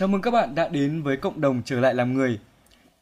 Chào 0.00 0.08
mừng 0.08 0.22
các 0.22 0.30
bạn 0.30 0.54
đã 0.54 0.68
đến 0.68 1.02
với 1.02 1.16
cộng 1.16 1.40
đồng 1.40 1.62
trở 1.64 1.80
lại 1.80 1.94
làm 1.94 2.14
người. 2.14 2.38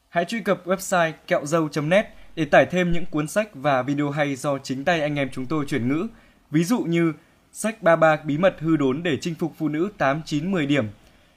Hãy 0.08 0.24
truy 0.24 0.40
cập 0.40 0.66
website 0.66 1.12
kẹo 1.26 1.46
dâu.net 1.46 2.06
để 2.36 2.44
tải 2.44 2.66
thêm 2.66 2.92
những 2.92 3.06
cuốn 3.06 3.28
sách 3.28 3.48
và 3.54 3.82
video 3.82 4.10
hay 4.10 4.36
do 4.36 4.58
chính 4.58 4.84
tay 4.84 5.00
anh 5.00 5.18
em 5.18 5.28
chúng 5.32 5.46
tôi 5.46 5.64
chuyển 5.68 5.88
ngữ. 5.88 6.06
Ví 6.50 6.64
dụ 6.64 6.78
như 6.78 7.12
sách 7.52 7.82
33 7.82 8.22
bí 8.24 8.38
mật 8.38 8.56
hư 8.58 8.76
đốn 8.76 9.02
để 9.02 9.18
chinh 9.20 9.34
phục 9.34 9.52
phụ 9.58 9.68
nữ 9.68 9.88
8 9.98 10.22
9 10.24 10.50
10 10.52 10.66
điểm, 10.66 10.86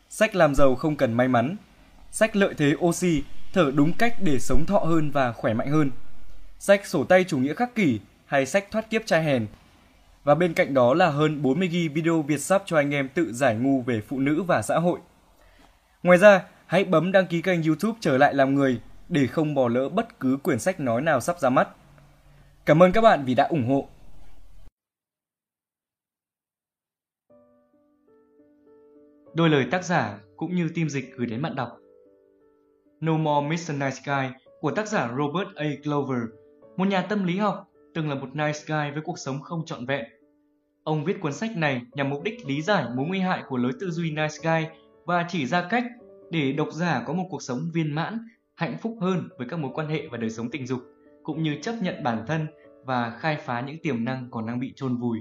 sách 0.10 0.36
làm 0.36 0.56
giàu 0.56 0.76
không 0.76 0.96
cần 0.96 1.14
may 1.14 1.28
mắn, 1.28 1.56
sách 2.12 2.36
lợi 2.36 2.54
thế 2.58 2.74
oxy, 2.80 3.24
thở 3.54 3.72
đúng 3.76 3.94
cách 3.94 4.16
để 4.24 4.40
sống 4.40 4.66
thọ 4.66 4.80
hơn 4.80 5.12
và 5.12 5.32
khỏe 5.32 5.54
mạnh 5.54 5.70
hơn. 5.70 5.92
Sách 6.60 6.88
sổ 6.88 7.04
tay 7.04 7.24
chủ 7.24 7.38
nghĩa 7.38 7.54
khắc 7.54 7.76
kỷ 7.76 8.00
hay 8.26 8.46
sách 8.46 8.72
thoát 8.72 8.90
kiếp 8.90 9.06
trai 9.06 9.24
hèn. 9.24 9.48
Và 10.24 10.36
bên 10.36 10.54
cạnh 10.54 10.74
đó 10.74 10.94
là 10.94 11.10
hơn 11.10 11.42
40GB 11.42 11.94
video 11.94 12.22
Việt 12.22 12.42
sắp 12.42 12.64
cho 12.66 12.78
anh 12.78 12.94
em 12.94 13.10
tự 13.10 13.34
giải 13.34 13.56
ngu 13.56 13.82
về 13.82 14.02
phụ 14.08 14.20
nữ 14.20 14.44
và 14.44 14.62
xã 14.62 14.80
hội. 14.80 15.00
Ngoài 16.04 16.18
ra, 16.18 16.48
hãy 16.66 16.84
bấm 16.84 17.12
đăng 17.12 17.28
ký 17.28 17.42
kênh 17.42 17.64
YouTube 17.64 17.98
trở 18.02 18.18
lại 18.18 18.34
làm 18.34 18.56
người 18.56 18.82
để 19.10 19.28
không 19.28 19.56
bỏ 19.56 19.68
lỡ 19.68 19.90
bất 19.90 20.20
cứ 20.20 20.38
quyển 20.44 20.60
sách 20.60 20.80
nói 20.80 21.02
nào 21.02 21.22
sắp 21.22 21.40
ra 21.40 21.50
mắt. 21.50 21.68
Cảm 22.66 22.84
ơn 22.84 22.92
các 22.92 23.02
bạn 23.02 23.24
vì 23.26 23.36
đã 23.36 23.44
ủng 23.44 23.68
hộ. 23.68 23.88
Đôi 29.34 29.50
lời 29.50 29.68
tác 29.72 29.86
giả 29.86 30.20
cũng 30.38 30.56
như 30.56 30.70
team 30.76 30.90
dịch 30.90 31.14
gửi 31.18 31.28
đến 31.28 31.42
bạn 31.42 31.56
đọc. 31.56 31.78
No 33.02 33.18
More 33.18 33.48
Mr. 33.48 33.72
Nice 33.72 34.02
Guy 34.06 34.38
của 34.62 34.72
tác 34.72 34.88
giả 34.88 35.14
Robert 35.18 35.56
A. 35.56 35.66
Glover, 35.84 36.20
một 36.78 36.88
nhà 36.88 37.02
tâm 37.02 37.24
lý 37.24 37.38
học, 37.38 37.68
từng 37.94 38.10
là 38.10 38.16
một 38.16 38.36
nice 38.36 38.60
guy 38.68 38.92
với 38.94 39.02
cuộc 39.04 39.20
sống 39.20 39.42
không 39.42 39.66
trọn 39.66 39.86
vẹn. 39.86 40.06
Ông 40.84 41.06
viết 41.06 41.22
cuốn 41.22 41.34
sách 41.34 41.58
này 41.58 41.82
nhằm 41.94 42.10
mục 42.10 42.24
đích 42.24 42.46
lý 42.46 42.62
giải 42.62 42.86
mối 42.96 43.06
nguy 43.08 43.20
hại 43.20 43.44
của 43.48 43.58
lối 43.58 43.72
tư 43.80 43.90
duy 43.92 44.12
nice 44.12 44.38
guy 44.44 44.81
và 45.06 45.26
chỉ 45.30 45.46
ra 45.46 45.68
cách 45.70 45.84
để 46.30 46.52
độc 46.52 46.68
giả 46.72 47.04
có 47.08 47.14
một 47.14 47.28
cuộc 47.30 47.42
sống 47.42 47.70
viên 47.74 47.96
mãn, 47.96 48.28
hạnh 48.56 48.78
phúc 48.82 48.98
hơn 49.02 49.30
với 49.38 49.48
các 49.50 49.60
mối 49.60 49.72
quan 49.74 49.88
hệ 49.88 50.08
và 50.08 50.18
đời 50.18 50.30
sống 50.30 50.52
tình 50.52 50.68
dục, 50.68 50.82
cũng 51.24 51.44
như 51.44 51.58
chấp 51.62 51.76
nhận 51.82 52.04
bản 52.04 52.26
thân 52.28 52.48
và 52.86 53.18
khai 53.20 53.38
phá 53.46 53.62
những 53.62 53.78
tiềm 53.84 54.06
năng 54.06 54.28
còn 54.32 54.46
đang 54.46 54.60
bị 54.60 54.74
chôn 54.76 54.98
vùi. 54.98 55.20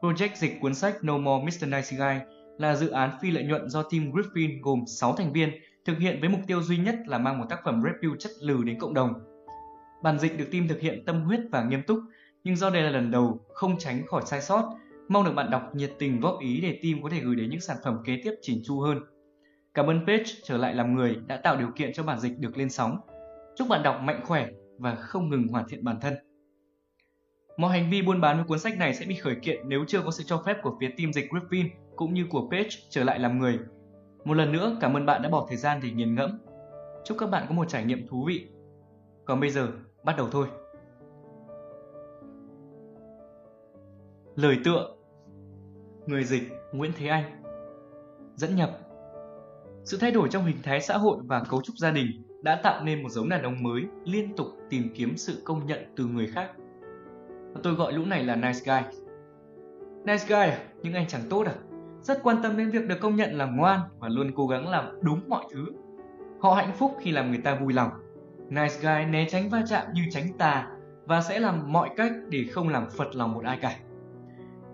Project 0.00 0.34
dịch 0.34 0.58
cuốn 0.60 0.74
sách 0.74 1.04
No 1.04 1.18
More 1.18 1.44
Mr. 1.44 1.68
Nice 1.68 1.96
Guy 1.96 2.34
là 2.58 2.76
dự 2.76 2.90
án 2.90 3.10
phi 3.22 3.30
lợi 3.30 3.44
nhuận 3.44 3.68
do 3.68 3.82
team 3.82 4.12
Griffin 4.12 4.58
gồm 4.62 4.84
6 4.86 5.16
thành 5.16 5.32
viên 5.32 5.50
thực 5.84 5.98
hiện 5.98 6.20
với 6.20 6.28
mục 6.28 6.40
tiêu 6.46 6.62
duy 6.62 6.76
nhất 6.76 6.94
là 7.06 7.18
mang 7.18 7.38
một 7.38 7.44
tác 7.48 7.60
phẩm 7.64 7.82
review 7.82 8.16
chất 8.16 8.32
lừ 8.40 8.62
đến 8.64 8.78
cộng 8.78 8.94
đồng. 8.94 9.12
Bản 10.02 10.18
dịch 10.18 10.38
được 10.38 10.48
team 10.52 10.68
thực 10.68 10.80
hiện 10.80 11.04
tâm 11.06 11.22
huyết 11.22 11.40
và 11.50 11.64
nghiêm 11.64 11.82
túc, 11.82 11.98
nhưng 12.44 12.56
do 12.56 12.70
đây 12.70 12.82
là 12.82 12.90
lần 12.90 13.10
đầu, 13.10 13.40
không 13.54 13.78
tránh 13.78 14.06
khỏi 14.06 14.22
sai 14.26 14.40
sót, 14.40 14.74
mong 15.08 15.24
được 15.24 15.32
bạn 15.34 15.50
đọc 15.50 15.74
nhiệt 15.74 15.92
tình 15.98 16.20
góp 16.20 16.40
ý 16.40 16.60
để 16.60 16.80
team 16.82 17.02
có 17.02 17.08
thể 17.10 17.20
gửi 17.20 17.36
đến 17.36 17.50
những 17.50 17.60
sản 17.60 17.76
phẩm 17.84 17.98
kế 18.04 18.20
tiếp 18.24 18.34
chỉnh 18.40 18.60
chu 18.64 18.80
hơn. 18.80 19.00
Cảm 19.74 19.86
ơn 19.86 20.06
Page 20.06 20.24
trở 20.42 20.56
lại 20.56 20.74
làm 20.74 20.94
người 20.94 21.16
đã 21.26 21.36
tạo 21.36 21.56
điều 21.56 21.68
kiện 21.76 21.92
cho 21.92 22.02
bản 22.02 22.20
dịch 22.20 22.38
được 22.38 22.58
lên 22.58 22.70
sóng. 22.70 22.98
Chúc 23.56 23.68
bạn 23.68 23.82
đọc 23.82 24.00
mạnh 24.00 24.20
khỏe 24.24 24.48
và 24.78 24.94
không 24.94 25.28
ngừng 25.28 25.48
hoàn 25.48 25.68
thiện 25.68 25.84
bản 25.84 26.00
thân. 26.00 26.14
Mọi 27.56 27.70
hành 27.70 27.90
vi 27.90 28.02
buôn 28.02 28.20
bán 28.20 28.36
với 28.36 28.44
cuốn 28.44 28.58
sách 28.58 28.78
này 28.78 28.94
sẽ 28.94 29.06
bị 29.06 29.14
khởi 29.14 29.34
kiện 29.42 29.68
nếu 29.68 29.84
chưa 29.88 30.02
có 30.02 30.10
sự 30.10 30.24
cho 30.26 30.42
phép 30.46 30.56
của 30.62 30.76
phía 30.80 30.88
team 30.98 31.12
dịch 31.12 31.30
Griffin 31.30 31.68
cũng 31.96 32.14
như 32.14 32.26
của 32.30 32.48
Page 32.50 32.68
trở 32.90 33.04
lại 33.04 33.18
làm 33.18 33.38
người. 33.38 33.58
Một 34.24 34.34
lần 34.34 34.52
nữa, 34.52 34.76
cảm 34.80 34.96
ơn 34.96 35.06
bạn 35.06 35.22
đã 35.22 35.28
bỏ 35.28 35.46
thời 35.48 35.56
gian 35.56 35.80
để 35.82 35.90
nghiền 35.90 36.14
ngẫm. 36.14 36.38
Chúc 37.04 37.18
các 37.20 37.30
bạn 37.30 37.46
có 37.48 37.54
một 37.54 37.68
trải 37.68 37.84
nghiệm 37.84 38.06
thú 38.08 38.24
vị. 38.28 38.48
Còn 39.24 39.40
bây 39.40 39.50
giờ, 39.50 39.68
bắt 40.04 40.14
đầu 40.16 40.28
thôi. 40.32 40.46
Lời 44.36 44.56
tựa 44.64 44.93
Người 46.06 46.24
dịch, 46.24 46.42
Nguyễn 46.72 46.92
Thế 46.98 47.06
Anh 47.06 47.42
Dẫn 48.34 48.56
nhập 48.56 48.70
Sự 49.84 49.98
thay 50.00 50.10
đổi 50.10 50.28
trong 50.28 50.44
hình 50.44 50.56
thái 50.62 50.80
xã 50.80 50.96
hội 50.96 51.18
và 51.24 51.42
cấu 51.50 51.62
trúc 51.62 51.76
gia 51.76 51.90
đình 51.90 52.06
đã 52.42 52.60
tạo 52.62 52.84
nên 52.84 53.02
một 53.02 53.08
giống 53.08 53.28
đàn 53.28 53.42
ông 53.42 53.62
mới, 53.62 53.82
liên 54.04 54.36
tục 54.36 54.46
tìm 54.70 54.88
kiếm 54.94 55.16
sự 55.16 55.42
công 55.44 55.66
nhận 55.66 55.78
từ 55.96 56.04
người 56.06 56.26
khác. 56.26 56.50
Tôi 57.62 57.74
gọi 57.74 57.92
lũ 57.92 58.04
này 58.04 58.24
là 58.24 58.36
nice 58.36 58.60
guy. 58.64 59.00
Nice 60.04 60.24
guy 60.28 60.34
à? 60.34 60.58
Nhưng 60.82 60.94
anh 60.94 61.06
chẳng 61.08 61.22
tốt 61.30 61.46
à? 61.46 61.54
Rất 62.02 62.22
quan 62.22 62.36
tâm 62.42 62.56
đến 62.56 62.70
việc 62.70 62.88
được 62.88 63.00
công 63.00 63.16
nhận 63.16 63.38
là 63.38 63.46
ngoan 63.46 63.80
và 63.98 64.08
luôn 64.08 64.30
cố 64.34 64.46
gắng 64.46 64.68
làm 64.68 64.98
đúng 65.02 65.20
mọi 65.28 65.44
thứ. 65.52 65.66
Họ 66.40 66.54
hạnh 66.54 66.72
phúc 66.78 66.96
khi 67.00 67.10
làm 67.10 67.30
người 67.30 67.40
ta 67.44 67.54
vui 67.54 67.72
lòng. 67.72 67.90
Nice 68.48 68.74
guy 68.82 69.10
né 69.10 69.26
tránh 69.30 69.50
va 69.50 69.62
chạm 69.68 69.86
như 69.94 70.02
tránh 70.10 70.38
tà 70.38 70.68
và 71.06 71.22
sẽ 71.22 71.40
làm 71.40 71.72
mọi 71.72 71.90
cách 71.96 72.12
để 72.28 72.44
không 72.50 72.68
làm 72.68 72.86
phật 72.96 73.16
lòng 73.16 73.32
một 73.34 73.44
ai 73.44 73.58
cả. 73.62 73.76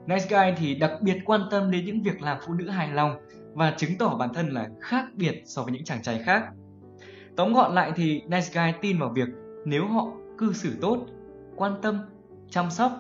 Nice 0.06 0.26
guy 0.30 0.54
thì 0.56 0.74
đặc 0.74 0.92
biệt 1.00 1.18
quan 1.24 1.40
tâm 1.50 1.70
đến 1.70 1.84
những 1.84 2.02
việc 2.02 2.22
làm 2.22 2.38
phụ 2.46 2.54
nữ 2.54 2.68
hài 2.68 2.88
lòng 2.88 3.16
và 3.54 3.74
chứng 3.76 3.98
tỏ 3.98 4.16
bản 4.18 4.34
thân 4.34 4.48
là 4.48 4.68
khác 4.80 5.04
biệt 5.14 5.42
so 5.44 5.62
với 5.62 5.72
những 5.72 5.84
chàng 5.84 6.02
trai 6.02 6.22
khác. 6.24 6.42
Tóm 7.36 7.54
gọn 7.54 7.74
lại 7.74 7.92
thì 7.96 8.22
nice 8.28 8.48
guy 8.54 8.78
tin 8.80 8.98
vào 8.98 9.08
việc 9.08 9.28
nếu 9.64 9.86
họ 9.86 10.06
cư 10.38 10.52
xử 10.52 10.72
tốt, 10.80 11.06
quan 11.56 11.72
tâm, 11.82 11.98
chăm 12.50 12.70
sóc 12.70 12.92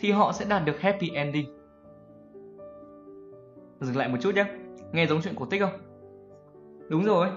thì 0.00 0.10
họ 0.10 0.32
sẽ 0.32 0.44
đạt 0.44 0.64
được 0.64 0.80
happy 0.80 1.10
ending. 1.10 1.46
Dừng 3.80 3.96
lại 3.96 4.08
một 4.08 4.16
chút 4.20 4.34
nhé, 4.34 4.44
nghe 4.92 5.06
giống 5.06 5.20
chuyện 5.22 5.34
cổ 5.36 5.46
tích 5.46 5.60
không? 5.60 5.80
Đúng 6.88 7.04
rồi, 7.04 7.28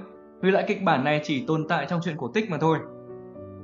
vì 0.42 0.52
lại 0.52 0.66
kịch 0.68 0.84
bản 0.84 1.04
này 1.04 1.22
chỉ 1.24 1.44
tồn 1.48 1.66
tại 1.70 1.86
trong 1.90 2.02
chuyện 2.04 2.18
cổ 2.18 2.28
tích 2.28 2.50
mà 2.50 2.58
thôi. 2.58 2.78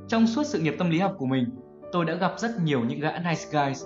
Trong 0.07 0.27
suốt 0.27 0.43
sự 0.43 0.59
nghiệp 0.59 0.75
tâm 0.77 0.89
lý 0.89 0.99
học 0.99 1.15
của 1.17 1.25
mình, 1.25 1.45
tôi 1.91 2.05
đã 2.05 2.13
gặp 2.13 2.33
rất 2.37 2.51
nhiều 2.63 2.79
những 2.85 2.99
gã 2.99 3.11
nice 3.11 3.45
guys. 3.51 3.85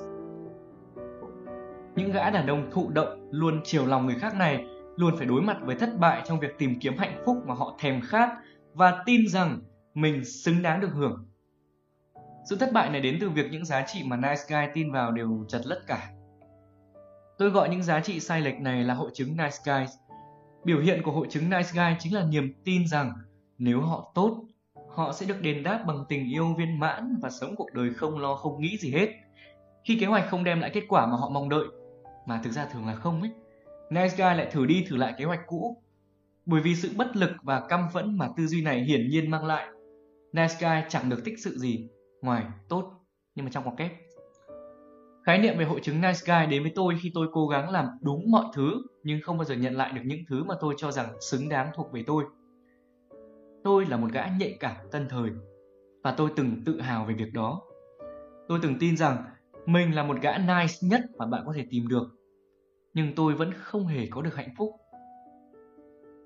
Những 1.96 2.12
gã 2.12 2.30
đàn 2.30 2.48
ông 2.48 2.70
thụ 2.72 2.90
động 2.90 3.30
luôn 3.32 3.62
chiều 3.64 3.86
lòng 3.86 4.06
người 4.06 4.16
khác 4.16 4.36
này 4.36 4.66
luôn 4.96 5.18
phải 5.18 5.26
đối 5.26 5.42
mặt 5.42 5.58
với 5.62 5.76
thất 5.76 5.90
bại 6.00 6.22
trong 6.26 6.40
việc 6.40 6.58
tìm 6.58 6.80
kiếm 6.80 6.98
hạnh 6.98 7.22
phúc 7.26 7.38
mà 7.46 7.54
họ 7.54 7.76
thèm 7.80 8.02
khát 8.02 8.30
và 8.74 9.04
tin 9.06 9.28
rằng 9.28 9.60
mình 9.94 10.26
xứng 10.26 10.62
đáng 10.62 10.82
được 10.82 10.92
hưởng. 10.94 11.26
Sự 12.50 12.56
thất 12.56 12.74
bại 12.74 12.90
này 12.90 13.02
đến 13.02 13.18
từ 13.22 13.30
việc 13.30 13.52
những 13.52 13.66
giá 13.66 13.84
trị 13.88 14.04
mà 14.06 14.16
nice 14.16 14.42
guy 14.50 14.72
tin 14.74 14.92
vào 14.92 15.12
đều 15.12 15.46
chật 15.48 15.62
lất 15.66 15.88
cả. 15.88 16.10
Tôi 17.38 17.50
gọi 17.50 17.70
những 17.70 17.84
giá 17.84 18.00
trị 18.00 18.20
sai 18.20 18.42
lệch 18.42 18.60
này 18.60 18.84
là 18.84 18.94
hội 18.94 19.12
chứng 19.14 19.38
nice 19.38 19.58
Guy. 19.66 19.86
Biểu 20.66 20.80
hiện 20.80 21.02
của 21.04 21.12
hội 21.12 21.28
chứng 21.30 21.50
nice 21.50 21.70
guy 21.74 21.96
chính 22.00 22.16
là 22.16 22.24
niềm 22.24 22.54
tin 22.66 22.88
rằng 22.88 23.14
nếu 23.58 23.82
họ 23.82 24.12
tốt, 24.16 24.44
họ 24.96 25.14
sẽ 25.14 25.26
được 25.26 25.42
đền 25.42 25.64
đáp 25.64 25.84
bằng 25.88 26.06
tình 26.10 26.30
yêu 26.32 26.54
viên 26.58 26.80
mãn 26.80 27.16
và 27.22 27.30
sống 27.30 27.56
cuộc 27.56 27.74
đời 27.74 27.94
không 27.94 28.20
lo 28.20 28.36
không 28.36 28.62
nghĩ 28.62 28.78
gì 28.78 28.92
hết. 28.92 29.10
Khi 29.84 29.98
kế 30.00 30.06
hoạch 30.06 30.30
không 30.30 30.44
đem 30.44 30.60
lại 30.60 30.72
kết 30.74 30.84
quả 30.88 31.06
mà 31.06 31.18
họ 31.18 31.30
mong 31.30 31.50
đợi, 31.50 31.66
mà 32.30 32.40
thực 32.44 32.52
ra 32.52 32.66
thường 32.66 32.88
là 32.88 32.96
không 32.96 33.22
ấy, 33.22 33.32
nice 33.90 34.16
guy 34.18 34.38
lại 34.38 34.50
thử 34.52 34.66
đi 34.66 34.86
thử 34.90 34.96
lại 34.96 35.14
kế 35.18 35.26
hoạch 35.26 35.40
cũ. 35.48 35.84
Bởi 36.46 36.62
vì 36.62 36.76
sự 36.76 36.90
bất 36.98 37.16
lực 37.16 37.32
và 37.44 37.68
căm 37.70 37.88
phẫn 37.94 38.18
mà 38.18 38.30
tư 38.38 38.48
duy 38.48 38.62
này 38.62 38.84
hiển 38.84 39.10
nhiên 39.10 39.32
mang 39.32 39.46
lại, 39.46 39.68
nice 40.34 40.56
guy 40.60 40.90
chẳng 40.90 41.10
được 41.10 41.26
tích 41.26 41.40
sự 41.40 41.58
gì 41.58 41.90
ngoài 42.22 42.44
tốt 42.70 42.92
nhưng 43.36 43.46
mà 43.46 43.52
trong 43.52 43.64
ngoặc 43.64 43.78
kép. 43.78 43.92
Khái 45.26 45.40
niệm 45.40 45.58
về 45.58 45.66
hội 45.66 45.80
chứng 45.84 46.02
nice 46.02 46.20
guy 46.26 46.52
đến 46.52 46.64
với 46.64 46.72
tôi 46.76 46.96
khi 47.02 47.12
tôi 47.14 47.28
cố 47.34 47.48
gắng 47.48 47.70
làm 47.70 47.86
đúng 48.02 48.32
mọi 48.32 48.46
thứ 48.54 48.82
nhưng 49.04 49.22
không 49.22 49.38
bao 49.38 49.46
giờ 49.46 49.56
nhận 49.56 49.76
lại 49.76 49.92
được 49.94 50.02
những 50.06 50.22
thứ 50.30 50.44
mà 50.44 50.56
tôi 50.62 50.74
cho 50.78 50.92
rằng 50.92 51.22
xứng 51.22 51.50
đáng 51.50 51.72
thuộc 51.76 51.92
về 51.94 52.04
tôi. 52.08 52.24
Tôi 53.64 53.86
là 53.86 53.98
một 53.98 54.12
gã 54.12 54.26
nhạy 54.40 54.58
cảm 54.60 54.76
tân 54.92 55.08
thời 55.10 55.30
và 56.04 56.12
tôi 56.12 56.30
từng 56.36 56.62
tự 56.66 56.82
hào 56.82 57.06
về 57.06 57.14
việc 57.14 57.34
đó. 57.34 57.62
Tôi 58.48 58.60
từng 58.62 58.80
tin 58.80 58.98
rằng 58.98 59.24
mình 59.66 59.96
là 59.96 60.04
một 60.04 60.18
gã 60.22 60.38
nice 60.38 60.74
nhất 60.82 61.02
mà 61.18 61.26
bạn 61.26 61.44
có 61.46 61.54
thể 61.56 61.66
tìm 61.70 61.88
được. 61.88 62.19
Nhưng 62.94 63.16
tôi 63.16 63.34
vẫn 63.34 63.54
không 63.54 63.88
hề 63.88 64.08
có 64.12 64.22
được 64.22 64.36
hạnh 64.36 64.54
phúc. 64.58 64.70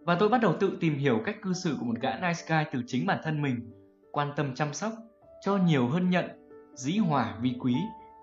Và 0.05 0.15
tôi 0.15 0.29
bắt 0.29 0.41
đầu 0.41 0.53
tự 0.59 0.77
tìm 0.79 0.97
hiểu 0.97 1.19
cách 1.25 1.41
cư 1.41 1.53
xử 1.53 1.75
của 1.79 1.85
một 1.85 1.95
gã 2.01 2.15
nice 2.15 2.43
guy 2.47 2.69
từ 2.71 2.81
chính 2.87 3.05
bản 3.05 3.19
thân 3.23 3.41
mình, 3.41 3.71
quan 4.11 4.31
tâm 4.35 4.55
chăm 4.55 4.73
sóc, 4.73 4.93
cho 5.41 5.57
nhiều 5.57 5.87
hơn 5.87 6.09
nhận, 6.09 6.25
dĩ 6.73 6.97
hòa 6.97 7.37
vi 7.41 7.55
quý 7.59 7.75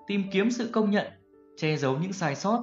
tìm 0.07 0.23
kiếm 0.33 0.51
sự 0.51 0.71
công 0.73 0.91
nhận, 0.91 1.07
che 1.57 1.77
giấu 1.77 1.99
những 1.99 2.13
sai 2.13 2.35
sót. 2.35 2.63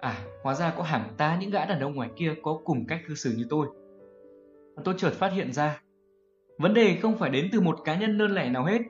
À, 0.00 0.18
hóa 0.42 0.54
ra 0.54 0.74
có 0.76 0.82
hẳn 0.82 1.14
ta 1.16 1.36
những 1.40 1.50
gã 1.50 1.64
đàn 1.64 1.80
ông 1.80 1.94
ngoài 1.94 2.10
kia 2.16 2.34
có 2.42 2.60
cùng 2.64 2.86
cách 2.86 3.00
cư 3.08 3.14
xử 3.14 3.34
như 3.36 3.46
tôi. 3.50 3.66
Và 4.76 4.82
tôi 4.84 4.94
chợt 4.98 5.10
phát 5.10 5.32
hiện 5.32 5.52
ra, 5.52 5.80
vấn 6.58 6.74
đề 6.74 6.98
không 7.02 7.18
phải 7.18 7.30
đến 7.30 7.48
từ 7.52 7.60
một 7.60 7.78
cá 7.84 7.96
nhân 7.96 8.18
đơn 8.18 8.34
lẻ 8.34 8.50
nào 8.50 8.64
hết, 8.64 8.80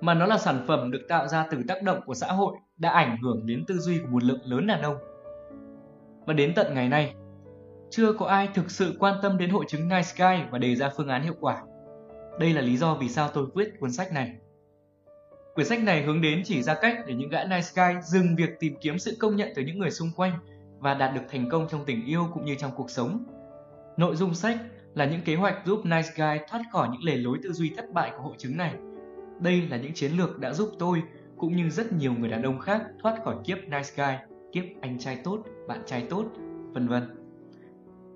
mà 0.00 0.14
nó 0.14 0.26
là 0.26 0.38
sản 0.38 0.64
phẩm 0.66 0.90
được 0.90 1.02
tạo 1.08 1.28
ra 1.28 1.46
từ 1.50 1.58
tác 1.68 1.82
động 1.82 2.00
của 2.06 2.14
xã 2.14 2.26
hội 2.26 2.56
đã 2.76 2.90
ảnh 2.90 3.16
hưởng 3.22 3.46
đến 3.46 3.64
tư 3.66 3.78
duy 3.78 3.98
của 3.98 4.08
một 4.10 4.22
lượng 4.22 4.40
lớn 4.44 4.66
đàn 4.66 4.82
ông. 4.82 4.96
Và 6.30 6.34
đến 6.34 6.52
tận 6.54 6.74
ngày 6.74 6.88
nay, 6.88 7.14
chưa 7.90 8.12
có 8.12 8.26
ai 8.26 8.48
thực 8.54 8.70
sự 8.70 8.96
quan 8.98 9.14
tâm 9.22 9.38
đến 9.38 9.50
hội 9.50 9.64
chứng 9.68 9.88
Nice 9.88 10.08
Guy 10.18 10.44
và 10.50 10.58
đề 10.58 10.74
ra 10.74 10.90
phương 10.96 11.08
án 11.08 11.22
hiệu 11.22 11.34
quả. 11.40 11.62
Đây 12.40 12.52
là 12.52 12.60
lý 12.60 12.76
do 12.76 12.94
vì 12.94 13.08
sao 13.08 13.28
tôi 13.28 13.46
viết 13.54 13.80
cuốn 13.80 13.92
sách 13.92 14.12
này. 14.12 14.32
Quyển 15.54 15.66
sách 15.66 15.82
này 15.82 16.02
hướng 16.02 16.20
đến 16.20 16.42
chỉ 16.44 16.62
ra 16.62 16.74
cách 16.74 16.96
để 17.06 17.14
những 17.14 17.28
gã 17.28 17.44
nice 17.44 17.68
guy 17.74 18.00
dừng 18.02 18.36
việc 18.36 18.50
tìm 18.60 18.76
kiếm 18.80 18.98
sự 18.98 19.16
công 19.20 19.36
nhận 19.36 19.48
từ 19.54 19.62
những 19.62 19.78
người 19.78 19.90
xung 19.90 20.10
quanh 20.16 20.32
và 20.78 20.94
đạt 20.94 21.14
được 21.14 21.20
thành 21.28 21.48
công 21.48 21.68
trong 21.70 21.84
tình 21.84 22.06
yêu 22.06 22.26
cũng 22.34 22.44
như 22.44 22.54
trong 22.54 22.70
cuộc 22.76 22.90
sống. 22.90 23.24
Nội 23.96 24.16
dung 24.16 24.34
sách 24.34 24.58
là 24.94 25.04
những 25.04 25.22
kế 25.24 25.34
hoạch 25.34 25.66
giúp 25.66 25.80
nice 25.84 26.10
guy 26.16 26.44
thoát 26.48 26.62
khỏi 26.72 26.88
những 26.92 27.04
lề 27.04 27.16
lối 27.16 27.38
tư 27.42 27.52
duy 27.52 27.72
thất 27.76 27.92
bại 27.92 28.10
của 28.16 28.22
hội 28.22 28.34
chứng 28.38 28.56
này. 28.56 28.74
Đây 29.40 29.68
là 29.70 29.76
những 29.76 29.94
chiến 29.94 30.12
lược 30.12 30.38
đã 30.38 30.52
giúp 30.52 30.70
tôi 30.78 31.02
cũng 31.38 31.56
như 31.56 31.70
rất 31.70 31.92
nhiều 31.92 32.12
người 32.12 32.28
đàn 32.28 32.42
ông 32.42 32.58
khác 32.58 32.82
thoát 33.02 33.18
khỏi 33.24 33.36
kiếp 33.44 33.58
nice 33.58 33.90
guy, 33.96 34.34
kiếp 34.52 34.64
anh 34.80 34.98
trai 34.98 35.18
tốt, 35.24 35.42
bạn 35.70 35.82
trai 35.86 36.06
tốt, 36.10 36.24
vân 36.72 36.88
vân. 36.88 37.02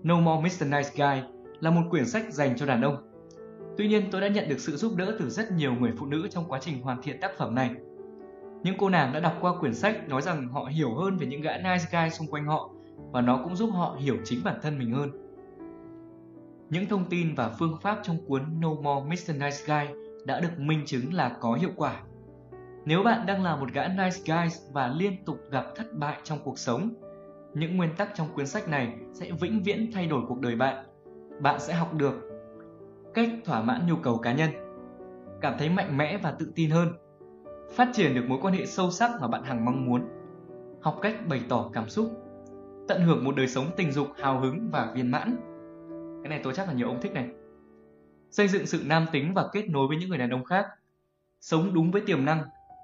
No 0.02 0.20
More 0.20 0.42
Mr. 0.42 0.62
Nice 0.62 0.90
Guy 0.96 1.22
là 1.60 1.70
một 1.70 1.82
quyển 1.90 2.06
sách 2.06 2.32
dành 2.32 2.56
cho 2.56 2.66
đàn 2.66 2.82
ông. 2.82 2.96
Tuy 3.76 3.88
nhiên 3.88 4.04
tôi 4.10 4.20
đã 4.20 4.28
nhận 4.28 4.48
được 4.48 4.60
sự 4.60 4.76
giúp 4.76 4.96
đỡ 4.96 5.16
từ 5.18 5.30
rất 5.30 5.52
nhiều 5.52 5.74
người 5.74 5.92
phụ 5.98 6.06
nữ 6.06 6.28
trong 6.30 6.44
quá 6.48 6.58
trình 6.62 6.82
hoàn 6.82 7.02
thiện 7.02 7.20
tác 7.20 7.30
phẩm 7.38 7.54
này. 7.54 7.74
Những 8.62 8.74
cô 8.78 8.88
nàng 8.88 9.12
đã 9.12 9.20
đọc 9.20 9.34
qua 9.40 9.60
quyển 9.60 9.74
sách 9.74 10.08
nói 10.08 10.22
rằng 10.22 10.48
họ 10.48 10.64
hiểu 10.64 10.94
hơn 10.94 11.16
về 11.16 11.26
những 11.26 11.40
gã 11.40 11.56
nice 11.56 11.84
guy 11.92 12.10
xung 12.10 12.26
quanh 12.26 12.46
họ 12.46 12.70
và 13.12 13.20
nó 13.20 13.40
cũng 13.44 13.56
giúp 13.56 13.70
họ 13.72 13.96
hiểu 14.00 14.16
chính 14.24 14.44
bản 14.44 14.58
thân 14.62 14.78
mình 14.78 14.92
hơn. 14.92 15.10
Những 16.70 16.86
thông 16.86 17.04
tin 17.10 17.34
và 17.34 17.48
phương 17.58 17.76
pháp 17.82 17.98
trong 18.02 18.18
cuốn 18.26 18.42
No 18.60 18.74
More 18.74 19.06
Mr. 19.06 19.30
Nice 19.30 19.58
Guy 19.66 19.94
đã 20.26 20.40
được 20.40 20.58
minh 20.58 20.82
chứng 20.86 21.14
là 21.14 21.36
có 21.40 21.54
hiệu 21.54 21.70
quả. 21.76 22.02
Nếu 22.84 23.02
bạn 23.02 23.26
đang 23.26 23.42
là 23.42 23.56
một 23.56 23.72
gã 23.72 23.88
nice 23.88 24.18
guy 24.26 24.56
và 24.72 24.88
liên 24.88 25.24
tục 25.24 25.38
gặp 25.50 25.64
thất 25.76 25.86
bại 25.92 26.20
trong 26.24 26.38
cuộc 26.44 26.58
sống, 26.58 26.90
những 27.54 27.76
nguyên 27.76 27.90
tắc 27.96 28.08
trong 28.14 28.28
cuốn 28.34 28.46
sách 28.46 28.68
này 28.68 28.98
sẽ 29.12 29.30
vĩnh 29.40 29.62
viễn 29.62 29.90
thay 29.92 30.06
đổi 30.06 30.22
cuộc 30.28 30.40
đời 30.40 30.56
bạn. 30.56 30.86
Bạn 31.40 31.60
sẽ 31.60 31.74
học 31.74 31.94
được 31.94 32.14
cách 33.14 33.28
thỏa 33.44 33.62
mãn 33.62 33.86
nhu 33.86 33.96
cầu 33.96 34.18
cá 34.18 34.32
nhân, 34.32 34.50
cảm 35.40 35.54
thấy 35.58 35.68
mạnh 35.68 35.96
mẽ 35.96 36.18
và 36.22 36.30
tự 36.30 36.52
tin 36.54 36.70
hơn, 36.70 36.88
phát 37.72 37.88
triển 37.92 38.14
được 38.14 38.24
mối 38.28 38.38
quan 38.42 38.54
hệ 38.54 38.66
sâu 38.66 38.90
sắc 38.90 39.10
mà 39.20 39.28
bạn 39.28 39.44
hằng 39.44 39.64
mong 39.64 39.86
muốn, 39.86 40.02
học 40.82 40.98
cách 41.02 41.26
bày 41.28 41.40
tỏ 41.48 41.70
cảm 41.72 41.88
xúc, 41.88 42.10
tận 42.88 43.02
hưởng 43.02 43.24
một 43.24 43.36
đời 43.36 43.48
sống 43.48 43.66
tình 43.76 43.92
dục 43.92 44.06
hào 44.16 44.40
hứng 44.40 44.70
và 44.72 44.92
viên 44.94 45.10
mãn. 45.10 45.36
Cái 46.22 46.30
này 46.30 46.40
tôi 46.44 46.54
chắc 46.54 46.68
là 46.68 46.74
nhiều 46.74 46.88
ông 46.88 47.00
thích 47.00 47.12
này. 47.12 47.28
Xây 48.30 48.48
dựng 48.48 48.66
sự 48.66 48.82
nam 48.86 49.06
tính 49.12 49.34
và 49.34 49.48
kết 49.52 49.70
nối 49.70 49.88
với 49.88 49.96
những 49.96 50.08
người 50.08 50.18
đàn 50.18 50.30
ông 50.30 50.44
khác, 50.44 50.66
sống 51.40 51.74
đúng 51.74 51.90
với 51.90 52.02
tiềm 52.06 52.24
năng, 52.24 52.42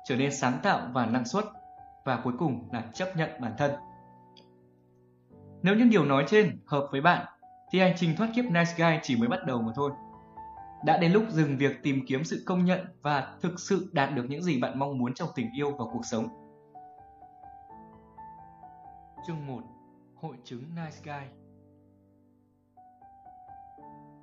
trở 0.08 0.16
nên 0.16 0.32
sáng 0.32 0.58
tạo 0.62 0.80
và 0.92 1.06
năng 1.06 1.24
suất 1.24 1.44
và 2.04 2.20
cuối 2.24 2.32
cùng 2.38 2.68
là 2.72 2.84
chấp 2.94 3.16
nhận 3.16 3.30
bản 3.40 3.52
thân. 3.58 3.70
Nếu 5.62 5.76
những 5.76 5.90
điều 5.90 6.04
nói 6.04 6.24
trên 6.28 6.58
hợp 6.66 6.88
với 6.92 7.00
bạn 7.00 7.26
thì 7.70 7.78
hành 7.80 7.92
trình 7.96 8.16
thoát 8.16 8.28
kiếp 8.34 8.44
nice 8.44 8.74
guy 8.76 8.98
chỉ 9.02 9.16
mới 9.16 9.28
bắt 9.28 9.40
đầu 9.46 9.62
mà 9.62 9.72
thôi. 9.74 9.90
Đã 10.84 10.98
đến 10.98 11.12
lúc 11.12 11.24
dừng 11.30 11.56
việc 11.56 11.82
tìm 11.82 12.00
kiếm 12.06 12.24
sự 12.24 12.42
công 12.46 12.64
nhận 12.64 12.80
và 13.02 13.36
thực 13.42 13.60
sự 13.60 13.90
đạt 13.92 14.14
được 14.14 14.26
những 14.28 14.42
gì 14.42 14.60
bạn 14.60 14.78
mong 14.78 14.98
muốn 14.98 15.14
trong 15.14 15.28
tình 15.34 15.50
yêu 15.56 15.70
và 15.70 15.84
cuộc 15.92 16.02
sống. 16.10 16.28
Chương 19.26 19.46
1 19.46 19.62
Hội 20.14 20.36
chứng 20.44 20.62
Nice 20.74 20.96
Guy 21.04 21.40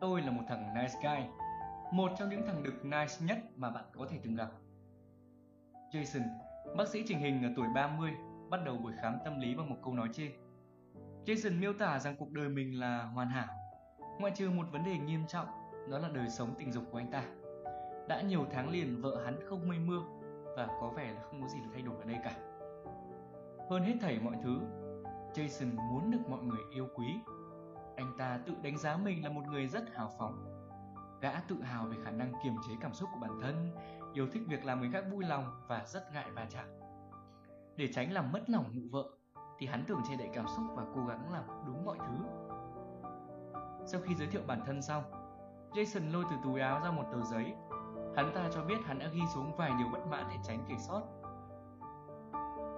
Tôi 0.02 0.22
là 0.22 0.32
một 0.32 0.44
thằng 0.48 0.74
nice 0.74 0.94
guy, 1.04 1.26
một 1.92 2.12
trong 2.20 2.30
những 2.30 2.46
thằng 2.48 2.64
đực 2.64 2.86
nice 2.86 3.14
nhất 3.22 3.38
mà 3.56 3.70
bạn 3.70 3.84
có 3.98 4.08
thể 4.10 4.20
từng 4.24 4.36
gặp. 4.36 4.50
Jason, 5.92 6.22
bác 6.78 6.88
sĩ 6.88 7.04
trình 7.08 7.20
hình 7.20 7.44
ở 7.44 7.50
tuổi 7.56 7.68
30, 7.76 8.12
bắt 8.50 8.60
đầu 8.66 8.78
buổi 8.78 8.94
khám 9.02 9.18
tâm 9.26 9.40
lý 9.40 9.56
bằng 9.56 9.70
một 9.70 9.76
câu 9.84 9.94
nói 9.94 10.10
trên. 10.14 10.32
Jason 11.28 11.60
miêu 11.60 11.74
tả 11.74 12.00
rằng 12.00 12.16
cuộc 12.20 12.32
đời 12.32 12.50
mình 12.50 12.80
là 12.80 13.04
hoàn 13.04 13.30
hảo, 13.30 13.48
ngoại 14.20 14.34
trừ 14.36 14.50
một 14.50 14.66
vấn 14.72 14.84
đề 14.84 14.98
nghiêm 14.98 15.28
trọng, 15.28 15.48
đó 15.92 16.00
là 16.00 16.10
đời 16.10 16.30
sống 16.30 16.56
tình 16.58 16.72
dục 16.72 16.84
của 16.92 16.98
anh 16.98 17.12
ta. 17.12 17.24
Đã 18.08 18.22
nhiều 18.22 18.46
tháng 18.52 18.70
liền 18.70 19.02
vợ 19.02 19.22
hắn 19.26 19.40
không 19.50 19.68
mây 19.68 19.80
mưa 19.80 20.02
và 20.56 20.68
có 20.82 20.94
vẻ 20.96 21.12
là 21.12 21.22
không 21.22 21.42
có 21.42 21.48
gì 21.48 21.60
thay 21.74 21.82
đổi 21.82 21.96
ở 21.96 22.04
đây 22.04 22.18
cả. 22.24 22.36
Hơn 23.70 23.84
hết 23.84 23.94
thảy 24.02 24.20
mọi 24.20 24.36
thứ, 24.44 24.60
Jason 25.34 25.76
muốn 25.92 26.12
được 26.12 26.30
mọi 26.30 26.44
người 26.44 26.62
yêu 26.74 26.88
quý. 26.96 27.08
Anh 27.96 28.16
ta 28.18 28.40
tự 28.46 28.54
đánh 28.64 28.78
giá 28.78 28.98
mình 28.98 29.24
là 29.24 29.30
một 29.30 29.44
người 29.48 29.68
rất 29.68 29.96
hào 29.96 30.12
phóng. 30.20 30.46
Gã 31.22 31.40
tự 31.40 31.62
hào 31.62 31.86
về 31.86 31.98
khả 32.04 32.12
năng 32.12 32.34
kiềm 32.44 32.56
chế 32.68 32.74
cảm 32.82 32.94
xúc 32.94 33.10
của 33.14 33.20
bản 33.20 33.40
thân, 33.42 33.72
yêu 34.14 34.28
thích 34.32 34.44
việc 34.48 34.66
làm 34.66 34.80
người 34.80 34.90
khác 34.94 35.04
vui 35.12 35.26
lòng 35.26 35.62
và 35.68 35.86
rất 35.86 36.14
ngại 36.14 36.32
va 36.32 36.48
chạm. 36.50 36.68
Để 37.76 37.88
tránh 37.94 38.14
làm 38.14 38.32
mất 38.32 38.50
lòng 38.50 38.66
mụ 38.74 38.82
vợ, 38.92 39.17
thì 39.58 39.68
hắn 39.68 39.86
thường 39.86 40.02
che 40.10 40.16
đậy 40.16 40.30
cảm 40.34 40.46
xúc 40.56 40.66
và 40.76 40.84
cố 40.96 41.06
gắng 41.06 41.34
làm 41.34 41.44
đúng 41.66 41.86
mọi 41.86 41.98
thứ. 42.00 42.16
Sau 43.86 44.02
khi 44.02 44.16
giới 44.16 44.28
thiệu 44.28 44.42
bản 44.48 44.62
thân 44.66 44.82
xong, 44.82 45.04
Jason 45.72 46.12
lôi 46.12 46.26
từ 46.30 46.36
túi 46.44 46.60
áo 46.60 46.82
ra 46.84 46.92
một 46.92 47.04
tờ 47.12 47.24
giấy. 47.24 47.54
Hắn 48.16 48.32
ta 48.36 48.50
cho 48.54 48.64
biết 48.64 48.78
hắn 48.86 49.00
đã 49.00 49.08
ghi 49.14 49.22
xuống 49.34 49.56
vài 49.58 49.72
điều 49.78 49.88
bất 49.94 50.08
mãn 50.10 50.26
để 50.30 50.36
tránh 50.44 50.66
kể 50.70 50.76
sót. 50.78 51.02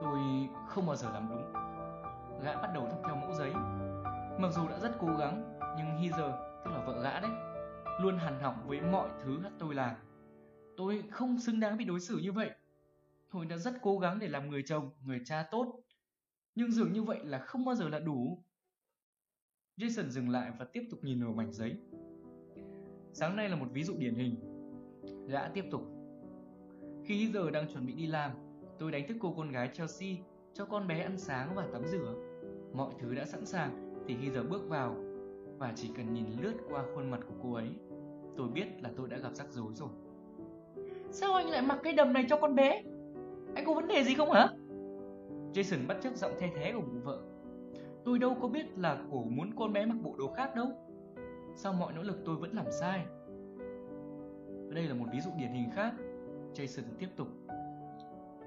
Tôi 0.01 0.19
không 0.67 0.85
bao 0.85 0.95
giờ 0.95 1.09
làm 1.13 1.29
đúng. 1.29 1.53
Gã 2.43 2.61
bắt 2.61 2.71
đầu 2.73 2.87
thắp 2.89 2.97
theo 3.05 3.15
mẫu 3.15 3.31
giấy. 3.33 3.53
Mặc 4.39 4.49
dù 4.51 4.67
đã 4.67 4.79
rất 4.79 4.91
cố 4.99 5.07
gắng, 5.07 5.59
nhưng 5.77 5.87
Heather, 5.87 6.31
tức 6.65 6.71
là 6.71 6.83
vợ 6.85 7.01
gã 7.01 7.19
đấy, 7.19 7.31
luôn 8.01 8.17
hằn 8.17 8.39
học 8.39 8.55
với 8.65 8.81
mọi 8.81 9.09
thứ 9.23 9.39
tôi 9.59 9.75
làm. 9.75 9.95
Tôi 10.77 11.03
không 11.11 11.39
xứng 11.39 11.59
đáng 11.59 11.77
bị 11.77 11.85
đối 11.85 11.99
xử 11.99 12.17
như 12.17 12.31
vậy. 12.31 12.51
Tôi 13.31 13.45
đã 13.45 13.57
rất 13.57 13.73
cố 13.81 13.99
gắng 13.99 14.19
để 14.19 14.27
làm 14.27 14.49
người 14.49 14.63
chồng, 14.65 14.89
người 15.05 15.21
cha 15.25 15.47
tốt. 15.51 15.79
Nhưng 16.59 16.71
dường 16.71 16.93
như 16.93 17.03
vậy 17.03 17.19
là 17.23 17.39
không 17.39 17.65
bao 17.65 17.75
giờ 17.75 17.89
là 17.89 17.99
đủ. 17.99 18.43
Jason 19.77 20.09
dừng 20.09 20.29
lại 20.29 20.51
và 20.59 20.65
tiếp 20.65 20.83
tục 20.89 20.99
nhìn 21.03 21.23
vào 21.23 21.33
mảnh 21.33 21.51
giấy. 21.51 21.75
Sáng 23.13 23.35
nay 23.35 23.49
là 23.49 23.55
một 23.55 23.65
ví 23.73 23.83
dụ 23.83 23.93
điển 23.97 24.15
hình. 24.15 24.35
Gã 25.27 25.47
tiếp 25.47 25.65
tục. 25.71 25.81
Khi 27.05 27.31
giờ 27.33 27.51
đang 27.51 27.67
chuẩn 27.73 27.85
bị 27.85 27.93
đi 27.93 28.07
làm, 28.07 28.31
tôi 28.79 28.91
đánh 28.91 29.07
thức 29.07 29.17
cô 29.19 29.33
con 29.37 29.51
gái 29.51 29.69
Chelsea 29.73 30.09
cho 30.53 30.65
con 30.65 30.87
bé 30.87 30.99
ăn 30.99 31.17
sáng 31.17 31.55
và 31.55 31.67
tắm 31.73 31.81
rửa. 31.87 32.15
Mọi 32.73 32.93
thứ 32.99 33.15
đã 33.15 33.25
sẵn 33.25 33.45
sàng 33.45 34.03
thì 34.07 34.15
khi 34.21 34.29
giờ 34.29 34.43
bước 34.43 34.69
vào 34.69 34.95
và 35.57 35.73
chỉ 35.75 35.89
cần 35.97 36.13
nhìn 36.13 36.25
lướt 36.41 36.53
qua 36.69 36.83
khuôn 36.95 37.11
mặt 37.11 37.19
của 37.27 37.35
cô 37.43 37.53
ấy, 37.53 37.69
tôi 38.37 38.47
biết 38.47 38.67
là 38.81 38.91
tôi 38.97 39.09
đã 39.09 39.17
gặp 39.17 39.35
rắc 39.35 39.51
rối 39.51 39.73
rồi. 39.73 39.89
Sao 41.11 41.33
anh 41.33 41.49
lại 41.49 41.61
mặc 41.61 41.79
cái 41.83 41.93
đầm 41.93 42.13
này 42.13 42.25
cho 42.29 42.37
con 42.37 42.55
bé? 42.55 42.83
Anh 43.55 43.65
có 43.65 43.73
vấn 43.73 43.87
đề 43.87 44.03
gì 44.03 44.15
không 44.15 44.31
hả? 44.31 44.49
Jason 45.53 45.87
bắt 45.87 45.97
chước 46.03 46.15
giọng 46.15 46.31
thay 46.39 46.51
thế 46.55 46.71
của 46.73 46.81
mụ 46.81 46.99
vợ. 47.03 47.19
Tôi 48.05 48.19
đâu 48.19 48.37
có 48.41 48.47
biết 48.47 48.77
là 48.77 48.97
cổ 49.11 49.23
muốn 49.23 49.51
con 49.57 49.73
bé 49.73 49.85
mặc 49.85 49.97
bộ 50.03 50.15
đồ 50.17 50.27
khác 50.27 50.55
đâu. 50.55 50.67
Sau 51.55 51.73
mọi 51.73 51.93
nỗ 51.93 52.03
lực 52.03 52.17
tôi 52.25 52.35
vẫn 52.35 52.55
làm 52.55 52.65
sai. 52.71 53.05
Đây 54.69 54.83
là 54.83 54.93
một 54.93 55.05
ví 55.11 55.19
dụ 55.19 55.31
điển 55.37 55.51
hình 55.51 55.69
khác. 55.75 55.93
Jason 56.53 56.83
tiếp 56.99 57.07
tục. 57.15 57.27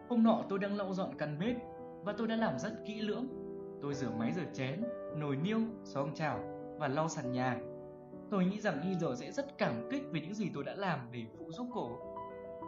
Hôm 0.09 0.23
nọ 0.23 0.45
tôi 0.49 0.59
đang 0.59 0.77
lau 0.77 0.95
dọn 0.95 1.11
căn 1.19 1.39
bếp 1.41 1.57
và 2.05 2.13
tôi 2.13 2.27
đã 2.27 2.37
làm 2.37 2.59
rất 2.59 2.73
kỹ 2.87 3.01
lưỡng. 3.01 3.27
Tôi 3.83 3.95
rửa 3.95 4.11
máy 4.19 4.33
rửa 4.33 4.53
chén, 4.53 4.83
nồi 5.17 5.37
niêu, 5.37 5.59
xoong 5.85 6.15
chảo 6.15 6.39
và 6.79 6.89
lau 6.89 7.09
sàn 7.09 7.33
nhà. 7.33 7.61
Tôi 8.31 8.45
nghĩ 8.45 8.61
rằng 8.61 8.81
y 8.83 9.15
sẽ 9.17 9.33
rất 9.33 9.59
cảm 9.59 9.89
kích 9.91 10.03
về 10.13 10.21
những 10.21 10.35
gì 10.35 10.51
tôi 10.55 10.65
đã 10.65 10.75
làm 10.75 10.99
để 11.13 11.25
phụ 11.39 11.53
giúp 11.53 11.67
cổ. 11.75 11.99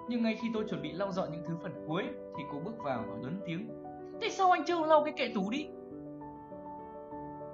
Nhưng 0.08 0.22
ngay 0.22 0.38
khi 0.42 0.48
tôi 0.54 0.64
chuẩn 0.70 0.82
bị 0.82 0.92
lau 0.92 1.12
dọn 1.12 1.32
những 1.32 1.42
thứ 1.46 1.54
phần 1.62 1.72
cuối 1.86 2.02
thì 2.36 2.44
cô 2.52 2.60
bước 2.64 2.78
vào 2.84 3.04
và 3.08 3.16
lớn 3.22 3.40
tiếng. 3.46 3.83
Tại 4.20 4.30
sao 4.30 4.50
anh 4.50 4.64
chưa 4.66 4.86
lau 4.86 5.04
cái 5.04 5.14
kệ 5.16 5.32
tủ 5.34 5.50
đi? 5.50 5.68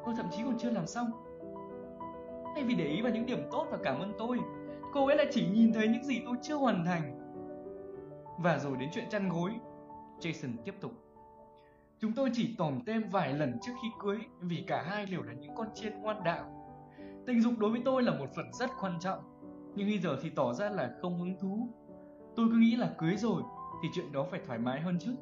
Tôi 0.04 0.14
thậm 0.16 0.26
chí 0.30 0.42
còn 0.44 0.58
chưa 0.58 0.70
làm 0.70 0.86
xong. 0.86 1.10
Thay 2.54 2.64
vì 2.64 2.74
để 2.74 2.84
ý 2.84 3.02
vào 3.02 3.12
những 3.12 3.26
điểm 3.26 3.48
tốt 3.50 3.66
và 3.70 3.78
cảm 3.82 4.00
ơn 4.00 4.12
tôi, 4.18 4.38
cô 4.92 5.06
ấy 5.06 5.16
lại 5.16 5.26
chỉ 5.30 5.46
nhìn 5.46 5.72
thấy 5.72 5.88
những 5.88 6.04
gì 6.04 6.22
tôi 6.24 6.36
chưa 6.42 6.54
hoàn 6.54 6.84
thành. 6.84 7.16
Và 8.38 8.58
rồi 8.58 8.76
đến 8.76 8.88
chuyện 8.92 9.04
chăn 9.10 9.28
gối, 9.28 9.50
Jason 10.20 10.56
tiếp 10.64 10.74
tục. 10.80 10.92
Chúng 12.00 12.12
tôi 12.12 12.30
chỉ 12.32 12.54
tòm 12.58 12.80
tem 12.86 13.02
vài 13.10 13.32
lần 13.32 13.58
trước 13.62 13.72
khi 13.82 13.88
cưới 14.00 14.18
vì 14.40 14.64
cả 14.66 14.82
hai 14.86 15.06
đều 15.06 15.22
là 15.22 15.32
những 15.32 15.54
con 15.54 15.68
chiên 15.74 16.02
ngoan 16.02 16.24
đạo. 16.24 16.44
Tình 17.26 17.40
dục 17.40 17.52
đối 17.58 17.70
với 17.70 17.82
tôi 17.84 18.02
là 18.02 18.12
một 18.12 18.26
phần 18.36 18.52
rất 18.52 18.70
quan 18.80 18.98
trọng, 19.00 19.18
nhưng 19.74 19.88
bây 19.88 19.98
giờ 19.98 20.16
thì 20.22 20.30
tỏ 20.30 20.52
ra 20.52 20.70
là 20.70 20.94
không 21.02 21.18
hứng 21.18 21.38
thú. 21.40 21.68
Tôi 22.36 22.46
cứ 22.50 22.56
nghĩ 22.58 22.76
là 22.76 22.94
cưới 22.98 23.16
rồi 23.16 23.42
thì 23.82 23.88
chuyện 23.94 24.12
đó 24.12 24.26
phải 24.30 24.40
thoải 24.46 24.58
mái 24.58 24.80
hơn 24.80 24.98
chứ. 25.00 25.14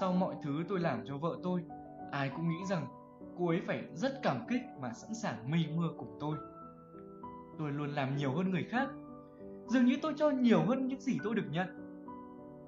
Sau 0.00 0.12
mọi 0.12 0.34
thứ 0.42 0.64
tôi 0.68 0.80
làm 0.80 1.00
cho 1.06 1.16
vợ 1.16 1.36
tôi, 1.42 1.62
ai 2.12 2.30
cũng 2.36 2.48
nghĩ 2.48 2.66
rằng 2.70 2.86
cô 3.38 3.48
ấy 3.48 3.60
phải 3.60 3.84
rất 3.94 4.22
cảm 4.22 4.36
kích 4.48 4.60
và 4.80 4.92
sẵn 4.92 5.14
sàng 5.14 5.50
mây 5.50 5.66
mưa 5.76 5.88
cùng 5.98 6.16
tôi. 6.20 6.36
Tôi 7.58 7.72
luôn 7.72 7.88
làm 7.88 8.16
nhiều 8.16 8.32
hơn 8.32 8.50
người 8.50 8.64
khác. 8.64 8.88
Dường 9.66 9.84
như 9.84 9.96
tôi 10.02 10.14
cho 10.16 10.30
nhiều 10.30 10.60
hơn 10.66 10.88
những 10.88 11.00
gì 11.00 11.18
tôi 11.24 11.34
được 11.34 11.46
nhận. 11.50 11.66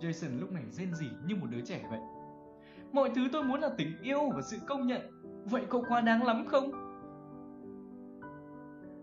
Jason 0.00 0.40
lúc 0.40 0.52
này 0.52 0.64
rên 0.70 0.94
rỉ 0.94 1.06
như 1.26 1.37
một 1.37 1.47
đứa 1.50 1.61
trẻ 1.61 1.87
vậy. 1.90 2.00
Mọi 2.92 3.11
thứ 3.14 3.23
tôi 3.32 3.44
muốn 3.44 3.61
là 3.61 3.70
tình 3.78 4.02
yêu 4.02 4.30
và 4.35 4.42
sự 4.42 4.56
công 4.66 4.87
nhận. 4.87 5.00
Vậy 5.44 5.62
cậu 5.70 5.85
quá 5.88 6.00
đáng 6.00 6.26
lắm 6.26 6.47
không? 6.49 6.70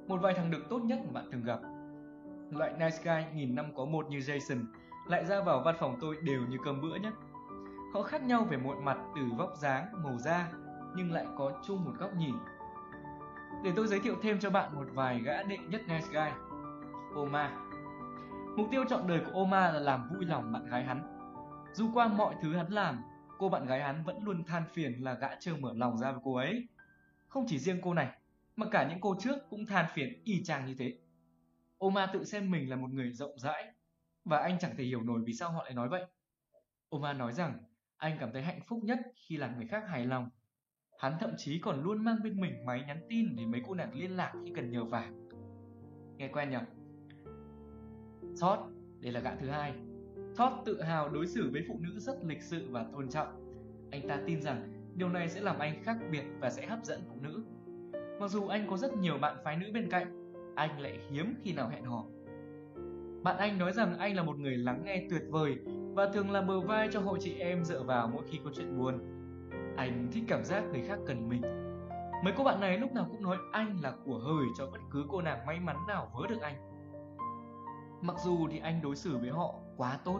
Một 0.08 0.18
vài 0.22 0.34
thằng 0.34 0.52
được 0.52 0.64
tốt 0.70 0.80
nhất 0.80 1.00
mà 1.06 1.12
bạn 1.12 1.30
từng 1.32 1.44
gặp. 1.44 1.60
Loại 2.52 2.74
nice 2.74 2.98
guy 3.04 3.36
nghìn 3.36 3.56
năm 3.56 3.66
có 3.76 3.86
một 3.86 4.10
như 4.10 4.18
Jason 4.18 4.66
lại 5.08 5.26
ra 5.26 5.44
vào 5.44 5.62
văn 5.66 5.76
phòng 5.80 5.98
tôi 6.02 6.16
đều 6.24 6.42
như 6.50 6.58
cơm 6.66 6.82
bữa 6.82 6.96
nhất. 6.96 7.14
Họ 7.94 8.02
khác 8.02 8.24
nhau 8.24 8.44
về 8.50 8.58
mọi 8.58 8.76
mặt 8.76 8.98
từ 9.16 9.22
vóc 9.38 9.54
dáng, 9.58 10.04
màu 10.04 10.18
da, 10.18 10.52
nhưng 10.96 11.12
lại 11.12 11.26
có 11.38 11.62
chung 11.68 11.86
một 11.86 11.94
góc 12.00 12.16
nhìn. 12.16 12.36
Để 13.64 13.72
tôi 13.76 13.88
giới 13.88 14.00
thiệu 14.00 14.16
thêm 14.22 14.40
cho 14.40 14.50
bạn 14.50 14.76
một 14.76 14.86
vài 14.94 15.20
gã 15.20 15.44
đệ 15.44 15.58
nhất 15.58 15.82
nice 15.88 16.08
guy. 16.12 16.30
Oma 17.16 17.52
Mục 18.58 18.68
tiêu 18.72 18.84
chọn 18.90 19.08
đời 19.08 19.22
của 19.26 19.40
Oma 19.40 19.72
là 19.72 19.80
làm 19.80 20.10
vui 20.14 20.26
lòng 20.26 20.52
bạn 20.52 20.66
gái 20.66 20.84
hắn. 20.84 21.02
Dù 21.74 21.90
qua 21.94 22.08
mọi 22.08 22.36
thứ 22.42 22.56
hắn 22.56 22.72
làm, 22.72 23.04
cô 23.38 23.50
bạn 23.50 23.66
gái 23.66 23.82
hắn 23.82 24.04
vẫn 24.04 24.24
luôn 24.24 24.44
than 24.44 24.64
phiền 24.74 25.04
là 25.04 25.14
gã 25.14 25.36
chưa 25.40 25.56
mở 25.56 25.74
lòng 25.76 25.98
ra 25.98 26.12
với 26.12 26.22
cô 26.24 26.36
ấy. 26.36 26.68
Không 27.28 27.46
chỉ 27.48 27.60
riêng 27.60 27.80
cô 27.84 27.94
này, 27.94 28.10
mà 28.56 28.66
cả 28.72 28.88
những 28.90 29.02
cô 29.02 29.16
trước 29.20 29.36
cũng 29.50 29.66
than 29.66 29.86
phiền 29.94 30.22
y 30.24 30.44
chang 30.44 30.66
như 30.66 30.76
thế. 30.80 30.98
Oma 31.78 32.06
tự 32.06 32.24
xem 32.24 32.52
mình 32.52 32.70
là 32.70 32.76
một 32.76 32.90
người 32.90 33.12
rộng 33.12 33.40
rãi, 33.40 33.74
và 34.26 34.38
anh 34.38 34.60
chẳng 34.60 34.76
thể 34.78 34.84
hiểu 34.84 35.02
nổi 35.02 35.22
vì 35.26 35.34
sao 35.34 35.52
họ 35.52 35.64
lại 35.64 35.74
nói 35.74 35.90
vậy. 35.90 36.06
Oma 36.90 37.14
nói 37.14 37.34
rằng 37.34 37.58
anh 37.98 38.18
cảm 38.20 38.30
thấy 38.34 38.42
hạnh 38.42 38.60
phúc 38.68 38.80
nhất 38.84 39.00
khi 39.16 39.38
làm 39.38 39.58
người 39.58 39.68
khác 39.68 39.84
hài 39.88 40.06
lòng. 40.06 40.30
Hắn 41.00 41.18
thậm 41.20 41.32
chí 41.38 41.60
còn 41.60 41.84
luôn 41.84 42.04
mang 42.04 42.18
bên 42.24 42.40
mình 42.40 42.66
máy 42.66 42.84
nhắn 42.88 43.00
tin 43.10 43.36
để 43.36 43.46
mấy 43.46 43.62
cô 43.68 43.74
nàng 43.74 43.94
liên 43.94 44.18
lạc 44.18 44.34
khi 44.46 44.52
cần 44.56 44.72
nhờ 44.72 44.84
vả. 44.84 45.12
Nghe 46.18 46.28
quen 46.28 46.50
nhỉ? 46.50 46.58
Thót, 48.42 48.70
đây 49.00 49.12
là 49.12 49.20
gã 49.20 49.36
thứ 49.36 49.50
hai. 49.50 49.74
Thót 50.36 50.64
tự 50.66 50.82
hào 50.82 51.10
đối 51.10 51.28
xử 51.28 51.50
với 51.52 51.62
phụ 51.68 51.80
nữ 51.80 52.00
rất 52.00 52.16
lịch 52.24 52.42
sự 52.42 52.68
và 52.72 52.86
tôn 52.94 53.10
trọng. 53.10 53.28
Anh 53.92 54.08
ta 54.08 54.20
tin 54.26 54.42
rằng 54.42 54.72
điều 54.96 55.10
này 55.10 55.30
sẽ 55.30 55.42
làm 55.42 55.60
anh 55.60 55.84
khác 55.84 55.98
biệt 56.12 56.24
và 56.40 56.50
sẽ 56.50 56.66
hấp 56.66 56.80
dẫn 56.84 57.02
phụ 57.08 57.16
nữ. 57.22 57.44
Mặc 58.20 58.28
dù 58.28 58.48
anh 58.48 58.68
có 58.70 58.78
rất 58.78 58.94
nhiều 58.94 59.18
bạn 59.18 59.38
phái 59.44 59.58
nữ 59.58 59.72
bên 59.74 59.90
cạnh, 59.90 60.34
anh 60.56 60.80
lại 60.80 61.00
hiếm 61.10 61.34
khi 61.44 61.54
nào 61.54 61.70
hẹn 61.70 61.84
hò. 61.84 62.06
Bạn 63.24 63.38
anh 63.38 63.58
nói 63.58 63.74
rằng 63.74 63.98
anh 63.98 64.16
là 64.16 64.24
một 64.24 64.40
người 64.40 64.58
lắng 64.58 64.82
nghe 64.86 65.08
tuyệt 65.10 65.22
vời 65.30 65.56
và 65.96 66.10
thường 66.14 66.32
là 66.32 66.42
bờ 66.42 66.60
vai 66.60 66.90
cho 66.92 67.00
hội 67.00 67.20
chị 67.22 67.40
em 67.40 67.64
dựa 67.64 67.84
vào 67.84 68.08
mỗi 68.08 68.24
khi 68.28 68.40
có 68.44 68.52
chuyện 68.56 68.78
buồn. 68.78 69.00
Anh 69.78 70.10
thích 70.12 70.24
cảm 70.28 70.44
giác 70.44 70.64
người 70.72 70.82
khác 70.88 71.00
cần 71.08 71.30
mình. 71.30 71.42
Mấy 72.24 72.34
cô 72.38 72.44
bạn 72.44 72.60
này 72.60 72.78
lúc 72.78 72.94
nào 72.94 73.06
cũng 73.12 73.24
nói 73.24 73.38
anh 73.52 73.78
là 73.82 73.94
của 74.06 74.18
hời 74.18 74.46
cho 74.58 74.66
bất 74.72 74.80
cứ 74.92 75.06
cô 75.10 75.22
nàng 75.22 75.46
may 75.46 75.60
mắn 75.60 75.78
nào 75.88 76.12
vớ 76.14 76.28
được 76.28 76.42
anh. 76.42 76.56
Mặc 78.02 78.16
dù 78.24 78.48
thì 78.52 78.60
anh 78.60 78.82
đối 78.82 78.96
xử 78.96 79.18
với 79.18 79.30
họ 79.30 79.54
quá 79.78 80.00
tốt, 80.04 80.20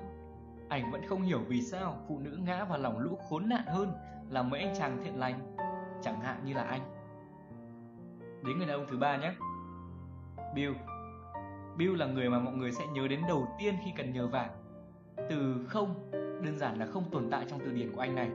anh 0.70 0.92
vẫn 0.92 1.02
không 1.08 1.22
hiểu 1.22 1.40
vì 1.48 1.62
sao 1.62 1.98
phụ 2.08 2.20
nữ 2.20 2.38
ngã 2.42 2.66
vào 2.66 2.80
lòng 2.80 3.00
lũ 3.00 3.18
khốn 3.30 3.50
nạn 3.50 3.64
hơn 3.68 3.92
là 4.30 4.44
mấy 4.44 4.60
anh 4.62 4.76
chàng 4.80 4.98
thiện 5.04 5.20
lành, 5.20 5.56
chẳng 6.02 6.22
hạn 6.22 6.46
như 6.46 6.54
là 6.54 6.64
anh. 6.64 6.82
Đến 8.46 8.58
người 8.58 8.68
đàn 8.68 8.80
ông 8.80 8.86
thứ 8.90 8.98
ba 8.98 9.18
nhé. 9.18 9.34
Bill. 10.56 10.74
Bill 11.78 11.96
là 11.96 12.06
người 12.06 12.30
mà 12.30 12.40
mọi 12.40 12.54
người 12.54 12.72
sẽ 12.72 12.88
nhớ 12.88 13.08
đến 13.08 13.22
đầu 13.28 13.48
tiên 13.60 13.76
khi 13.86 13.92
cần 13.98 14.14
nhờ 14.14 14.28
vả 14.28 14.50
từ 15.30 15.66
không 15.68 16.12
đơn 16.12 16.58
giản 16.58 16.80
là 16.80 16.86
không 16.86 17.04
tồn 17.12 17.28
tại 17.32 17.46
trong 17.50 17.60
từ 17.66 17.72
điển 17.72 17.92
của 17.92 18.02
anh 18.02 18.16
này. 18.16 18.30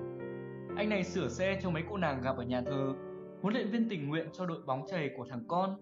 Anh 0.77 0.89
này 0.89 1.05
sửa 1.05 1.29
xe 1.29 1.59
cho 1.63 1.71
mấy 1.71 1.83
cô 1.91 1.97
nàng 1.97 2.23
gặp 2.23 2.37
ở 2.37 2.43
nhà 2.45 2.61
thờ, 2.61 2.95
huấn 3.43 3.55
luyện 3.55 3.71
viên 3.71 3.89
tình 3.89 4.09
nguyện 4.09 4.29
cho 4.33 4.47
đội 4.47 4.63
bóng 4.67 4.87
chày 4.87 5.11
của 5.17 5.27
thằng 5.31 5.45
con. 5.49 5.77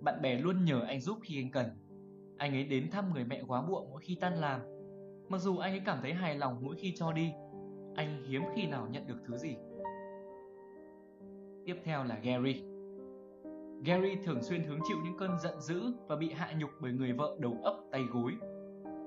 Bạn 0.00 0.22
bè 0.22 0.38
luôn 0.38 0.64
nhờ 0.64 0.80
anh 0.80 1.00
giúp 1.00 1.18
khi 1.22 1.42
anh 1.42 1.50
cần. 1.50 1.66
Anh 2.38 2.52
ấy 2.52 2.64
đến 2.64 2.90
thăm 2.90 3.14
người 3.14 3.24
mẹ 3.24 3.42
quá 3.48 3.62
muộn 3.62 3.90
mỗi 3.90 4.02
khi 4.02 4.18
tan 4.20 4.34
làm. 4.34 4.60
Mặc 5.28 5.38
dù 5.38 5.58
anh 5.58 5.72
ấy 5.72 5.82
cảm 5.84 5.98
thấy 6.02 6.12
hài 6.12 6.34
lòng 6.34 6.58
mỗi 6.62 6.76
khi 6.76 6.92
cho 6.96 7.12
đi, 7.12 7.32
anh 7.94 8.24
hiếm 8.28 8.42
khi 8.54 8.66
nào 8.66 8.88
nhận 8.90 9.06
được 9.06 9.16
thứ 9.26 9.36
gì. 9.36 9.56
Tiếp 11.66 11.76
theo 11.84 12.04
là 12.04 12.18
Gary. 12.22 12.62
Gary 13.84 14.16
thường 14.24 14.42
xuyên 14.42 14.64
hứng 14.64 14.80
chịu 14.88 14.96
những 15.04 15.16
cơn 15.18 15.30
giận 15.42 15.60
dữ 15.60 15.82
và 16.08 16.16
bị 16.16 16.32
hạ 16.32 16.52
nhục 16.58 16.70
bởi 16.80 16.92
người 16.92 17.12
vợ 17.12 17.36
đầu 17.40 17.58
ấp 17.62 17.76
tay 17.92 18.02
gối. 18.12 18.32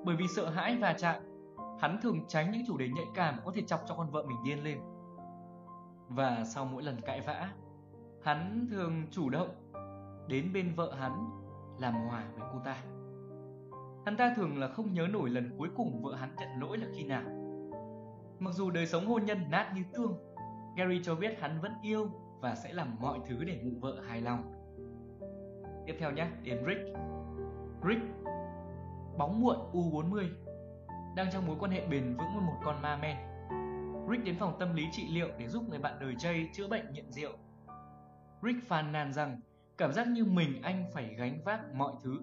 Bởi 0.06 0.16
vì 0.16 0.27
sợ 0.27 0.50
hãi 0.50 0.77
và 0.82 0.94
chạm, 0.94 1.16
hắn 1.79 2.00
thường 2.01 2.25
tránh 2.27 2.51
những 2.51 2.63
chủ 2.67 2.77
đề 2.77 2.89
nhạy 2.89 3.05
cảm 3.13 3.39
có 3.46 3.51
thể 3.55 3.62
chọc 3.62 3.84
cho 3.88 3.96
con 3.96 4.10
vợ 4.10 4.24
mình 4.27 4.38
điên 4.46 4.63
lên. 4.63 4.79
Và 6.10 6.43
sau 6.43 6.65
mỗi 6.65 6.84
lần 6.84 7.01
cãi 7.01 7.22
vã, 7.22 7.50
hắn 8.24 8.67
thường 8.72 9.07
chủ 9.12 9.29
động 9.29 9.50
đến 10.27 10.53
bên 10.53 10.74
vợ 10.75 10.93
hắn 11.00 11.29
làm 11.79 11.93
hòa 11.93 12.24
với 12.36 12.50
cô 12.53 12.60
ta. 12.65 12.84
Hắn 14.05 14.17
ta 14.17 14.34
thường 14.36 14.57
là 14.57 14.67
không 14.67 14.93
nhớ 14.93 15.07
nổi 15.13 15.29
lần 15.29 15.51
cuối 15.57 15.69
cùng 15.75 16.01
vợ 16.03 16.15
hắn 16.15 16.36
nhận 16.36 16.50
lỗi 16.60 16.77
là 16.77 16.88
khi 16.96 17.03
nào. 17.03 17.24
Mặc 18.39 18.53
dù 18.53 18.72
đời 18.72 18.88
sống 18.88 19.07
hôn 19.07 19.25
nhân 19.25 19.39
nát 19.50 19.72
như 19.75 19.84
tương, 19.93 20.13
Gary 20.75 21.01
cho 21.03 21.15
biết 21.15 21.39
hắn 21.39 21.62
vẫn 21.62 21.72
yêu 21.81 22.10
và 22.41 22.55
sẽ 22.55 22.74
làm 22.74 22.96
mọi 23.00 23.19
thứ 23.27 23.43
để 23.43 23.60
mụ 23.63 23.79
vợ 23.79 24.01
hài 24.07 24.22
lòng. 24.22 24.53
Tiếp 25.86 25.96
theo 26.00 26.12
nhé, 26.12 26.27
đến 26.43 26.63
Rick. 26.67 26.81
Rick, 27.88 28.01
bóng 29.17 29.41
muộn 29.41 29.57
U40, 29.74 30.27
đang 31.17 31.31
trong 31.31 31.47
mối 31.47 31.55
quan 31.59 31.71
hệ 31.71 31.88
bền 31.88 32.03
vững 32.03 32.33
với 32.33 32.41
một 32.41 32.55
con 32.63 32.81
ma 32.81 32.97
men. 32.97 33.17
Rick 34.12 34.25
đến 34.25 34.36
phòng 34.39 34.55
tâm 34.59 34.75
lý 34.75 34.83
trị 34.91 35.07
liệu 35.12 35.27
để 35.39 35.47
giúp 35.47 35.63
người 35.69 35.79
bạn 35.79 35.97
đời 36.00 36.15
Jay 36.15 36.45
chữa 36.53 36.67
bệnh 36.67 36.93
nghiện 36.93 37.12
rượu. 37.12 37.31
Rick 38.41 38.67
phàn 38.67 38.91
nàn 38.91 39.13
rằng 39.13 39.41
cảm 39.77 39.93
giác 39.93 40.07
như 40.07 40.25
mình 40.25 40.62
anh 40.62 40.86
phải 40.93 41.15
gánh 41.17 41.41
vác 41.45 41.74
mọi 41.74 41.93
thứ. 42.03 42.19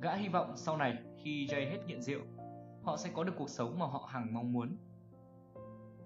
Gã 0.00 0.14
hy 0.14 0.28
vọng 0.28 0.52
sau 0.56 0.76
này 0.76 0.98
khi 1.24 1.46
Jay 1.46 1.70
hết 1.70 1.78
nghiện 1.86 2.02
rượu, 2.02 2.20
họ 2.82 2.96
sẽ 2.96 3.10
có 3.14 3.24
được 3.24 3.32
cuộc 3.38 3.50
sống 3.50 3.78
mà 3.78 3.86
họ 3.86 4.08
hằng 4.12 4.34
mong 4.34 4.52
muốn. 4.52 4.76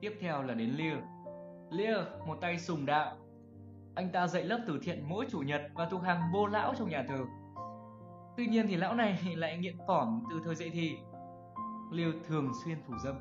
Tiếp 0.01 0.13
theo 0.21 0.43
là 0.43 0.55
đến 0.55 0.71
Lear. 0.71 0.99
Lear, 1.71 2.07
một 2.27 2.39
tay 2.41 2.59
sùng 2.59 2.87
đạo, 2.87 3.17
anh 3.95 4.13
ta 4.13 4.27
dạy 4.27 4.45
lớp 4.45 4.61
từ 4.67 4.81
thiện 4.83 5.09
mỗi 5.09 5.27
chủ 5.31 5.39
nhật 5.39 5.63
và 5.75 5.89
thuộc 5.91 6.03
hàng 6.03 6.23
vô 6.33 6.47
lão 6.47 6.75
trong 6.79 6.91
nhà 6.91 7.05
thờ. 7.09 7.25
Tuy 8.37 8.47
nhiên 8.47 8.67
thì 8.69 8.77
lão 8.77 8.95
này 8.95 9.35
lại 9.37 9.59
nghiện 9.59 9.77
tỏm 9.87 10.25
từ 10.31 10.41
thời 10.45 10.55
dậy 10.55 10.71
thì. 10.73 10.99
Liêu 11.91 12.13
thường 12.29 12.53
xuyên 12.65 12.79
thủ 12.87 12.95
dâm. 13.05 13.15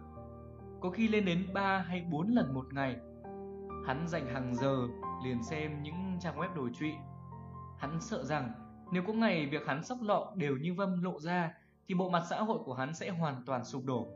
Có 0.81 0.89
khi 0.89 1.07
lên 1.07 1.25
đến 1.25 1.47
3 1.53 1.77
hay 1.77 2.07
4 2.11 2.27
lần 2.27 2.53
một 2.53 2.73
ngày. 2.73 2.95
Hắn 3.85 4.07
dành 4.07 4.27
hàng 4.27 4.55
giờ 4.55 4.87
liền 5.23 5.43
xem 5.43 5.83
những 5.83 6.17
trang 6.19 6.37
web 6.37 6.55
đổi 6.55 6.69
trụy. 6.79 6.93
Hắn 7.79 8.01
sợ 8.01 8.23
rằng 8.23 8.51
nếu 8.91 9.03
có 9.07 9.13
ngày 9.13 9.45
việc 9.45 9.67
hắn 9.67 9.83
sóc 9.83 9.97
lọ 10.01 10.33
đều 10.35 10.57
như 10.57 10.73
vâm 10.73 11.03
lộ 11.03 11.19
ra 11.19 11.53
thì 11.87 11.95
bộ 11.95 12.09
mặt 12.09 12.23
xã 12.29 12.41
hội 12.41 12.59
của 12.65 12.73
hắn 12.73 12.93
sẽ 12.93 13.09
hoàn 13.09 13.43
toàn 13.45 13.65
sụp 13.65 13.85
đổ. 13.85 14.07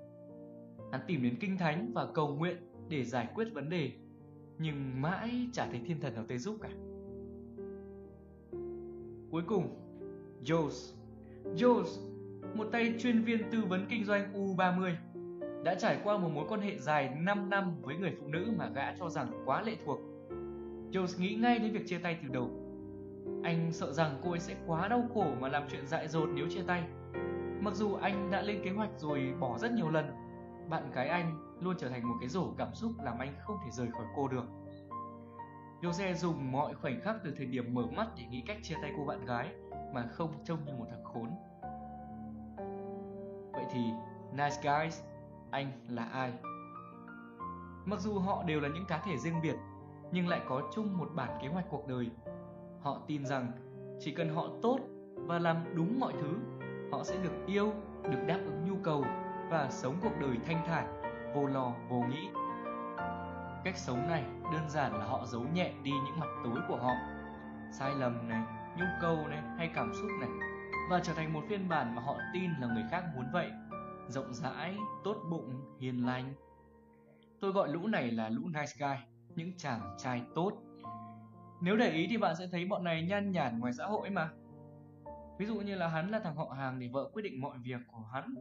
Hắn 0.91 1.01
tìm 1.07 1.23
đến 1.23 1.37
kinh 1.39 1.57
thánh 1.57 1.91
và 1.93 2.07
cầu 2.13 2.27
nguyện 2.27 2.57
để 2.89 3.03
giải 3.03 3.27
quyết 3.35 3.47
vấn 3.53 3.69
đề 3.69 3.91
nhưng 4.57 5.01
mãi 5.01 5.49
chả 5.53 5.65
thấy 5.65 5.81
thiên 5.85 6.01
thần 6.01 6.15
nào 6.15 6.25
tới 6.27 6.37
giúp 6.37 6.57
cả. 6.61 6.69
Cuối 9.31 9.43
cùng, 9.47 9.75
Jones. 10.43 10.95
Jules 11.43 12.08
một 12.55 12.67
tay 12.71 12.95
chuyên 12.99 13.21
viên 13.21 13.51
tư 13.51 13.61
vấn 13.65 13.85
kinh 13.89 14.05
doanh 14.05 14.33
U30, 14.33 14.93
đã 15.63 15.75
trải 15.75 15.99
qua 16.03 16.17
một 16.17 16.29
mối 16.33 16.45
quan 16.49 16.61
hệ 16.61 16.77
dài 16.77 17.15
5 17.19 17.49
năm 17.49 17.81
với 17.81 17.95
người 17.95 18.15
phụ 18.19 18.27
nữ 18.27 18.51
mà 18.57 18.69
gã 18.75 18.95
cho 18.99 19.09
rằng 19.09 19.43
quá 19.45 19.61
lệ 19.61 19.75
thuộc. 19.85 19.99
Jones 20.91 21.21
nghĩ 21.21 21.35
ngay 21.35 21.59
đến 21.59 21.73
việc 21.73 21.87
chia 21.87 21.97
tay 21.97 22.17
từ 22.21 22.27
đầu. 22.27 22.51
Anh 23.43 23.71
sợ 23.71 23.93
rằng 23.93 24.19
cô 24.23 24.31
ấy 24.31 24.39
sẽ 24.39 24.55
quá 24.67 24.87
đau 24.87 25.03
khổ 25.13 25.25
mà 25.39 25.47
làm 25.47 25.63
chuyện 25.71 25.87
dại 25.87 26.07
dột 26.07 26.29
nếu 26.33 26.47
chia 26.49 26.63
tay. 26.67 26.83
Mặc 27.61 27.73
dù 27.73 27.93
anh 27.93 28.31
đã 28.31 28.41
lên 28.41 28.61
kế 28.63 28.71
hoạch 28.71 28.89
rồi 28.97 29.33
bỏ 29.39 29.57
rất 29.57 29.71
nhiều 29.71 29.89
lần, 29.89 30.11
bạn 30.69 30.91
gái 30.91 31.07
anh 31.07 31.55
luôn 31.61 31.75
trở 31.77 31.89
thành 31.89 32.07
một 32.07 32.15
cái 32.19 32.29
rổ 32.29 32.53
cảm 32.57 32.73
xúc 32.73 32.91
làm 33.03 33.19
anh 33.19 33.33
không 33.39 33.57
thể 33.65 33.71
rời 33.71 33.87
khỏi 33.91 34.05
cô 34.15 34.27
được. 34.27 34.45
Jose 35.81 36.13
dùng 36.13 36.51
mọi 36.51 36.73
khoảnh 36.73 37.01
khắc 37.01 37.15
từ 37.23 37.33
thời 37.37 37.45
điểm 37.45 37.73
mở 37.73 37.83
mắt 37.95 38.07
để 38.17 38.23
nghĩ 38.29 38.43
cách 38.47 38.57
chia 38.63 38.75
tay 38.81 38.91
cô 38.97 39.05
bạn 39.05 39.25
gái 39.25 39.49
mà 39.93 40.07
không 40.11 40.31
trông 40.45 40.65
như 40.65 40.73
một 40.73 40.85
thằng 40.89 41.03
khốn. 41.03 41.29
Vậy 43.53 43.65
thì, 43.71 43.79
Nice 44.31 44.55
Guys, 44.63 45.01
anh 45.51 45.71
là 45.87 46.03
ai? 46.03 46.33
Mặc 47.85 47.99
dù 47.99 48.19
họ 48.19 48.43
đều 48.43 48.59
là 48.59 48.69
những 48.69 48.85
cá 48.85 48.97
thể 48.97 49.17
riêng 49.17 49.41
biệt, 49.41 49.55
nhưng 50.11 50.27
lại 50.27 50.41
có 50.49 50.61
chung 50.75 50.97
một 50.97 51.09
bản 51.15 51.39
kế 51.41 51.47
hoạch 51.47 51.65
cuộc 51.69 51.87
đời. 51.87 52.09
Họ 52.81 53.01
tin 53.07 53.25
rằng 53.25 53.51
chỉ 53.99 54.11
cần 54.11 54.35
họ 54.35 54.47
tốt 54.61 54.79
và 55.15 55.39
làm 55.39 55.75
đúng 55.75 55.99
mọi 55.99 56.13
thứ, 56.13 56.37
họ 56.91 57.03
sẽ 57.03 57.17
được 57.23 57.45
yêu, 57.47 57.73
được 58.03 58.19
đáp 58.27 58.39
ứng 58.45 58.65
nhu 58.65 58.75
cầu 58.83 59.05
và 59.49 59.67
sống 59.69 59.95
cuộc 60.01 60.13
đời 60.19 60.37
thanh 60.45 60.65
thản 60.67 61.01
vô 61.35 61.45
lo 61.45 61.73
vô 61.89 62.03
nghĩ 62.09 62.29
cách 63.63 63.77
sống 63.77 64.07
này 64.07 64.23
đơn 64.53 64.69
giản 64.69 64.99
là 64.99 65.05
họ 65.05 65.25
giấu 65.25 65.41
nhẹ 65.53 65.71
đi 65.83 65.91
những 65.91 66.19
mặt 66.19 66.27
tối 66.43 66.61
của 66.67 66.77
họ 66.77 66.93
sai 67.71 67.95
lầm 67.95 68.29
này 68.29 68.43
nhu 68.77 68.85
cầu 69.01 69.27
này 69.27 69.41
hay 69.57 69.71
cảm 69.75 69.91
xúc 69.93 70.09
này 70.19 70.29
và 70.89 70.99
trở 70.99 71.13
thành 71.13 71.33
một 71.33 71.43
phiên 71.49 71.69
bản 71.69 71.95
mà 71.95 72.01
họ 72.01 72.17
tin 72.33 72.51
là 72.59 72.67
người 72.67 72.83
khác 72.91 73.03
muốn 73.15 73.25
vậy. 73.33 73.51
Rộng 74.07 74.33
rãi, 74.33 74.75
tốt 75.03 75.17
bụng, 75.29 75.77
hiền 75.79 76.05
lành. 76.05 76.33
Tôi 77.39 77.51
gọi 77.51 77.69
lũ 77.69 77.87
này 77.87 78.11
là 78.11 78.29
lũ 78.29 78.41
nice 78.45 78.73
guy, 78.79 79.05
những 79.35 79.57
chàng 79.57 79.95
trai 79.97 80.21
tốt. 80.35 80.51
Nếu 81.61 81.77
để 81.77 81.91
ý 81.91 82.07
thì 82.09 82.17
bạn 82.17 82.35
sẽ 82.35 82.47
thấy 82.51 82.65
bọn 82.65 82.83
này 82.83 83.03
nhan 83.03 83.31
nhản 83.31 83.59
ngoài 83.59 83.73
xã 83.73 83.85
hội 83.85 84.09
mà. 84.09 84.29
Ví 85.39 85.45
dụ 85.45 85.55
như 85.55 85.75
là 85.75 85.87
hắn 85.87 86.09
là 86.09 86.19
thằng 86.19 86.35
họ 86.35 86.53
hàng 86.57 86.79
để 86.79 86.89
vợ 86.93 87.09
quyết 87.13 87.21
định 87.21 87.41
mọi 87.41 87.57
việc 87.63 87.79
của 87.87 88.03
hắn. 88.13 88.35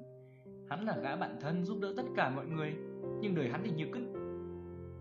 Hắn 0.71 0.85
là 0.85 0.97
gã 1.03 1.17
bạn 1.17 1.39
thân 1.41 1.65
giúp 1.65 1.79
đỡ 1.81 1.95
tất 1.97 2.05
cả 2.17 2.31
mọi 2.31 2.47
người, 2.47 2.75
Nhưng 3.21 3.35
đời 3.35 3.51
hắn 3.51 3.63
thì 3.65 3.71
như 3.71 3.87
cứt. 3.93 4.03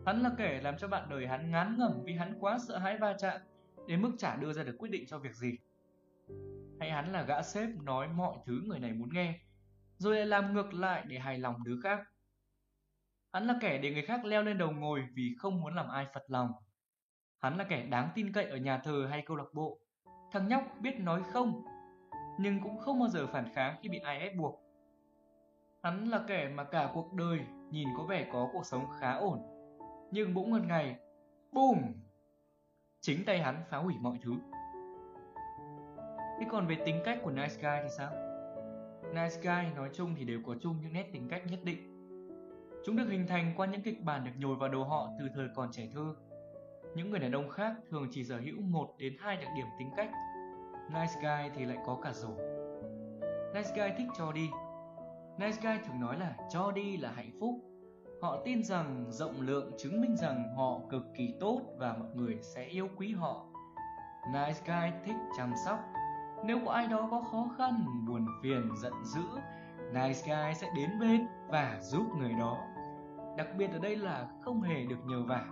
Hắn 0.06 0.22
là 0.22 0.32
kẻ 0.38 0.62
làm 0.64 0.78
cho 0.78 0.88
bạn 0.88 1.10
đời 1.10 1.28
hắn 1.28 1.52
ngán 1.52 1.76
ngẩm 1.78 1.92
Vì 2.04 2.14
hắn 2.14 2.34
quá 2.40 2.58
sợ 2.68 2.78
hãi 2.78 2.98
va 2.98 3.16
chạm, 3.20 3.42
Đến 3.88 4.02
mức 4.02 4.12
chả 4.18 4.36
đưa 4.36 4.54
ra 4.54 4.64
được 4.64 4.76
quyết 4.80 4.90
định 4.92 5.06
cho 5.08 5.20
việc 5.20 5.36
gì. 5.36 5.58
Hay 6.80 6.92
hắn 6.92 7.12
là 7.12 7.24
gã 7.24 7.42
sếp 7.42 7.70
nói 7.84 8.08
mọi 8.08 8.38
thứ 8.46 8.62
người 8.66 8.80
này 8.80 8.94
muốn 8.94 9.10
nghe 9.14 9.40
Rồi 9.98 10.16
lại 10.16 10.26
làm 10.26 10.54
ngược 10.54 10.74
lại 10.74 11.04
để 11.08 11.20
hài 11.20 11.40
lòng 11.40 11.64
đứa 11.64 11.82
khác 11.84 12.00
Hắn 13.34 13.48
là 13.48 13.58
kẻ 13.62 13.78
để 13.78 13.92
người 13.92 14.06
khác 14.06 14.26
leo 14.26 14.44
lên 14.44 14.58
đầu 14.58 14.72
ngồi 14.72 15.08
Vì 15.14 15.36
không 15.40 15.62
muốn 15.62 15.76
làm 15.76 15.90
ai 15.90 16.08
phật 16.14 16.24
lòng 16.28 16.52
Hắn 17.40 17.58
là 17.58 17.64
kẻ 17.64 17.86
đáng 17.86 18.10
tin 18.16 18.34
cậy 18.34 18.46
ở 18.46 18.58
nhà 18.58 18.78
thờ 18.78 19.08
hay 19.10 19.24
câu 19.26 19.38
lạc 19.38 19.54
bộ 19.54 19.80
Thằng 20.32 20.48
nhóc 20.48 20.64
biết 20.82 21.00
nói 21.00 21.24
không 21.34 21.66
Nhưng 22.40 22.62
cũng 22.64 22.78
không 22.78 23.00
bao 23.00 23.10
giờ 23.10 23.28
phản 23.28 23.54
kháng 23.54 23.80
khi 23.82 23.90
bị 23.90 23.98
ai 23.98 24.20
ép 24.20 24.36
buộc 24.36 24.68
Hắn 25.84 26.10
là 26.10 26.24
kẻ 26.28 26.50
mà 26.56 26.64
cả 26.64 26.92
cuộc 26.94 27.14
đời 27.14 27.40
nhìn 27.72 27.88
có 27.98 28.04
vẻ 28.04 28.30
có 28.34 28.50
cuộc 28.54 28.66
sống 28.66 28.86
khá 29.00 29.14
ổn. 29.14 29.40
Nhưng 30.12 30.34
bỗng 30.34 30.52
một 30.52 30.62
ngày, 30.68 31.00
bùm 31.52 31.78
Chính 33.02 33.26
tay 33.26 33.40
hắn 33.40 33.64
phá 33.70 33.78
hủy 33.78 33.96
mọi 34.02 34.18
thứ. 34.22 34.32
Thế 36.40 36.46
còn 36.52 36.68
về 36.68 36.78
tính 36.86 37.02
cách 37.06 37.20
của 37.24 37.32
Nice 37.32 37.56
Guy 37.62 37.84
thì 37.84 37.90
sao? 37.98 38.12
Nice 39.14 39.42
Guy 39.42 39.76
nói 39.76 39.90
chung 39.94 40.16
thì 40.18 40.26
đều 40.26 40.40
có 40.46 40.56
chung 40.62 40.76
những 40.82 40.94
nét 40.94 41.10
tính 41.14 41.28
cách 41.30 41.42
nhất 41.50 41.60
định. 41.64 41.94
Chúng 42.86 42.96
được 42.96 43.08
hình 43.10 43.28
thành 43.28 43.54
qua 43.58 43.68
những 43.68 43.82
kịch 43.82 44.04
bản 44.04 44.26
được 44.26 44.32
nhồi 44.38 44.56
vào 44.56 44.70
đầu 44.70 44.84
họ 44.84 45.10
từ 45.20 45.26
thời 45.36 45.48
còn 45.56 45.72
trẻ 45.72 45.88
thơ. 45.94 46.16
những 46.96 47.10
người 47.12 47.20
đàn 47.20 47.32
ông 47.32 47.50
khác 47.50 47.76
thường 47.90 48.08
chỉ 48.12 48.24
sở 48.24 48.38
hữu 48.38 48.62
một 48.62 48.96
đến 48.98 49.16
hai 49.20 49.38
đặc 49.38 49.50
điểm 49.56 49.66
tính 49.80 49.90
cách. 49.98 50.10
Nice 50.90 51.14
guy 51.22 51.52
thì 51.56 51.66
lại 51.66 51.78
có 51.86 52.00
cả 52.04 52.14
rổ. 52.14 52.30
Nice 53.54 53.70
guy 53.76 53.96
thích 53.98 54.08
cho 54.18 54.32
đi. 54.32 54.50
Nice 55.38 55.58
guy 55.62 55.86
thường 55.86 56.00
nói 56.00 56.20
là 56.20 56.36
cho 56.50 56.72
đi 56.72 56.98
là 56.98 57.12
hạnh 57.12 57.32
phúc. 57.40 57.56
Họ 58.22 58.42
tin 58.46 58.64
rằng, 58.64 59.06
rộng 59.10 59.42
lượng 59.42 59.72
chứng 59.78 60.02
minh 60.02 60.18
rằng 60.18 60.56
họ 60.56 60.80
cực 60.90 61.04
kỳ 61.16 61.34
tốt 61.40 61.62
và 61.78 61.94
mọi 61.94 62.10
người 62.14 62.38
sẽ 62.42 62.64
yêu 62.66 62.88
quý 62.98 63.14
họ. 63.14 63.46
Nice 64.34 64.62
guy 64.66 64.98
thích 65.06 65.16
chăm 65.38 65.54
sóc. 65.66 65.80
Nếu 66.44 66.60
có 66.66 66.72
ai 66.72 66.88
đó 66.88 67.08
có 67.12 67.22
khó 67.32 67.48
khăn, 67.58 67.86
buồn 68.08 68.26
phiền, 68.44 68.76
giận 68.76 68.94
dữ, 69.04 69.24
nice 69.94 70.22
guy 70.26 70.54
sẽ 70.56 70.68
đến 70.76 71.00
bên 71.00 71.28
và 71.48 71.78
giúp 71.82 72.06
người 72.18 72.34
đó. 72.34 72.58
Đặc 73.38 73.48
biệt 73.58 73.72
ở 73.72 73.80
đây 73.80 73.96
là 73.96 74.28
không 74.42 74.62
hề 74.62 74.86
được 74.86 75.06
nhờ 75.06 75.24
vả. 75.24 75.46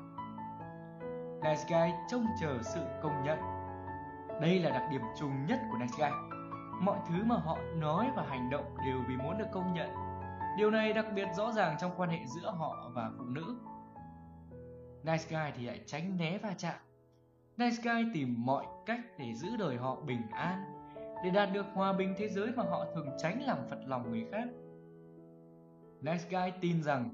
Nice 1.44 1.63
guy 1.70 1.94
trông 2.10 2.25
chờ 2.42 2.60
sự 2.63 2.82
công 3.04 3.24
nhận. 3.24 3.39
Đây 4.42 4.60
là 4.60 4.70
đặc 4.70 4.84
điểm 4.92 5.01
chung 5.20 5.46
nhất 5.46 5.60
của 5.72 5.77
nice 5.77 5.96
guy. 5.98 6.36
Mọi 6.82 7.00
thứ 7.10 7.24
mà 7.24 7.36
họ 7.36 7.58
nói 7.75 8.12
và 8.15 8.25
hành 8.30 8.50
động 8.50 8.77
đều 8.86 9.01
vì 9.08 9.18
muốn 9.18 9.38
được 9.38 9.48
công 9.51 9.74
nhận. 9.74 9.89
Điều 10.58 10.72
này 10.72 10.94
đặc 10.94 11.06
biệt 11.15 11.27
rõ 11.38 11.51
ràng 11.51 11.77
trong 11.80 11.92
quan 11.98 12.10
hệ 12.10 12.20
giữa 12.25 12.51
họ 12.51 12.92
và 12.94 13.12
phụ 13.18 13.24
nữ. 13.24 13.56
Nice 15.04 15.25
guy 15.30 15.51
thì 15.58 15.65
lại 15.65 15.82
tránh 15.86 16.18
né 16.18 16.38
va 16.38 16.54
chạm. 16.58 16.75
Nice 17.58 17.75
guy 17.84 18.12
tìm 18.13 18.36
mọi 18.38 18.65
cách 18.86 19.00
để 19.18 19.34
giữ 19.34 19.58
đời 19.58 19.77
họ 19.77 19.96
bình 19.96 20.22
an, 20.32 20.75
để 21.25 21.32
đạt 21.32 21.50
được 21.53 21.65
hòa 21.74 21.94
bình 21.94 22.13
thế 22.17 22.27
giới 22.27 22.51
mà 22.55 22.63
họ 22.63 22.86
thường 22.96 23.10
tránh 23.17 23.41
làm 23.41 23.58
phật 23.70 23.79
lòng 23.86 24.12
người 24.12 24.25
khác. 24.32 24.48
Nice 26.01 26.24
guy 26.29 26.51
tin 26.62 26.84
rằng 26.84 27.10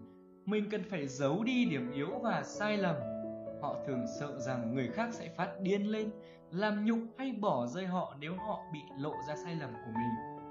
mình 0.45 0.69
cần 0.71 0.83
phải 0.83 1.07
giấu 1.07 1.43
đi 1.43 1.65
điểm 1.65 1.91
yếu 1.91 2.09
và 2.21 2.43
sai 2.43 2.77
lầm. 2.77 2.95
Họ 3.61 3.75
thường 3.87 4.05
sợ 4.19 4.39
rằng 4.39 4.75
người 4.75 4.87
khác 4.87 5.09
sẽ 5.13 5.29
phát 5.37 5.59
điên 5.61 5.91
lên, 5.91 6.09
làm 6.51 6.85
nhục 6.85 6.99
hay 7.17 7.31
bỏ 7.31 7.67
rơi 7.67 7.85
họ 7.85 8.15
nếu 8.19 8.33
họ 8.35 8.59
bị 8.73 8.79
lộ 8.97 9.13
ra 9.27 9.35
sai 9.35 9.55
lầm 9.55 9.73
của 9.73 9.91
mình. 9.93 10.41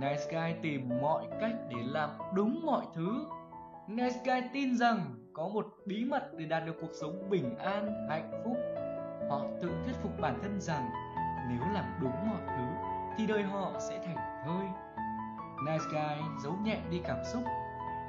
Nice 0.00 0.24
guy 0.30 0.60
tìm 0.62 0.88
mọi 1.02 1.26
cách 1.40 1.54
để 1.70 1.76
làm 1.82 2.10
đúng 2.34 2.60
mọi 2.66 2.86
thứ. 2.94 3.26
Nice 3.88 4.20
guy 4.24 4.48
tin 4.52 4.76
rằng 4.76 4.98
có 5.32 5.48
một 5.48 5.66
bí 5.86 6.04
mật 6.04 6.34
để 6.38 6.44
đạt 6.44 6.66
được 6.66 6.76
cuộc 6.80 6.92
sống 7.00 7.30
bình 7.30 7.56
an, 7.58 8.06
hạnh 8.08 8.30
phúc. 8.44 8.56
Họ 9.30 9.46
tự 9.60 9.70
thuyết 9.84 9.94
phục 10.02 10.20
bản 10.20 10.38
thân 10.42 10.60
rằng 10.60 10.90
nếu 11.48 11.60
làm 11.72 11.84
đúng 12.00 12.30
mọi 12.30 12.42
thứ 12.46 12.90
thì 13.16 13.26
đời 13.26 13.42
họ 13.42 13.72
sẽ 13.88 14.02
thành 14.06 14.42
thơi. 14.44 14.66
Nice 15.66 15.84
guy 15.92 16.24
giấu 16.42 16.52
nhẹ 16.64 16.80
đi 16.90 17.00
cảm 17.04 17.18
xúc 17.32 17.42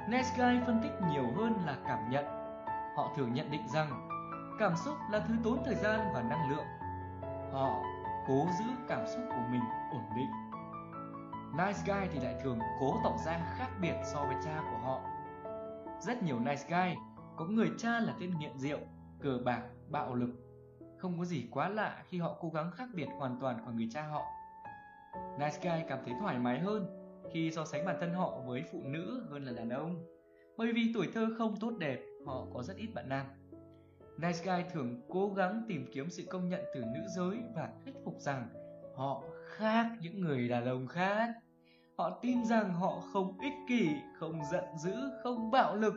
Nice 0.08 0.28
Guy 0.36 0.60
phân 0.66 0.80
tích 0.82 0.92
nhiều 1.10 1.24
hơn 1.36 1.52
là 1.66 1.76
cảm 1.86 2.10
nhận. 2.10 2.24
Họ 2.96 3.12
thường 3.16 3.34
nhận 3.34 3.50
định 3.50 3.68
rằng 3.68 4.08
cảm 4.58 4.76
xúc 4.76 4.96
là 5.10 5.18
thứ 5.28 5.34
tốn 5.44 5.62
thời 5.64 5.74
gian 5.74 6.00
và 6.14 6.22
năng 6.22 6.50
lượng. 6.50 6.64
Họ 7.52 7.82
cố 8.28 8.46
giữ 8.58 8.64
cảm 8.88 9.06
xúc 9.06 9.22
của 9.28 9.42
mình 9.50 9.62
ổn 9.92 10.02
định. 10.16 10.30
Nice 11.52 11.78
Guy 11.86 12.08
thì 12.12 12.20
lại 12.20 12.34
thường 12.42 12.58
cố 12.80 13.00
tỏ 13.04 13.16
ra 13.26 13.54
khác 13.58 13.68
biệt 13.80 13.94
so 14.04 14.24
với 14.24 14.36
cha 14.44 14.60
của 14.70 14.78
họ. 14.86 15.00
Rất 16.00 16.22
nhiều 16.22 16.38
nice 16.38 16.64
guy 16.68 16.96
có 17.36 17.44
người 17.44 17.70
cha 17.78 18.00
là 18.00 18.14
tên 18.20 18.38
nghiện 18.38 18.58
rượu, 18.58 18.78
cờ 19.20 19.38
bạc, 19.44 19.62
bạo 19.88 20.14
lực. 20.14 20.47
Không 20.98 21.18
có 21.18 21.24
gì 21.24 21.48
quá 21.50 21.68
lạ 21.68 22.04
khi 22.08 22.18
họ 22.18 22.36
cố 22.40 22.50
gắng 22.50 22.70
khác 22.70 22.88
biệt 22.94 23.08
hoàn 23.18 23.38
toàn 23.40 23.64
khỏi 23.64 23.74
người 23.74 23.88
cha 23.90 24.02
họ. 24.02 24.24
Nice 25.38 25.58
guy 25.62 25.84
cảm 25.88 25.98
thấy 26.04 26.14
thoải 26.20 26.38
mái 26.38 26.58
hơn 26.58 26.86
khi 27.32 27.50
so 27.50 27.64
sánh 27.64 27.84
bản 27.84 27.96
thân 28.00 28.14
họ 28.14 28.40
với 28.46 28.62
phụ 28.72 28.82
nữ 28.84 29.26
hơn 29.30 29.44
là 29.44 29.52
đàn 29.52 29.68
ông. 29.68 30.04
Bởi 30.56 30.72
vì 30.72 30.90
tuổi 30.94 31.08
thơ 31.14 31.28
không 31.38 31.56
tốt 31.60 31.72
đẹp, 31.78 32.00
họ 32.26 32.46
có 32.54 32.62
rất 32.62 32.76
ít 32.76 32.88
bạn 32.94 33.08
nam. 33.08 33.26
Nice 34.18 34.38
guy 34.44 34.70
thường 34.72 35.00
cố 35.08 35.28
gắng 35.36 35.64
tìm 35.68 35.86
kiếm 35.92 36.10
sự 36.10 36.24
công 36.30 36.48
nhận 36.48 36.60
từ 36.74 36.80
nữ 36.80 37.00
giới 37.16 37.38
và 37.54 37.72
thuyết 37.84 37.94
phục 38.04 38.20
rằng 38.20 38.48
họ 38.96 39.22
khác 39.44 39.86
những 40.00 40.20
người 40.20 40.48
đàn 40.48 40.66
ông 40.66 40.86
khác. 40.86 41.34
Họ 41.98 42.18
tin 42.22 42.44
rằng 42.44 42.74
họ 42.74 43.00
không 43.12 43.38
ích 43.40 43.52
kỷ, 43.68 43.88
không 44.18 44.40
giận 44.52 44.64
dữ, 44.78 44.94
không 45.22 45.50
bạo 45.50 45.76
lực, 45.76 45.94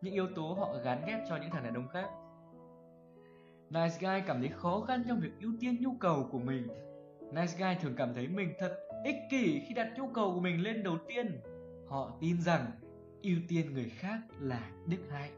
những 0.00 0.14
yếu 0.14 0.26
tố 0.34 0.52
họ 0.52 0.74
gán 0.84 1.02
ghép 1.06 1.20
cho 1.28 1.36
những 1.36 1.50
thằng 1.50 1.64
đàn 1.64 1.74
ông 1.74 1.88
khác. 1.88 2.10
Nice 3.72 3.96
guy 4.00 4.26
cảm 4.26 4.40
thấy 4.40 4.48
khó 4.48 4.80
khăn 4.80 5.04
trong 5.08 5.20
việc 5.20 5.30
ưu 5.40 5.52
tiên 5.60 5.76
nhu 5.80 5.94
cầu 6.00 6.28
của 6.32 6.38
mình. 6.38 6.68
Nice 7.32 7.52
guy 7.58 7.74
thường 7.80 7.94
cảm 7.96 8.14
thấy 8.14 8.28
mình 8.28 8.52
thật 8.58 8.78
ích 9.04 9.16
kỷ 9.30 9.60
khi 9.68 9.74
đặt 9.74 9.92
nhu 9.96 10.08
cầu 10.08 10.34
của 10.34 10.40
mình 10.40 10.62
lên 10.62 10.82
đầu 10.82 10.98
tiên. 11.08 11.40
Họ 11.88 12.16
tin 12.20 12.40
rằng 12.40 12.70
ưu 13.22 13.38
tiên 13.48 13.74
người 13.74 13.88
khác 13.88 14.20
là 14.40 14.70
đức 14.86 14.98
hạnh. 15.10 15.32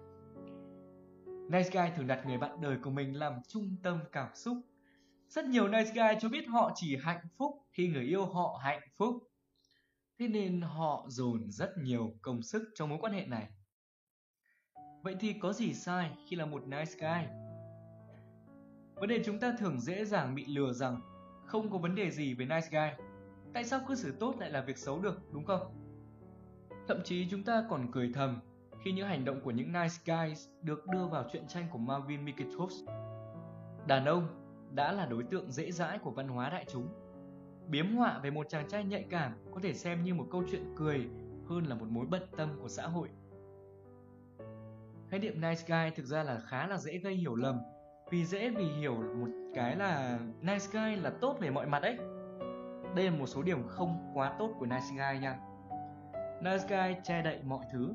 Nice 1.50 1.70
guy 1.72 1.96
thường 1.96 2.06
đặt 2.06 2.26
người 2.26 2.38
bạn 2.38 2.60
đời 2.60 2.76
của 2.82 2.90
mình 2.90 3.18
làm 3.18 3.32
trung 3.48 3.76
tâm 3.82 3.98
cảm 4.12 4.28
xúc. 4.34 4.56
Rất 5.28 5.44
nhiều 5.44 5.68
nice 5.68 5.92
guy 5.94 6.18
cho 6.20 6.28
biết 6.28 6.48
họ 6.48 6.72
chỉ 6.74 6.96
hạnh 6.96 7.26
phúc 7.36 7.52
khi 7.70 7.88
người 7.88 8.04
yêu 8.04 8.26
họ 8.26 8.60
hạnh 8.62 8.88
phúc. 8.96 9.14
Thế 10.18 10.28
nên 10.28 10.60
họ 10.60 11.06
dồn 11.08 11.50
rất 11.50 11.70
nhiều 11.78 12.14
công 12.22 12.42
sức 12.42 12.62
trong 12.74 12.88
mối 12.88 12.98
quan 13.00 13.12
hệ 13.12 13.26
này. 13.26 13.48
Vậy 15.02 15.16
thì 15.20 15.32
có 15.32 15.52
gì 15.52 15.74
sai 15.74 16.10
khi 16.28 16.36
là 16.36 16.46
một 16.46 16.62
nice 16.66 16.92
guy? 16.98 17.43
Vấn 18.94 19.08
đề 19.08 19.22
chúng 19.24 19.38
ta 19.38 19.54
thường 19.58 19.80
dễ 19.80 20.04
dàng 20.04 20.34
bị 20.34 20.46
lừa 20.46 20.72
rằng 20.72 21.00
không 21.46 21.70
có 21.70 21.78
vấn 21.78 21.94
đề 21.94 22.10
gì 22.10 22.34
với 22.34 22.46
nice 22.46 22.68
guy 22.70 23.04
Tại 23.54 23.64
sao 23.64 23.80
cư 23.88 23.94
xử 23.94 24.12
tốt 24.20 24.34
lại 24.38 24.50
là 24.50 24.60
việc 24.60 24.78
xấu 24.78 25.00
được, 25.00 25.32
đúng 25.32 25.44
không? 25.44 25.60
Thậm 26.88 26.98
chí 27.04 27.28
chúng 27.30 27.42
ta 27.42 27.64
còn 27.70 27.92
cười 27.92 28.10
thầm 28.14 28.40
khi 28.84 28.92
những 28.92 29.06
hành 29.06 29.24
động 29.24 29.40
của 29.44 29.50
những 29.50 29.72
nice 29.72 29.94
guys 30.04 30.48
được 30.62 30.86
đưa 30.86 31.06
vào 31.06 31.24
truyện 31.32 31.46
tranh 31.48 31.66
của 31.70 31.78
Marvin 31.78 32.24
Mikitovs. 32.24 32.74
Đàn 33.86 34.04
ông 34.04 34.28
đã 34.70 34.92
là 34.92 35.06
đối 35.06 35.22
tượng 35.22 35.52
dễ 35.52 35.70
dãi 35.70 35.98
của 35.98 36.10
văn 36.10 36.28
hóa 36.28 36.50
đại 36.50 36.64
chúng. 36.72 36.88
Biếm 37.68 37.96
họa 37.96 38.18
về 38.18 38.30
một 38.30 38.46
chàng 38.48 38.68
trai 38.68 38.84
nhạy 38.84 39.06
cảm 39.10 39.32
có 39.54 39.60
thể 39.62 39.74
xem 39.74 40.04
như 40.04 40.14
một 40.14 40.26
câu 40.30 40.44
chuyện 40.50 40.74
cười 40.76 41.08
hơn 41.48 41.64
là 41.64 41.74
một 41.74 41.86
mối 41.88 42.06
bận 42.06 42.22
tâm 42.36 42.48
của 42.62 42.68
xã 42.68 42.86
hội. 42.86 43.08
Khái 45.08 45.20
niệm 45.20 45.40
nice 45.40 45.62
guy 45.66 45.96
thực 45.96 46.06
ra 46.06 46.22
là 46.22 46.40
khá 46.40 46.66
là 46.66 46.76
dễ 46.76 46.98
gây 46.98 47.14
hiểu 47.14 47.34
lầm 47.34 47.58
vì 48.10 48.24
dễ 48.24 48.50
vì 48.50 48.64
hiểu 48.64 48.94
một 48.94 49.28
cái 49.54 49.76
là 49.76 50.18
nice 50.40 50.66
guy 50.72 50.96
là 50.96 51.10
tốt 51.20 51.36
về 51.40 51.50
mọi 51.50 51.66
mặt 51.66 51.82
ấy 51.82 51.98
đây 52.94 53.10
là 53.10 53.10
một 53.10 53.26
số 53.26 53.42
điểm 53.42 53.68
không 53.68 54.10
quá 54.14 54.32
tốt 54.38 54.50
của 54.58 54.66
Nice 54.66 54.86
Guy 54.90 55.18
nha. 55.20 55.38
Nice 56.42 56.64
Guy 56.68 56.96
che 57.04 57.22
đậy 57.22 57.40
mọi 57.44 57.64
thứ. 57.72 57.94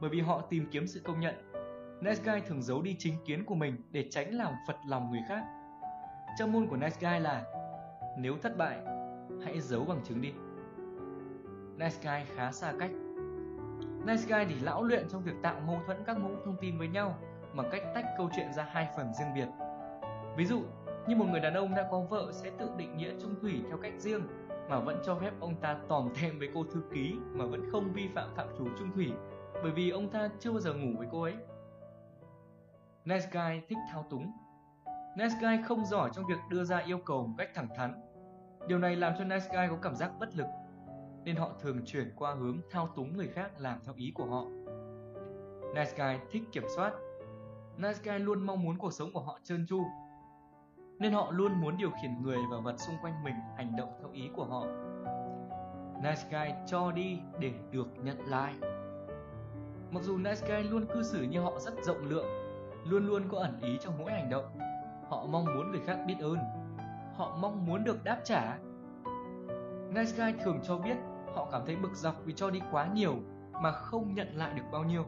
Bởi 0.00 0.10
vì 0.10 0.20
họ 0.20 0.40
tìm 0.40 0.68
kiếm 0.70 0.86
sự 0.86 1.00
công 1.04 1.20
nhận, 1.20 1.34
Nice 2.00 2.22
Guy 2.24 2.40
thường 2.46 2.62
giấu 2.62 2.82
đi 2.82 2.96
chính 2.98 3.14
kiến 3.26 3.44
của 3.44 3.54
mình 3.54 3.76
để 3.90 4.06
tránh 4.10 4.34
làm 4.34 4.54
phật 4.66 4.76
lòng 4.88 5.10
người 5.10 5.20
khác. 5.28 5.44
Trong 6.38 6.52
môn 6.52 6.66
của 6.66 6.76
Nice 6.76 6.96
Guy 7.00 7.18
là 7.18 7.44
nếu 8.18 8.36
thất 8.42 8.56
bại, 8.56 8.78
hãy 9.44 9.60
giấu 9.60 9.84
bằng 9.84 10.00
chứng 10.04 10.20
đi. 10.20 10.32
Nice 11.76 11.96
Guy 12.02 12.34
khá 12.36 12.52
xa 12.52 12.72
cách. 12.78 12.90
Nice 14.06 14.22
Guy 14.28 14.54
thì 14.54 14.60
lão 14.60 14.84
luyện 14.84 15.08
trong 15.08 15.22
việc 15.22 15.34
tạo 15.42 15.60
mâu 15.66 15.80
thuẫn 15.86 16.04
các 16.06 16.18
mẫu 16.18 16.36
thông 16.44 16.56
tin 16.60 16.78
với 16.78 16.88
nhau 16.88 17.18
bằng 17.54 17.68
cách 17.72 17.82
tách 17.94 18.04
câu 18.18 18.30
chuyện 18.36 18.52
ra 18.52 18.68
hai 18.70 18.88
phần 18.96 19.14
riêng 19.14 19.34
biệt. 19.34 19.48
Ví 20.36 20.44
dụ, 20.44 20.62
như 21.08 21.16
một 21.16 21.26
người 21.30 21.40
đàn 21.40 21.54
ông 21.54 21.74
đã 21.74 21.88
có 21.90 22.00
vợ 22.00 22.28
sẽ 22.32 22.50
tự 22.58 22.70
định 22.76 22.96
nghĩa 22.96 23.12
chung 23.20 23.34
thủy 23.40 23.62
theo 23.68 23.78
cách 23.82 23.92
riêng 23.98 24.22
mà 24.68 24.80
vẫn 24.80 25.00
cho 25.04 25.14
phép 25.14 25.30
ông 25.40 25.54
ta 25.54 25.78
tòm 25.88 26.08
thêm 26.14 26.38
với 26.38 26.48
cô 26.54 26.64
thư 26.64 26.82
ký 26.94 27.14
mà 27.32 27.46
vẫn 27.46 27.70
không 27.72 27.92
vi 27.92 28.08
phạm 28.14 28.34
phạm 28.36 28.48
chủ 28.58 28.68
chung 28.78 28.92
thủy 28.92 29.12
bởi 29.62 29.72
vì 29.72 29.90
ông 29.90 30.10
ta 30.10 30.28
chưa 30.38 30.50
bao 30.50 30.60
giờ 30.60 30.74
ngủ 30.74 30.98
với 30.98 31.08
cô 31.12 31.22
ấy. 31.22 31.34
Nice 33.04 33.28
guy 33.32 33.60
thích 33.68 33.78
thao 33.92 34.06
túng. 34.10 34.32
Nice 35.16 35.34
guy 35.40 35.62
không 35.64 35.84
giỏi 35.84 36.10
trong 36.12 36.26
việc 36.26 36.38
đưa 36.50 36.64
ra 36.64 36.78
yêu 36.78 36.98
cầu 36.98 37.26
một 37.26 37.34
cách 37.38 37.50
thẳng 37.54 37.68
thắn. 37.76 37.94
Điều 38.66 38.78
này 38.78 38.96
làm 38.96 39.12
cho 39.18 39.24
nice 39.24 39.48
guy 39.52 39.66
có 39.70 39.76
cảm 39.82 39.94
giác 39.94 40.12
bất 40.20 40.36
lực, 40.36 40.46
nên 41.24 41.36
họ 41.36 41.50
thường 41.60 41.84
chuyển 41.86 42.12
qua 42.16 42.34
hướng 42.34 42.60
thao 42.70 42.88
túng 42.96 43.16
người 43.16 43.28
khác 43.28 43.50
làm 43.58 43.78
theo 43.84 43.94
ý 43.96 44.12
của 44.14 44.26
họ. 44.26 44.44
Nice 45.74 45.92
guy 45.96 46.26
thích 46.30 46.42
kiểm 46.52 46.64
soát. 46.76 46.92
Nice 47.82 47.98
guy 48.04 48.18
luôn 48.18 48.46
mong 48.46 48.62
muốn 48.62 48.78
cuộc 48.78 48.92
sống 48.92 49.12
của 49.12 49.20
họ 49.20 49.38
trơn 49.42 49.66
tru, 49.66 49.84
nên 50.98 51.12
họ 51.12 51.30
luôn 51.30 51.60
muốn 51.60 51.76
điều 51.76 51.90
khiển 52.02 52.22
người 52.22 52.38
và 52.50 52.56
vật 52.60 52.76
xung 52.76 52.96
quanh 53.02 53.24
mình 53.24 53.34
hành 53.56 53.76
động 53.76 53.88
theo 54.00 54.10
ý 54.12 54.30
của 54.36 54.44
họ. 54.44 54.66
Nice 56.02 56.22
guy 56.30 56.54
cho 56.66 56.92
đi 56.92 57.20
để 57.38 57.52
được 57.70 57.88
nhận 58.02 58.18
lại. 58.26 58.54
Mặc 59.90 60.02
dù 60.02 60.18
nice 60.18 60.48
guy 60.48 60.68
luôn 60.68 60.86
cư 60.86 61.02
xử 61.02 61.22
như 61.22 61.40
họ 61.40 61.58
rất 61.58 61.74
rộng 61.82 62.04
lượng, 62.04 62.26
luôn 62.84 63.06
luôn 63.06 63.22
có 63.28 63.38
ẩn 63.38 63.60
ý 63.60 63.78
trong 63.80 63.98
mỗi 63.98 64.12
hành 64.12 64.30
động. 64.30 64.58
Họ 65.08 65.26
mong 65.26 65.44
muốn 65.44 65.70
người 65.70 65.80
khác 65.86 65.98
biết 66.06 66.16
ơn. 66.20 66.38
Họ 67.14 67.36
mong 67.40 67.66
muốn 67.66 67.84
được 67.84 68.04
đáp 68.04 68.20
trả. 68.24 68.58
Nice 69.90 70.12
guy 70.16 70.32
thường 70.44 70.60
cho 70.62 70.78
biết 70.78 70.96
họ 71.34 71.48
cảm 71.52 71.62
thấy 71.66 71.76
bực 71.76 71.94
dọc 71.94 72.14
vì 72.24 72.32
cho 72.32 72.50
đi 72.50 72.60
quá 72.70 72.86
nhiều 72.86 73.14
mà 73.52 73.72
không 73.72 74.14
nhận 74.14 74.28
lại 74.36 74.54
được 74.54 74.64
bao 74.72 74.84
nhiêu. 74.84 75.04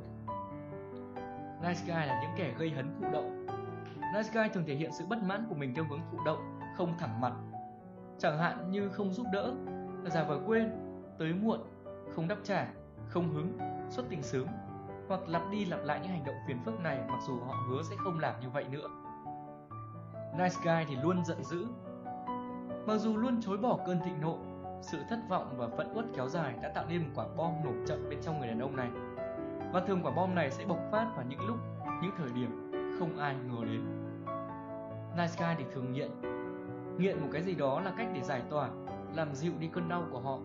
Nice 1.63 1.81
guy 1.87 2.07
là 2.07 2.21
những 2.23 2.31
kẻ 2.37 2.55
gây 2.59 2.71
hấn 2.71 2.95
thụ 3.01 3.11
động 3.13 3.43
Nice 4.13 4.31
guy 4.33 4.49
thường 4.49 4.65
thể 4.67 4.75
hiện 4.75 4.93
sự 4.93 5.05
bất 5.07 5.23
mãn 5.23 5.47
của 5.49 5.55
mình 5.55 5.75
theo 5.75 5.85
hướng 5.85 6.01
thụ 6.13 6.19
động, 6.25 6.61
không 6.77 6.95
thẳng 6.99 7.21
mặt. 7.21 7.33
Chẳng 8.19 8.39
hạn 8.39 8.71
như 8.71 8.89
không 8.89 9.13
giúp 9.13 9.27
đỡ, 9.33 9.53
giả 10.05 10.25
vờ 10.25 10.41
quên, 10.47 10.71
tới 11.19 11.33
muộn, 11.33 11.61
không 12.15 12.29
đáp 12.29 12.37
trả, 12.45 12.67
không 13.09 13.29
hứng, 13.29 13.59
xuất 13.91 14.07
tình 14.09 14.23
sớm. 14.23 14.47
hoặc 15.09 15.29
lặp 15.29 15.43
đi 15.51 15.65
lặp 15.65 15.81
lại 15.85 16.01
những 16.03 16.11
hành 16.11 16.25
động 16.25 16.35
phiền 16.47 16.59
phức 16.65 16.81
này 16.81 16.99
mặc 17.09 17.19
dù 17.27 17.41
họ 17.41 17.55
hứa 17.69 17.83
sẽ 17.91 17.97
không 17.99 18.19
làm 18.19 18.41
như 18.41 18.51
vậy 18.51 18.65
nữa. 18.71 18.89
Nice 20.39 20.57
guy 20.65 20.85
thì 20.89 20.97
luôn 21.03 21.25
giận 21.25 21.45
dữ. 21.45 21.67
Mặc 22.87 22.97
dù 22.97 23.17
luôn 23.17 23.43
chối 23.43 23.59
bỏ 23.59 23.79
cơn 23.87 24.01
thịnh 24.05 24.21
nộ, 24.21 24.39
sự 24.83 24.99
thất 25.11 25.19
vọng 25.29 25.55
và 25.57 25.69
phẫn 25.69 25.93
uất 25.95 26.05
kéo 26.17 26.29
dài 26.29 26.55
đã 26.63 26.69
tạo 26.69 26.85
nên 26.89 27.03
một 27.03 27.11
quả 27.15 27.27
bom 27.37 27.53
nổ 27.65 27.71
chậm 27.87 28.09
bên 28.11 28.19
trong 28.23 28.39
người 28.39 28.49
đàn 28.49 28.59
ông 28.59 28.77
này. 28.77 28.91
Và 29.73 29.81
thường 29.81 30.01
quả 30.03 30.13
bom 30.13 30.35
này 30.35 30.51
sẽ 30.51 30.65
bộc 30.65 30.79
phát 30.93 31.13
vào 31.17 31.25
những 31.29 31.41
lúc, 31.41 31.57
những 32.03 32.13
thời 32.17 32.29
điểm 32.33 32.73
không 32.99 33.19
ai 33.19 33.35
ngờ 33.35 33.65
đến. 33.65 33.81
Nice 35.17 35.35
guy 35.39 35.55
thì 35.59 35.65
thường 35.75 35.93
nghiện. 35.93 36.11
Nghiện 36.99 37.21
một 37.21 37.29
cái 37.33 37.43
gì 37.43 37.55
đó 37.55 37.81
là 37.81 37.95
cách 37.97 38.09
để 38.15 38.23
giải 38.23 38.43
tỏa, 38.51 38.71
làm 39.15 39.35
dịu 39.35 39.53
đi 39.59 39.69
cơn 39.73 39.89
đau 39.89 40.09
của 40.11 40.21
họ. 40.21 40.39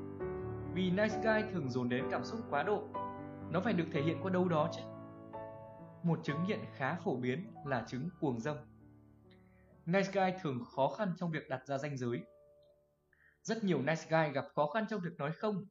Vì 0.74 0.90
nice 0.90 1.20
guy 1.24 1.52
thường 1.52 1.70
dồn 1.70 1.90
đến 1.90 2.06
cảm 2.12 2.24
xúc 2.24 2.40
quá 2.50 2.64
độ. 2.64 2.84
Nó 3.52 3.60
phải 3.60 3.74
được 3.74 3.86
thể 3.92 4.02
hiện 4.02 4.18
qua 4.22 4.32
đâu 4.32 4.48
đó 4.48 4.70
chứ. 4.72 4.82
Một 6.04 6.20
chứng 6.24 6.44
nghiện 6.44 6.60
khá 6.76 6.96
phổ 6.96 7.16
biến 7.16 7.54
là 7.66 7.84
chứng 7.88 8.10
cuồng 8.20 8.40
dâm. 8.40 8.58
Nice 9.86 10.12
guy 10.14 10.38
thường 10.42 10.64
khó 10.76 10.88
khăn 10.98 11.14
trong 11.18 11.32
việc 11.32 11.50
đặt 11.50 11.66
ra 11.66 11.78
ranh 11.78 11.98
giới. 11.98 12.24
Rất 13.42 13.64
nhiều 13.64 13.82
nice 13.82 14.04
guy 14.10 14.32
gặp 14.34 14.46
khó 14.56 14.68
khăn 14.68 14.86
trong 14.90 15.02
việc 15.02 15.18
nói 15.18 15.32
không. 15.32 15.66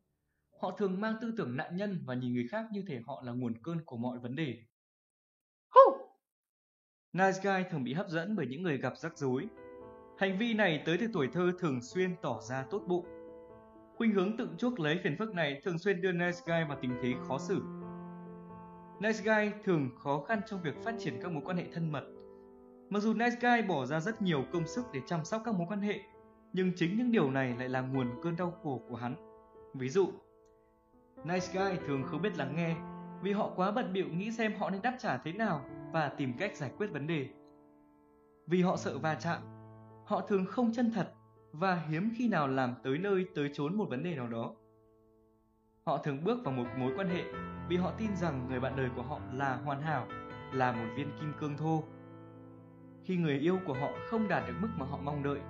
Họ 0.60 0.70
thường 0.78 1.00
mang 1.00 1.14
tư 1.20 1.34
tưởng 1.36 1.56
nạn 1.56 1.76
nhân 1.76 2.02
và 2.06 2.14
nhìn 2.14 2.34
người 2.34 2.46
khác 2.50 2.66
như 2.72 2.84
thể 2.88 3.00
họ 3.06 3.22
là 3.24 3.32
nguồn 3.32 3.54
cơn 3.62 3.84
của 3.84 3.96
mọi 3.96 4.18
vấn 4.18 4.36
đề. 4.36 4.56
Nice 7.16 7.38
guy 7.42 7.68
thường 7.70 7.84
bị 7.84 7.94
hấp 7.94 8.08
dẫn 8.08 8.36
bởi 8.36 8.46
những 8.46 8.62
người 8.62 8.78
gặp 8.78 8.92
rắc 8.96 9.18
rối. 9.18 9.48
Hành 10.18 10.38
vi 10.38 10.54
này 10.54 10.82
tới 10.86 10.96
từ 11.00 11.06
tuổi 11.12 11.28
thơ 11.32 11.52
thường 11.58 11.80
xuyên 11.82 12.16
tỏ 12.22 12.40
ra 12.40 12.66
tốt 12.70 12.82
bụng. 12.86 13.06
Khuynh 13.96 14.14
hướng 14.14 14.36
tự 14.36 14.48
chuốc 14.58 14.80
lấy 14.80 15.00
phiền 15.04 15.16
phức 15.18 15.34
này 15.34 15.60
thường 15.64 15.78
xuyên 15.78 16.00
đưa 16.00 16.12
nice 16.12 16.38
guy 16.46 16.64
vào 16.68 16.78
tình 16.82 16.98
thế 17.02 17.14
khó 17.28 17.38
xử. 17.38 17.62
Nice 19.00 19.18
guy 19.24 19.62
thường 19.64 19.90
khó 19.98 20.24
khăn 20.28 20.40
trong 20.46 20.62
việc 20.62 20.84
phát 20.84 20.94
triển 20.98 21.20
các 21.22 21.32
mối 21.32 21.42
quan 21.46 21.56
hệ 21.56 21.64
thân 21.72 21.92
mật. 21.92 22.04
Mặc 22.90 23.00
dù 23.00 23.14
nice 23.14 23.36
guy 23.40 23.68
bỏ 23.68 23.86
ra 23.86 24.00
rất 24.00 24.22
nhiều 24.22 24.44
công 24.52 24.66
sức 24.66 24.84
để 24.92 25.00
chăm 25.06 25.24
sóc 25.24 25.42
các 25.44 25.54
mối 25.54 25.66
quan 25.70 25.80
hệ, 25.80 26.00
nhưng 26.52 26.72
chính 26.76 26.98
những 26.98 27.12
điều 27.12 27.30
này 27.30 27.54
lại 27.58 27.68
là 27.68 27.80
nguồn 27.80 28.08
cơn 28.22 28.36
đau 28.36 28.50
khổ 28.62 28.82
của 28.88 28.96
hắn. 28.96 29.14
Ví 29.74 29.88
dụ, 29.88 30.12
nice 31.26 31.46
guy 31.52 31.78
thường 31.86 32.02
không 32.02 32.22
biết 32.22 32.36
lắng 32.36 32.56
nghe 32.56 32.76
vì 33.22 33.32
họ 33.32 33.50
quá 33.56 33.70
bận 33.70 33.92
bịu 33.92 34.06
nghĩ 34.08 34.32
xem 34.32 34.52
họ 34.58 34.70
nên 34.70 34.82
đáp 34.82 34.96
trả 34.98 35.18
thế 35.18 35.32
nào 35.32 35.64
và 35.92 36.08
tìm 36.08 36.32
cách 36.38 36.56
giải 36.56 36.70
quyết 36.78 36.86
vấn 36.86 37.06
đề. 37.06 37.28
Vì 38.46 38.62
họ 38.62 38.76
sợ 38.76 38.98
va 38.98 39.14
chạm, 39.14 39.42
họ 40.04 40.20
thường 40.20 40.46
không 40.46 40.72
chân 40.72 40.90
thật 40.94 41.12
và 41.52 41.74
hiếm 41.74 42.10
khi 42.16 42.28
nào 42.28 42.48
làm 42.48 42.74
tới 42.82 42.98
nơi 42.98 43.26
tới 43.34 43.50
chốn 43.54 43.76
một 43.76 43.86
vấn 43.90 44.02
đề 44.02 44.16
nào 44.16 44.28
đó. 44.28 44.54
Họ 45.84 45.98
thường 45.98 46.24
bước 46.24 46.44
vào 46.44 46.54
một 46.54 46.66
mối 46.78 46.92
quan 46.96 47.08
hệ 47.08 47.24
vì 47.68 47.76
họ 47.76 47.92
tin 47.98 48.16
rằng 48.16 48.46
người 48.48 48.60
bạn 48.60 48.76
đời 48.76 48.88
của 48.96 49.02
họ 49.02 49.20
là 49.32 49.56
hoàn 49.56 49.82
hảo, 49.82 50.06
là 50.52 50.72
một 50.72 50.86
viên 50.96 51.10
kim 51.20 51.32
cương 51.40 51.56
thô. 51.56 51.84
Khi 53.04 53.16
người 53.16 53.38
yêu 53.38 53.58
của 53.66 53.74
họ 53.74 53.90
không 54.10 54.28
đạt 54.28 54.42
được 54.48 54.54
mức 54.60 54.68
mà 54.76 54.86
họ 54.86 54.98
mong 55.02 55.22
đợi, 55.22 55.40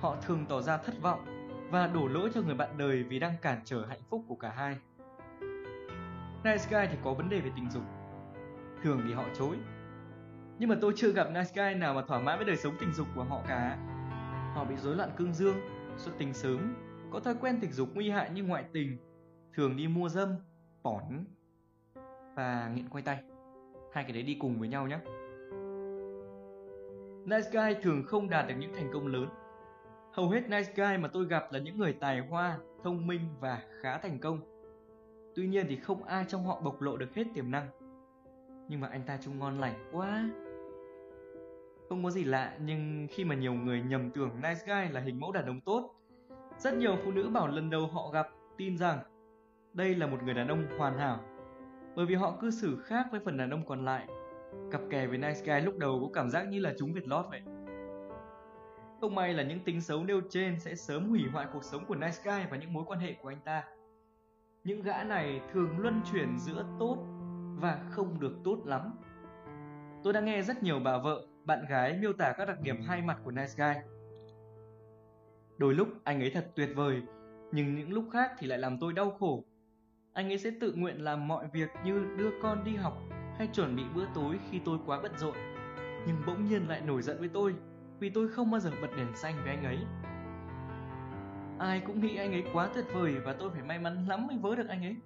họ 0.00 0.16
thường 0.26 0.44
tỏ 0.48 0.62
ra 0.62 0.76
thất 0.76 0.94
vọng 1.02 1.24
và 1.70 1.86
đổ 1.86 2.08
lỗi 2.08 2.30
cho 2.34 2.42
người 2.42 2.54
bạn 2.54 2.78
đời 2.78 3.02
vì 3.02 3.18
đang 3.18 3.34
cản 3.42 3.60
trở 3.64 3.86
hạnh 3.86 4.02
phúc 4.10 4.24
của 4.28 4.36
cả 4.36 4.50
hai. 4.50 4.76
Nice 6.46 6.64
guy 6.70 6.86
thì 6.90 6.98
có 7.04 7.14
vấn 7.14 7.28
đề 7.28 7.40
về 7.40 7.50
tình 7.56 7.70
dục. 7.70 7.82
Thường 8.82 9.00
thì 9.06 9.14
họ 9.14 9.24
chối. 9.38 9.56
Nhưng 10.58 10.68
mà 10.68 10.76
tôi 10.80 10.92
chưa 10.96 11.12
gặp 11.12 11.28
nice 11.30 11.50
guy 11.54 11.74
nào 11.74 11.94
mà 11.94 12.02
thỏa 12.02 12.20
mãn 12.20 12.38
với 12.38 12.46
đời 12.46 12.56
sống 12.56 12.74
tình 12.80 12.92
dục 12.92 13.06
của 13.14 13.24
họ 13.24 13.42
cả. 13.48 13.76
Họ 14.54 14.64
bị 14.64 14.76
rối 14.76 14.96
loạn 14.96 15.10
cương 15.16 15.34
dương, 15.34 15.56
xuất 15.96 16.12
tinh 16.18 16.34
sớm, 16.34 16.74
có 17.10 17.20
thói 17.20 17.34
quen 17.40 17.58
tình 17.60 17.72
dục 17.72 17.88
nguy 17.94 18.10
hại 18.10 18.30
như 18.30 18.44
ngoại 18.44 18.64
tình, 18.72 18.98
thường 19.54 19.76
đi 19.76 19.88
mua 19.88 20.08
dâm, 20.08 20.28
bỏn 20.82 21.24
và 22.36 22.70
nghiện 22.74 22.88
quay 22.88 23.02
tay. 23.02 23.22
Hai 23.92 24.04
cái 24.04 24.12
đấy 24.12 24.22
đi 24.22 24.36
cùng 24.40 24.58
với 24.58 24.68
nhau 24.68 24.86
nhé. 24.86 24.98
Nice 27.24 27.50
guy 27.52 27.82
thường 27.82 28.02
không 28.06 28.30
đạt 28.30 28.48
được 28.48 28.54
những 28.58 28.74
thành 28.74 28.90
công 28.92 29.06
lớn. 29.06 29.28
Hầu 30.12 30.30
hết 30.30 30.48
nice 30.48 30.72
guy 30.76 30.98
mà 30.98 31.08
tôi 31.12 31.26
gặp 31.26 31.48
là 31.50 31.58
những 31.58 31.78
người 31.78 31.92
tài 31.92 32.20
hoa, 32.20 32.58
thông 32.84 33.06
minh 33.06 33.20
và 33.40 33.62
khá 33.82 33.98
thành 33.98 34.18
công 34.18 34.55
Tuy 35.36 35.46
nhiên 35.46 35.66
thì 35.68 35.76
không 35.76 36.04
ai 36.04 36.24
trong 36.28 36.44
họ 36.44 36.60
bộc 36.60 36.82
lộ 36.82 36.96
được 36.96 37.14
hết 37.14 37.24
tiềm 37.34 37.50
năng. 37.50 37.68
Nhưng 38.68 38.80
mà 38.80 38.88
anh 38.88 39.02
ta 39.06 39.16
trông 39.16 39.38
ngon 39.38 39.60
lành 39.60 39.90
quá. 39.92 40.30
Không 41.88 42.04
có 42.04 42.10
gì 42.10 42.24
lạ 42.24 42.56
nhưng 42.60 43.06
khi 43.10 43.24
mà 43.24 43.34
nhiều 43.34 43.54
người 43.54 43.82
nhầm 43.82 44.10
tưởng 44.10 44.30
nice 44.34 44.60
guy 44.66 44.92
là 44.92 45.00
hình 45.00 45.20
mẫu 45.20 45.32
đàn 45.32 45.46
ông 45.46 45.60
tốt, 45.60 45.94
rất 46.58 46.74
nhiều 46.74 46.96
phụ 47.04 47.10
nữ 47.10 47.28
bảo 47.28 47.48
lần 47.48 47.70
đầu 47.70 47.86
họ 47.86 48.10
gặp 48.10 48.28
tin 48.56 48.78
rằng 48.78 48.98
đây 49.72 49.94
là 49.94 50.06
một 50.06 50.22
người 50.22 50.34
đàn 50.34 50.48
ông 50.48 50.66
hoàn 50.78 50.98
hảo 50.98 51.20
bởi 51.96 52.06
vì 52.06 52.14
họ 52.14 52.36
cư 52.40 52.50
xử 52.50 52.80
khác 52.82 53.06
với 53.10 53.20
phần 53.24 53.36
đàn 53.36 53.50
ông 53.50 53.66
còn 53.66 53.84
lại. 53.84 54.06
Cặp 54.70 54.80
kè 54.90 55.06
với 55.06 55.18
nice 55.18 55.40
guy 55.44 55.60
lúc 55.60 55.78
đầu 55.78 56.00
có 56.00 56.10
cảm 56.14 56.30
giác 56.30 56.48
như 56.48 56.60
là 56.60 56.74
chúng 56.78 56.92
Việt 56.92 57.08
lót 57.08 57.26
vậy. 57.30 57.42
Không 59.00 59.14
may 59.14 59.34
là 59.34 59.42
những 59.42 59.60
tính 59.64 59.80
xấu 59.80 60.04
nêu 60.04 60.20
trên 60.30 60.60
sẽ 60.60 60.74
sớm 60.74 61.08
hủy 61.08 61.24
hoại 61.32 61.46
cuộc 61.52 61.64
sống 61.64 61.84
của 61.86 61.94
nice 61.94 62.18
guy 62.24 62.46
và 62.50 62.56
những 62.56 62.72
mối 62.72 62.84
quan 62.86 63.00
hệ 63.00 63.14
của 63.22 63.28
anh 63.28 63.40
ta 63.44 63.64
những 64.66 64.82
gã 64.82 65.04
này 65.04 65.40
thường 65.52 65.78
luân 65.78 66.00
chuyển 66.12 66.38
giữa 66.38 66.64
tốt 66.78 66.96
và 67.56 67.80
không 67.90 68.20
được 68.20 68.32
tốt 68.44 68.58
lắm. 68.64 68.90
Tôi 70.02 70.12
đã 70.12 70.20
nghe 70.20 70.42
rất 70.42 70.62
nhiều 70.62 70.80
bà 70.80 70.98
vợ, 70.98 71.26
bạn 71.44 71.64
gái 71.68 71.98
miêu 72.00 72.12
tả 72.12 72.32
các 72.32 72.44
đặc 72.44 72.60
điểm 72.60 72.82
hai 72.82 73.02
mặt 73.02 73.18
của 73.24 73.30
nice 73.30 73.52
guy. 73.56 73.80
Đôi 75.58 75.74
lúc 75.74 75.88
anh 76.04 76.20
ấy 76.20 76.30
thật 76.30 76.50
tuyệt 76.54 76.68
vời, 76.76 77.02
nhưng 77.52 77.74
những 77.74 77.92
lúc 77.92 78.04
khác 78.12 78.32
thì 78.38 78.46
lại 78.46 78.58
làm 78.58 78.78
tôi 78.80 78.92
đau 78.92 79.10
khổ. 79.10 79.44
Anh 80.12 80.28
ấy 80.28 80.38
sẽ 80.38 80.50
tự 80.60 80.72
nguyện 80.72 81.04
làm 81.04 81.28
mọi 81.28 81.46
việc 81.52 81.68
như 81.84 82.06
đưa 82.18 82.30
con 82.42 82.64
đi 82.64 82.76
học 82.76 82.98
hay 83.38 83.48
chuẩn 83.52 83.76
bị 83.76 83.82
bữa 83.94 84.06
tối 84.14 84.38
khi 84.50 84.60
tôi 84.64 84.78
quá 84.86 85.00
bận 85.02 85.12
rộn, 85.16 85.36
nhưng 86.06 86.16
bỗng 86.26 86.44
nhiên 86.44 86.68
lại 86.68 86.80
nổi 86.80 87.02
giận 87.02 87.16
với 87.18 87.28
tôi 87.28 87.54
vì 87.98 88.10
tôi 88.10 88.28
không 88.28 88.50
bao 88.50 88.60
giờ 88.60 88.70
bật 88.82 88.90
đèn 88.96 89.16
xanh 89.16 89.34
với 89.44 89.54
anh 89.54 89.64
ấy. 89.64 89.78
Ai 91.58 91.80
cũng 91.80 92.00
nghĩ 92.00 92.16
anh 92.16 92.32
ấy 92.32 92.44
quá 92.52 92.70
tuyệt 92.74 92.84
vời 92.92 93.14
và 93.24 93.32
tôi 93.32 93.50
phải 93.50 93.62
may 93.62 93.78
mắn 93.78 94.06
lắm 94.08 94.26
mới 94.26 94.38
vớ 94.38 94.56
được 94.56 94.68
anh 94.68 94.84
ấy. 94.84 94.96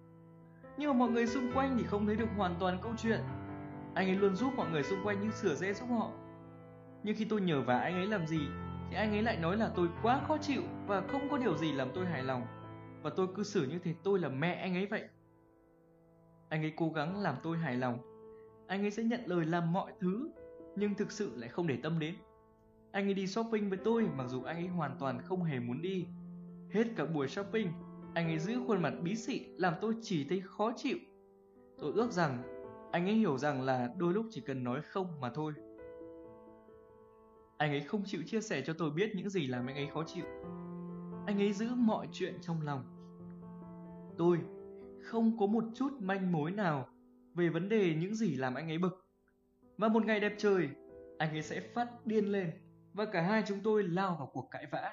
Nhưng 0.78 0.90
mà 0.90 0.96
mọi 0.96 1.10
người 1.10 1.26
xung 1.26 1.52
quanh 1.54 1.76
thì 1.78 1.84
không 1.84 2.06
thấy 2.06 2.16
được 2.16 2.28
hoàn 2.36 2.54
toàn 2.60 2.78
câu 2.82 2.92
chuyện. 2.98 3.20
Anh 3.94 4.08
ấy 4.08 4.16
luôn 4.16 4.34
giúp 4.34 4.52
mọi 4.56 4.70
người 4.70 4.82
xung 4.82 4.98
quanh 5.04 5.20
như 5.20 5.30
sửa 5.30 5.54
dễ 5.54 5.72
giúp 5.72 5.86
họ. 5.90 6.12
Nhưng 7.02 7.16
khi 7.16 7.24
tôi 7.24 7.40
nhờ 7.40 7.62
vả 7.62 7.78
anh 7.78 7.94
ấy 7.94 8.06
làm 8.06 8.26
gì, 8.26 8.40
thì 8.90 8.96
anh 8.96 9.10
ấy 9.10 9.22
lại 9.22 9.36
nói 9.36 9.56
là 9.56 9.70
tôi 9.76 9.88
quá 10.02 10.20
khó 10.28 10.38
chịu 10.38 10.62
và 10.86 11.00
không 11.00 11.28
có 11.30 11.38
điều 11.38 11.56
gì 11.56 11.72
làm 11.72 11.88
tôi 11.94 12.06
hài 12.06 12.22
lòng. 12.22 12.46
Và 13.02 13.10
tôi 13.16 13.26
cứ 13.36 13.42
xử 13.42 13.66
như 13.66 13.78
thế 13.78 13.94
tôi 14.02 14.18
là 14.18 14.28
mẹ 14.28 14.54
anh 14.54 14.74
ấy 14.74 14.86
vậy. 14.86 15.08
Anh 16.48 16.62
ấy 16.62 16.72
cố 16.76 16.88
gắng 16.88 17.22
làm 17.22 17.34
tôi 17.42 17.58
hài 17.58 17.76
lòng. 17.76 17.98
Anh 18.66 18.80
ấy 18.84 18.90
sẽ 18.90 19.02
nhận 19.02 19.20
lời 19.26 19.46
làm 19.46 19.72
mọi 19.72 19.92
thứ, 20.00 20.30
nhưng 20.76 20.94
thực 20.94 21.12
sự 21.12 21.36
lại 21.36 21.48
không 21.48 21.66
để 21.66 21.78
tâm 21.82 21.98
đến. 21.98 22.14
Anh 22.92 23.06
ấy 23.06 23.14
đi 23.14 23.26
shopping 23.26 23.68
với 23.68 23.78
tôi, 23.84 24.08
mặc 24.16 24.24
dù 24.28 24.42
anh 24.42 24.56
ấy 24.56 24.66
hoàn 24.66 24.96
toàn 24.98 25.20
không 25.22 25.44
hề 25.44 25.60
muốn 25.60 25.82
đi 25.82 26.06
Hết 26.72 26.84
cả 26.96 27.04
buổi 27.04 27.28
shopping, 27.28 27.72
anh 28.14 28.26
ấy 28.26 28.38
giữ 28.38 28.60
khuôn 28.66 28.82
mặt 28.82 28.94
bí 29.02 29.16
xị 29.16 29.46
làm 29.56 29.74
tôi 29.80 29.94
chỉ 30.02 30.24
thấy 30.28 30.42
khó 30.44 30.72
chịu. 30.76 30.96
Tôi 31.78 31.92
ước 31.92 32.12
rằng 32.12 32.42
anh 32.92 33.06
ấy 33.06 33.14
hiểu 33.14 33.38
rằng 33.38 33.62
là 33.62 33.94
đôi 33.96 34.14
lúc 34.14 34.26
chỉ 34.30 34.40
cần 34.40 34.64
nói 34.64 34.80
không 34.82 35.20
mà 35.20 35.30
thôi. 35.30 35.52
Anh 37.56 37.70
ấy 37.70 37.80
không 37.80 38.02
chịu 38.04 38.22
chia 38.26 38.40
sẻ 38.40 38.62
cho 38.66 38.72
tôi 38.72 38.90
biết 38.90 39.10
những 39.14 39.30
gì 39.30 39.46
làm 39.46 39.66
anh 39.66 39.76
ấy 39.76 39.88
khó 39.94 40.04
chịu. 40.06 40.24
Anh 41.26 41.38
ấy 41.40 41.52
giữ 41.52 41.74
mọi 41.74 42.08
chuyện 42.12 42.34
trong 42.40 42.62
lòng. 42.62 42.84
Tôi 44.18 44.38
không 45.02 45.38
có 45.38 45.46
một 45.46 45.64
chút 45.74 45.92
manh 46.00 46.32
mối 46.32 46.50
nào 46.50 46.88
về 47.34 47.48
vấn 47.48 47.68
đề 47.68 47.94
những 47.94 48.14
gì 48.14 48.36
làm 48.36 48.54
anh 48.54 48.68
ấy 48.70 48.78
bực. 48.78 49.06
Và 49.76 49.88
một 49.88 50.04
ngày 50.04 50.20
đẹp 50.20 50.34
trời, 50.38 50.68
anh 51.18 51.30
ấy 51.30 51.42
sẽ 51.42 51.60
phát 51.74 52.06
điên 52.06 52.24
lên 52.32 52.50
và 52.92 53.04
cả 53.04 53.22
hai 53.22 53.42
chúng 53.46 53.60
tôi 53.64 53.82
lao 53.82 54.16
vào 54.18 54.30
cuộc 54.32 54.48
cãi 54.50 54.66
vã. 54.72 54.92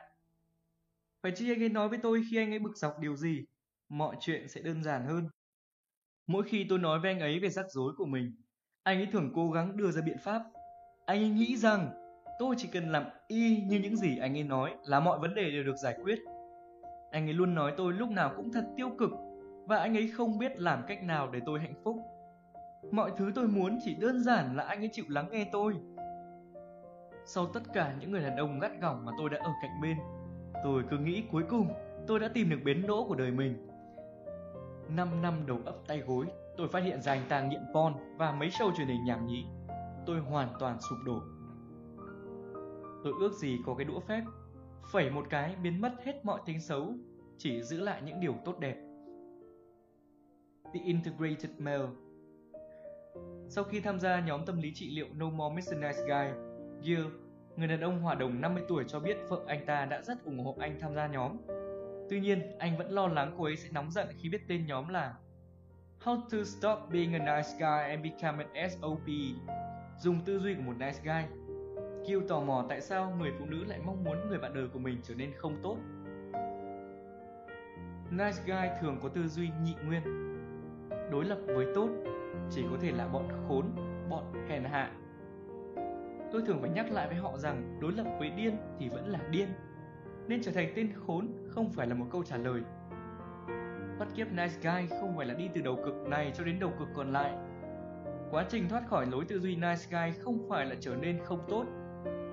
Phải 1.28 1.36
chi 1.36 1.52
anh 1.52 1.64
ấy 1.64 1.70
nói 1.70 1.90
với 1.90 2.00
tôi 2.04 2.22
khi 2.32 2.38
anh 2.38 2.52
ấy 2.52 2.60
bực 2.60 2.78
dọc 2.78 3.00
điều 3.00 3.16
gì, 3.16 3.46
mọi 3.90 4.16
chuyện 4.20 4.48
sẽ 4.48 4.62
đơn 4.62 4.84
giản 4.84 5.06
hơn. 5.06 5.30
Mỗi 6.28 6.44
khi 6.44 6.66
tôi 6.70 6.80
nói 6.80 7.00
với 7.00 7.12
anh 7.12 7.20
ấy 7.20 7.40
về 7.40 7.50
rắc 7.50 7.66
rối 7.70 7.94
của 7.98 8.06
mình, 8.06 8.32
anh 8.84 8.98
ấy 8.98 9.08
thường 9.12 9.32
cố 9.36 9.52
gắng 9.52 9.78
đưa 9.78 9.92
ra 9.92 10.02
biện 10.02 10.18
pháp. 10.24 10.42
Anh 11.06 11.20
ấy 11.20 11.30
nghĩ 11.30 11.58
rằng 11.58 11.90
tôi 12.40 12.56
chỉ 12.58 12.68
cần 12.74 12.92
làm 12.92 13.06
y 13.28 13.62
như 13.62 13.80
những 13.80 13.96
gì 13.96 14.18
anh 14.18 14.38
ấy 14.38 14.44
nói 14.44 14.76
là 14.84 15.00
mọi 15.00 15.20
vấn 15.20 15.36
đề 15.36 15.52
đều 15.52 15.64
được 15.64 15.76
giải 15.84 15.98
quyết. 16.04 16.20
Anh 17.12 17.28
ấy 17.28 17.34
luôn 17.34 17.56
nói 17.56 17.74
tôi 17.78 17.94
lúc 17.94 18.10
nào 18.10 18.34
cũng 18.38 18.52
thật 18.52 18.66
tiêu 18.78 18.90
cực 19.00 19.12
và 19.68 19.78
anh 19.78 19.98
ấy 19.98 20.08
không 20.08 20.38
biết 20.40 20.52
làm 20.58 20.84
cách 20.88 21.04
nào 21.04 21.32
để 21.32 21.40
tôi 21.46 21.60
hạnh 21.60 21.76
phúc. 21.84 21.98
Mọi 22.92 23.12
thứ 23.18 23.32
tôi 23.36 23.48
muốn 23.48 23.80
chỉ 23.84 23.96
đơn 23.96 24.24
giản 24.24 24.56
là 24.56 24.64
anh 24.64 24.80
ấy 24.80 24.90
chịu 24.94 25.06
lắng 25.08 25.28
nghe 25.32 25.50
tôi. 25.52 25.74
Sau 27.26 27.46
tất 27.54 27.64
cả 27.74 27.96
những 28.00 28.12
người 28.12 28.22
đàn 28.22 28.38
ông 28.38 28.60
gắt 28.60 28.72
gỏng 28.82 29.06
mà 29.06 29.12
tôi 29.18 29.30
đã 29.30 29.38
ở 29.44 29.52
cạnh 29.62 29.82
bên, 29.82 29.98
Tôi 30.64 30.84
cứ 30.90 30.98
nghĩ 30.98 31.24
cuối 31.32 31.44
cùng 31.50 31.74
tôi 32.08 32.20
đã 32.20 32.28
tìm 32.28 32.50
được 32.50 32.60
bến 32.64 32.88
đỗ 32.88 33.06
của 33.08 33.16
đời 33.16 33.32
mình. 33.32 33.68
5 34.90 35.22
năm 35.22 35.34
đầu 35.48 35.60
ấp 35.66 35.76
tay 35.88 36.00
gối, 36.00 36.26
tôi 36.58 36.68
phát 36.68 36.84
hiện 36.84 37.02
ra 37.02 37.12
anh 37.12 37.26
ta 37.30 37.42
nghiện 37.42 37.62
porn 37.74 37.94
và 38.18 38.32
mấy 38.32 38.50
show 38.50 38.76
truyền 38.78 38.88
hình 38.88 39.06
nhảm 39.06 39.28
nhí. 39.28 39.46
Tôi 40.06 40.20
hoàn 40.20 40.50
toàn 40.60 40.78
sụp 40.90 40.98
đổ. 41.06 41.22
Tôi 43.04 43.14
ước 43.20 43.34
gì 43.34 43.58
có 43.66 43.76
cái 43.76 43.86
đũa 43.86 44.00
phép, 44.00 44.24
phẩy 44.92 45.10
một 45.10 45.26
cái 45.30 45.56
biến 45.64 45.82
mất 45.82 45.92
hết 46.04 46.26
mọi 46.26 46.40
tính 46.46 46.60
xấu, 46.62 46.94
chỉ 47.38 47.64
giữ 47.64 47.80
lại 47.80 48.02
những 48.06 48.20
điều 48.20 48.36
tốt 48.46 48.60
đẹp. 48.60 48.78
The 50.74 50.80
Integrated 50.84 51.52
Male 51.58 51.88
Sau 53.50 53.64
khi 53.64 53.80
tham 53.80 54.00
gia 54.00 54.20
nhóm 54.20 54.46
tâm 54.46 54.62
lý 54.62 54.72
trị 54.74 54.96
liệu 54.96 55.08
No 55.14 55.30
More 55.30 55.56
Mr. 55.56 55.78
Nice 55.78 56.02
Guy, 56.08 56.34
Gil, 56.82 57.06
người 57.58 57.68
đàn 57.68 57.82
ông 57.82 58.02
hòa 58.02 58.16
đồng 58.16 58.42
50 58.42 58.64
tuổi 58.68 58.84
cho 58.88 59.00
biết 59.00 59.18
vợ 59.30 59.40
anh 59.48 59.66
ta 59.66 59.86
đã 59.86 60.02
rất 60.02 60.24
ủng 60.24 60.40
hộ 60.46 60.56
anh 60.60 60.80
tham 60.80 60.96
gia 60.96 61.08
nhóm. 61.08 61.38
Tuy 62.10 62.20
nhiên, 62.20 62.58
anh 62.60 62.78
vẫn 62.78 62.92
lo 62.92 63.08
lắng 63.08 63.36
cô 63.38 63.44
ấy 63.44 63.56
sẽ 63.56 63.70
nóng 63.72 63.92
giận 63.92 64.08
khi 64.18 64.30
biết 64.30 64.48
tên 64.48 64.66
nhóm 64.66 64.88
là 64.88 65.14
How 66.04 66.22
to 66.22 66.38
Stop 66.44 66.80
Being 66.92 67.14
a 67.14 67.20
Nice 67.20 67.50
Guy 67.60 67.90
and 67.90 68.04
Become 68.04 68.46
an 68.54 68.70
SOP 68.70 69.08
Dùng 70.00 70.20
tư 70.26 70.40
duy 70.40 70.56
của 70.56 70.62
một 70.62 70.74
nice 70.80 71.00
guy. 71.04 71.38
Kiêu 72.08 72.22
tò 72.28 72.40
mò 72.40 72.66
tại 72.70 72.82
sao 72.82 73.16
người 73.20 73.32
phụ 73.40 73.46
nữ 73.46 73.64
lại 73.64 73.80
mong 73.86 74.04
muốn 74.04 74.30
người 74.30 74.40
bạn 74.40 74.54
đời 74.54 74.68
của 74.74 74.80
mình 74.80 74.98
trở 75.04 75.16
nên 75.16 75.32
không 75.38 75.56
tốt. 75.64 75.78
Nice 78.12 78.44
guy 78.46 78.80
thường 78.82 79.00
có 79.04 79.10
tư 79.10 79.28
duy 79.28 79.50
nhị 79.64 79.74
nguyên. 79.86 80.02
Đối 81.12 81.26
lập 81.26 81.38
với 81.46 81.66
tốt 81.76 81.90
chỉ 82.52 82.64
có 82.72 82.78
thể 82.82 82.92
là 82.92 83.08
bọn 83.08 83.28
khốn, 83.48 83.66
bọn 84.10 84.48
hèn 84.50 84.64
hạ. 84.64 84.92
Tôi 86.32 86.42
thường 86.46 86.62
phải 86.62 86.70
nhắc 86.70 86.92
lại 86.92 87.08
với 87.08 87.16
họ 87.16 87.38
rằng 87.38 87.80
đối 87.82 87.92
lập 87.92 88.06
với 88.20 88.30
điên 88.30 88.58
thì 88.80 88.90
vẫn 88.90 89.08
là 89.08 89.20
điên. 89.32 89.48
Nên 90.28 90.42
trở 90.44 90.52
thành 90.52 90.74
tên 90.76 90.92
khốn 90.94 91.28
không 91.50 91.70
phải 91.70 91.88
là 91.88 91.96
một 91.96 92.06
câu 92.12 92.24
trả 92.24 92.38
lời. 92.38 92.62
Bắt 94.00 94.08
kiếp 94.16 94.28
nice 94.32 94.54
guy 94.64 94.88
không 95.02 95.18
phải 95.18 95.26
là 95.26 95.34
đi 95.34 95.50
từ 95.56 95.62
đầu 95.62 95.76
cực 95.86 96.08
này 96.08 96.32
cho 96.36 96.44
đến 96.44 96.60
đầu 96.60 96.72
cực 96.80 96.88
còn 96.96 97.14
lại. 97.14 97.34
Quá 98.32 98.46
trình 98.50 98.70
thoát 98.70 98.88
khỏi 98.88 99.06
lối 99.06 99.26
tư 99.26 99.40
duy 99.40 99.56
nice 99.56 99.86
guy 99.90 100.20
không 100.20 100.50
phải 100.50 100.66
là 100.66 100.76
trở 100.80 100.96
nên 100.96 101.20
không 101.24 101.46
tốt 101.50 101.66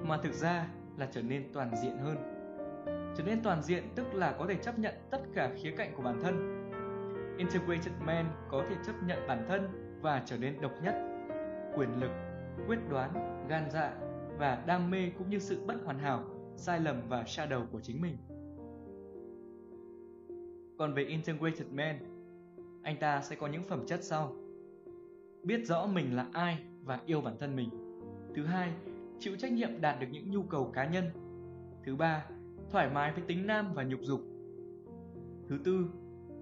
Mà 0.02 0.18
thực 0.22 0.33
ra 0.33 0.66
là 0.96 1.09
trở 1.12 1.22
nên 1.22 1.52
toàn 1.52 1.70
diện 1.83 1.98
hơn. 1.98 2.16
Trở 3.16 3.24
nên 3.24 3.42
toàn 3.42 3.62
diện 3.62 3.85
tức 3.94 4.14
là 4.14 4.33
có 4.38 4.46
thể 4.46 4.54
chấp 4.54 4.78
nhận 4.78 4.94
tất 5.11 5.20
cả 5.35 5.50
khía 5.57 5.70
cạnh 5.76 5.92
của 5.96 6.02
bản 6.02 6.20
thân. 6.22 6.64
Integrated 7.38 7.92
Man 8.00 8.26
có 8.50 8.64
thể 8.68 8.76
chấp 8.87 8.92
nhận 9.07 9.18
bản 9.28 9.44
thân 9.48 9.68
và 10.02 10.22
trở 10.26 10.37
nên 10.37 10.61
độc 10.61 10.72
nhất. 10.83 10.94
Quyền 11.76 12.00
lực, 12.00 12.11
quyết 12.66 12.78
đoán, 12.90 13.33
gan 13.48 13.70
dạ 13.70 13.94
và 14.38 14.64
đam 14.66 14.90
mê 14.90 15.11
cũng 15.18 15.30
như 15.30 15.38
sự 15.38 15.64
bất 15.66 15.85
hoàn 15.85 15.98
hảo, 15.98 16.24
sai 16.57 16.80
lầm 16.80 16.96
và 17.09 17.22
shadow 17.22 17.66
của 17.72 17.80
chính 17.80 18.02
mình 18.02 18.16
còn 20.78 20.94
về 20.94 21.04
Integrated 21.04 21.66
Man, 21.72 21.98
anh 22.83 22.96
ta 23.00 23.20
sẽ 23.22 23.37
có 23.37 23.46
những 23.46 23.62
phẩm 23.62 23.87
chất 23.87 24.04
sau. 24.04 24.33
Biết 25.42 25.66
rõ 25.66 25.87
mình 25.87 26.16
là 26.16 26.26
ai 26.33 26.59
và 26.85 27.00
yêu 27.07 27.20
bản 27.20 27.37
thân 27.38 27.57
mình. 27.57 27.68
Thứ 28.35 28.44
hai, 28.44 28.72
chịu 29.18 29.37
trách 29.37 29.52
nhiệm 29.52 29.80
đạt 29.80 30.00
được 30.00 30.07
những 30.11 30.30
nhu 30.30 30.42
cầu 30.42 30.70
cá 30.74 30.85
nhân. 30.87 31.04
Thứ 31.85 31.96
ba, 31.96 32.26
thoải 32.70 32.90
mái 32.90 33.12
với 33.12 33.24
tính 33.26 33.46
nam 33.46 33.74
và 33.74 33.83
nhục 33.83 34.00
dục. 34.02 34.20
Thứ 35.48 35.59
tư, 35.64 35.87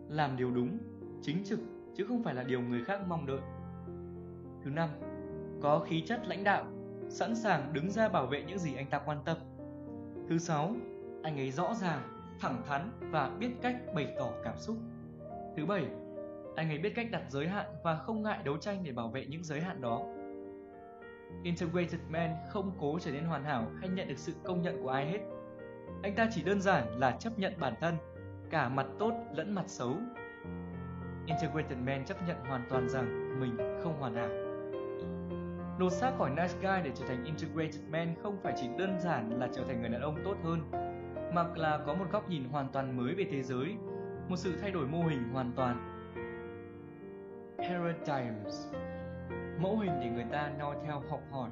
làm 0.09 0.37
điều 0.37 0.51
đúng, 0.51 0.79
chính 1.23 1.45
trực 1.45 1.61
chứ 1.95 2.05
không 2.05 2.23
phải 2.23 2.35
là 2.35 2.43
điều 2.43 2.61
người 2.61 2.85
khác 2.85 3.01
mong 3.09 3.27
đợi. 3.27 3.41
Thứ 4.65 4.71
năm, 4.71 4.89
có 5.61 5.79
khí 5.89 6.03
chất 6.07 6.27
lãnh 6.27 6.45
đạo, 6.45 6.72
sẵn 7.13 7.37
sàng 7.37 7.73
đứng 7.73 7.91
ra 7.91 8.09
bảo 8.09 8.27
vệ 8.27 8.43
những 8.43 8.59
gì 8.59 8.75
anh 8.75 8.87
ta 8.87 8.99
quan 8.99 9.19
tâm. 9.25 9.37
Thứ 10.29 10.39
sáu, 10.39 10.75
anh 11.23 11.37
ấy 11.37 11.51
rõ 11.51 11.75
ràng 11.75 12.03
thẳng 12.41 12.63
thắn 12.69 12.91
và 13.11 13.31
biết 13.39 13.51
cách 13.63 13.77
bày 13.95 14.15
tỏ 14.19 14.31
cảm 14.45 14.59
xúc. 14.59 14.77
Thứ 15.57 15.67
bảy, 15.67 15.87
anh 16.57 16.69
ấy 16.69 16.79
biết 16.79 16.93
cách 16.95 17.07
đặt 17.11 17.23
giới 17.29 17.49
hạn 17.49 17.67
và 17.83 17.97
không 17.97 18.23
ngại 18.23 18.39
đấu 18.45 18.57
tranh 18.57 18.85
để 18.85 18.93
bảo 18.93 19.09
vệ 19.09 19.27
những 19.27 19.45
giới 19.45 19.61
hạn 19.61 19.81
đó. 19.81 20.03
Integrated 21.43 22.01
Man 22.09 22.37
không 22.51 22.73
cố 22.81 22.99
trở 22.99 23.11
nên 23.11 23.25
hoàn 23.25 23.45
hảo 23.45 23.71
hay 23.81 23.89
nhận 23.89 24.09
được 24.09 24.19
sự 24.19 24.33
công 24.45 24.63
nhận 24.63 24.83
của 24.83 24.91
ai 24.91 25.07
hết. 25.07 25.21
Anh 26.03 26.15
ta 26.15 26.29
chỉ 26.33 26.43
đơn 26.43 26.61
giản 26.61 26.99
là 27.01 27.11
chấp 27.11 27.39
nhận 27.39 27.53
bản 27.61 27.75
thân, 27.81 27.95
cả 28.51 28.69
mặt 28.69 28.87
tốt 28.99 29.13
lẫn 29.35 29.55
mặt 29.55 29.65
xấu. 29.67 29.97
Integrated 31.27 31.79
Man 31.79 32.05
chấp 32.05 32.17
nhận 32.27 32.37
hoàn 32.49 32.67
toàn 32.71 32.89
rằng 32.89 33.41
mình 33.41 33.81
không 33.83 34.01
hoàn 34.01 34.15
hảo. 34.15 34.52
Lột 35.79 35.93
xác 35.93 36.13
khỏi 36.19 36.31
nice 36.31 36.55
guy 36.61 36.85
để 36.85 36.91
trở 36.95 37.07
thành 37.07 37.25
integrated 37.25 37.81
man 37.91 38.15
không 38.23 38.39
phải 38.43 38.55
chỉ 38.57 38.69
đơn 38.79 39.01
giản 39.01 39.41
là 39.41 39.49
trở 39.55 39.65
thành 39.65 39.81
người 39.81 39.91
đàn 39.91 40.01
ông 40.01 40.17
tốt 40.25 40.37
hơn 40.45 40.61
mà 41.35 41.45
là 41.55 41.79
có 41.87 41.95
một 41.95 42.05
góc 42.13 42.29
nhìn 42.29 42.45
hoàn 42.45 42.69
toàn 42.73 42.97
mới 42.97 43.15
về 43.15 43.25
thế 43.31 43.43
giới, 43.43 43.77
một 44.29 44.37
sự 44.37 44.59
thay 44.61 44.71
đổi 44.71 44.87
mô 44.87 45.03
hình 45.03 45.29
hoàn 45.33 45.53
toàn. 45.57 45.89
Paradigms 47.59 48.67
Mẫu 49.61 49.79
hình 49.79 50.01
để 50.01 50.11
người 50.11 50.27
ta 50.33 50.53
noi 50.59 50.77
theo 50.85 51.03
học 51.11 51.21
hỏi 51.31 51.51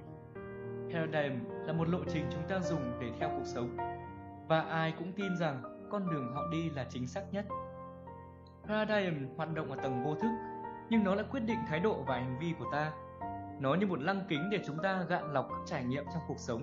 Paradigm 0.93 1.35
là 1.67 1.73
một 1.73 1.89
lộ 1.89 1.99
trình 2.09 2.25
chúng 2.31 2.43
ta 2.49 2.61
dùng 2.61 2.93
để 3.01 3.11
theo 3.21 3.31
cuộc 3.37 3.45
sống 3.45 3.77
và 4.49 4.61
ai 4.61 4.95
cũng 4.99 5.13
tin 5.13 5.37
rằng 5.37 5.63
con 5.91 6.11
đường 6.11 6.33
họ 6.35 6.43
đi 6.53 6.71
là 6.71 6.87
chính 6.89 7.07
xác 7.07 7.23
nhất. 7.33 7.45
Paradigm 8.67 9.15
hoạt 9.37 9.55
động 9.55 9.71
ở 9.71 9.77
tầng 9.83 10.05
vô 10.05 10.15
thức, 10.15 10.31
nhưng 10.91 11.05
nó 11.05 11.15
lại 11.15 11.25
quyết 11.31 11.41
định 11.41 11.59
thái 11.69 11.81
độ 11.81 12.03
và 12.07 12.15
hành 12.15 12.39
vi 12.41 12.55
của 12.59 12.67
ta. 12.73 12.93
Nó 13.61 13.75
như 13.75 13.87
một 13.87 14.01
lăng 14.01 14.21
kính 14.29 14.51
để 14.51 14.61
chúng 14.67 14.79
ta 14.83 15.07
gạn 15.09 15.33
lọc 15.33 15.49
các 15.51 15.61
trải 15.67 15.85
nghiệm 15.85 16.05
trong 16.05 16.23
cuộc 16.29 16.39
sống 16.39 16.63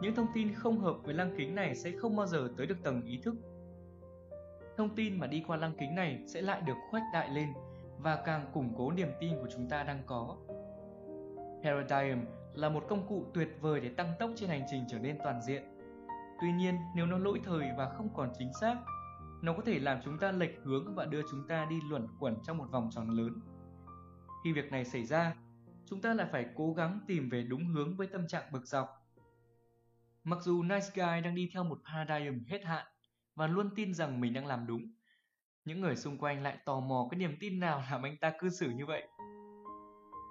những 0.00 0.14
thông 0.14 0.26
tin 0.34 0.54
không 0.54 0.78
hợp 0.78 0.96
với 1.04 1.14
lăng 1.14 1.34
kính 1.38 1.54
này 1.54 1.76
sẽ 1.76 1.90
không 1.90 2.16
bao 2.16 2.26
giờ 2.26 2.48
tới 2.56 2.66
được 2.66 2.82
tầng 2.82 3.02
ý 3.02 3.20
thức. 3.22 3.34
Thông 4.76 4.94
tin 4.96 5.20
mà 5.20 5.26
đi 5.26 5.44
qua 5.46 5.56
lăng 5.56 5.72
kính 5.78 5.94
này 5.94 6.24
sẽ 6.26 6.42
lại 6.42 6.60
được 6.60 6.76
khuếch 6.90 7.02
đại 7.12 7.30
lên 7.30 7.48
và 7.98 8.22
càng 8.26 8.50
củng 8.52 8.74
cố 8.76 8.90
niềm 8.90 9.08
tin 9.20 9.34
của 9.40 9.48
chúng 9.52 9.68
ta 9.68 9.82
đang 9.82 10.02
có. 10.06 10.36
Paradigm 11.62 12.18
là 12.54 12.68
một 12.68 12.84
công 12.88 13.08
cụ 13.08 13.24
tuyệt 13.34 13.48
vời 13.60 13.80
để 13.80 13.88
tăng 13.88 14.12
tốc 14.18 14.30
trên 14.36 14.48
hành 14.48 14.62
trình 14.70 14.84
trở 14.88 14.98
nên 14.98 15.18
toàn 15.24 15.42
diện. 15.42 15.62
Tuy 16.40 16.52
nhiên, 16.52 16.74
nếu 16.96 17.06
nó 17.06 17.18
lỗi 17.18 17.40
thời 17.44 17.68
và 17.76 17.88
không 17.88 18.08
còn 18.14 18.32
chính 18.38 18.52
xác, 18.60 18.76
nó 19.42 19.52
có 19.52 19.62
thể 19.66 19.78
làm 19.78 19.98
chúng 20.04 20.18
ta 20.18 20.32
lệch 20.32 20.60
hướng 20.64 20.94
và 20.94 21.04
đưa 21.04 21.22
chúng 21.30 21.48
ta 21.48 21.66
đi 21.70 21.80
luẩn 21.90 22.06
quẩn 22.18 22.36
trong 22.42 22.58
một 22.58 22.66
vòng 22.70 22.90
tròn 22.92 23.10
lớn. 23.10 23.40
Khi 24.44 24.52
việc 24.52 24.72
này 24.72 24.84
xảy 24.84 25.04
ra, 25.04 25.34
chúng 25.90 26.00
ta 26.00 26.14
lại 26.14 26.28
phải 26.32 26.46
cố 26.54 26.72
gắng 26.72 27.00
tìm 27.06 27.28
về 27.28 27.42
đúng 27.42 27.66
hướng 27.66 27.96
với 27.96 28.06
tâm 28.06 28.26
trạng 28.26 28.52
bực 28.52 28.66
dọc 28.66 29.00
Mặc 30.24 30.38
dù 30.42 30.62
Nice 30.62 30.86
Guy 30.94 31.20
đang 31.24 31.34
đi 31.34 31.50
theo 31.52 31.64
một 31.64 31.78
paradigm 31.84 32.44
hết 32.46 32.64
hạn 32.64 32.86
và 33.34 33.46
luôn 33.46 33.70
tin 33.76 33.94
rằng 33.94 34.20
mình 34.20 34.34
đang 34.34 34.46
làm 34.46 34.66
đúng, 34.66 34.92
những 35.64 35.80
người 35.80 35.96
xung 35.96 36.18
quanh 36.18 36.42
lại 36.42 36.58
tò 36.64 36.80
mò 36.80 37.08
cái 37.10 37.18
niềm 37.18 37.36
tin 37.40 37.60
nào 37.60 37.82
làm 37.90 38.02
anh 38.02 38.16
ta 38.16 38.32
cư 38.38 38.48
xử 38.48 38.70
như 38.70 38.86
vậy. 38.86 39.08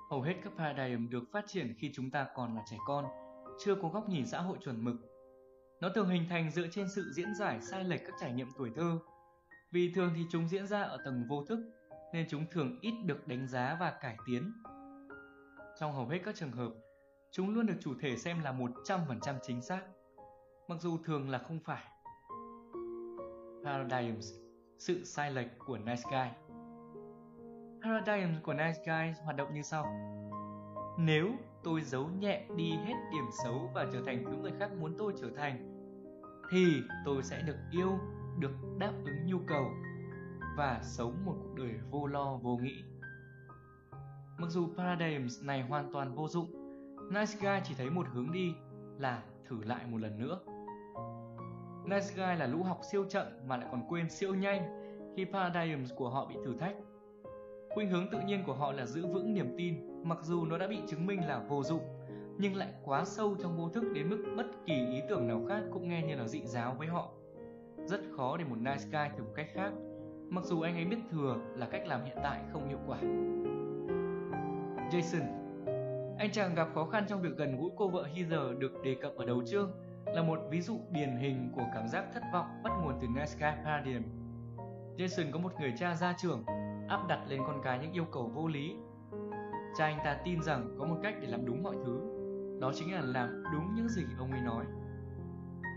Hầu 0.10 0.22
hết 0.22 0.34
các 0.44 0.54
paradigm 0.58 1.10
được 1.10 1.24
phát 1.34 1.46
triển 1.48 1.74
khi 1.78 1.92
chúng 1.94 2.12
ta 2.12 2.28
còn 2.36 2.56
là 2.56 2.64
trẻ 2.72 2.78
con, 2.88 3.06
chưa 3.66 3.76
có 3.76 3.90
góc 3.90 4.10
nhìn 4.10 4.26
xã 4.26 4.42
hội 4.42 4.58
chuẩn 4.66 4.84
mực. 4.84 4.96
Nó 5.82 5.90
thường 5.96 6.10
hình 6.10 6.26
thành 6.30 6.52
dựa 6.52 6.68
trên 6.72 6.90
sự 6.90 7.12
diễn 7.16 7.36
giải 7.36 7.62
sai 7.62 7.84
lệch 7.84 8.02
các 8.06 8.14
trải 8.20 8.34
nghiệm 8.34 8.48
tuổi 8.58 8.72
thơ. 8.76 9.00
Vì 9.72 9.92
thường 9.96 10.14
thì 10.16 10.22
chúng 10.32 10.48
diễn 10.48 10.68
ra 10.68 10.82
ở 10.82 10.98
tầng 11.06 11.24
vô 11.30 11.46
thức, 11.46 11.60
nên 12.14 12.28
chúng 12.30 12.46
thường 12.52 12.80
ít 12.82 12.94
được 13.06 13.28
đánh 13.28 13.48
giá 13.48 13.78
và 13.80 13.92
cải 13.92 14.18
tiến. 14.28 14.54
Trong 15.80 15.94
hầu 15.94 16.06
hết 16.06 16.20
các 16.26 16.36
trường 16.36 16.52
hợp, 16.52 16.72
chúng 17.32 17.50
luôn 17.50 17.66
được 17.66 17.74
chủ 17.80 17.94
thể 18.02 18.18
xem 18.18 18.40
là 18.40 18.54
100% 18.54 19.36
chính 19.42 19.62
xác, 19.62 19.82
mặc 20.68 20.82
dù 20.82 20.98
thường 21.06 21.30
là 21.30 21.38
không 21.38 21.60
phải. 21.60 21.84
Paradigms, 23.64 24.34
sự 24.78 25.04
sai 25.04 25.32
lệch 25.32 25.48
của 25.60 25.78
Nice 25.78 26.02
Guy 26.12 26.56
Paradigms 27.84 28.44
của 28.44 28.54
Nice 28.54 28.84
Guy 28.86 29.22
hoạt 29.24 29.36
động 29.36 29.54
như 29.54 29.62
sau. 29.62 29.86
Nếu 30.98 31.28
tôi 31.64 31.82
giấu 31.82 32.08
nhẹ 32.20 32.46
đi 32.56 32.70
hết 32.72 32.96
điểm 33.12 33.26
xấu 33.44 33.72
và 33.74 33.88
trở 33.94 34.02
thành 34.06 34.26
thứ 34.26 34.38
người 34.38 34.54
khác 34.60 34.72
muốn 34.80 34.96
tôi 34.98 35.14
trở 35.22 35.30
thành, 35.38 35.82
thì 36.52 36.66
tôi 37.06 37.24
sẽ 37.24 37.42
được 37.48 37.58
yêu, 37.72 37.92
được 38.40 38.52
đáp 38.80 38.94
ứng 39.06 39.26
nhu 39.26 39.38
cầu 39.48 39.66
và 40.58 40.80
sống 40.84 41.26
một 41.26 41.36
cuộc 41.42 41.56
đời 41.56 41.74
vô 41.92 42.08
lo 42.08 42.38
vô 42.44 42.58
nghĩ. 42.58 42.84
Mặc 44.40 44.50
dù 44.50 44.68
paradigms 44.78 45.44
này 45.44 45.62
hoàn 45.62 45.92
toàn 45.92 46.16
vô 46.16 46.28
dụng, 46.28 46.48
Nice 47.12 47.38
Guy 47.42 47.62
chỉ 47.64 47.74
thấy 47.78 47.90
một 47.90 48.08
hướng 48.14 48.32
đi 48.32 48.54
là 48.98 49.24
thử 49.50 49.64
lại 49.64 49.86
một 49.88 49.98
lần 49.98 50.20
nữa. 50.20 50.40
Nice 51.86 52.08
Guy 52.16 52.40
là 52.40 52.48
lũ 52.48 52.64
học 52.64 52.80
siêu 52.92 53.06
chậm 53.10 53.28
mà 53.48 53.58
lại 53.58 53.68
còn 53.72 53.88
quên 53.90 54.10
siêu 54.10 54.36
nhanh 54.36 54.62
khi 55.16 55.26
paradigms 55.26 55.92
của 55.96 56.10
họ 56.10 56.26
bị 56.26 56.36
thử 56.46 56.56
thách. 56.58 56.76
Khuynh 57.70 57.90
hướng 57.90 58.10
tự 58.12 58.20
nhiên 58.20 58.44
của 58.46 58.54
họ 58.54 58.72
là 58.72 58.86
giữ 58.86 59.08
vững 59.08 59.34
niềm 59.34 59.56
tin 59.58 60.04
mặc 60.04 60.18
dù 60.22 60.46
nó 60.46 60.58
đã 60.58 60.68
bị 60.68 60.80
chứng 60.88 61.06
minh 61.06 61.28
là 61.28 61.40
vô 61.40 61.64
dụng 61.64 61.82
nhưng 62.38 62.56
lại 62.56 62.74
quá 62.84 63.06
sâu 63.06 63.36
trong 63.44 63.58
vô 63.58 63.70
thức 63.70 63.84
đến 63.94 64.10
mức 64.10 64.26
bất 64.38 64.48
kỳ 64.66 64.74
ý 64.74 65.02
tưởng 65.10 65.28
nào 65.28 65.46
khác 65.50 65.64
cũng 65.74 65.90
nghe 65.90 66.04
như 66.04 66.16
là 66.16 66.28
dị 66.28 66.42
giáo 66.46 66.76
với 66.78 66.88
họ. 66.88 67.12
Rất 67.86 68.02
khó 68.18 68.38
để 68.38 68.44
một 68.44 68.58
nice 68.58 68.86
guy 68.92 69.18
thử 69.18 69.24
một 69.24 69.34
cách 69.36 69.48
khác, 69.54 69.72
mặc 70.30 70.44
dù 70.44 70.62
anh 70.62 70.76
ấy 70.76 70.86
biết 70.86 71.00
thừa 71.12 71.38
là 71.56 71.68
cách 71.72 71.88
làm 71.88 72.06
hiện 72.06 72.18
tại 72.24 72.42
không 72.52 72.68
hiệu 72.68 72.80
quả. 72.88 73.00
Jason 74.92 75.40
anh 76.18 76.32
chàng 76.32 76.56
gặp 76.56 76.68
khó 76.74 76.86
khăn 76.86 77.06
trong 77.08 77.22
việc 77.22 77.38
gần 77.38 77.58
gũi 77.58 77.70
cô 77.78 77.90
vợ 77.90 78.04
Heather 78.04 78.58
được 78.60 78.72
đề 78.84 78.96
cập 79.02 79.16
ở 79.16 79.26
đầu 79.26 79.44
chương 79.46 79.72
là 80.06 80.24
một 80.24 80.40
ví 80.50 80.62
dụ 80.62 80.80
điển 80.92 81.18
hình 81.18 81.52
của 81.56 81.66
cảm 81.74 81.88
giác 81.88 82.06
thất 82.14 82.24
vọng 82.34 82.46
bắt 82.64 82.74
nguồn 82.82 82.94
từ 83.02 83.08
Nesca 83.16 83.58
Paradigm. 83.64 84.04
Jason 84.98 85.32
có 85.32 85.40
một 85.40 85.52
người 85.60 85.74
cha 85.78 85.96
gia 85.96 86.14
trưởng 86.14 86.46
áp 86.88 87.08
đặt 87.08 87.20
lên 87.28 87.42
con 87.48 87.62
cái 87.64 87.80
những 87.80 87.92
yêu 87.92 88.06
cầu 88.12 88.32
vô 88.36 88.48
lý. 88.48 88.76
Cha 89.78 89.86
anh 89.86 90.00
ta 90.06 90.18
tin 90.26 90.44
rằng 90.44 90.76
có 90.80 90.86
một 90.86 90.98
cách 91.04 91.16
để 91.22 91.28
làm 91.28 91.46
đúng 91.46 91.64
mọi 91.64 91.76
thứ, 91.86 92.00
đó 92.62 92.72
chính 92.76 92.94
là 92.94 93.02
làm 93.02 93.44
đúng 93.54 93.76
những 93.76 93.90
gì 93.90 94.04
ông 94.18 94.32
ấy 94.32 94.42
nói. 94.42 94.66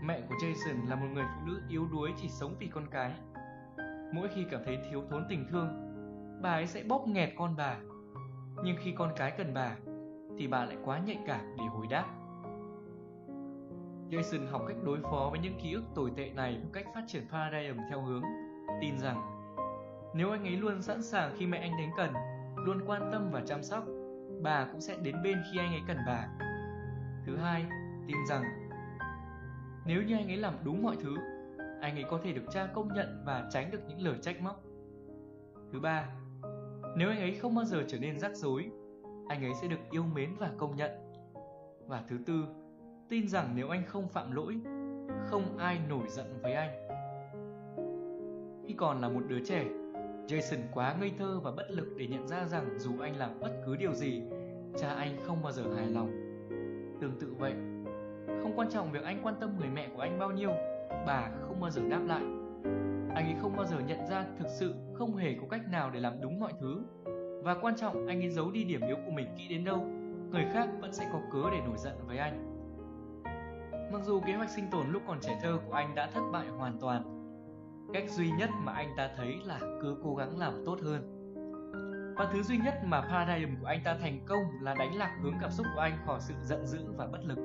Mẹ 0.03 0.21
của 0.29 0.35
Jason 0.35 0.89
là 0.89 0.95
một 0.95 1.07
người 1.13 1.25
phụ 1.35 1.47
nữ 1.47 1.61
yếu 1.69 1.87
đuối 1.91 2.11
chỉ 2.17 2.29
sống 2.29 2.55
vì 2.59 2.67
con 2.67 2.83
cái. 2.91 3.13
Mỗi 4.13 4.27
khi 4.35 4.45
cảm 4.51 4.61
thấy 4.65 4.77
thiếu 4.89 5.03
thốn 5.09 5.25
tình 5.29 5.47
thương, 5.49 5.67
bà 6.41 6.51
ấy 6.51 6.67
sẽ 6.67 6.83
bóp 6.83 7.07
nghẹt 7.07 7.29
con 7.37 7.55
bà 7.57 7.77
nhưng 8.63 8.77
khi 8.79 8.91
con 8.91 9.11
cái 9.15 9.31
cần 9.37 9.53
bà, 9.53 9.75
thì 10.37 10.47
bà 10.47 10.65
lại 10.65 10.77
quá 10.85 10.99
nhạy 10.99 11.19
cảm 11.25 11.55
để 11.57 11.65
hồi 11.65 11.87
đáp. 11.89 12.05
Jason 14.09 14.47
học 14.51 14.61
cách 14.67 14.77
đối 14.83 15.01
phó 15.01 15.27
với 15.31 15.39
những 15.39 15.59
ký 15.63 15.73
ức 15.73 15.83
tồi 15.95 16.11
tệ 16.15 16.29
này 16.35 16.59
một 16.63 16.69
cách 16.73 16.85
phát 16.95 17.03
triển 17.07 17.23
paradigm 17.31 17.77
theo 17.89 18.01
hướng 18.01 18.23
tin 18.81 18.99
rằng 18.99 19.33
nếu 20.15 20.31
anh 20.31 20.43
ấy 20.43 20.55
luôn 20.55 20.81
sẵn 20.81 21.03
sàng 21.03 21.35
khi 21.37 21.45
mẹ 21.45 21.57
anh 21.57 21.77
đến 21.77 21.89
cần, 21.97 22.13
luôn 22.55 22.81
quan 22.85 23.09
tâm 23.11 23.29
và 23.31 23.41
chăm 23.45 23.63
sóc, 23.63 23.83
bà 24.41 24.65
cũng 24.71 24.81
sẽ 24.81 24.97
đến 25.01 25.15
bên 25.23 25.37
khi 25.51 25.59
anh 25.59 25.73
ấy 25.73 25.81
cần 25.87 25.97
bà. 26.07 26.27
Thứ 27.25 27.37
hai, 27.37 27.65
tin 28.07 28.17
rằng 28.29 28.43
nếu 29.85 30.03
như 30.03 30.15
anh 30.15 30.27
ấy 30.27 30.37
làm 30.37 30.53
đúng 30.63 30.83
mọi 30.83 30.95
thứ, 31.01 31.15
anh 31.81 31.95
ấy 31.95 32.05
có 32.09 32.19
thể 32.23 32.33
được 32.33 32.45
cha 32.51 32.67
công 32.73 32.93
nhận 32.93 33.23
và 33.25 33.49
tránh 33.51 33.71
được 33.71 33.79
những 33.87 34.01
lời 34.01 34.15
trách 34.21 34.41
móc. 34.41 34.63
Thứ 35.71 35.79
ba, 35.79 36.07
nếu 36.95 37.09
anh 37.09 37.19
ấy 37.19 37.33
không 37.33 37.55
bao 37.55 37.65
giờ 37.65 37.83
trở 37.87 37.99
nên 37.99 38.19
rắc 38.19 38.35
rối, 38.35 38.71
anh 39.27 39.43
ấy 39.43 39.51
sẽ 39.61 39.67
được 39.67 39.79
yêu 39.91 40.03
mến 40.03 40.29
và 40.39 40.51
công 40.57 40.75
nhận. 40.75 40.91
Và 41.87 42.03
thứ 42.07 42.17
tư, 42.25 42.45
tin 43.09 43.27
rằng 43.27 43.53
nếu 43.55 43.69
anh 43.69 43.83
không 43.85 44.07
phạm 44.07 44.31
lỗi, 44.31 44.59
không 45.25 45.57
ai 45.57 45.79
nổi 45.89 46.07
giận 46.07 46.25
với 46.41 46.53
anh. 46.53 46.87
Khi 48.67 48.73
còn 48.73 49.01
là 49.01 49.09
một 49.09 49.21
đứa 49.27 49.39
trẻ, 49.45 49.65
Jason 50.27 50.59
quá 50.73 50.95
ngây 50.99 51.11
thơ 51.17 51.39
và 51.43 51.51
bất 51.51 51.71
lực 51.71 51.93
để 51.97 52.07
nhận 52.07 52.27
ra 52.27 52.45
rằng 52.45 52.79
dù 52.79 52.99
anh 52.99 53.17
làm 53.17 53.39
bất 53.39 53.61
cứ 53.65 53.75
điều 53.75 53.93
gì, 53.93 54.21
cha 54.77 54.89
anh 54.89 55.17
không 55.23 55.43
bao 55.43 55.51
giờ 55.51 55.63
hài 55.75 55.87
lòng. 55.87 56.11
Tương 57.01 57.19
tự 57.19 57.33
vậy, 57.39 57.53
không 58.41 58.53
quan 58.55 58.69
trọng 58.69 58.91
việc 58.91 59.03
anh 59.03 59.19
quan 59.23 59.35
tâm 59.39 59.55
người 59.59 59.69
mẹ 59.69 59.89
của 59.95 60.01
anh 60.01 60.19
bao 60.19 60.31
nhiêu, 60.31 60.51
bà 61.07 61.31
không 61.41 61.59
bao 61.59 61.69
giờ 61.69 61.81
đáp 61.89 62.01
lại. 62.07 62.42
Anh 63.15 63.25
ấy 63.25 63.35
không 63.41 63.55
bao 63.55 63.65
giờ 63.65 63.79
nhận 63.79 64.07
ra 64.07 64.25
thực 64.39 64.47
sự 64.47 64.75
không 64.93 65.15
hề 65.15 65.35
có 65.41 65.47
cách 65.49 65.61
nào 65.71 65.91
để 65.91 65.99
làm 65.99 66.21
đúng 66.21 66.39
mọi 66.39 66.53
thứ. 66.59 66.81
Và 67.43 67.55
quan 67.61 67.75
trọng 67.75 68.07
anh 68.07 68.21
ấy 68.21 68.29
giấu 68.29 68.51
đi 68.51 68.63
điểm 68.63 68.81
yếu 68.87 68.95
của 69.05 69.11
mình 69.11 69.27
kỹ 69.37 69.47
đến 69.47 69.63
đâu, 69.63 69.87
người 70.31 70.45
khác 70.53 70.69
vẫn 70.81 70.93
sẽ 70.93 71.09
có 71.13 71.19
cớ 71.31 71.49
để 71.51 71.61
nổi 71.65 71.77
giận 71.77 71.93
với 72.07 72.17
anh. 72.17 72.49
Mặc 73.91 74.01
dù 74.03 74.19
kế 74.19 74.33
hoạch 74.33 74.49
sinh 74.49 74.65
tồn 74.71 74.87
lúc 74.91 75.01
còn 75.07 75.17
trẻ 75.21 75.39
thơ 75.41 75.59
của 75.67 75.73
anh 75.73 75.95
đã 75.95 76.09
thất 76.13 76.21
bại 76.31 76.47
hoàn 76.47 76.79
toàn, 76.79 77.03
cách 77.93 78.09
duy 78.09 78.31
nhất 78.31 78.49
mà 78.63 78.73
anh 78.73 78.89
ta 78.97 79.09
thấy 79.17 79.35
là 79.45 79.59
cứ 79.59 79.97
cố 80.03 80.15
gắng 80.15 80.37
làm 80.37 80.53
tốt 80.65 80.79
hơn. 80.83 81.09
Và 82.17 82.29
thứ 82.33 82.43
duy 82.43 82.57
nhất 82.57 82.73
mà 82.85 83.01
paradigm 83.01 83.49
của 83.61 83.67
anh 83.67 83.79
ta 83.83 83.97
thành 84.01 84.19
công 84.25 84.43
là 84.61 84.75
đánh 84.79 84.95
lạc 84.95 85.17
hướng 85.21 85.33
cảm 85.41 85.51
xúc 85.51 85.65
của 85.75 85.81
anh 85.81 85.97
khỏi 86.05 86.19
sự 86.21 86.33
giận 86.43 86.65
dữ 86.65 86.79
và 86.97 87.07
bất 87.07 87.19
lực. 87.25 87.37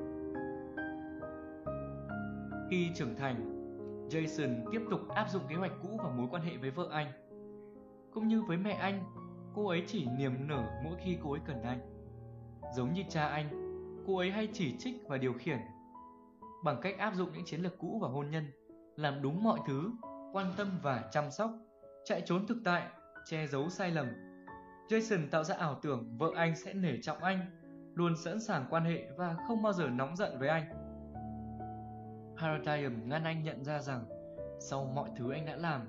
Khi 2.71 2.91
trưởng 2.95 3.17
thành, 3.17 3.58
Jason 4.11 4.71
tiếp 4.73 4.81
tục 4.91 5.01
áp 5.09 5.31
dụng 5.31 5.43
kế 5.49 5.57
hoạch 5.57 5.73
cũ 5.83 5.89
vào 5.99 6.11
mối 6.11 6.29
quan 6.31 6.43
hệ 6.43 6.57
với 6.57 6.71
vợ 6.71 6.89
anh. 6.93 7.13
Cũng 8.13 8.29
như 8.29 8.43
với 8.43 8.57
mẹ 8.57 8.73
anh, 8.73 9.05
cô 9.55 9.69
ấy 9.69 9.85
chỉ 9.87 10.07
niềm 10.19 10.49
nở 10.49 10.81
mỗi 10.85 10.97
khi 11.05 11.19
cô 11.23 11.33
ấy 11.33 11.41
cần 11.47 11.63
anh. 11.63 11.81
Giống 12.77 12.93
như 12.93 13.03
cha 13.09 13.29
anh, 13.29 13.49
cô 14.07 14.17
ấy 14.17 14.31
hay 14.31 14.49
chỉ 14.53 14.79
trích 14.79 14.95
và 15.09 15.17
điều 15.17 15.33
khiển. 15.33 15.59
Bằng 16.65 16.81
cách 16.83 16.99
áp 16.99 17.15
dụng 17.15 17.33
những 17.33 17.45
chiến 17.45 17.61
lược 17.61 17.79
cũ 17.79 17.99
vào 18.03 18.11
hôn 18.11 18.31
nhân, 18.31 18.45
làm 18.97 19.23
đúng 19.23 19.43
mọi 19.43 19.59
thứ, 19.67 19.91
quan 20.33 20.53
tâm 20.57 20.69
và 20.83 21.09
chăm 21.13 21.31
sóc, 21.31 21.51
chạy 22.05 22.23
trốn 22.27 22.47
thực 22.47 22.59
tại, 22.65 22.83
che 23.27 23.47
giấu 23.47 23.69
sai 23.69 23.91
lầm. 23.91 24.07
Jason 24.89 25.29
tạo 25.31 25.45
ra 25.45 25.55
ảo 25.55 25.79
tưởng 25.83 26.19
vợ 26.19 26.31
anh 26.37 26.57
sẽ 26.57 26.75
nể 26.75 26.93
trọng 27.03 27.25
anh, 27.25 27.41
luôn 27.95 28.17
sẵn 28.17 28.41
sàng 28.41 28.67
quan 28.71 28.85
hệ 28.85 29.11
và 29.17 29.37
không 29.49 29.63
bao 29.63 29.73
giờ 29.73 29.89
nóng 29.89 30.17
giận 30.17 30.39
với 30.39 30.49
anh 30.49 30.78
Paradigm 32.41 33.09
ngăn 33.09 33.25
anh 33.25 33.43
nhận 33.43 33.65
ra 33.65 33.83
rằng 33.83 34.05
sau 34.61 34.85
mọi 34.85 35.11
thứ 35.17 35.33
anh 35.33 35.47
đã 35.47 35.57
làm, 35.57 35.83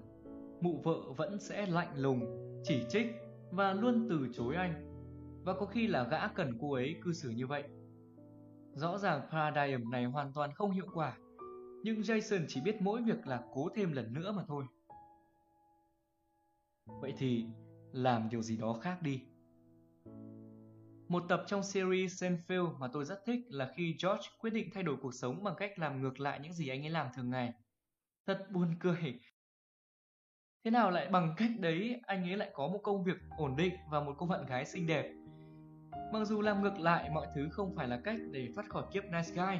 mụ 0.61 0.81
vợ 0.83 1.13
vẫn 1.17 1.39
sẽ 1.39 1.65
lạnh 1.65 1.91
lùng, 1.95 2.25
chỉ 2.63 2.85
trích 2.89 3.07
và 3.51 3.73
luôn 3.73 4.07
từ 4.09 4.27
chối 4.33 4.55
anh. 4.55 4.85
Và 5.45 5.53
có 5.53 5.65
khi 5.65 5.87
là 5.87 6.03
gã 6.03 6.27
cần 6.27 6.57
cô 6.61 6.73
ấy 6.73 6.95
cư 7.03 7.13
xử 7.13 7.29
như 7.29 7.47
vậy. 7.47 7.63
Rõ 8.73 8.97
ràng 8.97 9.21
paradigm 9.31 9.89
này 9.91 10.05
hoàn 10.05 10.33
toàn 10.33 10.53
không 10.53 10.71
hiệu 10.71 10.87
quả, 10.93 11.17
nhưng 11.83 12.01
Jason 12.01 12.45
chỉ 12.47 12.61
biết 12.61 12.81
mỗi 12.81 13.01
việc 13.01 13.27
là 13.27 13.43
cố 13.53 13.69
thêm 13.75 13.91
lần 13.91 14.13
nữa 14.13 14.31
mà 14.31 14.43
thôi. 14.47 14.65
Vậy 17.01 17.13
thì 17.17 17.45
làm 17.91 18.29
điều 18.29 18.41
gì 18.41 18.57
đó 18.57 18.73
khác 18.73 19.01
đi. 19.01 19.21
Một 21.09 21.23
tập 21.29 21.43
trong 21.47 21.63
series 21.63 22.23
Seinfeld 22.23 22.77
mà 22.77 22.87
tôi 22.93 23.05
rất 23.05 23.25
thích 23.25 23.39
là 23.49 23.71
khi 23.75 23.97
George 24.03 24.29
quyết 24.39 24.53
định 24.53 24.69
thay 24.73 24.83
đổi 24.83 24.97
cuộc 25.01 25.13
sống 25.13 25.43
bằng 25.43 25.55
cách 25.57 25.79
làm 25.79 26.01
ngược 26.01 26.19
lại 26.19 26.39
những 26.39 26.53
gì 26.53 26.67
anh 26.69 26.85
ấy 26.85 26.89
làm 26.89 27.07
thường 27.15 27.29
ngày. 27.29 27.53
Thật 28.27 28.47
buồn 28.51 28.75
cười. 28.79 29.19
Thế 30.63 30.71
nào 30.71 30.91
lại 30.91 31.09
bằng 31.09 31.33
cách 31.37 31.49
đấy 31.59 32.01
anh 32.07 32.23
ấy 32.23 32.37
lại 32.37 32.49
có 32.53 32.67
một 32.67 32.79
công 32.83 33.03
việc 33.03 33.17
ổn 33.37 33.55
định 33.55 33.73
và 33.91 33.99
một 33.99 34.15
cô 34.17 34.25
bạn 34.25 34.45
gái 34.45 34.65
xinh 34.65 34.87
đẹp. 34.87 35.13
Mặc 36.13 36.25
dù 36.25 36.41
làm 36.41 36.61
ngược 36.61 36.79
lại 36.79 37.09
mọi 37.09 37.27
thứ 37.35 37.49
không 37.51 37.75
phải 37.75 37.87
là 37.87 38.01
cách 38.03 38.17
để 38.31 38.47
thoát 38.55 38.69
khỏi 38.69 38.83
kiếp 38.93 39.03
nice 39.03 39.31
guy, 39.35 39.57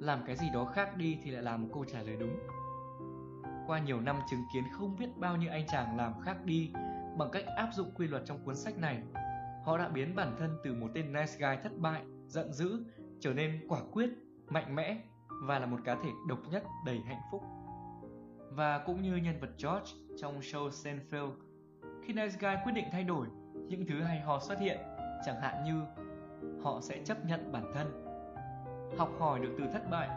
làm 0.00 0.22
cái 0.26 0.36
gì 0.36 0.46
đó 0.54 0.64
khác 0.64 0.96
đi 0.96 1.18
thì 1.22 1.30
lại 1.30 1.42
là 1.42 1.56
một 1.56 1.68
câu 1.72 1.84
trả 1.84 2.02
lời 2.02 2.16
đúng. 2.20 2.36
Qua 3.66 3.78
nhiều 3.78 4.00
năm 4.00 4.20
chứng 4.30 4.42
kiến 4.54 4.64
không 4.72 4.96
biết 4.98 5.08
bao 5.16 5.36
nhiêu 5.36 5.50
anh 5.50 5.66
chàng 5.66 5.96
làm 5.96 6.20
khác 6.20 6.44
đi 6.44 6.72
bằng 7.18 7.30
cách 7.32 7.44
áp 7.56 7.70
dụng 7.74 7.90
quy 7.94 8.06
luật 8.06 8.22
trong 8.26 8.44
cuốn 8.44 8.56
sách 8.56 8.78
này 8.78 9.02
họ 9.64 9.78
đã 9.78 9.88
biến 9.88 10.14
bản 10.14 10.36
thân 10.38 10.58
từ 10.64 10.74
một 10.74 10.88
tên 10.94 11.12
nice 11.12 11.36
guy 11.38 11.62
thất 11.62 11.78
bại, 11.78 12.02
giận 12.26 12.52
dữ 12.52 12.84
trở 13.20 13.34
nên 13.34 13.66
quả 13.68 13.80
quyết, 13.92 14.10
mạnh 14.48 14.74
mẽ 14.74 14.96
và 15.42 15.58
là 15.58 15.66
một 15.66 15.80
cá 15.84 15.94
thể 15.94 16.10
độc 16.28 16.38
nhất 16.50 16.64
đầy 16.86 17.00
hạnh 17.06 17.20
phúc. 17.32 17.42
Và 18.50 18.78
cũng 18.78 19.02
như 19.02 19.16
nhân 19.16 19.40
vật 19.40 19.50
George 19.58 19.92
trong 20.20 20.40
show 20.40 20.68
Seinfeld, 20.68 21.32
khi 22.02 22.12
nice 22.12 22.36
guy 22.40 22.54
quyết 22.64 22.72
định 22.72 22.86
thay 22.92 23.04
đổi, 23.04 23.26
những 23.68 23.86
thứ 23.86 24.02
hay 24.02 24.20
ho 24.20 24.40
xuất 24.40 24.60
hiện, 24.60 24.78
chẳng 25.26 25.40
hạn 25.40 25.64
như 25.64 25.82
họ 26.62 26.80
sẽ 26.80 27.04
chấp 27.04 27.24
nhận 27.26 27.52
bản 27.52 27.72
thân, 27.74 28.06
học 28.98 29.10
hỏi 29.18 29.40
được 29.40 29.54
từ 29.58 29.64
thất 29.72 29.90
bại, 29.90 30.08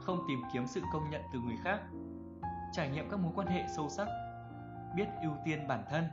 không 0.00 0.24
tìm 0.28 0.38
kiếm 0.52 0.66
sự 0.66 0.80
công 0.92 1.10
nhận 1.10 1.22
từ 1.32 1.38
người 1.38 1.56
khác, 1.64 1.80
trải 2.72 2.90
nghiệm 2.90 3.10
các 3.10 3.20
mối 3.20 3.32
quan 3.34 3.46
hệ 3.46 3.64
sâu 3.76 3.88
sắc, 3.88 4.08
biết 4.96 5.06
ưu 5.22 5.32
tiên 5.44 5.68
bản 5.68 5.84
thân, 5.90 6.04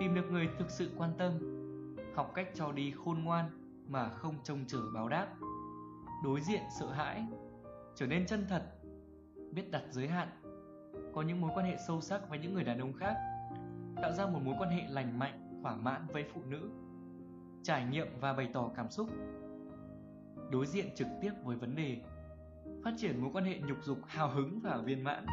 tìm 0.00 0.14
được 0.14 0.30
người 0.30 0.48
thực 0.58 0.70
sự 0.70 0.90
quan 0.98 1.10
tâm 1.18 1.59
học 2.14 2.32
cách 2.34 2.48
cho 2.54 2.72
đi 2.72 2.94
khôn 3.04 3.24
ngoan 3.24 3.50
mà 3.88 4.08
không 4.08 4.34
trông 4.44 4.64
chờ 4.66 4.80
báo 4.94 5.08
đáp. 5.08 5.26
Đối 6.24 6.40
diện 6.40 6.62
sợ 6.78 6.90
hãi, 6.90 7.26
trở 7.96 8.06
nên 8.06 8.26
chân 8.26 8.46
thật, 8.48 8.62
biết 9.52 9.70
đặt 9.70 9.82
giới 9.90 10.08
hạn, 10.08 10.28
có 11.14 11.22
những 11.22 11.40
mối 11.40 11.50
quan 11.54 11.66
hệ 11.66 11.76
sâu 11.86 12.00
sắc 12.00 12.28
với 12.28 12.38
những 12.38 12.54
người 12.54 12.64
đàn 12.64 12.78
ông 12.78 12.92
khác, 12.92 13.14
tạo 14.02 14.12
ra 14.12 14.26
một 14.26 14.38
mối 14.44 14.54
quan 14.58 14.70
hệ 14.70 14.82
lành 14.88 15.18
mạnh, 15.18 15.60
thỏa 15.62 15.76
mãn 15.76 16.06
với 16.12 16.24
phụ 16.34 16.40
nữ, 16.44 16.70
trải 17.62 17.84
nghiệm 17.84 18.06
và 18.20 18.32
bày 18.32 18.50
tỏ 18.52 18.70
cảm 18.76 18.90
xúc. 18.90 19.08
Đối 20.50 20.66
diện 20.66 20.86
trực 20.94 21.08
tiếp 21.20 21.32
với 21.44 21.56
vấn 21.56 21.76
đề, 21.76 21.96
phát 22.84 22.94
triển 22.96 23.22
mối 23.22 23.30
quan 23.32 23.44
hệ 23.44 23.60
nhục 23.60 23.78
dục 23.82 23.98
hào 24.06 24.30
hứng 24.30 24.60
và 24.62 24.76
viên 24.76 25.04
mãn 25.04 25.26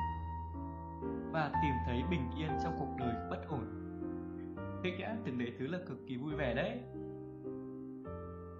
và 1.32 1.52
tìm 1.64 1.74
thấy 1.86 2.04
bình 2.12 2.32
yên 2.38 2.50
trong 2.64 2.76
cuộc 2.80 2.96
đời 3.00 3.30
bất 3.30 3.48
ổn 3.50 3.77
thích 4.84 4.94
á 5.04 5.16
từng 5.26 5.38
đấy 5.38 5.54
thứ 5.60 5.68
là 5.68 5.80
cực 5.88 5.98
kỳ 6.08 6.18
vui 6.18 6.36
vẻ 6.36 6.54
đấy. 6.54 6.80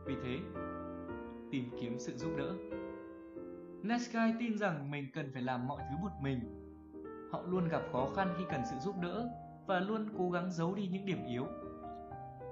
Vì 0.06 0.16
thế, 0.24 0.40
tìm 1.52 1.70
kiếm 1.82 2.00
sự 2.00 2.18
giúp 2.18 2.32
đỡ. 2.38 2.54
Neskai 3.84 4.34
tin 4.40 4.58
rằng 4.58 4.92
mình 4.92 5.06
cần 5.14 5.32
phải 5.34 5.42
làm 5.42 5.68
mọi 5.68 5.84
thứ 5.90 5.98
một 6.02 6.12
mình. 6.22 6.40
Họ 7.32 7.44
luôn 7.48 7.68
gặp 7.68 7.82
khó 7.92 8.08
khăn 8.16 8.34
khi 8.38 8.44
cần 8.50 8.62
sự 8.72 8.76
giúp 8.80 8.96
đỡ 9.02 9.30
và 9.68 9.80
luôn 9.80 10.10
cố 10.18 10.30
gắng 10.30 10.52
giấu 10.52 10.76
đi 10.76 10.88
những 10.88 11.06
điểm 11.06 11.26
yếu. 11.28 11.46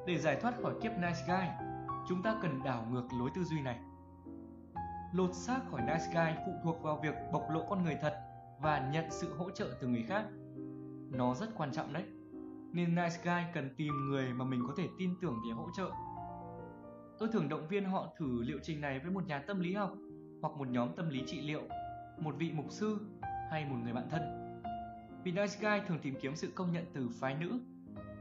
Để 0.08 0.18
giải 0.18 0.38
thoát 0.42 0.62
khỏi 0.62 0.74
kiếp 0.82 0.92
nice 0.92 1.26
guy 1.28 1.68
chúng 2.08 2.24
ta 2.24 2.40
cần 2.42 2.64
đảo 2.64 2.88
ngược 2.92 3.08
lối 3.20 3.30
tư 3.36 3.44
duy 3.44 3.62
này. 3.62 3.80
Lột 5.14 5.30
xác 5.34 5.60
khỏi 5.72 5.82
nice 5.82 6.06
guy 6.14 6.44
phụ 6.46 6.52
thuộc 6.64 6.84
vào 6.84 7.00
việc 7.04 7.16
bộc 7.34 7.50
lộ 7.50 7.66
con 7.70 7.84
người 7.84 7.98
thật 8.02 8.14
và 8.62 8.90
nhận 8.94 9.06
sự 9.12 9.34
hỗ 9.34 9.50
trợ 9.52 9.78
từ 9.82 9.88
người 9.88 10.04
khác. 10.04 10.26
Nó 11.12 11.36
rất 11.36 11.50
quan 11.58 11.72
trọng 11.72 11.94
đấy 11.94 12.04
nên 12.76 12.96
nice 12.96 13.16
guy 13.24 13.42
cần 13.54 13.70
tìm 13.78 13.94
người 14.10 14.34
mà 14.34 14.46
mình 14.46 14.64
có 14.68 14.74
thể 14.78 14.88
tin 14.98 15.16
tưởng 15.22 15.42
để 15.48 15.54
hỗ 15.54 15.70
trợ. 15.78 15.92
Tôi 17.20 17.30
thường 17.32 17.50
động 17.50 17.68
viên 17.68 17.86
họ 17.86 18.14
thử 18.18 18.44
liệu 18.44 18.60
trình 18.64 18.82
này 18.82 19.00
với 19.00 19.12
một 19.12 19.28
nhà 19.28 19.40
tâm 19.40 19.60
lý 19.60 19.74
học 19.74 19.94
hoặc 20.42 20.54
một 20.58 20.68
nhóm 20.68 20.96
tâm 20.96 21.10
lý 21.10 21.24
trị 21.28 21.42
liệu, 21.42 21.62
một 22.20 22.36
vị 22.38 22.52
mục 22.54 22.66
sư 22.70 23.00
hay 23.52 23.66
một 23.66 23.76
người 23.84 23.94
bạn 23.94 24.08
thân. 24.10 24.22
Vì 25.24 25.32
nice 25.32 25.58
guy 25.62 25.88
thường 25.88 26.00
tìm 26.02 26.16
kiếm 26.22 26.36
sự 26.36 26.52
công 26.56 26.72
nhận 26.72 26.86
từ 26.94 27.10
phái 27.20 27.36
nữ, 27.36 27.60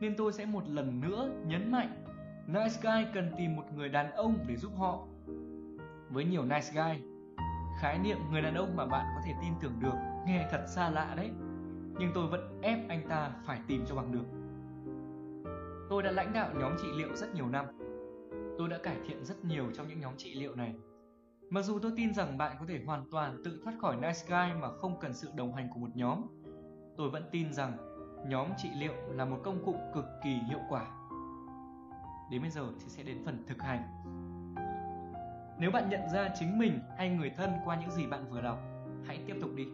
nên 0.01 0.15
tôi 0.17 0.33
sẽ 0.33 0.47
một 0.47 0.69
lần 0.69 1.01
nữa 1.01 1.31
nhấn 1.47 1.73
mạnh 1.73 2.05
nice 2.47 2.81
guy 2.83 3.11
cần 3.15 3.33
tìm 3.39 3.57
một 3.57 3.65
người 3.75 3.89
đàn 3.89 4.11
ông 4.11 4.39
để 4.49 4.57
giúp 4.57 4.73
họ. 4.77 5.07
Với 6.11 6.25
nhiều 6.25 6.45
nice 6.45 6.71
guy, 6.75 7.05
khái 7.81 7.99
niệm 7.99 8.19
người 8.31 8.43
đàn 8.43 8.55
ông 8.55 8.77
mà 8.77 8.87
bạn 8.87 9.07
có 9.17 9.23
thể 9.27 9.33
tin 9.43 9.53
tưởng 9.61 9.81
được 9.81 9.95
nghe 10.27 10.49
thật 10.51 10.65
xa 10.69 10.91
lạ 10.91 11.15
đấy 11.17 11.31
nhưng 11.99 12.11
tôi 12.15 12.27
vẫn 12.27 12.61
ép 12.63 12.89
anh 12.89 13.09
ta 13.09 13.31
phải 13.47 13.61
tìm 13.69 13.85
cho 13.89 13.95
bằng 13.95 14.13
được 14.13 14.44
Tôi 15.89 16.03
đã 16.03 16.11
lãnh 16.11 16.32
đạo 16.32 16.51
nhóm 16.61 16.72
trị 16.82 16.89
liệu 16.97 17.16
rất 17.16 17.35
nhiều 17.35 17.49
năm. 17.49 17.66
Tôi 18.59 18.68
đã 18.68 18.78
cải 18.82 18.97
thiện 19.07 19.24
rất 19.24 19.45
nhiều 19.45 19.70
trong 19.74 19.89
những 19.89 20.01
nhóm 20.01 20.16
trị 20.16 20.35
liệu 20.35 20.55
này. 20.55 20.74
Mặc 21.51 21.62
dù 21.62 21.78
tôi 21.78 21.93
tin 21.97 22.14
rằng 22.14 22.39
bạn 22.39 22.57
có 22.61 22.66
thể 22.68 22.80
hoàn 22.87 23.11
toàn 23.11 23.43
tự 23.45 23.61
thoát 23.64 23.74
khỏi 23.80 23.97
Nice 23.97 24.20
Guy 24.28 24.61
mà 24.61 24.68
không 24.80 25.01
cần 25.01 25.14
sự 25.14 25.28
đồng 25.35 25.55
hành 25.55 25.68
của 25.74 25.80
một 25.80 25.91
nhóm, 25.95 26.22
tôi 26.97 27.11
vẫn 27.11 27.28
tin 27.32 27.53
rằng 27.53 27.76
nhóm 28.28 28.49
trị 28.57 28.68
liệu 28.78 28.95
là 29.09 29.24
một 29.24 29.41
công 29.45 29.64
cụ 29.64 29.76
cực 29.95 30.05
kỳ 30.24 30.30
hiệu 30.30 30.61
quả. 30.68 30.87
đến 32.30 32.43
bây 32.43 32.51
giờ 32.51 32.66
thì 32.80 32.89
sẽ 32.89 33.03
đến 33.03 33.22
phần 33.24 33.45
thực 33.47 33.62
hành. 33.62 33.82
Nếu 35.59 35.70
bạn 35.70 35.89
nhận 35.89 36.01
ra 36.12 36.28
chính 36.39 36.59
mình 36.59 36.80
hay 36.99 37.09
người 37.09 37.30
thân 37.37 37.51
qua 37.64 37.80
những 37.80 37.91
gì 37.91 38.07
bạn 38.07 38.30
vừa 38.30 38.41
đọc, 38.41 38.59
hãy 39.07 39.24
tiếp 39.26 39.37
tục 39.41 39.51
đi. 39.57 39.66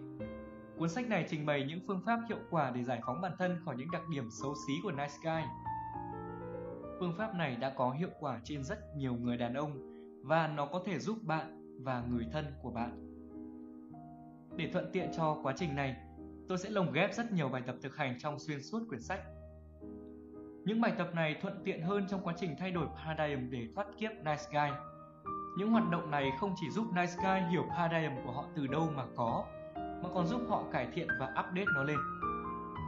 Cuốn 0.78 0.88
sách 0.88 1.08
này 1.08 1.26
trình 1.28 1.46
bày 1.46 1.64
những 1.68 1.80
phương 1.86 2.02
pháp 2.06 2.20
hiệu 2.28 2.38
quả 2.50 2.70
để 2.70 2.84
giải 2.84 3.00
phóng 3.06 3.20
bản 3.20 3.32
thân 3.38 3.60
khỏi 3.64 3.76
những 3.76 3.90
đặc 3.90 4.02
điểm 4.10 4.28
xấu 4.42 4.54
xí 4.66 4.72
của 4.82 4.92
Nice 4.92 5.14
Guy. 5.24 5.42
Phương 7.00 7.14
pháp 7.18 7.34
này 7.34 7.56
đã 7.56 7.70
có 7.76 7.90
hiệu 7.90 8.08
quả 8.20 8.40
trên 8.44 8.64
rất 8.64 8.96
nhiều 8.96 9.14
người 9.14 9.36
đàn 9.36 9.54
ông 9.54 9.78
và 10.24 10.46
nó 10.46 10.66
có 10.66 10.82
thể 10.86 10.98
giúp 10.98 11.18
bạn 11.22 11.76
và 11.84 12.04
người 12.10 12.26
thân 12.32 12.44
của 12.62 12.70
bạn. 12.70 13.06
Để 14.56 14.70
thuận 14.72 14.90
tiện 14.92 15.10
cho 15.16 15.38
quá 15.42 15.52
trình 15.56 15.76
này, 15.76 15.96
tôi 16.48 16.58
sẽ 16.58 16.70
lồng 16.70 16.92
ghép 16.92 17.14
rất 17.14 17.32
nhiều 17.32 17.48
bài 17.48 17.62
tập 17.66 17.76
thực 17.82 17.96
hành 17.96 18.18
trong 18.18 18.38
xuyên 18.38 18.62
suốt 18.62 18.78
quyển 18.88 19.00
sách. 19.00 19.20
Những 20.64 20.80
bài 20.80 20.92
tập 20.98 21.10
này 21.14 21.36
thuận 21.42 21.62
tiện 21.64 21.82
hơn 21.82 22.06
trong 22.08 22.20
quá 22.24 22.34
trình 22.36 22.56
thay 22.58 22.70
đổi 22.70 22.86
paradigm 22.96 23.50
để 23.50 23.68
thoát 23.74 23.86
kiếp 23.98 24.10
Nice 24.10 24.44
Guy. 24.52 24.70
Những 25.58 25.70
hoạt 25.70 25.90
động 25.90 26.10
này 26.10 26.30
không 26.40 26.54
chỉ 26.60 26.70
giúp 26.70 26.86
Nice 26.92 27.14
Guy 27.16 27.50
hiểu 27.50 27.64
paradigm 27.76 28.12
của 28.24 28.32
họ 28.32 28.44
từ 28.56 28.66
đâu 28.66 28.88
mà 28.96 29.04
có, 29.16 29.44
mà 29.74 30.08
còn 30.14 30.26
giúp 30.26 30.40
họ 30.48 30.64
cải 30.72 30.88
thiện 30.94 31.08
và 31.20 31.26
update 31.26 31.66
nó 31.74 31.82
lên. 31.82 31.98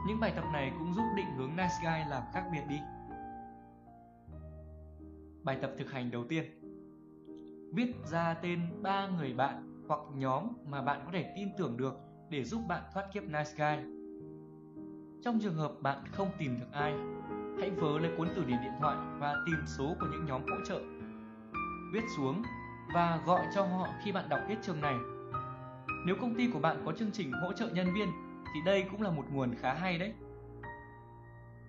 Những 0.07 0.19
bài 0.19 0.33
tập 0.35 0.43
này 0.53 0.71
cũng 0.79 0.93
giúp 0.93 1.05
định 1.17 1.27
hướng 1.37 1.49
Nice 1.49 1.75
Guy 1.83 2.09
làm 2.09 2.23
khác 2.33 2.43
biệt 2.51 2.61
đi. 2.69 2.79
Bài 5.43 5.57
tập 5.61 5.71
thực 5.77 5.91
hành 5.91 6.11
đầu 6.11 6.23
tiên 6.23 6.43
Viết 7.73 7.93
ra 8.05 8.33
tên 8.33 8.59
ba 8.81 9.07
người 9.07 9.33
bạn 9.33 9.85
hoặc 9.87 9.99
nhóm 10.15 10.47
mà 10.65 10.81
bạn 10.81 11.01
có 11.05 11.11
thể 11.13 11.33
tin 11.35 11.49
tưởng 11.57 11.77
được 11.77 11.93
để 12.29 12.43
giúp 12.43 12.61
bạn 12.67 12.83
thoát 12.93 13.05
kiếp 13.13 13.23
Nice 13.23 13.51
Guy. 13.57 13.83
Trong 15.23 15.39
trường 15.39 15.55
hợp 15.55 15.73
bạn 15.81 16.03
không 16.11 16.31
tìm 16.37 16.59
được 16.59 16.71
ai, 16.71 16.93
hãy 17.59 17.69
vớ 17.69 17.99
lấy 17.99 18.11
cuốn 18.17 18.27
từ 18.35 18.43
điển 18.45 18.57
điện 18.61 18.73
thoại 18.79 18.97
và 19.19 19.35
tìm 19.45 19.57
số 19.65 19.95
của 19.99 20.07
những 20.11 20.25
nhóm 20.25 20.41
hỗ 20.41 20.65
trợ. 20.65 20.81
Viết 21.93 22.03
xuống 22.17 22.43
và 22.93 23.21
gọi 23.25 23.45
cho 23.55 23.63
họ 23.63 23.87
khi 24.03 24.11
bạn 24.11 24.29
đọc 24.29 24.39
hết 24.47 24.55
chương 24.61 24.81
này. 24.81 24.95
Nếu 26.05 26.15
công 26.21 26.35
ty 26.35 26.49
của 26.53 26.59
bạn 26.59 26.81
có 26.85 26.91
chương 26.91 27.11
trình 27.11 27.31
hỗ 27.31 27.53
trợ 27.53 27.69
nhân 27.69 27.93
viên 27.93 28.07
thì 28.53 28.61
đây 28.65 28.85
cũng 28.91 29.01
là 29.01 29.11
một 29.11 29.25
nguồn 29.31 29.55
khá 29.55 29.73
hay 29.73 29.97
đấy. 29.97 30.13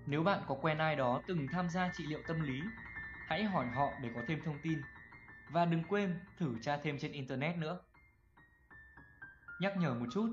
Nếu 0.06 0.22
bạn 0.22 0.38
có 0.48 0.54
quen 0.62 0.78
ai 0.78 0.96
đó 0.96 1.20
từng 1.26 1.46
tham 1.52 1.68
gia 1.68 1.90
trị 1.96 2.04
liệu 2.06 2.20
tâm 2.28 2.40
lý, 2.40 2.60
hãy 3.28 3.44
hỏi 3.44 3.66
họ 3.66 3.92
để 4.02 4.10
có 4.14 4.20
thêm 4.28 4.40
thông 4.44 4.58
tin. 4.62 4.78
Và 5.52 5.64
đừng 5.64 5.82
quên 5.88 6.18
thử 6.38 6.54
tra 6.62 6.76
thêm 6.76 6.98
trên 6.98 7.12
internet 7.12 7.56
nữa. 7.56 7.78
Nhắc 9.60 9.76
nhở 9.76 9.94
một 9.94 10.06
chút, 10.12 10.28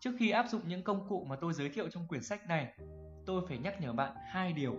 trước 0.00 0.10
khi 0.18 0.30
áp 0.30 0.46
dụng 0.48 0.62
những 0.68 0.82
công 0.82 1.08
cụ 1.08 1.24
mà 1.28 1.36
tôi 1.36 1.52
giới 1.52 1.68
thiệu 1.68 1.88
trong 1.88 2.08
quyển 2.08 2.22
sách 2.22 2.48
này, 2.48 2.74
tôi 3.26 3.42
phải 3.48 3.58
nhắc 3.58 3.80
nhở 3.80 3.92
bạn 3.92 4.16
hai 4.26 4.52
điều. 4.52 4.74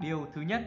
Điều 0.00 0.26
thứ 0.34 0.40
nhất 0.40 0.62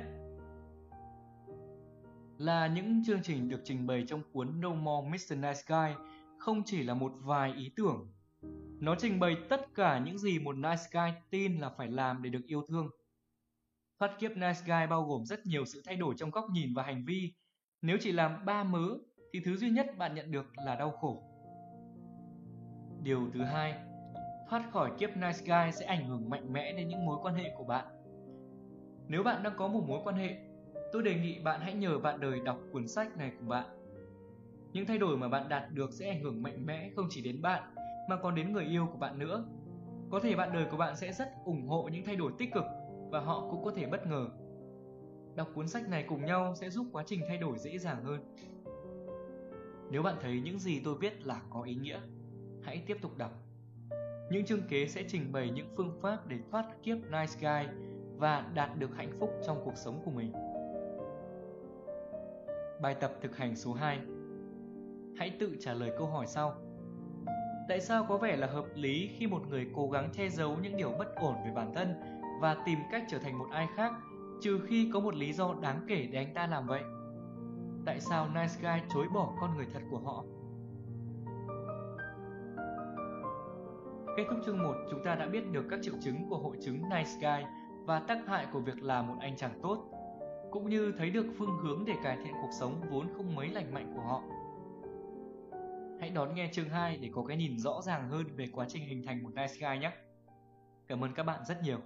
là 2.38 2.68
những 2.68 3.04
chương 3.06 3.22
trình 3.24 3.50
được 3.50 3.62
trình 3.64 3.88
bày 3.88 4.06
trong 4.08 4.24
cuốn 4.32 4.62
No 4.62 4.70
More 4.70 5.10
Mr. 5.10 5.38
Nice 5.38 5.62
Guy 5.68 6.06
không 6.38 6.64
chỉ 6.66 6.84
là 6.84 6.94
một 6.94 7.12
vài 7.20 7.54
ý 7.54 7.72
tưởng. 7.76 8.12
Nó 8.80 8.96
trình 8.96 9.20
bày 9.20 9.38
tất 9.50 9.76
cả 9.76 10.00
những 10.00 10.18
gì 10.18 10.40
một 10.40 10.56
nice 10.56 10.84
guy 10.92 11.12
tin 11.30 11.60
là 11.60 11.70
phải 11.70 11.88
làm 11.88 12.22
để 12.22 12.30
được 12.30 12.46
yêu 12.46 12.64
thương. 12.68 12.90
Thoát 14.00 14.20
kiếp 14.20 14.32
nice 14.32 14.60
guy 14.66 14.88
bao 14.89 15.04
gồm 15.04 15.26
rất 15.26 15.45
nhiều 15.45 15.66
sự 15.66 15.82
thay 15.86 15.95
đổi 15.95 16.16
trong 16.18 16.30
góc 16.30 16.45
nhìn 16.52 16.74
và 16.76 16.84
hành 16.84 17.04
vi. 17.06 17.34
Nếu 17.82 17.97
chỉ 18.02 18.12
làm 18.12 18.45
ba 18.45 18.64
mớ 18.64 18.88
thì 19.34 19.39
thứ 19.45 19.56
duy 19.58 19.70
nhất 19.70 19.97
bạn 19.97 20.16
nhận 20.16 20.32
được 20.32 20.45
là 20.66 20.76
đau 20.76 20.91
khổ. 20.91 21.24
Điều 23.04 23.30
thứ 23.34 23.43
hai, 23.43 23.76
thoát 24.50 24.72
khỏi 24.72 24.91
kiếp 25.00 25.10
nice 25.10 25.39
guy 25.45 25.72
sẽ 25.72 25.86
ảnh 25.86 26.06
hưởng 26.06 26.30
mạnh 26.30 26.54
mẽ 26.54 26.74
đến 26.74 26.88
những 26.88 27.06
mối 27.06 27.18
quan 27.22 27.36
hệ 27.36 27.52
của 27.58 27.64
bạn. 27.64 27.86
Nếu 29.08 29.24
bạn 29.24 29.43
đang 29.43 29.54
có 29.58 29.68
một 29.68 29.84
mối 29.88 30.02
quan 30.04 30.16
hệ, 30.16 30.36
tôi 30.91 31.04
đề 31.04 31.16
nghị 31.16 31.39
bạn 31.39 31.62
hãy 31.62 31.74
nhờ 31.74 32.00
bạn 32.00 32.20
đời 32.20 32.39
đọc 32.45 32.60
cuốn 32.74 32.88
sách 32.88 33.18
này 33.18 33.32
của 33.39 33.45
bạn. 33.45 33.66
Những 34.74 34.86
thay 34.86 34.97
đổi 34.97 35.18
mà 35.18 35.28
bạn 35.28 35.50
đạt 35.50 35.64
được 35.72 35.93
sẽ 35.93 36.10
ảnh 36.10 36.24
hưởng 36.24 36.43
mạnh 36.43 36.66
mẽ 36.66 36.89
không 36.95 37.08
chỉ 37.10 37.22
đến 37.22 37.41
bạn 37.41 37.76
mà 38.10 38.16
còn 38.16 38.36
đến 38.36 38.52
người 38.52 38.66
yêu 38.66 38.88
của 38.91 38.97
bạn 38.97 39.20
nữa. 39.20 39.45
Có 40.12 40.20
thể 40.20 40.36
bạn 40.36 40.54
đời 40.54 40.66
của 40.72 40.78
bạn 40.78 40.95
sẽ 40.95 41.14
rất 41.14 41.30
ủng 41.45 41.68
hộ 41.68 41.89
những 41.91 42.06
thay 42.06 42.16
đổi 42.16 42.32
tích 42.38 42.54
cực 42.54 42.64
và 43.10 43.20
họ 43.20 43.47
cũng 43.51 43.64
có 43.64 43.72
thể 43.72 43.86
bất 43.86 44.07
ngờ. 44.07 44.28
Đọc 45.36 45.47
cuốn 45.55 45.68
sách 45.68 45.89
này 45.89 46.05
cùng 46.07 46.26
nhau 46.26 46.55
sẽ 46.55 46.70
giúp 46.70 46.86
quá 46.91 47.03
trình 47.05 47.22
thay 47.28 47.38
đổi 47.38 47.57
dễ 47.57 47.78
dàng 47.78 48.03
hơn. 48.03 48.36
Nếu 49.91 50.03
bạn 50.03 50.16
thấy 50.22 50.41
những 50.41 50.60
gì 50.60 50.82
tôi 50.84 50.95
viết 50.95 51.26
là 51.26 51.41
có 51.49 51.62
ý 51.62 51.76
nghĩa, 51.76 51.99
hãy 52.62 52.84
tiếp 52.86 52.97
tục 53.01 53.18
đọc. 53.18 53.32
Những 54.32 54.45
chương 54.45 54.68
kế 54.70 54.88
sẽ 54.88 55.03
trình 55.07 55.32
bày 55.32 55.49
những 55.49 55.68
phương 55.78 55.99
pháp 56.01 56.28
để 56.28 56.38
thoát 56.51 56.66
kiếp 56.84 56.97
nice 56.97 57.34
guy 57.39 57.74
và 58.18 58.49
đạt 58.53 58.80
được 58.80 58.95
hạnh 58.95 59.12
phúc 59.20 59.30
trong 59.45 59.62
cuộc 59.66 59.76
sống 59.76 60.01
của 60.05 60.12
mình. 60.12 60.32
Bài 62.82 62.95
tập 62.95 63.14
thực 63.22 63.38
hành 63.38 63.55
số 63.55 63.74
2 63.74 63.99
Hãy 65.18 65.30
tự 65.39 65.55
trả 65.60 65.74
lời 65.74 65.91
câu 65.97 66.07
hỏi 66.07 66.28
sau 66.28 66.53
Tại 67.70 67.82
sao 67.82 68.05
có 68.10 68.18
vẻ 68.18 68.36
là 68.36 68.47
hợp 68.47 68.66
lý 68.76 69.10
khi 69.18 69.28
một 69.28 69.41
người 69.49 69.68
cố 69.76 69.89
gắng 69.89 70.10
che 70.14 70.30
giấu 70.30 70.57
những 70.62 70.78
điều 70.78 70.91
bất 70.91 71.16
ổn 71.16 71.36
về 71.45 71.51
bản 71.55 71.74
thân 71.76 72.19
và 72.40 72.58
tìm 72.66 72.80
cách 72.92 73.04
trở 73.08 73.20
thành 73.20 73.38
một 73.38 73.48
ai 73.52 73.68
khác 73.76 73.94
trừ 74.42 74.60
khi 74.68 74.90
có 74.94 75.00
một 75.00 75.16
lý 75.16 75.34
do 75.34 75.54
đáng 75.62 75.86
kể 75.88 76.08
để 76.12 76.18
anh 76.18 76.34
ta 76.34 76.48
làm 76.48 76.68
vậy? 76.68 76.82
Tại 77.86 78.00
sao 78.00 78.28
Nice 78.28 78.54
Guy 78.62 78.84
chối 78.94 79.08
bỏ 79.14 79.34
con 79.42 79.58
người 79.58 79.66
thật 79.74 79.82
của 79.92 80.00
họ? 80.00 80.24
Kết 84.18 84.26
thúc 84.30 84.40
chương 84.46 84.64
1, 84.64 84.74
chúng 84.92 85.04
ta 85.04 85.16
đã 85.16 85.28
biết 85.28 85.52
được 85.52 85.66
các 85.70 85.80
triệu 85.84 85.94
chứng 86.02 86.30
của 86.30 86.38
hội 86.38 86.58
chứng 86.62 86.82
Nice 86.90 87.12
Guy 87.22 87.46
và 87.86 88.00
tác 88.00 88.28
hại 88.28 88.48
của 88.54 88.60
việc 88.60 88.84
làm 88.84 89.08
một 89.08 89.16
anh 89.20 89.38
chàng 89.38 89.60
tốt, 89.64 89.86
cũng 90.52 90.70
như 90.70 90.94
thấy 90.98 91.10
được 91.10 91.26
phương 91.38 91.58
hướng 91.58 91.86
để 91.86 91.94
cải 92.04 92.18
thiện 92.24 92.34
cuộc 92.42 92.52
sống 92.60 92.82
vốn 92.90 93.08
không 93.18 93.36
mấy 93.36 93.50
lành 93.50 93.74
mạnh 93.74 93.94
của 93.96 94.02
họ. 94.02 94.24
Hãy 96.00 96.10
đón 96.10 96.36
nghe 96.36 96.50
chương 96.54 96.70
2 96.70 96.98
để 96.98 97.10
có 97.14 97.24
cái 97.28 97.38
nhìn 97.38 97.58
rõ 97.58 97.82
ràng 97.82 98.10
hơn 98.10 98.26
về 98.36 98.48
quá 98.54 98.66
trình 98.70 98.86
hình 98.86 99.04
thành 99.06 99.24
một 99.24 99.30
nice 99.36 99.54
guy 99.60 99.80
nhé. 99.80 99.92
Cảm 100.88 101.04
ơn 101.04 101.14
các 101.14 101.24
bạn 101.24 101.46
rất 101.46 101.62
nhiều. 101.64 101.80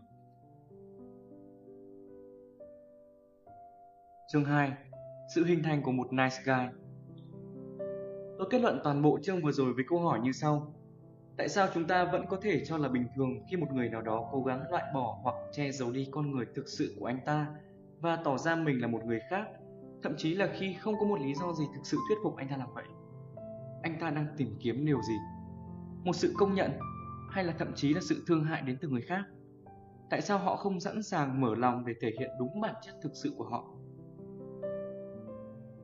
Chương 4.27 4.45
2 4.45 4.71
Sự 5.35 5.45
hình 5.45 5.63
thành 5.63 5.83
của 5.83 5.91
một 5.91 6.13
nice 6.13 6.35
guy 6.45 6.77
Tôi 8.37 8.47
kết 8.49 8.61
luận 8.61 8.79
toàn 8.83 9.01
bộ 9.01 9.19
chương 9.23 9.41
vừa 9.41 9.51
rồi 9.51 9.73
với 9.73 9.83
câu 9.87 9.99
hỏi 9.99 10.19
như 10.19 10.31
sau. 10.31 10.73
Tại 11.37 11.49
sao 11.49 11.67
chúng 11.73 11.87
ta 11.87 12.05
vẫn 12.05 12.25
có 12.29 12.37
thể 12.41 12.65
cho 12.65 12.77
là 12.77 12.89
bình 12.89 13.07
thường 13.15 13.29
khi 13.51 13.57
một 13.57 13.67
người 13.73 13.89
nào 13.89 14.01
đó 14.01 14.29
cố 14.31 14.43
gắng 14.43 14.63
loại 14.71 14.83
bỏ 14.93 15.19
hoặc 15.23 15.35
che 15.51 15.71
giấu 15.71 15.91
đi 15.91 16.07
con 16.11 16.31
người 16.31 16.45
thực 16.55 16.67
sự 16.67 16.95
của 16.99 17.05
anh 17.05 17.19
ta 17.25 17.47
và 17.99 18.15
tỏ 18.15 18.37
ra 18.37 18.55
mình 18.55 18.81
là 18.81 18.87
một 18.87 19.05
người 19.05 19.19
khác, 19.29 19.47
thậm 20.03 20.13
chí 20.17 20.33
là 20.33 20.49
khi 20.53 20.73
không 20.73 20.95
có 20.99 21.05
một 21.05 21.19
lý 21.21 21.33
do 21.33 21.53
gì 21.53 21.63
thực 21.75 21.81
sự 21.83 21.97
thuyết 22.09 22.17
phục 22.23 22.35
anh 22.35 22.49
ta 22.49 22.57
làm 22.57 22.73
vậy? 22.73 22.85
anh 23.83 23.99
ta 23.99 24.09
đang 24.09 24.27
tìm 24.37 24.57
kiếm 24.59 24.85
điều 24.85 25.01
gì 25.01 25.13
một 26.03 26.15
sự 26.15 26.33
công 26.37 26.55
nhận 26.55 26.71
hay 27.29 27.43
là 27.43 27.53
thậm 27.59 27.71
chí 27.75 27.93
là 27.93 28.01
sự 28.01 28.23
thương 28.27 28.43
hại 28.43 28.61
đến 28.61 28.77
từ 28.81 28.89
người 28.89 29.01
khác 29.01 29.23
tại 30.09 30.21
sao 30.21 30.37
họ 30.37 30.55
không 30.55 30.79
sẵn 30.79 31.03
sàng 31.03 31.41
mở 31.41 31.55
lòng 31.55 31.85
để 31.85 31.93
thể 32.01 32.11
hiện 32.19 32.29
đúng 32.39 32.61
bản 32.61 32.75
chất 32.85 32.95
thực 33.03 33.11
sự 33.23 33.33
của 33.37 33.45
họ 33.45 33.65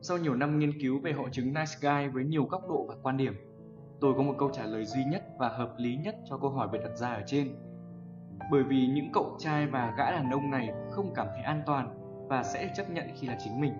sau 0.02 0.18
nhiều 0.18 0.34
năm 0.34 0.58
nghiên 0.58 0.80
cứu 0.80 1.00
về 1.00 1.12
hội 1.12 1.28
chứng 1.32 1.46
nice 1.46 1.74
guy 1.80 2.08
với 2.08 2.24
nhiều 2.24 2.44
góc 2.44 2.68
độ 2.68 2.86
và 2.88 2.94
quan 3.02 3.16
điểm 3.16 3.34
tôi 4.00 4.14
có 4.16 4.22
một 4.22 4.34
câu 4.38 4.50
trả 4.52 4.66
lời 4.66 4.84
duy 4.84 5.04
nhất 5.04 5.22
và 5.38 5.48
hợp 5.48 5.74
lý 5.78 5.96
nhất 5.96 6.16
cho 6.24 6.38
câu 6.38 6.50
hỏi 6.50 6.68
được 6.72 6.78
đặt 6.84 6.96
ra 6.96 7.08
ở 7.08 7.22
trên 7.26 7.56
bởi 8.50 8.62
vì 8.62 8.86
những 8.86 9.12
cậu 9.12 9.36
trai 9.38 9.66
và 9.66 9.94
gã 9.98 10.10
đàn 10.10 10.30
ông 10.30 10.50
này 10.50 10.70
không 10.90 11.12
cảm 11.14 11.26
thấy 11.34 11.42
an 11.42 11.62
toàn 11.66 11.96
và 12.28 12.42
sẽ 12.42 12.72
chấp 12.76 12.90
nhận 12.90 13.06
khi 13.20 13.26
là 13.26 13.38
chính 13.44 13.60
mình 13.60 13.72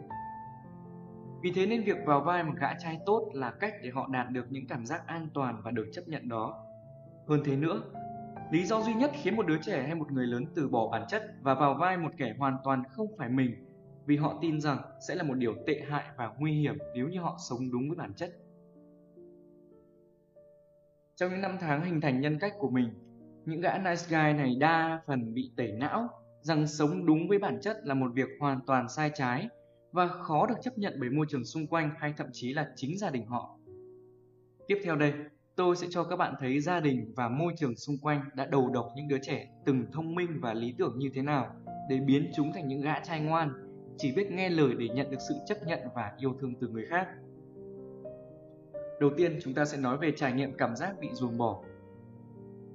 vì 1.43 1.53
thế 1.53 1.66
nên 1.66 1.85
việc 1.85 1.97
vào 2.07 2.21
vai 2.21 2.45
một 2.45 2.53
gã 2.61 2.75
trai 2.79 2.99
tốt 3.07 3.31
là 3.35 3.51
cách 3.51 3.75
để 3.83 3.91
họ 3.91 4.09
đạt 4.12 4.31
được 4.31 4.47
những 4.51 4.66
cảm 4.66 4.87
giác 4.87 5.07
an 5.07 5.29
toàn 5.35 5.62
và 5.64 5.71
được 5.71 5.87
chấp 5.93 6.03
nhận 6.07 6.29
đó. 6.29 6.66
Hơn 7.29 7.43
thế 7.45 7.57
nữa, 7.57 7.83
lý 8.51 8.64
do 8.64 8.81
duy 8.81 8.95
nhất 8.95 9.11
khiến 9.14 9.37
một 9.37 9.47
đứa 9.47 9.59
trẻ 9.62 9.83
hay 9.83 9.95
một 9.95 10.12
người 10.12 10.27
lớn 10.27 10.45
từ 10.55 10.68
bỏ 10.68 10.89
bản 10.89 11.05
chất 11.09 11.23
và 11.41 11.55
vào 11.55 11.75
vai 11.75 11.97
một 11.97 12.11
kẻ 12.16 12.35
hoàn 12.39 12.57
toàn 12.64 12.83
không 12.91 13.07
phải 13.18 13.29
mình 13.29 13.70
vì 14.07 14.16
họ 14.16 14.38
tin 14.40 14.61
rằng 14.61 14.78
sẽ 15.09 15.14
là 15.14 15.22
một 15.22 15.34
điều 15.34 15.55
tệ 15.66 15.80
hại 15.88 16.05
và 16.16 16.34
nguy 16.38 16.53
hiểm 16.53 16.78
nếu 16.94 17.09
như 17.09 17.20
họ 17.20 17.38
sống 17.48 17.70
đúng 17.70 17.88
với 17.88 17.96
bản 17.96 18.14
chất. 18.14 18.30
Trong 21.16 21.30
những 21.30 21.40
năm 21.40 21.57
tháng 21.61 21.84
hình 21.84 22.01
thành 22.01 22.20
nhân 22.20 22.38
cách 22.38 22.55
của 22.59 22.70
mình, 22.70 22.88
những 23.46 23.61
gã 23.61 23.78
nice 23.78 24.07
guy 24.09 24.32
này 24.38 24.57
đa 24.61 25.01
phần 25.07 25.34
bị 25.34 25.51
tẩy 25.57 25.72
não 25.72 26.09
rằng 26.40 26.66
sống 26.66 27.07
đúng 27.07 27.28
với 27.28 27.38
bản 27.38 27.59
chất 27.61 27.76
là 27.84 27.94
một 27.94 28.11
việc 28.14 28.28
hoàn 28.40 28.61
toàn 28.66 28.88
sai 28.88 29.11
trái 29.14 29.48
và 29.92 30.09
khó 30.09 30.46
được 30.46 30.55
chấp 30.62 30.78
nhận 30.78 30.96
bởi 31.01 31.11
môi 31.11 31.26
trường 31.28 31.44
xung 31.44 31.66
quanh 31.66 31.90
hay 31.98 32.14
thậm 32.16 32.26
chí 32.32 32.53
là 32.53 32.72
chính 32.76 32.98
gia 32.98 33.11
đình 33.11 33.26
họ. 33.26 33.59
Tiếp 34.66 34.78
theo 34.84 34.96
đây, 34.96 35.12
tôi 35.57 35.76
sẽ 35.76 35.86
cho 35.90 36.05
các 36.05 36.16
bạn 36.16 36.34
thấy 36.40 36.61
gia 36.61 36.80
đình 36.80 37.12
và 37.16 37.28
môi 37.28 37.53
trường 37.57 37.76
xung 37.76 37.96
quanh 38.03 38.24
đã 38.34 38.46
đầu 38.46 38.70
độc 38.70 38.92
những 38.96 39.09
đứa 39.09 39.18
trẻ 39.22 39.48
từng 39.64 39.84
thông 39.92 40.14
minh 40.14 40.38
và 40.40 40.55
lý 40.55 40.74
tưởng 40.78 40.98
như 40.98 41.11
thế 41.14 41.22
nào 41.22 41.55
để 41.88 42.01
biến 42.01 42.30
chúng 42.36 42.53
thành 42.53 42.68
những 42.68 42.80
gã 42.80 43.01
trai 43.01 43.20
ngoan, 43.20 43.70
chỉ 44.01 44.12
biết 44.12 44.30
nghe 44.30 44.48
lời 44.48 44.74
để 44.78 44.88
nhận 44.88 45.11
được 45.11 45.18
sự 45.28 45.34
chấp 45.46 45.59
nhận 45.66 45.78
và 45.94 46.12
yêu 46.18 46.34
thương 46.40 46.55
từ 46.61 46.68
người 46.68 46.86
khác. 46.86 47.09
Đầu 49.01 49.11
tiên, 49.16 49.38
chúng 49.42 49.55
ta 49.55 49.64
sẽ 49.64 49.78
nói 49.78 49.96
về 49.96 50.12
trải 50.16 50.32
nghiệm 50.32 50.57
cảm 50.59 50.76
giác 50.76 50.94
bị 51.01 51.09
ruồng 51.12 51.38
bỏ. 51.38 51.62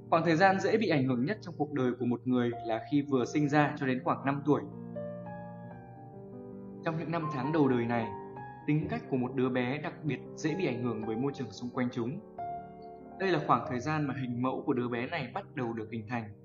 Khoảng 0.10 0.26
thời 0.26 0.36
gian 0.36 0.60
dễ 0.60 0.78
bị 0.78 0.90
ảnh 0.90 1.08
hưởng 1.08 1.26
nhất 1.26 1.38
trong 1.42 1.56
cuộc 1.58 1.74
đời 1.74 1.92
của 2.00 2.06
một 2.06 2.22
người 2.28 2.52
là 2.66 2.82
khi 2.92 3.02
vừa 3.02 3.26
sinh 3.26 3.50
ra 3.50 3.76
cho 3.80 3.86
đến 3.86 4.02
khoảng 4.04 4.26
5 4.26 4.42
tuổi 4.46 4.62
Trong 6.84 6.98
những 7.00 7.12
năm 7.12 7.28
tháng 7.34 7.52
đầu 7.54 7.68
đời 7.68 7.86
này, 7.86 8.08
tính 8.68 8.88
cách 8.90 9.02
của 9.10 9.18
một 9.18 9.36
đứa 9.36 9.50
bé 9.50 9.78
đặc 9.78 9.94
biệt 10.04 10.20
dễ 10.36 10.56
bị 10.56 10.66
ảnh 10.68 10.84
hưởng 10.84 11.04
bởi 11.08 11.16
môi 11.16 11.32
trường 11.36 11.52
xung 11.52 11.70
quanh 11.70 11.90
chúng. 11.92 12.20
Đây 13.20 13.32
là 13.32 13.40
khoảng 13.48 13.66
thời 13.70 13.80
gian 13.80 14.08
mà 14.08 14.14
hình 14.22 14.42
mẫu 14.42 14.64
của 14.66 14.74
đứa 14.74 14.88
bé 14.88 15.08
này 15.08 15.32
bắt 15.34 15.56
đầu 15.56 15.74
được 15.74 15.88
hình 15.92 16.08
thành. 16.10 16.45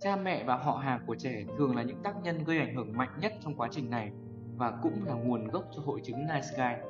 Cha 0.00 0.16
mẹ 0.16 0.44
và 0.44 0.56
họ 0.56 0.72
hàng 0.72 1.00
của 1.06 1.14
trẻ 1.14 1.44
thường 1.58 1.76
là 1.76 1.82
những 1.82 2.02
tác 2.02 2.14
nhân 2.22 2.44
gây 2.44 2.58
ảnh 2.58 2.74
hưởng 2.74 2.96
mạnh 2.96 3.18
nhất 3.20 3.32
trong 3.40 3.54
quá 3.54 3.68
trình 3.70 3.90
này 3.90 4.12
và 4.56 4.78
cũng 4.82 5.04
là 5.06 5.14
nguồn 5.14 5.48
gốc 5.48 5.64
cho 5.76 5.82
hội 5.84 6.00
chứng 6.04 6.18
Nice 6.18 6.48
Guy. 6.56 6.88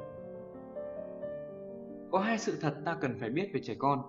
Có 2.12 2.18
hai 2.18 2.38
sự 2.38 2.58
thật 2.60 2.74
ta 2.84 2.96
cần 3.00 3.18
phải 3.20 3.30
biết 3.30 3.50
về 3.54 3.60
trẻ 3.64 3.74
con. 3.78 4.02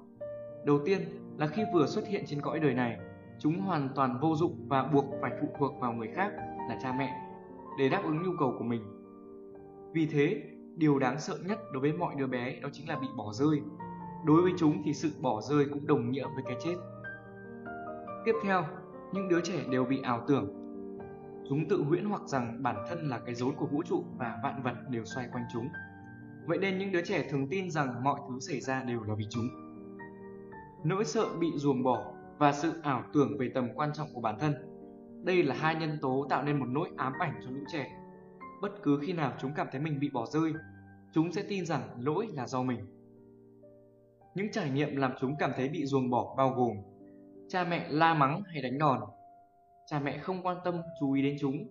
Đầu 0.66 0.80
tiên 0.86 1.02
là 1.38 1.48
khi 1.48 1.64
vừa 1.74 1.86
xuất 1.86 2.08
hiện 2.08 2.24
trên 2.28 2.42
cõi 2.42 2.60
đời 2.60 2.74
này, 2.74 3.00
chúng 3.40 3.60
hoàn 3.60 3.90
toàn 3.96 4.20
vô 4.22 4.36
dụng 4.36 4.66
và 4.68 4.84
buộc 4.84 5.06
phải 5.22 5.32
phụ 5.42 5.48
thuộc 5.60 5.80
vào 5.80 5.94
người 5.94 6.08
khác 6.08 6.32
là 6.70 6.78
cha 6.82 6.96
mẹ 6.98 7.14
để 7.80 7.90
đáp 7.90 8.02
ứng 8.04 8.24
nhu 8.24 8.32
cầu 8.40 8.56
của 8.58 8.64
mình. 8.64 8.82
Vì 9.94 10.06
thế, 10.06 10.44
điều 10.76 11.00
đáng 11.00 11.20
sợ 11.20 11.38
nhất 11.46 11.60
đối 11.74 11.82
với 11.82 11.94
mọi 11.94 12.16
đứa 12.16 12.28
bé 12.28 12.60
đó 12.60 12.70
chính 12.72 12.90
là 12.90 13.00
bị 13.00 13.08
bỏ 13.18 13.34
rơi. 13.34 13.62
Đối 14.26 14.42
với 14.42 14.52
chúng 14.58 14.82
thì 14.86 14.94
sự 14.94 15.12
bỏ 15.22 15.42
rơi 15.42 15.66
cũng 15.74 15.88
đồng 15.88 16.12
nghĩa 16.12 16.26
với 16.36 16.44
cái 16.46 16.56
chết. 16.64 16.76
Tiếp 18.26 18.34
theo, 18.44 18.64
những 19.16 19.30
đứa 19.30 19.42
trẻ 19.42 19.64
đều 19.70 19.86
bị 19.86 20.02
ảo 20.02 20.26
tưởng. 20.28 20.48
Chúng 21.50 21.68
tự 21.70 21.84
huyễn 21.84 22.06
hoặc 22.06 22.22
rằng 22.28 22.64
bản 22.64 22.86
thân 22.90 23.10
là 23.10 23.20
cái 23.26 23.36
rối 23.36 23.54
của 23.58 23.66
vũ 23.66 23.84
trụ 23.84 24.04
và 24.18 24.40
vạn 24.44 24.64
vật 24.64 24.74
đều 24.90 25.06
xoay 25.06 25.28
quanh 25.32 25.44
chúng. 25.54 25.68
Vậy 26.46 26.58
nên 26.58 26.78
những 26.78 26.92
đứa 26.92 27.02
trẻ 27.02 27.28
thường 27.30 27.48
tin 27.50 27.72
rằng 27.72 28.04
mọi 28.04 28.20
thứ 28.30 28.40
xảy 28.40 28.62
ra 28.62 28.84
đều 28.84 29.04
là 29.04 29.16
vì 29.16 29.26
chúng. 29.30 29.48
Nỗi 30.84 31.06
sợ 31.06 31.26
bị 31.40 31.48
ruồng 31.56 31.84
bỏ 31.84 32.14
và 32.38 32.52
sự 32.52 32.74
ảo 32.84 33.04
tưởng 33.14 33.38
về 33.40 33.52
tầm 33.54 33.68
quan 33.76 33.94
trọng 33.94 34.08
của 34.14 34.22
bản 34.22 34.40
thân. 34.40 34.54
Đây 35.24 35.44
là 35.44 35.56
hai 35.56 35.76
nhân 35.76 35.98
tố 36.02 36.28
tạo 36.30 36.44
nên 36.44 36.60
một 36.60 36.68
nỗi 36.70 36.90
ám 36.98 37.14
ảnh 37.20 37.40
cho 37.44 37.52
lũ 37.52 37.62
trẻ. 37.72 37.92
Bất 38.62 38.84
cứ 38.84 39.00
khi 39.02 39.14
nào 39.14 39.34
chúng 39.40 39.52
cảm 39.56 39.68
thấy 39.72 39.82
mình 39.82 40.00
bị 40.00 40.10
bỏ 40.10 40.26
rơi, 40.26 40.54
chúng 41.14 41.32
sẽ 41.32 41.44
tin 41.50 41.66
rằng 41.66 41.82
lỗi 42.00 42.28
là 42.34 42.48
do 42.48 42.64
mình. 42.64 42.80
Những 44.36 44.52
trải 44.52 44.70
nghiệm 44.70 44.96
làm 44.96 45.12
chúng 45.20 45.36
cảm 45.40 45.52
thấy 45.56 45.70
bị 45.70 45.86
ruồng 45.86 46.10
bỏ 46.10 46.36
bao 46.38 46.50
gồm 46.50 46.95
cha 47.48 47.64
mẹ 47.64 47.88
la 47.90 48.14
mắng 48.14 48.42
hay 48.46 48.62
đánh 48.62 48.78
đòn, 48.78 49.02
cha 49.86 50.00
mẹ 50.00 50.18
không 50.18 50.44
quan 50.44 50.58
tâm 50.64 50.82
chú 51.00 51.14
ý 51.14 51.22
đến 51.22 51.38
chúng, 51.40 51.68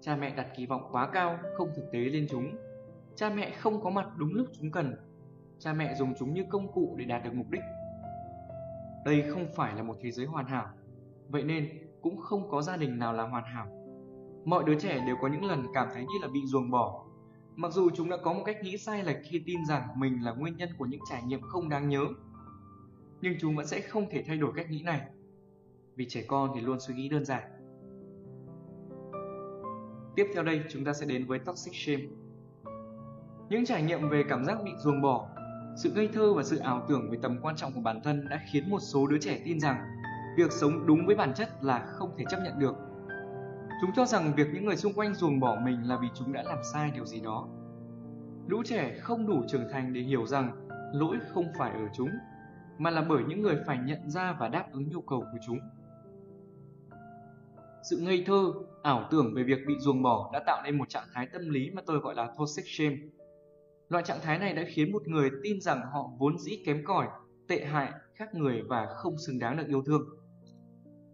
cha 0.00 0.16
mẹ 0.16 0.34
đặt 0.34 0.46
kỳ 0.56 0.66
vọng 0.66 0.88
quá 0.92 1.08
cao 1.12 1.38
không 1.56 1.68
thực 1.76 1.84
tế 1.92 1.98
lên 1.98 2.26
chúng, 2.30 2.56
cha 3.16 3.30
mẹ 3.30 3.50
không 3.50 3.82
có 3.82 3.90
mặt 3.90 4.06
đúng 4.16 4.34
lúc 4.34 4.46
chúng 4.52 4.70
cần, 4.70 4.96
cha 5.58 5.72
mẹ 5.72 5.94
dùng 5.94 6.14
chúng 6.18 6.34
như 6.34 6.44
công 6.50 6.72
cụ 6.72 6.94
để 6.98 7.04
đạt 7.04 7.24
được 7.24 7.34
mục 7.34 7.50
đích. 7.50 7.62
Đây 9.04 9.22
không 9.30 9.46
phải 9.56 9.74
là 9.74 9.82
một 9.82 9.96
thế 10.00 10.10
giới 10.10 10.26
hoàn 10.26 10.46
hảo, 10.46 10.66
vậy 11.28 11.42
nên 11.42 11.68
cũng 12.02 12.16
không 12.16 12.50
có 12.50 12.62
gia 12.62 12.76
đình 12.76 12.98
nào 12.98 13.12
là 13.12 13.22
hoàn 13.22 13.44
hảo. 13.44 13.66
Mọi 14.44 14.64
đứa 14.64 14.78
trẻ 14.78 15.04
đều 15.06 15.16
có 15.20 15.28
những 15.28 15.44
lần 15.44 15.66
cảm 15.74 15.88
thấy 15.94 16.02
như 16.02 16.18
là 16.22 16.28
bị 16.28 16.40
ruồng 16.46 16.70
bỏ, 16.70 17.04
mặc 17.56 17.72
dù 17.72 17.90
chúng 17.90 18.10
đã 18.10 18.16
có 18.16 18.32
một 18.32 18.42
cách 18.44 18.56
nghĩ 18.62 18.78
sai 18.78 19.04
lệch 19.04 19.16
khi 19.24 19.42
tin 19.46 19.60
rằng 19.68 19.88
mình 19.96 20.24
là 20.24 20.32
nguyên 20.32 20.56
nhân 20.56 20.68
của 20.78 20.86
những 20.86 21.00
trải 21.10 21.22
nghiệm 21.22 21.40
không 21.42 21.68
đáng 21.68 21.88
nhớ. 21.88 22.04
Nhưng 23.20 23.34
chúng 23.40 23.56
vẫn 23.56 23.66
sẽ 23.66 23.80
không 23.80 24.10
thể 24.10 24.22
thay 24.26 24.36
đổi 24.36 24.52
cách 24.56 24.70
nghĩ 24.70 24.82
này, 24.82 25.00
vì 25.96 26.06
trẻ 26.08 26.22
con 26.28 26.50
thì 26.54 26.60
luôn 26.60 26.80
suy 26.80 26.94
nghĩ 26.94 27.08
đơn 27.08 27.24
giản. 27.24 27.42
Tiếp 30.16 30.26
theo 30.34 30.42
đây 30.42 30.62
chúng 30.70 30.84
ta 30.84 30.92
sẽ 30.92 31.06
đến 31.06 31.26
với 31.26 31.38
Toxic 31.38 31.74
Shame. 31.74 32.04
Những 33.48 33.64
trải 33.64 33.82
nghiệm 33.82 34.08
về 34.08 34.22
cảm 34.28 34.44
giác 34.44 34.58
bị 34.64 34.70
ruồng 34.78 35.02
bỏ 35.02 35.28
sự 35.76 35.92
ngây 35.94 36.08
thơ 36.08 36.34
và 36.34 36.42
sự 36.42 36.58
ảo 36.58 36.84
tưởng 36.88 37.10
về 37.10 37.18
tầm 37.22 37.38
quan 37.42 37.56
trọng 37.56 37.72
của 37.72 37.80
bản 37.80 38.00
thân 38.04 38.28
đã 38.30 38.40
khiến 38.52 38.70
một 38.70 38.78
số 38.80 39.06
đứa 39.06 39.18
trẻ 39.18 39.40
tin 39.44 39.60
rằng 39.60 39.76
việc 40.36 40.52
sống 40.52 40.86
đúng 40.86 41.06
với 41.06 41.16
bản 41.16 41.34
chất 41.34 41.64
là 41.64 41.78
không 41.86 42.14
thể 42.16 42.24
chấp 42.30 42.38
nhận 42.44 42.58
được. 42.58 42.74
Chúng 43.80 43.90
cho 43.96 44.06
rằng 44.06 44.32
việc 44.36 44.46
những 44.54 44.66
người 44.66 44.76
xung 44.76 44.92
quanh 44.92 45.14
ruồng 45.14 45.40
bỏ 45.40 45.56
mình 45.64 45.88
là 45.88 45.98
vì 46.02 46.08
chúng 46.14 46.32
đã 46.32 46.42
làm 46.42 46.58
sai 46.72 46.90
điều 46.94 47.04
gì 47.04 47.20
đó. 47.20 47.48
Lũ 48.48 48.62
trẻ 48.64 48.98
không 48.98 49.26
đủ 49.26 49.42
trưởng 49.48 49.68
thành 49.72 49.92
để 49.92 50.00
hiểu 50.00 50.26
rằng 50.26 50.68
lỗi 50.92 51.16
không 51.28 51.44
phải 51.58 51.70
ở 51.70 51.88
chúng, 51.96 52.10
mà 52.78 52.90
là 52.90 53.02
bởi 53.08 53.22
những 53.28 53.42
người 53.42 53.56
phải 53.66 53.78
nhận 53.78 54.10
ra 54.10 54.36
và 54.40 54.48
đáp 54.48 54.66
ứng 54.72 54.88
nhu 54.88 55.00
cầu 55.00 55.20
của 55.20 55.38
chúng. 55.46 55.58
Sự 57.90 57.96
ngây 57.96 58.24
thơ, 58.26 58.52
ảo 58.82 59.08
tưởng 59.10 59.34
về 59.36 59.42
việc 59.42 59.58
bị 59.66 59.74
ruồng 59.78 60.02
bỏ 60.02 60.30
đã 60.32 60.40
tạo 60.46 60.62
nên 60.64 60.78
một 60.78 60.88
trạng 60.88 61.08
thái 61.14 61.28
tâm 61.32 61.48
lý 61.48 61.70
mà 61.70 61.82
tôi 61.86 61.98
gọi 61.98 62.14
là 62.14 62.34
toxic 62.38 62.64
shame, 62.66 62.96
Loại 63.88 64.04
trạng 64.06 64.20
thái 64.22 64.38
này 64.38 64.54
đã 64.54 64.64
khiến 64.68 64.92
một 64.92 65.08
người 65.08 65.30
tin 65.42 65.60
rằng 65.60 65.80
họ 65.92 66.10
vốn 66.18 66.38
dĩ 66.38 66.62
kém 66.66 66.84
cỏi, 66.84 67.08
tệ 67.48 67.64
hại, 67.64 67.92
khác 68.14 68.34
người 68.34 68.62
và 68.62 68.86
không 68.86 69.18
xứng 69.26 69.38
đáng 69.38 69.56
được 69.56 69.64
yêu 69.68 69.82
thương. 69.82 70.02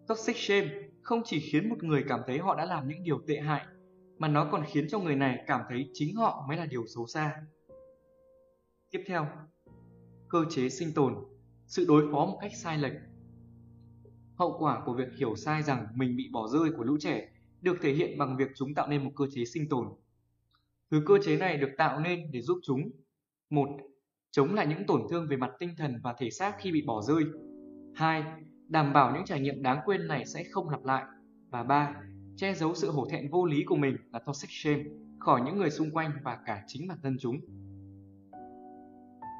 Toxic 0.07 0.35
shame 0.35 0.69
không 1.01 1.21
chỉ 1.25 1.39
khiến 1.39 1.69
một 1.69 1.83
người 1.83 2.03
cảm 2.07 2.19
thấy 2.27 2.37
họ 2.37 2.55
đã 2.55 2.65
làm 2.65 2.87
những 2.87 3.03
điều 3.03 3.21
tệ 3.27 3.35
hại, 3.35 3.65
mà 4.17 4.27
nó 4.27 4.49
còn 4.51 4.63
khiến 4.67 4.87
cho 4.89 4.99
người 4.99 5.15
này 5.15 5.43
cảm 5.47 5.61
thấy 5.69 5.89
chính 5.93 6.15
họ 6.15 6.45
mới 6.47 6.57
là 6.57 6.65
điều 6.65 6.83
xấu 6.95 7.07
xa. 7.07 7.35
Tiếp 8.91 9.03
theo, 9.07 9.27
cơ 10.29 10.45
chế 10.49 10.69
sinh 10.69 10.93
tồn, 10.95 11.15
sự 11.65 11.85
đối 11.87 12.11
phó 12.11 12.25
một 12.25 12.37
cách 12.41 12.51
sai 12.55 12.77
lệch. 12.77 12.93
Hậu 14.41 14.57
quả 14.59 14.81
của 14.85 14.93
việc 14.93 15.07
hiểu 15.17 15.35
sai 15.35 15.63
rằng 15.63 15.87
mình 15.95 16.15
bị 16.17 16.29
bỏ 16.31 16.47
rơi 16.47 16.71
của 16.77 16.83
lũ 16.83 16.97
trẻ 16.99 17.29
được 17.61 17.77
thể 17.81 17.93
hiện 17.93 18.17
bằng 18.17 18.37
việc 18.37 18.47
chúng 18.55 18.73
tạo 18.73 18.87
nên 18.87 19.03
một 19.03 19.11
cơ 19.15 19.25
chế 19.31 19.45
sinh 19.45 19.69
tồn 19.69 19.87
Thứ 20.91 21.03
cơ 21.05 21.17
chế 21.23 21.37
này 21.37 21.57
được 21.57 21.69
tạo 21.77 21.99
nên 21.99 22.31
để 22.31 22.41
giúp 22.41 22.59
chúng, 22.63 22.81
một, 23.49 23.67
Chống 24.31 24.53
lại 24.53 24.67
những 24.67 24.85
tổn 24.87 25.01
thương 25.09 25.27
về 25.29 25.37
mặt 25.37 25.51
tinh 25.59 25.69
thần 25.77 25.99
và 26.03 26.13
thể 26.17 26.29
xác 26.29 26.55
khi 26.59 26.71
bị 26.71 26.81
bỏ 26.81 27.01
rơi 27.01 27.23
2. 27.95 28.23
Đảm 28.67 28.93
bảo 28.93 29.15
những 29.15 29.25
trải 29.25 29.39
nghiệm 29.39 29.61
đáng 29.61 29.79
quên 29.85 30.07
này 30.07 30.25
sẽ 30.25 30.43
không 30.51 30.69
lặp 30.69 30.85
lại 30.85 31.03
Và 31.49 31.63
3. 31.63 31.95
Che 32.37 32.53
giấu 32.53 32.73
sự 32.75 32.91
hổ 32.91 33.07
thẹn 33.09 33.29
vô 33.29 33.45
lý 33.45 33.63
của 33.63 33.75
mình 33.75 33.97
là 34.11 34.19
toxic 34.19 34.49
shame 34.51 34.83
khỏi 35.19 35.41
những 35.45 35.57
người 35.57 35.69
xung 35.69 35.91
quanh 35.91 36.11
và 36.23 36.39
cả 36.45 36.63
chính 36.67 36.87
bản 36.87 36.97
thân 37.03 37.17
chúng 37.19 37.39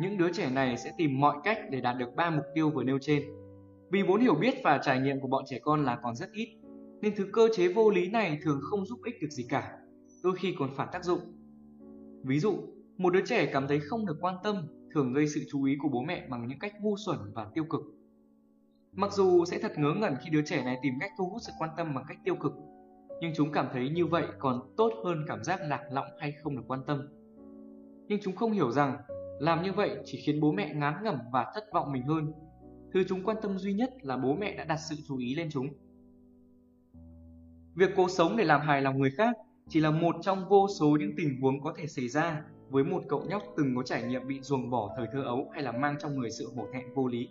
những 0.02 0.18
đứa 0.18 0.32
trẻ 0.34 0.50
này 0.50 0.78
sẽ 0.78 0.92
tìm 0.98 1.20
mọi 1.20 1.38
cách 1.44 1.58
để 1.72 1.82
đạt 1.82 1.98
được 1.98 2.16
ba 2.16 2.30
mục 2.30 2.46
tiêu 2.56 2.70
vừa 2.70 2.84
nêu 2.84 2.98
trên. 3.02 3.41
Vì 3.92 4.02
vốn 4.04 4.22
hiểu 4.22 4.36
biết 4.36 4.54
và 4.64 4.80
trải 4.84 5.00
nghiệm 5.00 5.20
của 5.20 5.28
bọn 5.28 5.44
trẻ 5.48 5.60
con 5.60 5.86
là 5.86 6.00
còn 6.04 6.16
rất 6.16 6.32
ít, 6.32 6.58
nên 7.02 7.16
thứ 7.16 7.28
cơ 7.34 7.48
chế 7.56 7.68
vô 7.68 7.90
lý 7.90 8.10
này 8.10 8.40
thường 8.42 8.60
không 8.62 8.86
giúp 8.86 9.00
ích 9.04 9.16
được 9.22 9.30
gì 9.30 9.46
cả, 9.50 9.78
đôi 10.24 10.36
khi 10.36 10.56
còn 10.60 10.76
phản 10.76 10.88
tác 10.92 11.04
dụng. 11.04 11.20
Ví 12.24 12.40
dụ, 12.40 12.58
một 12.98 13.14
đứa 13.14 13.26
trẻ 13.26 13.50
cảm 13.54 13.68
thấy 13.68 13.80
không 13.80 14.06
được 14.06 14.18
quan 14.22 14.36
tâm 14.44 14.56
thường 14.94 15.14
gây 15.14 15.28
sự 15.28 15.42
chú 15.52 15.64
ý 15.64 15.76
của 15.82 15.90
bố 15.90 16.02
mẹ 16.02 16.28
bằng 16.30 16.48
những 16.48 16.60
cách 16.60 16.74
ngu 16.82 16.98
xuẩn 16.98 17.18
và 17.34 17.48
tiêu 17.54 17.64
cực. 17.64 17.82
Mặc 18.92 19.14
dù 19.14 19.46
sẽ 19.46 19.60
thật 19.60 19.72
ngớ 19.78 19.94
ngẩn 19.94 20.16
khi 20.24 20.30
đứa 20.30 20.42
trẻ 20.46 20.64
này 20.64 20.78
tìm 20.84 20.94
cách 21.00 21.12
thu 21.18 21.30
hút 21.30 21.42
sự 21.42 21.52
quan 21.60 21.70
tâm 21.78 21.96
bằng 21.96 22.06
cách 22.08 22.18
tiêu 22.24 22.36
cực, 22.36 22.54
nhưng 23.22 23.34
chúng 23.36 23.52
cảm 23.52 23.68
thấy 23.74 23.90
như 23.90 24.06
vậy 24.06 24.24
còn 24.40 24.74
tốt 24.78 24.94
hơn 25.06 25.26
cảm 25.28 25.44
giác 25.44 25.60
lạc 25.62 25.84
lõng 25.92 26.08
hay 26.20 26.32
không 26.44 26.56
được 26.56 26.64
quan 26.68 26.80
tâm. 26.88 27.08
Nhưng 28.08 28.20
chúng 28.24 28.36
không 28.36 28.52
hiểu 28.52 28.72
rằng 28.72 28.98
làm 29.40 29.64
như 29.64 29.74
vậy 29.74 29.98
chỉ 30.06 30.22
khiến 30.26 30.40
bố 30.42 30.52
mẹ 30.52 30.74
ngán 30.74 31.04
ngẩm 31.04 31.18
và 31.32 31.52
thất 31.56 31.64
vọng 31.74 31.92
mình 31.92 32.04
hơn. 32.04 32.32
Thứ 32.94 33.04
chúng 33.08 33.24
quan 33.24 33.38
tâm 33.42 33.58
duy 33.58 33.74
nhất 33.74 33.94
là 34.02 34.18
bố 34.18 34.34
mẹ 34.34 34.56
đã 34.58 34.64
đặt 34.64 34.78
sự 34.90 34.96
chú 35.08 35.18
ý 35.18 35.36
lên 35.36 35.50
chúng. 35.52 35.68
Việc 37.76 37.90
cố 37.96 38.10
sống 38.10 38.38
để 38.38 38.44
làm 38.44 38.62
hài 38.62 38.82
lòng 38.82 39.00
người 39.00 39.12
khác 39.12 39.38
chỉ 39.70 39.80
là 39.80 39.92
một 39.92 40.16
trong 40.22 40.50
vô 40.50 40.68
số 40.80 40.98
những 41.00 41.12
tình 41.18 41.42
huống 41.42 41.62
có 41.62 41.74
thể 41.78 41.88
xảy 41.88 42.08
ra 42.08 42.44
với 42.70 42.84
một 42.84 43.04
cậu 43.10 43.26
nhóc 43.30 43.44
từng 43.58 43.76
có 43.76 43.84
trải 43.84 44.04
nghiệm 44.04 44.28
bị 44.28 44.40
ruồng 44.42 44.70
bỏ 44.70 44.94
thời 44.98 45.08
thơ 45.14 45.24
ấu 45.24 45.50
hay 45.54 45.64
là 45.64 45.72
mang 45.72 45.96
trong 46.00 46.16
người 46.16 46.32
sự 46.32 46.52
hổ 46.56 46.68
thẹn 46.74 46.94
vô 46.94 47.08
lý. 47.08 47.30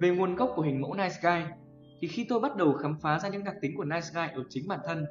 Về 0.00 0.10
nguồn 0.10 0.36
gốc 0.36 0.52
của 0.56 0.62
hình 0.62 0.80
mẫu 0.80 0.94
Nice 0.94 1.16
Guy, 1.22 1.54
thì 2.00 2.08
khi 2.08 2.26
tôi 2.28 2.40
bắt 2.40 2.56
đầu 2.56 2.72
khám 2.72 2.96
phá 3.00 3.18
ra 3.18 3.28
những 3.28 3.44
đặc 3.44 3.54
tính 3.60 3.76
của 3.76 3.84
Nice 3.84 4.06
Guy 4.14 4.26
ở 4.34 4.44
chính 4.48 4.68
bản 4.68 4.80
thân, 4.84 5.04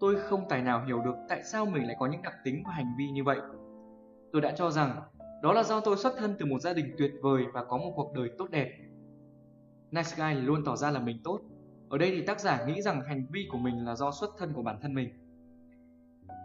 tôi 0.00 0.16
không 0.20 0.44
tài 0.48 0.62
nào 0.62 0.84
hiểu 0.86 1.00
được 1.04 1.14
tại 1.28 1.44
sao 1.44 1.66
mình 1.66 1.86
lại 1.86 1.96
có 1.98 2.06
những 2.06 2.22
đặc 2.22 2.34
tính 2.44 2.62
và 2.66 2.72
hành 2.72 2.94
vi 2.98 3.10
như 3.10 3.24
vậy. 3.24 3.38
Tôi 4.32 4.42
đã 4.42 4.52
cho 4.56 4.70
rằng 4.70 5.02
đó 5.42 5.52
là 5.52 5.62
do 5.62 5.80
tôi 5.80 5.96
xuất 5.96 6.14
thân 6.18 6.34
từ 6.38 6.46
một 6.46 6.58
gia 6.60 6.72
đình 6.72 6.94
tuyệt 6.98 7.12
vời 7.22 7.44
và 7.52 7.64
có 7.64 7.76
một 7.76 7.92
cuộc 7.96 8.12
đời 8.14 8.30
tốt 8.38 8.50
đẹp. 8.50 8.70
Nice 9.90 10.10
Guy 10.16 10.40
luôn 10.40 10.64
tỏ 10.64 10.76
ra 10.76 10.90
là 10.90 11.00
mình 11.00 11.20
tốt, 11.24 11.40
ở 11.88 11.98
đây 11.98 12.10
thì 12.10 12.20
tác 12.20 12.40
giả 12.40 12.64
nghĩ 12.66 12.82
rằng 12.82 13.00
hành 13.00 13.26
vi 13.32 13.46
của 13.50 13.58
mình 13.58 13.84
là 13.84 13.94
do 13.96 14.10
xuất 14.10 14.30
thân 14.38 14.52
của 14.52 14.62
bản 14.62 14.76
thân 14.82 14.94
mình. 14.94 15.08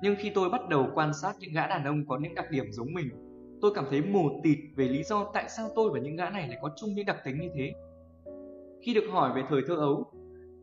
Nhưng 0.02 0.16
khi 0.20 0.30
tôi 0.30 0.50
bắt 0.50 0.70
đầu 0.70 0.88
quan 0.96 1.14
sát 1.14 1.36
những 1.40 1.54
gã 1.54 1.68
đàn 1.68 1.84
ông 1.84 2.06
có 2.08 2.18
những 2.18 2.36
đặc 2.36 2.52
điểm 2.52 2.72
giống 2.72 2.94
mình, 2.94 3.10
tôi 3.62 3.72
cảm 3.76 3.86
thấy 3.90 4.02
mù 4.02 4.30
tịt 4.44 4.58
về 4.76 4.88
lý 4.88 5.04
do 5.04 5.32
tại 5.34 5.50
sao 5.50 5.70
tôi 5.76 5.90
và 5.94 6.00
những 6.00 6.16
gã 6.16 6.30
này 6.30 6.48
lại 6.48 6.58
có 6.62 6.72
chung 6.76 6.94
những 6.94 7.06
đặc 7.06 7.18
tính 7.26 7.40
như 7.40 7.50
thế. 7.56 7.74
Khi 8.82 8.94
được 8.94 9.06
hỏi 9.12 9.32
về 9.36 9.44
thời 9.50 9.62
thơ 9.68 9.76
ấu, 9.76 10.12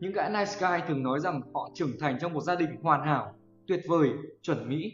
những 0.01 0.13
gã 0.13 0.29
nice 0.29 0.53
guy 0.61 0.87
thường 0.89 1.03
nói 1.03 1.21
rằng 1.21 1.41
họ 1.55 1.71
trưởng 1.75 1.93
thành 2.01 2.19
trong 2.21 2.33
một 2.33 2.41
gia 2.41 2.55
đình 2.55 2.71
hoàn 2.83 3.07
hảo, 3.07 3.35
tuyệt 3.67 3.81
vời, 3.89 4.11
chuẩn 4.43 4.69
mỹ. 4.69 4.93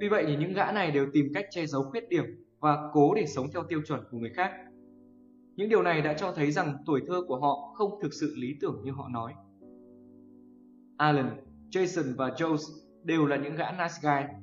Vì 0.00 0.08
vậy 0.08 0.24
thì 0.26 0.36
những 0.36 0.52
gã 0.52 0.72
này 0.72 0.90
đều 0.90 1.06
tìm 1.12 1.32
cách 1.34 1.46
che 1.50 1.66
giấu 1.66 1.82
khuyết 1.82 2.08
điểm 2.08 2.43
và 2.64 2.90
cố 2.92 3.14
để 3.14 3.26
sống 3.26 3.46
theo 3.52 3.62
tiêu 3.68 3.82
chuẩn 3.86 4.00
của 4.10 4.18
người 4.18 4.30
khác. 4.30 4.52
Những 5.56 5.68
điều 5.68 5.82
này 5.82 6.02
đã 6.02 6.14
cho 6.14 6.32
thấy 6.32 6.52
rằng 6.52 6.76
tuổi 6.86 7.02
thơ 7.06 7.22
của 7.28 7.40
họ 7.40 7.72
không 7.74 7.98
thực 8.02 8.14
sự 8.14 8.34
lý 8.36 8.56
tưởng 8.60 8.80
như 8.84 8.92
họ 8.92 9.08
nói. 9.08 9.34
Alan, 10.96 11.30
Jason 11.70 12.16
và 12.16 12.28
Jones 12.28 12.62
đều 13.02 13.26
là 13.26 13.36
những 13.36 13.56
gã 13.56 13.70
nice 13.70 13.94
guy. 14.02 14.34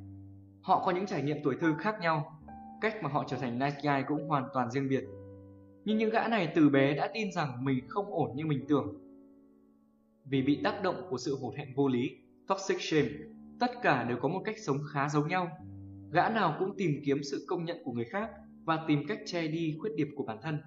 Họ 0.61 0.85
có 0.85 0.91
những 0.91 1.05
trải 1.05 1.23
nghiệm 1.23 1.37
tuổi 1.43 1.55
thơ 1.59 1.73
khác 1.79 1.95
nhau, 2.01 2.39
cách 2.81 3.03
mà 3.03 3.09
họ 3.09 3.23
trở 3.27 3.37
thành 3.37 3.59
nice 3.59 3.77
guy 3.83 4.03
cũng 4.07 4.27
hoàn 4.27 4.43
toàn 4.53 4.71
riêng 4.71 4.89
biệt. 4.89 5.03
Nhưng 5.85 5.97
những 5.97 6.09
gã 6.09 6.27
này 6.27 6.51
từ 6.55 6.69
bé 6.69 6.95
đã 6.95 7.09
tin 7.13 7.31
rằng 7.31 7.65
mình 7.65 7.87
không 7.87 8.05
ổn 8.05 8.31
như 8.35 8.45
mình 8.45 8.65
tưởng. 8.67 8.93
Vì 10.25 10.41
bị 10.41 10.61
tác 10.63 10.83
động 10.83 10.95
của 11.09 11.17
sự 11.17 11.37
hổ 11.41 11.53
thẹn 11.57 11.67
vô 11.75 11.87
lý, 11.87 12.09
toxic 12.47 12.81
shame, 12.81 13.09
Tất 13.59 13.71
cả 13.81 14.03
đều 14.03 14.17
có 14.21 14.27
một 14.27 14.41
cách 14.45 14.55
sống 14.59 14.77
khá 14.93 15.09
giống 15.09 15.27
nhau. 15.27 15.57
Gã 16.11 16.29
nào 16.29 16.55
cũng 16.59 16.77
tìm 16.77 16.91
kiếm 17.05 17.17
sự 17.23 17.45
công 17.47 17.65
nhận 17.65 17.77
của 17.83 17.91
người 17.91 18.05
khác 18.05 18.29
và 18.65 18.85
tìm 18.87 19.03
cách 19.07 19.19
che 19.25 19.47
đi 19.47 19.77
khuyết 19.79 19.91
điểm 19.95 20.07
của 20.15 20.23
bản 20.23 20.37
thân. 20.41 20.57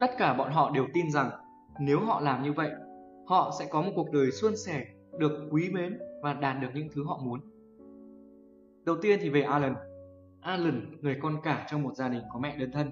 Tất 0.00 0.10
cả 0.18 0.34
bọn 0.34 0.52
họ 0.52 0.70
đều 0.70 0.86
tin 0.94 1.10
rằng 1.10 1.30
nếu 1.80 2.00
họ 2.00 2.20
làm 2.20 2.42
như 2.42 2.52
vậy, 2.52 2.70
họ 3.26 3.52
sẽ 3.58 3.66
có 3.70 3.82
một 3.82 3.92
cuộc 3.94 4.12
đời 4.12 4.30
suôn 4.30 4.56
sẻ, 4.56 4.86
được 5.18 5.48
quý 5.50 5.70
mến 5.70 5.98
và 6.22 6.34
đạt 6.34 6.56
được 6.62 6.68
những 6.74 6.88
thứ 6.94 7.04
họ 7.04 7.20
muốn. 7.24 7.40
Đầu 8.84 8.96
tiên 9.02 9.18
thì 9.22 9.28
về 9.28 9.42
Alan. 9.42 9.74
Alan, 10.40 10.96
người 11.00 11.18
con 11.22 11.36
cả 11.42 11.66
trong 11.70 11.82
một 11.82 11.94
gia 11.94 12.08
đình 12.08 12.22
có 12.32 12.38
mẹ 12.38 12.56
đơn 12.56 12.70
thân. 12.72 12.90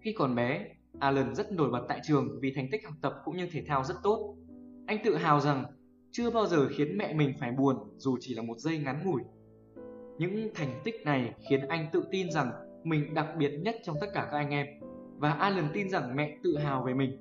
Khi 0.00 0.14
còn 0.18 0.34
bé, 0.34 0.68
Alan 0.98 1.34
rất 1.34 1.52
nổi 1.52 1.70
bật 1.70 1.86
tại 1.88 2.00
trường 2.06 2.38
vì 2.40 2.52
thành 2.54 2.68
tích 2.72 2.84
học 2.84 2.94
tập 3.02 3.12
cũng 3.24 3.36
như 3.36 3.48
thể 3.52 3.64
thao 3.66 3.84
rất 3.84 3.94
tốt. 4.02 4.36
Anh 4.86 4.98
tự 5.04 5.16
hào 5.16 5.40
rằng 5.40 5.64
chưa 6.10 6.30
bao 6.30 6.46
giờ 6.46 6.68
khiến 6.76 6.98
mẹ 6.98 7.14
mình 7.14 7.32
phải 7.40 7.52
buồn 7.52 7.76
dù 7.96 8.16
chỉ 8.20 8.34
là 8.34 8.42
một 8.42 8.58
giây 8.58 8.78
ngắn 8.78 9.02
ngủi. 9.04 9.22
Những 10.18 10.48
thành 10.54 10.80
tích 10.84 10.94
này 11.04 11.34
khiến 11.48 11.68
anh 11.68 11.86
tự 11.92 12.04
tin 12.10 12.30
rằng 12.30 12.50
mình 12.84 13.14
đặc 13.14 13.26
biệt 13.38 13.50
nhất 13.62 13.76
trong 13.82 13.96
tất 14.00 14.06
cả 14.14 14.28
các 14.30 14.38
anh 14.38 14.50
em 14.50 14.66
và 15.16 15.32
Alan 15.32 15.68
tin 15.74 15.90
rằng 15.90 16.16
mẹ 16.16 16.36
tự 16.42 16.58
hào 16.58 16.82
về 16.82 16.94
mình. 16.94 17.18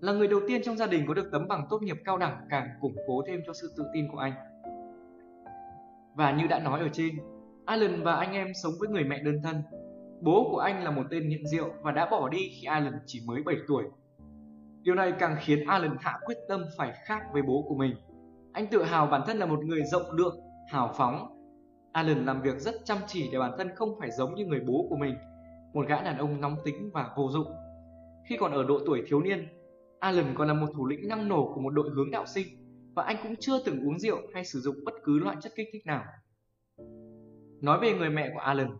Là 0.00 0.12
người 0.12 0.28
đầu 0.28 0.40
tiên 0.48 0.62
trong 0.64 0.76
gia 0.76 0.86
đình 0.86 1.04
có 1.08 1.14
được 1.14 1.28
tấm 1.32 1.48
bằng 1.48 1.66
tốt 1.70 1.82
nghiệp 1.82 1.96
cao 2.04 2.18
đẳng 2.18 2.46
càng 2.50 2.68
củng 2.80 2.96
cố 3.06 3.22
thêm 3.26 3.40
cho 3.46 3.52
sự 3.52 3.74
tự 3.76 3.84
tin 3.94 4.08
của 4.12 4.18
anh. 4.18 4.32
Và 6.16 6.32
như 6.32 6.46
đã 6.46 6.58
nói 6.58 6.80
ở 6.80 6.88
trên, 6.92 7.14
Alan 7.64 8.02
và 8.02 8.14
anh 8.14 8.32
em 8.32 8.48
sống 8.62 8.72
với 8.80 8.88
người 8.88 9.04
mẹ 9.04 9.22
đơn 9.22 9.40
thân. 9.44 9.56
Bố 10.20 10.48
của 10.50 10.58
anh 10.58 10.84
là 10.84 10.90
một 10.90 11.02
tên 11.10 11.28
nghiện 11.28 11.46
rượu 11.46 11.68
và 11.82 11.92
đã 11.92 12.10
bỏ 12.10 12.28
đi 12.28 12.38
khi 12.38 12.64
Alan 12.64 12.94
chỉ 13.06 13.20
mới 13.26 13.42
7 13.42 13.56
tuổi. 13.68 13.84
Điều 14.82 14.94
này 14.94 15.12
càng 15.18 15.36
khiến 15.40 15.66
Alan 15.66 15.96
hạ 16.00 16.18
quyết 16.26 16.38
tâm 16.48 16.64
phải 16.76 16.92
khác 17.04 17.22
với 17.32 17.42
bố 17.42 17.64
của 17.68 17.74
mình. 17.74 17.94
Anh 18.52 18.66
tự 18.66 18.82
hào 18.82 19.06
bản 19.06 19.22
thân 19.26 19.38
là 19.38 19.46
một 19.46 19.64
người 19.64 19.82
rộng 19.82 20.10
lượng, 20.12 20.36
hào 20.72 20.92
phóng. 20.94 21.33
Alan 21.94 22.26
làm 22.26 22.42
việc 22.42 22.60
rất 22.60 22.74
chăm 22.84 22.98
chỉ 23.06 23.28
để 23.32 23.38
bản 23.38 23.52
thân 23.58 23.68
không 23.74 23.98
phải 23.98 24.10
giống 24.10 24.34
như 24.34 24.46
người 24.46 24.60
bố 24.60 24.86
của 24.88 24.96
mình, 24.96 25.14
một 25.74 25.86
gã 25.88 26.02
đàn 26.02 26.18
ông 26.18 26.40
nóng 26.40 26.56
tính 26.64 26.90
và 26.92 27.10
vô 27.16 27.30
dụng. 27.30 27.46
Khi 28.28 28.36
còn 28.40 28.52
ở 28.52 28.64
độ 28.64 28.80
tuổi 28.86 29.02
thiếu 29.06 29.20
niên, 29.20 29.48
Alan 30.00 30.34
còn 30.34 30.48
là 30.48 30.54
một 30.54 30.66
thủ 30.74 30.86
lĩnh 30.86 31.08
năng 31.08 31.28
nổ 31.28 31.52
của 31.54 31.60
một 31.60 31.70
đội 31.70 31.90
hướng 31.90 32.10
đạo 32.10 32.26
sinh 32.26 32.46
và 32.94 33.02
anh 33.02 33.16
cũng 33.22 33.36
chưa 33.40 33.62
từng 33.64 33.80
uống 33.80 33.98
rượu 33.98 34.18
hay 34.34 34.44
sử 34.44 34.60
dụng 34.60 34.76
bất 34.84 34.94
cứ 35.04 35.18
loại 35.18 35.36
chất 35.40 35.52
kích 35.56 35.68
thích 35.72 35.86
nào. 35.86 36.04
Nói 37.60 37.78
về 37.80 37.92
người 37.92 38.10
mẹ 38.10 38.30
của 38.34 38.40
Alan, 38.40 38.76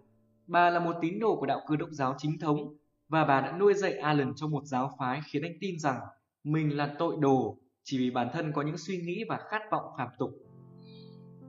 bà 0.46 0.70
là 0.70 0.80
một 0.80 0.94
tín 1.00 1.18
đồ 1.18 1.36
của 1.36 1.46
đạo 1.46 1.60
cơ 1.68 1.76
đốc 1.76 1.90
giáo 1.90 2.14
chính 2.18 2.38
thống 2.40 2.76
và 3.08 3.24
bà 3.24 3.40
đã 3.40 3.56
nuôi 3.58 3.74
dạy 3.74 3.92
Alan 3.92 4.32
trong 4.36 4.50
một 4.50 4.64
giáo 4.64 4.90
phái 4.98 5.20
khiến 5.26 5.42
anh 5.42 5.54
tin 5.60 5.78
rằng 5.78 6.00
mình 6.44 6.76
là 6.76 6.94
tội 6.98 7.16
đồ 7.20 7.58
chỉ 7.84 7.98
vì 7.98 8.10
bản 8.10 8.28
thân 8.32 8.52
có 8.52 8.62
những 8.62 8.78
suy 8.78 8.96
nghĩ 8.96 9.24
và 9.28 9.36
khát 9.50 9.62
vọng 9.70 9.84
phạm 9.98 10.08
tục. 10.18 10.30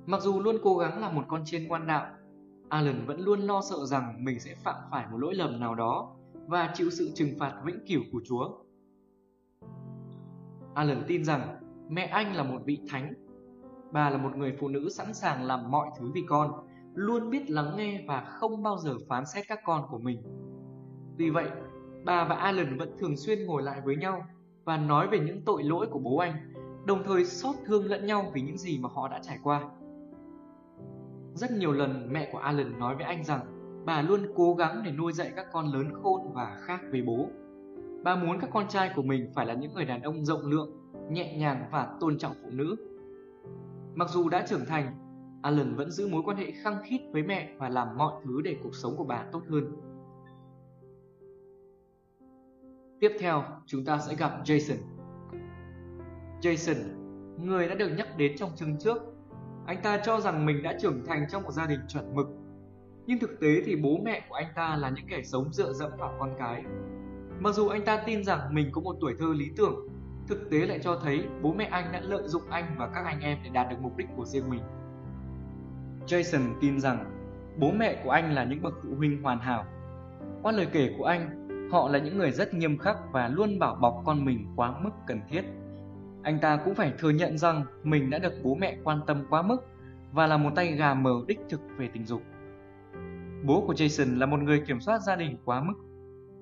Mặc 0.06 0.22
dù 0.22 0.42
luôn 0.42 0.56
cố 0.64 0.78
gắng 0.78 1.02
là 1.02 1.12
một 1.12 1.24
con 1.28 1.42
chiên 1.46 1.68
ngoan 1.68 1.88
đạo, 1.88 2.08
Alan 2.70 3.06
vẫn 3.06 3.20
luôn 3.20 3.40
lo 3.40 3.62
sợ 3.62 3.86
rằng 3.86 4.26
mình 4.26 4.40
sẽ 4.40 4.56
phạm 4.56 4.76
phải 4.92 5.06
một 5.12 5.18
lỗi 5.18 5.36
lầm 5.36 5.60
nào 5.60 5.76
đó 5.76 6.16
và 6.48 6.72
chịu 6.74 6.90
sự 6.90 7.12
trừng 7.16 7.30
phạt 7.40 7.62
vĩnh 7.66 7.80
cửu 7.88 8.02
của 8.12 8.22
Chúa. 8.26 8.50
Alan 10.74 11.04
tin 11.08 11.26
rằng 11.26 11.58
mẹ 11.90 12.06
anh 12.06 12.36
là 12.36 12.44
một 12.44 12.62
vị 12.66 12.80
thánh. 12.90 13.14
Bà 13.92 14.10
là 14.10 14.18
một 14.18 14.36
người 14.36 14.56
phụ 14.60 14.68
nữ 14.68 14.90
sẵn 14.90 15.14
sàng 15.14 15.44
làm 15.44 15.72
mọi 15.72 15.88
thứ 16.00 16.12
vì 16.14 16.24
con, 16.28 16.68
luôn 16.94 17.30
biết 17.30 17.50
lắng 17.50 17.74
nghe 17.78 18.04
và 18.08 18.22
không 18.22 18.64
bao 18.64 18.78
giờ 18.78 18.96
phán 19.10 19.26
xét 19.26 19.46
các 19.48 19.60
con 19.66 19.88
của 19.90 20.00
mình. 20.00 20.22
Tuy 21.18 21.30
vậy, 21.30 21.50
bà 22.06 22.28
và 22.28 22.36
Alan 22.36 22.78
vẫn 22.78 22.98
thường 23.00 23.18
xuyên 23.18 23.46
ngồi 23.46 23.64
lại 23.64 23.82
với 23.86 23.96
nhau 23.96 24.26
và 24.64 24.78
nói 24.78 25.08
về 25.08 25.20
những 25.20 25.42
tội 25.46 25.64
lỗi 25.64 25.88
của 25.92 26.00
bố 26.00 26.18
anh, 26.18 26.54
đồng 26.86 27.04
thời 27.04 27.26
xót 27.26 27.56
thương 27.66 27.86
lẫn 27.86 28.06
nhau 28.06 28.32
vì 28.34 28.42
những 28.42 28.58
gì 28.58 28.80
mà 28.80 28.90
họ 28.94 29.08
đã 29.08 29.20
trải 29.24 29.40
qua. 29.44 29.70
Rất 31.36 31.52
nhiều 31.52 31.72
lần 31.72 32.14
mẹ 32.14 32.30
của 32.32 32.38
Alan 32.38 32.80
nói 32.80 32.96
với 32.96 33.06
anh 33.06 33.24
rằng 33.24 33.42
bà 33.86 34.02
luôn 34.02 34.20
cố 34.36 34.56
gắng 34.56 34.82
để 34.86 34.92
nuôi 34.92 35.14
dạy 35.14 35.32
các 35.36 35.48
con 35.52 35.74
lớn 35.74 35.90
khôn 36.04 36.22
và 36.34 36.58
khác 36.62 36.82
với 36.92 37.02
bố. 37.02 37.30
Bà 38.04 38.16
muốn 38.16 38.40
các 38.40 38.50
con 38.54 38.68
trai 38.68 38.92
của 38.96 39.02
mình 39.02 39.32
phải 39.36 39.46
là 39.46 39.54
những 39.54 39.74
người 39.74 39.86
đàn 39.86 40.02
ông 40.02 40.26
rộng 40.26 40.46
lượng, 40.46 40.70
nhẹ 41.10 41.38
nhàng 41.38 41.70
và 41.72 41.98
tôn 42.00 42.18
trọng 42.18 42.34
phụ 42.44 42.50
nữ. 42.52 42.76
Mặc 43.96 44.10
dù 44.10 44.30
đã 44.30 44.46
trưởng 44.48 44.66
thành, 44.66 44.98
Alan 45.42 45.76
vẫn 45.76 45.92
giữ 45.92 46.08
mối 46.08 46.22
quan 46.26 46.38
hệ 46.38 46.52
khăng 46.52 46.78
khít 46.84 47.02
với 47.12 47.24
mẹ 47.24 47.56
và 47.58 47.70
làm 47.70 47.98
mọi 47.98 48.14
thứ 48.24 48.42
để 48.42 48.58
cuộc 48.64 48.76
sống 48.76 48.96
của 48.98 49.04
bà 49.04 49.26
tốt 49.32 49.42
hơn. 49.50 49.76
Tiếp 53.00 53.12
theo, 53.20 53.44
chúng 53.66 53.86
ta 53.86 53.98
sẽ 53.98 54.16
gặp 54.16 54.32
Jason. 54.44 54.78
Jason, 56.42 56.76
người 57.40 57.68
đã 57.68 57.76
được 57.76 57.90
nhắc 57.98 58.18
đến 58.18 58.38
trong 58.38 58.50
chương 58.56 58.78
trước, 58.80 58.98
anh 59.66 59.82
ta 59.84 59.98
cho 59.98 60.20
rằng 60.20 60.46
mình 60.46 60.64
đã 60.64 60.74
trưởng 60.82 61.06
thành 61.08 61.26
trong 61.30 61.44
một 61.44 61.52
gia 61.52 61.68
đình 61.68 61.80
chuẩn 61.88 62.16
mực. 62.16 62.28
Nhưng 63.06 63.20
thực 63.20 63.40
tế 63.42 63.62
thì 63.66 63.76
bố 63.76 63.98
mẹ 64.04 64.22
của 64.30 64.36
anh 64.36 64.48
ta 64.56 64.76
là 64.76 64.90
những 64.90 65.08
kẻ 65.10 65.22
sống 65.24 65.54
dựa 65.54 65.74
dẫm 65.74 65.92
vào 65.98 66.16
con 66.20 66.30
cái. 66.40 66.64
Mặc 67.40 67.56
dù 67.56 67.68
anh 67.68 67.86
ta 67.86 68.04
tin 68.06 68.24
rằng 68.24 68.40
mình 68.56 68.70
có 68.72 68.82
một 68.82 68.96
tuổi 69.02 69.14
thơ 69.20 69.26
lý 69.36 69.46
tưởng, 69.58 69.76
thực 70.28 70.50
tế 70.52 70.58
lại 70.58 70.80
cho 70.84 71.00
thấy 71.04 71.26
bố 71.42 71.54
mẹ 71.54 71.66
anh 71.66 71.92
đã 71.92 72.00
lợi 72.00 72.24
dụng 72.26 72.50
anh 72.50 72.76
và 72.78 72.88
các 72.94 73.06
anh 73.06 73.20
em 73.20 73.38
để 73.44 73.50
đạt 73.50 73.70
được 73.70 73.78
mục 73.82 73.98
đích 73.98 74.08
của 74.16 74.26
riêng 74.26 74.50
mình. 74.50 74.62
Jason 76.08 76.54
tin 76.62 76.80
rằng 76.80 77.06
bố 77.58 77.72
mẹ 77.72 78.02
của 78.04 78.10
anh 78.10 78.34
là 78.34 78.44
những 78.44 78.62
bậc 78.62 78.74
phụ 78.84 78.90
huynh 78.98 79.24
hoàn 79.24 79.40
hảo. 79.40 79.66
Qua 80.42 80.52
lời 80.52 80.68
kể 80.72 80.96
của 80.98 81.06
anh, 81.06 81.48
họ 81.72 81.90
là 81.90 82.00
những 82.00 82.18
người 82.18 82.32
rất 82.32 82.54
nghiêm 82.54 82.78
khắc 82.78 82.98
và 83.12 83.28
luôn 83.28 83.60
bảo 83.60 83.76
bọc 83.76 84.02
con 84.06 84.26
mình 84.26 84.54
quá 84.56 84.80
mức 84.80 84.92
cần 85.08 85.22
thiết. 85.30 85.42
Anh 86.26 86.40
ta 86.40 86.60
cũng 86.66 86.76
phải 86.76 86.94
thừa 87.00 87.10
nhận 87.10 87.38
rằng 87.38 87.64
mình 87.84 88.10
đã 88.10 88.20
được 88.20 88.34
bố 88.44 88.56
mẹ 88.56 88.78
quan 88.84 89.00
tâm 89.08 89.26
quá 89.30 89.42
mức 89.42 89.58
và 90.12 90.28
là 90.28 90.38
một 90.38 90.50
tay 90.56 90.72
gà 90.72 90.94
mờ 90.94 91.12
đích 91.28 91.40
thực 91.50 91.60
về 91.78 91.90
tình 91.94 92.06
dục. 92.06 92.22
Bố 93.46 93.64
của 93.68 93.74
Jason 93.74 94.20
là 94.20 94.26
một 94.26 94.40
người 94.40 94.62
kiểm 94.68 94.80
soát 94.80 95.02
gia 95.02 95.16
đình 95.16 95.38
quá 95.46 95.64
mức. 95.64 95.74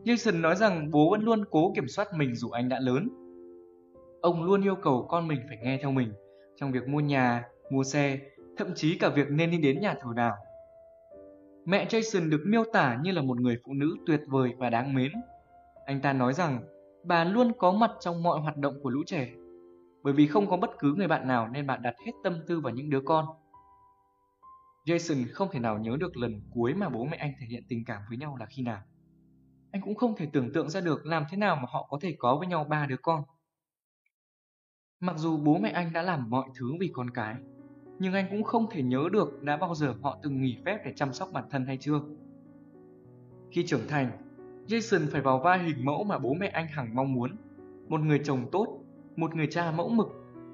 Jason 0.06 0.42
nói 0.42 0.56
rằng 0.56 0.92
bố 0.92 1.12
vẫn 1.12 1.24
luôn 1.24 1.44
cố 1.52 1.72
kiểm 1.76 1.88
soát 1.88 2.08
mình 2.16 2.36
dù 2.36 2.50
anh 2.50 2.70
đã 2.70 2.80
lớn. 2.80 3.10
Ông 4.22 4.44
luôn 4.44 4.62
yêu 4.62 4.76
cầu 4.76 5.08
con 5.10 5.28
mình 5.28 5.40
phải 5.48 5.58
nghe 5.64 5.78
theo 5.82 5.92
mình 5.92 6.14
trong 6.56 6.72
việc 6.72 6.88
mua 6.88 7.00
nhà, 7.00 7.44
mua 7.72 7.84
xe, 7.84 8.20
thậm 8.58 8.68
chí 8.76 8.98
cả 8.98 9.10
việc 9.10 9.28
nên 9.32 9.52
đi 9.52 9.58
đến 9.58 9.82
nhà 9.82 9.96
thờ 10.02 10.10
nào. 10.16 10.36
Mẹ 11.66 11.86
Jason 11.86 12.30
được 12.30 12.42
miêu 12.46 12.64
tả 12.74 12.98
như 13.04 13.12
là 13.12 13.22
một 13.22 13.40
người 13.42 13.58
phụ 13.66 13.74
nữ 13.74 13.96
tuyệt 14.06 14.22
vời 14.28 14.52
và 14.58 14.70
đáng 14.70 14.94
mến. 14.94 15.12
Anh 15.86 16.02
ta 16.02 16.14
nói 16.14 16.34
rằng 16.34 16.60
bà 17.04 17.24
luôn 17.24 17.52
có 17.58 17.72
mặt 17.72 17.92
trong 18.00 18.24
mọi 18.24 18.40
hoạt 18.40 18.58
động 18.58 18.74
của 18.84 18.90
lũ 18.90 19.04
trẻ. 19.06 19.30
Bởi 20.04 20.14
vì 20.14 20.28
không 20.28 20.50
có 20.50 20.58
bất 20.58 20.72
cứ 20.80 20.94
người 20.98 21.08
bạn 21.08 21.28
nào 21.28 21.48
nên 21.48 21.68
bạn 21.68 21.82
đặt 21.82 21.96
hết 22.06 22.12
tâm 22.24 22.34
tư 22.48 22.60
vào 22.60 22.74
những 22.74 22.90
đứa 22.90 23.02
con. 23.06 23.26
Jason 24.86 25.26
không 25.34 25.48
thể 25.52 25.60
nào 25.60 25.78
nhớ 25.78 25.98
được 26.00 26.18
lần 26.18 26.42
cuối 26.54 26.74
mà 26.74 26.90
bố 26.90 27.06
mẹ 27.06 27.18
anh 27.18 27.34
thể 27.40 27.46
hiện 27.50 27.64
tình 27.70 27.86
cảm 27.86 28.02
với 28.10 28.18
nhau 28.18 28.38
là 28.40 28.46
khi 28.46 28.64
nào. 28.64 28.82
Anh 29.72 29.82
cũng 29.82 29.96
không 29.96 30.16
thể 30.16 30.28
tưởng 30.34 30.54
tượng 30.54 30.70
ra 30.70 30.82
được 30.82 31.06
làm 31.06 31.24
thế 31.30 31.38
nào 31.38 31.56
mà 31.56 31.66
họ 31.70 31.88
có 31.90 31.98
thể 32.02 32.16
có 32.20 32.36
với 32.38 32.48
nhau 32.48 32.64
ba 32.64 32.86
đứa 32.86 32.98
con. 32.98 33.24
Mặc 35.00 35.18
dù 35.18 35.38
bố 35.38 35.58
mẹ 35.58 35.70
anh 35.70 35.94
đã 35.94 36.02
làm 36.02 36.30
mọi 36.30 36.50
thứ 36.56 36.74
vì 36.80 36.90
con 36.94 37.10
cái, 37.10 37.36
nhưng 38.00 38.14
anh 38.14 38.28
cũng 38.32 38.44
không 38.44 38.68
thể 38.72 38.84
nhớ 38.84 39.04
được 39.12 39.44
đã 39.44 39.58
bao 39.58 39.76
giờ 39.76 39.96
họ 40.02 40.20
từng 40.24 40.42
nghỉ 40.42 40.58
phép 40.66 40.78
để 40.86 40.94
chăm 40.96 41.14
sóc 41.14 41.30
bản 41.34 41.44
thân 41.50 41.66
hay 41.66 41.78
chưa. 41.78 42.02
Khi 43.52 43.66
trưởng 43.66 43.88
thành, 43.88 44.12
Jason 44.68 45.08
phải 45.12 45.22
vào 45.22 45.40
vai 45.40 45.64
hình 45.64 45.86
mẫu 45.86 46.04
mà 46.04 46.18
bố 46.18 46.34
mẹ 46.34 46.48
anh 46.48 46.68
hằng 46.68 46.96
mong 46.96 47.14
muốn. 47.14 47.36
Một 47.88 48.02
người 48.02 48.22
chồng 48.24 48.50
tốt, 48.52 48.83
một 49.16 49.36
người 49.36 49.48
cha 49.48 49.72
mẫu 49.72 49.90
mực, 49.90 50.08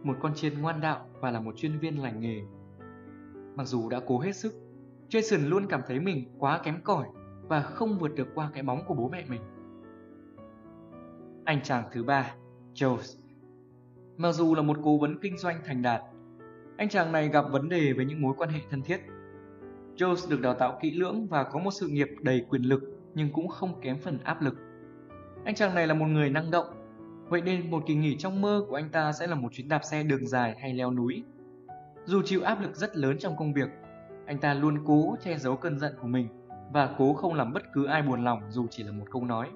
một 0.04 0.18
con 0.22 0.34
chiên 0.36 0.62
ngoan 0.62 0.82
đạo 0.82 1.06
và 1.20 1.32
là 1.32 1.40
một 1.40 1.58
chuyên 1.58 1.80
viên 1.80 2.02
lành 2.02 2.22
nghề. 2.22 2.42
Mặc 3.56 3.68
dù 3.68 3.90
đã 3.90 4.00
cố 4.08 4.20
hết 4.20 4.36
sức, 4.36 4.54
Jason 5.10 5.50
luôn 5.50 5.68
cảm 5.70 5.82
thấy 5.88 6.00
mình 6.00 6.26
quá 6.40 6.60
kém 6.64 6.82
cỏi 6.84 7.08
và 7.48 7.62
không 7.62 7.98
vượt 8.00 8.16
được 8.16 8.28
qua 8.36 8.50
cái 8.54 8.64
bóng 8.64 8.82
của 8.88 8.94
bố 8.94 9.10
mẹ 9.10 9.26
mình. 9.30 9.42
Anh 11.46 11.62
chàng 11.64 11.84
thứ 11.92 12.04
ba, 12.04 12.36
Jones. 12.74 13.20
Mặc 14.18 14.32
dù 14.32 14.56
là 14.56 14.62
một 14.62 14.78
cố 14.84 14.98
vấn 14.98 15.20
kinh 15.22 15.38
doanh 15.38 15.62
thành 15.66 15.82
đạt, 15.82 16.02
anh 16.78 16.90
chàng 16.90 17.12
này 17.12 17.30
gặp 17.30 17.46
vấn 17.52 17.70
đề 17.70 17.94
với 17.94 18.06
những 18.06 18.22
mối 18.22 18.34
quan 18.38 18.50
hệ 18.50 18.60
thân 18.70 18.82
thiết. 18.82 19.00
Jones 19.96 20.30
được 20.30 20.42
đào 20.42 20.54
tạo 20.54 20.80
kỹ 20.82 20.92
lưỡng 20.92 21.28
và 21.28 21.44
có 21.44 21.60
một 21.60 21.72
sự 21.72 21.88
nghiệp 21.88 22.08
đầy 22.22 22.46
quyền 22.50 22.62
lực 22.62 22.84
nhưng 23.16 23.34
cũng 23.34 23.48
không 23.48 23.82
kém 23.82 23.98
phần 23.98 24.18
áp 24.24 24.42
lực. 24.42 24.56
Anh 25.46 25.56
chàng 25.56 25.76
này 25.76 25.88
là 25.88 25.94
một 25.94 26.06
người 26.06 26.30
năng 26.30 26.52
động, 26.52 26.66
vậy 27.30 27.42
nên 27.42 27.72
một 27.72 27.84
kỳ 27.88 27.96
nghỉ 27.96 28.18
trong 28.18 28.42
mơ 28.42 28.66
của 28.70 28.76
anh 28.76 28.90
ta 28.90 29.12
sẽ 29.12 29.28
là 29.28 29.36
một 29.36 29.54
chuyến 29.54 29.70
đạp 29.70 29.84
xe 29.84 30.04
đường 30.04 30.28
dài 30.28 30.56
hay 30.62 30.74
leo 30.74 30.92
núi. 30.92 31.24
Dù 32.06 32.22
chịu 32.26 32.42
áp 32.44 32.62
lực 32.62 32.76
rất 32.76 32.98
lớn 32.98 33.18
trong 33.20 33.38
công 33.38 33.54
việc, 33.54 33.70
anh 34.26 34.38
ta 34.38 34.54
luôn 34.54 34.86
cố 34.86 35.16
che 35.24 35.38
giấu 35.38 35.56
cơn 35.56 35.80
giận 35.80 35.94
của 36.02 36.08
mình 36.08 36.28
và 36.74 36.96
cố 36.98 37.14
không 37.14 37.34
làm 37.34 37.54
bất 37.54 37.64
cứ 37.74 37.86
ai 37.86 38.02
buồn 38.02 38.24
lòng 38.24 38.42
dù 38.50 38.68
chỉ 38.70 38.84
là 38.84 38.92
một 38.92 39.06
câu 39.12 39.26
nói. 39.26 39.50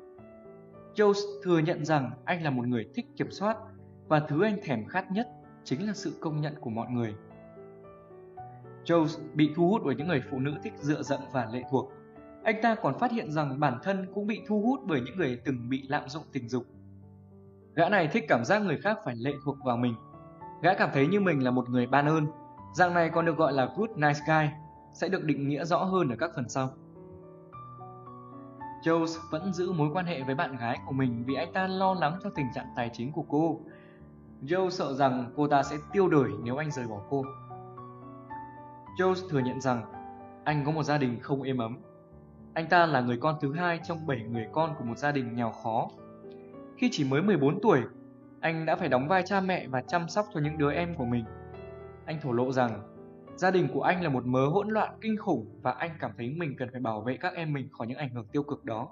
Jones 0.95 1.41
thừa 1.43 1.59
nhận 1.59 1.85
rằng 1.85 2.11
anh 2.25 2.43
là 2.43 2.49
một 2.49 2.67
người 2.67 2.89
thích 2.93 3.05
kiểm 3.17 3.31
soát 3.31 3.57
và 4.07 4.19
thứ 4.19 4.43
anh 4.43 4.57
thèm 4.63 4.85
khát 4.85 5.11
nhất 5.11 5.27
chính 5.63 5.87
là 5.87 5.93
sự 5.93 6.13
công 6.19 6.41
nhận 6.41 6.53
của 6.59 6.69
mọi 6.69 6.89
người. 6.89 7.15
Jones 8.85 9.19
bị 9.33 9.49
thu 9.55 9.69
hút 9.69 9.81
bởi 9.85 9.95
những 9.95 10.07
người 10.07 10.21
phụ 10.31 10.39
nữ 10.39 10.53
thích 10.63 10.73
dựa 10.79 11.03
dẫm 11.03 11.19
và 11.31 11.47
lệ 11.53 11.63
thuộc. 11.71 11.91
Anh 12.43 12.55
ta 12.61 12.75
còn 12.75 12.99
phát 12.99 13.11
hiện 13.11 13.31
rằng 13.31 13.59
bản 13.59 13.79
thân 13.83 14.05
cũng 14.13 14.27
bị 14.27 14.41
thu 14.47 14.61
hút 14.61 14.79
bởi 14.85 15.01
những 15.01 15.17
người 15.17 15.41
từng 15.45 15.69
bị 15.69 15.83
lạm 15.87 16.09
dụng 16.09 16.23
tình 16.31 16.49
dục. 16.49 16.65
Gã 17.75 17.89
này 17.89 18.07
thích 18.07 18.25
cảm 18.27 18.45
giác 18.45 18.61
người 18.61 18.77
khác 18.77 18.97
phải 19.05 19.15
lệ 19.15 19.33
thuộc 19.45 19.57
vào 19.63 19.77
mình. 19.77 19.95
Gã 20.61 20.73
cảm 20.73 20.89
thấy 20.93 21.07
như 21.07 21.19
mình 21.19 21.43
là 21.43 21.51
một 21.51 21.69
người 21.69 21.87
ban 21.87 22.05
ơn, 22.05 22.27
Dạng 22.73 22.93
này 22.93 23.09
còn 23.09 23.25
được 23.25 23.37
gọi 23.37 23.53
là 23.53 23.69
good 23.75 23.89
nice 23.95 24.19
guy, 24.27 24.49
sẽ 24.93 25.09
được 25.09 25.23
định 25.23 25.47
nghĩa 25.47 25.65
rõ 25.65 25.83
hơn 25.83 26.09
ở 26.09 26.15
các 26.19 26.31
phần 26.35 26.49
sau. 26.49 26.69
Jones 28.83 29.19
vẫn 29.31 29.53
giữ 29.53 29.71
mối 29.71 29.89
quan 29.93 30.05
hệ 30.05 30.23
với 30.23 30.35
bạn 30.35 30.55
gái 30.55 30.77
của 30.85 30.91
mình 30.91 31.23
vì 31.27 31.35
anh 31.35 31.53
ta 31.53 31.67
lo 31.67 31.93
lắng 31.93 32.19
cho 32.23 32.29
tình 32.35 32.47
trạng 32.55 32.65
tài 32.75 32.89
chính 32.93 33.11
của 33.11 33.25
cô. 33.29 33.59
Joe 34.41 34.69
sợ 34.69 34.93
rằng 34.93 35.33
cô 35.35 35.47
ta 35.47 35.63
sẽ 35.63 35.77
tiêu 35.91 36.07
đời 36.07 36.31
nếu 36.43 36.57
anh 36.57 36.71
rời 36.71 36.87
bỏ 36.87 37.01
cô. 37.09 37.23
Joe 38.97 39.29
thừa 39.29 39.39
nhận 39.39 39.61
rằng 39.61 39.83
anh 40.43 40.65
có 40.65 40.71
một 40.71 40.83
gia 40.83 40.97
đình 40.97 41.19
không 41.21 41.41
êm 41.41 41.57
ấm. 41.57 41.77
Anh 42.53 42.67
ta 42.69 42.85
là 42.85 43.01
người 43.01 43.17
con 43.17 43.35
thứ 43.41 43.53
hai 43.53 43.79
trong 43.83 44.07
7 44.07 44.19
người 44.19 44.47
con 44.51 44.75
của 44.79 44.83
một 44.83 44.97
gia 44.97 45.11
đình 45.11 45.35
nghèo 45.35 45.51
khó. 45.51 45.87
Khi 46.77 46.89
chỉ 46.91 47.03
mới 47.03 47.21
14 47.21 47.61
tuổi, 47.61 47.81
anh 48.39 48.65
đã 48.65 48.75
phải 48.75 48.89
đóng 48.89 49.07
vai 49.07 49.23
cha 49.25 49.41
mẹ 49.41 49.67
và 49.67 49.81
chăm 49.81 50.09
sóc 50.09 50.25
cho 50.33 50.39
những 50.39 50.57
đứa 50.57 50.71
em 50.71 50.95
của 50.95 51.05
mình. 51.05 51.25
Anh 52.05 52.19
thổ 52.21 52.31
lộ 52.31 52.51
rằng 52.51 52.93
gia 53.35 53.51
đình 53.51 53.67
của 53.73 53.81
anh 53.81 54.03
là 54.03 54.09
một 54.09 54.25
mớ 54.25 54.47
hỗn 54.47 54.69
loạn 54.69 54.97
kinh 55.01 55.17
khủng 55.17 55.59
và 55.61 55.71
anh 55.71 55.91
cảm 55.99 56.11
thấy 56.17 56.29
mình 56.29 56.55
cần 56.57 56.69
phải 56.71 56.81
bảo 56.81 57.01
vệ 57.01 57.17
các 57.17 57.33
em 57.33 57.53
mình 57.53 57.69
khỏi 57.71 57.87
những 57.87 57.97
ảnh 57.97 58.09
hưởng 58.09 58.27
tiêu 58.31 58.43
cực 58.43 58.65
đó. 58.65 58.89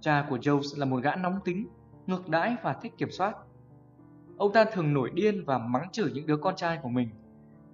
Cha 0.00 0.26
của 0.30 0.36
Jones 0.36 0.80
là 0.80 0.86
một 0.86 1.02
gã 1.02 1.16
nóng 1.16 1.38
tính, 1.44 1.68
ngược 2.06 2.28
đãi 2.28 2.56
và 2.62 2.72
thích 2.72 2.92
kiểm 2.98 3.10
soát. 3.10 3.36
Ông 4.36 4.52
ta 4.52 4.64
thường 4.64 4.94
nổi 4.94 5.10
điên 5.14 5.44
và 5.46 5.58
mắng 5.58 5.88
chửi 5.92 6.10
những 6.12 6.26
đứa 6.26 6.36
con 6.36 6.56
trai 6.56 6.78
của 6.82 6.88
mình, 6.88 7.08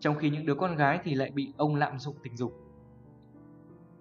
trong 0.01 0.17
khi 0.19 0.31
những 0.31 0.47
đứa 0.47 0.55
con 0.55 0.77
gái 0.77 1.01
thì 1.05 1.15
lại 1.15 1.31
bị 1.31 1.53
ông 1.57 1.77
lạm 1.77 1.99
dụng 1.99 2.17
tình 2.23 2.37
dục. 2.37 2.53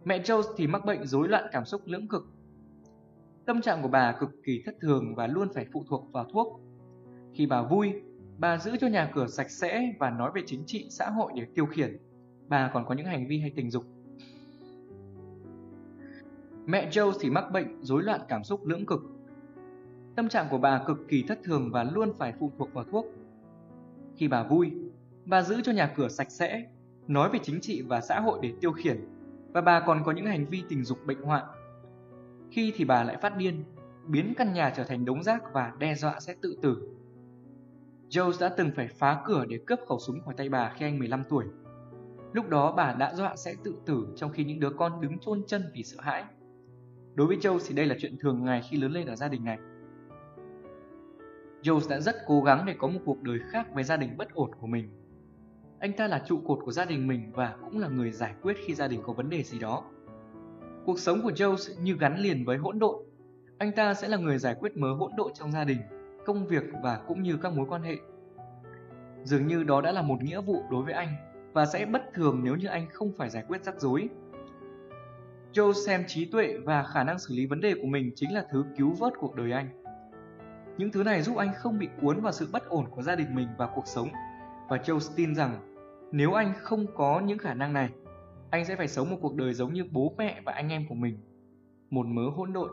Mẹ 0.05 0.19
Jones 0.19 0.53
thì 0.57 0.67
mắc 0.67 0.85
bệnh 0.85 1.05
rối 1.05 1.27
loạn 1.27 1.43
cảm 1.51 1.65
xúc 1.65 1.81
lưỡng 1.85 2.07
cực. 2.07 2.23
Tâm 3.45 3.61
trạng 3.61 3.81
của 3.81 3.87
bà 3.87 4.11
cực 4.19 4.29
kỳ 4.43 4.61
thất 4.65 4.75
thường 4.81 5.15
và 5.15 5.27
luôn 5.27 5.47
phải 5.53 5.65
phụ 5.73 5.83
thuộc 5.89 6.11
vào 6.11 6.25
thuốc. 6.33 6.61
Khi 7.33 7.45
bà 7.45 7.61
vui, 7.61 7.93
bà 8.37 8.57
giữ 8.57 8.71
cho 8.79 8.87
nhà 8.87 9.11
cửa 9.15 9.27
sạch 9.27 9.51
sẽ 9.51 9.93
và 9.99 10.09
nói 10.09 10.31
về 10.35 10.41
chính 10.45 10.63
trị 10.65 10.87
xã 10.89 11.09
hội 11.09 11.31
để 11.35 11.45
tiêu 11.55 11.65
khiển. 11.65 11.97
Bà 12.47 12.71
còn 12.73 12.85
có 12.85 12.95
những 12.95 13.05
hành 13.05 13.27
vi 13.27 13.39
hay 13.39 13.51
tình 13.55 13.71
dục. 13.71 13.83
Mẹ 16.65 16.89
Joe 16.89 17.11
thì 17.19 17.29
mắc 17.29 17.45
bệnh 17.53 17.83
rối 17.83 18.03
loạn 18.03 18.21
cảm 18.29 18.43
xúc 18.43 18.65
lưỡng 18.65 18.85
cực. 18.85 19.01
Tâm 20.15 20.29
trạng 20.29 20.47
của 20.51 20.57
bà 20.57 20.83
cực 20.87 20.97
kỳ 21.07 21.23
thất 21.27 21.39
thường 21.43 21.69
và 21.71 21.83
luôn 21.83 22.13
phải 22.17 22.33
phụ 22.39 22.51
thuộc 22.57 22.73
vào 22.73 22.83
thuốc. 22.83 23.05
Khi 24.15 24.27
bà 24.27 24.43
vui, 24.43 24.71
bà 25.25 25.41
giữ 25.41 25.61
cho 25.63 25.71
nhà 25.71 25.93
cửa 25.95 26.07
sạch 26.07 26.31
sẽ, 26.31 26.65
nói 27.07 27.29
về 27.33 27.39
chính 27.43 27.61
trị 27.61 27.81
và 27.81 28.01
xã 28.01 28.19
hội 28.19 28.39
để 28.41 28.53
tiêu 28.61 28.71
khiển 28.71 29.05
và 29.53 29.61
bà 29.61 29.79
còn 29.79 30.03
có 30.05 30.11
những 30.11 30.25
hành 30.25 30.45
vi 30.45 30.63
tình 30.69 30.83
dục 30.83 30.97
bệnh 31.05 31.21
hoạn. 31.21 31.45
Khi 32.51 32.73
thì 32.75 32.85
bà 32.85 33.03
lại 33.03 33.17
phát 33.21 33.37
điên, 33.37 33.63
biến 34.07 34.33
căn 34.37 34.53
nhà 34.53 34.73
trở 34.75 34.83
thành 34.83 35.05
đống 35.05 35.23
rác 35.23 35.43
và 35.53 35.73
đe 35.79 35.95
dọa 35.95 36.19
sẽ 36.19 36.35
tự 36.41 36.57
tử. 36.61 36.77
Joe 38.09 38.31
đã 38.39 38.49
từng 38.57 38.71
phải 38.75 38.87
phá 38.87 39.21
cửa 39.25 39.45
để 39.49 39.59
cướp 39.67 39.79
khẩu 39.87 39.99
súng 39.99 40.21
khỏi 40.21 40.33
tay 40.37 40.49
bà 40.49 40.73
khi 40.77 40.85
anh 40.85 40.99
15 40.99 41.23
tuổi. 41.29 41.45
Lúc 42.33 42.49
đó 42.49 42.73
bà 42.77 42.93
đã 42.93 43.13
dọa 43.13 43.35
sẽ 43.35 43.55
tự 43.63 43.75
tử 43.85 44.07
trong 44.15 44.31
khi 44.31 44.43
những 44.43 44.59
đứa 44.59 44.69
con 44.69 45.01
đứng 45.01 45.19
chôn 45.19 45.43
chân 45.47 45.71
vì 45.73 45.83
sợ 45.83 45.97
hãi. 45.99 46.23
Đối 47.15 47.27
với 47.27 47.37
Joe 47.37 47.59
thì 47.67 47.75
đây 47.75 47.85
là 47.85 47.95
chuyện 47.99 48.17
thường 48.19 48.43
ngày 48.43 48.61
khi 48.69 48.77
lớn 48.77 48.91
lên 48.91 49.07
ở 49.07 49.15
gia 49.15 49.27
đình 49.27 49.43
này. 49.43 49.57
Joe 51.63 51.89
đã 51.89 51.99
rất 51.99 52.15
cố 52.27 52.41
gắng 52.41 52.65
để 52.65 52.75
có 52.79 52.87
một 52.87 52.99
cuộc 53.05 53.21
đời 53.21 53.39
khác 53.51 53.67
với 53.73 53.83
gia 53.83 53.97
đình 53.97 54.17
bất 54.17 54.33
ổn 54.33 54.51
của 54.59 54.67
mình. 54.67 54.89
Anh 55.79 55.93
ta 55.93 56.07
là 56.07 56.23
trụ 56.27 56.41
cột 56.47 56.59
của 56.65 56.71
gia 56.71 56.85
đình 56.85 57.07
mình 57.07 57.31
và 57.33 57.55
cũng 57.61 57.79
là 57.79 57.87
người 57.87 58.11
giải 58.11 58.35
quyết 58.41 58.57
khi 58.65 58.75
gia 58.75 58.87
đình 58.87 59.01
có 59.03 59.13
vấn 59.13 59.29
đề 59.29 59.43
gì 59.43 59.59
đó. 59.59 59.83
Cuộc 60.85 60.99
sống 60.99 61.21
của 61.23 61.31
Jones 61.31 61.83
như 61.83 61.97
gắn 61.99 62.17
liền 62.19 62.45
với 62.45 62.57
hỗn 62.57 62.79
độn. 62.79 62.95
Anh 63.57 63.71
ta 63.71 63.93
sẽ 63.93 64.07
là 64.07 64.17
người 64.17 64.37
giải 64.37 64.55
quyết 64.59 64.77
mớ 64.77 64.93
hỗn 64.93 65.11
độn 65.17 65.31
trong 65.33 65.51
gia 65.51 65.63
đình, 65.63 65.77
công 66.25 66.47
việc 66.47 66.63
và 66.83 67.01
cũng 67.07 67.23
như 67.23 67.37
các 67.37 67.53
mối 67.53 67.65
quan 67.69 67.83
hệ. 67.83 67.95
Dường 69.23 69.47
như 69.47 69.63
đó 69.63 69.81
đã 69.81 69.91
là 69.91 70.01
một 70.01 70.23
nghĩa 70.23 70.41
vụ 70.41 70.63
đối 70.71 70.83
với 70.83 70.93
anh 70.93 71.15
và 71.53 71.65
sẽ 71.65 71.85
bất 71.85 72.01
thường 72.13 72.41
nếu 72.43 72.55
như 72.55 72.67
anh 72.67 72.87
không 72.93 73.11
phải 73.17 73.29
giải 73.29 73.43
quyết 73.47 73.63
rắc 73.63 73.81
rối. 73.81 74.09
Joe 75.53 75.73
xem 75.73 76.03
trí 76.07 76.25
tuệ 76.25 76.57
và 76.63 76.83
khả 76.83 77.03
năng 77.03 77.19
xử 77.19 77.35
lý 77.35 77.45
vấn 77.45 77.61
đề 77.61 77.73
của 77.81 77.87
mình 77.87 78.11
chính 78.15 78.33
là 78.33 78.45
thứ 78.51 78.65
cứu 78.77 78.93
vớt 78.99 79.13
cuộc 79.19 79.35
đời 79.35 79.51
anh. 79.51 79.83
Những 80.77 80.91
thứ 80.91 81.03
này 81.03 81.21
giúp 81.21 81.37
anh 81.37 81.51
không 81.57 81.79
bị 81.79 81.89
cuốn 82.01 82.21
vào 82.21 82.31
sự 82.31 82.47
bất 82.51 82.69
ổn 82.69 82.85
của 82.89 83.01
gia 83.01 83.15
đình 83.15 83.35
mình 83.35 83.47
và 83.57 83.69
cuộc 83.75 83.87
sống. 83.87 84.09
Và 84.69 84.77
Joe 84.77 84.99
tin 85.15 85.35
rằng 85.35 85.75
nếu 86.11 86.33
anh 86.33 86.53
không 86.61 86.85
có 86.95 87.19
những 87.19 87.37
khả 87.37 87.53
năng 87.53 87.73
này, 87.73 87.89
anh 88.51 88.65
sẽ 88.65 88.75
phải 88.75 88.87
sống 88.87 89.09
một 89.09 89.17
cuộc 89.21 89.35
đời 89.35 89.53
giống 89.53 89.73
như 89.73 89.85
bố 89.91 90.13
mẹ 90.17 90.41
và 90.45 90.53
anh 90.53 90.69
em 90.69 90.85
của 90.89 90.95
mình. 90.95 91.17
Một 91.89 92.05
mớ 92.05 92.29
hỗn 92.35 92.53
độn. 92.53 92.71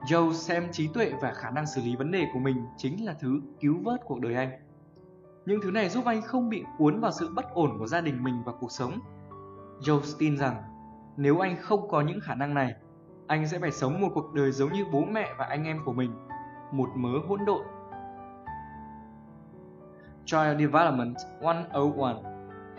Joe 0.00 0.32
xem 0.32 0.68
trí 0.72 0.88
tuệ 0.88 1.12
và 1.22 1.32
khả 1.32 1.50
năng 1.50 1.66
xử 1.66 1.82
lý 1.82 1.96
vấn 1.96 2.10
đề 2.10 2.26
của 2.32 2.38
mình 2.38 2.56
chính 2.76 3.04
là 3.04 3.14
thứ 3.20 3.40
cứu 3.60 3.76
vớt 3.84 4.00
cuộc 4.04 4.20
đời 4.20 4.34
anh. 4.34 4.50
Những 5.46 5.60
thứ 5.62 5.70
này 5.70 5.88
giúp 5.88 6.04
anh 6.04 6.22
không 6.22 6.48
bị 6.48 6.64
cuốn 6.78 7.00
vào 7.00 7.12
sự 7.12 7.28
bất 7.34 7.54
ổn 7.54 7.78
của 7.78 7.86
gia 7.86 8.00
đình 8.00 8.24
mình 8.24 8.42
và 8.44 8.52
cuộc 8.60 8.72
sống. 8.72 8.92
Joe 9.80 10.00
tin 10.18 10.36
rằng 10.36 10.62
nếu 11.16 11.38
anh 11.38 11.56
không 11.60 11.88
có 11.88 12.00
những 12.00 12.20
khả 12.20 12.34
năng 12.34 12.54
này, 12.54 12.74
anh 13.26 13.48
sẽ 13.48 13.58
phải 13.58 13.70
sống 13.70 14.00
một 14.00 14.08
cuộc 14.14 14.34
đời 14.34 14.52
giống 14.52 14.72
như 14.72 14.84
bố 14.92 15.04
mẹ 15.04 15.34
và 15.38 15.44
anh 15.44 15.64
em 15.64 15.80
của 15.84 15.92
mình, 15.92 16.10
một 16.72 16.88
mớ 16.94 17.18
hỗn 17.28 17.44
độn. 17.44 17.66
Child 20.24 20.60
Development 20.60 21.16
101 21.42 22.27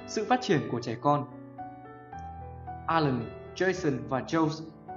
sự 0.10 0.26
phát 0.26 0.41
triển 0.41 0.62
của 0.72 0.82
trẻ 0.82 0.97
con 1.01 1.26
Alan, 2.88 3.26
Jason 3.55 3.97
và 4.07 4.22
Joe 4.22 4.49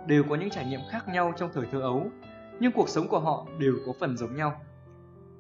đều 0.07 0.25
có 0.29 0.37
những 0.37 0.51
trải 0.51 0.67
nghiệm 0.67 0.81
khác 0.91 1.09
nhau 1.09 1.33
trong 1.37 1.51
thời 1.53 1.67
thơ 1.73 1.81
ấu, 1.81 2.07
nhưng 2.61 2.73
cuộc 2.73 2.89
sống 2.89 3.09
của 3.09 3.21
họ 3.21 3.47
đều 3.59 3.75
có 3.87 3.93
phần 4.01 4.17
giống 4.17 4.37
nhau. 4.37 4.61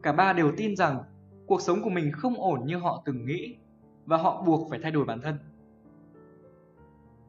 Cả 0.02 0.12
ba 0.12 0.32
đều 0.32 0.52
tin 0.56 0.76
rằng 0.76 1.02
cuộc 1.46 1.62
sống 1.62 1.82
của 1.82 1.90
mình 1.90 2.12
không 2.12 2.40
ổn 2.40 2.66
như 2.66 2.76
họ 2.76 3.02
từng 3.04 3.26
nghĩ 3.26 3.56
và 4.06 4.16
họ 4.16 4.42
buộc 4.42 4.70
phải 4.70 4.78
thay 4.82 4.92
đổi 4.92 5.04
bản 5.04 5.20
thân. 5.20 5.38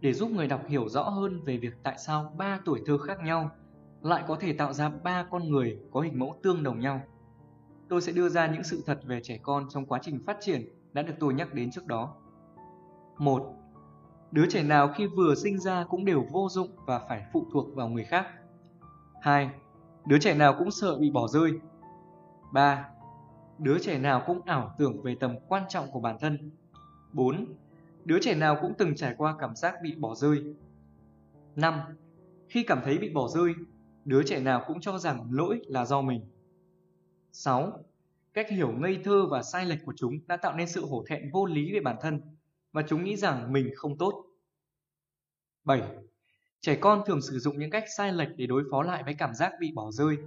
Để 0.02 0.14
giúp 0.14 0.32
người 0.32 0.48
đọc 0.48 0.62
hiểu 0.68 0.90
rõ 0.90 1.04
hơn 1.04 1.42
về 1.46 1.58
việc 1.58 1.74
tại 1.84 1.98
sao 1.98 2.34
ba 2.38 2.60
tuổi 2.66 2.82
thơ 2.86 2.98
khác 2.98 3.18
nhau 3.24 3.50
lại 4.02 4.24
có 4.28 4.36
thể 4.36 4.54
tạo 4.54 4.74
ra 4.74 4.90
ba 4.90 5.28
con 5.32 5.50
người 5.50 5.80
có 5.92 6.02
hình 6.02 6.20
mẫu 6.20 6.40
tương 6.44 6.64
đồng 6.64 6.80
nhau, 6.80 7.02
tôi 7.90 8.02
sẽ 8.02 8.12
đưa 8.12 8.30
ra 8.30 8.48
những 8.48 8.64
sự 8.64 8.84
thật 8.86 9.00
về 9.04 9.20
trẻ 9.24 9.40
con 9.44 9.66
trong 9.70 9.86
quá 9.86 10.00
trình 10.02 10.20
phát 10.26 10.38
triển 10.42 10.62
đã 10.94 11.02
được 11.02 11.14
tôi 11.20 11.34
nhắc 11.34 11.54
đến 11.54 11.72
trước 11.72 11.86
đó. 11.88 12.16
1. 13.18 13.56
Đứa 14.32 14.46
trẻ 14.50 14.64
nào 14.64 14.94
khi 14.96 15.08
vừa 15.08 15.36
sinh 15.36 15.60
ra 15.60 15.86
cũng 15.90 16.06
đều 16.06 16.26
vô 16.32 16.50
dụng 16.50 16.70
và 16.86 17.00
phải 17.00 17.26
phụ 17.34 17.48
thuộc 17.54 17.76
vào 17.76 17.90
người 17.90 18.04
khác. 18.04 18.28
2. 19.22 19.50
Đứa 20.06 20.20
trẻ 20.20 20.36
nào 20.36 20.56
cũng 20.60 20.72
sợ 20.72 20.98
bị 20.98 21.12
bỏ 21.12 21.28
rơi. 21.28 21.52
3. 22.54 22.90
Đứa 23.58 23.80
trẻ 23.80 24.00
nào 24.00 24.24
cũng 24.28 24.42
ảo 24.46 24.76
tưởng 24.78 25.02
về 25.02 25.16
tầm 25.20 25.36
quan 25.48 25.64
trọng 25.70 25.92
của 25.92 26.00
bản 26.00 26.18
thân. 26.20 26.52
4. 27.14 27.46
Đứa 28.06 28.20
trẻ 28.22 28.36
nào 28.36 28.58
cũng 28.62 28.74
từng 28.78 28.96
trải 28.96 29.16
qua 29.18 29.36
cảm 29.40 29.56
giác 29.56 29.76
bị 29.84 29.96
bỏ 29.96 30.16
rơi. 30.16 30.56
5. 31.56 31.80
Khi 32.48 32.64
cảm 32.64 32.82
thấy 32.86 32.98
bị 32.98 33.10
bỏ 33.10 33.28
rơi, 33.28 33.54
đứa 34.06 34.24
trẻ 34.24 34.40
nào 34.40 34.64
cũng 34.68 34.82
cho 34.82 34.98
rằng 34.98 35.28
lỗi 35.32 35.62
là 35.68 35.86
do 35.86 36.02
mình. 36.02 36.22
6. 37.32 37.72
Cách 38.34 38.50
hiểu 38.50 38.72
ngây 38.72 39.00
thơ 39.04 39.28
và 39.30 39.44
sai 39.44 39.66
lệch 39.66 39.86
của 39.86 39.94
chúng 39.96 40.20
đã 40.28 40.38
tạo 40.38 40.56
nên 40.56 40.68
sự 40.68 40.86
hổ 40.86 41.04
thẹn 41.08 41.32
vô 41.32 41.46
lý 41.46 41.74
về 41.74 41.80
bản 41.80 41.96
thân 42.02 42.22
và 42.74 42.84
chúng 42.88 43.04
nghĩ 43.04 43.16
rằng 43.16 43.54
mình 43.54 43.70
không 43.76 43.98
tốt. 43.98 44.24
7. 45.64 45.82
Trẻ 46.62 46.76
con 46.76 47.02
thường 47.06 47.22
sử 47.22 47.40
dụng 47.40 47.60
những 47.60 47.70
cách 47.70 47.84
sai 47.98 48.14
lệch 48.14 48.30
để 48.38 48.48
đối 48.48 48.64
phó 48.72 48.82
lại 48.82 49.04
với 49.04 49.14
cảm 49.14 49.34
giác 49.34 49.54
bị 49.60 49.72
bỏ 49.76 49.92
rơi, 49.92 50.18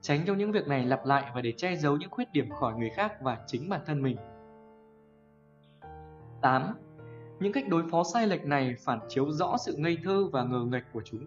tránh 0.00 0.20
cho 0.26 0.34
những 0.34 0.52
việc 0.52 0.68
này 0.68 0.84
lặp 0.84 1.06
lại 1.06 1.30
và 1.34 1.40
để 1.40 1.52
che 1.56 1.76
giấu 1.76 1.96
những 1.96 2.10
khuyết 2.10 2.32
điểm 2.32 2.50
khỏi 2.50 2.74
người 2.74 2.90
khác 2.90 3.12
và 3.22 3.38
chính 3.46 3.68
bản 3.68 3.80
thân 3.86 4.02
mình. 4.02 4.16
8. 6.42 6.74
Những 7.40 7.52
cách 7.52 7.68
đối 7.68 7.90
phó 7.90 8.04
sai 8.12 8.26
lệch 8.26 8.44
này 8.44 8.74
phản 8.84 9.00
chiếu 9.08 9.30
rõ 9.30 9.56
sự 9.66 9.74
ngây 9.76 9.98
thơ 10.04 10.28
và 10.32 10.44
ngờ 10.44 10.64
nghệch 10.70 10.84
của 10.92 11.02
chúng. 11.04 11.26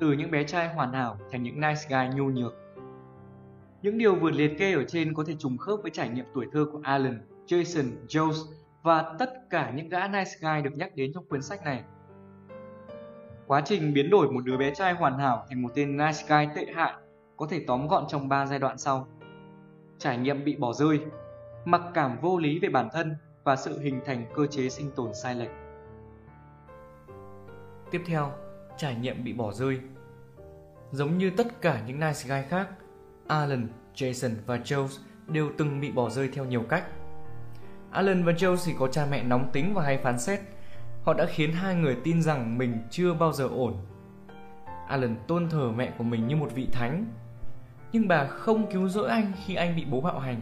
Từ 0.00 0.12
những 0.12 0.30
bé 0.30 0.44
trai 0.44 0.74
hoàn 0.74 0.92
hảo 0.92 1.18
thành 1.30 1.42
những 1.42 1.60
nice 1.60 1.80
guy 1.88 2.16
nhu 2.16 2.24
nhược. 2.24 2.54
Những 3.82 3.98
điều 3.98 4.14
vừa 4.14 4.30
liệt 4.30 4.58
kê 4.58 4.72
ở 4.72 4.84
trên 4.84 5.14
có 5.14 5.24
thể 5.26 5.34
trùng 5.38 5.58
khớp 5.58 5.78
với 5.82 5.90
trải 5.90 6.08
nghiệm 6.08 6.24
tuổi 6.34 6.46
thơ 6.52 6.66
của 6.72 6.80
Alan, 6.82 7.35
Jason, 7.46 8.06
Jones 8.08 8.52
và 8.82 9.14
tất 9.18 9.32
cả 9.50 9.72
những 9.74 9.88
gã 9.88 10.08
nice 10.08 10.30
guy 10.40 10.62
được 10.62 10.76
nhắc 10.76 10.96
đến 10.96 11.10
trong 11.14 11.24
cuốn 11.24 11.42
sách 11.42 11.64
này. 11.64 11.84
Quá 13.46 13.60
trình 13.64 13.94
biến 13.94 14.10
đổi 14.10 14.32
một 14.32 14.44
đứa 14.44 14.56
bé 14.56 14.74
trai 14.74 14.92
hoàn 14.92 15.18
hảo 15.18 15.46
thành 15.48 15.62
một 15.62 15.68
tên 15.74 15.96
nice 15.96 16.24
guy 16.28 16.54
tệ 16.56 16.72
hại 16.74 16.92
có 17.36 17.46
thể 17.50 17.64
tóm 17.66 17.88
gọn 17.88 18.04
trong 18.08 18.28
3 18.28 18.46
giai 18.46 18.58
đoạn 18.58 18.78
sau. 18.78 19.08
Trải 19.98 20.18
nghiệm 20.18 20.44
bị 20.44 20.56
bỏ 20.56 20.72
rơi, 20.72 21.00
mặc 21.64 21.82
cảm 21.94 22.18
vô 22.20 22.38
lý 22.38 22.58
về 22.58 22.68
bản 22.68 22.88
thân 22.92 23.16
và 23.44 23.56
sự 23.56 23.78
hình 23.80 24.00
thành 24.06 24.26
cơ 24.34 24.46
chế 24.46 24.68
sinh 24.68 24.90
tồn 24.96 25.14
sai 25.14 25.34
lệch. 25.34 25.50
Tiếp 27.90 28.02
theo, 28.06 28.32
trải 28.76 28.94
nghiệm 28.94 29.24
bị 29.24 29.32
bỏ 29.32 29.52
rơi. 29.52 29.80
Giống 30.90 31.18
như 31.18 31.30
tất 31.36 31.60
cả 31.60 31.82
những 31.86 32.00
nice 32.00 32.22
guy 32.28 32.48
khác, 32.48 32.68
Alan, 33.26 33.68
Jason 33.94 34.34
và 34.46 34.56
Jones 34.56 34.98
đều 35.26 35.50
từng 35.58 35.80
bị 35.80 35.92
bỏ 35.92 36.10
rơi 36.10 36.28
theo 36.28 36.44
nhiều 36.44 36.62
cách. 36.62 36.84
Alan 37.96 38.24
và 38.24 38.32
Josie 38.32 38.78
có 38.78 38.88
cha 38.88 39.06
mẹ 39.10 39.22
nóng 39.22 39.50
tính 39.52 39.74
và 39.74 39.82
hay 39.82 39.98
phán 39.98 40.18
xét. 40.18 40.40
Họ 41.04 41.14
đã 41.14 41.26
khiến 41.26 41.52
hai 41.52 41.74
người 41.74 41.96
tin 42.04 42.22
rằng 42.22 42.58
mình 42.58 42.78
chưa 42.90 43.14
bao 43.14 43.32
giờ 43.32 43.48
ổn. 43.48 43.74
Alan 44.88 45.16
tôn 45.26 45.48
thờ 45.48 45.72
mẹ 45.76 45.92
của 45.98 46.04
mình 46.04 46.26
như 46.26 46.36
một 46.36 46.52
vị 46.54 46.68
thánh. 46.72 47.04
nhưng 47.92 48.08
bà 48.08 48.26
không 48.26 48.70
cứu 48.72 48.88
rỗi 48.88 49.08
anh 49.08 49.32
khi 49.44 49.54
anh 49.54 49.76
bị 49.76 49.84
bố 49.90 50.00
bạo 50.00 50.18
hành. 50.18 50.40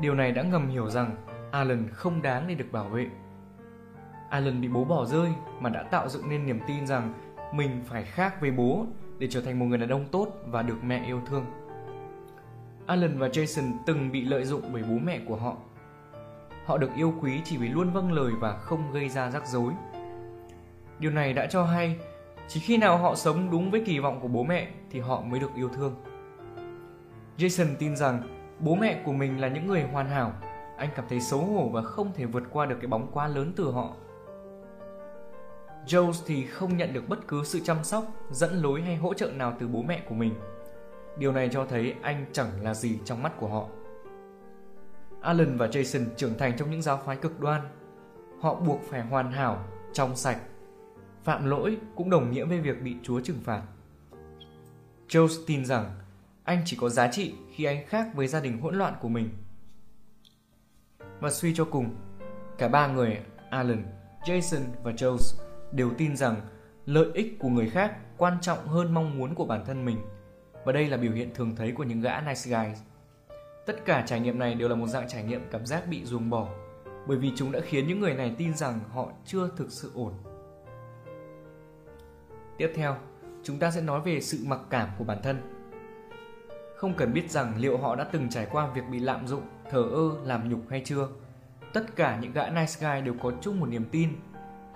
Điều 0.00 0.14
này 0.14 0.32
đã 0.32 0.42
ngầm 0.42 0.68
hiểu 0.68 0.90
rằng 0.90 1.16
Alan 1.50 1.88
không 1.92 2.22
đáng 2.22 2.44
để 2.48 2.54
được 2.54 2.72
bảo 2.72 2.88
vệ. 2.88 3.06
Alan 4.30 4.60
bị 4.60 4.68
bố 4.68 4.84
bỏ 4.84 5.04
rơi 5.04 5.30
mà 5.60 5.70
đã 5.70 5.82
tạo 5.82 6.08
dựng 6.08 6.28
nên 6.28 6.46
niềm 6.46 6.60
tin 6.66 6.86
rằng 6.86 7.14
mình 7.54 7.82
phải 7.84 8.04
khác 8.04 8.40
với 8.40 8.50
bố 8.50 8.86
để 9.18 9.28
trở 9.30 9.40
thành 9.40 9.58
một 9.58 9.66
người 9.66 9.78
đàn 9.78 9.88
ông 9.88 10.06
tốt 10.12 10.28
và 10.46 10.62
được 10.62 10.84
mẹ 10.84 11.04
yêu 11.06 11.20
thương. 11.26 11.44
Alan 12.86 13.18
và 13.18 13.28
Jason 13.28 13.72
từng 13.86 14.12
bị 14.12 14.24
lợi 14.24 14.44
dụng 14.44 14.62
bởi 14.72 14.82
bố 14.82 14.98
mẹ 15.04 15.20
của 15.26 15.36
họ. 15.36 15.56
Họ 16.72 16.78
được 16.78 16.94
yêu 16.96 17.14
quý 17.20 17.40
chỉ 17.44 17.56
vì 17.56 17.68
luôn 17.68 17.92
vâng 17.92 18.12
lời 18.12 18.32
và 18.40 18.52
không 18.52 18.92
gây 18.92 19.08
ra 19.08 19.30
rắc 19.30 19.46
rối. 19.46 19.72
Điều 20.98 21.10
này 21.10 21.32
đã 21.32 21.46
cho 21.46 21.64
hay 21.64 21.96
chỉ 22.48 22.60
khi 22.60 22.76
nào 22.76 22.98
họ 22.98 23.14
sống 23.14 23.50
đúng 23.50 23.70
với 23.70 23.82
kỳ 23.86 23.98
vọng 23.98 24.20
của 24.20 24.28
bố 24.28 24.42
mẹ 24.42 24.68
thì 24.90 25.00
họ 25.00 25.20
mới 25.20 25.40
được 25.40 25.50
yêu 25.56 25.68
thương. 25.68 25.94
Jason 27.38 27.66
tin 27.78 27.96
rằng 27.96 28.22
bố 28.60 28.74
mẹ 28.74 29.02
của 29.04 29.12
mình 29.12 29.40
là 29.40 29.48
những 29.48 29.66
người 29.66 29.82
hoàn 29.82 30.06
hảo. 30.06 30.32
Anh 30.76 30.88
cảm 30.96 31.04
thấy 31.08 31.20
xấu 31.20 31.40
hổ 31.40 31.68
và 31.68 31.82
không 31.82 32.12
thể 32.14 32.24
vượt 32.24 32.44
qua 32.50 32.66
được 32.66 32.76
cái 32.80 32.88
bóng 32.88 33.06
quá 33.12 33.28
lớn 33.28 33.52
từ 33.56 33.70
họ. 33.70 33.94
Jones 35.86 36.22
thì 36.26 36.46
không 36.46 36.76
nhận 36.76 36.92
được 36.92 37.08
bất 37.08 37.28
cứ 37.28 37.44
sự 37.44 37.60
chăm 37.64 37.84
sóc, 37.84 38.04
dẫn 38.30 38.62
lối 38.62 38.82
hay 38.82 38.96
hỗ 38.96 39.14
trợ 39.14 39.30
nào 39.30 39.56
từ 39.58 39.68
bố 39.68 39.82
mẹ 39.82 40.02
của 40.08 40.14
mình. 40.14 40.34
Điều 41.18 41.32
này 41.32 41.48
cho 41.52 41.64
thấy 41.64 41.94
anh 42.02 42.26
chẳng 42.32 42.48
là 42.62 42.74
gì 42.74 42.98
trong 43.04 43.22
mắt 43.22 43.32
của 43.40 43.48
họ. 43.48 43.66
Alan 45.22 45.56
và 45.56 45.66
Jason 45.66 46.04
trưởng 46.16 46.38
thành 46.38 46.56
trong 46.56 46.70
những 46.70 46.82
giáo 46.82 47.02
phái 47.06 47.16
cực 47.16 47.40
đoan. 47.40 47.62
Họ 48.40 48.54
buộc 48.54 48.80
phải 48.90 49.00
hoàn 49.02 49.32
hảo, 49.32 49.64
trong 49.92 50.16
sạch. 50.16 50.38
Phạm 51.24 51.46
lỗi 51.46 51.78
cũng 51.96 52.10
đồng 52.10 52.30
nghĩa 52.30 52.44
với 52.44 52.60
việc 52.60 52.82
bị 52.82 52.96
Chúa 53.02 53.20
trừng 53.20 53.40
phạt. 53.44 53.62
Joe 55.08 55.28
tin 55.46 55.64
rằng 55.64 55.90
anh 56.44 56.62
chỉ 56.64 56.76
có 56.80 56.88
giá 56.88 57.08
trị 57.12 57.34
khi 57.54 57.64
anh 57.64 57.86
khác 57.86 58.08
với 58.14 58.26
gia 58.26 58.40
đình 58.40 58.60
hỗn 58.60 58.74
loạn 58.74 58.94
của 59.00 59.08
mình. 59.08 59.28
Và 61.20 61.30
suy 61.30 61.54
cho 61.54 61.64
cùng, 61.64 61.94
cả 62.58 62.68
ba 62.68 62.86
người 62.86 63.20
Alan, 63.50 63.84
Jason 64.24 64.62
và 64.82 64.92
Joe 64.92 65.16
đều 65.72 65.90
tin 65.98 66.16
rằng 66.16 66.36
lợi 66.86 67.06
ích 67.14 67.38
của 67.38 67.48
người 67.48 67.70
khác 67.70 67.96
quan 68.16 68.38
trọng 68.40 68.68
hơn 68.68 68.94
mong 68.94 69.18
muốn 69.18 69.34
của 69.34 69.44
bản 69.44 69.64
thân 69.66 69.84
mình. 69.84 69.98
Và 70.64 70.72
đây 70.72 70.88
là 70.88 70.96
biểu 70.96 71.12
hiện 71.12 71.34
thường 71.34 71.56
thấy 71.56 71.72
của 71.72 71.84
những 71.84 72.00
gã 72.00 72.20
nice 72.20 72.42
guys. 72.44 72.78
Tất 73.66 73.84
cả 73.84 74.04
trải 74.06 74.20
nghiệm 74.20 74.38
này 74.38 74.54
đều 74.54 74.68
là 74.68 74.74
một 74.74 74.86
dạng 74.86 75.08
trải 75.08 75.24
nghiệm 75.24 75.42
cảm 75.50 75.66
giác 75.66 75.84
bị 75.88 76.04
ruồng 76.04 76.30
bỏ, 76.30 76.48
bởi 77.06 77.16
vì 77.16 77.32
chúng 77.36 77.52
đã 77.52 77.60
khiến 77.64 77.88
những 77.88 78.00
người 78.00 78.14
này 78.14 78.34
tin 78.38 78.54
rằng 78.54 78.80
họ 78.90 79.12
chưa 79.24 79.50
thực 79.56 79.70
sự 79.70 79.92
ổn. 79.94 80.12
Tiếp 82.58 82.72
theo, 82.74 82.96
chúng 83.42 83.58
ta 83.58 83.70
sẽ 83.70 83.80
nói 83.80 84.00
về 84.00 84.20
sự 84.20 84.38
mặc 84.46 84.60
cảm 84.70 84.88
của 84.98 85.04
bản 85.04 85.18
thân. 85.22 85.36
Không 86.76 86.94
cần 86.94 87.12
biết 87.12 87.30
rằng 87.30 87.54
liệu 87.58 87.78
họ 87.78 87.96
đã 87.96 88.04
từng 88.04 88.28
trải 88.28 88.46
qua 88.50 88.66
việc 88.74 88.82
bị 88.90 88.98
lạm 88.98 89.26
dụng, 89.26 89.42
thờ 89.70 89.82
ơ, 89.92 90.10
làm 90.24 90.48
nhục 90.48 90.60
hay 90.70 90.82
chưa. 90.84 91.08
Tất 91.72 91.96
cả 91.96 92.18
những 92.22 92.32
gã 92.32 92.48
nice 92.48 92.74
guy 92.80 93.00
đều 93.04 93.14
có 93.22 93.32
chung 93.40 93.60
một 93.60 93.66
niềm 93.66 93.84
tin 93.90 94.08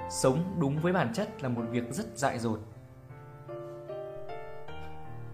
sống 0.09 0.57
đúng 0.61 0.79
với 0.79 0.93
bản 0.93 1.13
chất 1.13 1.43
là 1.43 1.49
một 1.49 1.63
việc 1.71 1.85
rất 1.91 2.07
dại 2.19 2.39
dột 2.39 2.61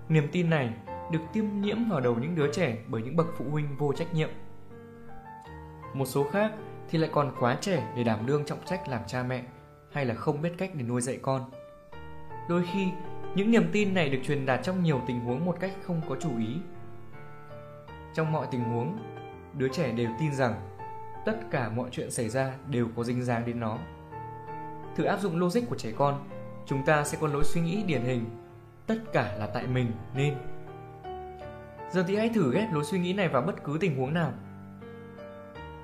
niềm 0.09 0.29
tin 0.33 0.51
này 0.51 0.75
được 1.13 1.21
tiêm 1.33 1.45
nhiễm 1.61 1.89
vào 1.91 2.01
đầu 2.01 2.15
những 2.15 2.35
đứa 2.35 2.53
trẻ 2.53 2.77
bởi 2.89 3.03
những 3.03 3.17
bậc 3.17 3.27
phụ 3.37 3.45
huynh 3.51 3.77
vô 3.77 3.93
trách 3.93 4.15
nhiệm 4.15 4.29
một 5.95 6.07
số 6.07 6.25
khác 6.31 6.53
thì 6.89 6.99
lại 6.99 7.11
còn 7.13 7.35
quá 7.41 7.59
trẻ 7.61 7.93
để 7.97 8.05
đảm 8.05 8.27
đương 8.27 8.45
trọng 8.45 8.65
trách 8.65 8.89
làm 8.89 9.01
cha 9.07 9.23
mẹ 9.23 9.45
hay 9.93 10.05
là 10.05 10.15
không 10.15 10.43
biết 10.43 10.53
cách 10.59 10.71
để 10.75 10.83
nuôi 10.83 11.01
dạy 11.01 11.19
con 11.23 11.51
đôi 12.49 12.65
khi 12.73 12.89
những 13.35 13.51
niềm 13.51 13.69
tin 13.73 13.95
này 13.95 14.09
được 14.09 14.19
truyền 14.25 14.47
đạt 14.47 14.61
trong 14.63 14.83
nhiều 14.83 15.01
tình 15.07 15.21
huống 15.21 15.45
một 15.45 15.57
cách 15.61 15.73
không 15.87 16.01
có 16.09 16.17
chủ 16.21 16.39
ý 16.39 16.57
trong 18.15 18.33
mọi 18.33 18.47
tình 18.51 18.65
huống 18.65 18.99
đứa 19.59 19.69
trẻ 19.69 19.93
đều 19.93 20.11
tin 20.21 20.35
rằng 20.35 20.55
tất 21.25 21.37
cả 21.51 21.69
mọi 21.69 21.89
chuyện 21.93 22.11
xảy 22.11 22.29
ra 22.29 22.55
đều 22.67 22.89
có 22.97 23.05
dính 23.05 23.25
dáng 23.25 23.47
đến 23.47 23.61
nó 23.61 23.79
Thử 24.97 25.05
áp 25.05 25.21
dụng 25.21 25.39
logic 25.39 25.61
của 25.69 25.77
trẻ 25.77 25.93
con, 25.97 26.25
chúng 26.67 26.85
ta 26.85 27.05
sẽ 27.05 27.19
có 27.21 27.27
lối 27.27 27.45
suy 27.45 27.61
nghĩ 27.61 27.83
điển 27.83 28.03
hình. 28.03 28.25
Tất 28.87 28.99
cả 29.13 29.35
là 29.39 29.47
tại 29.47 29.67
mình 29.67 29.93
nên. 30.15 30.35
Giờ 31.93 32.05
thì 32.09 32.17
hãy 32.17 32.29
thử 32.29 32.53
ghép 32.55 32.73
lối 32.73 32.85
suy 32.85 32.99
nghĩ 32.99 33.13
này 33.13 33.29
vào 33.29 33.43
bất 33.43 33.65
cứ 33.65 33.77
tình 33.81 33.99
huống 33.99 34.15
nào. 34.15 34.33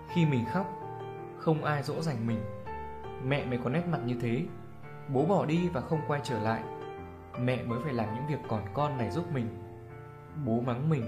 Khi 0.09 0.27
mình 0.27 0.45
khóc, 0.53 0.67
không 1.39 1.65
ai 1.65 1.83
dỗ 1.83 2.03
dành 2.03 2.27
mình. 2.27 2.39
Mẹ 3.25 3.45
mới 3.47 3.59
có 3.65 3.71
nét 3.71 3.83
mặt 3.91 4.01
như 4.07 4.15
thế. 4.21 4.43
Bố 5.09 5.25
bỏ 5.25 5.47
đi 5.47 5.69
và 5.69 5.81
không 5.81 6.01
quay 6.09 6.21
trở 6.25 6.39
lại. 6.39 6.63
Mẹ 7.41 7.63
mới 7.63 7.79
phải 7.85 7.93
làm 7.93 8.15
những 8.15 8.27
việc 8.29 8.49
còn 8.49 8.63
con 8.75 8.99
này 8.99 9.11
giúp 9.11 9.25
mình. 9.35 9.47
Bố 10.47 10.61
mắng 10.61 10.91
mình. 10.91 11.05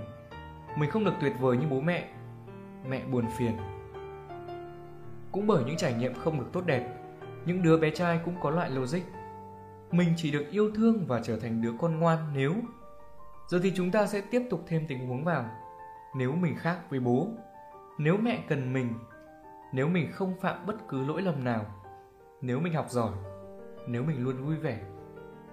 Mình 0.76 0.90
không 0.90 1.04
được 1.04 1.14
tuyệt 1.20 1.32
vời 1.40 1.56
như 1.56 1.66
bố 1.70 1.80
mẹ. 1.80 2.08
Mẹ 2.88 3.04
buồn 3.04 3.24
phiền. 3.38 3.56
Cũng 5.32 5.46
bởi 5.46 5.64
những 5.64 5.76
trải 5.76 5.94
nghiệm 5.94 6.14
không 6.14 6.38
được 6.38 6.46
tốt 6.52 6.66
đẹp 6.66 7.00
những 7.44 7.62
đứa 7.62 7.76
bé 7.76 7.90
trai 7.90 8.20
cũng 8.24 8.34
có 8.40 8.50
loại 8.50 8.70
logic 8.70 9.00
mình 9.92 10.14
chỉ 10.16 10.30
được 10.30 10.46
yêu 10.50 10.70
thương 10.74 11.06
và 11.06 11.20
trở 11.24 11.36
thành 11.36 11.62
đứa 11.62 11.72
con 11.78 11.98
ngoan 11.98 12.18
nếu 12.34 12.54
giờ 13.50 13.60
thì 13.62 13.72
chúng 13.76 13.90
ta 13.90 14.06
sẽ 14.06 14.20
tiếp 14.20 14.42
tục 14.50 14.64
thêm 14.66 14.86
tình 14.88 15.08
huống 15.08 15.24
vào 15.24 15.50
nếu 16.14 16.32
mình 16.32 16.56
khác 16.56 16.90
với 16.90 17.00
bố, 17.00 17.28
nếu 17.98 18.16
mẹ 18.16 18.44
cần 18.48 18.72
mình, 18.72 18.94
nếu 19.72 19.88
mình 19.88 20.12
không 20.12 20.40
phạm 20.40 20.66
bất 20.66 20.88
cứ 20.88 21.04
lỗi 21.04 21.22
lầm 21.22 21.44
nào, 21.44 21.66
nếu 22.40 22.60
mình 22.60 22.72
học 22.72 22.86
giỏi, 22.90 23.12
nếu 23.86 24.02
mình 24.02 24.24
luôn 24.24 24.44
vui 24.44 24.56
vẻ, 24.56 24.80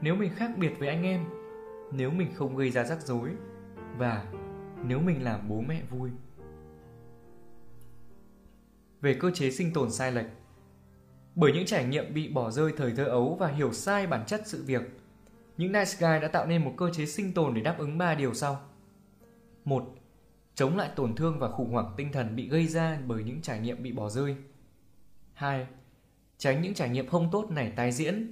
nếu 0.02 0.16
mình 0.16 0.32
khác 0.36 0.52
biệt 0.58 0.72
với 0.80 0.88
anh 0.88 1.04
em, 1.04 1.26
nếu 1.92 2.12
mình 2.12 2.34
không 2.36 2.56
gây 2.56 2.72
ra 2.72 2.84
rắc 2.84 3.02
rối 3.02 3.30
và 3.98 4.26
nếu 4.84 5.00
mình 5.00 5.24
làm 5.24 5.50
bố 5.50 5.62
mẹ 5.62 5.82
vui 5.90 6.10
về 9.02 9.14
cơ 9.14 9.32
chế 9.32 9.52
sinh 9.52 9.74
tồn 9.74 9.92
sai 9.92 10.12
lệch 10.12 10.28
bởi 11.36 11.52
những 11.52 11.66
trải 11.66 11.86
nghiệm 11.86 12.14
bị 12.14 12.30
bỏ 12.34 12.52
rơi 12.52 12.74
thời 12.78 12.92
thơ 12.92 13.06
ấu 13.06 13.36
và 13.40 13.48
hiểu 13.48 13.74
sai 13.74 14.08
bản 14.08 14.26
chất 14.26 14.42
sự 14.46 14.64
việc. 14.68 14.82
Những 15.58 15.72
Nice 15.72 15.92
Guy 16.00 16.22
đã 16.22 16.28
tạo 16.28 16.46
nên 16.46 16.64
một 16.64 16.74
cơ 16.78 16.90
chế 16.94 17.06
sinh 17.06 17.34
tồn 17.34 17.54
để 17.54 17.62
đáp 17.62 17.76
ứng 17.78 17.98
3 17.98 18.16
điều 18.16 18.34
sau. 18.34 18.62
1. 19.66 19.96
Chống 20.56 20.78
lại 20.78 20.90
tổn 20.96 21.16
thương 21.16 21.40
và 21.40 21.50
khủng 21.50 21.72
hoảng 21.72 21.94
tinh 21.98 22.12
thần 22.12 22.36
bị 22.36 22.50
gây 22.50 22.68
ra 22.68 23.00
bởi 23.06 23.24
những 23.24 23.42
trải 23.42 23.60
nghiệm 23.60 23.84
bị 23.84 23.92
bỏ 23.92 24.10
rơi. 24.10 24.36
2. 25.34 25.68
Tránh 26.38 26.62
những 26.62 26.74
trải 26.74 26.90
nghiệm 26.90 27.08
không 27.08 27.30
tốt 27.32 27.52
này 27.52 27.74
tái 27.76 27.92
diễn. 27.92 28.32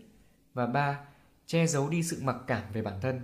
Và 0.54 0.66
3. 0.66 1.00
Che 1.46 1.68
giấu 1.68 1.90
đi 1.90 2.04
sự 2.04 2.18
mặc 2.22 2.36
cảm 2.48 2.64
về 2.74 2.82
bản 2.82 3.02
thân. 3.02 3.22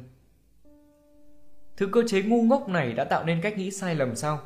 Thứ 1.77 1.87
cơ 1.91 2.03
chế 2.07 2.21
ngu 2.21 2.43
ngốc 2.43 2.69
này 2.69 2.93
đã 2.93 3.03
tạo 3.03 3.25
nên 3.25 3.41
cách 3.41 3.57
nghĩ 3.57 3.71
sai 3.71 3.95
lầm 3.95 4.15
sau. 4.15 4.39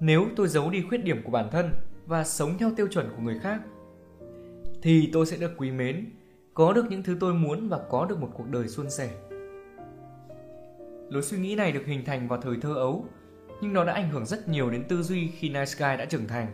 Nếu 0.00 0.26
tôi 0.36 0.48
giấu 0.48 0.70
đi 0.70 0.84
khuyết 0.88 1.04
điểm 1.04 1.22
của 1.24 1.30
bản 1.30 1.48
thân 1.52 1.72
và 2.06 2.24
sống 2.24 2.58
theo 2.58 2.70
tiêu 2.76 2.88
chuẩn 2.90 3.08
của 3.16 3.22
người 3.22 3.38
khác 3.38 3.60
thì 4.82 5.10
tôi 5.12 5.26
sẽ 5.26 5.36
được 5.36 5.52
quý 5.56 5.70
mến, 5.70 6.10
có 6.54 6.72
được 6.72 6.84
những 6.90 7.02
thứ 7.02 7.16
tôi 7.20 7.34
muốn 7.34 7.68
và 7.68 7.78
có 7.90 8.04
được 8.04 8.20
một 8.20 8.30
cuộc 8.34 8.48
đời 8.50 8.68
suôn 8.68 8.90
sẻ. 8.90 9.10
Lối 11.08 11.22
suy 11.22 11.38
nghĩ 11.38 11.54
này 11.54 11.72
được 11.72 11.86
hình 11.86 12.04
thành 12.04 12.28
vào 12.28 12.40
thời 12.40 12.56
thơ 12.62 12.74
ấu, 12.74 13.04
nhưng 13.60 13.72
nó 13.72 13.84
đã 13.84 13.92
ảnh 13.92 14.10
hưởng 14.10 14.26
rất 14.26 14.48
nhiều 14.48 14.70
đến 14.70 14.84
tư 14.88 15.02
duy 15.02 15.28
khi 15.28 15.48
Nice 15.48 15.72
Guy 15.78 15.96
đã 15.98 16.04
trưởng 16.04 16.28
thành. 16.28 16.46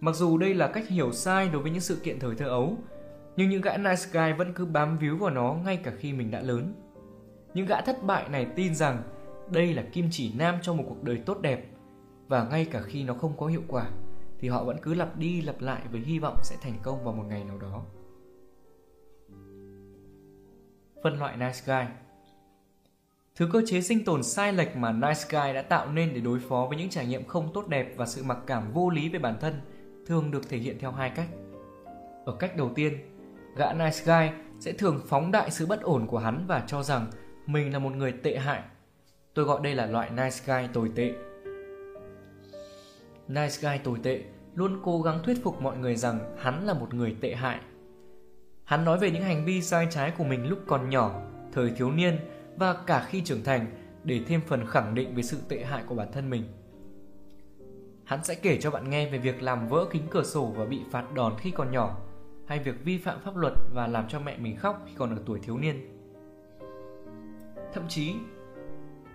Mặc 0.00 0.14
dù 0.14 0.38
đây 0.38 0.54
là 0.54 0.68
cách 0.68 0.88
hiểu 0.88 1.12
sai 1.12 1.48
đối 1.48 1.62
với 1.62 1.70
những 1.70 1.80
sự 1.80 1.96
kiện 1.96 2.18
thời 2.18 2.34
thơ 2.34 2.46
ấu, 2.48 2.76
nhưng 3.36 3.48
những 3.50 3.60
gã 3.60 3.76
Nice 3.76 4.06
Guy 4.12 4.32
vẫn 4.38 4.52
cứ 4.54 4.64
bám 4.64 4.98
víu 4.98 5.16
vào 5.16 5.30
nó 5.30 5.56
ngay 5.64 5.76
cả 5.76 5.92
khi 5.98 6.12
mình 6.12 6.30
đã 6.30 6.40
lớn. 6.40 6.74
Những 7.54 7.66
gã 7.66 7.80
thất 7.80 8.02
bại 8.02 8.28
này 8.28 8.46
tin 8.56 8.74
rằng 8.74 9.02
đây 9.50 9.74
là 9.74 9.82
kim 9.92 10.08
chỉ 10.10 10.32
nam 10.38 10.54
cho 10.62 10.74
một 10.74 10.84
cuộc 10.88 11.02
đời 11.02 11.16
tốt 11.26 11.40
đẹp 11.40 11.66
và 12.28 12.44
ngay 12.44 12.64
cả 12.64 12.82
khi 12.82 13.02
nó 13.04 13.14
không 13.14 13.36
có 13.36 13.46
hiệu 13.46 13.62
quả 13.68 13.90
thì 14.38 14.48
họ 14.48 14.64
vẫn 14.64 14.76
cứ 14.82 14.94
lặp 14.94 15.18
đi 15.18 15.42
lặp 15.42 15.60
lại 15.60 15.82
với 15.90 16.00
hy 16.00 16.18
vọng 16.18 16.36
sẽ 16.42 16.56
thành 16.60 16.78
công 16.82 17.04
vào 17.04 17.14
một 17.14 17.24
ngày 17.28 17.44
nào 17.44 17.58
đó. 17.58 17.82
Phân 21.02 21.18
loại 21.18 21.36
Nice 21.36 21.60
Guy 21.66 21.94
Thứ 23.36 23.48
cơ 23.52 23.62
chế 23.66 23.80
sinh 23.80 24.04
tồn 24.04 24.22
sai 24.22 24.52
lệch 24.52 24.76
mà 24.76 24.92
Nice 24.92 25.24
Guy 25.30 25.52
đã 25.54 25.62
tạo 25.62 25.92
nên 25.92 26.14
để 26.14 26.20
đối 26.20 26.38
phó 26.38 26.66
với 26.68 26.78
những 26.78 26.90
trải 26.90 27.06
nghiệm 27.06 27.24
không 27.24 27.50
tốt 27.54 27.68
đẹp 27.68 27.92
và 27.96 28.06
sự 28.06 28.22
mặc 28.22 28.38
cảm 28.46 28.72
vô 28.72 28.90
lý 28.90 29.08
về 29.08 29.18
bản 29.18 29.36
thân 29.40 29.60
thường 30.06 30.30
được 30.30 30.48
thể 30.48 30.58
hiện 30.58 30.78
theo 30.78 30.92
hai 30.92 31.10
cách. 31.10 31.28
Ở 32.24 32.36
cách 32.38 32.56
đầu 32.56 32.70
tiên, 32.74 32.98
gã 33.56 33.72
Nice 33.72 34.04
Guy 34.04 34.38
sẽ 34.60 34.72
thường 34.72 35.00
phóng 35.08 35.30
đại 35.30 35.50
sự 35.50 35.66
bất 35.66 35.82
ổn 35.82 36.06
của 36.06 36.18
hắn 36.18 36.44
và 36.46 36.64
cho 36.66 36.82
rằng 36.82 37.06
mình 37.46 37.72
là 37.72 37.78
một 37.78 37.92
người 37.92 38.12
tệ 38.12 38.38
hại. 38.38 38.62
Tôi 39.34 39.44
gọi 39.44 39.60
đây 39.62 39.74
là 39.74 39.86
loại 39.86 40.10
Nice 40.10 40.36
Guy 40.46 40.68
tồi 40.72 40.90
tệ 40.94 41.12
Nice 43.28 43.56
Guy 43.60 43.78
tồi 43.84 43.98
tệ 44.02 44.24
luôn 44.54 44.80
cố 44.84 45.02
gắng 45.02 45.22
thuyết 45.24 45.44
phục 45.44 45.62
mọi 45.62 45.76
người 45.76 45.96
rằng 45.96 46.36
hắn 46.38 46.66
là 46.66 46.74
một 46.74 46.94
người 46.94 47.16
tệ 47.20 47.34
hại. 47.34 47.60
Hắn 48.70 48.84
nói 48.84 48.98
về 48.98 49.10
những 49.10 49.22
hành 49.22 49.44
vi 49.44 49.62
sai 49.62 49.86
trái 49.90 50.12
của 50.18 50.24
mình 50.24 50.46
lúc 50.48 50.58
còn 50.66 50.90
nhỏ, 50.90 51.22
thời 51.52 51.70
thiếu 51.70 51.90
niên 51.90 52.18
và 52.56 52.74
cả 52.86 53.04
khi 53.08 53.20
trưởng 53.20 53.44
thành 53.44 53.66
để 54.04 54.20
thêm 54.26 54.40
phần 54.46 54.66
khẳng 54.66 54.94
định 54.94 55.14
về 55.14 55.22
sự 55.22 55.38
tệ 55.48 55.64
hại 55.64 55.82
của 55.86 55.94
bản 55.94 56.12
thân 56.12 56.30
mình. 56.30 56.42
Hắn 58.04 58.24
sẽ 58.24 58.34
kể 58.34 58.58
cho 58.60 58.70
bạn 58.70 58.90
nghe 58.90 59.10
về 59.10 59.18
việc 59.18 59.42
làm 59.42 59.68
vỡ 59.68 59.86
kính 59.90 60.02
cửa 60.10 60.22
sổ 60.22 60.52
và 60.56 60.64
bị 60.64 60.80
phạt 60.90 61.14
đòn 61.14 61.34
khi 61.38 61.50
còn 61.50 61.70
nhỏ, 61.70 61.98
hay 62.46 62.58
việc 62.58 62.84
vi 62.84 62.98
phạm 62.98 63.20
pháp 63.24 63.36
luật 63.36 63.52
và 63.72 63.86
làm 63.86 64.08
cho 64.08 64.20
mẹ 64.20 64.38
mình 64.38 64.56
khóc 64.56 64.82
khi 64.86 64.92
còn 64.98 65.16
ở 65.16 65.22
tuổi 65.26 65.38
thiếu 65.42 65.58
niên. 65.58 66.00
Thậm 67.72 67.84
chí, 67.88 68.14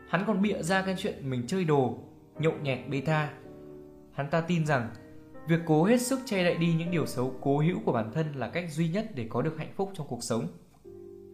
Hắn 0.10 0.24
còn 0.28 0.42
bịa 0.42 0.62
ra 0.62 0.82
cái 0.82 0.96
chuyện 0.98 1.30
mình 1.30 1.44
chơi 1.48 1.64
đồ, 1.64 1.98
nhậu 2.40 2.54
nhẹt 2.64 2.80
bê 2.90 3.02
tha. 3.02 3.34
Hắn 4.14 4.30
ta 4.30 4.42
tin 4.42 4.66
rằng 4.66 4.90
việc 5.48 5.60
cố 5.66 5.84
hết 5.84 6.02
sức 6.02 6.20
che 6.26 6.44
đậy 6.44 6.58
đi 6.58 6.74
những 6.74 6.92
điều 6.92 7.06
xấu 7.06 7.36
cố 7.42 7.60
hữu 7.60 7.80
của 7.86 7.92
bản 7.92 8.12
thân 8.14 8.34
là 8.36 8.50
cách 8.50 8.72
duy 8.72 8.90
nhất 8.90 9.12
để 9.16 9.28
có 9.30 9.42
được 9.42 9.58
hạnh 9.58 9.74
phúc 9.76 9.92
trong 9.94 10.08
cuộc 10.08 10.24
sống. 10.24 10.48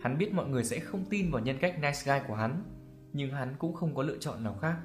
Hắn 0.01 0.17
biết 0.17 0.33
mọi 0.33 0.47
người 0.47 0.63
sẽ 0.63 0.79
không 0.79 1.05
tin 1.09 1.31
vào 1.31 1.41
nhân 1.41 1.57
cách 1.61 1.75
nice 1.75 1.99
guy 2.05 2.27
của 2.27 2.35
hắn, 2.35 2.63
nhưng 3.13 3.31
hắn 3.31 3.55
cũng 3.59 3.73
không 3.73 3.95
có 3.95 4.03
lựa 4.03 4.17
chọn 4.17 4.43
nào 4.43 4.57
khác. 4.61 4.75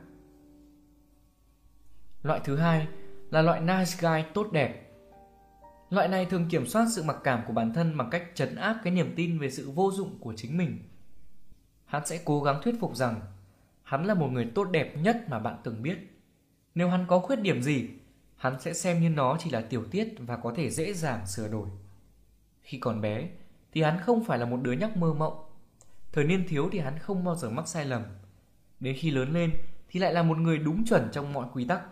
Loại 2.22 2.40
thứ 2.44 2.56
hai 2.56 2.86
là 3.30 3.42
loại 3.42 3.60
nice 3.60 3.92
guy 4.00 4.30
tốt 4.34 4.52
đẹp. 4.52 4.82
Loại 5.90 6.08
này 6.08 6.24
thường 6.24 6.48
kiểm 6.50 6.66
soát 6.66 6.86
sự 6.94 7.02
mặc 7.02 7.16
cảm 7.24 7.42
của 7.46 7.52
bản 7.52 7.72
thân 7.74 7.96
bằng 7.96 8.10
cách 8.10 8.24
trấn 8.34 8.54
áp 8.54 8.80
cái 8.84 8.92
niềm 8.92 9.12
tin 9.16 9.38
về 9.38 9.50
sự 9.50 9.70
vô 9.70 9.92
dụng 9.92 10.18
của 10.20 10.34
chính 10.36 10.56
mình. 10.56 10.78
Hắn 11.84 12.06
sẽ 12.06 12.20
cố 12.24 12.42
gắng 12.42 12.60
thuyết 12.62 12.74
phục 12.80 12.96
rằng 12.96 13.20
hắn 13.82 14.04
là 14.04 14.14
một 14.14 14.28
người 14.28 14.50
tốt 14.54 14.64
đẹp 14.64 14.96
nhất 14.96 15.16
mà 15.28 15.38
bạn 15.38 15.56
từng 15.64 15.82
biết. 15.82 15.96
Nếu 16.74 16.88
hắn 16.88 17.06
có 17.08 17.18
khuyết 17.18 17.36
điểm 17.36 17.62
gì, 17.62 17.88
hắn 18.37 18.61
sẽ 18.61 18.72
xem 18.72 19.01
như 19.01 19.09
nó 19.09 19.37
chỉ 19.41 19.51
là 19.51 19.61
tiểu 19.61 19.84
tiết 19.91 20.14
và 20.18 20.37
có 20.37 20.53
thể 20.57 20.70
dễ 20.70 20.93
dàng 20.93 21.26
sửa 21.26 21.49
đổi. 21.49 21.68
Khi 22.62 22.78
còn 22.78 23.01
bé 23.01 23.28
thì 23.72 23.82
hắn 23.82 24.01
không 24.01 24.24
phải 24.24 24.39
là 24.39 24.47
một 24.47 24.59
đứa 24.62 24.72
nhóc 24.72 24.97
mơ 24.97 25.14
mộng. 25.14 25.45
Thời 26.12 26.24
niên 26.24 26.45
thiếu 26.49 26.68
thì 26.72 26.78
hắn 26.78 26.99
không 26.99 27.24
bao 27.24 27.37
giờ 27.37 27.51
mắc 27.51 27.68
sai 27.68 27.84
lầm. 27.84 28.03
Đến 28.80 28.97
khi 28.99 29.11
lớn 29.11 29.32
lên 29.32 29.51
thì 29.89 30.01
lại 30.01 30.12
là 30.12 30.22
một 30.22 30.39
người 30.39 30.59
đúng 30.59 30.84
chuẩn 30.84 31.09
trong 31.12 31.32
mọi 31.32 31.47
quy 31.53 31.64
tắc. 31.64 31.82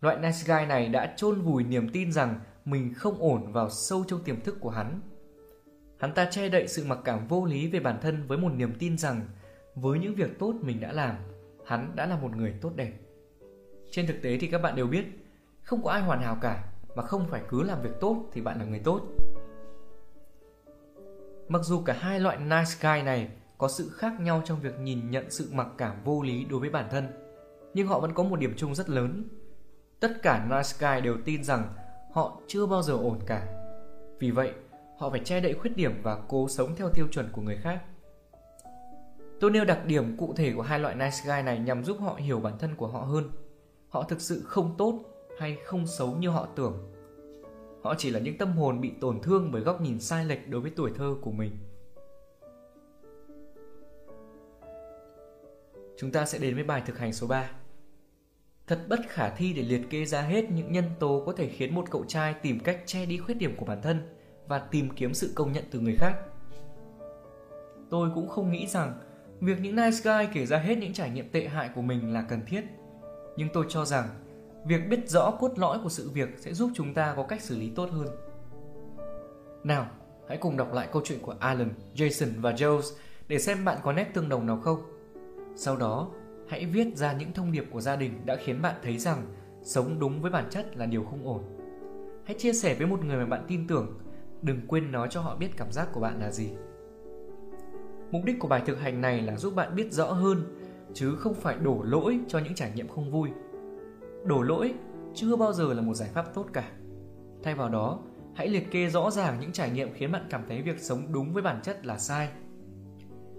Loại 0.00 0.16
nice 0.16 0.38
guy 0.46 0.66
này 0.66 0.88
đã 0.88 1.14
chôn 1.16 1.40
vùi 1.40 1.64
niềm 1.64 1.88
tin 1.88 2.12
rằng 2.12 2.40
mình 2.64 2.94
không 2.94 3.18
ổn 3.18 3.52
vào 3.52 3.70
sâu 3.70 4.04
trong 4.08 4.24
tiềm 4.24 4.40
thức 4.40 4.56
của 4.60 4.70
hắn. 4.70 5.00
Hắn 5.98 6.14
ta 6.14 6.30
che 6.30 6.48
đậy 6.48 6.68
sự 6.68 6.84
mặc 6.84 6.98
cảm 7.04 7.28
vô 7.28 7.44
lý 7.44 7.66
về 7.68 7.80
bản 7.80 7.98
thân 8.02 8.26
với 8.26 8.38
một 8.38 8.52
niềm 8.52 8.74
tin 8.78 8.98
rằng 8.98 9.28
với 9.74 9.98
những 9.98 10.14
việc 10.14 10.38
tốt 10.38 10.54
mình 10.60 10.80
đã 10.80 10.92
làm, 10.92 11.16
hắn 11.66 11.92
đã 11.96 12.06
là 12.06 12.18
một 12.18 12.36
người 12.36 12.54
tốt 12.60 12.72
đẹp. 12.76 12.92
Trên 13.90 14.06
thực 14.06 14.22
tế 14.22 14.38
thì 14.38 14.46
các 14.46 14.62
bạn 14.62 14.76
đều 14.76 14.86
biết, 14.86 15.04
không 15.64 15.82
có 15.82 15.90
ai 15.90 16.02
hoàn 16.02 16.22
hảo 16.22 16.36
cả, 16.40 16.64
mà 16.94 17.02
không 17.02 17.26
phải 17.30 17.42
cứ 17.48 17.62
làm 17.62 17.82
việc 17.82 18.00
tốt 18.00 18.16
thì 18.32 18.40
bạn 18.40 18.58
là 18.58 18.64
người 18.64 18.78
tốt. 18.78 19.00
Mặc 21.48 21.62
dù 21.62 21.82
cả 21.84 21.96
hai 21.98 22.20
loại 22.20 22.36
nice 22.36 22.72
guy 22.80 23.02
này 23.02 23.28
có 23.58 23.68
sự 23.68 23.90
khác 23.94 24.20
nhau 24.20 24.42
trong 24.44 24.60
việc 24.60 24.80
nhìn 24.80 25.10
nhận 25.10 25.30
sự 25.30 25.48
mặc 25.52 25.68
cảm 25.78 26.04
vô 26.04 26.22
lý 26.22 26.44
đối 26.44 26.60
với 26.60 26.70
bản 26.70 26.88
thân, 26.90 27.08
nhưng 27.74 27.86
họ 27.86 28.00
vẫn 28.00 28.14
có 28.14 28.22
một 28.22 28.36
điểm 28.36 28.54
chung 28.56 28.74
rất 28.74 28.90
lớn. 28.90 29.24
Tất 30.00 30.22
cả 30.22 30.46
nice 30.50 30.70
guy 30.80 31.00
đều 31.04 31.16
tin 31.24 31.44
rằng 31.44 31.74
họ 32.12 32.40
chưa 32.46 32.66
bao 32.66 32.82
giờ 32.82 32.92
ổn 32.92 33.18
cả. 33.26 33.46
Vì 34.18 34.30
vậy, 34.30 34.52
họ 34.98 35.10
phải 35.10 35.20
che 35.24 35.40
đậy 35.40 35.54
khuyết 35.54 35.76
điểm 35.76 36.00
và 36.02 36.18
cố 36.28 36.48
sống 36.48 36.74
theo 36.76 36.88
tiêu 36.94 37.06
chuẩn 37.10 37.28
của 37.32 37.42
người 37.42 37.56
khác. 37.56 37.82
Tôi 39.40 39.50
nêu 39.50 39.64
đặc 39.64 39.84
điểm 39.86 40.16
cụ 40.16 40.34
thể 40.36 40.52
của 40.56 40.62
hai 40.62 40.78
loại 40.78 40.94
nice 40.94 41.16
guy 41.26 41.42
này 41.42 41.58
nhằm 41.58 41.84
giúp 41.84 41.96
họ 42.00 42.14
hiểu 42.14 42.40
bản 42.40 42.58
thân 42.58 42.76
của 42.76 42.86
họ 42.86 43.00
hơn. 43.00 43.30
Họ 43.88 44.02
thực 44.02 44.20
sự 44.20 44.42
không 44.46 44.74
tốt 44.78 45.13
hay 45.38 45.56
không 45.64 45.86
xấu 45.86 46.16
như 46.16 46.28
họ 46.28 46.48
tưởng. 46.56 46.92
Họ 47.82 47.94
chỉ 47.98 48.10
là 48.10 48.20
những 48.20 48.38
tâm 48.38 48.52
hồn 48.52 48.80
bị 48.80 48.92
tổn 49.00 49.20
thương 49.20 49.52
bởi 49.52 49.62
góc 49.62 49.80
nhìn 49.80 50.00
sai 50.00 50.24
lệch 50.24 50.48
đối 50.48 50.60
với 50.60 50.70
tuổi 50.76 50.90
thơ 50.94 51.16
của 51.20 51.32
mình. 51.32 51.56
Chúng 55.96 56.10
ta 56.10 56.26
sẽ 56.26 56.38
đến 56.38 56.54
với 56.54 56.64
bài 56.64 56.82
thực 56.86 56.98
hành 56.98 57.12
số 57.12 57.26
3. 57.26 57.50
Thật 58.66 58.80
bất 58.88 59.00
khả 59.08 59.30
thi 59.30 59.52
để 59.52 59.62
liệt 59.62 59.90
kê 59.90 60.04
ra 60.04 60.20
hết 60.20 60.50
những 60.50 60.72
nhân 60.72 60.84
tố 60.98 61.22
có 61.26 61.32
thể 61.32 61.48
khiến 61.48 61.74
một 61.74 61.84
cậu 61.90 62.04
trai 62.08 62.34
tìm 62.34 62.60
cách 62.60 62.82
che 62.86 63.06
đi 63.06 63.18
khuyết 63.18 63.34
điểm 63.34 63.56
của 63.56 63.66
bản 63.66 63.82
thân 63.82 64.08
và 64.48 64.58
tìm 64.58 64.90
kiếm 64.96 65.14
sự 65.14 65.32
công 65.34 65.52
nhận 65.52 65.64
từ 65.70 65.80
người 65.80 65.96
khác. 65.96 66.14
Tôi 67.90 68.10
cũng 68.14 68.28
không 68.28 68.52
nghĩ 68.52 68.66
rằng 68.66 68.98
việc 69.40 69.60
những 69.60 69.76
nice 69.76 69.98
guy 70.04 70.28
kể 70.34 70.46
ra 70.46 70.58
hết 70.58 70.78
những 70.78 70.92
trải 70.92 71.10
nghiệm 71.10 71.28
tệ 71.28 71.48
hại 71.48 71.70
của 71.74 71.82
mình 71.82 72.12
là 72.12 72.22
cần 72.28 72.40
thiết. 72.46 72.64
Nhưng 73.36 73.48
tôi 73.52 73.66
cho 73.68 73.84
rằng 73.84 74.08
việc 74.66 74.88
biết 74.88 75.08
rõ 75.08 75.30
cốt 75.30 75.58
lõi 75.58 75.78
của 75.82 75.88
sự 75.88 76.10
việc 76.10 76.28
sẽ 76.38 76.54
giúp 76.54 76.70
chúng 76.74 76.94
ta 76.94 77.14
có 77.16 77.22
cách 77.22 77.42
xử 77.42 77.58
lý 77.58 77.70
tốt 77.76 77.88
hơn. 77.90 78.08
Nào, 79.64 79.86
hãy 80.28 80.38
cùng 80.38 80.56
đọc 80.56 80.72
lại 80.72 80.88
câu 80.92 81.02
chuyện 81.04 81.18
của 81.22 81.34
Alan, 81.38 81.70
Jason 81.94 82.40
và 82.40 82.52
Jones 82.52 82.96
để 83.28 83.38
xem 83.38 83.64
bạn 83.64 83.78
có 83.82 83.92
nét 83.92 84.10
tương 84.14 84.28
đồng 84.28 84.46
nào 84.46 84.60
không. 84.60 84.82
Sau 85.56 85.76
đó, 85.76 86.10
hãy 86.48 86.66
viết 86.66 86.96
ra 86.96 87.12
những 87.12 87.32
thông 87.32 87.52
điệp 87.52 87.64
của 87.70 87.80
gia 87.80 87.96
đình 87.96 88.26
đã 88.26 88.36
khiến 88.36 88.62
bạn 88.62 88.74
thấy 88.82 88.98
rằng 88.98 89.26
sống 89.62 89.98
đúng 89.98 90.22
với 90.22 90.30
bản 90.30 90.46
chất 90.50 90.76
là 90.76 90.86
điều 90.86 91.04
không 91.04 91.26
ổn. 91.26 91.42
Hãy 92.24 92.36
chia 92.38 92.52
sẻ 92.52 92.74
với 92.74 92.86
một 92.86 93.04
người 93.04 93.16
mà 93.16 93.26
bạn 93.26 93.44
tin 93.48 93.66
tưởng, 93.66 93.98
đừng 94.42 94.60
quên 94.66 94.92
nói 94.92 95.08
cho 95.10 95.20
họ 95.20 95.36
biết 95.36 95.48
cảm 95.56 95.72
giác 95.72 95.88
của 95.92 96.00
bạn 96.00 96.20
là 96.20 96.30
gì. 96.30 96.48
Mục 98.10 98.24
đích 98.24 98.36
của 98.40 98.48
bài 98.48 98.62
thực 98.66 98.80
hành 98.80 99.00
này 99.00 99.22
là 99.22 99.36
giúp 99.36 99.54
bạn 99.54 99.76
biết 99.76 99.92
rõ 99.92 100.12
hơn 100.12 100.58
chứ 100.94 101.16
không 101.16 101.34
phải 101.34 101.56
đổ 101.58 101.82
lỗi 101.82 102.20
cho 102.28 102.38
những 102.38 102.54
trải 102.54 102.72
nghiệm 102.74 102.88
không 102.88 103.10
vui. 103.10 103.30
Đổ 104.24 104.42
lỗi 104.42 104.74
chưa 105.14 105.36
bao 105.36 105.52
giờ 105.52 105.74
là 105.74 105.82
một 105.82 105.94
giải 105.94 106.08
pháp 106.14 106.34
tốt 106.34 106.46
cả. 106.52 106.70
Thay 107.42 107.54
vào 107.54 107.68
đó, 107.68 107.98
hãy 108.34 108.48
liệt 108.48 108.70
kê 108.70 108.88
rõ 108.88 109.10
ràng 109.10 109.40
những 109.40 109.52
trải 109.52 109.70
nghiệm 109.70 109.92
khiến 109.94 110.12
bạn 110.12 110.26
cảm 110.30 110.44
thấy 110.48 110.62
việc 110.62 110.80
sống 110.80 111.12
đúng 111.12 111.32
với 111.32 111.42
bản 111.42 111.60
chất 111.62 111.86
là 111.86 111.98
sai. 111.98 112.28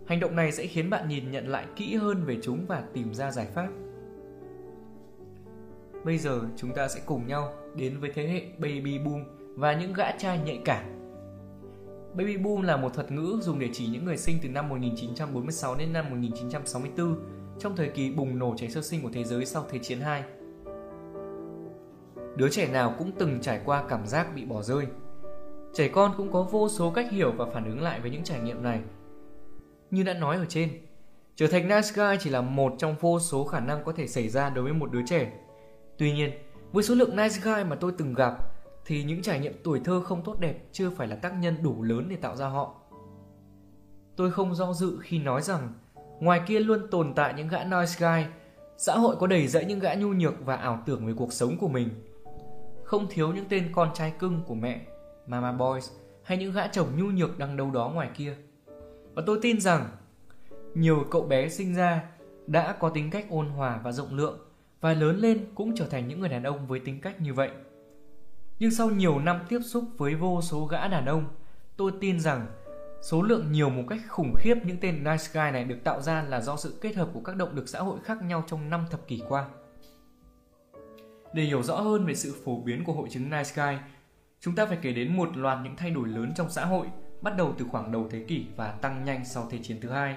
Hành 0.08 0.20
động 0.20 0.36
này 0.36 0.52
sẽ 0.52 0.68
khiến 0.68 0.90
bạn 0.90 1.10
nhìn 1.10 1.32
nhận 1.32 1.48
lại 1.48 1.66
kỹ 1.76 1.96
hơn 1.96 2.24
về 2.26 2.38
chúng 2.44 2.66
và 2.68 2.84
tìm 2.94 3.14
ra 3.14 3.32
giải 3.32 3.48
pháp. 3.54 3.68
Bây 6.04 6.18
giờ 6.18 6.42
chúng 6.58 6.74
ta 6.76 6.88
sẽ 6.88 7.02
cùng 7.06 7.28
nhau 7.28 7.54
đến 7.76 8.00
với 8.00 8.12
thế 8.16 8.28
hệ 8.28 8.42
baby 8.58 9.00
boom 9.00 9.24
và 9.56 9.74
những 9.74 9.94
gã 9.94 10.12
trai 10.12 10.40
nhạy 10.46 10.62
cảm. 10.66 10.86
Baby 12.14 12.38
boom 12.38 12.62
là 12.62 12.78
một 12.78 12.94
thuật 12.94 13.12
ngữ 13.12 13.40
dùng 13.42 13.60
để 13.60 13.70
chỉ 13.74 13.88
những 13.88 14.06
người 14.06 14.18
sinh 14.18 14.38
từ 14.44 14.50
năm 14.50 14.70
1946 14.70 15.76
đến 15.76 15.94
năm 15.94 16.10
1964 16.10 17.16
trong 17.60 17.76
thời 17.76 17.90
kỳ 17.90 18.12
bùng 18.12 18.40
nổ 18.40 18.56
trẻ 18.58 18.70
sơ 18.70 18.82
sinh 18.82 19.02
của 19.02 19.10
thế 19.14 19.24
giới 19.24 19.46
sau 19.46 19.66
Thế 19.70 19.80
chiến 19.80 20.00
II. 20.00 20.45
Đứa 22.36 22.50
trẻ 22.50 22.68
nào 22.68 22.96
cũng 22.98 23.12
từng 23.20 23.42
trải 23.42 23.62
qua 23.66 23.84
cảm 23.90 24.08
giác 24.08 24.28
bị 24.36 24.46
bỏ 24.46 24.62
rơi. 24.62 24.86
Trẻ 25.74 25.88
con 25.88 26.14
cũng 26.18 26.32
có 26.32 26.44
vô 26.44 26.70
số 26.70 26.92
cách 26.92 27.12
hiểu 27.12 27.32
và 27.32 27.46
phản 27.54 27.66
ứng 27.66 27.82
lại 27.82 28.00
với 28.00 28.12
những 28.12 28.24
trải 28.24 28.40
nghiệm 28.40 28.64
này. 28.64 28.82
Như 29.92 30.04
đã 30.04 30.14
nói 30.14 30.36
ở 30.36 30.46
trên, 30.46 30.70
trở 31.36 31.48
thành 31.48 31.68
nice 31.68 31.90
guy 31.96 32.18
chỉ 32.20 32.30
là 32.30 32.42
một 32.42 32.74
trong 32.78 32.96
vô 33.00 33.20
số 33.20 33.44
khả 33.44 33.60
năng 33.60 33.84
có 33.84 33.92
thể 33.92 34.08
xảy 34.08 34.30
ra 34.30 34.50
đối 34.50 34.64
với 34.64 34.74
một 34.74 34.92
đứa 34.92 35.02
trẻ. 35.06 35.32
Tuy 35.98 36.12
nhiên, 36.12 36.32
với 36.72 36.84
số 36.84 36.96
lượng 36.96 37.16
nice 37.16 37.36
guy 37.44 37.64
mà 37.64 37.76
tôi 37.76 37.92
từng 37.98 38.14
gặp 38.14 38.38
thì 38.86 39.04
những 39.04 39.22
trải 39.22 39.40
nghiệm 39.40 39.54
tuổi 39.64 39.80
thơ 39.80 40.02
không 40.02 40.22
tốt 40.24 40.40
đẹp 40.40 40.56
chưa 40.72 40.90
phải 40.90 41.08
là 41.08 41.16
tác 41.16 41.34
nhân 41.40 41.56
đủ 41.64 41.84
lớn 41.84 42.08
để 42.10 42.16
tạo 42.16 42.36
ra 42.36 42.48
họ. 42.48 42.76
Tôi 44.16 44.32
không 44.32 44.56
do 44.56 44.74
dự 44.74 44.98
khi 45.02 45.20
nói 45.20 45.42
rằng 45.42 45.74
ngoài 46.20 46.42
kia 46.48 46.60
luôn 46.60 46.88
tồn 46.92 47.14
tại 47.14 47.34
những 47.34 47.48
gã 47.48 47.64
nice 47.64 47.94
guy, 48.00 48.26
xã 48.78 48.98
hội 48.98 49.16
có 49.20 49.28
đầy 49.28 49.48
dẫy 49.48 49.66
những 49.66 49.80
gã 49.80 49.94
nhu 49.94 50.08
nhược 50.08 50.46
và 50.46 50.56
ảo 50.56 50.84
tưởng 50.86 51.08
về 51.08 51.14
cuộc 51.18 51.34
sống 51.34 51.58
của 51.58 51.68
mình. 51.68 51.90
Không 52.86 53.08
thiếu 53.10 53.34
những 53.34 53.46
tên 53.50 53.72
con 53.72 53.90
trai 53.94 54.14
cưng 54.20 54.42
của 54.48 54.56
mẹ, 54.56 54.82
mama 55.28 55.52
boys 55.52 55.92
hay 56.24 56.38
những 56.38 56.54
gã 56.54 56.68
chồng 56.68 56.88
nhu 56.96 57.06
nhược 57.06 57.38
đang 57.38 57.58
đâu 57.58 57.72
đó 57.72 57.92
ngoài 57.94 58.10
kia. 58.14 58.36
Và 59.14 59.24
tôi 59.26 59.40
tin 59.42 59.62
rằng 59.62 59.90
nhiều 60.74 61.06
cậu 61.12 61.22
bé 61.22 61.50
sinh 61.50 61.76
ra 61.76 62.04
đã 62.48 62.76
có 62.80 62.90
tính 62.90 63.10
cách 63.12 63.26
ôn 63.30 63.48
hòa 63.48 63.80
và 63.84 63.92
rộng 63.92 64.16
lượng 64.16 64.40
và 64.82 64.94
lớn 64.94 65.18
lên 65.20 65.46
cũng 65.56 65.76
trở 65.76 65.88
thành 65.88 66.08
những 66.08 66.20
người 66.20 66.30
đàn 66.30 66.44
ông 66.44 66.68
với 66.68 66.80
tính 66.80 67.02
cách 67.02 67.22
như 67.22 67.34
vậy. 67.34 67.50
Nhưng 68.60 68.72
sau 68.72 68.90
nhiều 68.90 69.20
năm 69.20 69.40
tiếp 69.50 69.60
xúc 69.66 69.84
với 69.98 70.16
vô 70.16 70.42
số 70.42 70.66
gã 70.66 70.88
đàn 70.88 71.06
ông, 71.06 71.26
tôi 71.78 71.92
tin 72.02 72.20
rằng 72.20 72.48
số 73.02 73.22
lượng 73.22 73.52
nhiều 73.52 73.70
một 73.70 73.84
cách 73.90 74.00
khủng 74.10 74.34
khiếp 74.38 74.56
những 74.66 74.78
tên 74.82 75.04
nice 75.04 75.26
guy 75.34 75.52
này 75.52 75.64
được 75.64 75.78
tạo 75.84 76.02
ra 76.02 76.24
là 76.24 76.42
do 76.42 76.58
sự 76.58 76.78
kết 76.82 76.96
hợp 76.96 77.10
của 77.14 77.20
các 77.20 77.36
động 77.36 77.56
lực 77.56 77.70
xã 77.70 77.80
hội 77.80 78.00
khác 78.04 78.24
nhau 78.24 78.44
trong 78.48 78.70
năm 78.70 78.86
thập 78.92 79.08
kỷ 79.08 79.22
qua. 79.28 79.46
Để 81.36 81.44
hiểu 81.44 81.64
rõ 81.64 81.76
hơn 81.76 82.06
về 82.06 82.16
sự 82.16 82.36
phổ 82.46 82.62
biến 82.62 82.84
của 82.84 82.94
hội 82.94 83.10
chứng 83.10 83.30
nice 83.30 83.52
guy, 83.56 83.78
chúng 84.40 84.56
ta 84.56 84.66
phải 84.66 84.78
kể 84.82 84.94
đến 84.94 85.18
một 85.18 85.38
loạt 85.38 85.58
những 85.64 85.76
thay 85.76 85.92
đổi 85.92 86.08
lớn 86.08 86.34
trong 86.36 86.50
xã 86.50 86.66
hội 86.66 86.88
bắt 87.22 87.34
đầu 87.38 87.54
từ 87.58 87.66
khoảng 87.72 87.92
đầu 87.92 88.08
thế 88.12 88.26
kỷ 88.28 88.46
và 88.56 88.72
tăng 88.72 89.04
nhanh 89.04 89.26
sau 89.26 89.48
Thế 89.52 89.60
chiến 89.64 89.78
thứ 89.82 89.90
hai. 89.90 90.16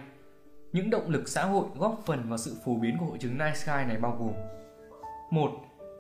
Những 0.73 0.91
động 0.91 1.11
lực 1.11 1.29
xã 1.29 1.45
hội 1.45 1.67
góp 1.79 2.03
phần 2.07 2.29
vào 2.29 2.39
sự 2.39 2.57
phổ 2.65 2.77
biến 2.77 2.97
của 2.99 3.07
hội 3.07 3.19
chứng 3.19 3.39
nice 3.39 3.63
guy 3.67 3.85
này 3.89 3.97
bao 3.97 4.17
gồm 4.21 4.33
một 5.31 5.51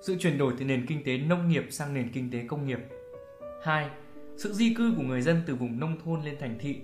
Sự 0.02 0.16
chuyển 0.18 0.38
đổi 0.38 0.54
từ 0.58 0.64
nền 0.64 0.86
kinh 0.86 1.04
tế 1.04 1.18
nông 1.18 1.48
nghiệp 1.48 1.66
sang 1.70 1.94
nền 1.94 2.12
kinh 2.12 2.30
tế 2.30 2.44
công 2.48 2.66
nghiệp 2.66 2.80
2. 3.62 3.90
Sự 4.36 4.52
di 4.52 4.74
cư 4.74 4.92
của 4.96 5.02
người 5.02 5.22
dân 5.22 5.42
từ 5.46 5.54
vùng 5.54 5.80
nông 5.80 6.00
thôn 6.04 6.22
lên 6.22 6.36
thành 6.40 6.56
thị 6.60 6.80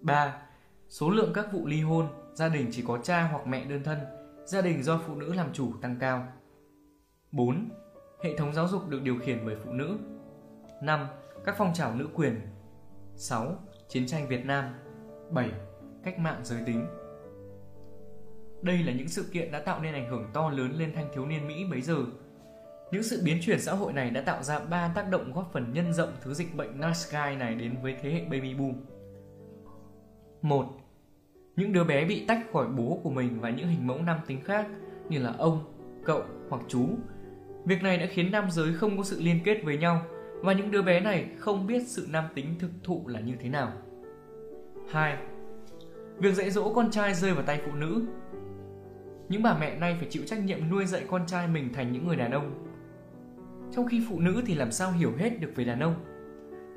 3. 0.00 0.36
Số 0.88 1.10
lượng 1.10 1.32
các 1.34 1.52
vụ 1.52 1.66
ly 1.66 1.80
hôn, 1.80 2.08
gia 2.34 2.48
đình 2.48 2.68
chỉ 2.72 2.82
có 2.86 2.98
cha 2.98 3.28
hoặc 3.32 3.46
mẹ 3.46 3.64
đơn 3.64 3.82
thân, 3.84 3.98
gia 4.44 4.60
đình 4.60 4.82
do 4.82 5.00
phụ 5.06 5.14
nữ 5.14 5.32
làm 5.32 5.52
chủ 5.52 5.72
tăng 5.80 5.96
cao 6.00 6.26
4. 7.32 7.68
Hệ 8.24 8.36
thống 8.36 8.54
giáo 8.54 8.68
dục 8.68 8.88
được 8.88 9.02
điều 9.02 9.18
khiển 9.18 9.46
bởi 9.46 9.56
phụ 9.64 9.72
nữ 9.72 9.98
5. 10.82 11.06
Các 11.44 11.54
phong 11.58 11.74
trào 11.74 11.94
nữ 11.94 12.08
quyền 12.14 12.40
6. 13.16 13.54
Chiến 13.88 14.06
tranh 14.06 14.28
Việt 14.28 14.44
Nam 14.44 14.74
7. 15.30 15.50
Cách 16.04 16.18
mạng 16.18 16.40
giới 16.44 16.58
tính 16.66 16.86
Đây 18.62 18.78
là 18.78 18.92
những 18.92 19.08
sự 19.08 19.24
kiện 19.32 19.52
đã 19.52 19.60
tạo 19.60 19.80
nên 19.80 19.94
ảnh 19.94 20.10
hưởng 20.10 20.30
to 20.32 20.50
lớn 20.50 20.72
lên 20.76 20.92
thanh 20.94 21.08
thiếu 21.14 21.26
niên 21.26 21.48
Mỹ 21.48 21.64
bấy 21.70 21.80
giờ. 21.80 21.96
Những 22.90 23.02
sự 23.02 23.22
biến 23.24 23.38
chuyển 23.42 23.60
xã 23.60 23.72
hội 23.72 23.92
này 23.92 24.10
đã 24.10 24.20
tạo 24.20 24.42
ra 24.42 24.58
ba 24.58 24.92
tác 24.94 25.10
động 25.10 25.32
góp 25.32 25.50
phần 25.52 25.72
nhân 25.72 25.92
rộng 25.92 26.12
thứ 26.20 26.34
dịch 26.34 26.56
bệnh 26.56 26.80
nice 26.80 27.36
này 27.36 27.54
đến 27.54 27.74
với 27.82 27.96
thế 28.02 28.10
hệ 28.10 28.24
baby 28.24 28.54
boom. 28.54 28.74
1. 30.42 30.66
Những 31.56 31.72
đứa 31.72 31.84
bé 31.84 32.04
bị 32.04 32.26
tách 32.26 32.40
khỏi 32.52 32.66
bố 32.68 33.00
của 33.02 33.10
mình 33.10 33.40
và 33.40 33.50
những 33.50 33.68
hình 33.68 33.86
mẫu 33.86 33.98
nam 34.02 34.18
tính 34.26 34.40
khác 34.44 34.66
như 35.08 35.18
là 35.18 35.34
ông, 35.38 35.74
cậu 36.04 36.22
hoặc 36.50 36.62
chú. 36.68 36.88
Việc 37.68 37.82
này 37.82 37.98
đã 37.98 38.06
khiến 38.06 38.30
nam 38.30 38.50
giới 38.50 38.74
không 38.74 38.98
có 38.98 39.04
sự 39.04 39.20
liên 39.20 39.40
kết 39.44 39.60
với 39.64 39.78
nhau, 39.78 40.02
và 40.42 40.52
những 40.52 40.70
đứa 40.70 40.82
bé 40.82 41.00
này 41.00 41.28
không 41.38 41.66
biết 41.66 41.82
sự 41.86 42.06
nam 42.10 42.24
tính 42.34 42.54
thực 42.58 42.70
thụ 42.82 43.08
là 43.08 43.20
như 43.20 43.34
thế 43.40 43.48
nào. 43.48 43.72
2. 44.90 45.16
Việc 46.18 46.34
dạy 46.34 46.50
dỗ 46.50 46.72
con 46.74 46.90
trai 46.90 47.14
rơi 47.14 47.34
vào 47.34 47.42
tay 47.42 47.60
phụ 47.66 47.72
nữ 47.74 48.02
Những 49.28 49.42
bà 49.42 49.58
mẹ 49.58 49.78
nay 49.78 49.96
phải 49.98 50.08
chịu 50.10 50.22
trách 50.26 50.44
nhiệm 50.44 50.70
nuôi 50.70 50.86
dạy 50.86 51.02
con 51.08 51.26
trai 51.26 51.48
mình 51.48 51.72
thành 51.72 51.92
những 51.92 52.06
người 52.06 52.16
đàn 52.16 52.30
ông. 52.30 52.66
Trong 53.72 53.86
khi 53.86 54.02
phụ 54.08 54.20
nữ 54.20 54.42
thì 54.46 54.54
làm 54.54 54.72
sao 54.72 54.92
hiểu 54.92 55.12
hết 55.18 55.40
được 55.40 55.52
về 55.56 55.64
đàn 55.64 55.80
ông 55.80 55.94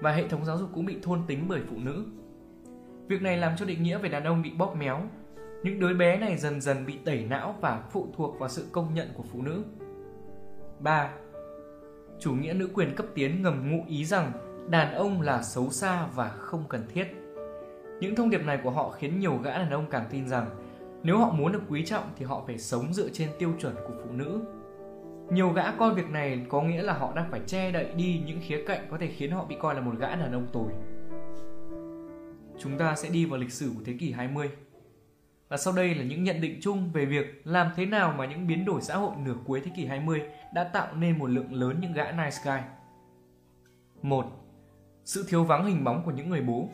và 0.01 0.11
hệ 0.11 0.27
thống 0.27 0.45
giáo 0.45 0.57
dục 0.57 0.69
cũng 0.73 0.85
bị 0.85 0.97
thôn 1.03 1.21
tính 1.27 1.45
bởi 1.47 1.61
phụ 1.69 1.77
nữ. 1.77 2.05
Việc 3.07 3.21
này 3.21 3.37
làm 3.37 3.53
cho 3.57 3.65
định 3.65 3.83
nghĩa 3.83 3.97
về 3.97 4.09
đàn 4.09 4.23
ông 4.23 4.41
bị 4.41 4.51
bóp 4.57 4.75
méo. 4.75 5.01
Những 5.63 5.79
đứa 5.79 5.93
bé 5.93 6.17
này 6.17 6.37
dần 6.37 6.61
dần 6.61 6.85
bị 6.85 6.97
tẩy 7.05 7.25
não 7.29 7.55
và 7.61 7.83
phụ 7.91 8.07
thuộc 8.17 8.39
vào 8.39 8.49
sự 8.49 8.65
công 8.71 8.93
nhận 8.93 9.07
của 9.13 9.23
phụ 9.23 9.41
nữ. 9.41 9.63
3. 10.83 11.09
Chủ 12.19 12.33
nghĩa 12.33 12.53
nữ 12.53 12.69
quyền 12.73 12.95
cấp 12.95 13.05
tiến 13.15 13.41
ngầm 13.41 13.71
ngụ 13.71 13.83
ý 13.87 14.05
rằng 14.05 14.31
đàn 14.69 14.93
ông 14.93 15.21
là 15.21 15.43
xấu 15.43 15.69
xa 15.69 16.07
và 16.15 16.29
không 16.29 16.63
cần 16.69 16.83
thiết. 16.93 17.07
Những 17.99 18.15
thông 18.15 18.29
điệp 18.29 18.45
này 18.45 18.59
của 18.63 18.69
họ 18.69 18.89
khiến 18.89 19.19
nhiều 19.19 19.37
gã 19.43 19.57
đàn 19.57 19.69
ông 19.69 19.85
càng 19.91 20.05
tin 20.11 20.27
rằng 20.27 20.49
nếu 21.03 21.17
họ 21.17 21.31
muốn 21.31 21.51
được 21.51 21.61
quý 21.69 21.85
trọng 21.85 22.03
thì 22.17 22.25
họ 22.25 22.43
phải 22.47 22.57
sống 22.57 22.93
dựa 22.93 23.09
trên 23.13 23.29
tiêu 23.39 23.53
chuẩn 23.59 23.75
của 23.75 23.93
phụ 24.03 24.11
nữ. 24.11 24.39
Nhiều 25.29 25.49
gã 25.49 25.71
coi 25.71 25.93
việc 25.93 26.09
này 26.09 26.45
có 26.49 26.61
nghĩa 26.61 26.81
là 26.81 26.93
họ 26.93 27.13
đang 27.15 27.31
phải 27.31 27.41
che 27.47 27.71
đậy 27.71 27.93
đi 27.95 28.21
những 28.25 28.39
khía 28.41 28.63
cạnh 28.67 28.87
có 28.91 28.97
thể 28.97 29.07
khiến 29.07 29.31
họ 29.31 29.45
bị 29.45 29.55
coi 29.59 29.75
là 29.75 29.81
một 29.81 29.93
gã 29.99 30.15
đàn 30.15 30.33
ông 30.33 30.47
tồi. 30.53 30.71
Chúng 32.59 32.77
ta 32.77 32.95
sẽ 32.95 33.09
đi 33.09 33.25
vào 33.25 33.39
lịch 33.39 33.51
sử 33.51 33.71
của 33.75 33.81
thế 33.85 33.93
kỷ 33.99 34.11
20. 34.11 34.49
Và 35.51 35.57
sau 35.57 35.73
đây 35.73 35.95
là 35.95 36.03
những 36.03 36.23
nhận 36.23 36.41
định 36.41 36.59
chung 36.61 36.91
về 36.93 37.05
việc 37.05 37.41
làm 37.43 37.71
thế 37.75 37.85
nào 37.85 38.13
mà 38.17 38.25
những 38.25 38.47
biến 38.47 38.65
đổi 38.65 38.81
xã 38.81 38.97
hội 38.97 39.15
nửa 39.17 39.35
cuối 39.45 39.61
thế 39.65 39.71
kỷ 39.75 39.85
20 39.85 40.21
đã 40.53 40.63
tạo 40.63 40.95
nên 40.95 41.19
một 41.19 41.27
lượng 41.27 41.53
lớn 41.53 41.77
những 41.81 41.93
gã 41.93 42.11
nice 42.11 42.37
guy. 42.45 42.59
1. 44.01 44.25
Sự 45.05 45.25
thiếu 45.29 45.43
vắng 45.43 45.65
hình 45.65 45.83
bóng 45.83 46.03
của 46.05 46.11
những 46.11 46.29
người 46.29 46.41
bố 46.41 46.69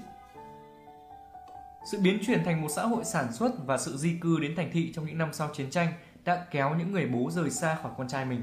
Sự 1.92 2.00
biến 2.02 2.20
chuyển 2.26 2.44
thành 2.44 2.62
một 2.62 2.68
xã 2.70 2.84
hội 2.84 3.04
sản 3.04 3.32
xuất 3.32 3.52
và 3.66 3.78
sự 3.78 3.98
di 3.98 4.18
cư 4.22 4.40
đến 4.40 4.56
thành 4.56 4.70
thị 4.74 4.92
trong 4.96 5.06
những 5.06 5.18
năm 5.18 5.30
sau 5.34 5.50
chiến 5.54 5.70
tranh 5.70 5.94
đã 6.26 6.46
kéo 6.52 6.76
những 6.76 6.92
người 6.92 7.06
bố 7.06 7.32
rời 7.32 7.50
xa 7.50 7.76
khỏi 7.76 7.92
con 7.98 8.08
trai 8.08 8.26
mình. 8.26 8.42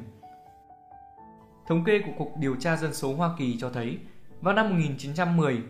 Thống 1.67 1.85
kê 1.85 2.01
của 2.07 2.13
Cục 2.19 2.37
Điều 2.39 2.57
tra 2.57 2.77
Dân 2.77 2.95
số 2.95 3.15
Hoa 3.15 3.31
Kỳ 3.39 3.59
cho 3.61 3.71
thấy, 3.71 3.99
vào 4.41 4.55
năm 4.55 4.71
1910, 4.71 5.63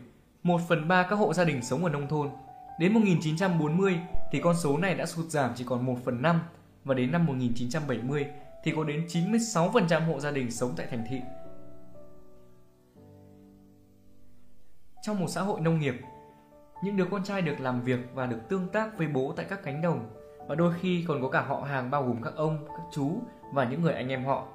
1 0.43 0.61
phần 0.69 0.89
3 0.89 1.03
các 1.03 1.17
hộ 1.17 1.35
gia 1.35 1.45
đình 1.45 1.63
sống 1.63 1.85
ở 1.85 1.91
nông 1.91 2.09
thôn. 2.09 2.31
Đến 2.79 2.95
1940 2.95 4.01
thì 4.31 4.41
con 4.41 4.57
số 4.57 4.79
này 4.79 4.95
đã 4.95 5.07
sụt 5.07 5.27
giảm 5.27 5.53
chỉ 5.57 5.65
còn 5.65 5.87
1 5.87 5.97
phần 6.05 6.23
5 6.23 6.41
và 6.85 6.95
đến 6.95 7.13
năm 7.13 7.27
1970 7.27 8.27
thì 8.65 8.73
có 8.77 8.85
đến 8.85 9.07
96% 9.07 10.07
hộ 10.07 10.21
gia 10.21 10.31
đình 10.31 10.51
sống 10.51 10.73
tại 10.77 10.87
thành 10.91 11.05
thị. 11.09 11.21
Trong 15.03 15.21
một 15.21 15.27
xã 15.29 15.43
hội 15.43 15.61
nông 15.61 15.79
nghiệp, 15.79 15.95
những 16.85 16.97
đứa 16.97 17.05
con 17.11 17.25
trai 17.25 17.43
được 17.43 17.61
làm 17.61 17.83
việc 17.83 18.01
và 18.15 18.27
được 18.27 18.41
tương 18.49 18.69
tác 18.69 18.99
với 18.99 19.07
bố 19.07 19.33
tại 19.37 19.47
các 19.49 19.63
cánh 19.63 19.83
đồng 19.83 20.11
và 20.49 20.55
đôi 20.55 20.75
khi 20.81 21.05
còn 21.09 21.23
có 21.23 21.29
cả 21.29 21.41
họ 21.41 21.61
hàng 21.61 21.91
bao 21.91 22.03
gồm 22.03 22.23
các 22.23 22.35
ông, 22.37 22.67
các 22.69 22.83
chú 22.93 23.21
và 23.53 23.65
những 23.65 23.83
người 23.83 23.95
anh 23.95 24.09
em 24.09 24.25
họ. 24.25 24.49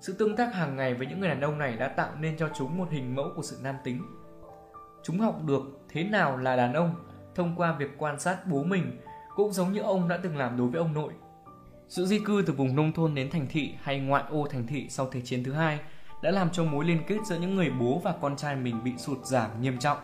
Sự 0.00 0.12
tương 0.12 0.36
tác 0.36 0.54
hàng 0.54 0.76
ngày 0.76 0.94
với 0.94 1.06
những 1.06 1.20
người 1.20 1.28
đàn 1.28 1.40
ông 1.40 1.58
này 1.58 1.76
đã 1.76 1.88
tạo 1.88 2.10
nên 2.20 2.36
cho 2.36 2.48
chúng 2.54 2.78
một 2.78 2.90
hình 2.90 3.14
mẫu 3.14 3.30
của 3.36 3.42
sự 3.42 3.58
nam 3.62 3.76
tính. 3.84 4.02
Chúng 5.02 5.20
học 5.20 5.42
được 5.46 5.62
thế 5.88 6.04
nào 6.04 6.36
là 6.36 6.56
đàn 6.56 6.72
ông 6.72 6.94
thông 7.36 7.54
qua 7.56 7.72
việc 7.72 7.98
quan 7.98 8.20
sát 8.20 8.46
bố 8.46 8.62
mình, 8.62 8.98
cũng 9.36 9.52
giống 9.52 9.72
như 9.72 9.80
ông 9.80 10.08
đã 10.08 10.18
từng 10.22 10.36
làm 10.36 10.56
đối 10.56 10.68
với 10.68 10.78
ông 10.78 10.92
nội. 10.92 11.12
Sự 11.88 12.06
di 12.06 12.18
cư 12.18 12.44
từ 12.46 12.52
vùng 12.52 12.76
nông 12.76 12.92
thôn 12.92 13.14
đến 13.14 13.30
thành 13.30 13.46
thị 13.50 13.74
hay 13.82 14.00
ngoại 14.00 14.24
ô 14.30 14.46
thành 14.50 14.66
thị 14.66 14.86
sau 14.88 15.08
Thế 15.12 15.20
chiến 15.20 15.44
thứ 15.44 15.52
hai 15.52 15.78
đã 16.22 16.30
làm 16.30 16.50
cho 16.50 16.64
mối 16.64 16.84
liên 16.84 17.02
kết 17.06 17.18
giữa 17.24 17.38
những 17.38 17.54
người 17.54 17.70
bố 17.80 18.00
và 18.04 18.14
con 18.20 18.36
trai 18.36 18.56
mình 18.56 18.84
bị 18.84 18.92
sụt 18.96 19.18
giảm 19.24 19.60
nghiêm 19.60 19.78
trọng. 19.78 19.98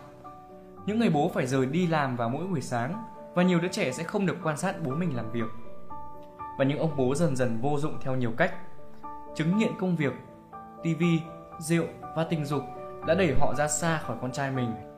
Những 0.85 0.99
người 0.99 1.09
bố 1.09 1.31
phải 1.33 1.47
rời 1.47 1.65
đi 1.65 1.87
làm 1.87 2.15
vào 2.15 2.29
mỗi 2.29 2.47
buổi 2.47 2.61
sáng 2.61 3.03
và 3.35 3.43
nhiều 3.43 3.59
đứa 3.59 3.67
trẻ 3.67 3.91
sẽ 3.91 4.03
không 4.03 4.25
được 4.25 4.37
quan 4.43 4.57
sát 4.57 4.83
bố 4.83 4.91
mình 4.91 5.15
làm 5.15 5.31
việc. 5.31 5.47
Và 6.57 6.65
những 6.65 6.79
ông 6.79 6.97
bố 6.97 7.15
dần 7.15 7.35
dần 7.35 7.59
vô 7.61 7.79
dụng 7.79 7.97
theo 8.01 8.15
nhiều 8.15 8.31
cách. 8.37 8.53
Chứng 9.35 9.57
nghiện 9.57 9.71
công 9.79 9.95
việc, 9.95 10.13
tivi, 10.83 11.19
rượu 11.59 11.85
và 12.15 12.23
tình 12.23 12.45
dục 12.45 12.63
đã 13.07 13.13
đẩy 13.13 13.35
họ 13.39 13.53
ra 13.53 13.67
xa 13.67 13.97
khỏi 13.97 14.17
con 14.21 14.31
trai 14.31 14.51
mình. 14.51 14.92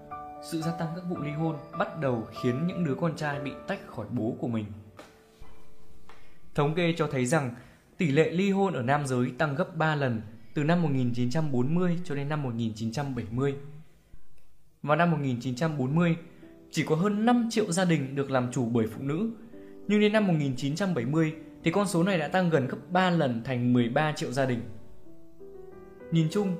Sự 0.45 0.61
gia 0.61 0.71
tăng 0.71 0.87
các 0.95 1.01
vụ 1.09 1.17
ly 1.21 1.31
hôn 1.31 1.55
bắt 1.77 1.99
đầu 1.99 2.27
khiến 2.41 2.67
những 2.67 2.83
đứa 2.83 2.95
con 2.95 3.15
trai 3.15 3.39
bị 3.39 3.51
tách 3.67 3.87
khỏi 3.87 4.05
bố 4.09 4.35
của 4.39 4.47
mình. 4.47 4.65
Thống 6.55 6.75
kê 6.75 6.93
cho 6.97 7.07
thấy 7.07 7.25
rằng 7.25 7.55
tỷ 7.97 8.11
lệ 8.11 8.31
ly 8.31 8.51
hôn 8.51 8.73
ở 8.73 8.81
nam 8.81 9.07
giới 9.07 9.31
tăng 9.37 9.55
gấp 9.55 9.75
3 9.75 9.95
lần 9.95 10.21
từ 10.53 10.63
năm 10.63 10.81
1940 10.81 11.99
cho 12.03 12.15
đến 12.15 12.29
năm 12.29 12.43
1970. 12.43 13.55
Vào 14.83 14.97
năm 14.97 15.11
1940, 15.11 16.15
chỉ 16.71 16.83
có 16.83 16.95
hơn 16.95 17.25
5 17.25 17.47
triệu 17.51 17.71
gia 17.71 17.85
đình 17.85 18.15
được 18.15 18.31
làm 18.31 18.51
chủ 18.51 18.65
bởi 18.65 18.87
phụ 18.87 19.01
nữ. 19.01 19.29
Nhưng 19.87 19.99
đến 19.99 20.13
năm 20.13 20.27
1970 20.27 21.33
thì 21.63 21.71
con 21.71 21.87
số 21.87 22.03
này 22.03 22.17
đã 22.17 22.27
tăng 22.27 22.49
gần 22.49 22.67
gấp 22.67 22.77
3 22.89 23.09
lần 23.09 23.43
thành 23.43 23.73
13 23.73 24.11
triệu 24.11 24.31
gia 24.31 24.45
đình. 24.45 24.61
Nhìn 26.11 26.27
chung, 26.31 26.55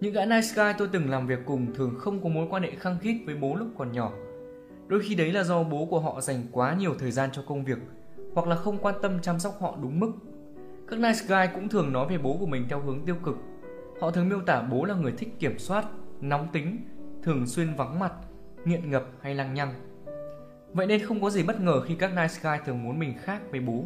những 0.00 0.12
gã 0.12 0.24
nice 0.24 0.48
guy 0.56 0.72
tôi 0.78 0.88
từng 0.92 1.10
làm 1.10 1.26
việc 1.26 1.38
cùng 1.46 1.74
thường 1.74 1.94
không 1.98 2.22
có 2.22 2.28
mối 2.28 2.46
quan 2.50 2.62
hệ 2.62 2.70
khăng 2.70 2.98
khít 2.98 3.22
với 3.26 3.34
bố 3.34 3.54
lúc 3.54 3.68
còn 3.78 3.92
nhỏ. 3.92 4.12
Đôi 4.88 5.00
khi 5.00 5.14
đấy 5.14 5.32
là 5.32 5.42
do 5.42 5.62
bố 5.62 5.86
của 5.86 6.00
họ 6.00 6.20
dành 6.20 6.42
quá 6.52 6.74
nhiều 6.74 6.94
thời 6.98 7.10
gian 7.10 7.30
cho 7.32 7.42
công 7.46 7.64
việc 7.64 7.78
hoặc 8.34 8.48
là 8.48 8.56
không 8.56 8.78
quan 8.78 8.94
tâm 9.02 9.18
chăm 9.22 9.38
sóc 9.38 9.56
họ 9.60 9.78
đúng 9.82 10.00
mức. 10.00 10.12
Các 10.88 10.98
nice 10.98 11.20
guy 11.28 11.54
cũng 11.54 11.68
thường 11.68 11.92
nói 11.92 12.06
về 12.08 12.18
bố 12.18 12.36
của 12.40 12.46
mình 12.46 12.66
theo 12.68 12.80
hướng 12.80 13.04
tiêu 13.06 13.16
cực. 13.24 13.36
Họ 14.00 14.10
thường 14.10 14.28
miêu 14.28 14.40
tả 14.40 14.62
bố 14.62 14.84
là 14.84 14.94
người 14.94 15.12
thích 15.18 15.28
kiểm 15.38 15.58
soát, 15.58 15.84
nóng 16.20 16.48
tính, 16.52 16.78
thường 17.22 17.46
xuyên 17.46 17.74
vắng 17.74 17.98
mặt 17.98 18.12
nghiện 18.64 18.90
ngập 18.90 19.04
hay 19.20 19.34
lăng 19.34 19.54
nhăng. 19.54 19.74
Vậy 20.72 20.86
nên 20.86 21.06
không 21.06 21.20
có 21.20 21.30
gì 21.30 21.42
bất 21.42 21.60
ngờ 21.60 21.80
khi 21.80 21.94
các 21.94 22.10
nice 22.14 22.34
guy 22.42 22.64
thường 22.66 22.82
muốn 22.82 22.98
mình 22.98 23.14
khác 23.22 23.42
với 23.50 23.60
bố. 23.60 23.84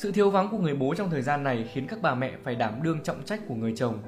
Sự 0.00 0.12
thiếu 0.12 0.30
vắng 0.30 0.48
của 0.50 0.58
người 0.58 0.74
bố 0.74 0.94
trong 0.94 1.10
thời 1.10 1.22
gian 1.22 1.44
này 1.44 1.68
khiến 1.72 1.86
các 1.86 1.98
bà 2.02 2.14
mẹ 2.14 2.32
phải 2.44 2.54
đảm 2.54 2.82
đương 2.82 3.02
trọng 3.02 3.22
trách 3.24 3.40
của 3.48 3.54
người 3.54 3.72
chồng. 3.76 3.98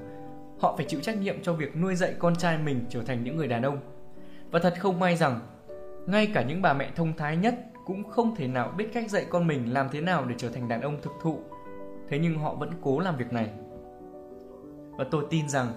Họ 0.60 0.74
phải 0.76 0.86
chịu 0.88 1.00
trách 1.00 1.18
nhiệm 1.18 1.42
cho 1.42 1.52
việc 1.52 1.76
nuôi 1.76 1.94
dạy 1.94 2.14
con 2.18 2.36
trai 2.36 2.58
mình 2.58 2.84
trở 2.88 3.02
thành 3.02 3.24
những 3.24 3.36
người 3.36 3.48
đàn 3.48 3.62
ông. 3.62 3.78
Và 4.50 4.58
thật 4.58 4.74
không 4.78 5.00
may 5.00 5.16
rằng, 5.16 5.40
ngay 6.06 6.26
cả 6.34 6.42
những 6.42 6.62
bà 6.62 6.72
mẹ 6.72 6.90
thông 6.96 7.16
thái 7.16 7.36
nhất 7.36 7.54
cũng 7.86 8.10
không 8.10 8.36
thể 8.36 8.48
nào 8.48 8.74
biết 8.76 8.88
cách 8.92 9.10
dạy 9.10 9.26
con 9.30 9.46
mình 9.46 9.72
làm 9.72 9.88
thế 9.92 10.00
nào 10.00 10.24
để 10.24 10.34
trở 10.38 10.50
thành 10.50 10.68
đàn 10.68 10.80
ông 10.80 10.98
thực 11.02 11.12
thụ. 11.22 11.40
Thế 12.08 12.18
nhưng 12.18 12.38
họ 12.38 12.54
vẫn 12.54 12.70
cố 12.82 13.00
làm 13.00 13.16
việc 13.16 13.32
này. 13.32 13.50
Và 14.90 15.04
tôi 15.10 15.24
tin 15.30 15.48
rằng 15.48 15.72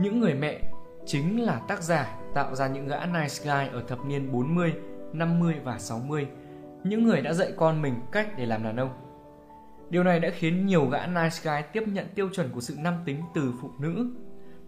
những 0.00 0.20
người 0.20 0.34
mẹ 0.34 0.60
chính 1.06 1.44
là 1.44 1.60
tác 1.68 1.82
giả 1.82 2.18
tạo 2.34 2.54
ra 2.54 2.68
những 2.68 2.88
gã 2.88 3.06
nice 3.06 3.44
guy 3.44 3.68
ở 3.72 3.82
thập 3.88 4.04
niên 4.04 4.32
40, 4.32 4.74
50 5.12 5.54
và 5.64 5.78
60, 5.78 6.26
những 6.84 7.04
người 7.04 7.22
đã 7.22 7.32
dạy 7.32 7.52
con 7.56 7.82
mình 7.82 7.94
cách 8.12 8.28
để 8.38 8.46
làm 8.46 8.62
đàn 8.62 8.76
ông. 8.76 9.05
Điều 9.90 10.04
này 10.04 10.20
đã 10.20 10.30
khiến 10.30 10.66
nhiều 10.66 10.86
gã 10.86 11.06
nice 11.06 11.36
guy 11.44 11.68
tiếp 11.72 11.82
nhận 11.88 12.06
tiêu 12.14 12.28
chuẩn 12.32 12.50
của 12.50 12.60
sự 12.60 12.74
nam 12.78 12.94
tính 13.04 13.22
từ 13.34 13.52
phụ 13.60 13.70
nữ, 13.78 14.10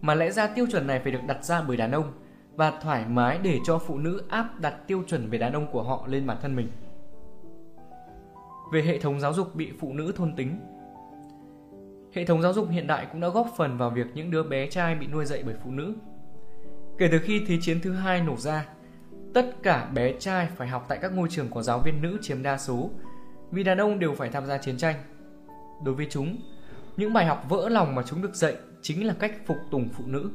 mà 0.01 0.15
lẽ 0.15 0.31
ra 0.31 0.47
tiêu 0.47 0.65
chuẩn 0.71 0.87
này 0.87 0.99
phải 0.99 1.11
được 1.11 1.19
đặt 1.27 1.43
ra 1.43 1.61
bởi 1.61 1.77
đàn 1.77 1.91
ông 1.91 2.13
và 2.55 2.71
thoải 2.81 3.05
mái 3.07 3.39
để 3.43 3.59
cho 3.65 3.77
phụ 3.77 3.97
nữ 3.97 4.23
áp 4.29 4.59
đặt 4.59 4.75
tiêu 4.87 5.03
chuẩn 5.07 5.29
về 5.29 5.37
đàn 5.37 5.53
ông 5.53 5.67
của 5.71 5.83
họ 5.83 6.07
lên 6.07 6.27
bản 6.27 6.37
thân 6.41 6.55
mình. 6.55 6.67
Về 8.73 8.81
hệ 8.81 8.99
thống 8.99 9.19
giáo 9.19 9.33
dục 9.33 9.55
bị 9.55 9.71
phụ 9.79 9.93
nữ 9.93 10.13
thôn 10.15 10.35
tính. 10.35 10.59
Hệ 12.13 12.25
thống 12.25 12.41
giáo 12.41 12.53
dục 12.53 12.67
hiện 12.69 12.87
đại 12.87 13.07
cũng 13.11 13.21
đã 13.21 13.29
góp 13.29 13.47
phần 13.57 13.77
vào 13.77 13.89
việc 13.89 14.07
những 14.13 14.31
đứa 14.31 14.43
bé 14.43 14.69
trai 14.69 14.95
bị 14.95 15.07
nuôi 15.07 15.25
dạy 15.25 15.43
bởi 15.45 15.55
phụ 15.63 15.71
nữ. 15.71 15.93
Kể 16.97 17.09
từ 17.11 17.19
khi 17.19 17.45
Thế 17.47 17.57
chiến 17.61 17.79
thứ 17.81 17.93
hai 17.93 18.21
nổ 18.21 18.37
ra, 18.37 18.67
tất 19.33 19.63
cả 19.63 19.89
bé 19.93 20.13
trai 20.19 20.47
phải 20.55 20.67
học 20.67 20.85
tại 20.89 20.97
các 21.01 21.13
ngôi 21.13 21.29
trường 21.29 21.47
có 21.51 21.61
giáo 21.61 21.79
viên 21.79 22.01
nữ 22.01 22.17
chiếm 22.21 22.43
đa 22.43 22.57
số, 22.57 22.89
vì 23.51 23.63
đàn 23.63 23.77
ông 23.77 23.99
đều 23.99 24.15
phải 24.15 24.29
tham 24.29 24.45
gia 24.45 24.57
chiến 24.57 24.77
tranh. 24.77 24.95
Đối 25.83 25.95
với 25.95 26.07
chúng, 26.09 26.37
những 26.97 27.13
bài 27.13 27.25
học 27.25 27.43
vỡ 27.49 27.69
lòng 27.69 27.95
mà 27.95 28.03
chúng 28.05 28.21
được 28.21 28.35
dạy 28.35 28.55
chính 28.81 29.07
là 29.07 29.13
cách 29.19 29.47
phục 29.47 29.57
tùng 29.71 29.89
phụ 29.93 30.03
nữ. 30.07 30.31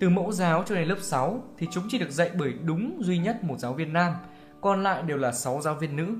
Từ 0.00 0.08
mẫu 0.08 0.32
giáo 0.32 0.62
cho 0.66 0.74
đến 0.74 0.88
lớp 0.88 0.98
6 1.00 1.42
thì 1.58 1.66
chúng 1.72 1.84
chỉ 1.88 1.98
được 1.98 2.10
dạy 2.10 2.30
bởi 2.38 2.52
đúng 2.64 2.98
duy 3.02 3.18
nhất 3.18 3.44
một 3.44 3.58
giáo 3.58 3.72
viên 3.72 3.92
nam, 3.92 4.12
còn 4.60 4.82
lại 4.82 5.02
đều 5.02 5.16
là 5.16 5.32
6 5.32 5.60
giáo 5.60 5.74
viên 5.74 5.96
nữ. 5.96 6.16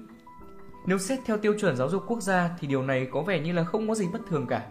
Nếu 0.86 0.98
xét 0.98 1.18
theo 1.26 1.36
tiêu 1.36 1.54
chuẩn 1.60 1.76
giáo 1.76 1.88
dục 1.88 2.02
quốc 2.06 2.20
gia 2.20 2.50
thì 2.58 2.68
điều 2.68 2.82
này 2.82 3.08
có 3.12 3.22
vẻ 3.22 3.40
như 3.40 3.52
là 3.52 3.64
không 3.64 3.88
có 3.88 3.94
gì 3.94 4.06
bất 4.12 4.20
thường 4.28 4.46
cả 4.46 4.66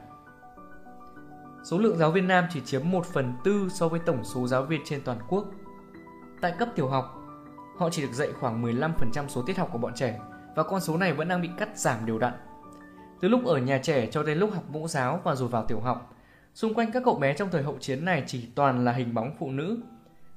số 1.66 1.78
lượng 1.78 1.98
giáo 1.98 2.12
viên 2.12 2.28
nam 2.28 2.46
chỉ 2.50 2.62
chiếm 2.62 2.82
1 2.92 3.06
phần 3.06 3.34
tư 3.44 3.70
so 3.70 3.88
với 3.88 4.00
tổng 4.00 4.24
số 4.24 4.48
giáo 4.48 4.64
viên 4.64 4.82
trên 4.86 5.02
toàn 5.02 5.20
quốc. 5.30 5.46
Tại 6.42 6.54
cấp 6.60 6.70
tiểu 6.76 6.88
học, 6.88 7.22
họ 7.78 7.90
chỉ 7.90 8.02
được 8.02 8.14
dạy 8.14 8.30
khoảng 8.40 8.64
15% 8.64 9.28
số 9.28 9.42
tiết 9.42 9.58
học 9.58 9.70
của 9.72 9.78
bọn 9.78 9.94
trẻ 9.96 10.20
và 10.56 10.64
con 10.64 10.82
số 10.82 10.98
này 10.98 11.14
vẫn 11.14 11.28
đang 11.28 11.42
bị 11.42 11.50
cắt 11.58 11.78
giảm 11.78 12.06
đều 12.06 12.20
đặn. 12.20 12.34
Từ 13.22 13.28
lúc 13.28 13.46
ở 13.46 13.58
nhà 13.58 13.80
trẻ 13.84 14.08
cho 14.12 14.24
đến 14.24 14.38
lúc 14.38 14.54
học 14.54 14.64
mẫu 14.70 14.88
giáo 14.88 15.22
và 15.24 15.36
rồi 15.36 15.50
vào 15.50 15.66
tiểu 15.66 15.80
học, 15.80 16.16
xung 16.54 16.74
quanh 16.74 16.92
các 16.92 17.04
cậu 17.06 17.16
bé 17.16 17.34
trong 17.34 17.50
thời 17.52 17.64
hậu 17.64 17.78
chiến 17.80 18.06
này 18.06 18.24
chỉ 18.28 18.48
toàn 18.56 18.86
là 18.86 18.92
hình 18.92 19.14
bóng 19.14 19.36
phụ 19.40 19.52
nữ, 19.52 19.78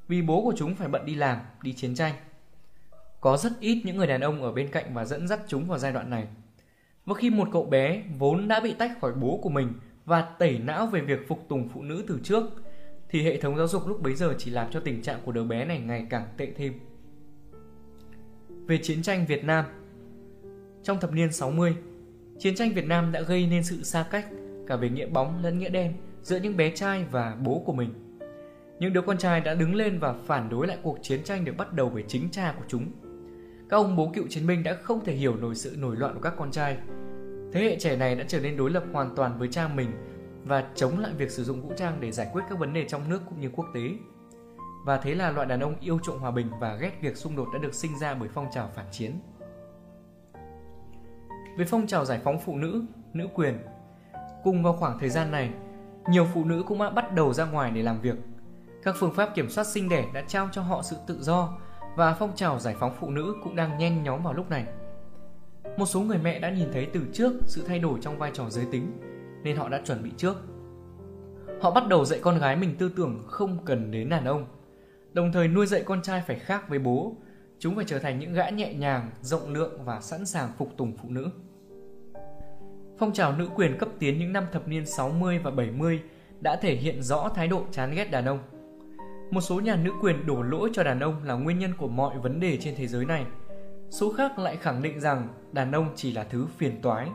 vì 0.08 0.22
bố 0.22 0.42
của 0.42 0.54
chúng 0.56 0.74
phải 0.74 0.88
bận 0.88 1.06
đi 1.06 1.14
làm, 1.14 1.38
đi 1.62 1.72
chiến 1.72 1.94
tranh. 1.94 2.14
Có 3.20 3.36
rất 3.36 3.52
ít 3.60 3.82
những 3.84 3.96
người 3.96 4.06
đàn 4.06 4.20
ông 4.20 4.42
ở 4.42 4.52
bên 4.52 4.68
cạnh 4.70 4.94
và 4.94 5.04
dẫn 5.04 5.28
dắt 5.28 5.40
chúng 5.46 5.68
vào 5.68 5.78
giai 5.78 5.92
đoạn 5.92 6.10
này. 6.10 6.26
Và 7.06 7.14
khi 7.14 7.30
một 7.30 7.48
cậu 7.52 7.64
bé 7.64 8.02
vốn 8.18 8.48
đã 8.48 8.60
bị 8.60 8.74
tách 8.78 9.00
khỏi 9.00 9.12
bố 9.12 9.40
của 9.42 9.48
mình 9.48 9.72
và 10.04 10.22
tẩy 10.38 10.58
não 10.58 10.86
về 10.86 11.00
việc 11.00 11.28
phục 11.28 11.48
tùng 11.48 11.68
phụ 11.68 11.82
nữ 11.82 12.04
từ 12.08 12.20
trước, 12.22 12.44
thì 13.08 13.22
hệ 13.22 13.40
thống 13.40 13.56
giáo 13.56 13.68
dục 13.68 13.86
lúc 13.86 14.02
bấy 14.02 14.14
giờ 14.14 14.34
chỉ 14.38 14.50
làm 14.50 14.70
cho 14.70 14.80
tình 14.80 15.02
trạng 15.02 15.20
của 15.24 15.32
đứa 15.32 15.44
bé 15.44 15.64
này 15.64 15.80
ngày 15.80 16.06
càng 16.10 16.26
tệ 16.36 16.52
thêm. 16.56 16.72
Về 18.66 18.78
chiến 18.82 19.02
tranh 19.02 19.26
Việt 19.26 19.44
Nam 19.44 19.64
trong 20.82 21.00
thập 21.00 21.12
niên 21.12 21.32
60, 21.32 21.76
chiến 22.38 22.54
tranh 22.54 22.72
Việt 22.72 22.86
Nam 22.86 23.12
đã 23.12 23.20
gây 23.20 23.46
nên 23.46 23.64
sự 23.64 23.82
xa 23.82 24.06
cách 24.10 24.26
cả 24.66 24.76
về 24.76 24.88
nghĩa 24.88 25.06
bóng 25.06 25.42
lẫn 25.42 25.58
nghĩa 25.58 25.68
đen 25.68 25.94
giữa 26.22 26.36
những 26.36 26.56
bé 26.56 26.70
trai 26.70 27.04
và 27.10 27.36
bố 27.44 27.62
của 27.66 27.72
mình. 27.72 27.94
Những 28.78 28.92
đứa 28.92 29.02
con 29.02 29.18
trai 29.18 29.40
đã 29.40 29.54
đứng 29.54 29.74
lên 29.74 29.98
và 29.98 30.14
phản 30.26 30.48
đối 30.48 30.66
lại 30.66 30.78
cuộc 30.82 30.98
chiến 31.02 31.22
tranh 31.24 31.44
được 31.44 31.56
bắt 31.56 31.72
đầu 31.72 31.90
bởi 31.94 32.04
chính 32.08 32.28
cha 32.30 32.54
của 32.58 32.64
chúng. 32.68 32.86
Các 33.68 33.76
ông 33.76 33.96
bố 33.96 34.10
cựu 34.14 34.26
chiến 34.28 34.46
binh 34.46 34.62
đã 34.62 34.74
không 34.74 35.04
thể 35.04 35.14
hiểu 35.14 35.36
nổi 35.36 35.54
sự 35.54 35.76
nổi 35.78 35.96
loạn 35.96 36.14
của 36.14 36.20
các 36.20 36.34
con 36.36 36.50
trai. 36.50 36.78
Thế 37.52 37.60
hệ 37.60 37.76
trẻ 37.78 37.96
này 37.96 38.14
đã 38.14 38.24
trở 38.28 38.40
nên 38.40 38.56
đối 38.56 38.70
lập 38.70 38.84
hoàn 38.92 39.16
toàn 39.16 39.38
với 39.38 39.48
cha 39.48 39.68
mình 39.68 39.90
và 40.44 40.68
chống 40.74 40.98
lại 40.98 41.12
việc 41.18 41.30
sử 41.30 41.44
dụng 41.44 41.62
vũ 41.62 41.72
trang 41.76 42.00
để 42.00 42.12
giải 42.12 42.28
quyết 42.32 42.42
các 42.50 42.58
vấn 42.58 42.72
đề 42.72 42.84
trong 42.88 43.08
nước 43.08 43.22
cũng 43.28 43.40
như 43.40 43.50
quốc 43.54 43.66
tế. 43.74 43.90
Và 44.84 44.96
thế 44.96 45.14
là 45.14 45.30
loại 45.30 45.46
đàn 45.46 45.60
ông 45.60 45.76
yêu 45.80 45.98
chuộng 46.04 46.18
hòa 46.18 46.30
bình 46.30 46.46
và 46.60 46.76
ghét 46.76 46.92
việc 47.00 47.16
xung 47.16 47.36
đột 47.36 47.48
đã 47.52 47.58
được 47.58 47.74
sinh 47.74 47.98
ra 47.98 48.14
bởi 48.14 48.28
phong 48.34 48.46
trào 48.54 48.70
phản 48.74 48.86
chiến. 48.92 49.12
Về 51.58 51.64
phong 51.64 51.86
trào 51.86 52.04
giải 52.04 52.20
phóng 52.24 52.38
phụ 52.38 52.56
nữ, 52.56 52.82
nữ 53.12 53.28
quyền, 53.34 53.58
cùng 54.44 54.62
vào 54.62 54.72
khoảng 54.72 54.98
thời 54.98 55.08
gian 55.08 55.30
này, 55.30 55.50
nhiều 56.10 56.26
phụ 56.34 56.44
nữ 56.44 56.62
cũng 56.66 56.78
đã 56.78 56.90
bắt 56.90 57.14
đầu 57.14 57.32
ra 57.32 57.44
ngoài 57.44 57.70
để 57.70 57.82
làm 57.82 58.00
việc. 58.00 58.16
Các 58.82 58.94
phương 58.98 59.14
pháp 59.14 59.34
kiểm 59.34 59.50
soát 59.50 59.64
sinh 59.64 59.88
đẻ 59.88 60.04
đã 60.14 60.24
trao 60.28 60.48
cho 60.52 60.62
họ 60.62 60.82
sự 60.82 60.96
tự 61.06 61.18
do 61.22 61.58
và 61.96 62.14
phong 62.14 62.36
trào 62.36 62.58
giải 62.58 62.74
phóng 62.80 62.94
phụ 63.00 63.10
nữ 63.10 63.34
cũng 63.42 63.56
đang 63.56 63.78
nhen 63.78 64.02
nhóm 64.02 64.22
vào 64.22 64.32
lúc 64.34 64.50
này. 64.50 64.66
Một 65.76 65.86
số 65.86 66.00
người 66.00 66.18
mẹ 66.18 66.38
đã 66.38 66.50
nhìn 66.50 66.68
thấy 66.72 66.86
từ 66.92 67.00
trước 67.12 67.32
sự 67.46 67.64
thay 67.66 67.78
đổi 67.78 67.98
trong 68.02 68.18
vai 68.18 68.30
trò 68.34 68.50
giới 68.50 68.66
tính 68.72 69.00
nên 69.42 69.56
họ 69.56 69.68
đã 69.68 69.80
chuẩn 69.84 70.02
bị 70.02 70.10
trước. 70.16 70.36
Họ 71.60 71.70
bắt 71.70 71.88
đầu 71.88 72.04
dạy 72.04 72.20
con 72.22 72.38
gái 72.38 72.56
mình 72.56 72.76
tư 72.78 72.92
tưởng 72.96 73.24
không 73.26 73.58
cần 73.64 73.90
đến 73.90 74.08
đàn 74.08 74.24
ông, 74.24 74.46
đồng 75.12 75.32
thời 75.32 75.48
nuôi 75.48 75.66
dạy 75.66 75.82
con 75.86 76.02
trai 76.02 76.22
phải 76.26 76.38
khác 76.38 76.68
với 76.68 76.78
bố. 76.78 77.16
Chúng 77.58 77.76
phải 77.76 77.84
trở 77.88 77.98
thành 77.98 78.18
những 78.18 78.32
gã 78.32 78.48
nhẹ 78.48 78.74
nhàng, 78.74 79.10
rộng 79.22 79.52
lượng 79.52 79.84
và 79.84 80.00
sẵn 80.00 80.26
sàng 80.26 80.52
phục 80.58 80.76
tùng 80.76 80.96
phụ 80.96 81.08
nữ. 81.08 81.30
Phong 82.98 83.12
trào 83.12 83.32
nữ 83.32 83.48
quyền 83.54 83.78
cấp 83.78 83.88
tiến 83.98 84.18
những 84.18 84.32
năm 84.32 84.44
thập 84.52 84.68
niên 84.68 84.86
60 84.86 85.38
và 85.38 85.50
70 85.50 86.00
đã 86.40 86.56
thể 86.56 86.74
hiện 86.74 87.02
rõ 87.02 87.28
thái 87.34 87.48
độ 87.48 87.62
chán 87.70 87.94
ghét 87.94 88.10
đàn 88.10 88.24
ông. 88.24 88.38
Một 89.30 89.40
số 89.40 89.60
nhà 89.60 89.76
nữ 89.76 89.92
quyền 90.02 90.26
đổ 90.26 90.42
lỗi 90.42 90.70
cho 90.72 90.82
đàn 90.82 91.00
ông 91.00 91.24
là 91.24 91.34
nguyên 91.34 91.58
nhân 91.58 91.72
của 91.78 91.88
mọi 91.88 92.18
vấn 92.18 92.40
đề 92.40 92.56
trên 92.56 92.74
thế 92.76 92.86
giới 92.86 93.04
này. 93.04 93.24
Số 93.90 94.12
khác 94.12 94.38
lại 94.38 94.56
khẳng 94.56 94.82
định 94.82 95.00
rằng 95.00 95.28
đàn 95.52 95.72
ông 95.72 95.88
chỉ 95.96 96.12
là 96.12 96.24
thứ 96.24 96.46
phiền 96.56 96.82
toái. 96.82 97.08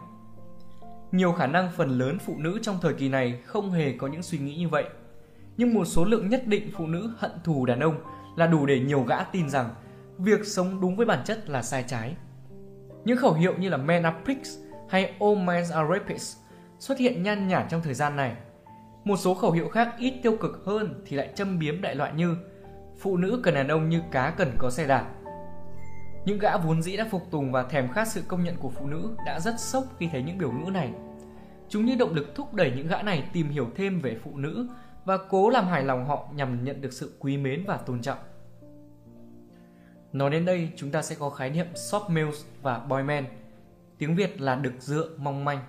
Nhiều 1.12 1.32
khả 1.32 1.48
năng 1.48 1.72
phần 1.78 1.90
lớn 1.90 2.18
phụ 2.26 2.36
nữ 2.38 2.60
trong 2.62 2.78
thời 2.82 2.94
kỳ 2.94 3.10
này 3.10 3.40
không 3.46 3.72
hề 3.72 3.94
có 3.98 4.08
những 4.08 4.24
suy 4.24 4.38
nghĩ 4.38 4.56
như 4.56 4.70
vậy. 4.70 4.86
Nhưng 5.58 5.74
một 5.74 5.86
số 5.86 6.06
lượng 6.06 6.30
nhất 6.30 6.48
định 6.48 6.72
phụ 6.74 6.88
nữ 6.88 7.14
hận 7.18 7.32
thù 7.44 7.66
đàn 7.66 7.80
ông 7.80 7.96
là 8.38 8.48
đủ 8.48 8.66
để 8.66 8.80
nhiều 8.80 9.04
gã 9.04 9.24
tin 9.24 9.50
rằng 9.50 9.70
việc 10.18 10.46
sống 10.46 10.82
đúng 10.82 10.96
với 10.96 11.06
bản 11.06 11.20
chất 11.26 11.50
là 11.50 11.62
sai 11.62 11.86
trái. 11.88 12.16
Những 13.06 13.18
khẩu 13.18 13.34
hiệu 13.34 13.54
như 13.58 13.70
là 13.70 13.78
men 13.78 14.04
are 14.04 14.18
pricks 14.26 14.63
hay 14.94 15.14
all 15.20 15.38
men 15.38 15.64
are 15.72 15.90
rapists 15.90 16.38
xuất 16.80 16.98
hiện 16.98 17.24
nhan 17.24 17.48
nhản 17.48 17.68
trong 17.70 17.82
thời 17.82 17.94
gian 17.94 18.16
này. 18.16 18.36
Một 19.04 19.18
số 19.18 19.34
khẩu 19.34 19.52
hiệu 19.52 19.70
khác 19.70 19.96
ít 19.98 20.14
tiêu 20.24 20.38
cực 20.42 20.64
hơn 20.66 21.04
thì 21.06 21.18
lại 21.18 21.30
châm 21.36 21.60
biếm 21.60 21.82
đại 21.82 21.96
loại 21.96 22.14
như 22.16 22.38
phụ 23.00 23.18
nữ 23.18 23.40
cần 23.44 23.54
đàn 23.54 23.68
ông 23.68 23.90
như 23.90 24.02
cá 24.12 24.34
cần 24.38 24.56
có 24.58 24.70
xe 24.70 24.88
đạp. 24.88 25.10
Những 26.26 26.40
gã 26.40 26.58
vốn 26.58 26.82
dĩ 26.82 26.98
đã 26.98 27.08
phục 27.12 27.32
tùng 27.32 27.52
và 27.52 27.64
thèm 27.64 27.92
khát 27.92 28.08
sự 28.08 28.24
công 28.28 28.44
nhận 28.44 28.56
của 28.58 28.70
phụ 28.70 28.88
nữ 28.88 29.16
đã 29.26 29.40
rất 29.40 29.60
sốc 29.60 29.84
khi 30.00 30.10
thấy 30.12 30.24
những 30.24 30.38
biểu 30.38 30.52
ngữ 30.52 30.72
này. 30.72 30.92
Chúng 31.70 31.86
như 31.86 31.96
động 31.96 32.14
lực 32.14 32.36
thúc 32.36 32.54
đẩy 32.54 32.72
những 32.76 32.88
gã 32.88 33.02
này 33.02 33.24
tìm 33.34 33.50
hiểu 33.50 33.68
thêm 33.76 34.00
về 34.00 34.18
phụ 34.24 34.38
nữ 34.38 34.68
và 35.06 35.18
cố 35.30 35.50
làm 35.50 35.68
hài 35.68 35.84
lòng 35.84 36.06
họ 36.06 36.28
nhằm 36.36 36.64
nhận 36.64 36.82
được 36.82 36.94
sự 36.94 37.18
quý 37.20 37.38
mến 37.38 37.64
và 37.68 37.78
tôn 37.78 38.02
trọng. 38.02 38.20
Nói 40.12 40.30
đến 40.30 40.46
đây, 40.46 40.70
chúng 40.76 40.92
ta 40.92 41.02
sẽ 41.02 41.16
có 41.20 41.30
khái 41.30 41.50
niệm 41.50 41.68
soft 41.74 42.10
males 42.10 42.44
và 42.62 42.80
boy 42.80 43.04
men– 43.04 43.26
tiếng 44.04 44.16
Việt 44.16 44.42
là 44.42 44.56
được 44.56 44.74
dựa 44.80 45.10
mong 45.18 45.46
manh. 45.46 45.60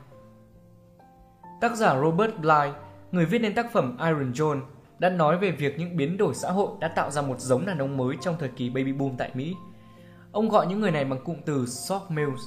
Tác 1.60 1.76
giả 1.76 2.00
Robert 2.00 2.36
Bly, 2.40 2.70
người 3.12 3.26
viết 3.26 3.38
nên 3.38 3.54
tác 3.54 3.72
phẩm 3.72 3.96
Iron 4.00 4.32
John, 4.32 4.60
đã 4.98 5.10
nói 5.10 5.38
về 5.38 5.50
việc 5.50 5.78
những 5.78 5.96
biến 5.96 6.16
đổi 6.16 6.34
xã 6.34 6.50
hội 6.50 6.68
đã 6.80 6.88
tạo 6.88 7.10
ra 7.10 7.22
một 7.22 7.40
giống 7.40 7.66
đàn 7.66 7.78
ông 7.78 7.96
mới 7.96 8.16
trong 8.20 8.36
thời 8.38 8.48
kỳ 8.48 8.70
baby 8.70 8.92
boom 8.92 9.16
tại 9.16 9.30
Mỹ. 9.34 9.54
Ông 10.32 10.48
gọi 10.48 10.66
những 10.66 10.80
người 10.80 10.90
này 10.90 11.04
bằng 11.04 11.24
cụm 11.24 11.36
từ 11.46 11.64
soft 11.64 12.00
males. 12.08 12.40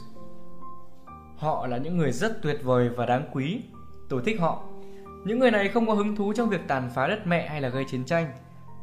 Họ 1.37 1.67
là 1.67 1.77
những 1.77 1.97
người 1.97 2.11
rất 2.11 2.41
tuyệt 2.41 2.59
vời 2.63 2.89
và 2.89 3.05
đáng 3.05 3.29
quý. 3.31 3.61
Tôi 4.09 4.21
thích 4.25 4.39
họ. 4.39 4.63
Những 5.25 5.39
người 5.39 5.51
này 5.51 5.69
không 5.69 5.87
có 5.87 5.93
hứng 5.93 6.15
thú 6.15 6.33
trong 6.33 6.49
việc 6.49 6.61
tàn 6.67 6.89
phá 6.95 7.07
đất 7.07 7.27
mẹ 7.27 7.47
hay 7.47 7.61
là 7.61 7.69
gây 7.69 7.85
chiến 7.87 8.05
tranh. 8.05 8.31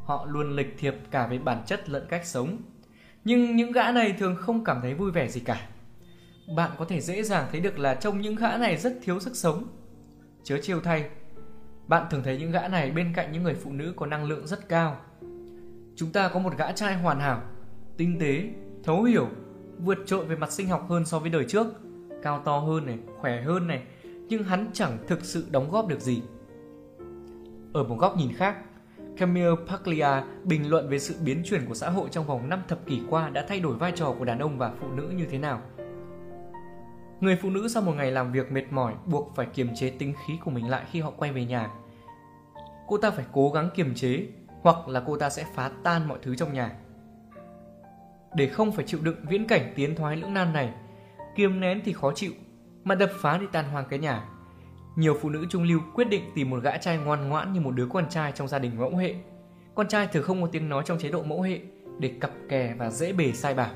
Họ 0.04 0.26
luôn 0.28 0.56
lịch 0.56 0.74
thiệp 0.78 0.94
cả 1.10 1.26
về 1.26 1.38
bản 1.38 1.62
chất 1.66 1.88
lẫn 1.88 2.06
cách 2.08 2.26
sống. 2.26 2.56
Nhưng 3.24 3.56
những 3.56 3.72
gã 3.72 3.92
này 3.92 4.14
thường 4.18 4.36
không 4.36 4.64
cảm 4.64 4.80
thấy 4.82 4.94
vui 4.94 5.10
vẻ 5.10 5.28
gì 5.28 5.40
cả 5.40 5.60
bạn 6.48 6.70
có 6.78 6.84
thể 6.84 7.00
dễ 7.00 7.22
dàng 7.22 7.48
thấy 7.52 7.60
được 7.60 7.78
là 7.78 7.94
trông 7.94 8.20
những 8.20 8.36
gã 8.36 8.56
này 8.56 8.76
rất 8.76 8.98
thiếu 9.02 9.20
sức 9.20 9.36
sống. 9.36 9.66
Chớ 10.42 10.58
chiêu 10.62 10.80
thay, 10.80 11.08
bạn 11.86 12.06
thường 12.10 12.22
thấy 12.24 12.38
những 12.38 12.50
gã 12.50 12.68
này 12.68 12.90
bên 12.90 13.12
cạnh 13.14 13.32
những 13.32 13.42
người 13.42 13.54
phụ 13.54 13.72
nữ 13.72 13.92
có 13.96 14.06
năng 14.06 14.24
lượng 14.24 14.46
rất 14.46 14.68
cao. 14.68 14.96
Chúng 15.96 16.10
ta 16.12 16.28
có 16.28 16.40
một 16.40 16.52
gã 16.58 16.72
trai 16.72 16.94
hoàn 16.94 17.20
hảo, 17.20 17.42
tinh 17.96 18.18
tế, 18.20 18.48
thấu 18.84 19.02
hiểu, 19.02 19.28
vượt 19.78 19.98
trội 20.06 20.24
về 20.24 20.36
mặt 20.36 20.52
sinh 20.52 20.68
học 20.68 20.86
hơn 20.88 21.04
so 21.04 21.18
với 21.18 21.30
đời 21.30 21.44
trước, 21.48 21.66
cao 22.22 22.42
to 22.44 22.58
hơn 22.58 22.86
này, 22.86 22.98
khỏe 23.20 23.42
hơn 23.42 23.66
này, 23.66 23.82
nhưng 24.28 24.42
hắn 24.42 24.70
chẳng 24.72 24.98
thực 25.06 25.24
sự 25.24 25.46
đóng 25.50 25.70
góp 25.70 25.88
được 25.88 26.00
gì. 26.00 26.22
Ở 27.72 27.84
một 27.84 27.96
góc 27.98 28.16
nhìn 28.16 28.32
khác, 28.32 28.56
Camille 29.16 29.54
Paglia 29.68 30.22
bình 30.44 30.70
luận 30.70 30.88
về 30.88 30.98
sự 30.98 31.14
biến 31.24 31.42
chuyển 31.44 31.66
của 31.66 31.74
xã 31.74 31.90
hội 31.90 32.08
trong 32.10 32.26
vòng 32.26 32.48
5 32.48 32.62
thập 32.68 32.86
kỷ 32.86 33.00
qua 33.10 33.28
đã 33.28 33.44
thay 33.48 33.60
đổi 33.60 33.76
vai 33.76 33.92
trò 33.92 34.14
của 34.18 34.24
đàn 34.24 34.38
ông 34.38 34.58
và 34.58 34.72
phụ 34.80 34.88
nữ 34.88 35.12
như 35.16 35.26
thế 35.30 35.38
nào. 35.38 35.62
Người 37.20 37.36
phụ 37.36 37.50
nữ 37.50 37.68
sau 37.68 37.82
một 37.82 37.92
ngày 37.92 38.10
làm 38.10 38.32
việc 38.32 38.52
mệt 38.52 38.64
mỏi 38.70 38.94
buộc 39.06 39.32
phải 39.36 39.46
kiềm 39.46 39.74
chế 39.74 39.90
tính 39.90 40.14
khí 40.26 40.34
của 40.44 40.50
mình 40.50 40.68
lại 40.70 40.84
khi 40.90 41.00
họ 41.00 41.10
quay 41.10 41.32
về 41.32 41.44
nhà. 41.44 41.70
Cô 42.86 42.98
ta 42.98 43.10
phải 43.10 43.24
cố 43.32 43.50
gắng 43.50 43.70
kiềm 43.74 43.94
chế 43.94 44.26
hoặc 44.62 44.88
là 44.88 45.02
cô 45.06 45.16
ta 45.16 45.30
sẽ 45.30 45.44
phá 45.54 45.70
tan 45.82 46.08
mọi 46.08 46.18
thứ 46.22 46.34
trong 46.34 46.52
nhà. 46.52 46.72
Để 48.36 48.46
không 48.46 48.72
phải 48.72 48.84
chịu 48.84 49.00
đựng 49.02 49.16
viễn 49.28 49.46
cảnh 49.46 49.72
tiến 49.76 49.96
thoái 49.96 50.16
lưỡng 50.16 50.34
nan 50.34 50.52
này, 50.52 50.74
kiềm 51.36 51.60
nén 51.60 51.80
thì 51.84 51.92
khó 51.92 52.12
chịu, 52.14 52.32
mà 52.84 52.94
đập 52.94 53.10
phá 53.20 53.38
thì 53.40 53.46
tan 53.52 53.64
hoang 53.64 53.84
cái 53.90 53.98
nhà. 53.98 54.28
Nhiều 54.96 55.16
phụ 55.20 55.28
nữ 55.28 55.46
trung 55.50 55.62
lưu 55.62 55.80
quyết 55.94 56.08
định 56.08 56.30
tìm 56.34 56.50
một 56.50 56.62
gã 56.62 56.76
trai 56.76 56.98
ngoan 56.98 57.28
ngoãn 57.28 57.52
như 57.52 57.60
một 57.60 57.70
đứa 57.70 57.86
con 57.92 58.08
trai 58.08 58.32
trong 58.32 58.48
gia 58.48 58.58
đình 58.58 58.78
mẫu 58.78 58.96
hệ. 58.96 59.14
Con 59.74 59.88
trai 59.88 60.06
thường 60.06 60.22
không 60.22 60.42
có 60.42 60.48
tiếng 60.52 60.68
nói 60.68 60.82
trong 60.86 60.98
chế 60.98 61.08
độ 61.08 61.22
mẫu 61.22 61.42
hệ 61.42 61.60
để 61.98 62.12
cặp 62.20 62.30
kè 62.48 62.74
và 62.78 62.90
dễ 62.90 63.12
bề 63.12 63.32
sai 63.32 63.54
bảo. 63.54 63.70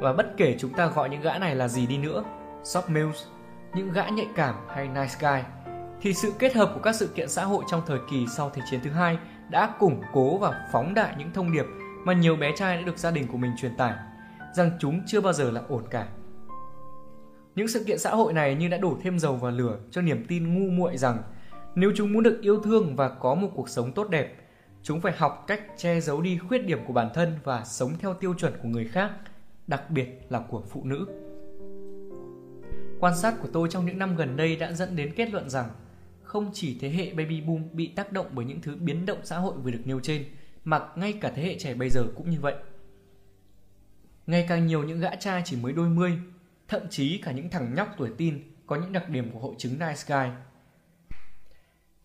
Và 0.00 0.12
bất 0.12 0.36
kể 0.36 0.56
chúng 0.58 0.72
ta 0.72 0.86
gọi 0.86 1.08
những 1.08 1.20
gã 1.20 1.38
này 1.38 1.56
là 1.56 1.68
gì 1.68 1.86
đi 1.86 1.98
nữa, 1.98 2.24
soft 2.62 2.88
males, 2.88 3.22
những 3.74 3.92
gã 3.92 4.08
nhạy 4.08 4.28
cảm 4.36 4.54
hay 4.68 4.88
nice 4.88 5.14
guy, 5.20 5.42
thì 6.00 6.14
sự 6.14 6.32
kết 6.38 6.54
hợp 6.54 6.70
của 6.74 6.80
các 6.80 6.94
sự 6.94 7.06
kiện 7.06 7.28
xã 7.28 7.44
hội 7.44 7.64
trong 7.70 7.82
thời 7.86 7.98
kỳ 8.10 8.26
sau 8.36 8.50
Thế 8.50 8.62
chiến 8.70 8.80
thứ 8.84 8.90
hai 8.90 9.18
đã 9.50 9.74
củng 9.78 10.02
cố 10.12 10.38
và 10.38 10.68
phóng 10.72 10.94
đại 10.94 11.14
những 11.18 11.32
thông 11.32 11.52
điệp 11.52 11.64
mà 12.04 12.12
nhiều 12.12 12.36
bé 12.36 12.52
trai 12.56 12.76
đã 12.76 12.82
được 12.82 12.98
gia 12.98 13.10
đình 13.10 13.26
của 13.26 13.36
mình 13.36 13.52
truyền 13.56 13.76
tải, 13.76 13.94
rằng 14.54 14.70
chúng 14.78 15.00
chưa 15.06 15.20
bao 15.20 15.32
giờ 15.32 15.50
là 15.50 15.62
ổn 15.68 15.84
cả. 15.90 16.08
Những 17.54 17.68
sự 17.68 17.84
kiện 17.84 17.98
xã 17.98 18.10
hội 18.10 18.32
này 18.32 18.54
như 18.54 18.68
đã 18.68 18.76
đổ 18.76 18.96
thêm 19.02 19.18
dầu 19.18 19.36
vào 19.36 19.50
lửa 19.50 19.78
cho 19.90 20.02
niềm 20.02 20.24
tin 20.28 20.54
ngu 20.54 20.70
muội 20.70 20.96
rằng 20.96 21.22
nếu 21.74 21.92
chúng 21.96 22.12
muốn 22.12 22.22
được 22.22 22.38
yêu 22.42 22.60
thương 22.60 22.96
và 22.96 23.08
có 23.08 23.34
một 23.34 23.48
cuộc 23.54 23.68
sống 23.68 23.92
tốt 23.92 24.10
đẹp, 24.10 24.34
chúng 24.82 25.00
phải 25.00 25.12
học 25.16 25.44
cách 25.46 25.60
che 25.76 26.00
giấu 26.00 26.20
đi 26.20 26.38
khuyết 26.48 26.58
điểm 26.58 26.78
của 26.86 26.92
bản 26.92 27.10
thân 27.14 27.38
và 27.44 27.64
sống 27.64 27.92
theo 27.98 28.14
tiêu 28.14 28.34
chuẩn 28.34 28.52
của 28.62 28.68
người 28.68 28.84
khác– 28.84 29.10
đặc 29.66 29.90
biệt 29.90 30.26
là 30.28 30.40
của 30.40 30.62
phụ 30.68 30.84
nữ. 30.84 31.06
Quan 33.00 33.16
sát 33.16 33.34
của 33.42 33.48
tôi 33.52 33.68
trong 33.70 33.86
những 33.86 33.98
năm 33.98 34.16
gần 34.16 34.36
đây 34.36 34.56
đã 34.56 34.72
dẫn 34.72 34.96
đến 34.96 35.12
kết 35.16 35.30
luận 35.30 35.50
rằng 35.50 35.70
không 36.22 36.50
chỉ 36.54 36.78
thế 36.80 36.90
hệ 36.90 37.10
baby 37.10 37.40
boom 37.40 37.62
bị 37.72 37.86
tác 37.86 38.12
động 38.12 38.26
bởi 38.32 38.44
những 38.44 38.60
thứ 38.60 38.76
biến 38.76 39.06
động 39.06 39.18
xã 39.24 39.38
hội 39.38 39.56
vừa 39.56 39.70
được 39.70 39.82
nêu 39.84 40.00
trên, 40.00 40.24
mà 40.64 40.88
ngay 40.96 41.12
cả 41.12 41.32
thế 41.34 41.42
hệ 41.42 41.58
trẻ 41.58 41.74
bây 41.74 41.90
giờ 41.90 42.02
cũng 42.16 42.30
như 42.30 42.40
vậy. 42.40 42.54
Ngày 44.26 44.46
càng 44.48 44.66
nhiều 44.66 44.84
những 44.84 45.00
gã 45.00 45.14
trai 45.14 45.42
chỉ 45.44 45.56
mới 45.56 45.72
đôi 45.72 45.88
mươi, 45.88 46.18
thậm 46.68 46.82
chí 46.90 47.18
cả 47.18 47.32
những 47.32 47.50
thằng 47.50 47.74
nhóc 47.74 47.88
tuổi 47.96 48.10
tin 48.16 48.42
có 48.66 48.76
những 48.76 48.92
đặc 48.92 49.08
điểm 49.08 49.30
của 49.32 49.38
hội 49.38 49.54
chứng 49.58 49.72
nice 49.72 50.02
guy. 50.06 50.30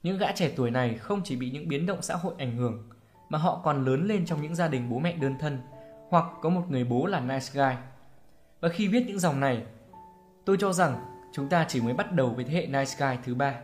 Những 0.04 0.18
gã 0.18 0.32
trẻ 0.32 0.54
tuổi 0.56 0.72
này 0.72 0.98
không 0.98 1.22
chỉ 1.24 1.36
bị 1.36 1.52
những 1.52 1.68
biến 1.68 1.86
động 1.86 2.02
xã 2.02 2.16
hội 2.16 2.34
ảnh 2.38 2.58
hưởng, 2.58 2.90
mà 3.30 3.38
họ 3.38 3.62
còn 3.64 3.86
lớn 3.86 4.08
lên 4.08 4.26
trong 4.26 4.42
những 4.42 4.56
gia 4.56 4.68
đình 4.68 4.90
bố 4.90 5.00
mẹ 5.00 5.16
đơn 5.16 5.36
thân 5.40 5.60
hoặc 6.12 6.26
có 6.42 6.50
một 6.50 6.62
người 6.70 6.84
bố 6.84 7.06
là 7.06 7.20
nice 7.20 7.48
guy. 7.54 7.76
Và 8.60 8.70
khi 8.70 8.88
viết 8.88 9.04
những 9.08 9.20
dòng 9.20 9.40
này, 9.40 9.64
tôi 10.46 10.58
cho 10.60 10.74
rằng 10.74 11.06
chúng 11.34 11.50
ta 11.50 11.66
chỉ 11.68 11.82
mới 11.82 11.94
bắt 11.94 12.12
đầu 12.12 12.30
với 12.30 12.46
thế 12.46 12.54
hệ 12.54 12.66
nice 12.66 12.92
guy 13.00 13.18
thứ 13.26 13.36
ba. 13.36 13.56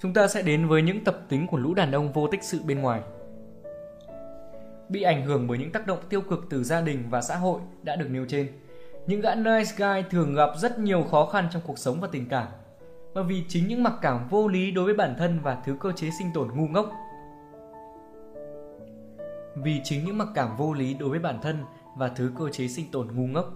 Chúng 0.00 0.14
ta 0.14 0.28
sẽ 0.28 0.42
đến 0.42 0.68
với 0.68 0.82
những 0.82 1.04
tập 1.04 1.18
tính 1.28 1.46
của 1.46 1.56
lũ 1.56 1.74
đàn 1.74 1.92
ông 1.92 2.12
vô 2.12 2.26
tích 2.26 2.42
sự 2.42 2.60
bên 2.66 2.80
ngoài. 2.80 3.00
bị 4.88 5.02
ảnh 5.02 5.26
hưởng 5.26 5.46
bởi 5.48 5.58
những 5.58 5.72
tác 5.72 5.86
động 5.86 5.98
tiêu 6.08 6.20
cực 6.20 6.46
từ 6.50 6.64
gia 6.64 6.80
đình 6.80 7.04
và 7.10 7.22
xã 7.22 7.36
hội 7.36 7.60
đã 7.82 7.96
được 7.96 8.06
nêu 8.10 8.26
trên. 8.28 8.48
Những 9.06 9.20
gã 9.20 9.34
nice 9.34 9.70
guy 9.76 10.02
thường 10.10 10.34
gặp 10.34 10.50
rất 10.58 10.78
nhiều 10.78 11.02
khó 11.10 11.26
khăn 11.26 11.48
trong 11.52 11.62
cuộc 11.66 11.78
sống 11.78 12.00
và 12.00 12.08
tình 12.12 12.28
cảm. 12.28 12.48
Và 13.12 13.22
vì 13.22 13.44
chính 13.48 13.68
những 13.68 13.82
mặc 13.82 13.92
cảm 14.02 14.28
vô 14.28 14.48
lý 14.48 14.70
đối 14.70 14.84
với 14.84 14.94
bản 14.94 15.14
thân 15.18 15.40
và 15.42 15.62
thứ 15.64 15.76
cơ 15.80 15.92
chế 15.92 16.10
sinh 16.18 16.30
tồn 16.34 16.48
ngu 16.54 16.68
ngốc. 16.68 16.92
Vì 19.54 19.80
chính 19.84 20.04
những 20.04 20.18
mặc 20.18 20.28
cảm 20.34 20.56
vô 20.56 20.72
lý 20.72 20.94
đối 20.94 21.08
với 21.08 21.18
bản 21.18 21.38
thân 21.42 21.64
và 21.96 22.08
thứ 22.08 22.32
cơ 22.38 22.48
chế 22.48 22.68
sinh 22.68 22.90
tồn 22.90 23.08
ngu 23.14 23.26
ngốc, 23.26 23.46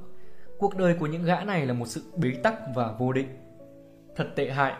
cuộc 0.59 0.77
đời 0.77 0.97
của 1.01 1.07
những 1.07 1.25
gã 1.25 1.45
này 1.45 1.67
là 1.67 1.75
một 1.75 1.87
sự 1.87 2.03
bế 2.17 2.31
tắc 2.43 2.55
và 2.75 2.93
vô 2.99 3.13
định. 3.13 3.29
Thật 4.17 4.29
tệ 4.37 4.51
hại. 4.51 4.75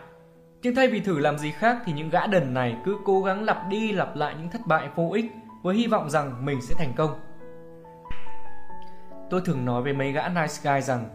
Nhưng 0.61 0.75
thay 0.75 0.87
vì 0.87 0.99
thử 0.99 1.19
làm 1.19 1.37
gì 1.37 1.51
khác 1.51 1.77
thì 1.85 1.93
những 1.93 2.09
gã 2.09 2.27
đần 2.27 2.53
này 2.53 2.77
cứ 2.85 2.97
cố 3.05 3.21
gắng 3.21 3.43
lặp 3.43 3.69
đi 3.69 3.91
lặp 3.91 4.15
lại 4.15 4.35
những 4.39 4.49
thất 4.49 4.61
bại 4.67 4.89
vô 4.95 5.11
ích 5.13 5.25
với 5.63 5.75
hy 5.75 5.87
vọng 5.87 6.09
rằng 6.09 6.45
mình 6.45 6.61
sẽ 6.61 6.75
thành 6.77 6.93
công. 6.95 7.19
Tôi 9.29 9.41
thường 9.45 9.65
nói 9.65 9.81
với 9.81 9.93
mấy 9.93 10.11
gã 10.11 10.27
nice 10.27 10.53
guy 10.63 10.81
rằng 10.81 11.09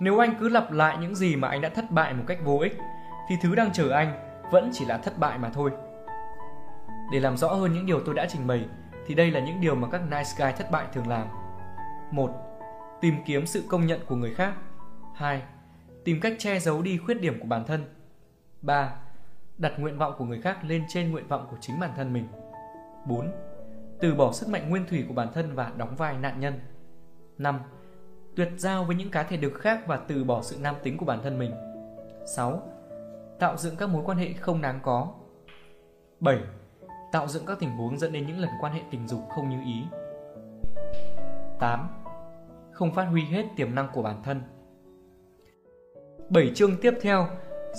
nếu 0.00 0.18
anh 0.18 0.34
cứ 0.40 0.48
lặp 0.48 0.72
lại 0.72 0.96
những 1.00 1.14
gì 1.14 1.36
mà 1.36 1.48
anh 1.48 1.60
đã 1.60 1.68
thất 1.68 1.90
bại 1.90 2.14
một 2.14 2.24
cách 2.26 2.38
vô 2.44 2.58
ích 2.58 2.78
thì 3.28 3.36
thứ 3.42 3.54
đang 3.54 3.72
chờ 3.72 3.90
anh 3.90 4.12
vẫn 4.52 4.70
chỉ 4.72 4.84
là 4.84 4.98
thất 4.98 5.18
bại 5.18 5.38
mà 5.38 5.50
thôi. 5.50 5.70
Để 7.12 7.20
làm 7.20 7.36
rõ 7.36 7.48
hơn 7.48 7.72
những 7.72 7.86
điều 7.86 8.00
tôi 8.00 8.14
đã 8.14 8.26
trình 8.28 8.46
bày 8.46 8.68
thì 9.08 9.14
đây 9.14 9.30
là 9.30 9.40
những 9.40 9.60
điều 9.60 9.74
mà 9.74 9.88
các 9.90 10.02
nice 10.10 10.30
guy 10.38 10.52
thất 10.56 10.70
bại 10.70 10.86
thường 10.92 11.06
làm. 11.06 11.28
1. 12.10 12.30
Tìm 13.00 13.14
kiếm 13.26 13.46
sự 13.46 13.64
công 13.68 13.86
nhận 13.86 14.00
của 14.06 14.16
người 14.16 14.34
khác. 14.34 14.54
2. 15.14 15.42
Tìm 16.04 16.20
cách 16.20 16.32
che 16.38 16.58
giấu 16.58 16.82
đi 16.82 16.98
khuyết 16.98 17.20
điểm 17.20 17.40
của 17.40 17.46
bản 17.46 17.64
thân. 17.64 17.84
3. 18.62 18.94
Đặt 19.58 19.72
nguyện 19.78 19.98
vọng 19.98 20.14
của 20.18 20.24
người 20.24 20.40
khác 20.40 20.64
lên 20.64 20.84
trên 20.88 21.12
nguyện 21.12 21.28
vọng 21.28 21.46
của 21.50 21.56
chính 21.60 21.80
bản 21.80 21.90
thân 21.96 22.12
mình. 22.12 22.28
4. 23.06 23.32
Từ 24.00 24.14
bỏ 24.14 24.32
sức 24.32 24.48
mạnh 24.48 24.70
nguyên 24.70 24.86
thủy 24.86 25.04
của 25.08 25.14
bản 25.14 25.28
thân 25.32 25.54
và 25.54 25.72
đóng 25.76 25.96
vai 25.96 26.18
nạn 26.18 26.40
nhân. 26.40 26.60
5. 27.38 27.60
Tuyệt 28.36 28.48
giao 28.56 28.84
với 28.84 28.96
những 28.96 29.10
cá 29.10 29.22
thể 29.22 29.36
được 29.36 29.54
khác 29.54 29.80
và 29.86 29.96
từ 29.96 30.24
bỏ 30.24 30.42
sự 30.42 30.58
nam 30.60 30.74
tính 30.82 30.96
của 30.96 31.06
bản 31.06 31.22
thân 31.22 31.38
mình. 31.38 31.54
6. 32.36 32.62
Tạo 33.38 33.56
dựng 33.56 33.76
các 33.76 33.88
mối 33.88 34.02
quan 34.06 34.18
hệ 34.18 34.32
không 34.32 34.62
đáng 34.62 34.80
có. 34.82 35.14
7. 36.20 36.38
Tạo 37.12 37.28
dựng 37.28 37.46
các 37.46 37.58
tình 37.60 37.70
huống 37.70 37.98
dẫn 37.98 38.12
đến 38.12 38.26
những 38.26 38.38
lần 38.38 38.50
quan 38.60 38.72
hệ 38.72 38.80
tình 38.90 39.08
dục 39.08 39.20
không 39.28 39.48
như 39.48 39.60
ý. 39.64 39.84
8. 41.58 41.88
Không 42.72 42.94
phát 42.94 43.04
huy 43.04 43.24
hết 43.24 43.46
tiềm 43.56 43.74
năng 43.74 43.88
của 43.92 44.02
bản 44.02 44.22
thân. 44.22 44.42
7 46.28 46.52
chương 46.54 46.76
tiếp 46.76 46.94
theo 47.02 47.28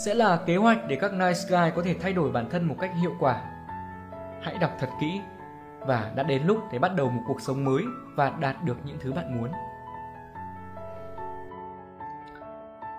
sẽ 0.06 0.14
là 0.14 0.40
kế 0.46 0.56
hoạch 0.56 0.78
để 0.88 0.96
các 0.96 1.14
nice 1.14 1.40
guy 1.50 1.72
có 1.76 1.82
thể 1.82 1.96
thay 2.02 2.14
đổi 2.14 2.32
bản 2.32 2.50
thân 2.50 2.64
một 2.64 2.76
cách 2.80 2.92
hiệu 3.02 3.12
quả. 3.20 3.42
Hãy 4.42 4.58
đọc 4.62 4.72
thật 4.80 4.90
kỹ 5.02 5.22
và 5.80 6.12
đã 6.16 6.24
đến 6.24 6.44
lúc 6.44 6.58
để 6.72 6.80
bắt 6.80 6.96
đầu 6.96 7.10
một 7.10 7.22
cuộc 7.28 7.42
sống 7.42 7.66
mới 7.66 7.84
và 8.16 8.30
đạt 8.30 8.64
được 8.64 8.78
những 8.86 8.98
thứ 9.00 9.14
bạn 9.14 9.38
muốn. 9.38 9.52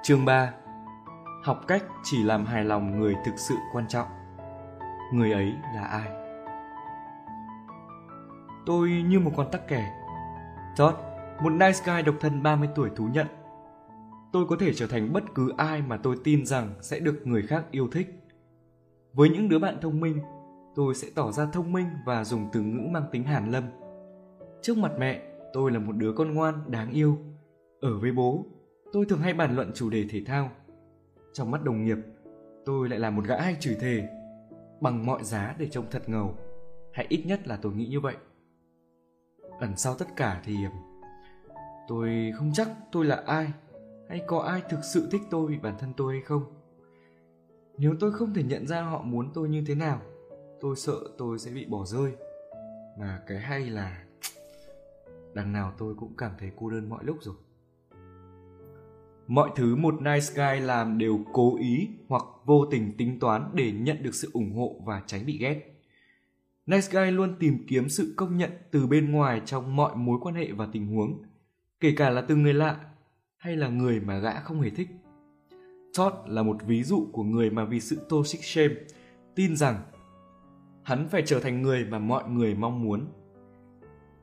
Chương 0.03 0.25
3 0.25 0.53
Học 1.45 1.61
cách 1.69 1.83
chỉ 2.03 2.23
làm 2.23 2.47
hài 2.47 2.65
lòng 2.65 3.01
người 3.01 3.15
thực 3.25 3.35
sự 3.37 3.55
quan 3.73 3.89
trọng. 3.89 4.09
Người 5.13 5.33
ấy 5.33 5.55
là 5.75 5.85
ai? 5.85 6.20
Tôi 8.67 8.91
như 8.91 9.21
một 9.21 9.33
con 9.37 9.51
tắc 9.53 9.69
kè. 9.69 9.91
Todd, 10.77 10.97
một 11.43 11.51
nice 11.51 11.79
guy 11.87 12.03
độc 12.03 12.15
thân 12.21 12.43
30 12.43 12.69
tuổi 12.75 12.91
thú 12.97 13.09
nhận. 13.13 13.27
Tôi 14.33 14.47
có 14.47 14.57
thể 14.61 14.75
trở 14.75 14.87
thành 14.87 15.13
bất 15.13 15.35
cứ 15.35 15.53
ai 15.57 15.83
mà 15.83 15.97
tôi 15.97 16.17
tin 16.25 16.47
rằng 16.47 16.75
sẽ 16.81 17.01
được 17.01 17.23
người 17.25 17.43
khác 17.43 17.65
yêu 17.71 17.89
thích. 17.93 18.21
Với 19.13 19.29
những 19.29 19.49
đứa 19.49 19.59
bạn 19.59 19.79
thông 19.81 20.01
minh, 20.01 20.19
tôi 20.75 20.95
sẽ 20.95 21.09
tỏ 21.15 21.33
ra 21.33 21.47
thông 21.53 21.73
minh 21.73 21.87
và 22.07 22.25
dùng 22.25 22.49
từ 22.53 22.61
ngữ 22.61 22.89
mang 22.91 23.05
tính 23.13 23.25
hàn 23.25 23.51
lâm. 23.51 23.65
Trước 24.63 24.79
mặt 24.79 24.93
mẹ, 24.99 25.23
tôi 25.53 25.71
là 25.71 25.79
một 25.79 25.97
đứa 25.97 26.13
con 26.13 26.35
ngoan, 26.35 26.55
đáng 26.67 26.91
yêu. 26.91 27.19
Ở 27.81 27.99
với 27.99 28.13
bố, 28.13 28.45
tôi 28.93 29.07
thường 29.09 29.21
hay 29.21 29.35
bàn 29.35 29.57
luận 29.57 29.71
chủ 29.75 29.91
đề 29.91 30.05
thể 30.11 30.23
thao. 30.27 30.51
Trong 31.33 31.51
mắt 31.51 31.65
đồng 31.65 31.85
nghiệp, 31.85 31.99
tôi 32.65 32.89
lại 32.89 32.99
là 32.99 33.11
một 33.11 33.25
gã 33.25 33.41
hay 33.41 33.57
chửi 33.61 33.75
thề, 33.81 34.09
bằng 34.81 35.07
mọi 35.07 35.25
giá 35.25 35.55
để 35.59 35.69
trông 35.69 35.85
thật 35.91 36.09
ngầu. 36.09 36.35
Hay 36.93 37.07
ít 37.09 37.23
nhất 37.27 37.49
là 37.49 37.57
tôi 37.57 37.73
nghĩ 37.73 37.87
như 37.87 38.01
vậy. 38.01 38.17
Ẩn 39.61 39.77
sau 39.77 39.95
tất 39.95 40.17
cả 40.17 40.41
thì 40.45 40.57
tôi 41.89 42.33
không 42.37 42.51
chắc 42.55 42.69
tôi 42.93 43.05
là 43.05 43.23
ai. 43.27 43.49
Hay 44.09 44.23
có 44.27 44.39
ai 44.39 44.63
thực 44.71 44.81
sự 44.85 45.09
thích 45.11 45.21
tôi 45.31 45.47
vì 45.47 45.59
bản 45.59 45.75
thân 45.79 45.93
tôi 45.97 46.15
hay 46.15 46.23
không. 46.23 46.45
Nếu 47.79 47.95
tôi 48.01 48.13
không 48.13 48.35
thể 48.35 48.43
nhận 48.43 48.67
ra 48.67 48.83
họ 48.83 49.03
muốn 49.03 49.31
tôi 49.35 49.49
như 49.49 49.65
thế 49.67 49.75
nào, 49.75 50.01
tôi 50.61 50.77
sợ 50.77 50.95
tôi 51.19 51.39
sẽ 51.39 51.51
bị 51.51 51.67
bỏ 51.67 51.85
rơi. 51.85 52.13
Mà 52.99 53.21
cái 53.27 53.39
hay 53.39 53.61
là 53.71 54.05
đằng 55.35 55.53
nào 55.53 55.73
tôi 55.79 55.95
cũng 55.95 56.17
cảm 56.19 56.33
thấy 56.39 56.51
cô 56.57 56.71
đơn 56.71 56.89
mọi 56.89 57.05
lúc 57.05 57.17
rồi. 57.21 57.35
Mọi 59.27 59.51
thứ 59.57 59.77
một 59.77 59.95
nice 60.01 60.27
guy 60.35 60.61
làm 60.61 60.99
đều 60.99 61.19
cố 61.33 61.57
ý 61.59 61.89
hoặc 62.09 62.25
vô 62.45 62.67
tình 62.71 62.97
tính 62.97 63.19
toán 63.21 63.51
để 63.55 63.73
nhận 63.73 64.03
được 64.03 64.15
sự 64.15 64.31
ủng 64.33 64.55
hộ 64.57 64.77
và 64.85 65.03
tránh 65.07 65.27
bị 65.27 65.39
ghét 65.39 65.80
nice 66.71 66.89
guy 66.91 67.11
luôn 67.11 67.37
tìm 67.39 67.65
kiếm 67.69 67.89
sự 67.89 68.15
công 68.17 68.37
nhận 68.37 68.51
từ 68.71 68.87
bên 68.87 69.13
ngoài 69.13 69.41
trong 69.45 69.77
mọi 69.77 69.97
mối 69.97 70.19
quan 70.23 70.35
hệ 70.35 70.53
và 70.53 70.69
tình 70.73 70.87
huống 70.87 71.23
kể 71.81 71.95
cả 71.97 72.11
là 72.11 72.21
từ 72.21 72.37
người 72.37 72.55
lạ 72.55 72.81
hay 73.37 73.57
là 73.57 73.69
người 73.69 74.01
mà 74.01 74.19
gã 74.19 74.41
không 74.41 74.61
hề 74.61 74.71
thích 74.71 74.89
Todd 75.99 76.17
là 76.27 76.43
một 76.43 76.57
ví 76.67 76.83
dụ 76.83 77.07
của 77.13 77.23
người 77.23 77.51
mà 77.51 77.65
vì 77.65 77.81
sự 77.81 78.07
toxic 78.09 78.45
shame 78.45 78.75
tin 79.35 79.57
rằng 79.57 79.83
hắn 80.83 81.09
phải 81.09 81.23
trở 81.27 81.41
thành 81.41 81.63
người 81.63 81.85
mà 81.85 81.99
mọi 81.99 82.29
người 82.29 82.55
mong 82.55 82.85
muốn. 82.85 83.07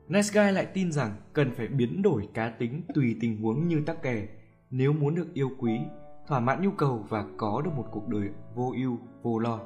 Nice 0.08 0.28
Guy 0.32 0.52
lại 0.52 0.66
tin 0.66 0.92
rằng 0.92 1.16
cần 1.32 1.50
phải 1.56 1.66
biến 1.68 2.02
đổi 2.02 2.28
cá 2.34 2.50
tính 2.50 2.82
tùy 2.94 3.16
tình 3.20 3.42
huống 3.42 3.68
như 3.68 3.82
tắc 3.86 4.02
kè 4.02 4.28
nếu 4.70 4.92
muốn 4.92 5.14
được 5.14 5.34
yêu 5.34 5.50
quý, 5.58 5.78
thỏa 6.26 6.40
mãn 6.40 6.62
nhu 6.62 6.70
cầu 6.70 7.06
và 7.08 7.24
có 7.36 7.62
được 7.64 7.70
một 7.76 7.86
cuộc 7.90 8.08
đời 8.08 8.28
vô 8.54 8.74
ưu, 8.76 8.98
vô 9.22 9.38
lo. 9.38 9.60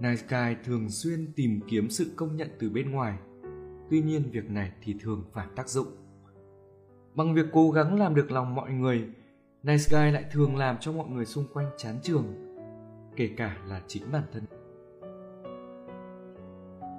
Nice 0.00 0.22
Guy 0.28 0.56
thường 0.64 0.90
xuyên 0.90 1.32
tìm 1.36 1.60
kiếm 1.68 1.90
sự 1.90 2.12
công 2.16 2.36
nhận 2.36 2.48
từ 2.58 2.70
bên 2.70 2.90
ngoài, 2.90 3.18
tuy 3.90 4.02
nhiên 4.02 4.30
việc 4.30 4.50
này 4.50 4.72
thì 4.82 4.96
thường 5.00 5.24
phản 5.32 5.48
tác 5.56 5.68
dụng. 5.68 5.88
Bằng 7.14 7.34
việc 7.34 7.46
cố 7.52 7.70
gắng 7.70 7.98
làm 7.98 8.14
được 8.14 8.30
lòng 8.30 8.54
mọi 8.54 8.72
người, 8.72 9.08
Nice 9.62 9.84
Guy 9.90 10.10
lại 10.10 10.24
thường 10.32 10.56
làm 10.56 10.76
cho 10.80 10.92
mọi 10.92 11.08
người 11.08 11.26
xung 11.26 11.44
quanh 11.52 11.70
chán 11.76 11.98
trường, 12.02 12.24
kể 13.16 13.30
cả 13.36 13.56
là 13.66 13.82
chính 13.86 14.12
bản 14.12 14.22
thân 14.32 14.44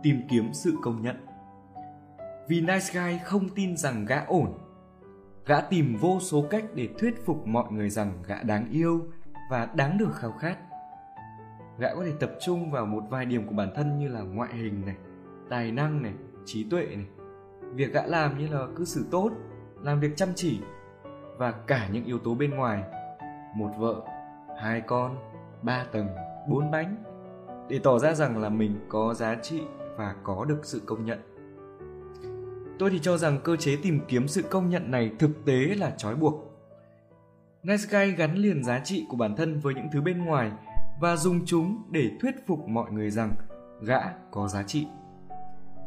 tìm 0.05 0.21
kiếm 0.29 0.53
sự 0.53 0.77
công 0.81 1.01
nhận. 1.01 1.15
Vì 2.47 2.61
Nice 2.61 2.89
Guy 2.93 3.19
không 3.23 3.49
tin 3.49 3.77
rằng 3.77 4.05
gã 4.05 4.25
ổn. 4.25 4.57
Gã 5.45 5.61
tìm 5.61 5.95
vô 5.95 6.19
số 6.19 6.45
cách 6.49 6.65
để 6.73 6.89
thuyết 6.99 7.25
phục 7.25 7.47
mọi 7.47 7.71
người 7.71 7.89
rằng 7.89 8.23
gã 8.27 8.43
đáng 8.43 8.69
yêu 8.71 9.07
và 9.51 9.65
đáng 9.75 9.97
được 9.97 10.15
khao 10.15 10.31
khát. 10.31 10.57
Gã 11.79 11.95
có 11.95 12.03
thể 12.05 12.11
tập 12.19 12.31
trung 12.41 12.71
vào 12.71 12.85
một 12.85 13.03
vài 13.09 13.25
điểm 13.25 13.47
của 13.47 13.55
bản 13.55 13.71
thân 13.75 13.99
như 13.99 14.07
là 14.07 14.21
ngoại 14.21 14.53
hình 14.53 14.85
này, 14.85 14.95
tài 15.49 15.71
năng 15.71 16.03
này, 16.03 16.13
trí 16.45 16.63
tuệ 16.69 16.85
này. 16.85 17.05
Việc 17.73 17.93
gã 17.93 18.05
làm 18.05 18.37
như 18.37 18.47
là 18.47 18.67
cư 18.75 18.85
xử 18.85 19.05
tốt, 19.11 19.31
làm 19.81 19.99
việc 19.99 20.11
chăm 20.15 20.29
chỉ 20.35 20.59
và 21.37 21.51
cả 21.51 21.89
những 21.91 22.05
yếu 22.05 22.19
tố 22.19 22.35
bên 22.35 22.51
ngoài. 22.51 22.83
Một 23.55 23.71
vợ, 23.77 24.01
hai 24.61 24.81
con, 24.81 25.17
ba 25.61 25.85
tầng, 25.91 26.07
bốn 26.47 26.71
bánh 26.71 26.95
để 27.69 27.79
tỏ 27.83 27.99
ra 27.99 28.13
rằng 28.13 28.37
là 28.37 28.49
mình 28.49 28.75
có 28.89 29.13
giá 29.13 29.35
trị 29.35 29.61
và 29.97 30.15
có 30.23 30.45
được 30.45 30.59
sự 30.63 30.81
công 30.85 31.05
nhận 31.05 31.19
tôi 32.79 32.89
thì 32.89 32.99
cho 32.99 33.17
rằng 33.17 33.39
cơ 33.43 33.55
chế 33.55 33.75
tìm 33.75 33.99
kiếm 34.07 34.27
sự 34.27 34.41
công 34.41 34.69
nhận 34.69 34.91
này 34.91 35.11
thực 35.19 35.45
tế 35.45 35.53
là 35.53 35.93
trói 35.97 36.15
buộc 36.15 36.51
nice 37.63 37.83
guy 37.89 38.11
gắn 38.11 38.35
liền 38.35 38.63
giá 38.63 38.79
trị 38.79 39.05
của 39.09 39.17
bản 39.17 39.35
thân 39.35 39.59
với 39.59 39.73
những 39.73 39.87
thứ 39.93 40.01
bên 40.01 40.25
ngoài 40.25 40.51
và 40.99 41.15
dùng 41.15 41.45
chúng 41.45 41.83
để 41.91 42.11
thuyết 42.21 42.35
phục 42.47 42.67
mọi 42.67 42.91
người 42.91 43.09
rằng 43.09 43.35
gã 43.81 43.99
có 44.31 44.47
giá 44.47 44.63
trị. 44.63 44.87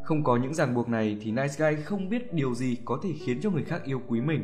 Không 0.02 0.24
có 0.24 0.36
những 0.36 0.55
ràng 0.55 0.74
buộc 0.74 0.89
này 0.89 1.18
thì 1.22 1.32
nice 1.32 1.55
guy 1.59 1.82
không 1.82 2.09
biết 2.09 2.32
điều 2.32 2.55
gì 2.55 2.76
có 2.85 2.98
thể 3.02 3.12
khiến 3.24 3.40
cho 3.40 3.51
người 3.51 3.64
khác 3.64 3.82
yêu 3.85 4.01
quý 4.09 4.20
mình. 4.20 4.43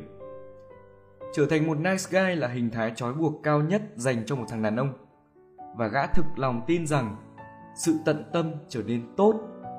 Trở 1.32 1.46
thành 1.46 1.66
một 1.66 1.78
nice 1.78 2.04
guy 2.10 2.34
là 2.34 2.48
hình 2.48 2.70
thái 2.70 2.92
trói 2.96 3.12
buộc 3.12 3.42
cao 3.42 3.62
nhất 3.62 3.82
dành 3.96 4.26
cho 4.26 4.36
một 4.36 4.44
thằng 4.48 4.62
đàn 4.62 4.76
ông. 4.76 4.92
Và 5.76 5.88
gã 5.88 6.06
thực 6.06 6.24
lòng 6.36 6.62
tin 6.66 6.86
rằng 6.86 7.16
sự 7.76 7.98
tận 8.04 8.24
tâm 8.32 8.52
trở 8.68 8.82
nên 8.86 9.02
tốt 9.16 9.34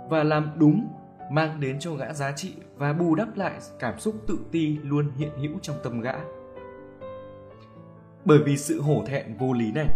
và 0.10 0.24
làm 0.24 0.52
đúng 0.58 0.88
mang 1.32 1.60
đến 1.60 1.80
cho 1.80 1.94
gã 1.94 2.14
giá 2.14 2.32
trị 2.32 2.54
và 2.76 2.94
bù 2.94 3.16
đắp 3.16 3.38
lại 3.38 3.60
cảm 3.80 4.00
xúc 4.00 4.16
tự 4.28 4.40
ti 4.52 4.78
luôn 4.84 5.12
hiện 5.18 5.32
hữu 5.38 5.60
trong 5.62 5.76
tâm 5.84 6.02
gã. 6.02 6.14
Bởi 8.26 8.40
vì 8.46 8.58
sự 8.58 8.82
hổ 8.82 9.04
thẹn 9.06 9.38
vô 9.38 9.54
lý 9.54 9.72
này, 9.72 9.88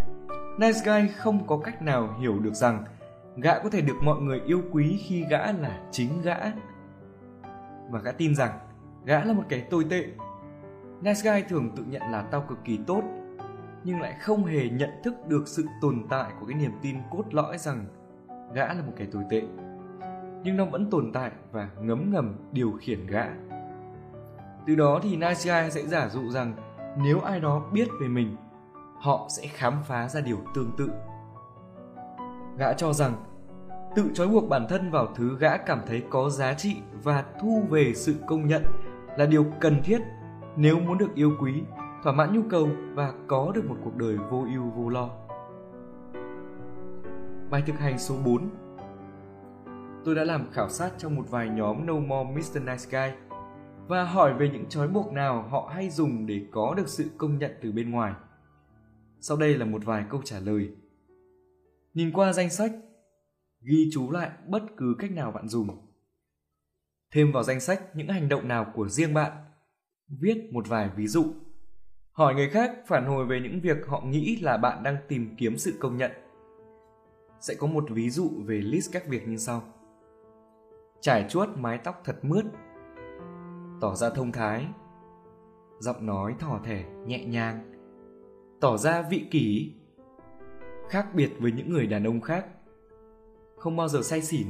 Nice 0.60 0.80
Guy 0.86 1.08
không 1.08 1.48
có 1.48 1.58
cách 1.58 1.82
nào 1.82 2.16
hiểu 2.20 2.40
được 2.40 2.54
rằng 2.54 2.84
gã 3.36 3.60
có 3.60 3.70
thể 3.70 3.82
được 3.82 3.98
mọi 4.04 4.22
người 4.22 4.42
yêu 4.46 4.62
quý 4.72 5.00
khi 5.08 5.26
gã 5.30 5.52
là 5.52 5.82
chính 5.92 6.22
gã. 6.22 6.38
Và 7.90 8.00
gã 8.00 8.12
tin 8.12 8.36
rằng 8.36 8.60
gã 9.06 9.24
là 9.24 9.34
một 9.34 9.44
kẻ 9.50 9.60
tồi 9.70 9.86
tệ. 9.90 10.06
Nice 11.02 11.22
Guy 11.24 11.44
thường 11.50 11.76
tự 11.76 11.84
nhận 11.84 12.02
là 12.12 12.22
tao 12.22 12.46
cực 12.50 12.58
kỳ 12.66 12.80
tốt, 12.88 13.04
nhưng 13.84 14.02
lại 14.02 14.16
không 14.22 14.46
hề 14.46 14.70
nhận 14.70 14.90
thức 15.04 15.14
được 15.28 15.48
sự 15.48 15.66
tồn 15.82 16.04
tại 16.10 16.32
của 16.40 16.46
cái 16.46 16.56
niềm 16.56 16.72
tin 16.82 16.96
cốt 17.12 17.24
lõi 17.32 17.58
rằng 17.58 17.86
gã 18.54 18.74
là 18.74 18.82
một 18.86 18.94
kẻ 18.98 19.06
tồi 19.12 19.24
tệ 19.30 19.42
nhưng 20.44 20.58
nó 20.58 20.66
vẫn 20.66 20.90
tồn 20.90 21.12
tại 21.14 21.32
và 21.52 21.70
ngấm 21.82 22.12
ngầm 22.12 22.36
điều 22.52 22.72
khiển 22.82 23.08
gã. 23.08 23.26
Từ 24.68 24.76
đó 24.76 25.00
thì 25.04 25.16
nice 25.16 25.44
guy 25.44 25.72
sẽ 25.72 25.88
giả 25.88 26.10
dụ 26.10 26.30
rằng 26.30 26.54
nếu 26.98 27.20
ai 27.20 27.40
đó 27.40 27.70
biết 27.74 27.88
về 28.02 28.08
mình, 28.08 28.36
họ 29.00 29.28
sẽ 29.30 29.48
khám 29.48 29.74
phá 29.84 30.08
ra 30.08 30.22
điều 30.22 30.38
tương 30.56 30.72
tự. 30.78 30.90
Gã 32.58 32.74
cho 32.74 32.94
rằng 32.94 33.14
tự 33.96 34.10
trói 34.14 34.28
buộc 34.28 34.50
bản 34.50 34.66
thân 34.70 34.92
vào 34.92 35.08
thứ 35.16 35.38
gã 35.40 35.58
cảm 35.58 35.80
thấy 35.88 36.04
có 36.10 36.30
giá 36.30 36.54
trị 36.54 36.78
và 37.04 37.24
thu 37.42 37.64
về 37.70 37.94
sự 37.96 38.16
công 38.28 38.48
nhận 38.48 38.64
là 39.18 39.26
điều 39.26 39.46
cần 39.60 39.82
thiết 39.84 40.02
nếu 40.56 40.80
muốn 40.80 40.98
được 40.98 41.16
yêu 41.16 41.32
quý, 41.42 41.64
thỏa 42.04 42.14
mãn 42.14 42.34
nhu 42.34 42.42
cầu 42.50 42.70
và 42.94 43.14
có 43.28 43.52
được 43.56 43.70
một 43.70 43.76
cuộc 43.84 43.96
đời 43.96 44.18
vô 44.18 44.46
ưu 44.54 44.64
vô 44.64 44.90
lo. 44.90 45.10
Bài 47.50 47.64
thực 47.68 47.80
hành 47.80 48.00
số 48.00 48.16
4 48.26 48.50
Tôi 50.06 50.16
đã 50.16 50.24
làm 50.24 50.52
khảo 50.52 50.70
sát 50.70 50.92
trong 50.98 51.16
một 51.16 51.24
vài 51.30 51.50
nhóm 51.50 51.86
No 51.86 51.94
More 51.94 52.30
Mr. 52.32 52.58
Nice 52.58 52.86
Guy 52.90 53.16
và 53.88 54.04
hỏi 54.04 54.34
về 54.34 54.50
những 54.50 54.66
trói 54.70 54.88
buộc 54.88 55.12
nào 55.12 55.46
họ 55.50 55.72
hay 55.74 55.90
dùng 55.90 56.26
để 56.26 56.42
có 56.52 56.74
được 56.78 56.88
sự 56.88 57.10
công 57.18 57.38
nhận 57.38 57.52
từ 57.62 57.72
bên 57.72 57.92
ngoài. 57.92 58.14
Sau 59.22 59.38
đây 59.38 59.58
là 59.58 59.66
một 59.66 59.86
vài 59.86 60.06
câu 60.10 60.22
trả 60.26 60.40
lời. 60.40 60.70
Nhìn 61.94 62.12
qua 62.12 62.34
danh 62.34 62.50
sách, 62.50 62.72
ghi 63.62 63.90
chú 63.94 64.12
lại 64.12 64.32
bất 64.48 64.64
cứ 64.78 64.96
cách 65.00 65.12
nào 65.12 65.32
bạn 65.32 65.48
dùng. 65.48 65.68
Thêm 67.12 67.32
vào 67.32 67.44
danh 67.44 67.60
sách 67.60 67.82
những 67.96 68.08
hành 68.08 68.30
động 68.30 68.48
nào 68.48 68.72
của 68.76 68.90
riêng 68.90 69.14
bạn. 69.14 69.32
Viết 70.08 70.50
một 70.52 70.68
vài 70.68 70.90
ví 70.96 71.08
dụ. 71.08 71.26
Hỏi 72.12 72.36
người 72.36 72.50
khác 72.50 72.72
phản 72.88 73.06
hồi 73.06 73.26
về 73.26 73.40
những 73.40 73.62
việc 73.62 73.78
họ 73.88 74.02
nghĩ 74.02 74.36
là 74.42 74.58
bạn 74.58 74.84
đang 74.84 74.98
tìm 75.08 75.36
kiếm 75.38 75.58
sự 75.58 75.74
công 75.80 75.98
nhận. 75.98 76.12
Sẽ 77.40 77.56
có 77.60 77.68
một 77.68 77.86
ví 77.90 78.10
dụ 78.10 78.30
về 78.46 78.56
list 78.56 78.92
các 78.94 79.08
việc 79.08 79.28
như 79.28 79.38
sau. 79.38 79.64
Trải 81.02 81.26
chuốt 81.30 81.50
mái 81.58 81.78
tóc 81.78 82.02
thật 82.06 82.20
mướt. 82.22 82.46
Tỏ 83.82 83.96
ra 83.96 84.10
thông 84.10 84.32
thái. 84.32 84.68
Giọng 85.80 86.06
nói 86.06 86.36
thỏ 86.40 86.60
thẻ, 86.64 86.84
nhẹ 87.06 87.26
nhàng. 87.26 87.79
Tỏ 88.60 88.78
ra 88.78 89.02
vị 89.02 89.28
kỷ. 89.32 89.74
Khác 90.90 91.08
biệt 91.14 91.30
với 91.40 91.52
những 91.52 91.70
người 91.70 91.88
đàn 91.88 92.04
ông 92.04 92.22
khác. 92.22 92.46
Không 93.58 93.76
bao 93.76 93.88
giờ 93.88 94.02
say 94.02 94.22
xỉn, 94.22 94.48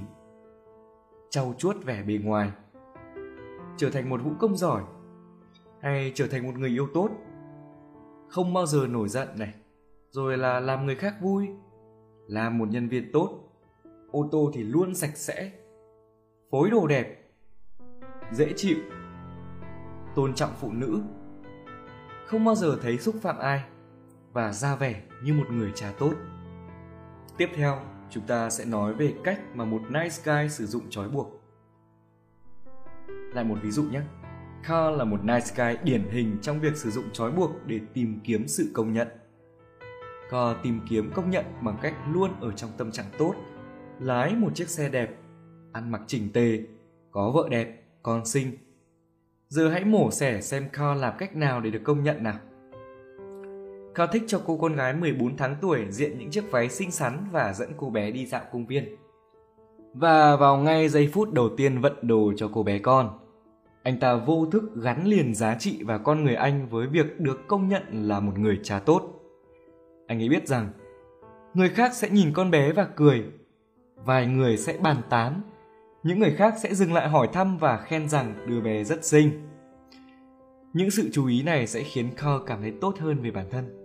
trau 1.30 1.54
chuốt 1.58 1.86
vẻ 1.86 2.04
bề 2.04 2.20
ngoài, 2.24 2.52
trở 3.78 3.90
thành 3.90 4.10
một 4.10 4.22
vũ 4.24 4.32
công 4.40 4.58
giỏi 4.58 4.84
hay 5.82 6.12
trở 6.16 6.28
thành 6.28 6.48
một 6.48 6.60
người 6.60 6.70
yêu 6.70 6.88
tốt. 6.94 7.10
Không 8.28 8.54
bao 8.54 8.66
giờ 8.66 8.88
nổi 8.88 9.10
giận 9.10 9.28
này, 9.38 9.54
rồi 10.10 10.38
là 10.38 10.60
làm 10.60 10.86
người 10.86 10.96
khác 10.96 11.16
vui, 11.22 11.48
làm 12.28 12.58
một 12.58 12.70
nhân 12.70 12.90
viên 12.90 13.12
tốt. 13.12 13.40
Ô 14.12 14.30
tô 14.32 14.52
thì 14.54 14.64
luôn 14.64 14.96
sạch 14.96 15.18
sẽ, 15.18 15.52
phối 16.52 16.70
đồ 16.70 16.88
đẹp, 16.88 17.32
dễ 18.32 18.54
chịu, 18.56 18.78
tôn 20.16 20.34
trọng 20.34 20.52
phụ 20.62 20.72
nữ. 20.72 21.02
Không 22.26 22.46
bao 22.46 22.56
giờ 22.56 22.78
thấy 22.82 22.98
xúc 22.98 23.16
phạm 23.22 23.38
ai 23.38 23.64
và 24.34 24.52
ra 24.52 24.76
vẻ 24.76 25.02
như 25.24 25.34
một 25.34 25.46
người 25.50 25.72
cha 25.76 25.94
tốt 26.00 26.14
tiếp 27.40 27.50
theo 27.56 27.80
chúng 28.10 28.24
ta 28.24 28.50
sẽ 28.50 28.66
nói 28.66 28.94
về 28.94 29.14
cách 29.24 29.40
mà 29.54 29.66
một 29.66 29.82
nice 29.90 30.16
guy 30.26 30.50
sử 30.50 30.66
dụng 30.66 30.90
trói 30.90 31.10
buộc. 31.10 31.42
Lại 33.08 33.44
một 33.44 33.58
ví 33.62 33.72
dụ 33.72 33.84
nhé. 33.84 34.02
Carl 34.64 34.98
là 34.98 35.06
một 35.06 35.24
nice 35.24 35.48
guy 35.56 35.92
điển 35.92 36.10
hình 36.10 36.38
trong 36.42 36.60
việc 36.60 36.78
sử 36.78 36.92
dụng 36.92 37.06
trói 37.14 37.32
buộc 37.32 37.52
để 37.66 37.80
tìm 37.94 38.20
kiếm 38.24 38.48
sự 38.48 38.72
công 38.74 38.94
nhận. 38.94 39.08
Carl 40.30 40.60
tìm 40.64 40.80
kiếm 40.90 41.12
công 41.16 41.30
nhận 41.30 41.46
bằng 41.62 41.78
cách 41.82 41.94
luôn 42.12 42.40
ở 42.42 42.52
trong 42.52 42.70
tâm 42.78 42.92
trạng 42.92 43.06
tốt, 43.18 43.36
lái 44.00 44.36
một 44.36 44.56
chiếc 44.56 44.70
xe 44.70 44.90
đẹp, 44.90 45.16
ăn 45.74 45.92
mặc 45.92 46.02
chỉnh 46.08 46.34
tề, 46.34 46.60
có 47.12 47.32
vợ 47.32 47.48
đẹp, 47.50 47.84
con 48.04 48.26
xinh. 48.26 48.58
Giờ 49.48 49.70
hãy 49.70 49.86
mổ 49.86 50.12
xẻ 50.12 50.42
xem 50.42 50.70
Carl 50.74 51.00
làm 51.00 51.14
cách 51.18 51.36
nào 51.36 51.62
để 51.62 51.70
được 51.70 51.82
công 51.84 52.04
nhận 52.04 52.24
nào. 52.24 52.40
Cao 54.00 54.08
thích 54.08 54.24
cho 54.28 54.42
cô 54.46 54.58
con 54.58 54.76
gái 54.76 54.94
14 54.94 55.38
tháng 55.38 55.56
tuổi 55.62 55.86
diện 55.90 56.20
những 56.20 56.32
chiếc 56.32 56.52
váy 56.52 56.70
xinh 56.70 56.92
xắn 56.92 57.26
và 57.32 57.54
dẫn 57.54 57.70
cô 57.78 57.90
bé 57.90 58.12
đi 58.12 58.26
dạo 58.26 58.42
công 58.52 58.66
viên. 58.66 58.96
Và 59.94 60.36
vào 60.36 60.58
ngay 60.58 60.90
giây 60.90 61.10
phút 61.14 61.34
đầu 61.34 61.50
tiên 61.58 61.82
vận 61.82 61.94
đồ 62.02 62.34
cho 62.38 62.50
cô 62.54 62.64
bé 62.64 62.80
con, 62.80 63.20
anh 63.84 64.00
ta 64.00 64.16
vô 64.16 64.46
thức 64.46 64.64
gắn 64.76 65.06
liền 65.06 65.36
giá 65.36 65.56
trị 65.56 65.84
và 65.84 65.98
con 65.98 66.24
người 66.24 66.36
anh 66.36 66.68
với 66.70 66.88
việc 66.88 67.20
được 67.20 67.48
công 67.48 67.68
nhận 67.68 67.84
là 68.08 68.20
một 68.20 68.40
người 68.40 68.60
cha 68.64 68.80
tốt. 68.80 69.02
Anh 70.08 70.22
ấy 70.22 70.30
biết 70.30 70.48
rằng, 70.48 70.70
người 71.54 71.70
khác 71.70 71.94
sẽ 71.94 72.10
nhìn 72.10 72.34
con 72.34 72.52
bé 72.52 72.72
và 72.72 72.88
cười, 72.96 73.24
vài 73.96 74.28
người 74.28 74.58
sẽ 74.58 74.78
bàn 74.82 74.98
tán, 75.10 75.42
những 76.04 76.20
người 76.20 76.36
khác 76.38 76.54
sẽ 76.64 76.74
dừng 76.74 76.94
lại 76.94 77.10
hỏi 77.10 77.30
thăm 77.34 77.58
và 77.58 77.78
khen 77.78 78.10
rằng 78.10 78.34
đứa 78.48 78.62
bé 78.62 78.84
rất 78.84 79.06
xinh. 79.06 79.32
Những 80.74 80.92
sự 80.92 81.10
chú 81.14 81.28
ý 81.28 81.44
này 81.44 81.68
sẽ 81.68 81.84
khiến 81.84 82.10
Carl 82.18 82.44
cảm 82.48 82.62
thấy 82.62 82.74
tốt 82.82 82.96
hơn 83.00 83.22
về 83.22 83.32
bản 83.32 83.46
thân 83.52 83.79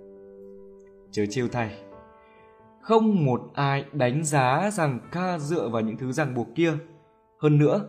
chớ 1.14 1.26
chiêu 1.30 1.48
thay. 1.48 1.78
Không 2.80 3.24
một 3.24 3.50
ai 3.54 3.84
đánh 3.92 4.24
giá 4.24 4.70
rằng 4.72 4.98
ca 5.12 5.38
dựa 5.38 5.68
vào 5.68 5.82
những 5.82 5.96
thứ 5.96 6.12
ràng 6.12 6.34
buộc 6.34 6.48
kia. 6.54 6.72
Hơn 7.38 7.58
nữa, 7.58 7.88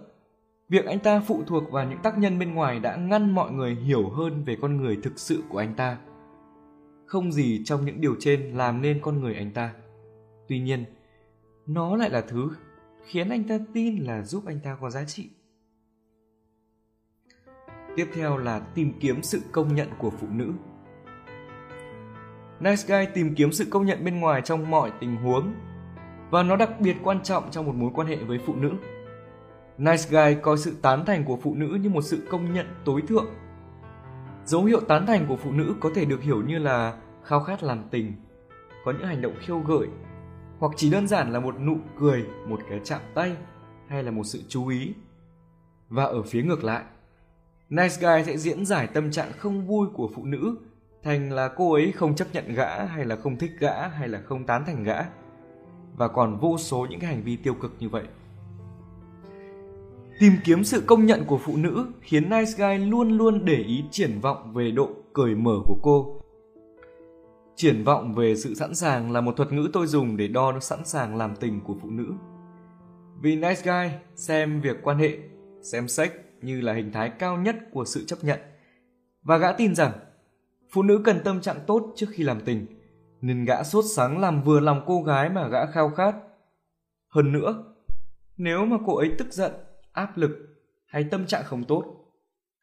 việc 0.70 0.86
anh 0.86 1.00
ta 1.00 1.20
phụ 1.20 1.44
thuộc 1.48 1.72
vào 1.72 1.90
những 1.90 2.00
tác 2.04 2.18
nhân 2.18 2.40
bên 2.40 2.54
ngoài 2.54 2.80
đã 2.80 2.96
ngăn 2.96 3.32
mọi 3.36 3.52
người 3.52 3.76
hiểu 3.76 4.10
hơn 4.10 4.44
về 4.44 4.58
con 4.62 4.78
người 4.78 4.98
thực 5.04 5.20
sự 5.20 5.44
của 5.50 5.58
anh 5.58 5.74
ta. 5.76 5.98
Không 7.06 7.32
gì 7.32 7.62
trong 7.66 7.86
những 7.86 8.02
điều 8.02 8.16
trên 8.20 8.42
làm 8.42 8.82
nên 8.82 9.00
con 9.02 9.22
người 9.22 9.36
anh 9.36 9.52
ta. 9.52 9.74
Tuy 10.48 10.60
nhiên, 10.60 10.86
nó 11.66 11.96
lại 11.96 12.10
là 12.10 12.22
thứ 12.22 12.50
khiến 13.06 13.30
anh 13.30 13.44
ta 13.44 13.60
tin 13.74 13.98
là 13.98 14.24
giúp 14.24 14.44
anh 14.46 14.60
ta 14.64 14.78
có 14.82 14.90
giá 14.90 15.04
trị. 15.04 15.30
Tiếp 17.96 18.08
theo 18.14 18.38
là 18.38 18.60
tìm 18.60 18.94
kiếm 19.00 19.22
sự 19.22 19.42
công 19.52 19.76
nhận 19.76 19.90
của 20.00 20.10
phụ 20.10 20.28
nữ. 20.32 20.54
Nice 22.60 22.84
Guy 22.88 23.12
tìm 23.14 23.36
kiếm 23.36 23.52
sự 23.52 23.66
công 23.70 23.86
nhận 23.86 24.06
bên 24.06 24.20
ngoài 24.20 24.42
trong 24.42 24.72
mọi 24.72 24.92
tình 25.00 25.16
huống 25.16 25.54
và 26.30 26.44
nó 26.44 26.56
đặc 26.56 26.80
biệt 26.80 26.96
quan 27.04 27.24
trọng 27.24 27.52
trong 27.52 27.66
một 27.66 27.76
mối 27.76 27.92
quan 27.94 28.08
hệ 28.08 28.16
với 28.16 28.40
phụ 28.46 28.56
nữ. 28.56 28.72
Nice 29.78 30.04
Guy 30.10 30.42
coi 30.42 30.58
sự 30.58 30.76
tán 30.82 31.06
thành 31.06 31.26
của 31.26 31.38
phụ 31.42 31.56
nữ 31.56 31.78
như 31.82 31.90
một 31.90 32.02
sự 32.02 32.28
công 32.30 32.54
nhận 32.54 32.66
tối 32.86 33.02
thượng. 33.08 33.26
Dấu 34.46 34.64
hiệu 34.64 34.82
tán 34.82 35.06
thành 35.06 35.26
của 35.28 35.38
phụ 35.38 35.52
nữ 35.52 35.76
có 35.80 35.90
thể 35.96 36.06
được 36.06 36.22
hiểu 36.22 36.42
như 36.42 36.60
là 36.60 36.98
khao 37.24 37.40
khát 37.40 37.64
làm 37.64 37.84
tình, 37.92 38.14
có 38.86 38.92
những 38.92 39.08
hành 39.08 39.22
động 39.22 39.34
khiêu 39.40 39.60
gợi, 39.60 39.88
hoặc 40.60 40.72
chỉ 40.76 40.90
đơn 40.90 41.08
giản 41.08 41.34
là 41.34 41.40
một 41.40 41.60
nụ 41.60 41.78
cười, 42.00 42.26
một 42.48 42.60
cái 42.70 42.80
chạm 42.84 43.02
tay 43.14 43.36
hay 43.88 44.04
là 44.04 44.12
một 44.12 44.24
sự 44.24 44.42
chú 44.48 44.68
ý. 44.68 44.94
Và 45.90 46.04
ở 46.04 46.24
phía 46.24 46.44
ngược 46.44 46.64
lại, 46.64 46.84
Nice 47.70 47.96
Guy 48.00 48.24
sẽ 48.26 48.38
diễn 48.38 48.66
giải 48.66 48.88
tâm 48.88 49.12
trạng 49.12 49.32
không 49.38 49.68
vui 49.68 49.88
của 49.94 50.10
phụ 50.16 50.26
nữ 50.26 50.58
thành 51.06 51.32
là 51.32 51.48
cô 51.48 51.74
ấy 51.74 51.92
không 51.92 52.16
chấp 52.16 52.28
nhận 52.34 52.54
gã, 52.54 52.86
hay 52.86 53.06
là 53.06 53.16
không 53.16 53.38
thích 53.38 53.52
gã, 53.60 53.88
hay 53.88 54.08
là 54.08 54.22
không 54.22 54.46
tán 54.46 54.64
thành 54.66 54.84
gã. 54.84 54.98
Và 55.98 56.08
còn 56.08 56.38
vô 56.40 56.58
số 56.58 56.88
những 56.90 57.00
cái 57.00 57.14
hành 57.16 57.24
vi 57.24 57.36
tiêu 57.36 57.54
cực 57.54 57.76
như 57.80 57.90
vậy. 57.90 58.04
Tìm 60.20 60.34
kiếm 60.44 60.64
sự 60.64 60.84
công 60.86 61.06
nhận 61.06 61.26
của 61.26 61.38
phụ 61.38 61.58
nữ 61.58 61.88
khiến 62.02 62.30
nice 62.30 62.52
guy 62.58 62.86
luôn 62.86 63.18
luôn 63.18 63.46
để 63.46 63.56
ý 63.56 63.84
triển 63.92 64.20
vọng 64.22 64.54
về 64.54 64.72
độ 64.72 64.90
cởi 65.14 65.36
mở 65.36 65.56
của 65.66 65.78
cô. 65.82 66.22
Triển 67.56 67.84
vọng 67.84 68.14
về 68.16 68.36
sự 68.36 68.54
sẵn 68.54 68.76
sàng 68.76 69.12
là 69.12 69.22
một 69.22 69.38
thuật 69.38 69.52
ngữ 69.52 69.70
tôi 69.74 69.88
dùng 69.88 70.18
để 70.18 70.28
đo 70.28 70.60
sẵn 70.60 70.86
sàng 70.86 71.16
làm 71.16 71.36
tình 71.36 71.62
của 71.62 71.76
phụ 71.82 71.90
nữ. 71.90 72.14
Vì 73.22 73.36
nice 73.36 73.62
guy 73.64 73.96
xem 74.16 74.62
việc 74.62 74.78
quan 74.84 74.98
hệ, 74.98 75.18
xem 75.62 75.88
sex 75.88 76.10
như 76.42 76.62
là 76.62 76.74
hình 76.74 76.92
thái 76.92 77.10
cao 77.10 77.38
nhất 77.38 77.56
của 77.72 77.86
sự 77.86 78.06
chấp 78.06 78.24
nhận. 78.24 78.40
Và 79.24 79.38
gã 79.38 79.52
tin 79.52 79.76
rằng 79.76 79.92
Phụ 80.76 80.84
nữ 80.84 81.02
cần 81.06 81.22
tâm 81.24 81.42
trạng 81.42 81.60
tốt 81.68 81.94
trước 81.96 82.06
khi 82.12 82.24
làm 82.24 82.42
tình, 82.46 82.66
nên 83.22 83.46
gã 83.46 83.64
sốt 83.64 83.86
sáng 83.96 84.20
làm 84.20 84.44
vừa 84.44 84.60
lòng 84.60 84.84
cô 84.88 85.04
gái 85.04 85.30
mà 85.30 85.48
gã 85.48 85.66
khao 85.66 85.90
khát. 85.90 86.16
Hơn 87.08 87.32
nữa, 87.32 87.64
nếu 88.38 88.66
mà 88.66 88.78
cô 88.86 88.96
ấy 88.96 89.12
tức 89.18 89.34
giận, 89.34 89.52
áp 89.92 90.18
lực 90.18 90.32
hay 90.86 91.04
tâm 91.12 91.26
trạng 91.26 91.44
không 91.44 91.64
tốt, 91.64 91.84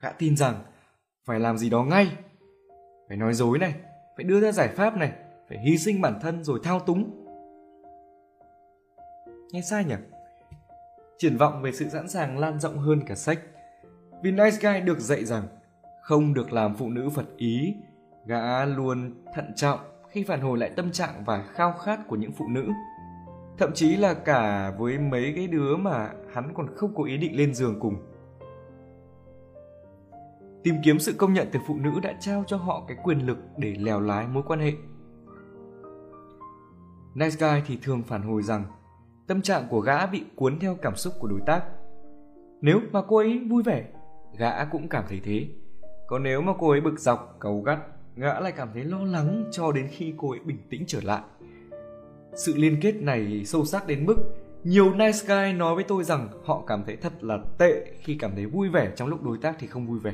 gã 0.00 0.12
tin 0.12 0.36
rằng 0.36 0.54
phải 1.24 1.40
làm 1.40 1.58
gì 1.58 1.70
đó 1.70 1.84
ngay. 1.84 2.16
Phải 3.08 3.16
nói 3.16 3.34
dối 3.34 3.58
này, 3.58 3.74
phải 4.16 4.24
đưa 4.24 4.40
ra 4.40 4.52
giải 4.52 4.68
pháp 4.68 4.96
này, 4.96 5.12
phải 5.48 5.58
hy 5.58 5.78
sinh 5.78 6.00
bản 6.00 6.18
thân 6.22 6.44
rồi 6.44 6.60
thao 6.62 6.80
túng. 6.80 7.26
Nghe 9.52 9.60
sai 9.62 9.84
nhỉ? 9.84 9.96
Triển 11.18 11.36
vọng 11.36 11.62
về 11.62 11.72
sự 11.72 11.88
sẵn 11.88 12.08
sàng 12.08 12.38
lan 12.38 12.60
rộng 12.60 12.78
hơn 12.78 13.00
cả 13.06 13.14
sách. 13.14 13.40
Vì 14.22 14.30
Nice 14.30 14.56
Guy 14.60 14.80
được 14.80 15.00
dạy 15.00 15.24
rằng 15.24 15.44
không 16.02 16.34
được 16.34 16.52
làm 16.52 16.74
phụ 16.76 16.90
nữ 16.90 17.10
phật 17.10 17.36
ý 17.36 17.74
Gã 18.26 18.64
luôn 18.64 19.24
thận 19.34 19.52
trọng 19.56 19.78
khi 20.10 20.24
phản 20.24 20.40
hồi 20.40 20.58
lại 20.58 20.70
tâm 20.76 20.92
trạng 20.92 21.24
và 21.24 21.42
khao 21.42 21.72
khát 21.72 22.08
của 22.08 22.16
những 22.16 22.32
phụ 22.32 22.48
nữ. 22.48 22.68
Thậm 23.58 23.70
chí 23.74 23.96
là 23.96 24.14
cả 24.14 24.72
với 24.78 24.98
mấy 24.98 25.32
cái 25.36 25.46
đứa 25.46 25.76
mà 25.76 26.10
hắn 26.32 26.54
còn 26.54 26.66
không 26.76 26.94
có 26.94 27.04
ý 27.04 27.16
định 27.16 27.36
lên 27.36 27.54
giường 27.54 27.80
cùng. 27.80 27.96
Tìm 30.62 30.74
kiếm 30.84 30.98
sự 30.98 31.14
công 31.18 31.32
nhận 31.32 31.48
từ 31.52 31.60
phụ 31.66 31.76
nữ 31.76 31.90
đã 32.02 32.14
trao 32.20 32.44
cho 32.46 32.56
họ 32.56 32.84
cái 32.88 32.96
quyền 33.02 33.26
lực 33.26 33.38
để 33.56 33.74
lèo 33.78 34.00
lái 34.00 34.26
mối 34.26 34.42
quan 34.46 34.60
hệ. 34.60 34.72
Nice 37.14 37.36
guy 37.38 37.62
thì 37.66 37.78
thường 37.82 38.02
phản 38.02 38.22
hồi 38.22 38.42
rằng 38.42 38.64
tâm 39.26 39.42
trạng 39.42 39.66
của 39.70 39.80
gã 39.80 40.06
bị 40.06 40.24
cuốn 40.36 40.58
theo 40.58 40.76
cảm 40.82 40.96
xúc 40.96 41.12
của 41.18 41.28
đối 41.28 41.40
tác. 41.46 41.62
Nếu 42.60 42.80
mà 42.92 43.02
cô 43.08 43.16
ấy 43.16 43.46
vui 43.50 43.62
vẻ, 43.62 43.84
gã 44.38 44.64
cũng 44.64 44.88
cảm 44.88 45.04
thấy 45.08 45.20
thế. 45.24 45.48
Còn 46.06 46.22
nếu 46.22 46.42
mà 46.42 46.52
cô 46.58 46.70
ấy 46.70 46.80
bực 46.80 46.98
dọc, 46.98 47.36
cầu 47.40 47.62
gắt, 47.62 47.78
gã 48.16 48.40
lại 48.40 48.52
cảm 48.52 48.68
thấy 48.74 48.84
lo 48.84 49.04
lắng 49.04 49.44
cho 49.50 49.72
đến 49.72 49.88
khi 49.90 50.14
cô 50.16 50.30
ấy 50.30 50.40
bình 50.44 50.58
tĩnh 50.70 50.84
trở 50.86 51.00
lại. 51.02 51.22
Sự 52.34 52.54
liên 52.56 52.78
kết 52.80 52.94
này 52.94 53.44
sâu 53.44 53.64
sắc 53.64 53.86
đến 53.86 54.06
mức 54.06 54.16
nhiều 54.64 54.94
nice 54.94 55.18
guy 55.26 55.52
nói 55.52 55.74
với 55.74 55.84
tôi 55.84 56.04
rằng 56.04 56.28
họ 56.44 56.64
cảm 56.66 56.84
thấy 56.86 56.96
thật 56.96 57.24
là 57.24 57.38
tệ 57.58 57.84
khi 58.00 58.16
cảm 58.18 58.34
thấy 58.34 58.46
vui 58.46 58.68
vẻ 58.68 58.92
trong 58.96 59.08
lúc 59.08 59.22
đối 59.22 59.38
tác 59.38 59.56
thì 59.58 59.66
không 59.66 59.86
vui 59.86 59.98
vẻ. 59.98 60.12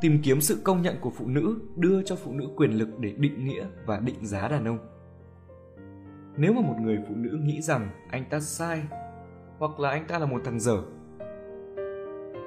Tìm 0.00 0.18
kiếm 0.22 0.40
sự 0.40 0.60
công 0.64 0.82
nhận 0.82 0.96
của 1.00 1.10
phụ 1.10 1.26
nữ 1.26 1.58
đưa 1.76 2.02
cho 2.02 2.16
phụ 2.16 2.32
nữ 2.32 2.48
quyền 2.56 2.70
lực 2.70 2.88
để 2.98 3.12
định 3.18 3.44
nghĩa 3.44 3.66
và 3.86 3.98
định 3.98 4.26
giá 4.26 4.48
đàn 4.48 4.64
ông. 4.64 4.78
Nếu 6.36 6.52
mà 6.52 6.60
một 6.60 6.76
người 6.80 6.98
phụ 7.08 7.14
nữ 7.14 7.38
nghĩ 7.42 7.62
rằng 7.62 7.88
anh 8.10 8.24
ta 8.30 8.40
sai 8.40 8.82
hoặc 9.58 9.80
là 9.80 9.90
anh 9.90 10.06
ta 10.06 10.18
là 10.18 10.26
một 10.26 10.40
thằng 10.44 10.60
dở, 10.60 10.82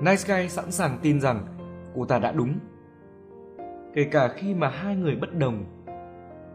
nice 0.02 0.24
guy 0.28 0.50
sẵn 0.50 0.72
sàng 0.72 1.00
tin 1.02 1.22
rằng 1.22 1.55
cô 1.96 2.06
ta 2.06 2.20
đã 2.20 2.32
đúng. 2.32 2.54
Kể 3.94 4.04
cả 4.04 4.28
khi 4.28 4.54
mà 4.54 4.68
hai 4.68 4.96
người 4.96 5.16
bất 5.16 5.34
đồng, 5.34 5.66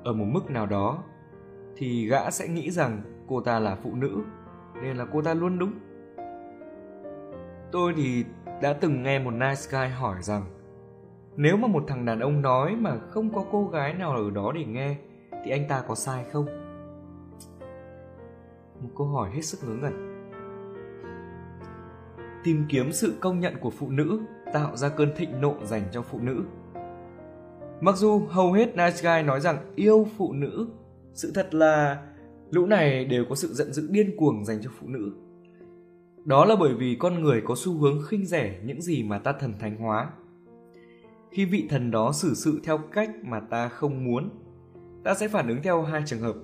ở 0.04 0.12
một 0.12 0.24
mức 0.28 0.50
nào 0.50 0.66
đó, 0.66 1.02
thì 1.76 2.06
gã 2.06 2.30
sẽ 2.30 2.48
nghĩ 2.48 2.70
rằng 2.70 3.02
cô 3.28 3.40
ta 3.40 3.58
là 3.58 3.76
phụ 3.82 3.94
nữ, 3.94 4.22
nên 4.82 4.96
là 4.96 5.06
cô 5.12 5.22
ta 5.22 5.34
luôn 5.34 5.58
đúng. 5.58 5.72
Tôi 7.72 7.92
thì 7.96 8.24
đã 8.62 8.72
từng 8.72 9.02
nghe 9.02 9.18
một 9.18 9.30
nice 9.30 9.62
guy 9.70 9.88
hỏi 9.88 10.16
rằng, 10.20 10.42
nếu 11.36 11.56
mà 11.56 11.68
một 11.68 11.84
thằng 11.88 12.04
đàn 12.04 12.20
ông 12.20 12.42
nói 12.42 12.76
mà 12.76 12.98
không 12.98 13.32
có 13.34 13.44
cô 13.52 13.68
gái 13.68 13.94
nào 13.94 14.10
ở 14.10 14.30
đó 14.30 14.52
để 14.54 14.64
nghe, 14.64 14.96
thì 15.44 15.50
anh 15.50 15.68
ta 15.68 15.82
có 15.88 15.94
sai 15.94 16.24
không? 16.32 16.46
Một 18.80 18.90
câu 18.96 19.06
hỏi 19.06 19.30
hết 19.30 19.42
sức 19.42 19.58
ngớ 19.68 19.74
ngẩn. 19.74 20.26
Tìm 22.44 22.64
kiếm 22.68 22.92
sự 22.92 23.18
công 23.20 23.40
nhận 23.40 23.54
của 23.60 23.70
phụ 23.70 23.90
nữ 23.90 24.20
tạo 24.52 24.76
ra 24.76 24.88
cơn 24.88 25.12
thịnh 25.16 25.40
nộ 25.40 25.54
dành 25.64 25.82
cho 25.92 26.02
phụ 26.02 26.18
nữ. 26.18 26.44
Mặc 27.80 27.96
dù 27.96 28.22
hầu 28.28 28.52
hết 28.52 28.76
nice 28.76 29.02
guy 29.02 29.26
nói 29.26 29.40
rằng 29.40 29.58
yêu 29.76 30.06
phụ 30.16 30.32
nữ, 30.32 30.66
sự 31.14 31.32
thật 31.34 31.54
là 31.54 32.02
lũ 32.50 32.66
này 32.66 33.04
đều 33.04 33.24
có 33.28 33.34
sự 33.34 33.48
giận 33.48 33.72
dữ 33.72 33.88
điên 33.90 34.16
cuồng 34.16 34.44
dành 34.44 34.58
cho 34.62 34.70
phụ 34.80 34.88
nữ. 34.88 35.12
Đó 36.24 36.44
là 36.44 36.56
bởi 36.60 36.74
vì 36.74 36.96
con 37.00 37.22
người 37.22 37.42
có 37.44 37.54
xu 37.58 37.78
hướng 37.78 37.98
khinh 38.08 38.26
rẻ 38.26 38.60
những 38.64 38.82
gì 38.82 39.02
mà 39.02 39.18
ta 39.18 39.32
thần 39.32 39.52
thánh 39.58 39.76
hóa. 39.76 40.10
Khi 41.30 41.44
vị 41.44 41.66
thần 41.70 41.90
đó 41.90 42.12
xử 42.12 42.34
sự 42.34 42.60
theo 42.64 42.78
cách 42.78 43.10
mà 43.24 43.40
ta 43.40 43.68
không 43.68 44.04
muốn, 44.04 44.30
ta 45.04 45.14
sẽ 45.14 45.28
phản 45.28 45.48
ứng 45.48 45.62
theo 45.62 45.82
hai 45.82 46.02
trường 46.06 46.20
hợp. 46.20 46.34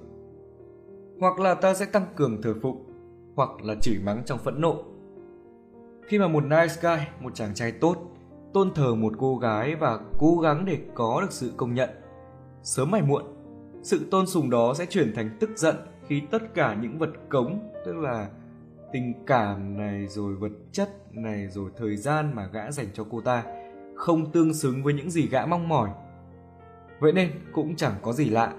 Hoặc 1.20 1.40
là 1.40 1.54
ta 1.54 1.74
sẽ 1.74 1.86
tăng 1.86 2.06
cường 2.16 2.42
thờ 2.42 2.54
phụng, 2.62 2.86
hoặc 3.34 3.50
là 3.62 3.74
chửi 3.82 3.98
mắng 4.04 4.22
trong 4.26 4.38
phẫn 4.38 4.60
nộ 4.60 4.84
khi 6.06 6.18
mà 6.18 6.28
một 6.28 6.44
nice 6.44 6.74
guy, 6.82 7.04
một 7.20 7.34
chàng 7.34 7.54
trai 7.54 7.72
tốt, 7.72 7.96
tôn 8.52 8.74
thờ 8.74 8.94
một 8.94 9.12
cô 9.18 9.36
gái 9.36 9.74
và 9.74 9.98
cố 10.18 10.38
gắng 10.38 10.64
để 10.64 10.78
có 10.94 11.20
được 11.20 11.32
sự 11.32 11.52
công 11.56 11.74
nhận, 11.74 11.90
sớm 12.62 12.92
hay 12.92 13.02
muộn, 13.02 13.22
sự 13.82 14.06
tôn 14.10 14.26
sùng 14.26 14.50
đó 14.50 14.74
sẽ 14.74 14.86
chuyển 14.86 15.14
thành 15.14 15.30
tức 15.40 15.50
giận 15.56 15.76
khi 16.06 16.22
tất 16.30 16.54
cả 16.54 16.74
những 16.74 16.98
vật 16.98 17.10
cống, 17.28 17.70
tức 17.86 17.96
là 17.96 18.28
tình 18.92 19.12
cảm 19.26 19.78
này, 19.78 20.06
rồi 20.08 20.34
vật 20.34 20.52
chất 20.72 20.88
này, 21.12 21.48
rồi 21.48 21.70
thời 21.76 21.96
gian 21.96 22.32
mà 22.34 22.46
gã 22.52 22.70
dành 22.70 22.86
cho 22.94 23.04
cô 23.10 23.20
ta, 23.20 23.44
không 23.96 24.32
tương 24.32 24.54
xứng 24.54 24.82
với 24.82 24.94
những 24.94 25.10
gì 25.10 25.28
gã 25.28 25.46
mong 25.46 25.68
mỏi. 25.68 25.90
Vậy 26.98 27.12
nên 27.12 27.30
cũng 27.52 27.76
chẳng 27.76 27.94
có 28.02 28.12
gì 28.12 28.24
lạ. 28.24 28.52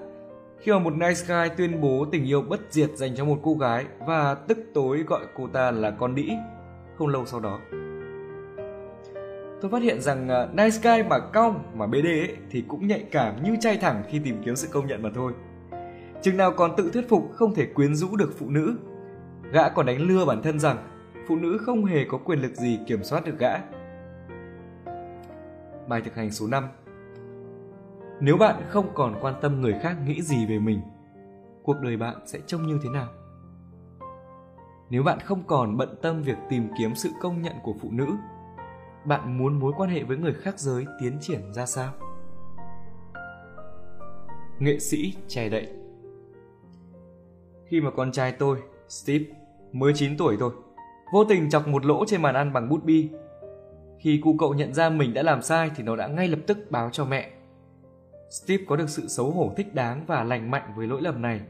Khi 0.60 0.72
mà 0.72 0.80
một 0.80 0.94
nice 0.94 1.22
guy 1.28 1.56
tuyên 1.58 1.82
bố 1.82 2.06
tình 2.12 2.26
yêu 2.26 2.42
bất 2.42 2.60
diệt 2.70 2.90
dành 2.96 3.16
cho 3.16 3.26
một 3.26 3.40
cô 3.44 3.54
gái 3.54 3.86
và 4.06 4.36
tức 4.36 4.58
tối 4.74 5.04
gọi 5.04 5.26
cô 5.36 5.48
ta 5.48 5.72
là 5.72 5.92
con 5.92 6.16
đĩ 6.16 6.32
không 6.98 7.08
lâu 7.08 7.26
sau 7.26 7.40
đó. 7.40 7.60
Tôi 9.62 9.72
phát 9.72 9.82
hiện 9.82 10.02
rằng 10.02 10.28
uh, 10.28 10.56
nice 10.56 10.78
guy 10.84 11.10
mà 11.10 11.20
cong 11.20 11.64
mà 11.76 11.88
bd 11.88 12.06
ấy, 12.06 12.36
thì 12.52 12.64
cũng 12.68 12.88
nhạy 12.88 13.06
cảm 13.12 13.44
như 13.44 13.58
chay 13.60 13.78
thẳng 13.78 14.04
khi 14.10 14.20
tìm 14.20 14.42
kiếm 14.46 14.56
sự 14.56 14.68
công 14.72 14.88
nhận 14.88 15.02
mà 15.02 15.10
thôi. 15.16 15.34
Chừng 16.22 16.38
nào 16.38 16.52
còn 16.52 16.76
tự 16.78 16.90
thuyết 16.94 17.10
phục 17.10 17.32
không 17.34 17.54
thể 17.54 17.66
quyến 17.66 17.96
rũ 17.96 18.16
được 18.16 18.34
phụ 18.40 18.50
nữ 18.50 18.78
gã 19.52 19.70
còn 19.70 19.86
đánh 19.86 20.02
lừa 20.02 20.26
bản 20.26 20.42
thân 20.42 20.60
rằng 20.60 20.78
phụ 21.28 21.36
nữ 21.36 21.58
không 21.66 21.86
hề 21.86 22.06
có 22.10 22.18
quyền 22.18 22.40
lực 22.40 22.56
gì 22.56 22.80
kiểm 22.88 23.04
soát 23.04 23.26
được 23.26 23.40
gã. 23.40 23.54
Bài 25.88 26.02
thực 26.02 26.16
hành 26.16 26.32
số 26.32 26.48
5 26.48 26.64
nếu 28.20 28.38
bạn 28.38 28.64
không 28.70 28.90
còn 28.94 29.16
quan 29.22 29.34
tâm 29.42 29.62
người 29.62 29.76
khác 29.82 29.96
nghĩ 30.06 30.22
gì 30.22 30.46
về 30.46 30.60
mình 30.60 30.82
cuộc 31.64 31.76
đời 31.82 31.98
bạn 31.98 32.16
sẽ 32.26 32.40
trông 32.48 32.68
như 32.68 32.80
thế 32.84 32.90
nào? 32.90 33.08
Nếu 34.90 35.04
bạn 35.04 35.20
không 35.20 35.44
còn 35.48 35.78
bận 35.78 35.96
tâm 36.02 36.22
việc 36.22 36.38
tìm 36.50 36.68
kiếm 36.78 36.96
sự 36.96 37.10
công 37.22 37.42
nhận 37.42 37.54
của 37.64 37.74
phụ 37.82 37.90
nữ, 37.92 38.08
bạn 39.06 39.38
muốn 39.38 39.60
mối 39.60 39.74
quan 39.78 39.90
hệ 39.90 40.04
với 40.04 40.18
người 40.18 40.34
khác 40.34 40.60
giới 40.60 40.86
tiến 41.02 41.18
triển 41.22 41.54
ra 41.54 41.66
sao? 41.66 41.94
Nghệ 44.60 44.80
sĩ 44.80 45.14
che 45.28 45.50
đậy. 45.50 45.68
Khi 47.66 47.82
mà 47.82 47.92
con 47.92 48.12
trai 48.12 48.32
tôi, 48.32 48.58
steve, 48.90 49.26
mới 49.72 49.94
9 49.96 50.18
tuổi 50.18 50.38
thôi, 50.40 50.52
vô 51.14 51.24
tình 51.24 51.50
chọc 51.50 51.68
một 51.68 51.86
lỗ 51.86 52.06
trên 52.06 52.22
màn 52.22 52.36
ăn 52.36 52.54
bằng 52.54 52.70
bút 52.70 52.84
bi. 52.84 53.10
Khi 54.00 54.22
cụ 54.24 54.36
cậu 54.40 54.54
nhận 54.54 54.74
ra 54.74 54.90
mình 54.90 55.14
đã 55.14 55.24
làm 55.24 55.42
sai 55.42 55.72
thì 55.76 55.84
nó 55.84 55.96
đã 55.96 56.08
ngay 56.08 56.28
lập 56.28 56.40
tức 56.48 56.58
báo 56.70 56.90
cho 56.90 57.06
mẹ. 57.06 57.32
Steve 58.30 58.64
có 58.68 58.76
được 58.76 58.90
sự 58.90 59.08
xấu 59.08 59.32
hổ 59.32 59.54
thích 59.58 59.76
đáng 59.76 60.04
và 60.08 60.24
lành 60.24 60.52
mạnh 60.52 60.74
với 60.76 60.88
lỗi 60.88 61.02
lầm 61.02 61.22
này 61.22 61.42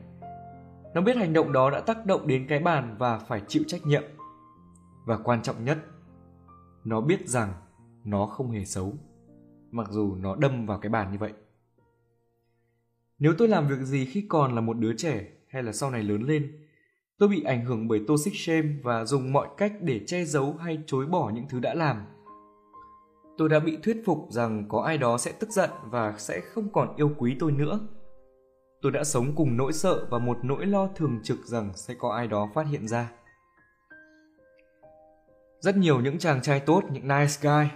nó 0.94 1.02
biết 1.02 1.16
hành 1.16 1.34
động 1.34 1.52
đó 1.52 1.70
đã 1.70 1.80
tác 1.80 2.06
động 2.06 2.28
đến 2.28 2.46
cái 2.50 2.60
bàn 2.60 2.96
và 3.00 3.18
phải 3.18 3.42
chịu 3.48 3.64
trách 3.68 3.86
nhiệm. 3.86 4.04
Và 5.06 5.18
quan 5.18 5.42
trọng 5.42 5.66
nhất, 5.66 5.78
nó 6.84 7.02
biết 7.02 7.28
rằng 7.28 7.54
nó 8.04 8.26
không 8.26 8.52
hề 8.52 8.66
xấu, 8.66 8.94
mặc 9.72 9.88
dù 9.90 10.16
nó 10.16 10.36
đâm 10.36 10.66
vào 10.66 10.80
cái 10.80 10.90
bàn 10.90 11.12
như 11.12 11.18
vậy. 11.18 11.34
Nếu 13.20 13.34
tôi 13.38 13.48
làm 13.48 13.68
việc 13.68 13.80
gì 13.80 14.06
khi 14.06 14.26
còn 14.30 14.56
là 14.56 14.62
một 14.62 14.78
đứa 14.78 14.94
trẻ 14.94 15.28
hay 15.50 15.64
là 15.64 15.72
sau 15.72 15.92
này 15.92 16.04
lớn 16.04 16.24
lên, 16.24 16.68
tôi 17.18 17.30
bị 17.30 17.44
ảnh 17.44 17.66
hưởng 17.66 17.88
bởi 17.88 18.02
toxic 18.08 18.34
shame 18.36 18.70
và 18.84 19.06
dùng 19.06 19.34
mọi 19.34 19.48
cách 19.58 19.74
để 19.82 20.02
che 20.08 20.26
giấu 20.26 20.54
hay 20.54 20.84
chối 20.88 21.06
bỏ 21.06 21.32
những 21.36 21.46
thứ 21.50 21.60
đã 21.60 21.74
làm. 21.74 22.06
Tôi 23.38 23.50
đã 23.50 23.60
bị 23.60 23.78
thuyết 23.84 24.02
phục 24.06 24.28
rằng 24.30 24.66
có 24.70 24.82
ai 24.82 24.98
đó 24.98 25.18
sẽ 25.18 25.32
tức 25.32 25.50
giận 25.50 25.70
và 25.86 26.16
sẽ 26.18 26.40
không 26.40 26.72
còn 26.74 26.96
yêu 26.96 27.12
quý 27.18 27.36
tôi 27.40 27.52
nữa 27.52 27.80
tôi 28.88 28.92
đã 28.92 29.04
sống 29.04 29.36
cùng 29.36 29.58
nỗi 29.58 29.74
sợ 29.74 30.06
và 30.10 30.20
một 30.20 30.38
nỗi 30.44 30.66
lo 30.66 30.88
thường 30.96 31.20
trực 31.24 31.46
rằng 31.46 31.72
sẽ 31.76 31.94
có 32.00 32.10
ai 32.10 32.28
đó 32.28 32.50
phát 32.54 32.68
hiện 32.68 32.88
ra 32.88 33.12
rất 35.60 35.78
nhiều 35.78 36.02
những 36.02 36.18
chàng 36.18 36.42
trai 36.42 36.60
tốt, 36.60 36.84
những 36.92 37.08
nice 37.08 37.34
guy, 37.42 37.70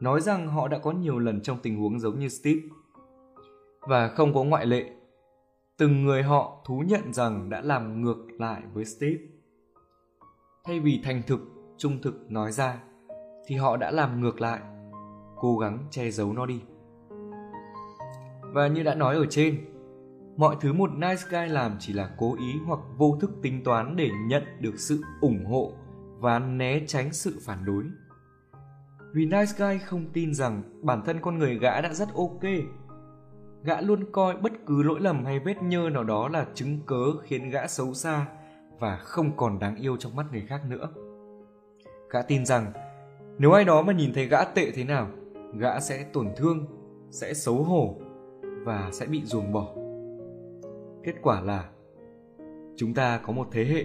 nói 0.00 0.20
rằng 0.20 0.48
họ 0.48 0.68
đã 0.68 0.78
có 0.78 0.92
nhiều 0.92 1.18
lần 1.18 1.40
trong 1.40 1.58
tình 1.62 1.76
huống 1.76 2.00
giống 2.00 2.18
như 2.18 2.28
Steve. 2.28 2.60
Và 3.80 4.08
không 4.08 4.34
có 4.34 4.44
ngoại 4.44 4.66
lệ, 4.66 4.90
từng 5.78 6.04
người 6.04 6.22
họ 6.22 6.62
thú 6.64 6.82
nhận 6.86 7.12
rằng 7.12 7.50
đã 7.50 7.60
làm 7.60 8.02
ngược 8.02 8.26
lại 8.38 8.62
với 8.72 8.84
Steve. 8.84 9.22
Thay 10.64 10.80
vì 10.80 11.00
thành 11.04 11.22
thực, 11.26 11.40
trung 11.78 12.02
thực 12.02 12.30
nói 12.30 12.52
ra, 12.52 12.82
thì 13.46 13.56
họ 13.56 13.76
đã 13.76 13.90
làm 13.90 14.20
ngược 14.20 14.40
lại, 14.40 14.60
cố 15.36 15.58
gắng 15.58 15.78
che 15.90 16.10
giấu 16.10 16.32
nó 16.32 16.46
đi. 16.46 16.60
Và 18.42 18.68
như 18.68 18.82
đã 18.82 18.94
nói 18.94 19.16
ở 19.16 19.26
trên, 19.30 19.75
mọi 20.36 20.56
thứ 20.60 20.72
một 20.72 20.90
nice 20.92 21.22
guy 21.30 21.46
làm 21.48 21.76
chỉ 21.78 21.92
là 21.92 22.10
cố 22.18 22.36
ý 22.38 22.52
hoặc 22.66 22.80
vô 22.96 23.18
thức 23.20 23.30
tính 23.42 23.64
toán 23.64 23.96
để 23.96 24.10
nhận 24.26 24.42
được 24.60 24.74
sự 24.78 25.02
ủng 25.20 25.44
hộ 25.44 25.72
và 26.18 26.38
né 26.38 26.80
tránh 26.86 27.12
sự 27.12 27.38
phản 27.40 27.64
đối. 27.64 27.84
Vì 29.12 29.24
Nice 29.24 29.52
Guy 29.58 29.78
không 29.78 30.04
tin 30.12 30.34
rằng 30.34 30.62
bản 30.82 31.02
thân 31.04 31.20
con 31.20 31.38
người 31.38 31.58
gã 31.58 31.80
đã 31.80 31.92
rất 31.92 32.08
ok. 32.14 32.42
Gã 33.64 33.80
luôn 33.80 34.04
coi 34.12 34.36
bất 34.36 34.52
cứ 34.66 34.82
lỗi 34.82 35.00
lầm 35.00 35.24
hay 35.24 35.38
vết 35.38 35.62
nhơ 35.62 35.90
nào 35.92 36.04
đó 36.04 36.28
là 36.28 36.46
chứng 36.54 36.80
cớ 36.86 37.04
khiến 37.22 37.50
gã 37.50 37.66
xấu 37.66 37.94
xa 37.94 38.26
và 38.78 38.96
không 38.96 39.36
còn 39.36 39.58
đáng 39.58 39.76
yêu 39.76 39.96
trong 39.96 40.16
mắt 40.16 40.26
người 40.32 40.46
khác 40.48 40.60
nữa. 40.68 40.88
Gã 42.10 42.22
tin 42.22 42.46
rằng 42.46 42.72
nếu 43.38 43.52
ai 43.52 43.64
đó 43.64 43.82
mà 43.82 43.92
nhìn 43.92 44.12
thấy 44.14 44.26
gã 44.26 44.44
tệ 44.44 44.70
thế 44.70 44.84
nào, 44.84 45.08
gã 45.58 45.80
sẽ 45.80 46.06
tổn 46.12 46.28
thương, 46.36 46.66
sẽ 47.10 47.34
xấu 47.34 47.54
hổ 47.54 47.96
và 48.64 48.90
sẽ 48.92 49.06
bị 49.06 49.22
ruồng 49.24 49.52
bỏ. 49.52 49.85
Kết 51.06 51.14
quả 51.22 51.40
là 51.40 51.64
chúng 52.76 52.94
ta 52.94 53.18
có 53.18 53.32
một 53.32 53.48
thế 53.52 53.64
hệ, 53.64 53.84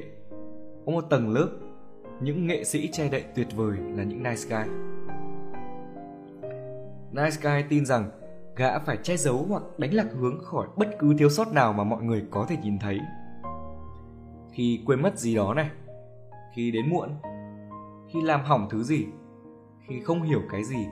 có 0.86 0.92
một 0.92 1.02
tầng 1.02 1.34
lớp 1.34 1.50
những 2.22 2.48
nghệ 2.48 2.64
sĩ 2.64 2.90
che 2.92 3.10
đậy 3.10 3.24
tuyệt 3.36 3.48
vời 3.56 3.78
là 3.96 4.04
những 4.04 4.24
nice 4.24 4.42
guy. 4.50 4.72
Nice 7.12 7.38
guy 7.42 7.68
tin 7.70 7.86
rằng 7.86 8.10
gã 8.56 8.80
phải 8.80 8.98
che 9.04 9.18
giấu 9.18 9.46
hoặc 9.50 9.64
đánh 9.78 9.94
lạc 9.94 10.08
hướng 10.20 10.44
khỏi 10.44 10.68
bất 10.78 10.90
cứ 11.00 11.14
thiếu 11.18 11.30
sót 11.30 11.54
nào 11.54 11.74
mà 11.74 11.84
mọi 11.84 12.04
người 12.04 12.24
có 12.32 12.46
thể 12.50 12.58
nhìn 12.64 12.80
thấy. 12.80 13.00
Khi 14.52 14.84
quên 14.86 15.02
mất 15.02 15.20
gì 15.20 15.36
đó 15.36 15.54
này, 15.54 15.70
khi 16.56 16.72
đến 16.72 16.90
muộn, 16.90 17.10
khi 18.14 18.22
làm 18.22 18.42
hỏng 18.44 18.68
thứ 18.70 18.84
gì, 18.84 19.06
khi 19.88 20.02
không 20.02 20.22
hiểu 20.22 20.42
cái 20.52 20.64
gì, 20.64 20.88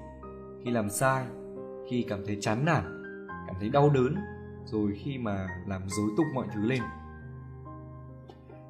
khi 0.63 0.71
làm 0.71 0.89
sai, 0.89 1.25
khi 1.89 2.05
cảm 2.09 2.25
thấy 2.25 2.37
chán 2.41 2.65
nản, 2.65 3.03
cảm 3.47 3.55
thấy 3.59 3.69
đau 3.69 3.89
đớn, 3.89 4.15
rồi 4.65 4.91
khi 5.03 5.17
mà 5.17 5.47
làm 5.67 5.81
dối 5.89 6.09
tung 6.17 6.33
mọi 6.33 6.47
thứ 6.53 6.61
lên. 6.61 6.81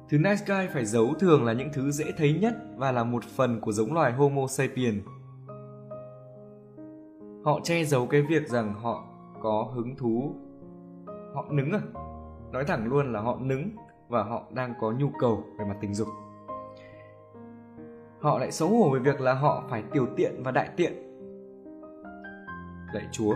Thứ 0.08 0.18
nice 0.18 0.44
guy 0.46 0.68
phải 0.72 0.84
giấu 0.84 1.14
thường 1.20 1.44
là 1.44 1.52
những 1.52 1.70
thứ 1.72 1.90
dễ 1.90 2.04
thấy 2.18 2.38
nhất 2.40 2.54
và 2.76 2.92
là 2.92 3.04
một 3.04 3.24
phần 3.24 3.60
của 3.60 3.72
giống 3.72 3.92
loài 3.92 4.12
Homo 4.12 4.46
sapien. 4.46 5.02
Họ 7.44 7.60
che 7.64 7.84
giấu 7.84 8.06
cái 8.06 8.22
việc 8.22 8.48
rằng 8.48 8.74
họ 8.74 9.04
có 9.42 9.70
hứng 9.74 9.96
thú. 9.96 10.34
Họ 11.34 11.44
nứng 11.50 11.72
à? 11.72 11.80
Nói 12.52 12.64
thẳng 12.64 12.86
luôn 12.86 13.12
là 13.12 13.20
họ 13.20 13.38
nứng 13.40 13.70
và 14.08 14.22
họ 14.22 14.42
đang 14.54 14.74
có 14.80 14.92
nhu 14.92 15.10
cầu 15.18 15.44
về 15.58 15.64
mặt 15.64 15.76
tình 15.80 15.94
dục. 15.94 16.08
Họ 18.20 18.38
lại 18.38 18.52
xấu 18.52 18.68
hổ 18.68 18.90
về 18.90 19.00
việc 19.00 19.20
là 19.20 19.34
họ 19.34 19.64
phải 19.70 19.82
tiểu 19.92 20.06
tiện 20.16 20.42
và 20.42 20.50
đại 20.50 20.68
tiện. 20.76 20.92
Lạy 22.92 23.08
Chúa, 23.12 23.34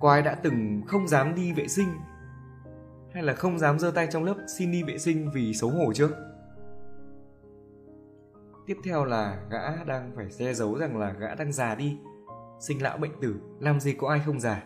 có 0.00 0.10
ai 0.10 0.22
đã 0.22 0.34
từng 0.34 0.82
không 0.86 1.08
dám 1.08 1.34
đi 1.34 1.52
vệ 1.52 1.68
sinh 1.68 1.88
hay 3.12 3.22
là 3.22 3.34
không 3.34 3.58
dám 3.58 3.78
giơ 3.78 3.90
tay 3.90 4.08
trong 4.10 4.24
lớp 4.24 4.34
xin 4.58 4.72
đi 4.72 4.82
vệ 4.82 4.98
sinh 4.98 5.30
vì 5.34 5.54
xấu 5.54 5.70
hổ 5.70 5.92
chưa? 5.92 6.08
Tiếp 8.66 8.76
theo 8.84 9.04
là 9.04 9.40
gã 9.50 9.84
đang 9.84 10.12
phải 10.16 10.26
che 10.38 10.54
giấu 10.54 10.78
rằng 10.78 10.96
là 10.96 11.12
gã 11.12 11.34
đang 11.34 11.52
già 11.52 11.74
đi, 11.74 11.98
sinh 12.60 12.82
lão 12.82 12.98
bệnh 12.98 13.20
tử, 13.20 13.36
làm 13.60 13.80
gì 13.80 13.92
có 13.92 14.08
ai 14.08 14.20
không 14.26 14.40
già. 14.40 14.64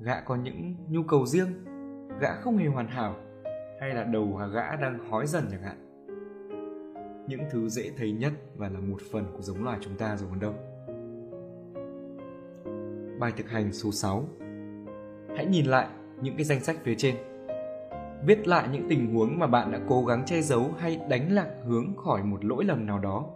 Gã 0.00 0.20
có 0.20 0.36
những 0.36 0.76
nhu 0.88 1.02
cầu 1.02 1.26
riêng, 1.26 1.64
gã 2.20 2.34
không 2.40 2.56
hề 2.56 2.66
hoàn 2.66 2.88
hảo, 2.88 3.16
hay 3.80 3.94
là 3.94 4.04
đầu 4.04 4.40
gã 4.52 4.76
đang 4.76 5.10
hói 5.10 5.26
dần 5.26 5.46
chẳng 5.50 5.62
hạn. 5.62 5.86
Những 7.28 7.40
thứ 7.50 7.68
dễ 7.68 7.90
thấy 7.96 8.12
nhất 8.12 8.32
và 8.56 8.68
là 8.68 8.80
một 8.80 8.98
phần 9.12 9.32
của 9.36 9.42
giống 9.42 9.64
loài 9.64 9.78
chúng 9.80 9.96
ta 9.96 10.16
rồi 10.16 10.28
còn 10.30 10.40
đâu. 10.40 10.54
Bài 13.20 13.32
thực 13.36 13.50
hành 13.50 13.72
số 13.72 13.92
6 13.92 14.24
Hãy 15.36 15.46
nhìn 15.46 15.66
lại 15.66 15.88
những 16.22 16.36
cái 16.36 16.44
danh 16.44 16.60
sách 16.60 16.76
phía 16.84 16.94
trên. 16.94 17.14
Viết 18.24 18.48
lại 18.48 18.68
những 18.72 18.86
tình 18.88 19.14
huống 19.14 19.38
mà 19.38 19.46
bạn 19.46 19.72
đã 19.72 19.80
cố 19.88 20.04
gắng 20.04 20.22
che 20.26 20.42
giấu 20.42 20.70
hay 20.78 21.00
đánh 21.08 21.32
lạc 21.32 21.48
hướng 21.64 21.96
khỏi 21.96 22.22
một 22.22 22.44
lỗi 22.44 22.64
lầm 22.64 22.86
nào 22.86 22.98
đó. 22.98 23.26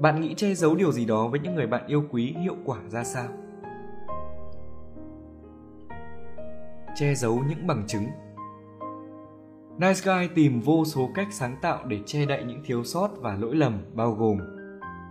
Bạn 0.00 0.20
nghĩ 0.20 0.34
che 0.34 0.54
giấu 0.54 0.74
điều 0.74 0.92
gì 0.92 1.04
đó 1.04 1.28
với 1.28 1.40
những 1.40 1.54
người 1.54 1.66
bạn 1.66 1.86
yêu 1.86 2.04
quý 2.10 2.34
hiệu 2.40 2.56
quả 2.64 2.78
ra 2.88 3.04
sao? 3.04 3.28
Che 6.94 7.14
giấu 7.14 7.42
những 7.48 7.66
bằng 7.66 7.84
chứng. 7.86 8.06
Nice 9.78 10.00
Guy 10.04 10.28
tìm 10.34 10.60
vô 10.60 10.84
số 10.84 11.10
cách 11.14 11.28
sáng 11.30 11.56
tạo 11.62 11.84
để 11.86 11.98
che 12.06 12.26
đậy 12.26 12.44
những 12.44 12.62
thiếu 12.64 12.84
sót 12.84 13.08
và 13.16 13.36
lỗi 13.36 13.56
lầm 13.56 13.84
bao 13.94 14.12
gồm 14.12 14.38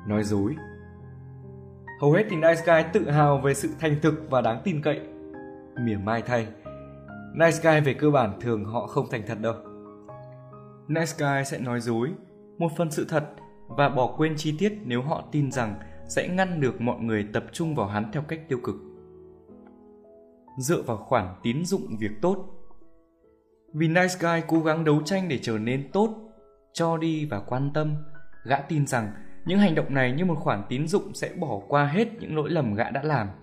nói 0.07 0.23
dối. 0.23 0.55
Hầu 2.03 2.11
hết 2.11 2.23
thì 2.29 2.35
Nice 2.35 2.61
Guy 2.65 2.89
tự 2.93 3.09
hào 3.09 3.37
về 3.37 3.53
sự 3.53 3.69
thành 3.79 3.95
thực 4.01 4.13
và 4.29 4.41
đáng 4.41 4.61
tin 4.63 4.81
cậy. 4.81 4.99
Mỉa 5.79 5.97
mai 5.97 6.21
thay, 6.21 6.47
Nice 7.33 7.57
guy 7.63 7.79
về 7.85 7.93
cơ 7.93 8.09
bản 8.09 8.39
thường 8.41 8.65
họ 8.65 8.87
không 8.87 9.05
thành 9.11 9.23
thật 9.27 9.37
đâu. 9.41 9.53
Nice 10.87 11.11
guy 11.17 11.45
sẽ 11.45 11.59
nói 11.59 11.81
dối, 11.81 12.09
một 12.57 12.71
phần 12.77 12.91
sự 12.91 13.05
thật 13.09 13.29
và 13.67 13.89
bỏ 13.89 14.15
quên 14.17 14.33
chi 14.37 14.55
tiết 14.59 14.73
nếu 14.85 15.01
họ 15.01 15.23
tin 15.31 15.51
rằng 15.51 15.75
sẽ 16.07 16.27
ngăn 16.27 16.61
được 16.61 16.81
mọi 16.81 16.99
người 16.99 17.27
tập 17.33 17.43
trung 17.51 17.75
vào 17.75 17.87
hắn 17.87 18.11
theo 18.11 18.23
cách 18.27 18.39
tiêu 18.49 18.59
cực. 18.63 18.75
Dựa 20.59 20.81
vào 20.81 20.97
khoản 20.97 21.35
tín 21.43 21.65
dụng 21.65 21.97
việc 21.99 22.11
tốt. 22.21 22.45
Vì 23.73 23.87
Nice 23.87 24.15
Guy 24.19 24.41
cố 24.47 24.59
gắng 24.59 24.83
đấu 24.85 25.01
tranh 25.05 25.29
để 25.29 25.39
trở 25.41 25.57
nên 25.57 25.91
tốt, 25.91 26.09
cho 26.73 26.97
đi 26.97 27.25
và 27.25 27.39
quan 27.39 27.71
tâm, 27.73 27.95
gã 28.43 28.57
tin 28.57 28.87
rằng 28.87 29.13
những 29.45 29.59
hành 29.59 29.75
động 29.75 29.93
này 29.93 30.11
như 30.11 30.25
một 30.25 30.37
khoản 30.39 30.63
tín 30.69 30.87
dụng 30.87 31.13
sẽ 31.13 31.29
bỏ 31.39 31.61
qua 31.67 31.85
hết 31.85 32.07
những 32.19 32.35
lỗi 32.35 32.49
lầm 32.49 32.73
gã 32.75 32.89
đã 32.89 33.03
làm– 33.03 33.27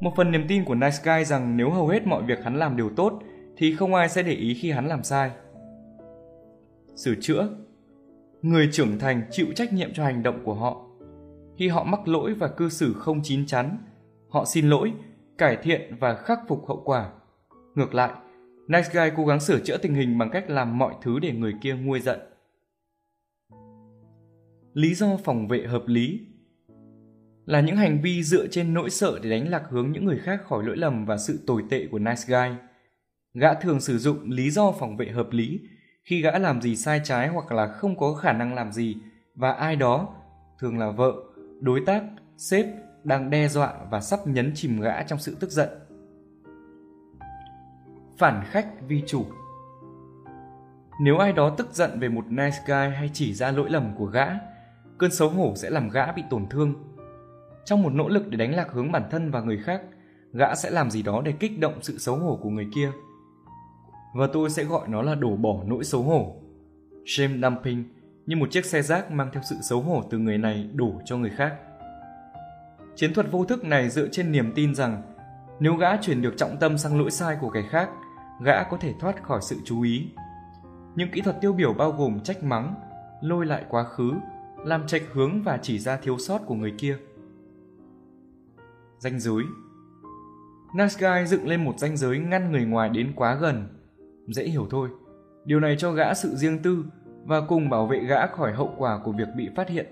một 0.00 0.12
phần 0.16 0.30
niềm 0.30 0.44
tin 0.48 0.64
của 0.64 0.74
Nice 0.74 0.96
Guy 1.04 1.24
rằng 1.24 1.56
nếu 1.56 1.70
hầu 1.70 1.88
hết 1.88 2.06
mọi 2.06 2.22
việc 2.22 2.44
hắn 2.44 2.56
làm 2.56 2.76
đều 2.76 2.90
tốt 2.96 3.22
thì 3.56 3.76
không 3.76 3.94
ai 3.94 4.08
sẽ 4.08 4.22
để 4.22 4.32
ý 4.32 4.54
khi 4.54 4.70
hắn 4.70 4.86
làm 4.86 5.02
sai. 5.02 5.30
Sửa 6.96 7.14
chữa 7.20 7.48
Người 8.42 8.68
trưởng 8.72 8.98
thành 8.98 9.22
chịu 9.30 9.46
trách 9.56 9.72
nhiệm 9.72 9.92
cho 9.94 10.04
hành 10.04 10.22
động 10.22 10.44
của 10.44 10.54
họ. 10.54 10.84
Khi 11.56 11.68
họ 11.68 11.84
mắc 11.84 12.08
lỗi 12.08 12.34
và 12.34 12.48
cư 12.48 12.68
xử 12.68 12.92
không 12.92 13.20
chín 13.22 13.46
chắn, 13.46 13.78
họ 14.28 14.44
xin 14.44 14.68
lỗi, 14.70 14.92
cải 15.38 15.56
thiện 15.56 15.96
và 16.00 16.14
khắc 16.14 16.38
phục 16.48 16.68
hậu 16.68 16.82
quả. 16.84 17.10
Ngược 17.74 17.94
lại, 17.94 18.10
Nice 18.68 18.88
Guy 18.92 19.16
cố 19.16 19.26
gắng 19.26 19.40
sửa 19.40 19.60
chữa 19.60 19.76
tình 19.76 19.94
hình 19.94 20.18
bằng 20.18 20.30
cách 20.30 20.50
làm 20.50 20.78
mọi 20.78 20.94
thứ 21.02 21.18
để 21.18 21.32
người 21.32 21.54
kia 21.60 21.76
nguôi 21.76 22.00
giận. 22.00 22.20
Lý 24.78 24.94
do 24.94 25.16
phòng 25.24 25.48
vệ 25.48 25.66
hợp 25.66 25.82
lý 25.86 26.20
là 27.46 27.60
những 27.60 27.76
hành 27.76 28.00
vi 28.02 28.22
dựa 28.22 28.46
trên 28.46 28.74
nỗi 28.74 28.90
sợ 28.90 29.18
để 29.22 29.30
đánh 29.30 29.48
lạc 29.48 29.62
hướng 29.70 29.92
những 29.92 30.04
người 30.04 30.18
khác 30.18 30.40
khỏi 30.44 30.64
lỗi 30.64 30.76
lầm 30.76 31.04
và 31.04 31.16
sự 31.16 31.40
tồi 31.46 31.64
tệ 31.70 31.86
của 31.90 31.98
nice 31.98 32.22
guy. 32.26 32.56
Gã 33.34 33.54
thường 33.54 33.80
sử 33.80 33.98
dụng 33.98 34.30
lý 34.30 34.50
do 34.50 34.72
phòng 34.72 34.96
vệ 34.96 35.08
hợp 35.08 35.28
lý 35.30 35.60
khi 36.04 36.22
gã 36.22 36.38
làm 36.38 36.62
gì 36.62 36.76
sai 36.76 37.00
trái 37.04 37.28
hoặc 37.28 37.52
là 37.52 37.66
không 37.66 37.98
có 37.98 38.14
khả 38.14 38.32
năng 38.32 38.54
làm 38.54 38.72
gì 38.72 38.96
và 39.34 39.52
ai 39.52 39.76
đó, 39.76 40.14
thường 40.58 40.78
là 40.78 40.90
vợ, 40.90 41.12
đối 41.60 41.80
tác, 41.86 42.02
sếp 42.36 42.66
đang 43.04 43.30
đe 43.30 43.48
dọa 43.48 43.72
và 43.90 44.00
sắp 44.00 44.26
nhấn 44.26 44.52
chìm 44.54 44.80
gã 44.80 45.02
trong 45.02 45.18
sự 45.18 45.36
tức 45.40 45.50
giận. 45.50 45.68
Phản 48.18 48.44
khách 48.50 48.68
vi 48.88 49.02
chủ 49.06 49.26
Nếu 51.02 51.18
ai 51.18 51.32
đó 51.32 51.50
tức 51.50 51.68
giận 51.72 52.00
về 52.00 52.08
một 52.08 52.24
nice 52.28 52.58
guy 52.66 52.94
hay 52.96 53.10
chỉ 53.12 53.34
ra 53.34 53.50
lỗi 53.50 53.70
lầm 53.70 53.94
của 53.98 54.06
gã, 54.06 54.26
cơn 54.98 55.10
xấu 55.10 55.28
hổ 55.28 55.52
sẽ 55.56 55.70
làm 55.70 55.88
gã 55.88 56.12
bị 56.12 56.22
tổn 56.30 56.46
thương 56.50 56.74
trong 57.68 57.82
một 57.82 57.92
nỗ 57.92 58.08
lực 58.08 58.28
để 58.28 58.36
đánh 58.36 58.54
lạc 58.54 58.68
hướng 58.72 58.92
bản 58.92 59.02
thân 59.10 59.30
và 59.30 59.40
người 59.40 59.58
khác, 59.58 59.82
gã 60.32 60.54
sẽ 60.54 60.70
làm 60.70 60.90
gì 60.90 61.02
đó 61.02 61.22
để 61.24 61.32
kích 61.32 61.60
động 61.60 61.74
sự 61.82 61.98
xấu 61.98 62.16
hổ 62.16 62.38
của 62.42 62.50
người 62.50 62.66
kia. 62.74 62.90
Và 64.14 64.26
tôi 64.32 64.50
sẽ 64.50 64.64
gọi 64.64 64.88
nó 64.88 65.02
là 65.02 65.14
đổ 65.14 65.36
bỏ 65.36 65.54
nỗi 65.66 65.84
xấu 65.84 66.02
hổ. 66.02 66.36
Shame 67.06 67.38
dumping 67.42 67.84
như 68.26 68.36
một 68.36 68.50
chiếc 68.50 68.64
xe 68.64 68.82
rác 68.82 69.10
mang 69.10 69.30
theo 69.32 69.42
sự 69.50 69.56
xấu 69.62 69.80
hổ 69.80 70.02
từ 70.10 70.18
người 70.18 70.38
này 70.38 70.70
đổ 70.74 70.92
cho 71.04 71.16
người 71.16 71.30
khác. 71.30 71.54
Chiến 72.96 73.14
thuật 73.14 73.30
vô 73.30 73.44
thức 73.44 73.64
này 73.64 73.90
dựa 73.90 74.08
trên 74.08 74.32
niềm 74.32 74.52
tin 74.54 74.74
rằng 74.74 75.02
nếu 75.60 75.74
gã 75.74 75.96
chuyển 75.96 76.22
được 76.22 76.34
trọng 76.36 76.56
tâm 76.56 76.78
sang 76.78 76.98
lỗi 76.98 77.10
sai 77.10 77.36
của 77.40 77.50
kẻ 77.50 77.62
khác, 77.70 77.88
gã 78.44 78.62
có 78.62 78.76
thể 78.76 78.92
thoát 79.00 79.22
khỏi 79.22 79.40
sự 79.42 79.56
chú 79.64 79.82
ý. 79.82 80.08
Những 80.94 81.10
kỹ 81.10 81.20
thuật 81.20 81.40
tiêu 81.40 81.52
biểu 81.52 81.72
bao 81.72 81.92
gồm 81.92 82.20
trách 82.20 82.42
mắng, 82.42 82.74
lôi 83.20 83.46
lại 83.46 83.64
quá 83.68 83.84
khứ, 83.84 84.12
làm 84.64 84.86
trạch 84.86 85.02
hướng 85.12 85.42
và 85.42 85.58
chỉ 85.62 85.78
ra 85.78 85.96
thiếu 85.96 86.18
sót 86.18 86.38
của 86.46 86.54
người 86.54 86.74
kia 86.78 86.98
danh 88.98 89.20
giới. 89.20 89.44
Nasgai 90.74 91.26
dựng 91.26 91.48
lên 91.48 91.64
một 91.64 91.78
danh 91.78 91.96
giới 91.96 92.18
ngăn 92.18 92.52
người 92.52 92.64
ngoài 92.64 92.88
đến 92.88 93.12
quá 93.16 93.34
gần. 93.34 93.68
Dễ 94.26 94.44
hiểu 94.44 94.66
thôi, 94.70 94.88
điều 95.44 95.60
này 95.60 95.76
cho 95.78 95.92
gã 95.92 96.14
sự 96.14 96.34
riêng 96.34 96.58
tư 96.62 96.84
và 97.24 97.40
cùng 97.40 97.70
bảo 97.70 97.86
vệ 97.86 97.98
gã 97.98 98.26
khỏi 98.26 98.52
hậu 98.52 98.74
quả 98.78 99.00
của 99.04 99.12
việc 99.12 99.28
bị 99.36 99.48
phát 99.56 99.68
hiện. 99.68 99.86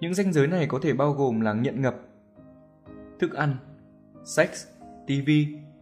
Những 0.00 0.14
danh 0.14 0.32
giới 0.32 0.46
này 0.46 0.66
có 0.66 0.78
thể 0.82 0.92
bao 0.92 1.12
gồm 1.12 1.40
là 1.40 1.52
nghiện 1.52 1.82
ngập, 1.82 1.96
thức 3.18 3.34
ăn, 3.34 3.56
sex, 4.24 4.66
TV, 5.06 5.30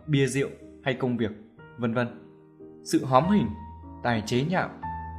bia 0.06 0.26
rượu 0.26 0.48
hay 0.82 0.94
công 0.94 1.16
việc, 1.16 1.30
vân 1.78 1.94
vân. 1.94 2.08
Sự 2.84 3.04
hóm 3.04 3.28
hình, 3.28 3.46
tài 4.02 4.22
chế 4.26 4.44
nhạo, 4.44 4.70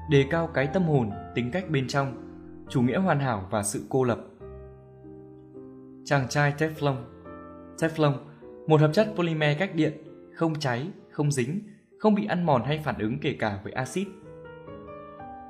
đề 0.09 0.25
cao 0.29 0.47
cái 0.53 0.67
tâm 0.67 0.83
hồn, 0.83 1.11
tính 1.35 1.51
cách 1.51 1.69
bên 1.69 1.87
trong, 1.87 2.22
chủ 2.69 2.81
nghĩa 2.81 2.98
hoàn 2.98 3.19
hảo 3.19 3.48
và 3.49 3.64
sự 3.64 3.85
cô 3.90 4.03
lập. 4.03 4.19
Chàng 6.06 6.27
trai 6.30 6.53
Teflon 6.57 6.95
Teflon, 7.77 8.14
một 8.68 8.81
hợp 8.81 8.91
chất 8.94 9.14
polymer 9.15 9.60
cách 9.60 9.76
điện, 9.76 9.94
không 10.34 10.60
cháy, 10.60 10.88
không 11.11 11.31
dính, 11.31 11.60
không 11.99 12.15
bị 12.15 12.26
ăn 12.26 12.45
mòn 12.45 12.64
hay 12.64 12.81
phản 12.84 12.99
ứng 12.99 13.19
kể 13.19 13.35
cả 13.40 13.60
với 13.64 13.73
axit. 13.73 14.07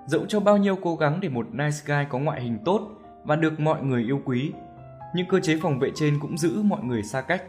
Dẫu 0.08 0.26
cho 0.26 0.40
bao 0.40 0.58
nhiêu 0.58 0.76
cố 0.76 0.96
gắng 0.96 1.20
để 1.22 1.30
một 1.30 1.48
nice 1.52 1.78
guy 1.86 2.06
có 2.10 2.20
ngoại 2.20 2.42
hình 2.42 2.58
tốt 2.66 2.90
và 3.24 3.36
được 3.36 3.60
mọi 3.60 3.84
người 3.84 4.04
yêu 4.04 4.22
quý, 4.26 4.52
những 5.16 5.28
cơ 5.28 5.40
chế 5.40 5.58
phòng 5.62 5.80
vệ 5.80 5.92
trên 5.96 6.20
cũng 6.22 6.38
giữ 6.38 6.62
mọi 6.62 6.84
người 6.84 7.04
xa 7.04 7.22
cách. 7.22 7.44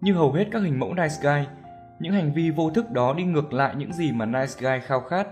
Như 0.00 0.14
hầu 0.14 0.32
hết 0.32 0.48
các 0.52 0.62
hình 0.62 0.80
mẫu 0.80 0.94
nice 0.94 1.14
guy, 1.22 1.46
những 2.00 2.12
hành 2.12 2.32
vi 2.34 2.50
vô 2.50 2.70
thức 2.70 2.90
đó 2.90 3.14
đi 3.14 3.24
ngược 3.24 3.52
lại 3.52 3.74
những 3.78 3.92
gì 3.92 4.12
mà 4.12 4.26
nice 4.26 4.54
guy 4.60 4.86
khao 4.86 5.00
khát. 5.00 5.28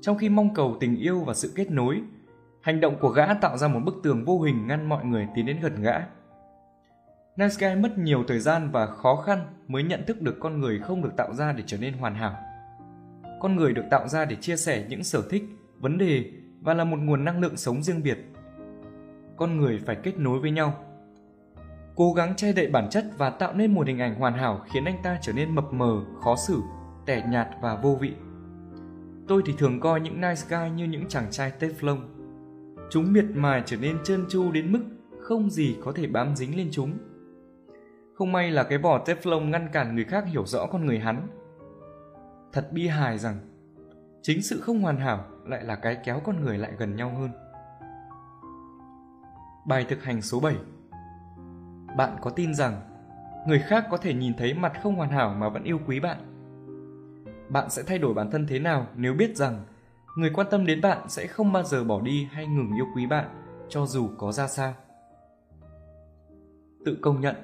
Trong 0.00 0.18
khi 0.18 0.28
mong 0.28 0.54
cầu 0.54 0.76
tình 0.80 0.96
yêu 0.96 1.20
và 1.20 1.34
sự 1.34 1.52
kết 1.56 1.70
nối, 1.70 2.02
Hành 2.62 2.80
động 2.80 2.96
của 3.00 3.08
gã 3.08 3.34
tạo 3.34 3.56
ra 3.56 3.68
một 3.68 3.80
bức 3.84 3.94
tường 4.02 4.24
vô 4.24 4.40
hình 4.40 4.66
ngăn 4.66 4.88
mọi 4.88 5.04
người 5.04 5.28
tiến 5.34 5.46
đến 5.46 5.60
gần 5.62 5.82
gã. 5.82 5.94
Nice 7.36 7.54
Guy 7.58 7.80
mất 7.80 7.98
nhiều 7.98 8.24
thời 8.28 8.38
gian 8.38 8.70
và 8.72 8.86
khó 8.86 9.16
khăn 9.16 9.38
mới 9.68 9.82
nhận 9.82 10.06
thức 10.06 10.20
được 10.20 10.36
con 10.40 10.60
người 10.60 10.78
không 10.78 11.02
được 11.02 11.16
tạo 11.16 11.34
ra 11.34 11.52
để 11.52 11.62
trở 11.66 11.78
nên 11.78 11.92
hoàn 11.92 12.14
hảo. 12.14 12.36
Con 13.40 13.56
người 13.56 13.72
được 13.72 13.84
tạo 13.90 14.08
ra 14.08 14.24
để 14.24 14.36
chia 14.36 14.56
sẻ 14.56 14.84
những 14.88 15.04
sở 15.04 15.22
thích, 15.30 15.44
vấn 15.80 15.98
đề 15.98 16.24
và 16.60 16.74
là 16.74 16.84
một 16.84 16.96
nguồn 16.96 17.24
năng 17.24 17.40
lượng 17.40 17.56
sống 17.56 17.82
riêng 17.82 18.02
biệt. 18.02 18.18
Con 19.36 19.56
người 19.56 19.80
phải 19.86 19.96
kết 20.02 20.18
nối 20.18 20.38
với 20.40 20.50
nhau. 20.50 20.84
Cố 21.94 22.12
gắng 22.12 22.36
che 22.36 22.52
đậy 22.52 22.66
bản 22.66 22.88
chất 22.90 23.04
và 23.18 23.30
tạo 23.30 23.52
nên 23.54 23.74
một 23.74 23.86
hình 23.86 23.98
ảnh 23.98 24.14
hoàn 24.14 24.34
hảo 24.34 24.60
khiến 24.72 24.84
anh 24.84 24.96
ta 25.02 25.18
trở 25.22 25.32
nên 25.32 25.54
mập 25.54 25.72
mờ, 25.72 26.04
khó 26.24 26.36
xử, 26.36 26.60
tẻ 27.06 27.22
nhạt 27.28 27.48
và 27.62 27.74
vô 27.74 27.98
vị. 28.00 28.12
Tôi 29.28 29.42
thì 29.46 29.54
thường 29.58 29.80
coi 29.80 30.00
những 30.00 30.20
nice 30.20 30.42
guy 30.48 30.70
như 30.76 30.84
những 30.84 31.08
chàng 31.08 31.26
trai 31.30 31.52
Teflon 31.60 31.98
Chúng 32.92 33.12
miệt 33.12 33.24
mài 33.34 33.62
trở 33.66 33.76
nên 33.76 33.98
trơn 34.04 34.24
tru 34.28 34.52
đến 34.52 34.72
mức 34.72 34.80
không 35.20 35.50
gì 35.50 35.76
có 35.84 35.92
thể 35.92 36.06
bám 36.06 36.36
dính 36.36 36.56
lên 36.56 36.68
chúng. 36.72 36.98
Không 38.14 38.32
may 38.32 38.50
là 38.50 38.62
cái 38.62 38.78
vỏ 38.78 39.04
Teflon 39.04 39.50
ngăn 39.50 39.68
cản 39.72 39.94
người 39.94 40.04
khác 40.04 40.24
hiểu 40.26 40.46
rõ 40.46 40.66
con 40.66 40.86
người 40.86 40.98
hắn. 40.98 41.26
Thật 42.52 42.68
bi 42.72 42.86
hài 42.86 43.18
rằng, 43.18 43.36
chính 44.22 44.42
sự 44.42 44.60
không 44.60 44.80
hoàn 44.80 44.96
hảo 44.96 45.24
lại 45.46 45.64
là 45.64 45.74
cái 45.74 45.96
kéo 46.04 46.20
con 46.24 46.40
người 46.40 46.58
lại 46.58 46.72
gần 46.78 46.96
nhau 46.96 47.12
hơn. 47.18 47.30
Bài 49.66 49.86
thực 49.88 50.02
hành 50.02 50.22
số 50.22 50.40
7 50.40 50.56
Bạn 51.96 52.16
có 52.20 52.30
tin 52.30 52.54
rằng 52.54 52.80
người 53.46 53.58
khác 53.58 53.86
có 53.90 53.96
thể 53.96 54.14
nhìn 54.14 54.32
thấy 54.38 54.54
mặt 54.54 54.72
không 54.82 54.94
hoàn 54.94 55.10
hảo 55.10 55.34
mà 55.38 55.48
vẫn 55.48 55.64
yêu 55.64 55.78
quý 55.86 56.00
bạn? 56.00 56.18
Bạn 57.48 57.70
sẽ 57.70 57.82
thay 57.82 57.98
đổi 57.98 58.14
bản 58.14 58.30
thân 58.30 58.46
thế 58.46 58.58
nào 58.58 58.86
nếu 58.96 59.14
biết 59.14 59.36
rằng 59.36 59.64
người 60.16 60.30
quan 60.34 60.46
tâm 60.50 60.66
đến 60.66 60.80
bạn 60.80 61.08
sẽ 61.08 61.26
không 61.26 61.52
bao 61.52 61.62
giờ 61.62 61.84
bỏ 61.84 62.00
đi 62.00 62.28
hay 62.32 62.46
ngừng 62.46 62.74
yêu 62.76 62.86
quý 62.96 63.06
bạn 63.06 63.28
cho 63.68 63.86
dù 63.86 64.08
có 64.18 64.32
ra 64.32 64.48
sao? 64.48 64.74
Tự 66.84 66.98
công 67.02 67.20
nhận 67.20 67.34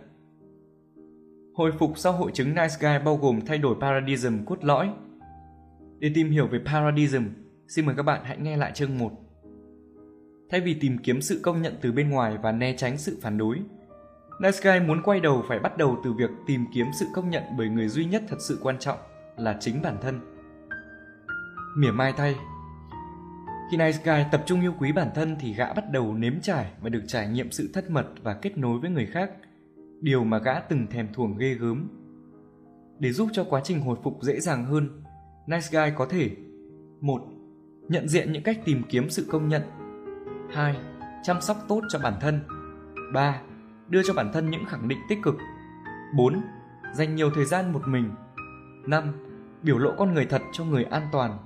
Hồi 1.58 1.72
phục 1.78 1.92
sau 1.96 2.12
hội 2.12 2.30
chứng 2.34 2.48
Nice 2.48 2.74
Guy 2.80 3.04
bao 3.04 3.16
gồm 3.16 3.40
thay 3.46 3.58
đổi 3.58 3.76
paradigm 3.80 4.44
cốt 4.44 4.64
lõi. 4.64 4.90
Để 5.98 6.10
tìm 6.14 6.30
hiểu 6.30 6.46
về 6.46 6.58
paradigm, 6.66 7.22
xin 7.68 7.86
mời 7.86 7.94
các 7.96 8.02
bạn 8.02 8.20
hãy 8.24 8.36
nghe 8.38 8.56
lại 8.56 8.72
chương 8.74 8.98
1. 8.98 9.10
Thay 10.50 10.60
vì 10.60 10.74
tìm 10.74 10.98
kiếm 10.98 11.20
sự 11.20 11.40
công 11.42 11.62
nhận 11.62 11.74
từ 11.80 11.92
bên 11.92 12.10
ngoài 12.10 12.38
và 12.42 12.52
né 12.52 12.74
tránh 12.76 12.98
sự 12.98 13.18
phản 13.22 13.38
đối, 13.38 13.60
Nice 14.40 14.58
Guy 14.62 14.86
muốn 14.86 15.02
quay 15.02 15.20
đầu 15.20 15.44
phải 15.48 15.58
bắt 15.58 15.76
đầu 15.76 16.00
từ 16.04 16.12
việc 16.12 16.30
tìm 16.46 16.64
kiếm 16.74 16.86
sự 17.00 17.06
công 17.14 17.30
nhận 17.30 17.42
bởi 17.58 17.68
người 17.68 17.88
duy 17.88 18.04
nhất 18.04 18.22
thật 18.28 18.38
sự 18.40 18.58
quan 18.62 18.78
trọng 18.78 18.98
là 19.36 19.56
chính 19.60 19.82
bản 19.82 19.96
thân. 20.00 20.20
Mỉa 21.76 21.90
mai 21.90 22.12
thay 22.16 22.36
khi 23.70 23.76
Nice 23.76 23.98
Guy 24.04 24.24
tập 24.30 24.42
trung 24.46 24.60
yêu 24.60 24.74
quý 24.78 24.92
bản 24.92 25.08
thân 25.14 25.36
thì 25.40 25.54
gã 25.54 25.72
bắt 25.72 25.90
đầu 25.90 26.14
nếm 26.14 26.40
trải 26.40 26.66
và 26.80 26.88
được 26.88 27.02
trải 27.06 27.28
nghiệm 27.28 27.50
sự 27.50 27.70
thất 27.74 27.90
mật 27.90 28.06
và 28.22 28.34
kết 28.34 28.58
nối 28.58 28.78
với 28.78 28.90
người 28.90 29.06
khác– 29.06 29.30
điều 30.00 30.24
mà 30.24 30.38
gã 30.38 30.60
từng 30.60 30.86
thèm 30.86 31.12
thuồng 31.12 31.38
ghê 31.38 31.54
gớm. 31.54 31.88
Để 32.98 33.12
giúp 33.12 33.28
cho 33.32 33.44
quá 33.44 33.60
trình 33.64 33.80
hồi 33.80 33.98
phục 34.02 34.18
dễ 34.22 34.40
dàng 34.40 34.64
hơn, 34.64 35.02
Nice 35.46 35.66
Guy 35.72 35.94
có 35.96 36.06
thể 36.06 36.30
một 37.00 37.22
Nhận 37.88 38.08
diện 38.08 38.32
những 38.32 38.42
cách 38.42 38.60
tìm 38.64 38.82
kiếm 38.88 39.10
sự 39.10 39.26
công 39.30 39.48
nhận 39.48 39.62
2. 40.50 40.76
Chăm 41.22 41.40
sóc 41.40 41.56
tốt 41.68 41.80
cho 41.88 41.98
bản 41.98 42.14
thân 42.20 42.40
3. 43.14 43.40
Đưa 43.88 44.02
cho 44.02 44.14
bản 44.14 44.30
thân 44.32 44.50
những 44.50 44.64
khẳng 44.64 44.88
định 44.88 44.98
tích 45.08 45.18
cực 45.22 45.34
4. 46.16 46.40
Dành 46.94 47.14
nhiều 47.14 47.30
thời 47.34 47.44
gian 47.44 47.72
một 47.72 47.82
mình 47.86 48.10
5. 48.86 49.12
Biểu 49.62 49.78
lộ 49.78 49.94
con 49.98 50.14
người 50.14 50.26
thật 50.26 50.42
cho 50.52 50.64
người 50.64 50.84
an 50.84 51.02
toàn 51.12 51.38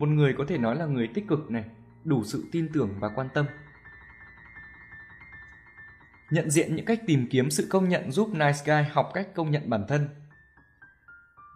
một 0.00 0.08
người 0.08 0.34
có 0.38 0.44
thể 0.48 0.58
nói 0.58 0.76
là 0.76 0.86
người 0.86 1.08
tích 1.14 1.28
cực 1.28 1.50
này, 1.50 1.64
đủ 2.04 2.24
sự 2.24 2.44
tin 2.52 2.68
tưởng 2.72 2.90
và 3.00 3.08
quan 3.08 3.28
tâm 3.34 3.46
nhận 6.30 6.50
diện 6.50 6.76
những 6.76 6.84
cách 6.84 7.00
tìm 7.06 7.26
kiếm 7.30 7.50
sự 7.50 7.66
công 7.70 7.88
nhận 7.88 8.12
giúp 8.12 8.28
Nice 8.34 8.58
Guy 8.64 8.88
học 8.92 9.10
cách 9.14 9.28
công 9.34 9.50
nhận 9.50 9.70
bản 9.70 9.84
thân. 9.88 10.08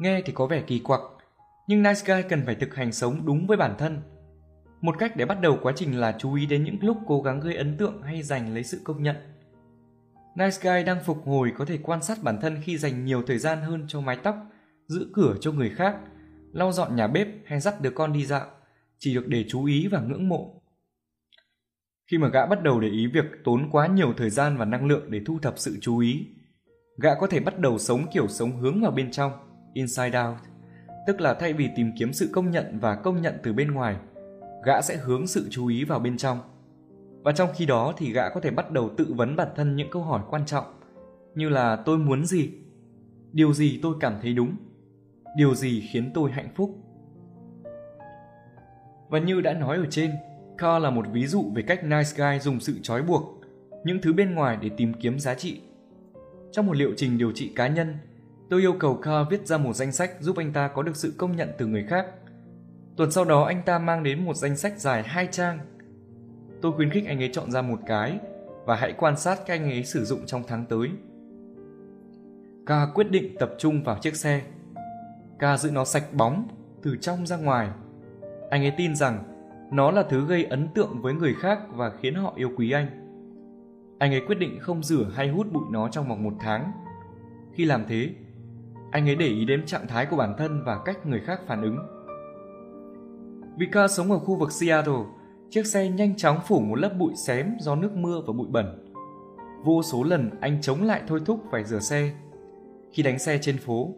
Nghe 0.00 0.22
thì 0.26 0.32
có 0.32 0.46
vẻ 0.46 0.62
kỳ 0.66 0.78
quặc, 0.78 1.00
nhưng 1.68 1.82
Nice 1.82 2.00
Guy 2.06 2.28
cần 2.28 2.42
phải 2.46 2.54
thực 2.54 2.74
hành 2.74 2.92
sống 2.92 3.26
đúng 3.26 3.46
với 3.46 3.56
bản 3.56 3.74
thân. 3.78 4.02
Một 4.80 4.98
cách 4.98 5.16
để 5.16 5.24
bắt 5.24 5.40
đầu 5.40 5.58
quá 5.62 5.72
trình 5.76 6.00
là 6.00 6.16
chú 6.18 6.34
ý 6.34 6.46
đến 6.46 6.64
những 6.64 6.78
lúc 6.82 6.98
cố 7.06 7.22
gắng 7.22 7.40
gây 7.40 7.56
ấn 7.56 7.76
tượng 7.76 8.02
hay 8.02 8.22
giành 8.22 8.54
lấy 8.54 8.64
sự 8.64 8.80
công 8.84 9.02
nhận. 9.02 9.16
Nice 10.34 10.58
Guy 10.62 10.84
đang 10.84 11.04
phục 11.04 11.26
hồi 11.26 11.52
có 11.58 11.64
thể 11.64 11.78
quan 11.82 12.02
sát 12.02 12.22
bản 12.22 12.40
thân 12.40 12.60
khi 12.62 12.78
dành 12.78 13.04
nhiều 13.04 13.22
thời 13.26 13.38
gian 13.38 13.62
hơn 13.62 13.84
cho 13.88 14.00
mái 14.00 14.16
tóc, 14.16 14.36
giữ 14.88 15.10
cửa 15.14 15.34
cho 15.40 15.52
người 15.52 15.70
khác, 15.70 15.96
lau 16.54 16.72
dọn 16.72 16.96
nhà 16.96 17.06
bếp 17.06 17.28
hay 17.46 17.60
dắt 17.60 17.80
đứa 17.80 17.90
con 17.90 18.12
đi 18.12 18.26
dạo, 18.26 18.46
chỉ 18.98 19.14
được 19.14 19.26
để 19.28 19.44
chú 19.48 19.64
ý 19.64 19.88
và 19.88 20.00
ngưỡng 20.00 20.28
mộ 20.28 20.64
khi 22.10 22.18
mà 22.18 22.28
gã 22.28 22.46
bắt 22.46 22.62
đầu 22.62 22.80
để 22.80 22.88
ý 22.88 23.06
việc 23.06 23.24
tốn 23.44 23.68
quá 23.70 23.86
nhiều 23.86 24.12
thời 24.16 24.30
gian 24.30 24.56
và 24.56 24.64
năng 24.64 24.86
lượng 24.86 25.10
để 25.10 25.20
thu 25.26 25.38
thập 25.42 25.54
sự 25.56 25.78
chú 25.80 25.98
ý, 25.98 26.26
gã 26.96 27.14
có 27.14 27.26
thể 27.26 27.40
bắt 27.40 27.58
đầu 27.58 27.78
sống 27.78 28.06
kiểu 28.12 28.28
sống 28.28 28.56
hướng 28.56 28.82
vào 28.82 28.90
bên 28.90 29.10
trong, 29.10 29.32
inside 29.72 30.18
out, 30.18 30.36
tức 31.06 31.20
là 31.20 31.34
thay 31.34 31.52
vì 31.52 31.68
tìm 31.76 31.90
kiếm 31.98 32.12
sự 32.12 32.30
công 32.32 32.50
nhận 32.50 32.78
và 32.78 32.94
công 32.96 33.22
nhận 33.22 33.34
từ 33.42 33.52
bên 33.52 33.70
ngoài, 33.70 33.96
gã 34.64 34.82
sẽ 34.82 34.96
hướng 34.96 35.26
sự 35.26 35.48
chú 35.50 35.66
ý 35.66 35.84
vào 35.84 35.98
bên 35.98 36.16
trong. 36.16 36.38
Và 37.22 37.32
trong 37.32 37.48
khi 37.56 37.66
đó 37.66 37.94
thì 37.96 38.12
gã 38.12 38.28
có 38.28 38.40
thể 38.40 38.50
bắt 38.50 38.70
đầu 38.70 38.90
tự 38.96 39.14
vấn 39.16 39.36
bản 39.36 39.48
thân 39.56 39.76
những 39.76 39.90
câu 39.90 40.02
hỏi 40.02 40.22
quan 40.30 40.46
trọng 40.46 40.64
như 41.34 41.48
là 41.48 41.76
tôi 41.76 41.98
muốn 41.98 42.26
gì? 42.26 42.50
Điều 43.32 43.52
gì 43.52 43.78
tôi 43.82 43.94
cảm 44.00 44.14
thấy 44.22 44.32
đúng? 44.32 44.56
Điều 45.36 45.54
gì 45.54 45.80
khiến 45.80 46.10
tôi 46.14 46.30
hạnh 46.30 46.48
phúc? 46.54 46.78
Và 49.08 49.18
như 49.18 49.40
đã 49.40 49.52
nói 49.52 49.76
ở 49.76 49.86
trên, 49.90 50.10
Carl 50.58 50.82
là 50.84 50.90
một 50.90 51.06
ví 51.12 51.26
dụ 51.26 51.50
về 51.54 51.62
cách 51.62 51.84
Nice 51.84 52.10
Guy 52.16 52.38
dùng 52.40 52.60
sự 52.60 52.78
trói 52.82 53.02
buộc, 53.02 53.40
những 53.84 54.00
thứ 54.02 54.12
bên 54.12 54.34
ngoài 54.34 54.58
để 54.60 54.70
tìm 54.76 54.94
kiếm 54.94 55.18
giá 55.18 55.34
trị. 55.34 55.60
Trong 56.52 56.66
một 56.66 56.76
liệu 56.76 56.92
trình 56.96 57.18
điều 57.18 57.32
trị 57.32 57.52
cá 57.56 57.68
nhân, 57.68 57.94
tôi 58.50 58.60
yêu 58.60 58.72
cầu 58.72 58.96
Carl 58.96 59.30
viết 59.30 59.46
ra 59.46 59.58
một 59.58 59.72
danh 59.72 59.92
sách 59.92 60.10
giúp 60.20 60.36
anh 60.36 60.52
ta 60.52 60.68
có 60.68 60.82
được 60.82 60.96
sự 60.96 61.14
công 61.18 61.36
nhận 61.36 61.48
từ 61.58 61.66
người 61.66 61.84
khác. 61.84 62.06
Tuần 62.96 63.10
sau 63.10 63.24
đó 63.24 63.44
anh 63.44 63.62
ta 63.62 63.78
mang 63.78 64.02
đến 64.02 64.24
một 64.24 64.36
danh 64.36 64.56
sách 64.56 64.80
dài 64.80 65.02
hai 65.02 65.28
trang. 65.30 65.58
Tôi 66.60 66.72
khuyến 66.72 66.90
khích 66.90 67.06
anh 67.06 67.18
ấy 67.18 67.30
chọn 67.32 67.50
ra 67.50 67.62
một 67.62 67.78
cái 67.86 68.18
và 68.64 68.76
hãy 68.76 68.94
quan 68.98 69.16
sát 69.16 69.38
các 69.46 69.54
anh 69.54 69.70
ấy 69.70 69.84
sử 69.84 70.04
dụng 70.04 70.26
trong 70.26 70.42
tháng 70.46 70.64
tới. 70.66 70.88
K 72.66 72.94
quyết 72.94 73.10
định 73.10 73.36
tập 73.38 73.54
trung 73.58 73.82
vào 73.82 73.98
chiếc 74.02 74.16
xe. 74.16 74.42
Ca 75.38 75.56
giữ 75.56 75.70
nó 75.70 75.84
sạch 75.84 76.14
bóng 76.14 76.48
từ 76.82 76.96
trong 76.96 77.26
ra 77.26 77.36
ngoài. 77.36 77.68
Anh 78.50 78.64
ấy 78.64 78.72
tin 78.76 78.96
rằng 78.96 79.24
nó 79.72 79.90
là 79.90 80.02
thứ 80.02 80.26
gây 80.26 80.44
ấn 80.44 80.68
tượng 80.74 81.02
với 81.02 81.14
người 81.14 81.34
khác 81.34 81.58
và 81.74 81.92
khiến 82.00 82.14
họ 82.14 82.32
yêu 82.36 82.50
quý 82.56 82.70
anh. 82.70 82.86
Anh 83.98 84.12
ấy 84.14 84.22
quyết 84.26 84.38
định 84.38 84.58
không 84.60 84.82
rửa 84.82 85.10
hay 85.14 85.28
hút 85.28 85.46
bụi 85.52 85.64
nó 85.70 85.88
trong 85.88 86.08
vòng 86.08 86.22
một 86.22 86.34
tháng. 86.40 86.72
Khi 87.52 87.64
làm 87.64 87.84
thế, 87.88 88.10
anh 88.90 89.08
ấy 89.08 89.16
để 89.16 89.26
ý 89.26 89.44
đến 89.44 89.66
trạng 89.66 89.86
thái 89.86 90.06
của 90.06 90.16
bản 90.16 90.34
thân 90.38 90.62
và 90.64 90.78
cách 90.84 91.06
người 91.06 91.20
khác 91.20 91.40
phản 91.46 91.62
ứng. 91.62 91.78
Vì 93.58 93.66
ca 93.72 93.88
sống 93.88 94.12
ở 94.12 94.18
khu 94.18 94.36
vực 94.36 94.52
Seattle, 94.52 95.04
chiếc 95.50 95.66
xe 95.66 95.88
nhanh 95.88 96.16
chóng 96.16 96.38
phủ 96.46 96.60
một 96.60 96.74
lớp 96.74 96.90
bụi 96.98 97.12
xém 97.26 97.56
do 97.60 97.74
nước 97.74 97.92
mưa 97.96 98.20
và 98.26 98.32
bụi 98.32 98.46
bẩn. 98.50 98.92
Vô 99.64 99.82
số 99.82 100.02
lần 100.04 100.30
anh 100.40 100.60
chống 100.60 100.82
lại 100.82 101.02
thôi 101.06 101.20
thúc 101.24 101.40
phải 101.50 101.64
rửa 101.64 101.80
xe. 101.80 102.12
Khi 102.92 103.02
đánh 103.02 103.18
xe 103.18 103.38
trên 103.42 103.58
phố, 103.58 103.88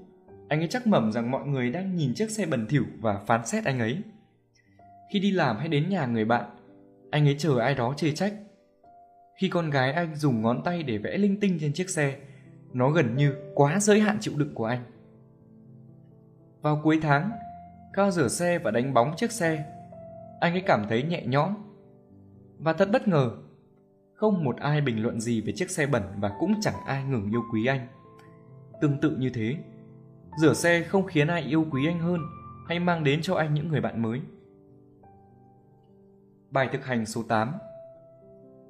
anh 0.48 0.60
ấy 0.60 0.68
chắc 0.68 0.86
mẩm 0.86 1.12
rằng 1.12 1.31
mọi 1.31 1.47
người 1.47 1.70
đang 1.70 1.97
nhìn 1.97 2.14
chiếc 2.14 2.31
xe 2.31 2.47
bẩn 2.47 2.66
thỉu 2.66 2.85
và 3.01 3.18
phán 3.27 3.47
xét 3.47 3.64
anh 3.64 3.78
ấy. 3.78 3.98
Khi 5.12 5.20
đi 5.20 5.31
làm 5.31 5.59
hay 5.59 5.68
đến 5.68 5.89
nhà 5.89 6.06
người 6.06 6.24
bạn, 6.24 6.44
anh 7.10 7.28
ấy 7.28 7.36
chờ 7.39 7.59
ai 7.59 7.74
đó 7.74 7.94
chê 7.97 8.12
trách. 8.12 8.35
Khi 9.39 9.48
con 9.48 9.70
gái 9.70 9.93
anh 9.93 10.16
dùng 10.16 10.43
ngón 10.43 10.62
tay 10.64 10.82
để 10.82 10.98
vẽ 10.98 11.18
linh 11.18 11.40
tinh 11.40 11.59
trên 11.60 11.73
chiếc 11.73 11.90
xe, 11.90 12.16
nó 12.73 12.90
gần 12.90 13.16
như 13.16 13.35
quá 13.55 13.81
giới 13.81 14.01
hạn 14.01 14.16
chịu 14.20 14.35
đựng 14.36 14.55
của 14.55 14.64
anh. 14.64 14.85
Vào 16.62 16.81
cuối 16.85 16.98
tháng, 17.02 17.31
Cao 17.97 18.10
rửa 18.10 18.28
xe 18.28 18.59
và 18.59 18.70
đánh 18.70 18.94
bóng 18.94 19.14
chiếc 19.16 19.32
xe. 19.32 19.64
Anh 20.40 20.52
ấy 20.52 20.60
cảm 20.60 20.86
thấy 20.89 21.02
nhẹ 21.02 21.23
nhõm. 21.27 21.55
Và 22.59 22.73
thật 22.73 22.89
bất 22.93 23.09
ngờ, 23.09 23.31
không 24.14 24.44
một 24.44 24.56
ai 24.56 24.81
bình 24.81 25.02
luận 25.02 25.20
gì 25.20 25.40
về 25.40 25.52
chiếc 25.56 25.70
xe 25.70 25.86
bẩn 25.86 26.02
và 26.16 26.31
cũng 26.39 26.55
chẳng 26.60 26.74
ai 26.86 27.05
ngừng 27.05 27.31
yêu 27.31 27.43
quý 27.52 27.66
anh. 27.66 27.86
Tương 28.81 29.01
tự 29.01 29.16
như 29.18 29.31
thế, 29.31 29.56
rửa 30.36 30.54
xe 30.54 30.82
không 30.82 31.06
khiến 31.06 31.28
ai 31.28 31.42
yêu 31.42 31.66
quý 31.70 31.86
anh 31.86 31.98
hơn 31.98 32.20
hay 32.68 32.78
mang 32.78 33.04
đến 33.04 33.22
cho 33.22 33.34
anh 33.34 33.54
những 33.54 33.68
người 33.68 33.80
bạn 33.80 34.02
mới. 34.02 34.20
Bài 36.50 36.68
thực 36.72 36.84
hành 36.84 37.06
số 37.06 37.22
8 37.22 37.52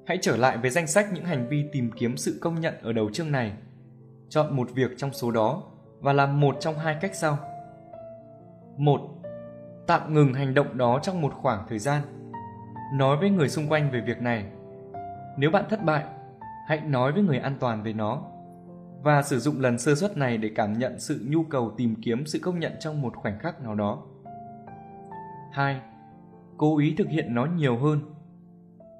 Hãy 0.07 0.17
trở 0.21 0.37
lại 0.37 0.57
với 0.57 0.69
danh 0.69 0.87
sách 0.87 1.07
những 1.13 1.25
hành 1.25 1.47
vi 1.49 1.65
tìm 1.71 1.91
kiếm 1.91 2.17
sự 2.17 2.39
công 2.41 2.61
nhận 2.61 2.73
ở 2.81 2.93
đầu 2.93 3.09
chương 3.13 3.31
này. 3.31 3.53
Chọn 4.29 4.55
một 4.55 4.69
việc 4.73 4.91
trong 4.97 5.13
số 5.13 5.31
đó 5.31 5.63
và 5.99 6.13
làm 6.13 6.39
một 6.39 6.57
trong 6.59 6.77
hai 6.77 6.97
cách 7.01 7.15
sau. 7.15 7.37
1. 8.77 9.01
Tạm 9.87 10.13
ngừng 10.13 10.33
hành 10.33 10.53
động 10.53 10.77
đó 10.77 10.99
trong 11.03 11.21
một 11.21 11.33
khoảng 11.33 11.65
thời 11.69 11.79
gian. 11.79 12.01
Nói 12.93 13.17
với 13.17 13.29
người 13.29 13.49
xung 13.49 13.67
quanh 13.67 13.91
về 13.91 14.01
việc 14.01 14.21
này. 14.21 14.45
Nếu 15.37 15.51
bạn 15.51 15.65
thất 15.69 15.83
bại, 15.83 16.03
hãy 16.67 16.81
nói 16.81 17.11
với 17.11 17.23
người 17.23 17.39
an 17.39 17.55
toàn 17.59 17.83
về 17.83 17.93
nó 17.93 18.21
và 19.03 19.23
sử 19.23 19.39
dụng 19.39 19.61
lần 19.61 19.77
sơ 19.77 19.95
suất 19.95 20.17
này 20.17 20.37
để 20.37 20.51
cảm 20.55 20.79
nhận 20.79 20.99
sự 20.99 21.25
nhu 21.27 21.43
cầu 21.43 21.73
tìm 21.77 21.95
kiếm 22.01 22.25
sự 22.25 22.39
công 22.39 22.59
nhận 22.59 22.73
trong 22.79 23.01
một 23.01 23.15
khoảnh 23.15 23.39
khắc 23.39 23.61
nào 23.61 23.75
đó. 23.75 24.03
2 25.51 25.81
cố 26.57 26.77
ý 26.77 26.95
thực 26.97 27.07
hiện 27.07 27.33
nó 27.33 27.45
nhiều 27.45 27.77
hơn. 27.77 27.99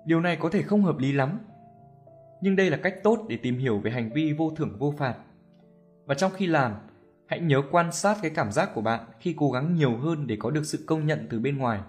Điều 0.06 0.22
này 0.22 0.38
có 0.40 0.49
thể 0.49 0.61
không 0.61 0.84
hợp 0.84 0.98
lý 0.98 1.11
lắm, 1.11 1.40
nhưng 2.41 2.56
đây 2.56 2.69
là 2.69 2.78
cách 2.78 2.95
tốt 3.03 3.26
để 3.30 3.38
tìm 3.38 3.57
hiểu 3.57 3.80
về 3.80 3.91
hành 3.91 4.11
vi 4.14 4.34
vô 4.34 4.52
thưởng 4.56 4.78
vô 4.80 4.94
phạt. 4.98 5.15
Và 6.06 6.15
trong 6.15 6.32
khi 6.36 6.48
làm, 6.48 6.74
hãy 7.28 7.40
nhớ 7.40 7.61
quan 7.72 7.91
sát 7.91 8.18
cái 8.22 8.32
cảm 8.36 8.52
giác 8.52 8.69
của 8.76 8.82
bạn 8.82 9.06
khi 9.19 9.36
cố 9.38 9.52
gắng 9.52 9.76
nhiều 9.76 9.98
hơn 9.98 10.28
để 10.28 10.38
có 10.40 10.49
được 10.49 10.64
sự 10.64 10.84
công 10.88 11.06
nhận 11.06 11.28
từ 11.30 11.40
bên 11.40 11.57
ngoài. 11.57 11.82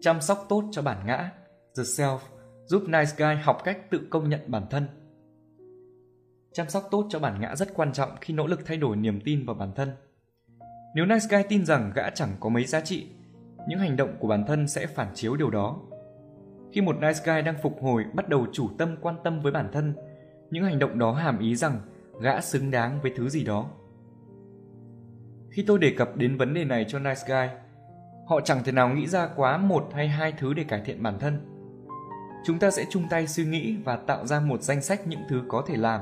Chăm 0.00 0.20
sóc 0.20 0.46
tốt 0.48 0.64
cho 0.70 0.82
bản 0.82 1.06
ngã, 1.06 1.32
the 1.76 1.82
self, 1.82 2.18
giúp 2.68 2.82
Nice 2.86 3.12
Guy 3.16 3.34
học 3.42 3.60
cách 3.64 3.90
tự 3.90 4.00
công 4.10 4.28
nhận 4.28 4.40
bản 4.46 4.62
thân. 4.70 4.86
Chăm 6.52 6.68
sóc 6.68 6.88
tốt 6.90 7.06
cho 7.10 7.18
bản 7.18 7.40
ngã 7.40 7.56
rất 7.56 7.74
quan 7.74 7.92
trọng 7.92 8.10
khi 8.20 8.34
nỗ 8.34 8.46
lực 8.46 8.66
thay 8.66 8.76
đổi 8.76 8.96
niềm 8.96 9.20
tin 9.24 9.46
vào 9.46 9.54
bản 9.54 9.72
thân. 9.76 9.90
Nếu 10.94 11.06
Nice 11.06 11.26
Guy 11.30 11.38
tin 11.48 11.64
rằng 11.64 11.92
gã 11.94 12.10
chẳng 12.10 12.30
có 12.40 12.48
mấy 12.48 12.64
giá 12.64 12.80
trị, 12.80 13.06
những 13.68 13.78
hành 13.78 13.96
động 13.96 14.16
của 14.18 14.28
bản 14.28 14.44
thân 14.46 14.68
sẽ 14.68 14.86
phản 14.86 15.08
chiếu 15.14 15.36
điều 15.36 15.50
đó. 15.50 15.80
Khi 16.72 16.80
một 16.80 16.96
Nice 17.00 17.20
Guy 17.24 17.42
đang 17.42 17.58
phục 17.62 17.82
hồi 17.82 18.04
bắt 18.14 18.28
đầu 18.28 18.46
chủ 18.52 18.68
tâm 18.78 18.96
quan 19.00 19.16
tâm 19.24 19.40
với 19.40 19.52
bản 19.52 19.68
thân, 19.72 19.94
những 20.50 20.64
hành 20.64 20.78
động 20.78 20.98
đó 20.98 21.12
hàm 21.12 21.38
ý 21.38 21.56
rằng 21.56 21.80
gã 22.20 22.40
xứng 22.40 22.70
đáng 22.70 23.00
với 23.02 23.12
thứ 23.16 23.28
gì 23.28 23.44
đó. 23.44 23.70
Khi 25.50 25.64
tôi 25.66 25.78
đề 25.78 25.94
cập 25.96 26.16
đến 26.16 26.36
vấn 26.36 26.54
đề 26.54 26.64
này 26.64 26.84
cho 26.88 26.98
Nice 26.98 27.22
Guy, 27.28 27.58
họ 28.26 28.40
chẳng 28.40 28.64
thể 28.64 28.72
nào 28.72 28.88
nghĩ 28.88 29.06
ra 29.06 29.28
quá 29.36 29.58
một 29.58 29.88
hay 29.94 30.08
hai 30.08 30.32
thứ 30.32 30.54
để 30.54 30.64
cải 30.64 30.80
thiện 30.84 31.02
bản 31.02 31.18
thân. 31.18 31.57
Chúng 32.44 32.58
ta 32.58 32.70
sẽ 32.70 32.84
chung 32.90 33.04
tay 33.10 33.26
suy 33.26 33.44
nghĩ 33.44 33.76
và 33.84 33.96
tạo 33.96 34.26
ra 34.26 34.40
một 34.40 34.62
danh 34.62 34.82
sách 34.82 35.06
những 35.06 35.20
thứ 35.28 35.42
có 35.48 35.64
thể 35.66 35.76
làm. 35.76 36.00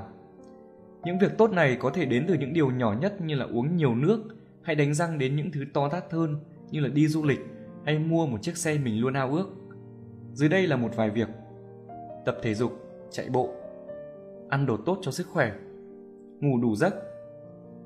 Những 1.04 1.18
việc 1.18 1.38
tốt 1.38 1.50
này 1.52 1.76
có 1.80 1.90
thể 1.90 2.04
đến 2.04 2.24
từ 2.28 2.34
những 2.34 2.52
điều 2.52 2.70
nhỏ 2.70 2.94
nhất 3.00 3.20
như 3.20 3.34
là 3.34 3.44
uống 3.44 3.76
nhiều 3.76 3.94
nước 3.94 4.24
hay 4.62 4.76
đánh 4.76 4.94
răng 4.94 5.18
đến 5.18 5.36
những 5.36 5.50
thứ 5.52 5.64
to 5.74 5.88
tát 5.88 6.12
hơn 6.12 6.36
như 6.70 6.80
là 6.80 6.88
đi 6.88 7.08
du 7.08 7.24
lịch 7.24 7.40
hay 7.84 7.98
mua 7.98 8.26
một 8.26 8.42
chiếc 8.42 8.56
xe 8.56 8.78
mình 8.78 9.00
luôn 9.00 9.14
ao 9.14 9.32
ước. 9.32 9.48
Dưới 10.32 10.48
đây 10.48 10.66
là 10.66 10.76
một 10.76 10.96
vài 10.96 11.10
việc. 11.10 11.28
Tập 12.24 12.36
thể 12.42 12.54
dục, 12.54 12.72
chạy 13.10 13.28
bộ, 13.28 13.50
ăn 14.48 14.66
đồ 14.66 14.76
tốt 14.76 14.98
cho 15.02 15.10
sức 15.10 15.26
khỏe, 15.32 15.52
ngủ 16.40 16.58
đủ 16.58 16.76
giấc, 16.76 16.94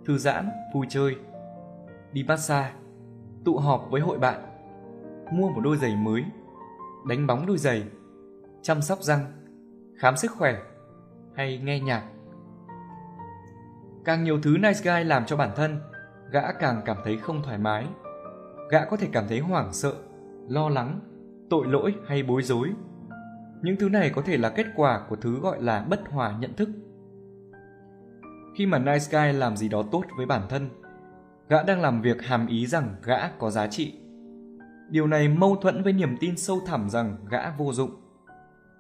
thư 0.07 0.19
giãn, 0.19 0.49
vui 0.75 0.87
chơi, 0.89 1.17
đi 2.13 2.23
massage, 2.23 2.73
tụ 3.45 3.57
họp 3.57 3.89
với 3.91 4.01
hội 4.01 4.19
bạn, 4.19 4.41
mua 5.33 5.49
một 5.49 5.61
đôi 5.65 5.77
giày 5.77 5.97
mới, 5.97 6.25
đánh 7.09 7.27
bóng 7.27 7.47
đôi 7.47 7.59
giày, 7.59 7.83
chăm 8.63 8.83
sóc 8.83 9.03
răng, 9.03 9.33
khám 9.99 10.17
sức 10.17 10.31
khỏe 10.31 10.63
hay 11.35 11.59
nghe 11.59 11.81
nhạc. 11.81 12.05
Càng 14.05 14.25
nhiều 14.25 14.41
thứ 14.43 14.57
nice 14.59 14.81
guy 14.85 15.05
làm 15.05 15.25
cho 15.27 15.37
bản 15.37 15.51
thân, 15.57 15.81
gã 16.31 16.53
càng 16.53 16.83
cảm 16.85 16.97
thấy 17.05 17.17
không 17.17 17.43
thoải 17.43 17.59
mái. 17.59 17.87
Gã 18.71 18.85
có 18.85 18.97
thể 18.97 19.09
cảm 19.13 19.25
thấy 19.29 19.39
hoảng 19.39 19.73
sợ, 19.73 19.95
lo 20.49 20.69
lắng, 20.69 21.01
tội 21.51 21.67
lỗi 21.67 21.95
hay 22.07 22.23
bối 22.23 22.43
rối. 22.43 22.71
Những 23.63 23.77
thứ 23.77 23.89
này 23.89 24.11
có 24.11 24.23
thể 24.23 24.37
là 24.37 24.49
kết 24.51 24.67
quả 24.77 25.07
của 25.09 25.17
thứ 25.17 25.41
gọi 25.41 25.63
là 25.63 25.87
bất 25.89 26.01
hòa 26.11 26.37
nhận 26.41 26.57
thức. 26.57 26.69
Khi 28.57 28.67
mà 28.67 28.79
nice 28.79 29.07
guy 29.11 29.39
làm 29.39 29.57
gì 29.57 29.69
đó 29.69 29.83
tốt 29.93 30.05
với 30.17 30.27
bản 30.27 30.43
thân, 30.49 30.69
gã 31.49 31.63
đang 31.63 31.81
làm 31.81 32.03
việc 32.03 32.23
hàm 32.23 32.47
ý 32.47 32.67
rằng 32.67 32.95
gã 33.05 33.29
có 33.29 33.51
giá 33.51 33.67
trị. 33.67 33.99
Điều 34.91 35.07
này 35.07 35.29
mâu 35.29 35.57
thuẫn 35.57 35.83
với 35.83 35.93
niềm 35.93 36.17
tin 36.21 36.37
sâu 36.37 36.61
thẳm 36.67 36.91
rằng 36.91 37.17
gã 37.31 37.51
vô 37.51 37.73
dụng. 37.73 37.91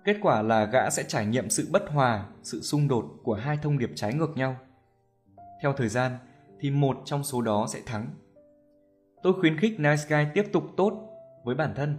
Kết 0.04 0.16
quả 0.22 0.42
là 0.42 0.64
gã 0.64 0.90
sẽ 0.90 1.02
trải 1.02 1.26
nghiệm 1.26 1.50
sự 1.50 1.68
bất 1.72 1.82
hòa, 1.88 2.26
sự 2.42 2.60
xung 2.60 2.88
đột 2.88 3.04
của 3.22 3.34
hai 3.34 3.58
thông 3.62 3.78
điệp 3.78 3.90
trái 3.94 4.14
ngược 4.14 4.36
nhau. 4.36 4.56
Theo 5.62 5.72
thời 5.72 5.88
gian 5.88 6.12
thì 6.60 6.70
một 6.70 6.96
trong 7.04 7.24
số 7.24 7.42
đó 7.42 7.66
sẽ 7.68 7.80
thắng. 7.86 8.10
Tôi 9.22 9.32
khuyến 9.40 9.58
khích 9.58 9.80
Nice 9.80 10.02
Guy 10.08 10.30
tiếp 10.34 10.44
tục 10.52 10.64
tốt 10.76 11.08
với 11.44 11.54
bản 11.54 11.74
thân. 11.74 11.98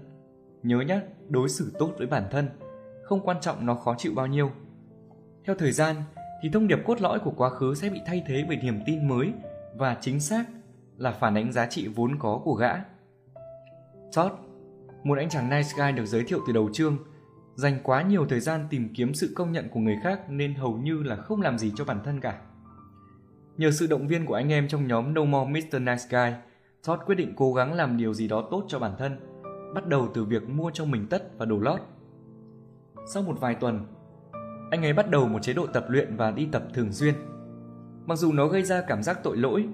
Nhớ 0.64 0.82
nhé, 0.82 1.02
đối 1.30 1.50
xử 1.50 1.72
tốt 1.80 1.92
với 1.98 2.08
bản 2.08 2.24
thân, 2.32 2.50
không 3.04 3.22
quan 3.22 3.38
trọng 3.42 3.66
nó 3.66 3.76
khó 3.76 3.96
chịu 3.98 4.12
bao 4.16 4.28
nhiêu. 4.28 4.52
Theo 5.46 5.56
thời 5.60 5.72
gian 5.72 5.96
thì 6.42 6.50
thông 6.50 6.68
điệp 6.68 6.80
cốt 6.86 7.02
lõi 7.02 7.20
của 7.20 7.34
quá 7.38 7.50
khứ 7.50 7.76
sẽ 7.76 7.90
bị 7.90 8.00
thay 8.06 8.24
thế 8.28 8.46
bởi 8.48 8.58
niềm 8.58 8.80
tin 8.86 9.08
mới 9.08 9.34
và 9.76 9.98
chính 10.02 10.20
xác 10.20 10.46
là 10.98 11.12
phản 11.12 11.36
ánh 11.36 11.52
giá 11.52 11.66
trị 11.66 11.88
vốn 11.88 12.20
có 12.20 12.42
của 12.44 12.54
gã. 12.54 12.74
Todd, 14.16 14.34
một 15.04 15.18
anh 15.18 15.30
chàng 15.30 15.50
nice 15.50 15.70
guy 15.78 15.92
được 15.92 16.06
giới 16.06 16.24
thiệu 16.24 16.40
từ 16.48 16.54
đầu 16.54 16.70
chương, 16.74 16.98
dành 17.62 17.80
quá 17.84 18.02
nhiều 18.02 18.26
thời 18.30 18.40
gian 18.40 18.68
tìm 18.70 18.94
kiếm 18.94 19.14
sự 19.14 19.34
công 19.36 19.52
nhận 19.52 19.70
của 19.70 19.80
người 19.80 19.98
khác 20.04 20.22
nên 20.30 20.54
hầu 20.54 20.78
như 20.78 21.04
là 21.04 21.16
không 21.16 21.42
làm 21.42 21.58
gì 21.58 21.72
cho 21.76 21.86
bản 21.86 22.00
thân 22.04 22.20
cả. 22.20 22.42
Nhờ 23.58 23.72
sự 23.72 23.88
động 23.88 24.08
viên 24.08 24.26
của 24.26 24.34
anh 24.34 24.52
em 24.52 24.68
trong 24.68 24.88
nhóm 24.88 25.14
No 25.14 25.24
More 25.24 25.52
Mr. 25.52 25.76
Nice 25.76 26.04
Guy, 26.10 26.38
Todd 26.88 27.04
quyết 27.06 27.16
định 27.16 27.34
cố 27.36 27.54
gắng 27.54 27.74
làm 27.74 27.98
điều 27.98 28.14
gì 28.14 28.28
đó 28.28 28.48
tốt 28.52 28.66
cho 28.68 28.80
bản 28.80 28.92
thân, 28.98 29.20
bắt 29.76 29.88
đầu 29.88 30.10
từ 30.14 30.26
việc 30.26 30.50
mua 30.50 30.72
cho 30.74 30.86
mình 30.86 31.08
tất 31.10 31.38
và 31.38 31.46
đồ 31.46 31.60
lót. 31.60 31.80
Sau 33.14 33.24
một 33.24 33.40
vài 33.40 33.56
tuần, 33.56 33.86
anh 34.72 34.86
ấy 34.86 34.94
bắt 34.94 35.10
đầu 35.10 35.28
một 35.28 35.40
chế 35.42 35.54
độ 35.54 35.68
tập 35.68 35.86
luyện 35.90 36.16
và 36.16 36.32
đi 36.32 36.48
tập 36.52 36.64
thường 36.74 36.94
xuyên. 36.94 37.14
Mặc 38.06 38.16
dù 38.16 38.34
nó 38.34 38.48
gây 38.48 38.64
ra 38.64 38.82
cảm 38.88 39.04
giác 39.04 39.24
tội 39.24 39.38
lỗi, 39.38 39.68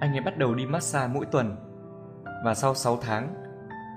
anh 0.00 0.12
ấy 0.12 0.20
bắt 0.20 0.38
đầu 0.38 0.54
đi 0.54 0.66
massage 0.66 1.14
mỗi 1.14 1.26
tuần. 1.26 1.56
Và 2.44 2.54
sau 2.54 2.74
6 2.74 2.98
tháng, 3.02 3.34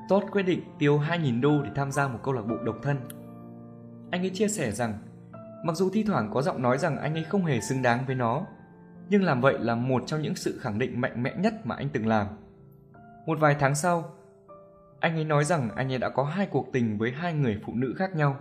Todd 0.10 0.26
quyết 0.32 0.44
định 0.44 0.62
tiêu 0.80 1.00
2.000 1.00 1.42
đô 1.42 1.62
để 1.62 1.70
tham 1.76 1.92
gia 1.92 2.08
một 2.08 2.20
câu 2.24 2.34
lạc 2.34 2.42
bộ 2.42 2.56
độc 2.64 2.76
thân. 2.82 2.98
Anh 4.14 4.22
ấy 4.22 4.30
chia 4.30 4.48
sẻ 4.48 4.72
rằng, 4.72 4.94
mặc 5.64 5.76
dù 5.76 5.90
thi 5.90 6.04
thoảng 6.04 6.30
có 6.34 6.42
giọng 6.42 6.62
nói 6.62 6.78
rằng 6.78 6.98
anh 6.98 7.14
ấy 7.14 7.24
không 7.24 7.46
hề 7.46 7.62
xứng 7.62 7.82
đáng 7.82 8.06
với 8.06 8.16
nó, 8.16 8.46
nhưng 9.10 9.24
làm 9.24 9.42
vậy 9.42 9.60
là 9.60 9.76
một 9.76 10.04
trong 10.08 10.22
những 10.22 10.36
sự 10.36 10.60
khẳng 10.62 10.80
định 10.80 11.02
mạnh 11.02 11.24
mẽ 11.24 11.34
nhất 11.38 11.54
mà 11.64 11.76
anh 11.76 11.90
từng 11.94 12.08
làm. 12.08 12.28
Một 13.26 13.40
vài 13.40 13.56
tháng 13.60 13.76
sau, 13.76 14.16
anh 15.00 15.16
ấy 15.16 15.24
nói 15.24 15.44
rằng 15.44 15.70
anh 15.76 15.92
ấy 15.92 15.98
đã 15.98 16.10
có 16.10 16.24
hai 16.24 16.46
cuộc 16.46 16.70
tình 16.74 16.98
với 16.98 17.12
hai 17.12 17.34
người 17.34 17.60
phụ 17.66 17.74
nữ 17.76 17.94
khác 17.98 18.16
nhau 18.16 18.40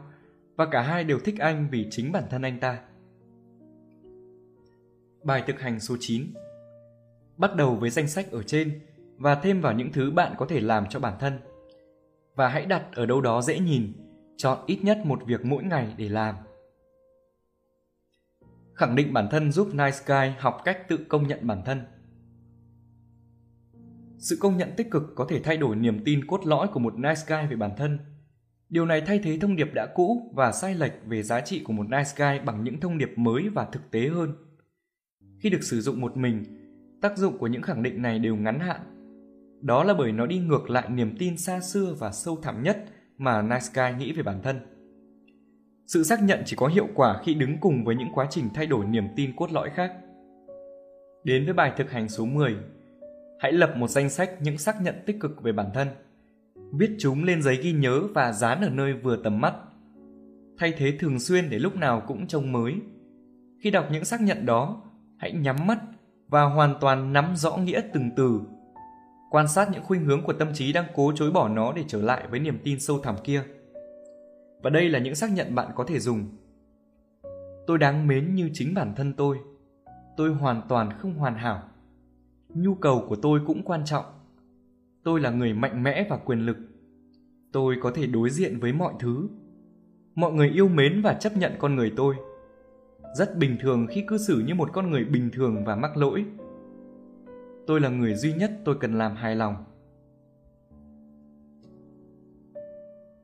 và 0.56 0.66
cả 0.66 0.82
hai 0.82 1.04
đều 1.04 1.18
thích 1.18 1.38
anh 1.38 1.68
vì 1.70 1.88
chính 1.90 2.12
bản 2.12 2.24
thân 2.30 2.42
anh 2.42 2.60
ta. 2.60 2.78
Bài 5.24 5.42
thực 5.46 5.60
hành 5.60 5.80
số 5.80 5.96
9 6.00 6.26
Bắt 7.36 7.56
đầu 7.56 7.74
với 7.74 7.90
danh 7.90 8.08
sách 8.08 8.30
ở 8.30 8.42
trên 8.42 8.80
và 9.18 9.34
thêm 9.34 9.60
vào 9.60 9.72
những 9.72 9.92
thứ 9.92 10.10
bạn 10.10 10.34
có 10.38 10.46
thể 10.46 10.60
làm 10.60 10.86
cho 10.88 11.00
bản 11.00 11.14
thân. 11.20 11.38
Và 12.34 12.48
hãy 12.48 12.66
đặt 12.66 12.84
ở 12.92 13.06
đâu 13.06 13.20
đó 13.20 13.42
dễ 13.42 13.58
nhìn, 13.58 13.92
chọn 14.36 14.58
ít 14.66 14.78
nhất 14.82 14.98
một 15.04 15.26
việc 15.26 15.44
mỗi 15.44 15.62
ngày 15.62 15.94
để 15.96 16.08
làm. 16.08 16.34
Khẳng 18.74 18.96
định 18.96 19.12
bản 19.12 19.28
thân 19.30 19.52
giúp 19.52 19.68
Nice 19.74 19.98
Guy 20.06 20.32
học 20.38 20.60
cách 20.64 20.88
tự 20.88 20.98
công 21.08 21.26
nhận 21.28 21.46
bản 21.46 21.62
thân. 21.64 21.84
Sự 24.22 24.36
công 24.40 24.56
nhận 24.56 24.68
tích 24.76 24.90
cực 24.90 25.02
có 25.14 25.26
thể 25.28 25.40
thay 25.40 25.56
đổi 25.56 25.76
niềm 25.76 26.04
tin 26.04 26.26
cốt 26.26 26.46
lõi 26.46 26.68
của 26.68 26.80
một 26.80 26.98
nice 26.98 27.20
guy 27.26 27.36
về 27.50 27.56
bản 27.56 27.70
thân. 27.76 27.98
Điều 28.68 28.86
này 28.86 29.00
thay 29.00 29.18
thế 29.18 29.38
thông 29.40 29.56
điệp 29.56 29.74
đã 29.74 29.86
cũ 29.94 30.32
và 30.34 30.52
sai 30.52 30.74
lệch 30.74 30.92
về 31.06 31.22
giá 31.22 31.40
trị 31.40 31.62
của 31.64 31.72
một 31.72 31.86
nice 31.88 32.10
guy 32.16 32.44
bằng 32.46 32.64
những 32.64 32.80
thông 32.80 32.98
điệp 32.98 33.12
mới 33.16 33.48
và 33.48 33.64
thực 33.64 33.90
tế 33.90 34.08
hơn. 34.08 34.32
Khi 35.40 35.50
được 35.50 35.62
sử 35.62 35.80
dụng 35.80 36.00
một 36.00 36.16
mình, 36.16 36.44
tác 37.02 37.18
dụng 37.18 37.38
của 37.38 37.46
những 37.46 37.62
khẳng 37.62 37.82
định 37.82 38.02
này 38.02 38.18
đều 38.18 38.36
ngắn 38.36 38.60
hạn. 38.60 38.80
Đó 39.60 39.84
là 39.84 39.94
bởi 39.94 40.12
nó 40.12 40.26
đi 40.26 40.38
ngược 40.38 40.70
lại 40.70 40.88
niềm 40.88 41.16
tin 41.18 41.36
xa 41.36 41.60
xưa 41.60 41.94
và 41.98 42.12
sâu 42.12 42.38
thẳm 42.42 42.62
nhất 42.62 42.84
mà 43.18 43.42
nice 43.42 43.66
guy 43.74 43.98
nghĩ 43.98 44.12
về 44.12 44.22
bản 44.22 44.40
thân. 44.42 44.60
Sự 45.86 46.04
xác 46.04 46.22
nhận 46.22 46.42
chỉ 46.44 46.56
có 46.56 46.66
hiệu 46.66 46.88
quả 46.94 47.20
khi 47.24 47.34
đứng 47.34 47.58
cùng 47.60 47.84
với 47.84 47.94
những 47.94 48.12
quá 48.14 48.26
trình 48.30 48.48
thay 48.54 48.66
đổi 48.66 48.84
niềm 48.84 49.04
tin 49.16 49.36
cốt 49.36 49.52
lõi 49.52 49.70
khác. 49.70 49.92
Đến 51.24 51.44
với 51.44 51.54
bài 51.54 51.72
thực 51.76 51.90
hành 51.90 52.08
số 52.08 52.24
10. 52.24 52.56
Hãy 53.40 53.52
lập 53.52 53.74
một 53.76 53.90
danh 53.90 54.10
sách 54.10 54.30
những 54.40 54.58
xác 54.58 54.82
nhận 54.82 54.94
tích 55.06 55.20
cực 55.20 55.42
về 55.42 55.52
bản 55.52 55.66
thân. 55.74 55.88
Viết 56.72 56.90
chúng 56.98 57.24
lên 57.24 57.42
giấy 57.42 57.56
ghi 57.56 57.72
nhớ 57.72 58.02
và 58.14 58.32
dán 58.32 58.60
ở 58.60 58.68
nơi 58.68 58.92
vừa 58.92 59.16
tầm 59.24 59.40
mắt. 59.40 59.54
Thay 60.58 60.74
thế 60.78 60.96
thường 61.00 61.18
xuyên 61.18 61.50
để 61.50 61.58
lúc 61.58 61.76
nào 61.76 62.02
cũng 62.06 62.26
trông 62.26 62.52
mới. 62.52 62.74
Khi 63.60 63.70
đọc 63.70 63.88
những 63.92 64.04
xác 64.04 64.20
nhận 64.20 64.46
đó, 64.46 64.82
hãy 65.18 65.32
nhắm 65.32 65.66
mắt 65.66 65.78
và 66.28 66.42
hoàn 66.42 66.74
toàn 66.80 67.12
nắm 67.12 67.36
rõ 67.36 67.56
nghĩa 67.56 67.80
từng 67.92 68.10
từ. 68.16 68.40
Quan 69.32 69.48
sát 69.48 69.70
những 69.70 69.82
khuynh 69.82 70.04
hướng 70.04 70.22
của 70.22 70.32
tâm 70.32 70.48
trí 70.54 70.72
đang 70.72 70.84
cố 70.94 71.12
chối 71.14 71.30
bỏ 71.30 71.48
nó 71.48 71.72
để 71.72 71.84
trở 71.88 72.02
lại 72.02 72.26
với 72.30 72.40
niềm 72.40 72.58
tin 72.64 72.80
sâu 72.80 72.98
thẳm 72.98 73.16
kia. 73.24 73.42
Và 74.62 74.70
đây 74.70 74.88
là 74.88 74.98
những 74.98 75.14
xác 75.14 75.32
nhận 75.32 75.54
bạn 75.54 75.70
có 75.74 75.84
thể 75.84 75.98
dùng. 75.98 76.24
Tôi 77.66 77.78
đáng 77.78 78.06
mến 78.06 78.34
như 78.34 78.50
chính 78.52 78.74
bản 78.74 78.94
thân 78.96 79.12
tôi. 79.12 79.38
Tôi 80.16 80.30
hoàn 80.30 80.62
toàn 80.68 80.92
không 80.98 81.14
hoàn 81.14 81.34
hảo. 81.34 81.62
Nhu 82.48 82.74
cầu 82.74 83.04
của 83.08 83.16
tôi 83.16 83.40
cũng 83.46 83.62
quan 83.62 83.84
trọng. 83.84 84.04
Tôi 85.04 85.20
là 85.20 85.30
người 85.30 85.52
mạnh 85.52 85.82
mẽ 85.82 86.06
và 86.10 86.16
quyền 86.16 86.46
lực. 86.46 86.56
Tôi 87.52 87.76
có 87.82 87.90
thể 87.90 88.06
đối 88.06 88.30
diện 88.30 88.58
với 88.60 88.72
mọi 88.72 88.92
thứ. 88.98 89.28
Mọi 90.14 90.32
người 90.32 90.50
yêu 90.50 90.68
mến 90.68 91.02
và 91.02 91.14
chấp 91.14 91.36
nhận 91.36 91.52
con 91.58 91.76
người 91.76 91.92
tôi. 91.96 92.14
Rất 93.14 93.38
bình 93.38 93.56
thường 93.60 93.86
khi 93.90 94.04
cư 94.08 94.18
xử 94.18 94.42
như 94.46 94.54
một 94.54 94.70
con 94.72 94.90
người 94.90 95.04
bình 95.04 95.30
thường 95.32 95.64
và 95.64 95.76
mắc 95.76 95.96
lỗi. 95.96 96.24
Tôi 97.66 97.80
là 97.80 97.88
người 97.88 98.14
duy 98.14 98.32
nhất 98.32 98.50
tôi 98.64 98.76
cần 98.80 98.98
làm 98.98 99.16
hài 99.16 99.36
lòng 99.36 99.64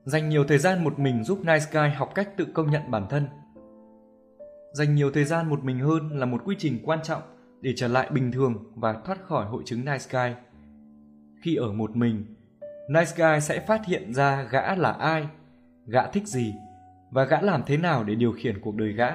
Dành 0.03 0.29
nhiều 0.29 0.43
thời 0.43 0.57
gian 0.57 0.83
một 0.83 0.99
mình 0.99 1.23
giúp 1.23 1.39
Nice 1.39 1.65
Guy 1.71 1.89
học 1.95 2.11
cách 2.15 2.37
tự 2.37 2.45
công 2.53 2.71
nhận 2.71 2.91
bản 2.91 3.07
thân. 3.09 3.27
Dành 4.73 4.95
nhiều 4.95 5.11
thời 5.11 5.25
gian 5.25 5.49
một 5.49 5.63
mình 5.63 5.79
hơn 5.79 6.09
là 6.19 6.25
một 6.25 6.41
quy 6.45 6.55
trình 6.59 6.79
quan 6.83 6.99
trọng 7.03 7.21
để 7.61 7.73
trở 7.75 7.87
lại 7.87 8.09
bình 8.11 8.31
thường 8.31 8.71
và 8.75 8.93
thoát 9.05 9.23
khỏi 9.23 9.45
hội 9.45 9.63
chứng 9.65 9.85
Nice 9.85 10.05
Guy. 10.11 10.35
Khi 11.41 11.55
ở 11.55 11.71
một 11.71 11.95
mình, 11.95 12.25
Nice 12.89 13.11
Guy 13.17 13.41
sẽ 13.41 13.59
phát 13.59 13.85
hiện 13.85 14.13
ra 14.13 14.43
gã 14.43 14.75
là 14.75 14.91
ai, 14.91 15.27
gã 15.85 16.07
thích 16.07 16.27
gì 16.27 16.53
và 17.11 17.23
gã 17.25 17.41
làm 17.41 17.63
thế 17.65 17.77
nào 17.77 18.03
để 18.03 18.15
điều 18.15 18.31
khiển 18.31 18.61
cuộc 18.61 18.75
đời 18.75 18.93
gã. 18.93 19.09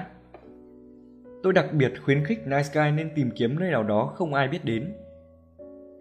Tôi 1.43 1.53
đặc 1.53 1.67
biệt 1.73 1.93
khuyến 2.05 2.25
khích 2.25 2.47
Nice 2.47 2.69
Guy 2.75 2.91
nên 2.91 3.11
tìm 3.15 3.31
kiếm 3.37 3.59
nơi 3.61 3.71
nào 3.71 3.83
đó 3.83 4.13
không 4.17 4.35
ai 4.35 4.49
biết 4.49 4.65
đến. 4.65 4.93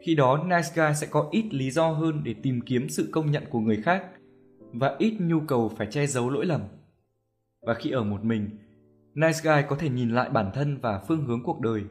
Khi 0.06 0.16
đó 0.16 0.44
Nice 0.44 0.70
Guy 0.76 0.96
sẽ 0.96 1.08
có 1.12 1.28
ít 1.32 1.54
lý 1.54 1.72
do 1.72 1.90
hơn 1.90 2.22
để 2.24 2.36
tìm 2.44 2.62
kiếm 2.66 2.90
sự 2.90 3.10
công 3.12 3.32
nhận 3.32 3.44
của 3.50 3.60
người 3.60 3.82
khác 3.82 4.06
và 4.74 4.96
ít 5.00 5.18
nhu 5.20 5.40
cầu 5.40 5.72
phải 5.78 5.88
che 5.92 6.08
giấu 6.08 6.30
lỗi 6.30 6.46
lầm. 6.46 6.62
Và 7.68 7.74
khi 7.74 7.92
ở 7.92 8.04
một 8.04 8.24
mình, 8.24 8.50
Nice 9.14 9.40
Guy 9.44 9.68
có 9.70 9.76
thể 9.76 9.90
nhìn 9.90 10.10
lại 10.10 10.30
bản 10.30 10.52
thân 10.54 10.78
và 10.78 11.00
phương 11.08 11.26
hướng 11.26 11.44
cuộc 11.44 11.62
đời. 11.62 11.84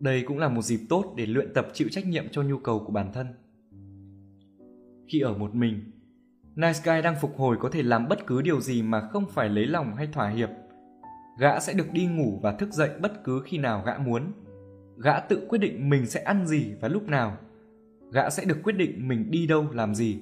Đây 0.00 0.24
cũng 0.26 0.38
là 0.38 0.48
một 0.48 0.62
dịp 0.62 0.80
tốt 0.88 1.14
để 1.16 1.26
luyện 1.26 1.54
tập 1.54 1.68
chịu 1.72 1.88
trách 1.90 2.06
nhiệm 2.06 2.28
cho 2.30 2.42
nhu 2.42 2.58
cầu 2.58 2.84
của 2.86 2.92
bản 2.92 3.12
thân. 3.12 3.26
Khi 5.08 5.20
ở 5.20 5.38
một 5.38 5.54
mình, 5.54 5.80
Nice 6.56 6.80
Guy 6.84 7.02
đang 7.02 7.16
phục 7.20 7.36
hồi 7.36 7.56
có 7.60 7.70
thể 7.70 7.82
làm 7.82 8.08
bất 8.08 8.26
cứ 8.26 8.42
điều 8.42 8.60
gì 8.60 8.82
mà 8.82 9.00
không 9.00 9.24
phải 9.30 9.48
lấy 9.48 9.66
lòng 9.66 9.94
hay 9.94 10.06
thỏa 10.06 10.28
hiệp. 10.28 10.50
Gã 11.40 11.60
sẽ 11.60 11.72
được 11.72 11.92
đi 11.92 12.06
ngủ 12.06 12.40
và 12.42 12.52
thức 12.52 12.72
dậy 12.72 12.90
bất 13.00 13.24
cứ 13.24 13.42
khi 13.44 13.58
nào 13.58 13.82
gã 13.86 13.98
muốn 13.98 14.22
gã 15.02 15.20
tự 15.20 15.46
quyết 15.48 15.58
định 15.58 15.90
mình 15.90 16.06
sẽ 16.06 16.20
ăn 16.20 16.46
gì 16.46 16.74
và 16.80 16.88
lúc 16.88 17.08
nào. 17.08 17.36
Gã 18.12 18.30
sẽ 18.30 18.44
được 18.44 18.58
quyết 18.62 18.76
định 18.76 19.08
mình 19.08 19.30
đi 19.30 19.46
đâu 19.46 19.66
làm 19.72 19.94
gì. 19.94 20.18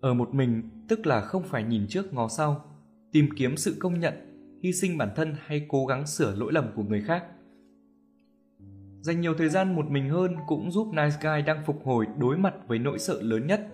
Ở 0.00 0.14
một 0.14 0.34
mình 0.34 0.62
tức 0.88 1.06
là 1.06 1.20
không 1.20 1.42
phải 1.42 1.62
nhìn 1.62 1.86
trước 1.88 2.14
ngó 2.14 2.28
sau, 2.28 2.64
tìm 3.12 3.28
kiếm 3.36 3.56
sự 3.56 3.76
công 3.80 4.00
nhận, 4.00 4.14
hy 4.62 4.72
sinh 4.72 4.98
bản 4.98 5.08
thân 5.16 5.34
hay 5.46 5.66
cố 5.68 5.86
gắng 5.86 6.06
sửa 6.06 6.34
lỗi 6.34 6.52
lầm 6.52 6.66
của 6.76 6.82
người 6.82 7.02
khác. 7.02 7.24
Dành 9.00 9.20
nhiều 9.20 9.34
thời 9.38 9.48
gian 9.48 9.74
một 9.74 9.90
mình 9.90 10.08
hơn 10.08 10.36
cũng 10.46 10.70
giúp 10.70 10.86
Nice 10.86 11.16
Guy 11.22 11.42
đang 11.46 11.64
phục 11.66 11.84
hồi 11.84 12.06
đối 12.18 12.36
mặt 12.36 12.54
với 12.66 12.78
nỗi 12.78 12.98
sợ 12.98 13.22
lớn 13.22 13.46
nhất, 13.46 13.68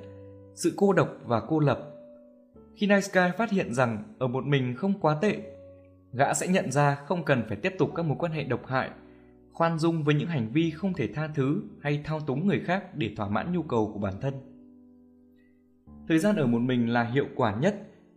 sự 0.55 0.73
cô 0.77 0.93
độc 0.93 1.09
và 1.25 1.41
cô 1.41 1.59
lập. 1.59 1.91
Khi 2.77 2.87
Nice 2.87 3.09
Guy 3.13 3.37
phát 3.39 3.51
hiện 3.51 3.75
rằng 3.75 4.15
ở 4.19 4.27
một 4.27 4.47
mình 4.47 4.75
không 4.77 5.01
quá 5.01 5.19
tệ, 5.23 5.41
gã 6.13 6.35
sẽ 6.35 6.49
nhận 6.49 6.73
ra 6.73 6.95
không 6.95 7.25
cần 7.25 7.43
phải 7.49 7.57
tiếp 7.57 7.73
tục 7.79 7.91
các 7.95 8.03
mối 8.03 8.17
quan 8.21 8.33
hệ 8.33 8.45
độc 8.45 8.67
hại, 8.67 8.91
khoan 9.61 9.79
dung 9.79 10.05
với 10.05 10.15
những 10.15 10.29
hành 10.29 10.53
vi 10.53 10.71
không 10.71 10.95
thể 10.95 11.09
tha 11.15 11.29
thứ 11.35 11.63
hay 11.81 12.01
thao 12.05 12.21
túng 12.21 12.47
người 12.47 12.61
khác 12.61 12.95
để 12.95 13.11
thỏa 13.17 13.29
mãn 13.29 13.53
nhu 13.53 13.63
cầu 13.63 13.91
của 13.95 13.99
bản 13.99 14.15
thân. 14.21 14.35
Thời 16.09 16.19
gian 16.19 16.37
ở 16.37 16.47
một 16.47 16.59
mình 16.59 16.93
là 16.93 17.05
hiệu 17.05 17.27
quả 17.37 17.55
nhất 17.55 17.75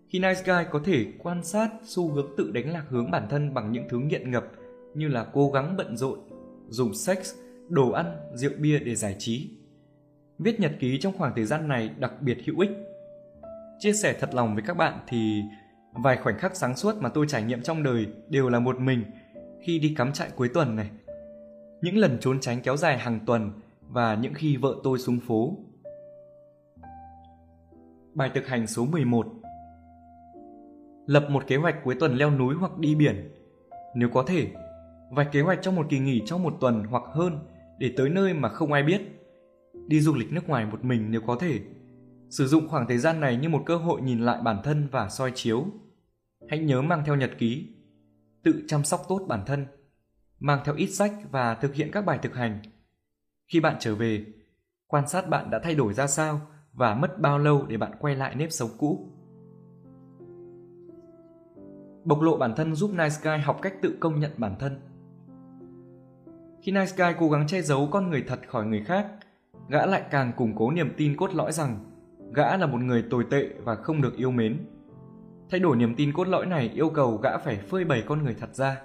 khi 0.09 0.19
Nice 0.19 0.41
Guy 0.45 0.69
có 0.71 0.81
thể 0.85 1.05
quan 1.17 1.43
sát 1.43 1.69
xu 1.83 2.09
hướng 2.09 2.33
tự 2.37 2.51
đánh 2.51 2.73
lạc 2.73 2.83
hướng 2.89 3.11
bản 3.11 3.27
thân 3.29 3.53
bằng 3.53 3.71
những 3.71 3.83
thứ 3.89 3.99
nghiện 3.99 4.31
ngập 4.31 4.45
như 4.93 5.07
là 5.07 5.25
cố 5.33 5.51
gắng 5.51 5.77
bận 5.77 5.97
rộn, 5.97 6.19
dùng 6.69 6.93
sex, 6.93 7.33
đồ 7.69 7.91
ăn, 7.91 8.17
rượu 8.33 8.51
bia 8.59 8.79
để 8.79 8.95
giải 8.95 9.15
trí. 9.19 9.49
Viết 10.39 10.59
nhật 10.59 10.71
ký 10.79 10.99
trong 10.99 11.17
khoảng 11.17 11.33
thời 11.35 11.45
gian 11.45 11.67
này 11.67 11.89
đặc 11.99 12.21
biệt 12.21 12.37
hữu 12.45 12.59
ích. 12.59 12.71
Chia 13.79 13.93
sẻ 13.93 14.15
thật 14.19 14.33
lòng 14.33 14.53
với 14.53 14.63
các 14.67 14.77
bạn 14.77 14.99
thì 15.07 15.41
vài 16.03 16.17
khoảnh 16.17 16.37
khắc 16.37 16.55
sáng 16.55 16.75
suốt 16.75 16.95
mà 17.01 17.09
tôi 17.09 17.25
trải 17.29 17.43
nghiệm 17.43 17.61
trong 17.61 17.83
đời 17.83 18.07
đều 18.29 18.49
là 18.49 18.59
một 18.59 18.79
mình 18.79 19.03
khi 19.61 19.79
đi 19.79 19.95
cắm 19.97 20.13
trại 20.13 20.29
cuối 20.35 20.49
tuần 20.53 20.75
này. 20.75 20.89
Những 21.83 21.97
lần 21.97 22.17
trốn 22.21 22.39
tránh 22.39 22.61
kéo 22.61 22.77
dài 22.77 22.97
hàng 22.97 23.19
tuần 23.25 23.51
và 23.89 24.15
những 24.15 24.33
khi 24.33 24.57
vợ 24.57 24.75
tôi 24.83 24.99
xuống 24.99 25.19
phố. 25.19 25.57
Bài 28.13 28.31
thực 28.35 28.47
hành 28.47 28.67
số 28.67 28.85
11 28.85 29.27
Lập 31.05 31.27
một 31.29 31.47
kế 31.47 31.55
hoạch 31.57 31.75
cuối 31.83 31.95
tuần 31.99 32.15
leo 32.15 32.31
núi 32.31 32.55
hoặc 32.55 32.77
đi 32.77 32.95
biển. 32.95 33.31
Nếu 33.95 34.09
có 34.09 34.23
thể, 34.27 34.47
vạch 35.11 35.31
kế 35.31 35.41
hoạch 35.41 35.59
trong 35.61 35.75
một 35.75 35.85
kỳ 35.89 35.99
nghỉ 35.99 36.21
trong 36.25 36.43
một 36.43 36.57
tuần 36.61 36.83
hoặc 36.83 37.03
hơn 37.11 37.39
để 37.79 37.93
tới 37.97 38.09
nơi 38.09 38.33
mà 38.33 38.49
không 38.49 38.73
ai 38.73 38.83
biết. 38.83 39.01
Đi 39.87 40.01
du 40.01 40.15
lịch 40.15 40.33
nước 40.33 40.49
ngoài 40.49 40.65
một 40.65 40.83
mình 40.83 41.11
nếu 41.11 41.21
có 41.27 41.35
thể. 41.39 41.59
Sử 42.29 42.47
dụng 42.47 42.67
khoảng 42.67 42.87
thời 42.87 42.97
gian 42.97 43.19
này 43.19 43.37
như 43.37 43.49
một 43.49 43.63
cơ 43.65 43.75
hội 43.75 44.01
nhìn 44.01 44.19
lại 44.19 44.41
bản 44.43 44.57
thân 44.63 44.87
và 44.91 45.09
soi 45.09 45.31
chiếu. 45.35 45.65
Hãy 46.49 46.59
nhớ 46.59 46.81
mang 46.81 47.03
theo 47.05 47.15
nhật 47.15 47.31
ký. 47.37 47.67
Tự 48.43 48.63
chăm 48.67 48.83
sóc 48.83 49.01
tốt 49.09 49.25
bản 49.27 49.43
thân. 49.45 49.65
Mang 50.43 50.59
theo 50.65 50.75
ít 50.75 50.87
sách 50.87 51.13
và 51.31 51.55
thực 51.55 51.73
hiện 51.73 51.89
các 51.91 52.05
bài 52.05 52.19
thực 52.21 52.35
hành. 52.35 52.59
Khi 53.47 53.59
bạn 53.59 53.75
trở 53.79 53.95
về, 53.95 54.25
quan 54.87 55.07
sát 55.07 55.29
bạn 55.29 55.49
đã 55.49 55.59
thay 55.63 55.75
đổi 55.75 55.93
ra 55.93 56.07
sao 56.07 56.41
và 56.73 56.95
mất 56.95 57.19
bao 57.19 57.39
lâu 57.39 57.65
để 57.67 57.77
bạn 57.77 57.91
quay 57.99 58.15
lại 58.15 58.35
nếp 58.35 58.51
sống 58.51 58.69
cũ. 58.77 59.07
Bộc 62.03 62.21
lộ 62.21 62.37
bản 62.37 62.53
thân 62.55 62.75
giúp 62.75 62.91
Nice 62.91 63.15
Guy 63.23 63.37
học 63.43 63.59
cách 63.61 63.73
tự 63.81 63.97
công 63.99 64.19
nhận 64.19 64.31
bản 64.37 64.55
thân. 64.59 64.79
Khi 66.61 66.71
Nice 66.71 66.93
Guy 66.97 67.17
cố 67.19 67.29
gắng 67.29 67.47
che 67.47 67.61
giấu 67.61 67.87
con 67.91 68.09
người 68.09 68.23
thật 68.27 68.39
khỏi 68.47 68.65
người 68.65 68.83
khác, 68.83 69.07
gã 69.69 69.85
lại 69.85 70.03
càng 70.11 70.33
củng 70.37 70.55
cố 70.55 70.71
niềm 70.71 70.93
tin 70.97 71.17
cốt 71.17 71.33
lõi 71.33 71.51
rằng 71.51 71.85
gã 72.33 72.57
là 72.57 72.65
một 72.65 72.81
người 72.81 73.03
tồi 73.09 73.25
tệ 73.31 73.49
và 73.63 73.75
không 73.75 74.01
được 74.01 74.17
yêu 74.17 74.31
mến. 74.31 74.65
Thay 75.49 75.59
đổi 75.59 75.77
niềm 75.77 75.95
tin 75.95 76.13
cốt 76.13 76.27
lõi 76.27 76.45
này 76.45 76.69
yêu 76.69 76.89
cầu 76.89 77.17
gã 77.17 77.37
phải 77.37 77.57
phơi 77.57 77.85
bày 77.85 78.03
con 78.07 78.23
người 78.23 78.35
thật 78.39 78.55
ra, 78.55 78.81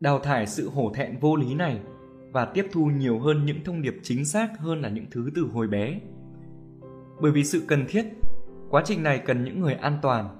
đào 0.00 0.18
thải 0.18 0.46
sự 0.46 0.70
hổ 0.70 0.92
thẹn 0.94 1.18
vô 1.20 1.36
lý 1.36 1.54
này 1.54 1.80
và 2.32 2.44
tiếp 2.44 2.66
thu 2.72 2.86
nhiều 2.86 3.18
hơn 3.18 3.44
những 3.44 3.64
thông 3.64 3.82
điệp 3.82 3.96
chính 4.02 4.24
xác 4.24 4.58
hơn 4.58 4.82
là 4.82 4.88
những 4.88 5.06
thứ 5.10 5.30
từ 5.34 5.48
hồi 5.52 5.68
bé. 5.68 6.00
Bởi 7.20 7.32
vì 7.32 7.44
sự 7.44 7.62
cần 7.68 7.84
thiết, 7.88 8.04
quá 8.70 8.82
trình 8.84 9.02
này 9.02 9.18
cần 9.18 9.44
những 9.44 9.60
người 9.60 9.74
an 9.74 9.98
toàn 10.02 10.38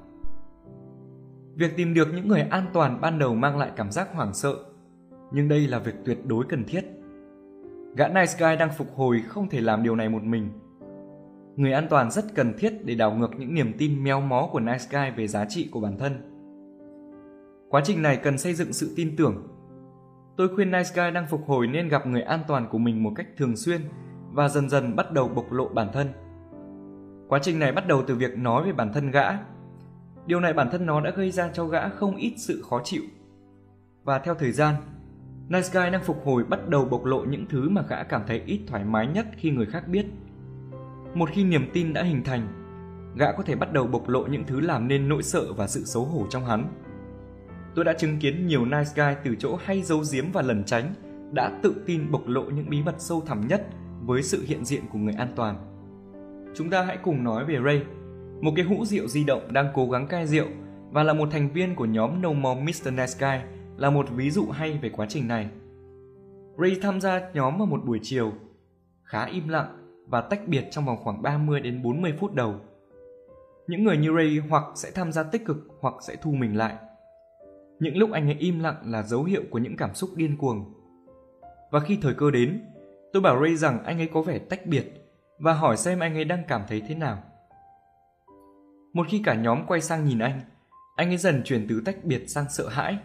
Việc 1.58 1.76
tìm 1.76 1.94
được 1.94 2.08
những 2.14 2.28
người 2.28 2.40
an 2.40 2.66
toàn 2.72 3.00
ban 3.00 3.18
đầu 3.18 3.34
mang 3.34 3.58
lại 3.58 3.70
cảm 3.76 3.90
giác 3.90 4.08
hoảng 4.14 4.34
sợ, 4.34 4.54
nhưng 5.32 5.48
đây 5.48 5.66
là 5.66 5.78
việc 5.78 5.94
tuyệt 6.04 6.18
đối 6.26 6.44
cần 6.48 6.64
thiết. 6.64 6.84
Gã 7.96 8.08
Nice 8.08 8.32
Guy 8.38 8.56
đang 8.58 8.70
phục 8.78 8.88
hồi 8.94 9.22
không 9.28 9.48
thể 9.48 9.60
làm 9.60 9.82
điều 9.82 9.96
này 9.96 10.08
một 10.08 10.22
mình. 10.22 10.50
Người 11.56 11.72
an 11.72 11.86
toàn 11.90 12.10
rất 12.10 12.24
cần 12.34 12.52
thiết 12.58 12.84
để 12.84 12.94
đảo 12.94 13.14
ngược 13.14 13.30
những 13.38 13.54
niềm 13.54 13.72
tin 13.78 14.04
méo 14.04 14.20
mó 14.20 14.48
của 14.52 14.60
Nice 14.60 14.84
Guy 14.90 15.10
về 15.16 15.26
giá 15.26 15.44
trị 15.44 15.68
của 15.70 15.80
bản 15.80 15.98
thân. 15.98 16.37
Quá 17.70 17.80
trình 17.84 18.02
này 18.02 18.16
cần 18.16 18.38
xây 18.38 18.54
dựng 18.54 18.72
sự 18.72 18.92
tin 18.96 19.16
tưởng. 19.16 19.46
Tôi 20.36 20.48
khuyên 20.54 20.70
Nice 20.70 20.90
Guy 20.94 21.10
đang 21.14 21.26
phục 21.26 21.40
hồi 21.46 21.66
nên 21.66 21.88
gặp 21.88 22.06
người 22.06 22.22
an 22.22 22.40
toàn 22.48 22.68
của 22.70 22.78
mình 22.78 23.02
một 23.02 23.12
cách 23.16 23.26
thường 23.36 23.56
xuyên 23.56 23.80
và 24.32 24.48
dần 24.48 24.68
dần 24.68 24.96
bắt 24.96 25.12
đầu 25.12 25.28
bộc 25.28 25.52
lộ 25.52 25.68
bản 25.68 25.88
thân. 25.92 26.08
Quá 27.28 27.38
trình 27.42 27.58
này 27.58 27.72
bắt 27.72 27.88
đầu 27.88 28.02
từ 28.06 28.14
việc 28.14 28.38
nói 28.38 28.64
về 28.64 28.72
bản 28.72 28.92
thân 28.92 29.10
gã 29.10 29.38
Điều 30.26 30.40
này 30.40 30.52
bản 30.52 30.70
thân 30.70 30.86
nó 30.86 31.00
đã 31.00 31.10
gây 31.10 31.30
ra 31.30 31.50
cho 31.52 31.66
gã 31.66 31.88
không 31.88 32.16
ít 32.16 32.34
sự 32.36 32.62
khó 32.70 32.80
chịu. 32.84 33.02
Và 34.04 34.18
theo 34.18 34.34
thời 34.34 34.52
gian, 34.52 34.74
Nice 35.48 35.68
Guy 35.72 35.90
đang 35.90 36.04
phục 36.04 36.24
hồi 36.24 36.44
bắt 36.44 36.68
đầu 36.68 36.84
bộc 36.84 37.04
lộ 37.04 37.24
những 37.24 37.46
thứ 37.46 37.68
mà 37.68 37.82
gã 37.88 38.02
cảm 38.02 38.22
thấy 38.26 38.42
ít 38.46 38.60
thoải 38.66 38.84
mái 38.84 39.06
nhất 39.06 39.26
khi 39.36 39.50
người 39.50 39.66
khác 39.66 39.88
biết. 39.88 40.06
Một 41.14 41.28
khi 41.32 41.44
niềm 41.44 41.70
tin 41.72 41.92
đã 41.92 42.02
hình 42.02 42.24
thành, 42.24 42.48
gã 43.16 43.32
có 43.32 43.42
thể 43.42 43.56
bắt 43.56 43.72
đầu 43.72 43.86
bộc 43.86 44.08
lộ 44.08 44.26
những 44.26 44.44
thứ 44.44 44.60
làm 44.60 44.88
nên 44.88 45.08
nỗi 45.08 45.22
sợ 45.22 45.52
và 45.52 45.66
sự 45.66 45.84
xấu 45.84 46.04
hổ 46.04 46.26
trong 46.30 46.44
hắn. 46.44 46.68
Tôi 47.78 47.84
đã 47.84 47.92
chứng 47.92 48.18
kiến 48.18 48.46
nhiều 48.46 48.64
nice 48.64 48.90
guy 48.96 49.14
từ 49.24 49.36
chỗ 49.38 49.56
hay 49.64 49.82
giấu 49.82 50.02
giếm 50.12 50.24
và 50.32 50.42
lẩn 50.42 50.64
tránh 50.64 50.94
đã 51.32 51.58
tự 51.62 51.74
tin 51.86 52.10
bộc 52.10 52.26
lộ 52.26 52.42
những 52.42 52.70
bí 52.70 52.82
mật 52.82 52.94
sâu 52.98 53.20
thẳm 53.26 53.48
nhất 53.48 53.66
với 54.04 54.22
sự 54.22 54.44
hiện 54.46 54.64
diện 54.64 54.82
của 54.92 54.98
người 54.98 55.14
an 55.18 55.32
toàn. 55.36 55.56
Chúng 56.54 56.70
ta 56.70 56.82
hãy 56.82 56.98
cùng 57.02 57.24
nói 57.24 57.44
về 57.44 57.58
Ray, 57.64 57.82
một 58.40 58.52
cái 58.56 58.64
hũ 58.64 58.84
rượu 58.84 59.08
di 59.08 59.24
động 59.24 59.52
đang 59.52 59.68
cố 59.74 59.90
gắng 59.90 60.06
cai 60.06 60.26
rượu 60.26 60.46
và 60.90 61.02
là 61.02 61.12
một 61.12 61.28
thành 61.32 61.52
viên 61.52 61.74
của 61.74 61.84
nhóm 61.84 62.22
No 62.22 62.32
More 62.32 62.60
Mr. 62.60 62.88
Nice 62.92 63.14
Guy 63.18 63.50
là 63.76 63.90
một 63.90 64.06
ví 64.10 64.30
dụ 64.30 64.46
hay 64.46 64.78
về 64.82 64.88
quá 64.88 65.06
trình 65.08 65.28
này. 65.28 65.48
Ray 66.56 66.76
tham 66.82 67.00
gia 67.00 67.20
nhóm 67.34 67.58
vào 67.58 67.66
một 67.66 67.84
buổi 67.84 67.98
chiều, 68.02 68.32
khá 69.04 69.24
im 69.24 69.48
lặng 69.48 70.00
và 70.06 70.20
tách 70.20 70.48
biệt 70.48 70.64
trong 70.70 70.86
vòng 70.86 70.98
khoảng 71.02 71.22
30 71.22 71.60
đến 71.60 71.82
40 71.82 72.12
phút 72.18 72.34
đầu. 72.34 72.54
Những 73.66 73.84
người 73.84 73.96
như 73.96 74.14
Ray 74.16 74.38
hoặc 74.48 74.64
sẽ 74.74 74.90
tham 74.90 75.12
gia 75.12 75.22
tích 75.22 75.46
cực 75.46 75.56
hoặc 75.80 75.94
sẽ 76.06 76.16
thu 76.22 76.30
mình 76.30 76.56
lại. 76.56 76.74
Những 77.80 77.96
lúc 77.96 78.10
anh 78.10 78.26
ấy 78.26 78.36
im 78.38 78.60
lặng 78.60 78.76
là 78.84 79.02
dấu 79.02 79.24
hiệu 79.24 79.42
của 79.50 79.58
những 79.58 79.76
cảm 79.76 79.94
xúc 79.94 80.10
điên 80.16 80.36
cuồng. 80.36 80.74
Và 81.70 81.80
khi 81.80 81.98
thời 82.02 82.14
cơ 82.14 82.30
đến, 82.30 82.64
tôi 83.12 83.22
bảo 83.22 83.42
Ray 83.42 83.56
rằng 83.56 83.84
anh 83.84 83.98
ấy 83.98 84.08
có 84.12 84.22
vẻ 84.22 84.38
tách 84.38 84.66
biệt 84.66 84.86
và 85.38 85.52
hỏi 85.52 85.76
xem 85.76 86.00
anh 86.00 86.14
ấy 86.14 86.24
đang 86.24 86.42
cảm 86.48 86.62
thấy 86.68 86.80
thế 86.80 86.94
nào. 86.94 87.22
Một 88.92 89.06
khi 89.08 89.22
cả 89.24 89.34
nhóm 89.34 89.66
quay 89.66 89.80
sang 89.80 90.04
nhìn 90.04 90.18
anh, 90.18 90.40
anh 90.96 91.08
ấy 91.08 91.16
dần 91.16 91.42
chuyển 91.44 91.66
từ 91.68 91.82
tách 91.84 92.04
biệt 92.04 92.24
sang 92.28 92.44
sợ 92.50 92.68
hãi. 92.68 92.98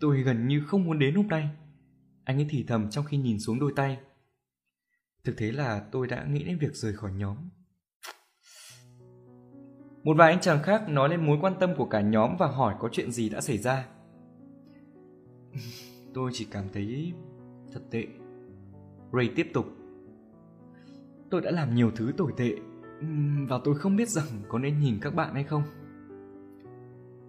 Tôi 0.00 0.22
gần 0.22 0.48
như 0.48 0.62
không 0.66 0.84
muốn 0.84 0.98
đến 0.98 1.14
hôm 1.14 1.28
nay. 1.28 1.48
Anh 2.24 2.38
ấy 2.38 2.46
thì 2.50 2.64
thầm 2.68 2.90
trong 2.90 3.04
khi 3.04 3.16
nhìn 3.16 3.40
xuống 3.40 3.60
đôi 3.60 3.72
tay. 3.76 3.98
Thực 5.24 5.36
tế 5.38 5.52
là 5.52 5.80
tôi 5.92 6.06
đã 6.06 6.24
nghĩ 6.24 6.44
đến 6.44 6.58
việc 6.58 6.74
rời 6.74 6.92
khỏi 6.92 7.12
nhóm. 7.12 7.36
Một 10.04 10.14
vài 10.16 10.32
anh 10.32 10.40
chàng 10.40 10.62
khác 10.62 10.88
nói 10.88 11.08
lên 11.08 11.26
mối 11.26 11.38
quan 11.40 11.54
tâm 11.60 11.74
của 11.76 11.86
cả 11.86 12.00
nhóm 12.00 12.36
và 12.38 12.46
hỏi 12.46 12.74
có 12.78 12.88
chuyện 12.92 13.12
gì 13.12 13.28
đã 13.28 13.40
xảy 13.40 13.58
ra. 13.58 13.86
tôi 16.14 16.30
chỉ 16.34 16.46
cảm 16.50 16.64
thấy 16.72 17.12
thật 17.72 17.80
tệ. 17.90 18.06
Ray 19.12 19.30
tiếp 19.36 19.50
tục. 19.54 19.66
Tôi 21.30 21.40
đã 21.40 21.50
làm 21.50 21.74
nhiều 21.74 21.90
thứ 21.96 22.12
tồi 22.16 22.32
tệ 22.36 22.56
và 23.48 23.58
tôi 23.64 23.74
không 23.74 23.96
biết 23.96 24.08
rằng 24.08 24.26
có 24.48 24.58
nên 24.58 24.80
nhìn 24.80 24.98
các 25.00 25.14
bạn 25.14 25.34
hay 25.34 25.44
không. 25.44 25.62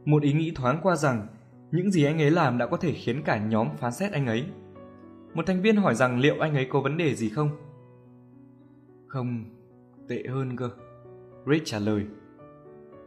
Một 0.05 0.23
ý 0.23 0.33
nghĩ 0.33 0.51
thoáng 0.55 0.79
qua 0.83 0.95
rằng 0.95 1.27
những 1.71 1.91
gì 1.91 2.03
anh 2.03 2.21
ấy 2.21 2.31
làm 2.31 2.57
đã 2.57 2.67
có 2.67 2.77
thể 2.77 2.93
khiến 2.93 3.21
cả 3.23 3.37
nhóm 3.37 3.67
phán 3.77 3.91
xét 3.91 4.11
anh 4.11 4.27
ấy. 4.27 4.45
Một 5.33 5.45
thành 5.47 5.61
viên 5.61 5.75
hỏi 5.75 5.95
rằng 5.95 6.19
liệu 6.19 6.39
anh 6.39 6.55
ấy 6.55 6.67
có 6.69 6.81
vấn 6.81 6.97
đề 6.97 7.15
gì 7.15 7.29
không? 7.29 7.49
Không, 9.07 9.43
tệ 10.07 10.23
hơn 10.29 10.57
cơ. 10.57 10.69
Ray 11.45 11.61
trả 11.65 11.79
lời. 11.79 12.05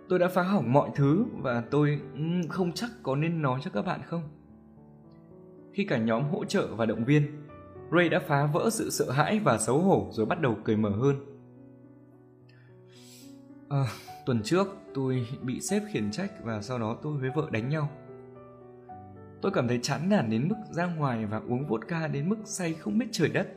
Tôi 0.08 0.18
đã 0.18 0.28
phá 0.28 0.42
hỏng 0.42 0.72
mọi 0.72 0.90
thứ 0.94 1.24
và 1.32 1.60
tôi 1.70 2.00
không 2.48 2.72
chắc 2.72 2.90
có 3.02 3.16
nên 3.16 3.42
nói 3.42 3.60
cho 3.64 3.70
các 3.70 3.82
bạn 3.82 4.00
không. 4.06 4.22
Khi 5.72 5.84
cả 5.84 5.98
nhóm 5.98 6.22
hỗ 6.22 6.44
trợ 6.44 6.74
và 6.74 6.86
động 6.86 7.04
viên, 7.04 7.46
Ray 7.92 8.08
đã 8.08 8.20
phá 8.26 8.46
vỡ 8.46 8.70
sự 8.72 8.90
sợ 8.90 9.10
hãi 9.10 9.40
và 9.44 9.58
xấu 9.58 9.78
hổ 9.78 10.08
rồi 10.12 10.26
bắt 10.26 10.40
đầu 10.40 10.56
cười 10.64 10.76
mở 10.76 10.90
hơn. 10.90 11.16
À, 13.68 13.84
tuần 14.26 14.42
trước 14.42 14.66
tôi 14.94 15.26
bị 15.42 15.60
sếp 15.60 15.82
khiển 15.92 16.10
trách 16.10 16.44
và 16.44 16.62
sau 16.62 16.78
đó 16.78 16.96
tôi 17.02 17.18
với 17.18 17.30
vợ 17.34 17.48
đánh 17.50 17.68
nhau. 17.68 17.88
Tôi 19.42 19.52
cảm 19.52 19.68
thấy 19.68 19.78
chán 19.82 20.08
nản 20.08 20.30
đến 20.30 20.48
mức 20.48 20.56
ra 20.70 20.86
ngoài 20.86 21.26
và 21.26 21.40
uống 21.48 21.66
vodka 21.66 22.08
đến 22.08 22.28
mức 22.28 22.36
say 22.44 22.74
không 22.74 22.98
biết 22.98 23.06
trời 23.12 23.28
đất. 23.28 23.48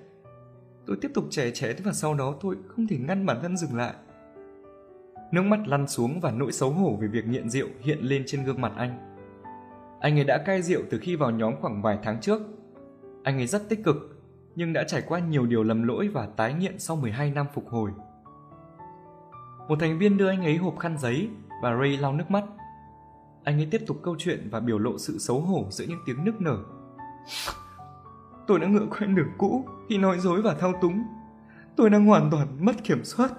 Tôi 0.85 0.97
tiếp 1.01 1.11
tục 1.13 1.25
chè 1.29 1.51
chén 1.51 1.75
và 1.83 1.93
sau 1.93 2.13
đó 2.13 2.35
tôi 2.41 2.55
không 2.67 2.87
thể 2.87 2.97
ngăn 2.97 3.25
bản 3.25 3.39
thân 3.41 3.57
dừng 3.57 3.75
lại. 3.75 3.93
Nước 5.31 5.41
mắt 5.41 5.67
lăn 5.67 5.87
xuống 5.87 6.19
và 6.19 6.31
nỗi 6.31 6.51
xấu 6.51 6.69
hổ 6.69 6.97
về 7.01 7.07
việc 7.07 7.25
nghiện 7.25 7.49
rượu 7.49 7.67
hiện 7.81 7.99
lên 8.01 8.23
trên 8.27 8.43
gương 8.43 8.61
mặt 8.61 8.71
anh. 8.77 9.17
Anh 9.99 10.19
ấy 10.19 10.23
đã 10.23 10.37
cai 10.37 10.61
rượu 10.61 10.81
từ 10.89 10.99
khi 10.99 11.15
vào 11.15 11.31
nhóm 11.31 11.53
khoảng 11.61 11.81
vài 11.81 11.99
tháng 12.03 12.21
trước. 12.21 12.41
Anh 13.23 13.37
ấy 13.37 13.47
rất 13.47 13.69
tích 13.69 13.83
cực, 13.83 14.21
nhưng 14.55 14.73
đã 14.73 14.83
trải 14.83 15.01
qua 15.07 15.19
nhiều 15.19 15.45
điều 15.45 15.63
lầm 15.63 15.83
lỗi 15.83 16.07
và 16.07 16.27
tái 16.35 16.53
nghiện 16.53 16.79
sau 16.79 16.95
12 16.95 17.31
năm 17.31 17.45
phục 17.53 17.69
hồi. 17.69 17.91
Một 19.67 19.79
thành 19.79 19.99
viên 19.99 20.17
đưa 20.17 20.29
anh 20.29 20.43
ấy 20.43 20.57
hộp 20.57 20.79
khăn 20.79 20.97
giấy 20.97 21.29
và 21.61 21.77
Ray 21.79 21.97
lau 21.97 22.13
nước 22.13 22.31
mắt. 22.31 22.43
Anh 23.43 23.59
ấy 23.59 23.67
tiếp 23.71 23.81
tục 23.87 23.97
câu 24.03 24.15
chuyện 24.19 24.47
và 24.51 24.59
biểu 24.59 24.79
lộ 24.79 24.97
sự 24.97 25.17
xấu 25.17 25.39
hổ 25.39 25.65
giữa 25.69 25.85
những 25.87 25.99
tiếng 26.05 26.25
nức 26.25 26.41
nở. 26.41 26.57
Tôi 28.47 28.59
đã 28.59 28.67
ngựa 28.67 28.87
quen 28.89 29.15
đường 29.15 29.31
cũ 29.37 29.65
khi 29.89 29.97
nói 29.97 30.19
dối 30.19 30.41
và 30.41 30.55
thao 30.59 30.73
túng. 30.81 31.03
Tôi 31.75 31.89
đang 31.89 32.05
hoàn 32.05 32.31
toàn 32.31 32.47
mất 32.65 32.83
kiểm 32.83 33.03
soát. 33.03 33.31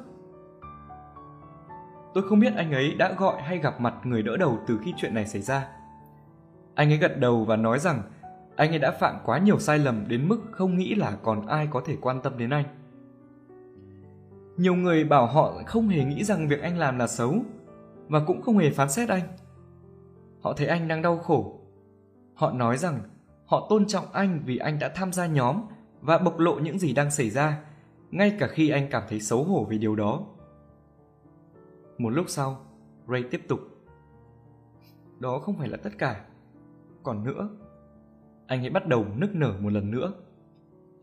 Tôi 2.15 2.29
không 2.29 2.41
biết 2.41 2.53
anh 2.57 2.73
ấy 2.73 2.95
đã 2.95 3.13
gọi 3.13 3.43
hay 3.43 3.59
gặp 3.59 3.81
mặt 3.81 3.95
người 4.05 4.23
đỡ 4.23 4.37
đầu 4.37 4.59
từ 4.67 4.79
khi 4.85 4.95
chuyện 4.97 5.15
này 5.15 5.27
xảy 5.27 5.43
ra. 5.43 5.69
Anh 6.75 6.93
ấy 6.93 6.99
gật 6.99 7.19
đầu 7.19 7.45
và 7.45 7.57
nói 7.57 7.79
rằng 7.79 8.03
anh 8.57 8.71
ấy 8.71 8.79
đã 8.79 8.91
phạm 8.91 9.19
quá 9.25 9.39
nhiều 9.39 9.59
sai 9.59 9.79
lầm 9.79 10.09
đến 10.09 10.29
mức 10.29 10.41
không 10.51 10.77
nghĩ 10.77 10.95
là 10.95 11.17
còn 11.23 11.47
ai 11.47 11.69
có 11.71 11.83
thể 11.87 11.97
quan 12.01 12.21
tâm 12.23 12.39
đến 12.39 12.51
anh. 12.51 12.65
Nhiều 14.57 14.75
người 14.75 15.05
bảo 15.05 15.27
họ 15.27 15.55
không 15.67 15.89
hề 15.89 16.05
nghĩ 16.05 16.25
rằng 16.25 16.49
việc 16.49 16.63
anh 16.63 16.79
làm 16.79 16.99
là 16.99 17.07
xấu 17.07 17.35
và 18.09 18.21
cũng 18.27 18.43
không 18.43 18.59
hề 18.59 18.71
phán 18.71 18.91
xét 18.91 19.09
anh. 19.09 19.23
Họ 20.41 20.53
thấy 20.53 20.67
anh 20.67 20.89
đang 20.89 21.03
đau 21.03 21.19
khổ. 21.19 21.61
Họ 22.35 22.53
nói 22.53 22.77
rằng 22.77 23.01
họ 23.47 23.67
tôn 23.71 23.87
trọng 23.87 24.13
anh 24.13 24.43
vì 24.45 24.57
anh 24.57 24.79
đã 24.79 24.89
tham 24.89 25.13
gia 25.13 25.27
nhóm 25.27 25.63
và 26.01 26.19
bộc 26.19 26.39
lộ 26.39 26.55
những 26.55 26.79
gì 26.79 26.93
đang 26.93 27.11
xảy 27.11 27.31
ra, 27.31 27.61
ngay 28.11 28.37
cả 28.39 28.47
khi 28.47 28.69
anh 28.69 28.89
cảm 28.91 29.03
thấy 29.09 29.21
xấu 29.21 29.45
hổ 29.45 29.67
vì 29.69 29.79
điều 29.79 29.97
đó. 29.97 30.21
Một 31.99 32.11
lúc 32.11 32.29
sau, 32.29 32.67
Ray 33.09 33.23
tiếp 33.31 33.41
tục. 33.49 33.61
Đó 35.19 35.39
không 35.39 35.59
phải 35.59 35.69
là 35.69 35.77
tất 35.77 35.91
cả. 35.99 36.25
Còn 37.03 37.25
nữa, 37.25 37.49
anh 38.47 38.61
ấy 38.61 38.71
bắt 38.71 38.87
đầu 38.87 39.07
nức 39.17 39.35
nở 39.35 39.55
một 39.61 39.73
lần 39.73 39.91
nữa. 39.91 40.13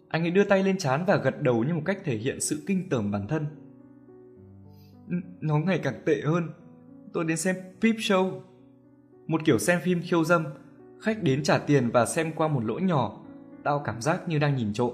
Anh 0.07 0.23
ấy 0.23 0.31
đưa 0.31 0.43
tay 0.43 0.63
lên 0.63 0.77
trán 0.77 1.05
và 1.07 1.17
gật 1.17 1.41
đầu 1.41 1.63
như 1.63 1.73
một 1.73 1.81
cách 1.85 1.97
thể 2.03 2.17
hiện 2.17 2.41
sự 2.41 2.63
kinh 2.67 2.89
tởm 2.89 3.11
bản 3.11 3.27
thân. 3.27 3.45
Nó 5.41 5.57
ngày 5.57 5.79
càng 5.83 6.01
tệ 6.05 6.21
hơn. 6.21 6.49
Tôi 7.13 7.25
đến 7.25 7.37
xem 7.37 7.55
peep 7.81 7.95
show. 7.95 8.41
Một 9.27 9.41
kiểu 9.45 9.59
xem 9.59 9.79
phim 9.83 10.01
khiêu 10.03 10.23
dâm, 10.23 10.45
khách 11.01 11.23
đến 11.23 11.43
trả 11.43 11.57
tiền 11.57 11.89
và 11.89 12.05
xem 12.05 12.31
qua 12.35 12.47
một 12.47 12.63
lỗ 12.63 12.79
nhỏ, 12.79 13.21
tao 13.63 13.81
cảm 13.85 14.01
giác 14.01 14.29
như 14.29 14.39
đang 14.39 14.55
nhìn 14.55 14.73
trộm. 14.73 14.93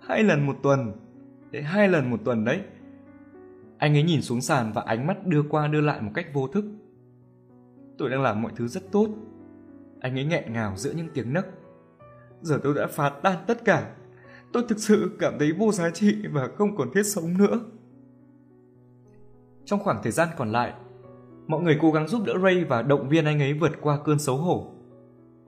Hai 0.00 0.22
lần 0.22 0.46
một 0.46 0.56
tuần, 0.62 0.92
thế 1.52 1.62
hai 1.62 1.88
lần 1.88 2.10
một 2.10 2.20
tuần 2.24 2.44
đấy. 2.44 2.60
Anh 3.78 3.96
ấy 3.96 4.02
nhìn 4.02 4.22
xuống 4.22 4.40
sàn 4.40 4.72
và 4.74 4.82
ánh 4.82 5.06
mắt 5.06 5.26
đưa 5.26 5.42
qua 5.42 5.68
đưa 5.68 5.80
lại 5.80 6.00
một 6.02 6.10
cách 6.14 6.26
vô 6.32 6.48
thức. 6.48 6.64
Tôi 7.98 8.10
đang 8.10 8.22
làm 8.22 8.42
mọi 8.42 8.52
thứ 8.56 8.68
rất 8.68 8.92
tốt. 8.92 9.08
Anh 10.00 10.18
ấy 10.18 10.24
nghẹn 10.24 10.52
ngào 10.52 10.76
giữa 10.76 10.92
những 10.92 11.08
tiếng 11.14 11.32
nấc. 11.32 11.46
Giờ 12.42 12.60
tôi 12.62 12.74
đã 12.74 12.86
phá 12.86 13.08
tan 13.08 13.36
tất 13.46 13.64
cả. 13.64 13.94
Tôi 14.52 14.64
thực 14.68 14.78
sự 14.78 15.16
cảm 15.18 15.38
thấy 15.38 15.52
vô 15.52 15.72
giá 15.72 15.90
trị 15.90 16.16
và 16.32 16.48
không 16.56 16.76
còn 16.76 16.90
thiết 16.94 17.02
sống 17.02 17.38
nữa. 17.38 17.60
Trong 19.64 19.80
khoảng 19.80 20.02
thời 20.02 20.12
gian 20.12 20.28
còn 20.36 20.52
lại, 20.52 20.72
mọi 21.46 21.62
người 21.62 21.78
cố 21.80 21.92
gắng 21.92 22.08
giúp 22.08 22.22
đỡ 22.26 22.34
Ray 22.42 22.64
và 22.64 22.82
động 22.82 23.08
viên 23.08 23.24
anh 23.24 23.40
ấy 23.40 23.52
vượt 23.52 23.72
qua 23.80 23.98
cơn 24.04 24.18
xấu 24.18 24.36
hổ. 24.36 24.72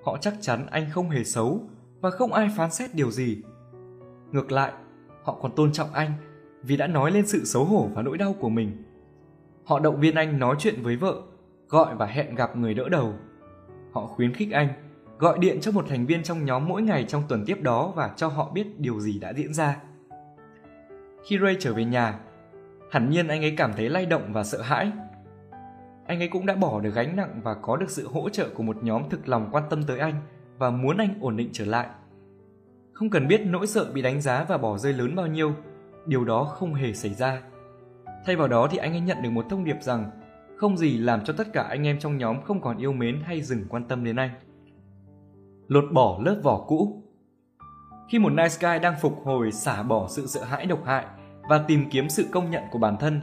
Họ 0.04 0.18
chắc 0.20 0.34
chắn 0.40 0.66
anh 0.70 0.90
không 0.90 1.10
hề 1.10 1.24
xấu 1.24 1.68
và 2.00 2.10
không 2.10 2.32
ai 2.32 2.48
phán 2.56 2.70
xét 2.70 2.94
điều 2.94 3.10
gì. 3.10 3.42
Ngược 4.32 4.52
lại, 4.52 4.72
họ 5.22 5.38
còn 5.42 5.54
tôn 5.56 5.72
trọng 5.72 5.92
anh 5.92 6.12
vì 6.66 6.76
đã 6.76 6.86
nói 6.86 7.10
lên 7.10 7.26
sự 7.26 7.44
xấu 7.44 7.64
hổ 7.64 7.88
và 7.94 8.02
nỗi 8.02 8.18
đau 8.18 8.32
của 8.32 8.48
mình. 8.48 8.84
Họ 9.64 9.78
động 9.78 10.00
viên 10.00 10.14
anh 10.14 10.38
nói 10.38 10.56
chuyện 10.58 10.82
với 10.82 10.96
vợ, 10.96 11.22
gọi 11.68 11.96
và 11.96 12.06
hẹn 12.06 12.34
gặp 12.34 12.56
người 12.56 12.74
đỡ 12.74 12.88
đầu. 12.88 13.14
Họ 13.92 14.06
khuyến 14.06 14.34
khích 14.34 14.52
anh 14.52 14.68
gọi 15.18 15.38
điện 15.38 15.60
cho 15.60 15.72
một 15.72 15.84
thành 15.88 16.06
viên 16.06 16.22
trong 16.22 16.44
nhóm 16.44 16.68
mỗi 16.68 16.82
ngày 16.82 17.04
trong 17.04 17.22
tuần 17.28 17.44
tiếp 17.46 17.62
đó 17.62 17.92
và 17.96 18.10
cho 18.16 18.28
họ 18.28 18.50
biết 18.50 18.80
điều 18.80 19.00
gì 19.00 19.18
đã 19.18 19.32
diễn 19.32 19.54
ra. 19.54 19.76
Khi 21.28 21.38
Ray 21.42 21.56
trở 21.60 21.74
về 21.74 21.84
nhà, 21.84 22.18
hẳn 22.90 23.10
nhiên 23.10 23.28
anh 23.28 23.42
ấy 23.42 23.54
cảm 23.56 23.72
thấy 23.76 23.88
lay 23.88 24.06
động 24.06 24.32
và 24.32 24.44
sợ 24.44 24.62
hãi. 24.62 24.92
Anh 26.06 26.18
ấy 26.18 26.28
cũng 26.28 26.46
đã 26.46 26.54
bỏ 26.54 26.80
được 26.80 26.94
gánh 26.94 27.16
nặng 27.16 27.40
và 27.42 27.54
có 27.54 27.76
được 27.76 27.90
sự 27.90 28.08
hỗ 28.08 28.28
trợ 28.28 28.48
của 28.54 28.62
một 28.62 28.76
nhóm 28.82 29.08
thực 29.10 29.28
lòng 29.28 29.48
quan 29.52 29.64
tâm 29.70 29.82
tới 29.82 29.98
anh 29.98 30.14
và 30.58 30.70
muốn 30.70 30.96
anh 30.96 31.14
ổn 31.20 31.36
định 31.36 31.48
trở 31.52 31.64
lại. 31.64 31.86
Không 32.92 33.10
cần 33.10 33.28
biết 33.28 33.40
nỗi 33.46 33.66
sợ 33.66 33.90
bị 33.94 34.02
đánh 34.02 34.20
giá 34.20 34.44
và 34.48 34.58
bỏ 34.58 34.78
rơi 34.78 34.92
lớn 34.92 35.14
bao 35.14 35.26
nhiêu, 35.26 35.54
điều 36.06 36.24
đó 36.24 36.44
không 36.44 36.74
hề 36.74 36.92
xảy 36.92 37.14
ra. 37.14 37.42
Thay 38.24 38.36
vào 38.36 38.48
đó 38.48 38.68
thì 38.70 38.78
anh 38.78 38.92
ấy 38.92 39.00
nhận 39.00 39.22
được 39.22 39.30
một 39.30 39.46
thông 39.50 39.64
điệp 39.64 39.76
rằng 39.80 40.10
không 40.56 40.76
gì 40.76 40.98
làm 40.98 41.24
cho 41.24 41.32
tất 41.32 41.52
cả 41.52 41.62
anh 41.62 41.86
em 41.86 41.98
trong 41.98 42.18
nhóm 42.18 42.42
không 42.42 42.60
còn 42.60 42.78
yêu 42.78 42.92
mến 42.92 43.20
hay 43.24 43.42
dừng 43.42 43.64
quan 43.68 43.84
tâm 43.84 44.04
đến 44.04 44.16
anh. 44.16 44.30
Lột 45.68 45.84
bỏ 45.92 46.18
lớp 46.24 46.40
vỏ 46.42 46.64
cũ 46.68 47.02
Khi 48.08 48.18
một 48.18 48.32
nice 48.32 48.56
guy 48.60 48.78
đang 48.82 48.94
phục 49.00 49.24
hồi 49.24 49.52
xả 49.52 49.82
bỏ 49.82 50.06
sự 50.08 50.26
sợ 50.26 50.44
hãi 50.44 50.66
độc 50.66 50.84
hại 50.84 51.06
và 51.48 51.64
tìm 51.68 51.90
kiếm 51.90 52.08
sự 52.08 52.26
công 52.32 52.50
nhận 52.50 52.62
của 52.70 52.78
bản 52.78 52.96
thân, 52.96 53.20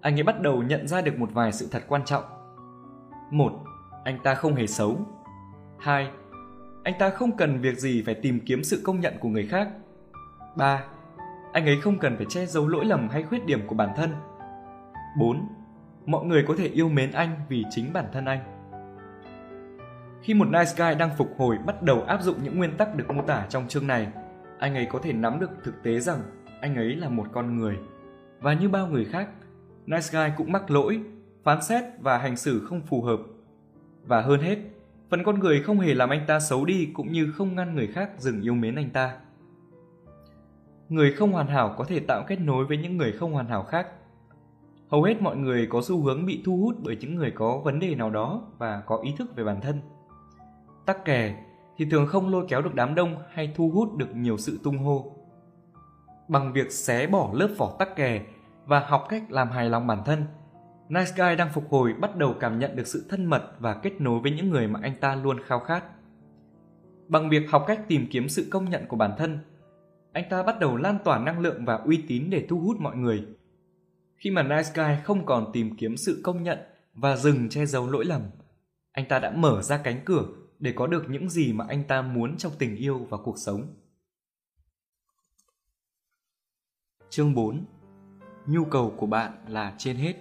anh 0.00 0.16
ấy 0.16 0.22
bắt 0.22 0.40
đầu 0.40 0.62
nhận 0.62 0.88
ra 0.88 1.00
được 1.00 1.18
một 1.18 1.28
vài 1.32 1.52
sự 1.52 1.68
thật 1.70 1.82
quan 1.88 2.04
trọng. 2.04 2.24
Một, 3.30 3.52
anh 4.04 4.18
ta 4.22 4.34
không 4.34 4.54
hề 4.54 4.66
xấu. 4.66 4.96
Hai, 5.78 6.10
anh 6.84 6.94
ta 6.98 7.10
không 7.10 7.36
cần 7.36 7.60
việc 7.60 7.78
gì 7.78 8.02
phải 8.06 8.14
tìm 8.14 8.40
kiếm 8.46 8.64
sự 8.64 8.80
công 8.84 9.00
nhận 9.00 9.14
của 9.20 9.28
người 9.28 9.46
khác. 9.46 9.68
Ba, 10.56 10.84
anh 11.52 11.66
ấy 11.66 11.80
không 11.80 11.98
cần 11.98 12.16
phải 12.16 12.26
che 12.28 12.46
giấu 12.46 12.68
lỗi 12.68 12.84
lầm 12.84 13.08
hay 13.08 13.22
khuyết 13.22 13.46
điểm 13.46 13.66
của 13.66 13.74
bản 13.74 13.88
thân. 13.96 14.10
4. 15.18 15.48
Mọi 16.06 16.24
người 16.24 16.44
có 16.48 16.54
thể 16.58 16.66
yêu 16.68 16.88
mến 16.88 17.12
anh 17.12 17.40
vì 17.48 17.64
chính 17.70 17.92
bản 17.92 18.04
thân 18.12 18.24
anh. 18.24 18.40
Khi 20.22 20.34
một 20.34 20.48
nice 20.48 20.72
guy 20.76 20.98
đang 20.98 21.10
phục 21.16 21.34
hồi 21.38 21.58
bắt 21.66 21.82
đầu 21.82 22.02
áp 22.02 22.22
dụng 22.22 22.36
những 22.42 22.58
nguyên 22.58 22.76
tắc 22.76 22.94
được 22.94 23.10
mô 23.10 23.22
tả 23.22 23.46
trong 23.48 23.68
chương 23.68 23.86
này, 23.86 24.08
anh 24.58 24.74
ấy 24.74 24.86
có 24.90 24.98
thể 25.02 25.12
nắm 25.12 25.40
được 25.40 25.50
thực 25.64 25.82
tế 25.82 26.00
rằng 26.00 26.20
anh 26.60 26.76
ấy 26.76 26.96
là 26.96 27.08
một 27.08 27.26
con 27.32 27.58
người. 27.58 27.76
Và 28.40 28.52
như 28.52 28.68
bao 28.68 28.86
người 28.86 29.04
khác, 29.04 29.28
nice 29.86 30.08
guy 30.12 30.34
cũng 30.36 30.52
mắc 30.52 30.70
lỗi, 30.70 31.00
phán 31.44 31.62
xét 31.62 31.84
và 32.00 32.18
hành 32.18 32.36
xử 32.36 32.66
không 32.66 32.80
phù 32.80 33.02
hợp. 33.02 33.20
Và 34.06 34.20
hơn 34.20 34.40
hết, 34.40 34.58
phần 35.10 35.24
con 35.24 35.40
người 35.40 35.62
không 35.62 35.80
hề 35.80 35.94
làm 35.94 36.10
anh 36.10 36.24
ta 36.26 36.40
xấu 36.40 36.64
đi 36.64 36.88
cũng 36.94 37.12
như 37.12 37.32
không 37.32 37.54
ngăn 37.54 37.74
người 37.74 37.86
khác 37.86 38.10
dừng 38.18 38.42
yêu 38.42 38.54
mến 38.54 38.74
anh 38.74 38.90
ta 38.90 39.16
người 40.94 41.12
không 41.12 41.32
hoàn 41.32 41.46
hảo 41.46 41.74
có 41.78 41.84
thể 41.84 42.00
tạo 42.00 42.24
kết 42.26 42.40
nối 42.40 42.64
với 42.64 42.76
những 42.76 42.96
người 42.96 43.12
không 43.12 43.32
hoàn 43.32 43.46
hảo 43.46 43.62
khác. 43.62 43.86
Hầu 44.90 45.02
hết 45.02 45.22
mọi 45.22 45.36
người 45.36 45.66
có 45.66 45.82
xu 45.82 46.02
hướng 46.02 46.26
bị 46.26 46.42
thu 46.44 46.56
hút 46.56 46.74
bởi 46.82 46.96
những 47.00 47.14
người 47.14 47.30
có 47.30 47.58
vấn 47.58 47.78
đề 47.78 47.94
nào 47.94 48.10
đó 48.10 48.42
và 48.58 48.82
có 48.86 48.96
ý 48.96 49.14
thức 49.18 49.36
về 49.36 49.44
bản 49.44 49.60
thân. 49.60 49.80
Tắc 50.86 51.04
kè 51.04 51.44
thì 51.76 51.84
thường 51.90 52.06
không 52.06 52.28
lôi 52.28 52.44
kéo 52.48 52.62
được 52.62 52.74
đám 52.74 52.94
đông 52.94 53.16
hay 53.30 53.52
thu 53.56 53.70
hút 53.70 53.96
được 53.96 54.16
nhiều 54.16 54.36
sự 54.36 54.60
tung 54.62 54.78
hô. 54.78 55.12
Bằng 56.28 56.52
việc 56.52 56.72
xé 56.72 57.06
bỏ 57.06 57.30
lớp 57.32 57.48
vỏ 57.58 57.76
tắc 57.78 57.96
kè 57.96 58.22
và 58.66 58.80
học 58.80 59.06
cách 59.08 59.22
làm 59.28 59.50
hài 59.50 59.70
lòng 59.70 59.86
bản 59.86 59.98
thân, 60.04 60.24
nice 60.88 61.12
guy 61.16 61.36
đang 61.36 61.52
phục 61.52 61.70
hồi 61.70 61.94
bắt 62.00 62.16
đầu 62.16 62.34
cảm 62.40 62.58
nhận 62.58 62.76
được 62.76 62.86
sự 62.86 63.06
thân 63.10 63.24
mật 63.24 63.42
và 63.58 63.74
kết 63.74 64.00
nối 64.00 64.20
với 64.20 64.32
những 64.32 64.50
người 64.50 64.68
mà 64.68 64.80
anh 64.82 64.94
ta 65.00 65.14
luôn 65.14 65.36
khao 65.46 65.60
khát. 65.60 65.84
Bằng 67.08 67.28
việc 67.28 67.50
học 67.50 67.64
cách 67.66 67.80
tìm 67.88 68.06
kiếm 68.10 68.28
sự 68.28 68.48
công 68.50 68.70
nhận 68.70 68.86
của 68.86 68.96
bản 68.96 69.10
thân 69.18 69.38
anh 70.12 70.24
ta 70.30 70.42
bắt 70.42 70.60
đầu 70.60 70.76
lan 70.76 70.98
tỏa 71.04 71.18
năng 71.18 71.40
lượng 71.40 71.64
và 71.64 71.74
uy 71.74 72.04
tín 72.08 72.30
để 72.30 72.46
thu 72.48 72.60
hút 72.60 72.76
mọi 72.80 72.96
người. 72.96 73.26
Khi 74.16 74.30
mà 74.30 74.42
Nice 74.42 74.70
Guy 74.74 75.02
không 75.04 75.26
còn 75.26 75.50
tìm 75.52 75.76
kiếm 75.76 75.96
sự 75.96 76.20
công 76.24 76.42
nhận 76.42 76.58
và 76.94 77.16
dừng 77.16 77.48
che 77.48 77.66
giấu 77.66 77.90
lỗi 77.90 78.04
lầm, 78.04 78.22
anh 78.92 79.08
ta 79.08 79.18
đã 79.18 79.30
mở 79.30 79.62
ra 79.62 79.78
cánh 79.78 80.00
cửa 80.04 80.24
để 80.58 80.72
có 80.76 80.86
được 80.86 81.04
những 81.08 81.30
gì 81.30 81.52
mà 81.52 81.64
anh 81.68 81.84
ta 81.84 82.02
muốn 82.02 82.36
trong 82.36 82.52
tình 82.58 82.76
yêu 82.76 83.06
và 83.10 83.18
cuộc 83.24 83.36
sống. 83.38 83.66
Chương 87.10 87.34
4 87.34 87.64
Nhu 88.46 88.64
cầu 88.64 88.94
của 88.96 89.06
bạn 89.06 89.32
là 89.48 89.74
trên 89.78 89.96
hết 89.96 90.14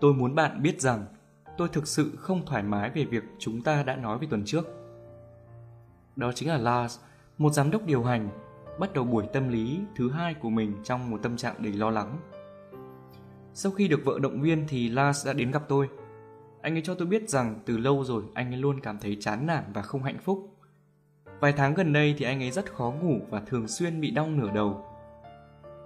Tôi 0.00 0.14
muốn 0.14 0.34
bạn 0.34 0.62
biết 0.62 0.80
rằng 0.80 1.04
tôi 1.56 1.68
thực 1.68 1.88
sự 1.88 2.16
không 2.16 2.46
thoải 2.46 2.62
mái 2.62 2.90
về 2.90 3.04
việc 3.04 3.22
chúng 3.38 3.62
ta 3.62 3.82
đã 3.82 3.96
nói 3.96 4.18
về 4.18 4.26
tuần 4.30 4.42
trước. 4.46 4.66
Đó 6.16 6.32
chính 6.32 6.48
là 6.48 6.58
Lars 6.58 6.98
một 7.38 7.52
giám 7.52 7.70
đốc 7.70 7.86
điều 7.86 8.04
hành 8.04 8.28
bắt 8.78 8.92
đầu 8.92 9.04
buổi 9.04 9.26
tâm 9.32 9.48
lý 9.48 9.80
thứ 9.96 10.10
hai 10.10 10.34
của 10.34 10.50
mình 10.50 10.76
trong 10.84 11.10
một 11.10 11.22
tâm 11.22 11.36
trạng 11.36 11.54
đầy 11.58 11.72
lo 11.72 11.90
lắng. 11.90 12.18
Sau 13.54 13.72
khi 13.72 13.88
được 13.88 14.04
vợ 14.04 14.18
động 14.18 14.40
viên 14.40 14.64
thì 14.68 14.88
Lars 14.88 15.26
đã 15.26 15.32
đến 15.32 15.50
gặp 15.50 15.62
tôi. 15.68 15.88
Anh 16.62 16.74
ấy 16.74 16.82
cho 16.82 16.94
tôi 16.94 17.08
biết 17.08 17.28
rằng 17.28 17.60
từ 17.66 17.76
lâu 17.76 18.04
rồi 18.04 18.22
anh 18.34 18.52
ấy 18.52 18.60
luôn 18.60 18.80
cảm 18.80 18.98
thấy 18.98 19.16
chán 19.20 19.46
nản 19.46 19.64
và 19.74 19.82
không 19.82 20.02
hạnh 20.02 20.18
phúc. 20.18 20.54
Vài 21.40 21.52
tháng 21.52 21.74
gần 21.74 21.92
đây 21.92 22.14
thì 22.18 22.24
anh 22.24 22.42
ấy 22.42 22.50
rất 22.50 22.72
khó 22.72 22.90
ngủ 22.90 23.18
và 23.30 23.40
thường 23.40 23.68
xuyên 23.68 24.00
bị 24.00 24.10
đau 24.10 24.28
nửa 24.28 24.50
đầu. 24.54 24.84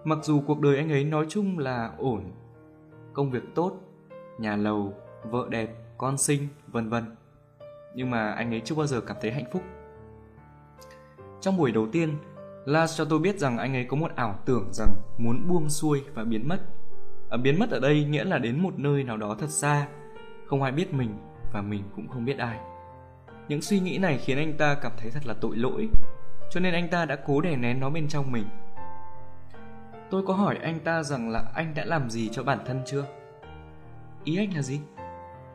Mặc 0.05 0.19
dù 0.23 0.43
cuộc 0.47 0.61
đời 0.61 0.77
anh 0.77 0.93
ấy 0.93 1.05
nói 1.05 1.27
chung 1.29 1.59
là 1.59 1.93
ổn, 1.99 2.33
công 3.13 3.31
việc 3.31 3.43
tốt, 3.55 3.73
nhà 4.39 4.57
lầu, 4.57 4.95
vợ 5.31 5.47
đẹp, 5.51 5.75
con 5.99 6.19
sinh, 6.19 6.49
vân 6.67 6.89
vân. 6.89 7.05
Nhưng 7.95 8.11
mà 8.11 8.33
anh 8.33 8.55
ấy 8.55 8.61
chưa 8.65 8.75
bao 8.75 8.87
giờ 8.87 9.01
cảm 9.01 9.17
thấy 9.21 9.33
hạnh 9.33 9.51
phúc. 9.53 9.63
Trong 11.43 11.57
buổi 11.57 11.73
đầu 11.73 11.87
tiên, 11.93 12.17
Lars 12.65 12.99
cho 12.99 13.05
tôi 13.05 13.19
biết 13.19 13.39
rằng 13.39 13.59
anh 13.59 13.75
ấy 13.75 13.85
có 13.85 13.97
một 13.97 14.13
ảo 14.17 14.39
tưởng 14.45 14.69
rằng 14.73 14.95
muốn 15.19 15.49
buông 15.49 15.69
xuôi 15.69 16.03
và 16.15 16.25
biến 16.25 16.49
mất. 16.49 16.61
Ở 17.29 17.39
biến 17.39 17.59
mất 17.59 17.71
ở 17.71 17.81
đây 17.81 18.05
nghĩa 18.05 18.25
là 18.25 18.39
đến 18.39 18.63
một 18.63 18.79
nơi 18.79 19.05
nào 19.05 19.17
đó 19.17 19.37
thật 19.39 19.51
xa, 19.51 19.87
không 20.47 20.63
ai 20.63 20.73
biết 20.73 20.95
mình 20.95 21.11
và 21.53 21.63
mình 21.63 21.83
cũng 21.97 22.09
không 22.09 22.25
biết 22.25 22.39
ai. 22.39 22.59
Những 23.49 23.63
suy 23.63 23.81
nghĩ 23.81 23.99
này 23.99 24.19
khiến 24.19 24.39
anh 24.39 24.53
ta 24.59 24.75
cảm 24.75 24.93
thấy 24.99 25.11
thật 25.11 25.27
là 25.27 25.35
tội 25.41 25.57
lỗi, 25.57 25.89
cho 26.51 26.61
nên 26.61 26.75
anh 26.75 26.89
ta 26.89 27.05
đã 27.05 27.17
cố 27.17 27.41
đè 27.41 27.57
nén 27.57 27.81
nó 27.81 27.91
bên 27.91 28.09
trong 28.09 28.33
mình. 28.33 28.45
Tôi 30.11 30.23
có 30.27 30.35
hỏi 30.35 30.59
anh 30.63 30.81
ta 30.81 31.03
rằng 31.03 31.31
là 31.31 31.45
anh 31.55 31.75
đã 31.75 31.85
làm 31.85 32.11
gì 32.11 32.29
cho 32.29 32.43
bản 32.43 32.59
thân 32.67 32.83
chưa? 32.87 33.05
Ý 34.25 34.37
anh 34.37 34.55
là 34.55 34.63
gì? 34.63 34.81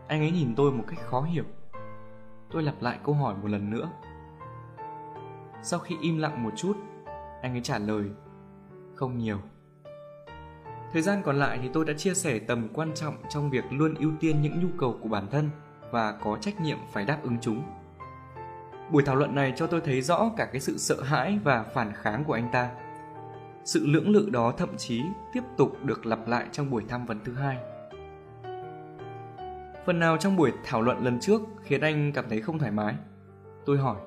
Anh 0.08 0.20
ấy 0.20 0.32
nhìn 0.32 0.56
tôi 0.56 0.72
một 0.72 0.84
cách 0.88 1.00
khó 1.00 1.22
hiểu. 1.22 1.46
Tôi 2.52 2.64
lặp 2.64 2.82
lại 2.82 2.98
câu 3.04 3.16
hỏi 3.16 3.36
một 3.42 3.48
lần 3.48 3.70
nữa. 3.70 3.90
Sau 5.64 5.80
khi 5.80 5.96
im 6.02 6.18
lặng 6.18 6.44
một 6.44 6.52
chút, 6.56 6.78
anh 7.42 7.54
ấy 7.54 7.62
trả 7.62 7.78
lời 7.78 8.04
không 8.96 9.18
nhiều. 9.18 9.38
Thời 10.94 11.02
gian 11.02 11.22
còn 11.26 11.40
lại 11.40 11.60
thì 11.62 11.70
tôi 11.74 11.86
đã 11.86 11.94
chia 11.94 12.14
sẻ 12.14 12.40
tầm 12.40 12.68
quan 12.74 12.94
trọng 12.96 13.16
trong 13.30 13.50
việc 13.50 13.64
luôn 13.72 13.96
ưu 13.96 14.12
tiên 14.20 14.42
những 14.42 14.60
nhu 14.62 14.68
cầu 14.78 14.98
của 15.02 15.10
bản 15.10 15.28
thân 15.32 15.50
và 15.92 16.12
có 16.12 16.38
trách 16.42 16.62
nhiệm 16.62 16.78
phải 16.92 17.06
đáp 17.06 17.20
ứng 17.24 17.38
chúng. 17.42 17.64
Buổi 18.92 19.04
thảo 19.04 19.16
luận 19.16 19.36
này 19.36 19.54
cho 19.56 19.68
tôi 19.68 19.82
thấy 19.82 20.02
rõ 20.02 20.32
cả 20.38 20.46
cái 20.46 20.62
sự 20.62 20.78
sợ 20.78 21.02
hãi 21.02 21.40
và 21.44 21.64
phản 21.64 21.94
kháng 21.94 22.24
của 22.24 22.34
anh 22.34 22.50
ta. 22.52 22.72
Sự 23.64 23.86
lưỡng 23.86 24.10
lự 24.10 24.30
đó 24.30 24.54
thậm 24.58 24.78
chí 24.78 25.02
tiếp 25.34 25.44
tục 25.58 25.86
được 25.86 26.06
lặp 26.06 26.28
lại 26.28 26.46
trong 26.52 26.70
buổi 26.70 26.84
tham 26.90 27.06
vấn 27.06 27.20
thứ 27.26 27.34
hai. 27.34 27.58
Phần 29.86 30.00
nào 30.00 30.18
trong 30.18 30.36
buổi 30.36 30.54
thảo 30.64 30.82
luận 30.82 31.04
lần 31.04 31.20
trước 31.20 31.42
khiến 31.64 31.82
anh 31.82 32.12
cảm 32.14 32.26
thấy 32.30 32.42
không 32.42 32.60
thoải 32.60 32.72
mái? 32.72 32.96
Tôi 33.66 33.78
hỏi. 33.78 33.98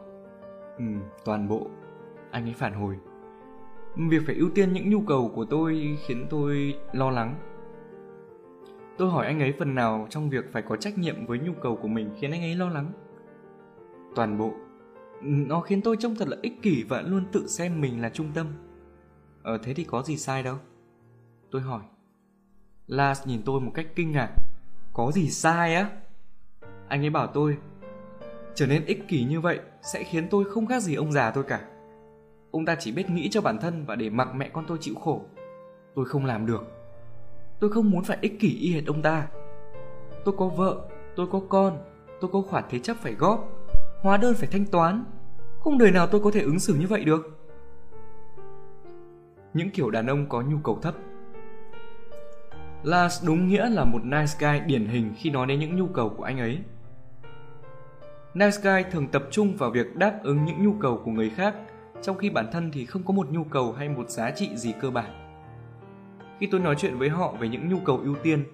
Ừ, 0.81 0.87
toàn 1.25 1.49
bộ. 1.49 1.67
Anh 2.31 2.45
ấy 2.45 2.53
phản 2.53 2.75
hồi. 2.75 2.99
Việc 3.97 4.23
phải 4.27 4.35
ưu 4.35 4.51
tiên 4.51 4.73
những 4.73 4.91
nhu 4.91 5.01
cầu 5.01 5.33
của 5.35 5.45
tôi 5.45 5.99
khiến 6.07 6.27
tôi 6.31 6.79
lo 6.93 7.11
lắng. 7.11 7.35
Tôi 8.99 9.11
hỏi 9.11 9.27
anh 9.27 9.41
ấy 9.41 9.55
phần 9.59 9.75
nào 9.75 10.07
trong 10.11 10.31
việc 10.31 10.53
phải 10.53 10.63
có 10.63 10.77
trách 10.77 10.99
nhiệm 10.99 11.27
với 11.27 11.39
nhu 11.39 11.53
cầu 11.53 11.77
của 11.77 11.89
mình 11.89 12.11
khiến 12.19 12.31
anh 12.31 12.41
ấy 12.41 12.55
lo 12.55 12.69
lắng. 12.69 12.93
Toàn 14.15 14.39
bộ. 14.39 14.53
Nó 15.23 15.61
khiến 15.61 15.83
tôi 15.83 15.97
trông 15.97 16.15
thật 16.15 16.29
là 16.29 16.37
ích 16.43 16.63
kỷ 16.63 16.85
và 16.89 17.03
luôn 17.03 17.25
tự 17.33 17.47
xem 17.47 17.81
mình 17.81 18.03
là 18.03 18.09
trung 18.09 18.31
tâm. 18.35 18.47
Ờ 19.43 19.59
thế 19.63 19.75
thì 19.75 19.85
có 19.85 20.03
gì 20.03 20.17
sai 20.17 20.43
đâu? 20.43 20.57
Tôi 21.51 21.63
hỏi. 21.63 21.83
Lars 22.87 23.27
nhìn 23.27 23.43
tôi 23.45 23.61
một 23.61 23.73
cách 23.75 23.87
kinh 23.95 24.13
ngạc. 24.13 24.31
Có 24.93 25.13
gì 25.13 25.31
sai 25.31 25.75
á? 25.75 25.91
Anh 26.89 27.03
ấy 27.03 27.11
bảo 27.11 27.27
tôi 27.27 27.57
trở 28.55 28.67
nên 28.67 28.85
ích 28.85 29.09
kỷ 29.09 29.25
như 29.25 29.41
vậy 29.41 29.61
sẽ 29.83 30.05
khiến 30.05 30.29
tôi 30.31 30.45
không 30.45 30.67
khác 30.67 30.83
gì 30.83 30.95
ông 30.95 31.13
già 31.13 31.31
tôi 31.31 31.45
cả. 31.45 31.61
Ông 32.51 32.65
ta 32.65 32.77
chỉ 32.79 32.93
biết 32.93 33.11
nghĩ 33.11 33.29
cho 33.31 33.41
bản 33.41 33.59
thân 33.59 33.85
và 33.85 33.95
để 33.95 34.11
mặc 34.11 34.29
mẹ 34.35 34.49
con 34.49 34.65
tôi 34.69 34.79
chịu 34.81 34.95
khổ. 34.95 35.23
Tôi 35.95 36.05
không 36.05 36.27
làm 36.27 36.47
được. 36.47 36.63
Tôi 37.61 37.71
không 37.71 37.91
muốn 37.91 38.05
phải 38.05 38.19
ích 38.21 38.41
kỷ 38.41 38.59
y 38.61 38.73
hệt 38.73 38.87
ông 38.87 39.03
ta. 39.03 39.29
Tôi 40.25 40.35
có 40.39 40.47
vợ, 40.49 40.89
tôi 41.17 41.27
có 41.33 41.41
con, 41.49 41.79
tôi 42.21 42.31
có 42.33 42.43
khoản 42.43 42.65
thế 42.71 42.79
chấp 42.79 42.97
phải 42.97 43.15
góp, 43.15 43.49
hóa 44.03 44.17
đơn 44.17 44.35
phải 44.35 44.49
thanh 44.53 44.67
toán. 44.67 45.05
Không 45.61 45.79
đời 45.79 45.91
nào 45.91 46.07
tôi 46.07 46.21
có 46.21 46.31
thể 46.31 46.41
ứng 46.41 46.59
xử 46.59 46.75
như 46.75 46.87
vậy 46.87 47.05
được. 47.05 47.39
Những 49.55 49.71
kiểu 49.71 49.91
đàn 49.91 50.07
ông 50.07 50.29
có 50.29 50.43
nhu 50.43 50.59
cầu 50.65 50.79
thấp 50.83 50.95
Lars 52.83 53.27
đúng 53.27 53.49
nghĩa 53.49 53.71
là 53.71 53.85
một 53.85 54.05
nice 54.05 54.33
guy 54.39 54.61
điển 54.67 54.87
hình 54.87 55.15
khi 55.17 55.31
nói 55.31 55.47
đến 55.47 55.61
những 55.61 55.77
nhu 55.77 55.87
cầu 55.87 56.09
của 56.17 56.23
anh 56.23 56.39
ấy. 56.39 56.59
Nice 58.35 58.57
guy 58.63 58.91
thường 58.91 59.09
tập 59.09 59.23
trung 59.31 59.57
vào 59.57 59.71
việc 59.71 59.97
đáp 59.97 60.21
ứng 60.23 60.45
những 60.45 60.65
nhu 60.65 60.73
cầu 60.73 61.01
của 61.05 61.11
người 61.11 61.31
khác 61.31 61.55
trong 62.03 62.19
khi 62.19 62.31
bản 62.31 62.47
thân 62.53 62.71
thì 62.73 62.87
không 62.87 63.03
có 63.03 63.13
một 63.13 63.31
nhu 63.31 63.45
cầu 63.45 63.73
hay 63.73 63.89
một 63.89 64.11
giá 64.11 64.31
trị 64.31 64.51
gì 64.57 64.75
cơ 64.81 64.91
bản. 64.91 65.11
Khi 66.39 66.49
tôi 66.51 66.61
nói 66.61 66.75
chuyện 66.79 66.99
với 66.99 67.09
họ 67.09 67.33
về 67.41 67.49
những 67.49 67.69
nhu 67.69 67.79
cầu 67.85 68.01
ưu 68.05 68.17
tiên, 68.23 68.45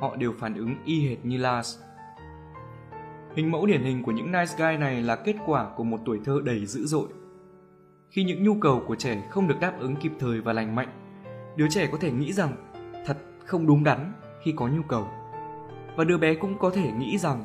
họ 0.00 0.16
đều 0.16 0.32
phản 0.38 0.54
ứng 0.54 0.74
y 0.84 1.08
hệt 1.08 1.24
như 1.24 1.36
Lars. 1.36 1.78
Hình 3.34 3.50
mẫu 3.50 3.66
điển 3.66 3.82
hình 3.82 4.02
của 4.02 4.12
những 4.12 4.32
nice 4.32 4.54
guy 4.58 4.76
này 4.76 5.02
là 5.02 5.16
kết 5.16 5.36
quả 5.46 5.70
của 5.76 5.84
một 5.84 6.00
tuổi 6.04 6.20
thơ 6.24 6.40
đầy 6.44 6.66
dữ 6.66 6.86
dội. 6.86 7.08
Khi 8.10 8.24
những 8.24 8.44
nhu 8.44 8.54
cầu 8.54 8.82
của 8.86 8.96
trẻ 8.96 9.22
không 9.30 9.48
được 9.48 9.60
đáp 9.60 9.72
ứng 9.78 9.96
kịp 9.96 10.12
thời 10.18 10.40
và 10.40 10.52
lành 10.52 10.74
mạnh, 10.74 10.88
đứa 11.56 11.66
trẻ 11.70 11.88
có 11.92 11.98
thể 12.00 12.10
nghĩ 12.12 12.32
rằng 12.32 12.52
thật 13.06 13.16
không 13.44 13.66
đúng 13.66 13.84
đắn 13.84 14.12
khi 14.42 14.52
có 14.56 14.68
nhu 14.68 14.82
cầu. 14.82 15.08
Và 15.96 16.04
đứa 16.04 16.18
bé 16.18 16.34
cũng 16.34 16.58
có 16.58 16.70
thể 16.70 16.92
nghĩ 16.92 17.18
rằng 17.18 17.44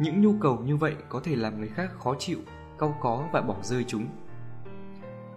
những 0.00 0.22
nhu 0.22 0.32
cầu 0.40 0.58
như 0.64 0.76
vậy 0.76 0.94
có 1.08 1.20
thể 1.24 1.36
làm 1.36 1.58
người 1.58 1.68
khác 1.68 1.90
khó 1.98 2.14
chịu, 2.18 2.38
cau 2.78 2.96
có 3.00 3.24
và 3.32 3.40
bỏ 3.40 3.56
rơi 3.62 3.84
chúng. 3.84 4.06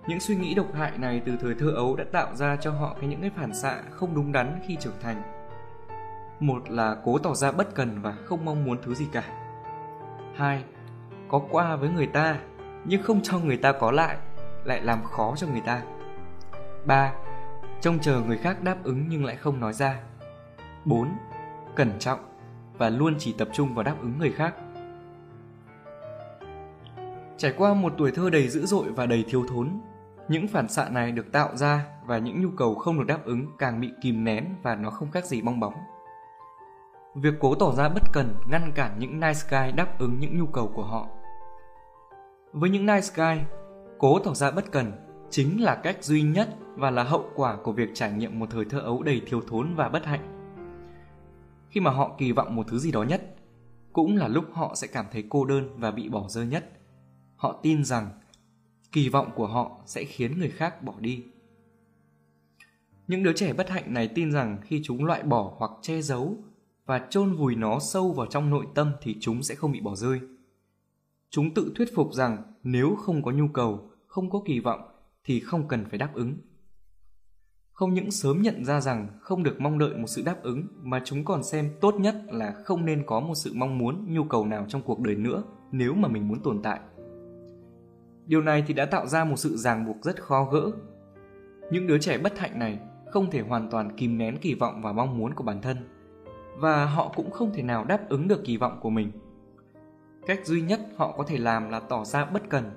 Những 0.08 0.20
suy 0.20 0.36
nghĩ 0.36 0.54
độc 0.54 0.74
hại 0.74 0.98
này 0.98 1.22
từ 1.26 1.38
thời 1.42 1.56
thơ 1.60 1.72
ấu 1.76 1.96
đã 1.96 2.04
tạo 2.12 2.36
ra 2.36 2.56
cho 2.56 2.72
họ 2.72 2.96
cái 3.00 3.10
những 3.10 3.22
cái 3.22 3.30
phản 3.36 3.54
xạ 3.54 3.82
không 3.92 4.16
đúng 4.16 4.32
đắn 4.32 4.60
khi 4.68 4.76
trưởng 4.80 5.00
thành. 5.02 5.22
Một 6.40 6.70
là 6.70 6.98
cố 7.04 7.18
tỏ 7.18 7.36
ra 7.36 7.52
bất 7.52 7.76
cần 7.76 8.02
và 8.02 8.12
không 8.26 8.46
mong 8.46 8.66
muốn 8.66 8.78
thứ 8.82 8.94
gì 8.94 9.08
cả. 9.12 9.24
Hai, 10.36 10.64
có 11.28 11.42
qua 11.52 11.76
với 11.76 11.90
người 11.90 12.08
ta 12.08 12.40
nhưng 12.86 13.04
không 13.04 13.22
cho 13.22 13.40
người 13.40 13.58
ta 13.58 13.72
có 13.72 13.92
lại, 13.92 14.18
lại 14.64 14.82
làm 14.82 15.04
khó 15.04 15.34
cho 15.38 15.48
người 15.48 15.62
ta. 15.62 15.82
Ba, 16.86 17.14
trông 17.82 18.00
chờ 18.00 18.22
người 18.28 18.38
khác 18.38 18.64
đáp 18.64 18.78
ứng 18.84 19.06
nhưng 19.10 19.26
lại 19.26 19.36
không 19.36 19.60
nói 19.60 19.74
ra. 19.74 20.00
Bốn, 20.86 21.08
Cẩn 21.76 22.00
trọng 22.00 22.20
và 22.78 22.90
luôn 22.90 23.16
chỉ 23.20 23.34
tập 23.38 23.48
trung 23.54 23.76
vào 23.76 23.84
đáp 23.84 23.96
ứng 24.02 24.18
người 24.20 24.32
khác. 24.32 24.56
Trải 27.38 27.54
qua 27.58 27.74
một 27.74 27.94
tuổi 27.98 28.12
thơ 28.12 28.30
đầy 28.30 28.48
dữ 28.48 28.66
dội 28.66 28.92
và 28.92 29.06
đầy 29.06 29.26
thiếu 29.28 29.46
thốn, 29.50 29.70
những 30.28 30.48
phản 30.48 30.68
xạ 30.68 30.90
này 30.90 31.12
được 31.12 31.32
tạo 31.32 31.56
ra 31.56 31.86
và 32.06 32.18
những 32.18 32.42
nhu 32.42 32.50
cầu 32.58 32.76
không 32.76 32.98
được 32.98 33.06
đáp 33.08 33.26
ứng 33.26 33.46
càng 33.58 33.82
bị 33.82 33.92
kìm 34.02 34.24
nén 34.24 34.56
và 34.64 34.76
nó 34.76 34.90
không 34.90 35.12
khác 35.12 35.26
gì 35.26 35.42
bong 35.42 35.60
bóng. 35.60 35.74
Việc 37.16 37.34
cố 37.40 37.56
tỏ 37.56 37.72
ra 37.72 37.90
bất 37.90 38.04
cần 38.14 38.36
ngăn 38.48 38.72
cản 38.76 39.00
những 39.00 39.20
nice 39.20 39.40
guy 39.50 39.72
đáp 39.76 40.00
ứng 40.00 40.20
những 40.20 40.38
nhu 40.38 40.46
cầu 40.46 40.72
của 40.76 40.84
họ. 40.84 41.08
Với 42.54 42.70
những 42.70 42.86
nice 42.86 43.08
guy, 43.16 43.42
cố 43.98 44.20
tỏ 44.20 44.34
ra 44.34 44.52
bất 44.52 44.72
cần 44.72 44.92
chính 45.30 45.64
là 45.64 45.76
cách 45.76 46.04
duy 46.04 46.22
nhất 46.22 46.50
và 46.76 46.92
là 46.92 47.04
hậu 47.04 47.26
quả 47.36 47.56
của 47.64 47.72
việc 47.72 47.90
trải 47.94 48.12
nghiệm 48.12 48.40
một 48.40 48.46
thời 48.50 48.66
thơ 48.66 48.80
ấu 48.80 49.04
đầy 49.04 49.22
thiếu 49.26 49.42
thốn 49.48 49.76
và 49.76 49.90
bất 49.90 50.06
hạnh. 50.06 50.43
Khi 51.74 51.82
mà 51.82 51.92
họ 51.92 52.16
kỳ 52.18 52.32
vọng 52.32 52.56
một 52.56 52.68
thứ 52.68 52.80
gì 52.80 52.92
đó 52.92 53.04
nhất, 53.04 53.36
cũng 53.94 54.16
là 54.18 54.28
lúc 54.28 54.46
họ 54.52 54.76
sẽ 54.76 54.88
cảm 54.88 55.06
thấy 55.12 55.24
cô 55.30 55.46
đơn 55.46 55.70
và 55.78 55.92
bị 55.92 56.10
bỏ 56.10 56.28
rơi 56.30 56.48
nhất. 56.48 56.70
Họ 57.36 57.60
tin 57.64 57.84
rằng 57.84 58.10
kỳ 58.92 59.10
vọng 59.10 59.32
của 59.36 59.48
họ 59.48 59.82
sẽ 59.86 60.04
khiến 60.04 60.40
người 60.40 60.50
khác 60.50 60.84
bỏ 60.84 60.94
đi. 61.00 61.24
Những 63.08 63.24
đứa 63.24 63.34
trẻ 63.34 63.54
bất 63.54 63.70
hạnh 63.70 63.94
này 63.94 64.08
tin 64.08 64.32
rằng 64.32 64.58
khi 64.64 64.82
chúng 64.84 65.06
loại 65.06 65.24
bỏ 65.24 65.54
hoặc 65.58 65.72
che 65.82 66.02
giấu 66.02 66.38
và 66.86 67.08
chôn 67.10 67.36
vùi 67.36 67.56
nó 67.56 67.80
sâu 67.80 68.12
vào 68.12 68.28
trong 68.28 68.50
nội 68.50 68.66
tâm 68.76 68.92
thì 69.02 69.18
chúng 69.20 69.44
sẽ 69.44 69.56
không 69.56 69.72
bị 69.72 69.82
bỏ 69.82 69.96
rơi. 69.96 70.20
Chúng 71.30 71.54
tự 71.54 71.74
thuyết 71.76 71.96
phục 71.96 72.14
rằng 72.14 72.54
nếu 72.64 72.96
không 72.96 73.24
có 73.24 73.32
nhu 73.32 73.48
cầu, 73.48 73.92
không 74.08 74.30
có 74.30 74.42
kỳ 74.46 74.60
vọng 74.60 74.82
thì 75.24 75.40
không 75.40 75.68
cần 75.68 75.86
phải 75.90 75.98
đáp 75.98 76.14
ứng. 76.14 76.38
Không 77.74 77.94
những 77.94 78.12
sớm 78.12 78.42
nhận 78.42 78.66
ra 78.66 78.82
rằng 78.82 79.08
không 79.22 79.44
được 79.44 79.62
mong 79.62 79.80
đợi 79.80 79.98
một 79.98 80.08
sự 80.08 80.24
đáp 80.26 80.44
ứng 80.44 80.68
mà 80.82 81.02
chúng 81.06 81.26
còn 81.26 81.44
xem 81.44 81.70
tốt 81.82 81.96
nhất 82.00 82.16
là 82.32 82.52
không 82.66 82.86
nên 82.86 83.04
có 83.06 83.20
một 83.20 83.36
sự 83.36 83.52
mong 83.56 83.78
muốn, 83.78 84.06
nhu 84.14 84.24
cầu 84.24 84.46
nào 84.46 84.66
trong 84.68 84.82
cuộc 84.82 85.00
đời 85.00 85.16
nữa 85.16 85.44
nếu 85.72 85.94
mà 85.94 86.08
mình 86.08 86.28
muốn 86.28 86.40
tồn 86.40 86.62
tại. 86.62 86.80
Điều 88.26 88.42
này 88.42 88.64
thì 88.68 88.74
đã 88.74 88.86
tạo 88.86 89.08
ra 89.08 89.24
một 89.24 89.36
sự 89.36 89.58
ràng 89.58 89.86
buộc 89.86 89.98
rất 90.02 90.22
khó 90.22 90.46
gỡ. 90.46 90.72
Những 91.72 91.88
đứa 91.88 91.98
trẻ 91.98 92.18
bất 92.18 92.40
hạnh 92.40 92.60
này 92.60 92.80
không 93.12 93.32
thể 93.32 93.42
hoàn 93.42 93.70
toàn 93.70 93.96
kìm 93.98 94.18
nén 94.18 94.38
kỳ 94.38 94.54
vọng 94.54 94.82
và 94.82 94.94
mong 94.94 95.18
muốn 95.18 95.34
của 95.34 95.44
bản 95.44 95.62
thân 95.62 95.78
và 96.58 96.86
họ 96.86 97.12
cũng 97.16 97.32
không 97.32 97.52
thể 97.54 97.64
nào 97.64 97.86
đáp 97.86 98.10
ứng 98.10 98.28
được 98.28 98.44
kỳ 98.46 98.58
vọng 98.58 98.80
của 98.82 98.90
mình. 98.90 99.12
Cách 100.28 100.46
duy 100.46 100.62
nhất 100.62 100.80
họ 100.96 101.12
có 101.18 101.24
thể 101.24 101.38
làm 101.38 101.70
là 101.70 101.80
tỏ 101.80 102.06
ra 102.06 102.26
bất 102.26 102.50
cần 102.50 102.72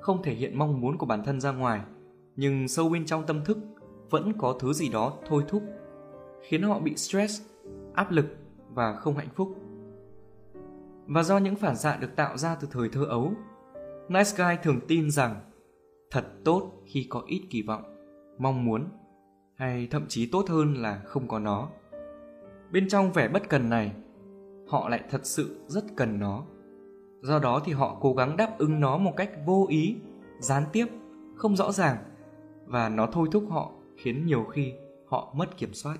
không 0.00 0.22
thể 0.22 0.34
hiện 0.34 0.58
mong 0.58 0.80
muốn 0.80 0.98
của 0.98 1.06
bản 1.06 1.24
thân 1.24 1.40
ra 1.40 1.52
ngoài, 1.52 1.80
nhưng 2.36 2.68
sâu 2.68 2.88
bên 2.88 3.06
trong 3.06 3.26
tâm 3.26 3.44
thức 3.44 3.58
vẫn 4.12 4.32
có 4.38 4.56
thứ 4.60 4.72
gì 4.72 4.88
đó 4.88 5.12
thôi 5.28 5.44
thúc, 5.48 5.62
khiến 6.42 6.62
họ 6.62 6.78
bị 6.78 6.96
stress, 6.96 7.42
áp 7.94 8.10
lực 8.10 8.26
và 8.74 8.96
không 8.96 9.16
hạnh 9.16 9.28
phúc. 9.34 9.56
Và 11.06 11.22
do 11.22 11.38
những 11.38 11.56
phản 11.56 11.76
xạ 11.76 11.96
được 11.96 12.16
tạo 12.16 12.36
ra 12.36 12.54
từ 12.54 12.68
thời 12.70 12.88
thơ 12.88 13.04
ấu, 13.04 13.32
Nice 14.08 14.30
Guy 14.36 14.56
thường 14.62 14.80
tin 14.88 15.10
rằng 15.10 15.40
thật 16.10 16.24
tốt 16.44 16.72
khi 16.86 17.06
có 17.10 17.22
ít 17.26 17.42
kỳ 17.50 17.62
vọng, 17.62 17.82
mong 18.38 18.64
muốn, 18.64 18.84
hay 19.54 19.88
thậm 19.90 20.04
chí 20.08 20.26
tốt 20.26 20.44
hơn 20.48 20.74
là 20.74 21.02
không 21.04 21.28
có 21.28 21.38
nó. 21.38 21.68
Bên 22.72 22.88
trong 22.88 23.12
vẻ 23.12 23.28
bất 23.28 23.48
cần 23.48 23.70
này, 23.70 23.92
họ 24.68 24.88
lại 24.88 25.00
thật 25.10 25.26
sự 25.26 25.60
rất 25.66 25.84
cần 25.96 26.20
nó 26.20 26.44
do 27.22 27.38
đó 27.38 27.60
thì 27.64 27.72
họ 27.72 27.96
cố 28.00 28.14
gắng 28.14 28.36
đáp 28.36 28.58
ứng 28.58 28.80
nó 28.80 28.98
một 28.98 29.12
cách 29.16 29.30
vô 29.46 29.66
ý 29.68 29.96
gián 30.40 30.64
tiếp 30.72 30.86
không 31.36 31.56
rõ 31.56 31.72
ràng 31.72 31.96
và 32.66 32.88
nó 32.88 33.06
thôi 33.06 33.28
thúc 33.32 33.44
họ 33.50 33.72
khiến 34.02 34.26
nhiều 34.26 34.44
khi 34.44 34.72
họ 35.06 35.34
mất 35.36 35.56
kiểm 35.56 35.74
soát. 35.74 35.98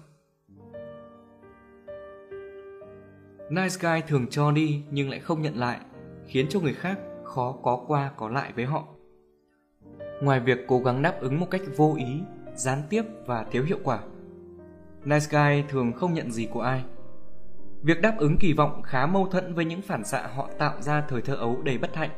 Nice 3.51 3.77
guy 3.81 4.01
thường 4.09 4.27
cho 4.31 4.51
đi 4.51 4.83
nhưng 4.91 5.11
lại 5.11 5.21
không 5.21 5.43
nhận 5.43 5.57
lại 5.57 5.81
khiến 6.27 6.47
cho 6.49 6.61
người 6.61 6.75
khác 6.75 6.99
khó 7.25 7.53
có 7.63 7.85
qua 7.87 8.13
có 8.17 8.29
lại 8.29 8.53
với 8.57 8.65
họ. 8.65 8.85
Ngoài 10.23 10.41
việc 10.41 10.59
cố 10.69 10.81
gắng 10.81 11.03
đáp 11.03 11.21
ứng 11.21 11.41
một 11.41 11.47
cách 11.51 11.63
vô 11.77 11.95
ý 11.99 12.21
gián 12.55 12.83
tiếp 12.91 13.03
và 13.27 13.45
thiếu 13.51 13.65
hiệu 13.65 13.79
quả 13.85 14.03
nice 15.05 15.27
guy 15.31 15.63
thường 15.69 15.93
không 15.93 16.15
nhận 16.15 16.33
gì 16.33 16.49
của 16.53 16.61
ai. 16.61 16.85
Việc 17.83 18.01
đáp 18.01 18.15
ứng 18.19 18.37
kỳ 18.41 18.53
vọng 18.53 18.83
khá 18.83 19.07
mâu 19.07 19.27
thuẫn 19.27 19.55
với 19.55 19.65
những 19.65 19.83
phản 19.83 20.05
xạ 20.05 20.27
họ 20.35 20.51
tạo 20.59 20.83
ra 20.83 21.05
thời 21.09 21.23
thơ 21.23 21.35
ấu 21.35 21.63
đầy 21.63 21.79
bất 21.79 21.97
hạnh, 21.97 22.11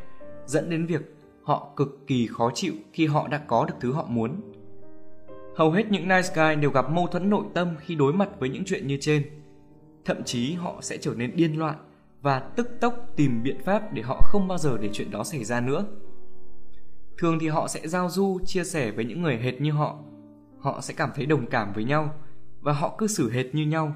dẫn 0.46 0.70
đến 0.70 0.86
việc 0.86 1.16
họ 1.42 1.72
cực 1.76 2.06
kỳ 2.06 2.26
khó 2.26 2.50
chịu 2.54 2.72
khi 2.92 3.06
họ 3.06 3.28
đã 3.28 3.38
có 3.46 3.64
được 3.64 3.74
thứ 3.80 3.92
họ 3.92 4.04
muốn. 4.08 4.53
Hầu 5.56 5.70
hết 5.70 5.90
những 5.90 6.08
nice 6.08 6.28
guy 6.34 6.60
đều 6.60 6.70
gặp 6.70 6.90
mâu 6.90 7.06
thuẫn 7.06 7.30
nội 7.30 7.44
tâm 7.54 7.76
khi 7.80 7.94
đối 7.94 8.12
mặt 8.12 8.28
với 8.38 8.48
những 8.48 8.64
chuyện 8.64 8.86
như 8.86 8.98
trên. 9.00 9.22
Thậm 10.04 10.24
chí 10.24 10.54
họ 10.54 10.78
sẽ 10.80 10.96
trở 10.96 11.14
nên 11.16 11.36
điên 11.36 11.58
loạn 11.58 11.76
và 12.22 12.38
tức 12.38 12.68
tốc 12.80 12.94
tìm 13.16 13.42
biện 13.42 13.58
pháp 13.64 13.92
để 13.92 14.02
họ 14.02 14.20
không 14.22 14.48
bao 14.48 14.58
giờ 14.58 14.78
để 14.80 14.90
chuyện 14.92 15.10
đó 15.10 15.24
xảy 15.24 15.44
ra 15.44 15.60
nữa. 15.60 15.84
Thường 17.18 17.38
thì 17.38 17.48
họ 17.48 17.68
sẽ 17.68 17.88
giao 17.88 18.10
du, 18.10 18.38
chia 18.44 18.64
sẻ 18.64 18.90
với 18.90 19.04
những 19.04 19.22
người 19.22 19.36
hệt 19.36 19.60
như 19.60 19.72
họ. 19.72 19.98
Họ 20.58 20.80
sẽ 20.80 20.94
cảm 20.96 21.10
thấy 21.14 21.26
đồng 21.26 21.46
cảm 21.46 21.72
với 21.72 21.84
nhau 21.84 22.14
và 22.60 22.72
họ 22.72 22.94
cư 22.98 23.06
xử 23.06 23.30
hệt 23.30 23.54
như 23.54 23.66
nhau. 23.66 23.94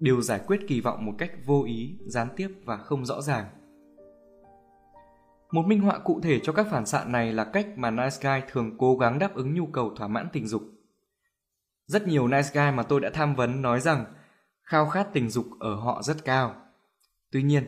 Đều 0.00 0.20
giải 0.20 0.40
quyết 0.46 0.60
kỳ 0.68 0.80
vọng 0.80 1.06
một 1.06 1.12
cách 1.18 1.30
vô 1.46 1.64
ý, 1.64 1.96
gián 2.06 2.28
tiếp 2.36 2.48
và 2.64 2.76
không 2.76 3.04
rõ 3.04 3.20
ràng. 3.20 3.44
Một 5.52 5.66
minh 5.66 5.80
họa 5.80 5.98
cụ 5.98 6.20
thể 6.20 6.40
cho 6.42 6.52
các 6.52 6.66
phản 6.70 6.86
xạ 6.86 7.04
này 7.04 7.32
là 7.32 7.44
cách 7.44 7.66
mà 7.76 7.90
nice 7.90 8.16
guy 8.22 8.46
thường 8.52 8.78
cố 8.78 8.96
gắng 8.96 9.18
đáp 9.18 9.34
ứng 9.34 9.54
nhu 9.54 9.66
cầu 9.66 9.94
thỏa 9.96 10.08
mãn 10.08 10.28
tình 10.32 10.46
dục. 10.46 10.62
Rất 11.86 12.06
nhiều 12.06 12.28
nice 12.28 12.48
guy 12.52 12.70
mà 12.76 12.82
tôi 12.82 13.00
đã 13.00 13.10
tham 13.14 13.34
vấn 13.34 13.62
nói 13.62 13.80
rằng 13.80 14.04
khao 14.62 14.90
khát 14.90 15.08
tình 15.12 15.30
dục 15.30 15.46
ở 15.60 15.74
họ 15.74 16.02
rất 16.02 16.24
cao. 16.24 16.56
Tuy 17.30 17.42
nhiên, 17.42 17.66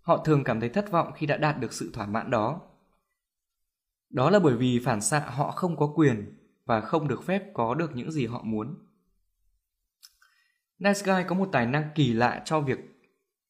họ 0.00 0.22
thường 0.24 0.44
cảm 0.44 0.60
thấy 0.60 0.68
thất 0.68 0.90
vọng 0.90 1.12
khi 1.16 1.26
đã 1.26 1.36
đạt 1.36 1.60
được 1.60 1.72
sự 1.72 1.90
thỏa 1.94 2.06
mãn 2.06 2.30
đó. 2.30 2.60
Đó 4.10 4.30
là 4.30 4.38
bởi 4.38 4.56
vì 4.56 4.80
phản 4.84 5.00
xạ 5.00 5.20
họ 5.20 5.50
không 5.50 5.76
có 5.76 5.92
quyền 5.96 6.38
và 6.64 6.80
không 6.80 7.08
được 7.08 7.22
phép 7.22 7.42
có 7.54 7.74
được 7.74 7.96
những 7.96 8.12
gì 8.12 8.26
họ 8.26 8.42
muốn. 8.42 8.74
Nice 10.78 11.00
guy 11.04 11.24
có 11.28 11.34
một 11.34 11.48
tài 11.52 11.66
năng 11.66 11.90
kỳ 11.94 12.12
lạ 12.12 12.42
cho 12.44 12.60
việc 12.60 12.78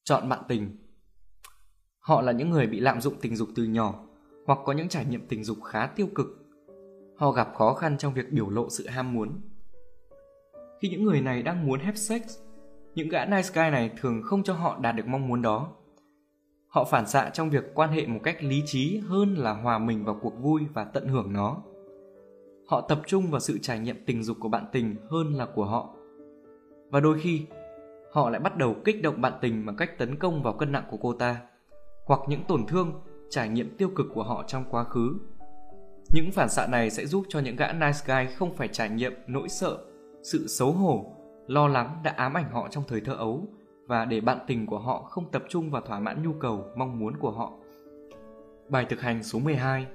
chọn 0.04 0.28
bạn 0.28 0.42
tình. 0.48 0.76
Họ 1.98 2.22
là 2.22 2.32
những 2.32 2.50
người 2.50 2.66
bị 2.66 2.80
lạm 2.80 3.00
dụng 3.00 3.14
tình 3.20 3.36
dục 3.36 3.48
từ 3.54 3.64
nhỏ 3.64 4.04
hoặc 4.46 4.58
có 4.64 4.72
những 4.72 4.88
trải 4.88 5.04
nghiệm 5.04 5.28
tình 5.28 5.44
dục 5.44 5.58
khá 5.64 5.86
tiêu 5.86 6.08
cực. 6.14 6.26
Họ 7.16 7.30
gặp 7.30 7.48
khó 7.54 7.74
khăn 7.74 7.98
trong 7.98 8.14
việc 8.14 8.32
biểu 8.32 8.50
lộ 8.50 8.70
sự 8.70 8.88
ham 8.88 9.12
muốn. 9.12 9.40
Khi 10.80 10.88
những 10.88 11.04
người 11.04 11.20
này 11.20 11.42
đang 11.42 11.66
muốn 11.66 11.80
have 11.80 11.96
sex, 11.96 12.22
những 12.94 13.08
gã 13.08 13.24
nice 13.24 13.48
guy 13.54 13.70
này 13.70 13.90
thường 14.00 14.22
không 14.22 14.42
cho 14.42 14.54
họ 14.54 14.78
đạt 14.80 14.96
được 14.96 15.06
mong 15.06 15.28
muốn 15.28 15.42
đó. 15.42 15.72
Họ 16.68 16.84
phản 16.84 17.06
xạ 17.06 17.30
trong 17.30 17.50
việc 17.50 17.74
quan 17.74 17.90
hệ 17.90 18.06
một 18.06 18.20
cách 18.22 18.42
lý 18.42 18.62
trí 18.66 18.98
hơn 18.98 19.34
là 19.34 19.52
hòa 19.52 19.78
mình 19.78 20.04
vào 20.04 20.18
cuộc 20.22 20.38
vui 20.40 20.62
và 20.74 20.84
tận 20.84 21.08
hưởng 21.08 21.32
nó. 21.32 21.56
Họ 22.66 22.80
tập 22.80 23.00
trung 23.06 23.30
vào 23.30 23.40
sự 23.40 23.58
trải 23.58 23.78
nghiệm 23.78 24.04
tình 24.06 24.22
dục 24.22 24.36
của 24.40 24.48
bạn 24.48 24.64
tình 24.72 24.96
hơn 25.10 25.34
là 25.34 25.46
của 25.54 25.64
họ. 25.64 25.94
Và 26.90 27.00
đôi 27.00 27.20
khi, 27.20 27.46
họ 28.12 28.30
lại 28.30 28.40
bắt 28.40 28.56
đầu 28.56 28.76
kích 28.84 29.02
động 29.02 29.20
bạn 29.20 29.32
tình 29.40 29.66
bằng 29.66 29.76
cách 29.76 29.98
tấn 29.98 30.16
công 30.16 30.42
vào 30.42 30.52
cân 30.52 30.72
nặng 30.72 30.84
của 30.90 30.96
cô 30.96 31.12
ta, 31.12 31.40
hoặc 32.06 32.20
những 32.28 32.44
tổn 32.48 32.66
thương, 32.66 32.92
trải 33.30 33.48
nghiệm 33.48 33.76
tiêu 33.76 33.90
cực 33.96 34.06
của 34.14 34.22
họ 34.22 34.44
trong 34.46 34.64
quá 34.70 34.84
khứ. 34.84 35.18
Những 36.12 36.30
phản 36.32 36.48
xạ 36.48 36.66
này 36.66 36.90
sẽ 36.90 37.06
giúp 37.06 37.24
cho 37.28 37.40
những 37.40 37.56
gã 37.56 37.72
nice 37.72 37.98
guy 38.06 38.34
không 38.34 38.56
phải 38.56 38.68
trải 38.68 38.88
nghiệm 38.88 39.12
nỗi 39.26 39.48
sợ, 39.48 39.78
sự 40.22 40.46
xấu 40.46 40.72
hổ, 40.72 41.12
lo 41.46 41.68
lắng 41.68 42.00
đã 42.04 42.10
ám 42.10 42.36
ảnh 42.36 42.50
họ 42.50 42.68
trong 42.68 42.84
thời 42.88 43.00
thơ 43.00 43.14
ấu 43.14 43.48
và 43.86 44.04
để 44.04 44.20
bạn 44.20 44.38
tình 44.46 44.66
của 44.66 44.78
họ 44.78 45.02
không 45.02 45.30
tập 45.30 45.44
trung 45.48 45.70
vào 45.70 45.82
thỏa 45.82 46.00
mãn 46.00 46.22
nhu 46.22 46.32
cầu, 46.32 46.64
mong 46.76 46.98
muốn 46.98 47.16
của 47.16 47.30
họ. 47.30 47.52
Bài 48.68 48.86
thực 48.88 49.00
hành 49.00 49.22
số 49.22 49.38
12 49.38 49.86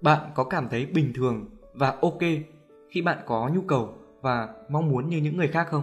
Bạn 0.00 0.30
có 0.34 0.44
cảm 0.44 0.68
thấy 0.68 0.86
bình 0.86 1.12
thường 1.14 1.48
và 1.74 1.98
ok 2.02 2.20
khi 2.90 3.02
bạn 3.02 3.18
có 3.26 3.50
nhu 3.54 3.60
cầu 3.60 3.94
và 4.20 4.48
mong 4.68 4.88
muốn 4.88 5.08
như 5.08 5.16
những 5.16 5.36
người 5.36 5.48
khác 5.48 5.66
không? 5.70 5.82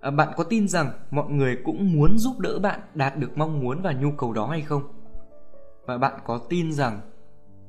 À, 0.00 0.10
bạn 0.10 0.28
có 0.36 0.44
tin 0.44 0.68
rằng 0.68 0.90
mọi 1.10 1.30
người 1.30 1.58
cũng 1.64 1.92
muốn 1.92 2.18
giúp 2.18 2.38
đỡ 2.38 2.58
bạn 2.58 2.80
đạt 2.94 3.16
được 3.16 3.30
mong 3.38 3.60
muốn 3.60 3.82
và 3.82 3.92
nhu 3.92 4.10
cầu 4.18 4.32
đó 4.32 4.46
hay 4.46 4.60
không? 4.60 4.82
Và 5.86 5.98
bạn 5.98 6.20
có 6.24 6.38
tin 6.48 6.72
rằng 6.72 7.00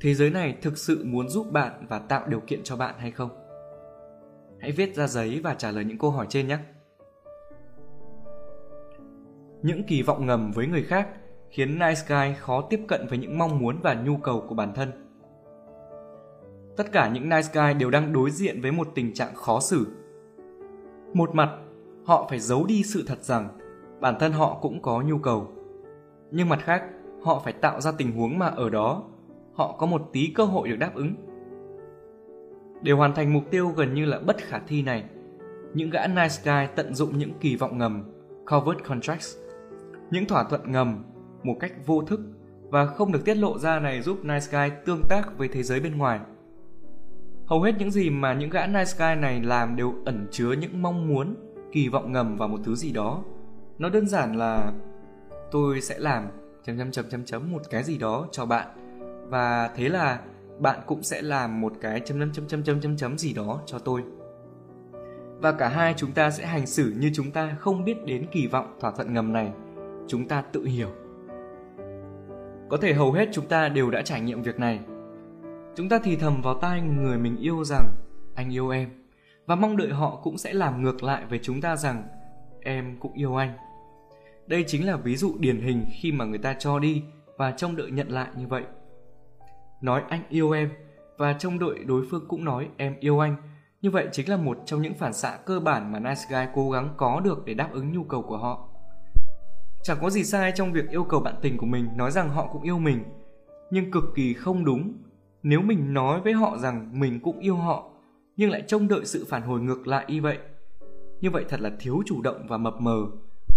thế 0.01 0.13
giới 0.13 0.29
này 0.29 0.57
thực 0.61 0.77
sự 0.77 1.03
muốn 1.05 1.29
giúp 1.29 1.51
bạn 1.51 1.85
và 1.89 1.99
tạo 1.99 2.27
điều 2.27 2.39
kiện 2.39 2.63
cho 2.63 2.75
bạn 2.75 2.95
hay 2.97 3.11
không? 3.11 3.42
Hãy 4.63 4.71
viết 4.71 4.95
ra 4.95 5.07
giấy 5.07 5.39
và 5.43 5.53
trả 5.53 5.71
lời 5.71 5.85
những 5.85 5.97
câu 5.97 6.11
hỏi 6.11 6.25
trên 6.29 6.47
nhé. 6.47 6.57
Những 9.61 9.83
kỳ 9.83 10.01
vọng 10.01 10.25
ngầm 10.25 10.51
với 10.51 10.67
người 10.67 10.83
khác 10.83 11.07
khiến 11.49 11.79
Nice 11.79 12.01
Guy 12.07 12.33
khó 12.39 12.61
tiếp 12.61 12.79
cận 12.87 13.07
với 13.07 13.17
những 13.17 13.37
mong 13.37 13.59
muốn 13.59 13.77
và 13.81 13.93
nhu 13.93 14.17
cầu 14.17 14.45
của 14.47 14.55
bản 14.55 14.73
thân. 14.75 14.91
Tất 16.77 16.91
cả 16.91 17.09
những 17.09 17.29
Nice 17.29 17.47
Guy 17.53 17.73
đều 17.79 17.89
đang 17.89 18.13
đối 18.13 18.31
diện 18.31 18.61
với 18.61 18.71
một 18.71 18.87
tình 18.95 19.13
trạng 19.13 19.35
khó 19.35 19.59
xử. 19.59 19.87
Một 21.13 21.35
mặt, 21.35 21.49
họ 22.05 22.27
phải 22.29 22.39
giấu 22.39 22.65
đi 22.65 22.83
sự 22.83 23.03
thật 23.07 23.23
rằng 23.23 23.49
bản 24.01 24.15
thân 24.19 24.31
họ 24.31 24.59
cũng 24.61 24.81
có 24.81 25.01
nhu 25.01 25.17
cầu. 25.17 25.51
Nhưng 26.31 26.49
mặt 26.49 26.59
khác, 26.63 26.83
họ 27.23 27.41
phải 27.43 27.53
tạo 27.53 27.81
ra 27.81 27.91
tình 27.97 28.11
huống 28.11 28.39
mà 28.39 28.47
ở 28.47 28.69
đó 28.69 29.03
họ 29.53 29.75
có 29.79 29.85
một 29.85 30.09
tí 30.13 30.31
cơ 30.35 30.43
hội 30.43 30.69
được 30.69 30.77
đáp 30.79 30.91
ứng. 30.95 31.32
Để 32.83 32.91
hoàn 32.91 33.13
thành 33.13 33.33
mục 33.33 33.43
tiêu 33.51 33.67
gần 33.67 33.93
như 33.93 34.05
là 34.05 34.19
bất 34.19 34.37
khả 34.37 34.59
thi 34.67 34.81
này, 34.81 35.03
những 35.73 35.89
gã 35.89 36.07
nice 36.07 36.35
guy 36.43 36.73
tận 36.75 36.95
dụng 36.95 37.17
những 37.17 37.31
kỳ 37.39 37.55
vọng 37.55 37.77
ngầm, 37.77 38.03
covert 38.51 38.83
contracts, 38.87 39.37
những 40.11 40.25
thỏa 40.25 40.43
thuận 40.43 40.71
ngầm 40.71 41.03
một 41.43 41.57
cách 41.59 41.73
vô 41.85 42.01
thức 42.01 42.19
và 42.69 42.85
không 42.85 43.11
được 43.11 43.25
tiết 43.25 43.37
lộ 43.37 43.59
ra 43.59 43.79
này 43.79 44.01
giúp 44.01 44.25
nice 44.25 44.45
guy 44.51 44.75
tương 44.85 45.01
tác 45.09 45.37
với 45.37 45.47
thế 45.47 45.63
giới 45.63 45.79
bên 45.79 45.97
ngoài. 45.97 46.19
Hầu 47.45 47.61
hết 47.61 47.75
những 47.79 47.91
gì 47.91 48.09
mà 48.09 48.33
những 48.33 48.49
gã 48.49 48.67
nice 48.67 48.91
guy 48.97 49.21
này 49.21 49.41
làm 49.41 49.75
đều 49.75 49.93
ẩn 50.05 50.27
chứa 50.31 50.51
những 50.51 50.81
mong 50.81 51.07
muốn, 51.07 51.35
kỳ 51.71 51.89
vọng 51.89 52.11
ngầm 52.11 52.37
vào 52.37 52.47
một 52.47 52.59
thứ 52.63 52.75
gì 52.75 52.91
đó. 52.91 53.23
Nó 53.77 53.89
đơn 53.89 54.07
giản 54.07 54.37
là 54.37 54.73
tôi 55.51 55.81
sẽ 55.81 55.99
làm 55.99 56.27
chấm 56.65 56.77
chấm 56.77 56.91
chấm 56.91 57.09
chấm 57.09 57.25
chấm 57.25 57.51
một 57.51 57.61
cái 57.69 57.83
gì 57.83 57.97
đó 57.97 58.27
cho 58.31 58.45
bạn 58.45 58.67
và 59.29 59.69
thế 59.75 59.89
là 59.89 60.19
bạn 60.59 60.79
cũng 60.85 61.03
sẽ 61.03 61.21
làm 61.21 61.61
một 61.61 61.73
cái 61.81 61.99
chấm 61.99 62.19
chấm 62.19 62.31
chấm 62.31 62.47
chấm 62.47 62.63
chấm 62.63 62.81
chấm 62.81 62.97
chấm 62.97 63.17
gì 63.17 63.33
đó 63.33 63.61
cho 63.65 63.79
tôi. 63.79 64.03
Và 65.39 65.51
cả 65.51 65.67
hai 65.67 65.93
chúng 65.97 66.11
ta 66.11 66.31
sẽ 66.31 66.45
hành 66.45 66.67
xử 66.67 66.93
như 66.97 67.11
chúng 67.13 67.31
ta 67.31 67.55
không 67.59 67.85
biết 67.85 68.05
đến 68.05 68.25
kỳ 68.31 68.47
vọng 68.47 68.77
thỏa 68.79 68.91
thuận 68.91 69.13
ngầm 69.13 69.33
này. 69.33 69.51
Chúng 70.07 70.27
ta 70.27 70.41
tự 70.41 70.63
hiểu. 70.63 70.89
Có 72.69 72.77
thể 72.77 72.93
hầu 72.93 73.11
hết 73.11 73.29
chúng 73.31 73.45
ta 73.45 73.69
đều 73.69 73.91
đã 73.91 74.01
trải 74.01 74.21
nghiệm 74.21 74.41
việc 74.41 74.59
này. 74.59 74.79
Chúng 75.75 75.89
ta 75.89 75.99
thì 76.03 76.15
thầm 76.15 76.41
vào 76.41 76.53
tai 76.53 76.81
người 76.81 77.17
mình 77.17 77.37
yêu 77.37 77.63
rằng, 77.63 77.87
anh 78.35 78.53
yêu 78.53 78.69
em 78.69 78.89
và 79.45 79.55
mong 79.55 79.77
đợi 79.77 79.89
họ 79.89 80.19
cũng 80.23 80.37
sẽ 80.37 80.53
làm 80.53 80.81
ngược 80.81 81.03
lại 81.03 81.25
với 81.29 81.39
chúng 81.43 81.61
ta 81.61 81.75
rằng, 81.75 82.03
em 82.61 82.97
cũng 82.99 83.13
yêu 83.13 83.35
anh. 83.35 83.53
Đây 84.47 84.63
chính 84.67 84.87
là 84.87 84.97
ví 84.97 85.15
dụ 85.15 85.35
điển 85.39 85.61
hình 85.61 85.85
khi 86.01 86.11
mà 86.11 86.25
người 86.25 86.37
ta 86.37 86.53
cho 86.53 86.79
đi 86.79 87.03
và 87.37 87.51
trông 87.51 87.75
đợi 87.75 87.91
nhận 87.91 88.11
lại 88.11 88.27
như 88.35 88.47
vậy 88.47 88.63
nói 89.83 90.03
anh 90.09 90.23
yêu 90.29 90.51
em 90.51 90.69
và 91.17 91.33
trong 91.33 91.59
đợi 91.59 91.83
đối 91.85 92.05
phương 92.11 92.25
cũng 92.27 92.45
nói 92.45 92.69
em 92.77 92.95
yêu 92.99 93.19
anh. 93.19 93.35
Như 93.81 93.91
vậy 93.91 94.07
chính 94.11 94.29
là 94.29 94.37
một 94.37 94.57
trong 94.65 94.81
những 94.81 94.93
phản 94.93 95.13
xạ 95.13 95.37
cơ 95.45 95.59
bản 95.59 95.91
mà 95.91 95.99
nice 95.99 96.21
guy 96.29 96.51
cố 96.55 96.71
gắng 96.71 96.93
có 96.97 97.19
được 97.19 97.45
để 97.45 97.53
đáp 97.53 97.69
ứng 97.73 97.91
nhu 97.91 98.03
cầu 98.03 98.21
của 98.21 98.37
họ. 98.37 98.69
Chẳng 99.83 99.97
có 100.01 100.09
gì 100.09 100.23
sai 100.23 100.51
trong 100.55 100.73
việc 100.73 100.89
yêu 100.89 101.03
cầu 101.03 101.19
bạn 101.19 101.35
tình 101.41 101.57
của 101.57 101.65
mình 101.65 101.87
nói 101.95 102.11
rằng 102.11 102.29
họ 102.29 102.47
cũng 102.51 102.63
yêu 102.63 102.79
mình, 102.79 103.03
nhưng 103.71 103.91
cực 103.91 104.03
kỳ 104.15 104.33
không 104.33 104.65
đúng 104.65 104.93
nếu 105.43 105.61
mình 105.61 105.93
nói 105.93 106.21
với 106.21 106.33
họ 106.33 106.57
rằng 106.57 106.99
mình 106.99 107.19
cũng 107.19 107.39
yêu 107.39 107.55
họ 107.55 107.89
nhưng 108.37 108.49
lại 108.49 108.63
trông 108.67 108.87
đợi 108.87 109.05
sự 109.05 109.25
phản 109.29 109.41
hồi 109.41 109.61
ngược 109.61 109.87
lại 109.87 110.05
y 110.07 110.19
vậy. 110.19 110.37
Như 111.21 111.29
vậy 111.29 111.45
thật 111.49 111.61
là 111.61 111.71
thiếu 111.79 112.01
chủ 112.05 112.21
động 112.21 112.45
và 112.47 112.57
mập 112.57 112.81
mờ, 112.81 112.97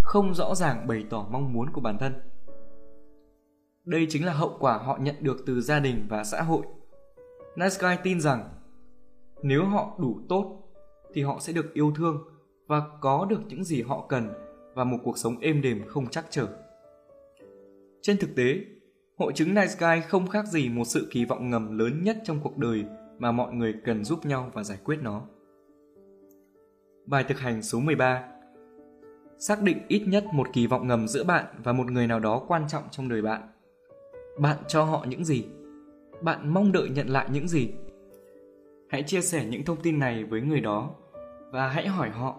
không 0.01 0.33
rõ 0.33 0.55
ràng 0.55 0.87
bày 0.87 1.05
tỏ 1.09 1.27
mong 1.31 1.53
muốn 1.53 1.69
của 1.69 1.81
bản 1.81 1.97
thân. 1.97 2.13
Đây 3.87 4.07
chính 4.09 4.25
là 4.25 4.33
hậu 4.33 4.57
quả 4.59 4.77
họ 4.77 4.97
nhận 5.01 5.15
được 5.21 5.37
từ 5.45 5.61
gia 5.61 5.79
đình 5.79 6.05
và 6.09 6.23
xã 6.23 6.41
hội. 6.41 6.61
Nice 7.55 7.75
Guy 7.79 7.89
tin 8.03 8.21
rằng 8.21 8.49
nếu 9.43 9.65
họ 9.65 9.97
đủ 9.99 10.19
tốt 10.29 10.63
thì 11.13 11.23
họ 11.23 11.39
sẽ 11.39 11.53
được 11.53 11.73
yêu 11.73 11.93
thương 11.95 12.23
và 12.67 12.81
có 13.01 13.27
được 13.29 13.41
những 13.47 13.63
gì 13.63 13.81
họ 13.81 14.05
cần 14.09 14.29
và 14.75 14.83
một 14.83 14.97
cuộc 15.03 15.17
sống 15.17 15.39
êm 15.39 15.61
đềm 15.61 15.87
không 15.87 16.09
chắc 16.09 16.25
trở. 16.29 16.47
Trên 18.01 18.17
thực 18.17 18.35
tế, 18.35 18.59
hội 19.17 19.33
chứng 19.35 19.53
Nice 19.53 19.75
Guy 19.79 20.01
không 20.07 20.27
khác 20.27 20.47
gì 20.47 20.69
một 20.69 20.85
sự 20.85 21.07
kỳ 21.11 21.25
vọng 21.25 21.49
ngầm 21.49 21.77
lớn 21.77 22.03
nhất 22.03 22.17
trong 22.23 22.39
cuộc 22.43 22.57
đời 22.57 22.85
mà 23.19 23.31
mọi 23.31 23.53
người 23.53 23.75
cần 23.85 24.03
giúp 24.03 24.25
nhau 24.25 24.51
và 24.53 24.63
giải 24.63 24.77
quyết 24.83 24.97
nó. 25.01 25.21
Bài 27.05 27.25
thực 27.27 27.39
hành 27.39 27.61
số 27.61 27.79
13 27.79 28.23
Xác 29.39 29.61
định 29.61 29.77
ít 29.87 30.03
nhất 30.07 30.25
một 30.33 30.47
kỳ 30.53 30.67
vọng 30.67 30.87
ngầm 30.87 31.07
giữa 31.07 31.23
bạn 31.23 31.45
và 31.63 31.73
một 31.73 31.91
người 31.91 32.07
nào 32.07 32.19
đó 32.19 32.43
quan 32.47 32.67
trọng 32.67 32.83
trong 32.91 33.09
đời 33.09 33.21
bạn 33.21 33.41
bạn 34.37 34.57
cho 34.67 34.83
họ 34.83 35.05
những 35.09 35.25
gì? 35.25 35.45
Bạn 36.21 36.53
mong 36.53 36.71
đợi 36.71 36.89
nhận 36.89 37.07
lại 37.07 37.27
những 37.31 37.47
gì? 37.47 37.73
Hãy 38.89 39.03
chia 39.03 39.21
sẻ 39.21 39.45
những 39.45 39.65
thông 39.65 39.81
tin 39.81 39.99
này 39.99 40.23
với 40.23 40.41
người 40.41 40.61
đó 40.61 40.89
và 41.51 41.67
hãy 41.67 41.87
hỏi 41.87 42.09
họ 42.09 42.35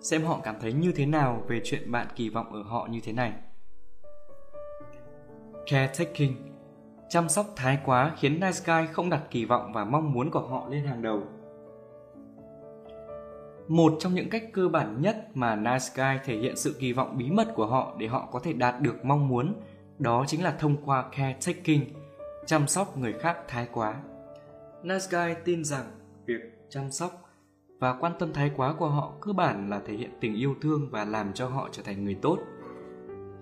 xem 0.00 0.22
họ 0.22 0.40
cảm 0.44 0.56
thấy 0.60 0.72
như 0.72 0.92
thế 0.92 1.06
nào 1.06 1.42
về 1.48 1.60
chuyện 1.64 1.92
bạn 1.92 2.06
kỳ 2.16 2.28
vọng 2.28 2.52
ở 2.52 2.62
họ 2.62 2.88
như 2.90 3.00
thế 3.04 3.12
này. 3.12 3.32
Caretaking, 5.66 6.34
chăm 7.08 7.28
sóc 7.28 7.46
thái 7.56 7.78
quá 7.84 8.12
khiến 8.18 8.40
nice 8.40 8.60
guy 8.66 8.92
không 8.92 9.10
đặt 9.10 9.22
kỳ 9.30 9.44
vọng 9.44 9.72
và 9.72 9.84
mong 9.84 10.12
muốn 10.12 10.30
của 10.30 10.46
họ 10.48 10.68
lên 10.68 10.84
hàng 10.84 11.02
đầu. 11.02 11.22
Một 13.68 13.92
trong 13.98 14.14
những 14.14 14.30
cách 14.30 14.44
cơ 14.52 14.68
bản 14.68 15.00
nhất 15.00 15.16
mà 15.34 15.56
Nice 15.56 15.86
Guy 15.94 16.18
thể 16.24 16.36
hiện 16.36 16.56
sự 16.56 16.76
kỳ 16.78 16.92
vọng 16.92 17.18
bí 17.18 17.30
mật 17.30 17.48
của 17.54 17.66
họ 17.66 17.96
để 17.98 18.06
họ 18.06 18.28
có 18.32 18.38
thể 18.38 18.52
đạt 18.52 18.80
được 18.80 19.04
mong 19.04 19.28
muốn 19.28 19.54
đó 19.98 20.24
chính 20.26 20.42
là 20.42 20.56
thông 20.58 20.76
qua 20.84 21.04
caretaking, 21.16 21.84
chăm 22.46 22.68
sóc 22.68 22.98
người 22.98 23.12
khác 23.12 23.36
thái 23.48 23.68
quá. 23.72 23.94
Nasgai 24.82 25.34
tin 25.34 25.64
rằng 25.64 25.84
việc 26.26 26.40
chăm 26.68 26.90
sóc 26.90 27.24
và 27.78 27.96
quan 28.00 28.12
tâm 28.18 28.32
thái 28.32 28.50
quá 28.56 28.74
của 28.78 28.88
họ 28.88 29.12
cơ 29.20 29.32
bản 29.32 29.70
là 29.70 29.80
thể 29.86 29.94
hiện 29.94 30.10
tình 30.20 30.34
yêu 30.34 30.54
thương 30.60 30.88
và 30.90 31.04
làm 31.04 31.32
cho 31.32 31.48
họ 31.48 31.68
trở 31.72 31.82
thành 31.82 32.04
người 32.04 32.16
tốt. 32.22 32.38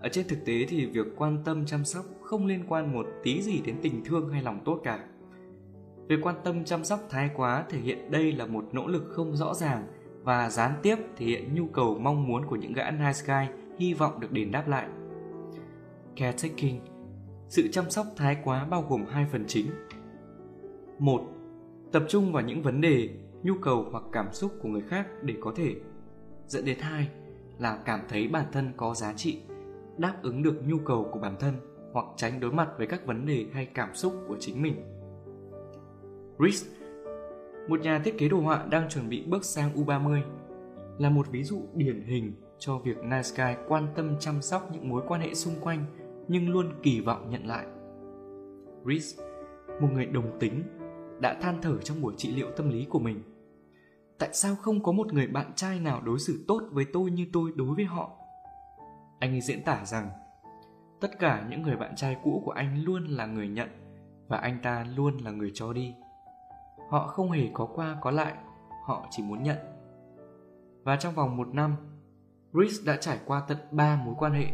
Ở 0.00 0.08
trên 0.08 0.28
thực 0.28 0.44
tế 0.44 0.66
thì 0.68 0.86
việc 0.86 1.06
quan 1.16 1.38
tâm 1.44 1.66
chăm 1.66 1.84
sóc 1.84 2.04
không 2.22 2.46
liên 2.46 2.64
quan 2.68 2.92
một 2.92 3.06
tí 3.22 3.42
gì 3.42 3.60
đến 3.64 3.76
tình 3.82 4.04
thương 4.04 4.28
hay 4.28 4.42
lòng 4.42 4.60
tốt 4.64 4.80
cả. 4.84 5.04
Việc 6.08 6.20
quan 6.22 6.36
tâm 6.44 6.64
chăm 6.64 6.84
sóc 6.84 7.00
thái 7.10 7.30
quá 7.36 7.64
thể 7.68 7.78
hiện 7.78 8.10
đây 8.10 8.32
là 8.32 8.46
một 8.46 8.64
nỗ 8.72 8.86
lực 8.86 9.04
không 9.10 9.36
rõ 9.36 9.54
ràng 9.54 9.86
và 10.22 10.50
gián 10.50 10.72
tiếp 10.82 10.96
thể 11.16 11.26
hiện 11.26 11.54
nhu 11.54 11.66
cầu 11.66 11.98
mong 11.98 12.28
muốn 12.28 12.46
của 12.46 12.56
những 12.56 12.72
gã 12.72 12.90
nice 12.90 13.20
guy 13.26 13.56
hy 13.78 13.94
vọng 13.94 14.20
được 14.20 14.32
đền 14.32 14.50
đáp 14.50 14.68
lại. 14.68 14.88
Caretaking 16.16 16.80
Sự 17.48 17.68
chăm 17.72 17.90
sóc 17.90 18.06
thái 18.16 18.36
quá 18.44 18.64
bao 18.64 18.86
gồm 18.88 19.04
hai 19.10 19.26
phần 19.32 19.44
chính. 19.48 19.66
một 20.98 21.20
Tập 21.92 22.02
trung 22.08 22.32
vào 22.32 22.42
những 22.42 22.62
vấn 22.62 22.80
đề, 22.80 23.08
nhu 23.42 23.54
cầu 23.62 23.86
hoặc 23.90 24.04
cảm 24.12 24.32
xúc 24.32 24.52
của 24.62 24.68
người 24.68 24.82
khác 24.82 25.06
để 25.22 25.34
có 25.40 25.52
thể 25.56 25.74
dẫn 26.46 26.64
đến 26.64 26.78
hai 26.80 27.08
là 27.58 27.78
cảm 27.84 28.00
thấy 28.08 28.28
bản 28.28 28.44
thân 28.52 28.72
có 28.76 28.94
giá 28.94 29.12
trị, 29.12 29.40
đáp 29.98 30.14
ứng 30.22 30.42
được 30.42 30.62
nhu 30.66 30.78
cầu 30.78 31.08
của 31.12 31.18
bản 31.18 31.36
thân 31.40 31.54
hoặc 31.92 32.06
tránh 32.16 32.40
đối 32.40 32.52
mặt 32.52 32.68
với 32.78 32.86
các 32.86 33.06
vấn 33.06 33.26
đề 33.26 33.46
hay 33.52 33.66
cảm 33.66 33.94
xúc 33.94 34.14
của 34.28 34.36
chính 34.40 34.62
mình. 34.62 34.74
Reese 36.38 36.76
một 37.68 37.80
nhà 37.80 37.98
thiết 37.98 38.18
kế 38.18 38.28
đồ 38.28 38.40
họa 38.40 38.66
đang 38.70 38.88
chuẩn 38.88 39.08
bị 39.08 39.24
bước 39.26 39.44
sang 39.44 39.74
U30, 39.74 40.20
là 40.98 41.10
một 41.10 41.26
ví 41.30 41.44
dụ 41.44 41.62
điển 41.74 42.02
hình 42.02 42.32
cho 42.58 42.78
việc 42.78 42.96
Nice 42.96 43.30
Guy 43.36 43.62
quan 43.68 43.86
tâm 43.96 44.16
chăm 44.20 44.42
sóc 44.42 44.68
những 44.72 44.88
mối 44.88 45.02
quan 45.08 45.20
hệ 45.20 45.34
xung 45.34 45.54
quanh 45.60 45.84
nhưng 46.28 46.48
luôn 46.48 46.72
kỳ 46.82 47.00
vọng 47.00 47.30
nhận 47.30 47.46
lại. 47.46 47.66
Reese, 48.86 49.22
một 49.80 49.88
người 49.92 50.06
đồng 50.06 50.38
tính, 50.40 50.62
đã 51.20 51.34
than 51.40 51.62
thở 51.62 51.78
trong 51.78 52.00
buổi 52.02 52.14
trị 52.16 52.32
liệu 52.32 52.50
tâm 52.56 52.70
lý 52.70 52.86
của 52.90 52.98
mình. 52.98 53.22
Tại 54.18 54.28
sao 54.32 54.56
không 54.56 54.82
có 54.82 54.92
một 54.92 55.12
người 55.12 55.26
bạn 55.26 55.52
trai 55.54 55.80
nào 55.80 56.00
đối 56.04 56.18
xử 56.18 56.44
tốt 56.48 56.62
với 56.70 56.84
tôi 56.92 57.10
như 57.10 57.26
tôi 57.32 57.52
đối 57.56 57.74
với 57.74 57.84
họ? 57.84 58.10
Anh 59.20 59.34
ấy 59.34 59.40
diễn 59.40 59.62
tả 59.64 59.84
rằng 59.84 60.10
tất 61.00 61.18
cả 61.18 61.46
những 61.50 61.62
người 61.62 61.76
bạn 61.76 61.96
trai 61.96 62.16
cũ 62.24 62.42
của 62.44 62.50
anh 62.50 62.84
luôn 62.84 63.04
là 63.04 63.26
người 63.26 63.48
nhận 63.48 63.68
và 64.28 64.38
anh 64.38 64.58
ta 64.62 64.86
luôn 64.96 65.18
là 65.18 65.30
người 65.30 65.50
cho 65.54 65.72
đi 65.72 65.94
họ 66.90 67.06
không 67.06 67.30
hề 67.30 67.48
có 67.54 67.66
qua 67.74 67.96
có 68.00 68.10
lại 68.10 68.34
họ 68.84 69.06
chỉ 69.10 69.22
muốn 69.22 69.42
nhận 69.42 69.56
và 70.84 70.96
trong 70.96 71.14
vòng 71.14 71.36
một 71.36 71.54
năm 71.54 71.76
Reese 72.52 72.82
đã 72.86 72.96
trải 73.00 73.18
qua 73.26 73.42
tận 73.48 73.58
ba 73.70 74.02
mối 74.04 74.14
quan 74.18 74.32
hệ 74.32 74.46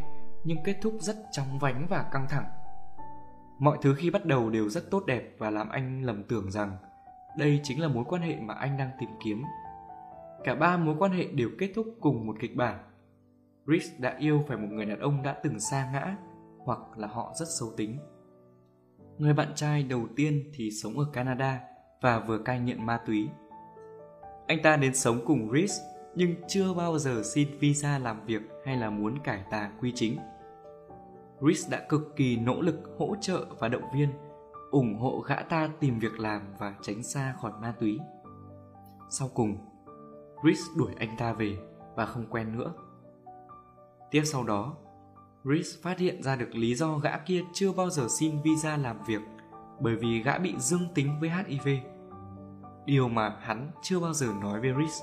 nhưng 0.43 0.63
kết 0.63 0.75
thúc 0.81 0.93
rất 0.99 1.15
chóng 1.31 1.59
vánh 1.59 1.87
và 1.89 2.09
căng 2.11 2.27
thẳng 2.29 2.45
mọi 3.59 3.77
thứ 3.81 3.95
khi 3.95 4.09
bắt 4.09 4.25
đầu 4.25 4.49
đều 4.49 4.69
rất 4.69 4.91
tốt 4.91 5.03
đẹp 5.07 5.35
và 5.37 5.49
làm 5.49 5.69
anh 5.69 6.03
lầm 6.03 6.23
tưởng 6.23 6.51
rằng 6.51 6.77
đây 7.37 7.59
chính 7.63 7.81
là 7.81 7.87
mối 7.87 8.03
quan 8.07 8.21
hệ 8.21 8.39
mà 8.39 8.53
anh 8.53 8.77
đang 8.77 8.89
tìm 8.99 9.09
kiếm 9.23 9.43
cả 10.43 10.55
ba 10.55 10.77
mối 10.77 10.95
quan 10.99 11.11
hệ 11.11 11.25
đều 11.25 11.49
kết 11.59 11.71
thúc 11.75 11.87
cùng 12.01 12.27
một 12.27 12.35
kịch 12.39 12.55
bản 12.55 12.79
Rich 13.67 13.99
đã 13.99 14.15
yêu 14.19 14.43
phải 14.47 14.57
một 14.57 14.67
người 14.71 14.85
đàn 14.85 14.99
ông 14.99 15.23
đã 15.23 15.35
từng 15.43 15.59
xa 15.59 15.89
ngã 15.93 16.15
hoặc 16.65 16.79
là 16.97 17.07
họ 17.07 17.33
rất 17.35 17.45
xấu 17.59 17.69
tính 17.77 17.99
người 19.17 19.33
bạn 19.33 19.47
trai 19.55 19.83
đầu 19.83 20.07
tiên 20.15 20.51
thì 20.53 20.71
sống 20.71 20.99
ở 20.99 21.05
Canada 21.13 21.59
và 22.01 22.19
vừa 22.19 22.37
cai 22.37 22.59
nghiện 22.59 22.85
ma 22.85 22.99
túy. 23.05 23.29
Anh 24.47 24.61
ta 24.63 24.75
đến 24.75 24.95
sống 24.95 25.19
cùng 25.25 25.51
Rich 25.53 25.71
nhưng 26.15 26.35
chưa 26.47 26.73
bao 26.73 26.97
giờ 26.99 27.21
xin 27.33 27.47
visa 27.59 27.99
làm 27.99 28.25
việc 28.25 28.41
hay 28.65 28.77
là 28.77 28.89
muốn 28.89 29.19
cải 29.23 29.43
tà 29.51 29.71
quy 29.79 29.91
chính. 29.95 30.17
Rhys 31.47 31.69
đã 31.69 31.85
cực 31.89 32.15
kỳ 32.15 32.37
nỗ 32.37 32.61
lực 32.61 32.75
hỗ 32.99 33.15
trợ 33.21 33.45
và 33.59 33.67
động 33.67 33.83
viên, 33.93 34.09
ủng 34.71 34.97
hộ 34.99 35.19
gã 35.19 35.35
ta 35.35 35.69
tìm 35.79 35.99
việc 35.99 36.19
làm 36.19 36.41
và 36.59 36.75
tránh 36.81 37.03
xa 37.03 37.35
khỏi 37.41 37.51
ma 37.61 37.73
túy. 37.79 37.99
Sau 39.09 39.29
cùng, 39.33 39.57
Rhys 40.43 40.59
đuổi 40.77 40.91
anh 40.99 41.17
ta 41.17 41.33
về 41.33 41.57
và 41.95 42.05
không 42.05 42.25
quen 42.29 42.57
nữa. 42.57 42.73
Tiếp 44.11 44.21
sau 44.25 44.43
đó, 44.43 44.75
Rhys 45.43 45.81
phát 45.81 45.99
hiện 45.99 46.23
ra 46.23 46.35
được 46.35 46.55
lý 46.55 46.75
do 46.75 46.97
gã 46.97 47.17
kia 47.17 47.43
chưa 47.53 47.71
bao 47.71 47.89
giờ 47.89 48.07
xin 48.19 48.41
visa 48.43 48.77
làm 48.77 49.03
việc 49.07 49.21
bởi 49.79 49.95
vì 49.95 50.23
gã 50.23 50.37
bị 50.37 50.55
dương 50.57 50.87
tính 50.95 51.19
với 51.19 51.29
HIV 51.29 51.67
điều 52.85 53.09
mà 53.09 53.37
hắn 53.39 53.71
chưa 53.81 53.99
bao 53.99 54.13
giờ 54.13 54.27
nói 54.41 54.59
với 54.59 54.73
Rhys. 54.79 55.01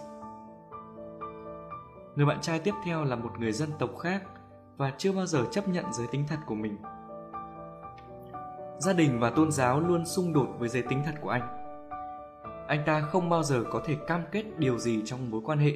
Người 2.16 2.26
bạn 2.26 2.40
trai 2.40 2.58
tiếp 2.58 2.74
theo 2.84 3.04
là 3.04 3.16
một 3.16 3.30
người 3.38 3.52
dân 3.52 3.70
tộc 3.78 3.90
khác 3.98 4.22
và 4.80 4.92
chưa 4.98 5.12
bao 5.12 5.26
giờ 5.26 5.46
chấp 5.50 5.68
nhận 5.68 5.84
giới 5.92 6.06
tính 6.06 6.24
thật 6.28 6.36
của 6.46 6.54
mình. 6.54 6.76
Gia 8.78 8.92
đình 8.92 9.20
và 9.20 9.30
tôn 9.30 9.52
giáo 9.52 9.80
luôn 9.80 10.06
xung 10.06 10.32
đột 10.32 10.48
với 10.58 10.68
giới 10.68 10.82
tính 10.82 11.02
thật 11.04 11.14
của 11.20 11.28
anh. 11.28 11.42
Anh 12.68 12.82
ta 12.86 13.00
không 13.00 13.28
bao 13.28 13.42
giờ 13.42 13.64
có 13.70 13.82
thể 13.86 13.96
cam 14.06 14.22
kết 14.32 14.44
điều 14.58 14.78
gì 14.78 15.02
trong 15.04 15.30
mối 15.30 15.40
quan 15.44 15.58
hệ. 15.58 15.72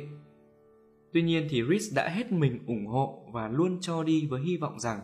Tuy 1.13 1.23
nhiên 1.23 1.47
thì 1.51 1.63
rich 1.71 1.95
đã 1.95 2.09
hết 2.09 2.33
mình 2.33 2.67
ủng 2.67 2.87
hộ 2.87 3.31
và 3.33 3.49
luôn 3.49 3.79
cho 3.81 4.03
đi 4.03 4.27
với 4.31 4.41
hy 4.41 4.57
vọng 4.57 4.81
rằng 4.81 5.01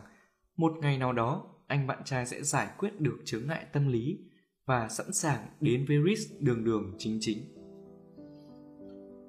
một 0.57 0.73
ngày 0.81 0.97
nào 0.97 1.13
đó 1.13 1.43
anh 1.67 1.87
bạn 1.87 2.01
trai 2.05 2.25
sẽ 2.25 2.43
giải 2.43 2.67
quyết 2.77 3.01
được 3.01 3.17
chướng 3.25 3.47
ngại 3.47 3.65
tâm 3.73 3.87
lý 3.87 4.19
và 4.65 4.87
sẵn 4.89 5.13
sàng 5.13 5.47
đến 5.59 5.85
với 5.87 5.97
rich 6.07 6.41
đường 6.41 6.63
đường 6.63 6.95
chính 6.97 7.17
chính. 7.21 7.37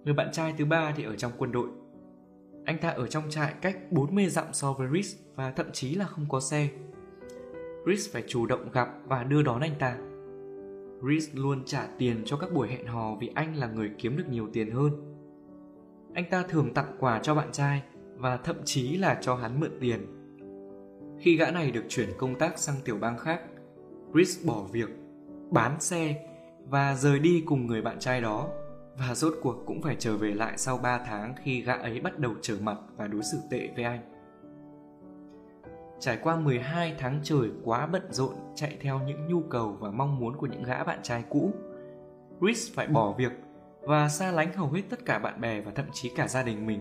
Người 0.05 0.15
bạn 0.15 0.29
trai 0.33 0.55
thứ 0.59 0.65
ba 0.65 0.95
thì 0.97 1.05
ở 1.05 1.17
trong 1.17 1.33
quân 1.39 1.53
đội. 1.53 1.82
Anh 2.65 2.79
ta 2.79 2.89
ở 2.89 3.07
trong 3.07 3.31
trại 3.31 3.55
cách 3.61 3.93
40 3.93 4.29
dặm 4.29 4.47
so 4.53 4.73
với 4.73 4.89
Rhys 4.93 5.17
và 5.35 5.51
thậm 5.51 5.67
chí 5.73 5.95
là 5.95 6.05
không 6.05 6.27
có 6.29 6.41
xe. 6.41 6.69
Rhys 7.87 8.13
phải 8.13 8.25
chủ 8.29 8.47
động 8.47 8.71
gặp 8.73 8.89
và 9.07 9.25
đưa 9.25 9.43
đón 9.43 9.61
anh 9.61 9.75
ta. 9.79 9.97
Rhys 11.09 11.29
luôn 11.35 11.63
trả 11.65 11.87
tiền 11.99 12.23
cho 12.25 12.37
các 12.37 12.53
buổi 12.53 12.69
hẹn 12.69 12.87
hò 12.87 13.17
vì 13.21 13.31
anh 13.35 13.57
là 13.57 13.67
người 13.67 13.91
kiếm 13.99 14.17
được 14.17 14.25
nhiều 14.31 14.49
tiền 14.53 14.71
hơn. 14.71 14.93
Anh 16.15 16.25
ta 16.31 16.43
thường 16.49 16.75
tặng 16.75 16.97
quà 16.99 17.21
cho 17.23 17.35
bạn 17.35 17.49
trai 17.53 17.83
và 18.17 18.37
thậm 18.37 18.57
chí 18.65 18.97
là 18.97 19.19
cho 19.21 19.35
hắn 19.35 19.61
mượn 19.61 19.71
tiền. 19.81 20.07
Khi 21.21 21.37
gã 21.37 21.51
này 21.51 21.71
được 21.71 21.85
chuyển 21.89 22.09
công 22.19 22.35
tác 22.39 22.59
sang 22.59 22.77
tiểu 22.85 22.99
bang 23.01 23.19
khác, 23.19 23.41
Rhys 24.15 24.47
bỏ 24.47 24.63
việc 24.73 24.89
bán 25.51 25.81
xe 25.81 26.29
và 26.69 26.95
rời 26.95 27.19
đi 27.19 27.43
cùng 27.47 27.67
người 27.67 27.83
bạn 27.83 27.99
trai 27.99 28.21
đó 28.21 28.49
và 28.99 29.15
rốt 29.15 29.35
cuộc 29.43 29.57
cũng 29.67 29.83
phải 29.83 29.97
trở 29.99 30.17
về 30.17 30.35
lại 30.35 30.59
sau 30.59 30.79
3 30.79 30.99
tháng 30.99 31.35
khi 31.43 31.63
gã 31.63 31.73
ấy 31.73 32.01
bắt 32.01 32.19
đầu 32.19 32.33
trở 32.43 32.57
mặt 32.61 32.77
và 32.97 33.07
đối 33.07 33.23
xử 33.23 33.39
tệ 33.51 33.69
với 33.77 33.85
anh. 33.85 34.01
Trải 36.01 36.19
qua 36.23 36.37
12 36.37 36.95
tháng 36.99 37.21
trời 37.23 37.51
quá 37.65 37.87
bận 37.87 38.03
rộn 38.11 38.35
chạy 38.55 38.79
theo 38.81 39.01
những 39.07 39.29
nhu 39.29 39.41
cầu 39.41 39.77
và 39.81 39.91
mong 39.91 40.19
muốn 40.19 40.37
của 40.37 40.47
những 40.47 40.63
gã 40.63 40.85
bạn 40.85 40.99
trai 41.03 41.25
cũ, 41.31 41.51
Chris 42.41 42.75
phải 42.75 42.87
bỏ 42.87 43.15
việc 43.19 43.33
và 43.81 44.09
xa 44.09 44.33
lánh 44.33 44.53
hầu 44.53 44.71
hết 44.71 44.83
tất 44.91 45.05
cả 45.05 45.19
bạn 45.19 45.41
bè 45.41 45.61
và 45.61 45.73
thậm 45.75 45.87
chí 45.93 46.11
cả 46.17 46.29
gia 46.29 46.43
đình 46.43 46.67
mình. 46.67 46.81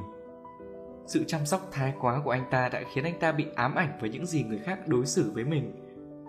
Sự 1.07 1.23
chăm 1.23 1.45
sóc 1.45 1.67
thái 1.71 1.93
quá 1.99 2.21
của 2.23 2.31
anh 2.31 2.43
ta 2.51 2.69
đã 2.69 2.81
khiến 2.93 3.03
anh 3.03 3.19
ta 3.19 3.31
bị 3.31 3.45
ám 3.55 3.75
ảnh 3.75 3.97
với 4.01 4.09
những 4.09 4.25
gì 4.25 4.43
người 4.43 4.59
khác 4.59 4.88
đối 4.88 5.05
xử 5.05 5.31
với 5.33 5.43
mình, 5.43 5.73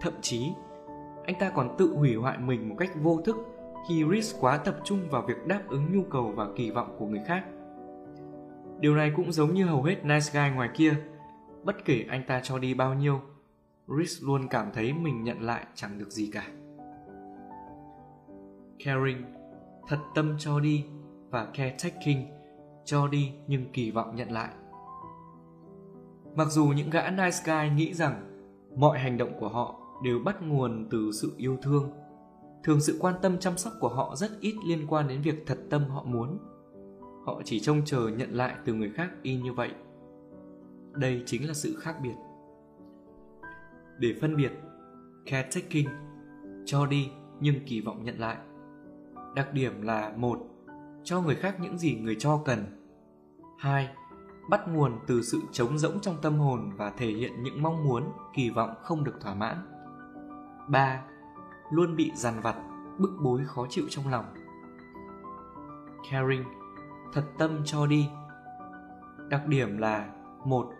thậm 0.00 0.12
chí 0.20 0.52
anh 1.24 1.38
ta 1.40 1.50
còn 1.50 1.76
tự 1.78 1.94
hủy 1.96 2.14
hoại 2.14 2.38
mình 2.38 2.68
một 2.68 2.74
cách 2.78 2.90
vô 3.02 3.20
thức 3.24 3.36
khi 3.88 4.04
Riz 4.04 4.40
quá 4.40 4.56
tập 4.56 4.76
trung 4.84 5.08
vào 5.10 5.22
việc 5.22 5.46
đáp 5.46 5.62
ứng 5.68 5.96
nhu 5.96 6.02
cầu 6.10 6.32
và 6.36 6.46
kỳ 6.56 6.70
vọng 6.70 6.96
của 6.98 7.06
người 7.06 7.22
khác. 7.26 7.44
Điều 8.80 8.96
này 8.96 9.12
cũng 9.16 9.32
giống 9.32 9.54
như 9.54 9.64
hầu 9.64 9.82
hết 9.82 10.04
nice 10.04 10.30
guy 10.32 10.54
ngoài 10.54 10.70
kia. 10.74 10.94
Bất 11.64 11.84
kể 11.84 12.04
anh 12.08 12.24
ta 12.26 12.40
cho 12.42 12.58
đi 12.58 12.74
bao 12.74 12.94
nhiêu, 12.94 13.20
Riz 13.88 14.26
luôn 14.26 14.48
cảm 14.48 14.66
thấy 14.74 14.92
mình 14.92 15.24
nhận 15.24 15.42
lại 15.42 15.66
chẳng 15.74 15.98
được 15.98 16.10
gì 16.10 16.30
cả. 16.32 16.46
Caring, 18.84 19.22
thật 19.88 19.98
tâm 20.14 20.34
cho 20.38 20.60
đi 20.60 20.84
và 21.30 21.44
caretaking, 21.44 22.22
cho 22.84 23.08
đi 23.08 23.32
nhưng 23.46 23.72
kỳ 23.72 23.90
vọng 23.90 24.16
nhận 24.16 24.30
lại. 24.30 24.48
Mặc 26.34 26.48
dù 26.50 26.66
những 26.66 26.90
gã 26.90 27.10
nice 27.10 27.38
guy 27.44 27.70
nghĩ 27.76 27.94
rằng 27.94 28.44
mọi 28.76 28.98
hành 28.98 29.18
động 29.18 29.32
của 29.40 29.48
họ 29.48 29.74
đều 30.04 30.18
bắt 30.24 30.42
nguồn 30.42 30.88
từ 30.90 31.10
sự 31.12 31.32
yêu 31.36 31.56
thương 31.62 31.90
thường 32.64 32.80
sự 32.80 32.96
quan 33.00 33.14
tâm 33.22 33.38
chăm 33.38 33.58
sóc 33.58 33.72
của 33.80 33.88
họ 33.88 34.16
rất 34.16 34.30
ít 34.40 34.54
liên 34.66 34.86
quan 34.88 35.08
đến 35.08 35.22
việc 35.22 35.44
thật 35.46 35.58
tâm 35.70 35.84
họ 35.84 36.02
muốn. 36.04 36.38
Họ 37.26 37.42
chỉ 37.44 37.60
trông 37.60 37.82
chờ 37.84 38.08
nhận 38.08 38.30
lại 38.30 38.56
từ 38.64 38.74
người 38.74 38.90
khác 38.90 39.10
y 39.22 39.36
như 39.36 39.52
vậy. 39.52 39.70
Đây 40.92 41.22
chính 41.26 41.48
là 41.48 41.54
sự 41.54 41.76
khác 41.80 41.96
biệt. 42.02 42.14
Để 43.98 44.14
phân 44.20 44.36
biệt, 44.36 44.52
caretaking, 45.26 45.90
cho 46.64 46.86
đi 46.86 47.10
nhưng 47.40 47.66
kỳ 47.66 47.80
vọng 47.80 48.04
nhận 48.04 48.20
lại. 48.20 48.36
Đặc 49.34 49.52
điểm 49.52 49.82
là 49.82 50.12
một, 50.16 50.38
cho 51.04 51.20
người 51.20 51.34
khác 51.34 51.56
những 51.60 51.78
gì 51.78 51.94
người 51.94 52.16
cho 52.18 52.42
cần. 52.44 52.58
Hai, 53.58 53.88
bắt 54.50 54.68
nguồn 54.68 54.98
từ 55.06 55.22
sự 55.22 55.40
trống 55.52 55.78
rỗng 55.78 56.00
trong 56.00 56.16
tâm 56.22 56.38
hồn 56.38 56.70
và 56.76 56.90
thể 56.90 57.06
hiện 57.06 57.42
những 57.42 57.62
mong 57.62 57.84
muốn, 57.84 58.04
kỳ 58.34 58.50
vọng 58.50 58.74
không 58.82 59.04
được 59.04 59.20
thỏa 59.20 59.34
mãn. 59.34 59.56
3. 60.68 61.02
Luôn 61.72 61.96
bị 61.96 62.10
dằn 62.14 62.40
vặt, 62.40 62.56
bức 62.98 63.10
bối 63.22 63.42
khó 63.46 63.66
chịu 63.70 63.84
trong 63.88 64.08
lòng. 64.08 64.34
Caring, 66.10 66.44
thật 67.12 67.24
tâm 67.38 67.62
cho 67.64 67.86
đi. 67.86 68.06
Đặc 69.28 69.46
điểm 69.46 69.78
là 69.78 70.14
một 70.46 70.72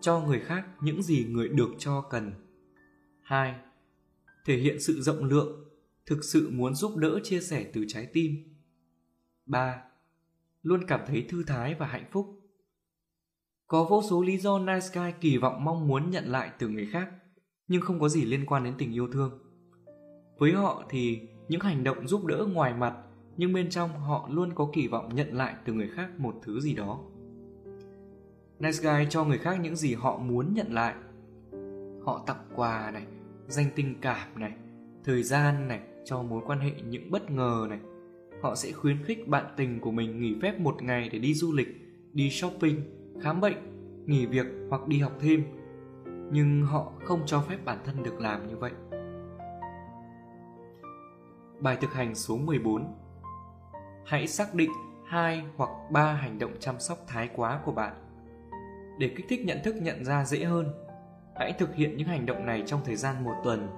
Cho 0.00 0.20
người 0.20 0.40
khác 0.40 0.66
những 0.80 1.02
gì 1.02 1.24
người 1.24 1.48
được 1.48 1.70
cho 1.78 2.00
cần. 2.00 2.32
2. 3.22 3.54
Thể 4.44 4.56
hiện 4.56 4.80
sự 4.80 5.02
rộng 5.02 5.24
lượng, 5.24 5.64
thực 6.06 6.24
sự 6.24 6.50
muốn 6.52 6.74
giúp 6.74 6.96
đỡ 6.96 7.20
chia 7.22 7.40
sẻ 7.40 7.70
từ 7.72 7.84
trái 7.88 8.06
tim. 8.12 8.56
3. 9.46 9.82
Luôn 10.62 10.84
cảm 10.86 11.00
thấy 11.06 11.26
thư 11.28 11.42
thái 11.42 11.74
và 11.74 11.86
hạnh 11.86 12.08
phúc. 12.12 12.40
Có 13.66 13.84
vô 13.84 14.02
số 14.10 14.22
lý 14.22 14.38
do 14.38 14.58
Nice 14.58 14.86
Guy 14.94 15.12
kỳ 15.20 15.36
vọng 15.36 15.64
mong 15.64 15.88
muốn 15.88 16.10
nhận 16.10 16.24
lại 16.24 16.50
từ 16.58 16.68
người 16.68 16.88
khác, 16.92 17.08
nhưng 17.68 17.82
không 17.82 18.00
có 18.00 18.08
gì 18.08 18.24
liên 18.24 18.46
quan 18.46 18.64
đến 18.64 18.74
tình 18.78 18.92
yêu 18.92 19.08
thương. 19.12 19.45
Với 20.38 20.52
họ 20.52 20.84
thì 20.88 21.20
những 21.48 21.60
hành 21.60 21.84
động 21.84 22.08
giúp 22.08 22.24
đỡ 22.24 22.46
ngoài 22.52 22.74
mặt 22.74 22.94
nhưng 23.36 23.52
bên 23.52 23.70
trong 23.70 23.90
họ 24.00 24.28
luôn 24.32 24.52
có 24.54 24.68
kỳ 24.72 24.88
vọng 24.88 25.14
nhận 25.14 25.36
lại 25.36 25.54
từ 25.64 25.72
người 25.72 25.88
khác 25.88 26.08
một 26.18 26.34
thứ 26.42 26.60
gì 26.60 26.74
đó. 26.74 27.00
Nice 28.58 28.78
Guy 28.82 29.06
cho 29.10 29.24
người 29.24 29.38
khác 29.38 29.58
những 29.60 29.76
gì 29.76 29.94
họ 29.94 30.18
muốn 30.18 30.54
nhận 30.54 30.72
lại. 30.72 30.94
Họ 32.04 32.24
tặng 32.26 32.48
quà 32.54 32.90
này, 32.90 33.06
danh 33.46 33.66
tình 33.76 33.94
cảm 34.00 34.40
này, 34.40 34.52
thời 35.04 35.22
gian 35.22 35.68
này 35.68 35.80
cho 36.04 36.22
mối 36.22 36.42
quan 36.46 36.58
hệ 36.58 36.70
những 36.88 37.10
bất 37.10 37.30
ngờ 37.30 37.66
này. 37.68 37.78
Họ 38.42 38.54
sẽ 38.54 38.72
khuyến 38.72 39.04
khích 39.04 39.28
bạn 39.28 39.44
tình 39.56 39.80
của 39.80 39.90
mình 39.90 40.20
nghỉ 40.20 40.34
phép 40.42 40.60
một 40.60 40.82
ngày 40.82 41.08
để 41.12 41.18
đi 41.18 41.34
du 41.34 41.52
lịch, 41.52 41.68
đi 42.12 42.30
shopping, 42.30 42.80
khám 43.22 43.40
bệnh, 43.40 43.56
nghỉ 44.06 44.26
việc 44.26 44.46
hoặc 44.70 44.88
đi 44.88 44.98
học 44.98 45.12
thêm. 45.20 45.42
Nhưng 46.32 46.62
họ 46.62 46.92
không 47.04 47.20
cho 47.26 47.40
phép 47.40 47.64
bản 47.64 47.78
thân 47.84 48.02
được 48.02 48.20
làm 48.20 48.48
như 48.48 48.56
vậy. 48.56 48.72
Bài 51.60 51.76
thực 51.80 51.92
hành 51.92 52.14
số 52.14 52.36
14 52.36 52.94
Hãy 54.06 54.26
xác 54.26 54.54
định 54.54 54.70
hai 55.06 55.44
hoặc 55.56 55.70
ba 55.90 56.12
hành 56.12 56.38
động 56.38 56.52
chăm 56.60 56.80
sóc 56.80 56.98
thái 57.06 57.30
quá 57.34 57.60
của 57.64 57.72
bạn. 57.72 57.92
Để 58.98 59.14
kích 59.16 59.26
thích 59.28 59.40
nhận 59.44 59.58
thức 59.64 59.74
nhận 59.82 60.04
ra 60.04 60.24
dễ 60.24 60.44
hơn, 60.44 60.74
hãy 61.36 61.52
thực 61.52 61.74
hiện 61.74 61.96
những 61.96 62.08
hành 62.08 62.26
động 62.26 62.46
này 62.46 62.62
trong 62.66 62.80
thời 62.84 62.96
gian 62.96 63.24
một 63.24 63.34
tuần. 63.44 63.68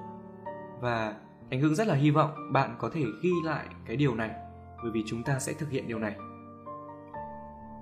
Và 0.81 1.15
anh 1.51 1.61
Hưng 1.61 1.75
rất 1.75 1.87
là 1.87 1.95
hy 1.95 2.11
vọng 2.11 2.53
bạn 2.53 2.77
có 2.79 2.91
thể 2.95 3.03
ghi 3.23 3.33
lại 3.45 3.67
cái 3.87 3.97
điều 3.97 4.15
này 4.15 4.31
bởi 4.83 4.91
vì 4.93 5.03
chúng 5.07 5.23
ta 5.23 5.39
sẽ 5.39 5.53
thực 5.53 5.71
hiện 5.71 5.89
điều 5.89 5.99
này. 5.99 6.17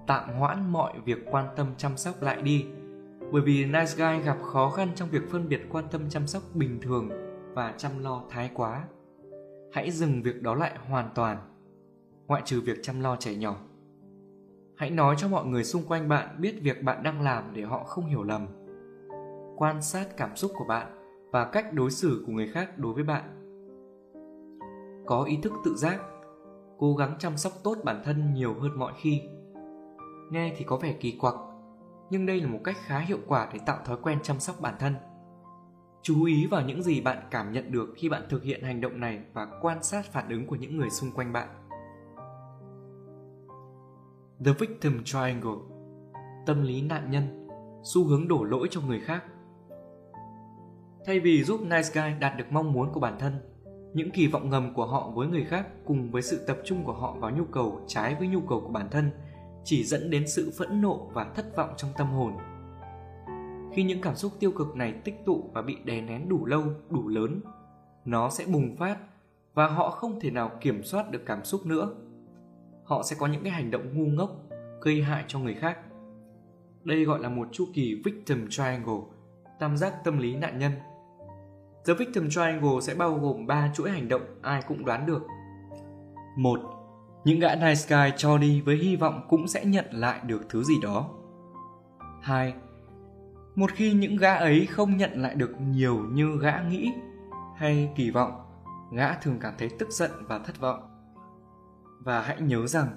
Tạm 0.07 0.29
hoãn 0.39 0.73
mọi 0.73 0.93
việc 1.05 1.19
quan 1.31 1.47
tâm 1.57 1.67
chăm 1.77 1.97
sóc 1.97 2.23
lại 2.23 2.43
đi 2.43 2.67
bởi 3.33 3.43
vì 3.43 3.65
Nice 3.65 3.93
Guy 3.97 4.23
gặp 4.25 4.37
khó 4.43 4.71
khăn 4.71 4.89
trong 4.95 5.09
việc 5.09 5.31
phân 5.31 5.49
biệt 5.49 5.61
quan 5.71 5.85
tâm 5.91 6.11
chăm 6.11 6.27
sóc 6.27 6.43
bình 6.55 6.81
thường 6.83 7.09
và 7.55 7.75
chăm 7.77 8.03
lo 8.03 8.23
thái 8.31 8.51
quá 8.55 8.85
hãy 9.73 9.91
dừng 9.91 10.23
việc 10.23 10.43
đó 10.43 10.55
lại 10.55 10.79
hoàn 10.89 11.11
toàn. 11.15 11.39
Ngoại 12.27 12.43
trừ 12.45 12.61
việc 12.61 12.79
chăm 12.83 13.01
lo 13.01 13.17
trẻ 13.17 13.35
nhỏ. 13.35 13.57
Hãy 14.77 14.91
nói 14.91 15.15
cho 15.19 15.29
mọi 15.29 15.47
người 15.47 15.65
xung 15.65 15.83
quanh 15.89 16.09
bạn 16.09 16.41
biết 16.41 16.59
việc 16.63 16.83
bạn 16.83 17.03
đang 17.03 17.23
làm 17.23 17.45
để 17.55 17.63
họ 17.63 17.85
không 17.85 18.07
hiểu 18.07 18.23
lầm. 18.23 18.47
Quan 19.57 19.83
sát 19.83 20.17
cảm 20.17 20.37
xúc 20.37 20.53
của 20.59 20.65
bạn 20.69 20.87
và 21.33 21.45
cách 21.45 21.73
đối 21.73 21.91
xử 21.91 22.25
của 22.27 22.33
người 22.33 22.49
khác 22.49 22.79
đối 22.79 22.95
với 22.95 23.05
bạn. 23.05 23.23
Có 25.07 25.23
ý 25.23 25.39
thức 25.43 25.53
tự 25.65 25.75
giác. 25.75 26.01
Cố 26.79 26.95
gắng 26.95 27.17
chăm 27.19 27.37
sóc 27.37 27.53
tốt 27.65 27.79
bản 27.85 28.03
thân 28.05 28.35
nhiều 28.35 28.55
hơn 28.61 28.79
mọi 28.79 28.93
khi. 28.97 29.23
Nghe 30.31 30.55
thì 30.57 30.65
có 30.65 30.77
vẻ 30.77 30.93
kỳ 31.01 31.19
quặc, 31.21 31.35
nhưng 32.11 32.27
đây 32.27 32.41
là 32.41 32.49
một 32.49 32.61
cách 32.65 32.77
khá 32.87 32.99
hiệu 32.99 33.19
quả 33.27 33.49
để 33.53 33.61
tạo 33.67 33.79
thói 33.85 33.97
quen 34.03 34.19
chăm 34.23 34.41
sóc 34.41 34.61
bản 34.61 34.75
thân 34.79 34.95
chú 36.07 36.25
ý 36.25 36.47
vào 36.47 36.63
những 36.63 36.83
gì 36.83 37.01
bạn 37.01 37.19
cảm 37.31 37.53
nhận 37.53 37.73
được 37.73 37.95
khi 37.97 38.09
bạn 38.09 38.23
thực 38.29 38.43
hiện 38.43 38.63
hành 38.63 38.81
động 38.81 39.01
này 39.01 39.21
và 39.33 39.49
quan 39.61 39.83
sát 39.83 40.13
phản 40.13 40.29
ứng 40.29 40.47
của 40.47 40.57
những 40.57 40.77
người 40.77 40.91
xung 40.91 41.11
quanh 41.11 41.33
bạn. 41.33 41.49
The 44.45 44.53
victim 44.59 45.05
triangle, 45.05 45.61
tâm 46.47 46.63
lý 46.63 46.83
nạn 46.83 47.11
nhân, 47.11 47.49
xu 47.85 48.05
hướng 48.05 48.29
đổ 48.29 48.45
lỗi 48.45 48.69
cho 48.71 48.81
người 48.81 49.01
khác. 49.01 49.25
Thay 51.07 51.21
vì 51.21 51.45
giúp 51.45 51.61
nice 51.61 51.89
guy 51.95 52.19
đạt 52.21 52.37
được 52.37 52.45
mong 52.51 52.73
muốn 52.73 52.93
của 52.93 53.01
bản 53.01 53.17
thân, 53.19 53.33
những 53.95 54.11
kỳ 54.11 54.27
vọng 54.27 54.51
ngầm 54.51 54.75
của 54.75 54.87
họ 54.87 55.11
với 55.15 55.29
người 55.29 55.45
khác 55.45 55.67
cùng 55.85 56.11
với 56.11 56.23
sự 56.23 56.45
tập 56.47 56.59
trung 56.65 56.85
của 56.85 56.95
họ 56.95 57.17
vào 57.21 57.31
nhu 57.31 57.45
cầu 57.45 57.81
trái 57.87 58.15
với 58.15 58.29
nhu 58.29 58.41
cầu 58.41 58.61
của 58.61 58.73
bản 58.73 58.89
thân 58.91 59.11
chỉ 59.65 59.85
dẫn 59.85 60.11
đến 60.11 60.29
sự 60.29 60.53
phẫn 60.59 60.81
nộ 60.81 61.11
và 61.13 61.33
thất 61.35 61.57
vọng 61.57 61.71
trong 61.77 61.91
tâm 61.97 62.07
hồn 62.11 62.33
khi 63.77 63.83
những 63.83 64.01
cảm 64.01 64.17
xúc 64.17 64.33
tiêu 64.41 64.53
cực 64.53 64.77
này 64.77 64.93
tích 65.05 65.25
tụ 65.27 65.51
và 65.55 65.63
bị 65.63 65.77
đè 65.85 66.01
nén 66.01 66.29
đủ 66.29 66.47
lâu, 66.47 66.63
đủ 66.91 67.09
lớn, 67.09 67.41
nó 68.05 68.31
sẽ 68.31 68.47
bùng 68.47 68.77
phát 68.77 68.99
và 69.55 69.67
họ 69.67 69.91
không 69.91 70.21
thể 70.21 70.31
nào 70.31 70.51
kiểm 70.61 70.83
soát 70.83 71.11
được 71.11 71.23
cảm 71.27 71.45
xúc 71.45 71.67
nữa 71.67 71.95
họ 72.85 73.03
sẽ 73.03 73.17
có 73.19 73.27
những 73.27 73.43
cái 73.43 73.53
hành 73.53 73.71
động 73.71 73.83
ngu 73.95 74.07
ngốc, 74.07 74.31
gây 74.81 75.03
hại 75.03 75.25
cho 75.29 75.39
người 75.39 75.55
khác 75.55 75.79
đây 76.85 77.05
gọi 77.05 77.21
là 77.21 77.29
một 77.29 77.49
chu 77.53 77.65
kỳ 77.75 78.03
victim 78.05 78.47
triangle, 78.51 79.01
tam 79.59 79.77
giác 79.77 79.95
tâm 80.05 80.19
lý 80.19 80.37
nạn 80.37 80.59
nhân 80.59 80.73
The 81.87 81.95
Victim 81.95 82.31
Triangle 82.31 82.81
sẽ 82.83 82.95
bao 82.95 83.15
gồm 83.15 83.47
3 83.47 83.71
chuỗi 83.75 83.91
hành 83.91 84.09
động 84.09 84.23
ai 84.43 84.63
cũng 84.69 84.85
đoán 84.85 85.07
được. 85.07 85.27
một, 86.37 86.61
Những 87.25 87.41
gã 87.41 87.55
nice 87.55 87.83
guy 87.89 88.13
cho 88.17 88.39
đi 88.39 88.61
với 88.61 88.77
hy 88.77 88.97
vọng 88.97 89.27
cũng 89.29 89.49
sẽ 89.49 89.65
nhận 89.65 89.85
lại 89.91 90.21
được 90.27 90.47
thứ 90.49 90.63
gì 90.63 90.75
đó. 90.83 91.09
2 92.23 92.55
một 93.57 93.71
khi 93.75 93.93
những 93.93 94.17
gã 94.17 94.35
ấy 94.35 94.67
không 94.67 94.97
nhận 94.97 95.23
lại 95.23 95.35
được 95.35 95.61
nhiều 95.61 96.05
như 96.13 96.39
gã 96.41 96.63
nghĩ 96.71 96.93
hay 97.57 97.93
kỳ 97.97 98.11
vọng 98.11 98.33
gã 98.93 99.15
thường 99.15 99.39
cảm 99.41 99.55
thấy 99.59 99.71
tức 99.79 99.89
giận 99.91 100.11
và 100.29 100.39
thất 100.39 100.61
vọng 100.61 100.81
và 102.01 102.23
hãy 102.23 102.41
nhớ 102.41 102.67
rằng 102.67 102.89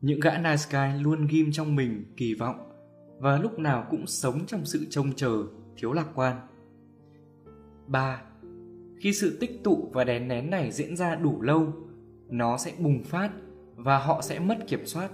những 0.00 0.20
gã 0.20 0.38
nice 0.38 0.64
guy 0.70 1.02
luôn 1.02 1.26
ghim 1.26 1.52
trong 1.52 1.76
mình 1.76 2.04
kỳ 2.16 2.34
vọng 2.34 2.70
và 3.18 3.38
lúc 3.38 3.58
nào 3.58 3.86
cũng 3.90 4.06
sống 4.06 4.46
trong 4.46 4.64
sự 4.64 4.86
trông 4.90 5.12
chờ 5.16 5.42
thiếu 5.76 5.92
lạc 5.92 6.06
quan 6.14 6.36
3. 7.86 8.22
Khi 9.00 9.12
sự 9.12 9.36
tích 9.40 9.64
tụ 9.64 9.90
và 9.92 10.04
đè 10.04 10.18
nén 10.18 10.50
này 10.50 10.72
diễn 10.72 10.96
ra 10.96 11.14
đủ 11.14 11.42
lâu, 11.42 11.72
nó 12.28 12.58
sẽ 12.58 12.72
bùng 12.78 13.04
phát 13.04 13.30
và 13.76 13.98
họ 13.98 14.22
sẽ 14.22 14.38
mất 14.38 14.58
kiểm 14.66 14.86
soát. 14.86 15.10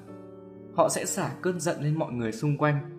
Họ 0.75 0.89
sẽ 0.89 1.05
xả 1.05 1.31
cơn 1.43 1.61
giận 1.61 1.83
lên 1.83 1.99
mọi 1.99 2.13
người 2.13 2.33
xung 2.33 2.59
quanh 2.59 2.96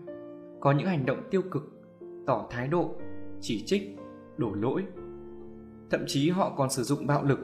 có 0.67 0.73
những 0.73 0.87
hành 0.87 1.05
động 1.05 1.23
tiêu 1.31 1.41
cực, 1.51 1.81
tỏ 2.25 2.47
thái 2.49 2.67
độ, 2.67 2.95
chỉ 3.41 3.63
trích, 3.65 3.97
đổ 4.37 4.53
lỗi. 4.53 4.83
Thậm 5.89 6.03
chí 6.07 6.29
họ 6.29 6.53
còn 6.57 6.69
sử 6.69 6.83
dụng 6.83 7.07
bạo 7.07 7.23
lực. 7.23 7.39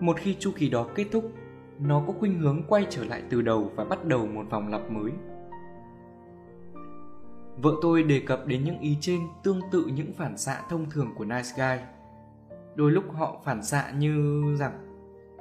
Một 0.00 0.16
khi 0.16 0.36
chu 0.38 0.50
kỳ 0.56 0.70
đó 0.70 0.88
kết 0.94 1.06
thúc, 1.12 1.32
nó 1.78 2.04
có 2.06 2.12
khuynh 2.12 2.38
hướng 2.38 2.62
quay 2.68 2.86
trở 2.90 3.04
lại 3.04 3.22
từ 3.30 3.42
đầu 3.42 3.70
và 3.76 3.84
bắt 3.84 4.04
đầu 4.04 4.26
một 4.26 4.44
vòng 4.50 4.68
lặp 4.68 4.90
mới. 4.90 5.12
Vợ 7.62 7.72
tôi 7.82 8.02
đề 8.02 8.22
cập 8.26 8.46
đến 8.46 8.64
những 8.64 8.78
ý 8.78 8.96
trên 9.00 9.20
tương 9.44 9.60
tự 9.72 9.86
những 9.94 10.12
phản 10.12 10.36
xạ 10.36 10.62
thông 10.68 10.90
thường 10.90 11.08
của 11.16 11.24
nice 11.24 11.50
guy. 11.56 11.84
Đôi 12.74 12.90
lúc 12.90 13.04
họ 13.12 13.40
phản 13.44 13.62
xạ 13.62 13.92
như 13.98 14.42
rằng 14.58 14.72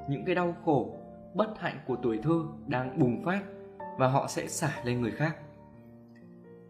những 0.10 0.26
cái 0.26 0.36
đau 0.36 0.56
khổ, 0.66 0.98
bất 1.36 1.60
hạnh 1.60 1.78
của 1.88 1.96
tuổi 2.04 2.20
thơ 2.24 2.44
đang 2.68 3.00
bùng 3.00 3.24
phát 3.26 3.42
và 3.98 4.08
họ 4.08 4.28
sẽ 4.28 4.48
xả 4.48 4.82
lên 4.84 5.02
người 5.02 5.12
khác. 5.12 5.38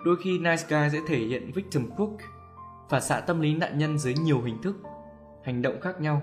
Đôi 0.06 0.16
khi 0.16 0.40
Nice 0.40 0.64
Guy 0.70 0.90
sẽ 0.92 1.00
thể 1.08 1.18
hiện 1.18 1.52
victim 1.52 1.90
cook, 1.98 2.10
phản 2.90 3.02
xạ 3.02 3.20
tâm 3.20 3.42
lý 3.42 3.56
nạn 3.56 3.78
nhân 3.78 3.98
dưới 3.98 4.14
nhiều 4.14 4.42
hình 4.42 4.62
thức, 4.62 4.76
hành 5.44 5.62
động 5.62 5.82
khác 5.82 6.02
nhau, 6.02 6.22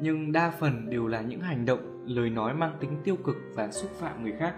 nhưng 0.00 0.32
đa 0.32 0.50
phần 0.50 0.90
đều 0.90 1.06
là 1.06 1.20
những 1.20 1.40
hành 1.40 1.66
động, 1.66 2.04
lời 2.06 2.30
nói 2.30 2.54
mang 2.54 2.76
tính 2.80 3.00
tiêu 3.04 3.16
cực 3.24 3.36
và 3.54 3.70
xúc 3.70 3.90
phạm 4.00 4.22
người 4.22 4.32
khác, 4.38 4.54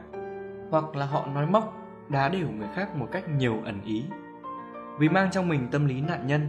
hoặc 0.70 0.96
là 0.96 1.06
họ 1.06 1.26
nói 1.26 1.46
móc, 1.46 1.74
đá 2.08 2.28
đều 2.28 2.50
người 2.50 2.68
khác 2.74 2.96
một 2.96 3.08
cách 3.12 3.24
nhiều 3.28 3.60
ẩn 3.64 3.82
ý. 3.84 4.04
Vì 4.98 5.08
mang 5.08 5.30
trong 5.30 5.48
mình 5.48 5.68
tâm 5.70 5.86
lý 5.86 6.00
nạn 6.00 6.26
nhân, 6.26 6.46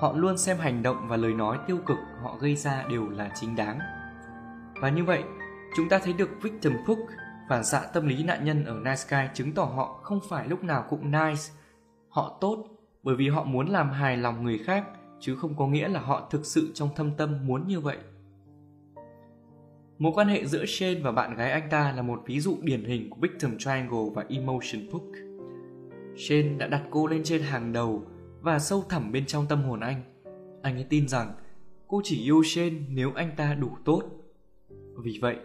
họ 0.00 0.12
luôn 0.12 0.38
xem 0.38 0.56
hành 0.58 0.82
động 0.82 1.08
và 1.08 1.16
lời 1.16 1.32
nói 1.32 1.58
tiêu 1.66 1.78
cực 1.86 1.98
họ 2.22 2.36
gây 2.40 2.56
ra 2.56 2.84
đều 2.90 3.08
là 3.08 3.30
chính 3.34 3.56
đáng. 3.56 3.78
Và 4.80 4.88
như 4.88 5.04
vậy, 5.04 5.24
chúng 5.76 5.88
ta 5.88 5.98
thấy 5.98 6.12
được 6.12 6.30
victim 6.42 6.72
cook 6.86 6.98
Phản 7.50 7.64
xạ 7.64 7.80
dạ 7.82 7.90
tâm 7.92 8.06
lý 8.06 8.24
nạn 8.24 8.44
nhân 8.44 8.64
ở 8.64 8.74
Nice 8.74 9.02
Guy 9.08 9.28
chứng 9.34 9.52
tỏ 9.52 9.64
họ 9.64 10.00
không 10.02 10.20
phải 10.28 10.48
lúc 10.48 10.64
nào 10.64 10.84
cũng 10.88 11.10
nice. 11.10 11.42
Họ 12.08 12.38
tốt 12.40 12.66
bởi 13.02 13.16
vì 13.16 13.28
họ 13.28 13.44
muốn 13.44 13.68
làm 13.68 13.90
hài 13.90 14.16
lòng 14.16 14.44
người 14.44 14.58
khác 14.58 14.84
chứ 15.20 15.36
không 15.36 15.56
có 15.56 15.66
nghĩa 15.66 15.88
là 15.88 16.00
họ 16.00 16.28
thực 16.30 16.46
sự 16.46 16.70
trong 16.74 16.88
thâm 16.96 17.10
tâm 17.16 17.46
muốn 17.46 17.68
như 17.68 17.80
vậy. 17.80 17.96
Mối 19.98 20.12
quan 20.14 20.28
hệ 20.28 20.46
giữa 20.46 20.64
Shane 20.66 21.00
và 21.00 21.12
bạn 21.12 21.36
gái 21.36 21.50
anh 21.52 21.70
ta 21.70 21.92
là 21.92 22.02
một 22.02 22.22
ví 22.26 22.40
dụ 22.40 22.56
điển 22.62 22.84
hình 22.84 23.10
của 23.10 23.20
Victim 23.20 23.58
Triangle 23.58 24.10
và 24.14 24.24
Emotion 24.28 24.90
Hook. 24.92 25.12
Shane 26.16 26.56
đã 26.58 26.66
đặt 26.66 26.82
cô 26.90 27.06
lên 27.06 27.24
trên 27.24 27.42
hàng 27.42 27.72
đầu 27.72 28.02
và 28.40 28.58
sâu 28.58 28.84
thẳm 28.88 29.12
bên 29.12 29.26
trong 29.26 29.46
tâm 29.48 29.62
hồn 29.62 29.80
anh. 29.80 30.02
Anh 30.62 30.74
ấy 30.74 30.86
tin 30.90 31.08
rằng 31.08 31.32
cô 31.88 32.00
chỉ 32.04 32.22
yêu 32.24 32.42
Shane 32.42 32.74
nếu 32.88 33.12
anh 33.14 33.30
ta 33.36 33.54
đủ 33.54 33.70
tốt. 33.84 34.02
Vì 35.04 35.18
vậy, 35.22 35.36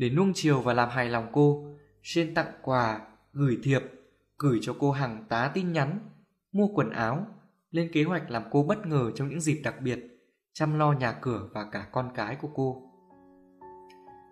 để 0.00 0.10
nuông 0.10 0.32
chiều 0.34 0.60
và 0.60 0.74
làm 0.74 0.88
hài 0.88 1.08
lòng 1.08 1.26
cô 1.32 1.64
trên 2.02 2.34
tặng 2.34 2.52
quà 2.62 3.00
gửi 3.32 3.58
thiệp 3.62 3.82
gửi 4.38 4.58
cho 4.62 4.76
cô 4.78 4.90
hàng 4.90 5.24
tá 5.28 5.50
tin 5.54 5.72
nhắn 5.72 5.98
mua 6.52 6.66
quần 6.66 6.90
áo 6.90 7.26
lên 7.70 7.90
kế 7.92 8.04
hoạch 8.04 8.30
làm 8.30 8.42
cô 8.50 8.62
bất 8.62 8.86
ngờ 8.86 9.10
trong 9.14 9.28
những 9.28 9.40
dịp 9.40 9.60
đặc 9.64 9.80
biệt 9.80 9.98
chăm 10.52 10.78
lo 10.78 10.92
nhà 10.92 11.12
cửa 11.12 11.48
và 11.52 11.64
cả 11.72 11.86
con 11.92 12.10
cái 12.14 12.36
của 12.36 12.48
cô 12.54 12.86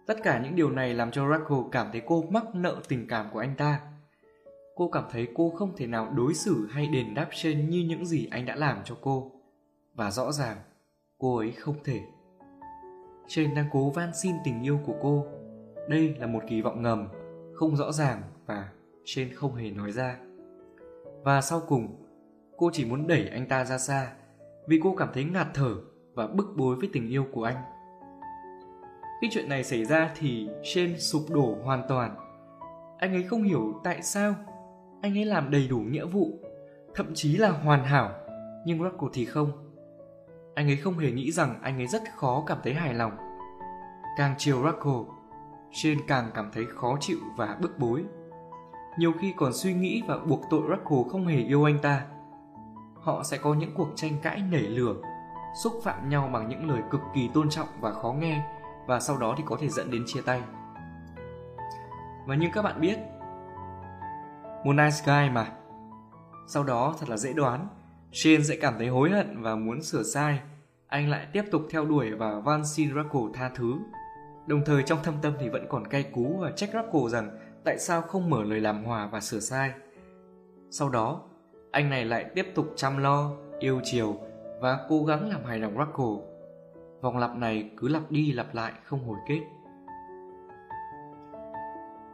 Tất 0.06 0.18
cả 0.22 0.40
những 0.44 0.56
điều 0.56 0.70
này 0.70 0.94
làm 0.94 1.10
cho 1.10 1.28
Rachel 1.28 1.58
cảm 1.72 1.86
thấy 1.92 2.02
cô 2.06 2.24
mắc 2.30 2.54
nợ 2.54 2.80
tình 2.88 3.06
cảm 3.08 3.26
của 3.32 3.38
anh 3.38 3.54
ta. 3.56 3.80
Cô 4.74 4.90
cảm 4.90 5.04
thấy 5.10 5.28
cô 5.34 5.50
không 5.50 5.76
thể 5.76 5.86
nào 5.86 6.12
đối 6.16 6.34
xử 6.34 6.68
hay 6.70 6.86
đền 6.86 7.14
đáp 7.14 7.28
trên 7.34 7.70
như 7.70 7.84
những 7.88 8.06
gì 8.06 8.28
anh 8.30 8.46
đã 8.46 8.56
làm 8.56 8.78
cho 8.84 8.96
cô. 9.00 9.32
Và 9.94 10.10
rõ 10.10 10.32
ràng, 10.32 10.56
cô 11.18 11.36
ấy 11.36 11.52
không 11.52 11.76
thể. 11.84 12.00
Trên 13.28 13.54
đang 13.54 13.68
cố 13.72 13.90
van 13.90 14.10
xin 14.22 14.34
tình 14.44 14.62
yêu 14.62 14.80
của 14.86 14.94
cô. 15.02 15.37
Đây 15.88 16.14
là 16.18 16.26
một 16.26 16.40
kỳ 16.48 16.60
vọng 16.60 16.82
ngầm, 16.82 17.08
không 17.54 17.76
rõ 17.76 17.92
ràng 17.92 18.22
và 18.46 18.68
trên 19.04 19.34
không 19.34 19.54
hề 19.54 19.70
nói 19.70 19.92
ra. 19.92 20.18
Và 21.24 21.40
sau 21.40 21.62
cùng, 21.68 22.04
cô 22.56 22.70
chỉ 22.72 22.84
muốn 22.84 23.06
đẩy 23.06 23.28
anh 23.28 23.46
ta 23.46 23.64
ra 23.64 23.78
xa 23.78 24.12
vì 24.66 24.80
cô 24.82 24.94
cảm 24.98 25.08
thấy 25.14 25.24
ngạt 25.24 25.46
thở 25.54 25.74
và 26.14 26.26
bức 26.26 26.46
bối 26.56 26.76
với 26.76 26.88
tình 26.92 27.08
yêu 27.08 27.26
của 27.32 27.44
anh. 27.44 27.56
Khi 29.20 29.28
chuyện 29.30 29.48
này 29.48 29.64
xảy 29.64 29.84
ra 29.84 30.10
thì 30.16 30.48
Shane 30.64 30.96
sụp 30.98 31.22
đổ 31.30 31.56
hoàn 31.64 31.82
toàn. 31.88 32.16
Anh 32.98 33.12
ấy 33.12 33.22
không 33.22 33.42
hiểu 33.42 33.80
tại 33.84 34.02
sao 34.02 34.34
anh 35.02 35.18
ấy 35.18 35.24
làm 35.24 35.50
đầy 35.50 35.68
đủ 35.68 35.78
nghĩa 35.78 36.06
vụ, 36.06 36.30
thậm 36.94 37.06
chí 37.14 37.36
là 37.36 37.50
hoàn 37.50 37.84
hảo, 37.84 38.10
nhưng 38.66 38.82
Rocco 38.82 39.08
thì 39.12 39.24
không. 39.24 39.52
Anh 40.54 40.66
ấy 40.66 40.76
không 40.76 40.98
hề 40.98 41.10
nghĩ 41.10 41.32
rằng 41.32 41.58
anh 41.62 41.76
ấy 41.76 41.86
rất 41.86 42.02
khó 42.16 42.44
cảm 42.46 42.58
thấy 42.62 42.74
hài 42.74 42.94
lòng. 42.94 43.12
Càng 44.18 44.34
chiều 44.38 44.62
Rocco, 44.62 45.04
Jane 45.72 46.00
càng 46.06 46.30
cảm 46.34 46.50
thấy 46.52 46.66
khó 46.66 46.96
chịu 47.00 47.18
và 47.36 47.56
bức 47.60 47.78
bối. 47.78 48.04
Nhiều 48.98 49.12
khi 49.20 49.34
còn 49.36 49.52
suy 49.52 49.74
nghĩ 49.74 50.02
và 50.08 50.18
buộc 50.18 50.40
tội 50.50 50.62
Rocco 50.68 51.10
không 51.10 51.26
hề 51.26 51.36
yêu 51.36 51.64
anh 51.64 51.78
ta. 51.82 52.06
Họ 52.94 53.22
sẽ 53.22 53.38
có 53.38 53.54
những 53.54 53.74
cuộc 53.74 53.88
tranh 53.94 54.12
cãi 54.22 54.42
nảy 54.50 54.62
lửa, 54.62 54.94
xúc 55.62 55.72
phạm 55.84 56.08
nhau 56.08 56.30
bằng 56.32 56.48
những 56.48 56.70
lời 56.70 56.82
cực 56.90 57.00
kỳ 57.14 57.30
tôn 57.34 57.48
trọng 57.50 57.68
và 57.80 57.92
khó 57.92 58.12
nghe 58.12 58.46
và 58.86 59.00
sau 59.00 59.18
đó 59.18 59.34
thì 59.36 59.44
có 59.46 59.56
thể 59.60 59.68
dẫn 59.68 59.90
đến 59.90 60.04
chia 60.06 60.20
tay. 60.20 60.42
Và 62.26 62.34
như 62.34 62.48
các 62.54 62.62
bạn 62.62 62.80
biết, 62.80 62.98
một 64.64 64.72
nice 64.72 64.96
guy 65.06 65.30
mà. 65.32 65.52
Sau 66.46 66.64
đó 66.64 66.94
thật 66.98 67.08
là 67.08 67.16
dễ 67.16 67.32
đoán, 67.32 67.68
Shane 68.12 68.42
sẽ 68.42 68.56
cảm 68.60 68.74
thấy 68.78 68.88
hối 68.88 69.10
hận 69.10 69.42
và 69.42 69.54
muốn 69.54 69.82
sửa 69.82 70.02
sai. 70.02 70.40
Anh 70.86 71.10
lại 71.10 71.26
tiếp 71.32 71.44
tục 71.50 71.62
theo 71.70 71.84
đuổi 71.84 72.10
và 72.14 72.40
van 72.40 72.64
xin 72.66 72.94
Rackle 72.94 73.22
tha 73.34 73.50
thứ. 73.54 73.74
Đồng 74.48 74.64
thời 74.64 74.82
trong 74.82 74.98
thâm 75.02 75.14
tâm 75.22 75.32
thì 75.38 75.48
vẫn 75.48 75.66
còn 75.68 75.86
cay 75.86 76.02
cú 76.02 76.36
và 76.40 76.50
trách 76.50 76.70
Rackle 76.72 77.08
rằng 77.08 77.38
tại 77.64 77.78
sao 77.78 78.02
không 78.02 78.30
mở 78.30 78.44
lời 78.44 78.60
làm 78.60 78.84
hòa 78.84 79.08
và 79.12 79.20
sửa 79.20 79.40
sai. 79.40 79.72
Sau 80.70 80.88
đó, 80.88 81.22
anh 81.70 81.90
này 81.90 82.04
lại 82.04 82.26
tiếp 82.34 82.46
tục 82.54 82.72
chăm 82.76 82.98
lo, 82.98 83.32
yêu 83.58 83.80
chiều 83.84 84.16
và 84.60 84.86
cố 84.88 85.04
gắng 85.04 85.28
làm 85.28 85.44
hài 85.44 85.58
lòng 85.58 85.78
Rackle. 85.78 86.26
Vòng 87.00 87.18
lặp 87.18 87.36
này 87.36 87.70
cứ 87.76 87.88
lặp 87.88 88.10
đi 88.10 88.32
lặp 88.32 88.54
lại 88.54 88.72
không 88.84 89.04
hồi 89.04 89.18
kết. 89.28 89.40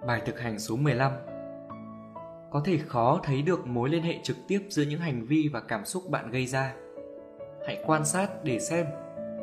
Bài 0.07 0.23
thực 0.27 0.41
hành 0.41 0.59
số 0.59 0.77
15 0.77 1.13
Có 2.51 2.63
thể 2.65 2.79
khó 2.79 3.21
thấy 3.23 3.43
được 3.43 3.67
mối 3.67 3.89
liên 3.89 4.03
hệ 4.03 4.19
trực 4.23 4.37
tiếp 4.49 4.61
giữa 4.69 4.83
những 4.83 5.01
hành 5.01 5.27
vi 5.27 5.51
và 5.53 5.61
cảm 5.61 5.85
xúc 5.85 6.03
bạn 6.11 6.31
gây 6.31 6.47
ra. 6.47 6.75
Hãy 7.67 7.83
quan 7.87 8.05
sát 8.05 8.45
để 8.45 8.59
xem 8.59 8.87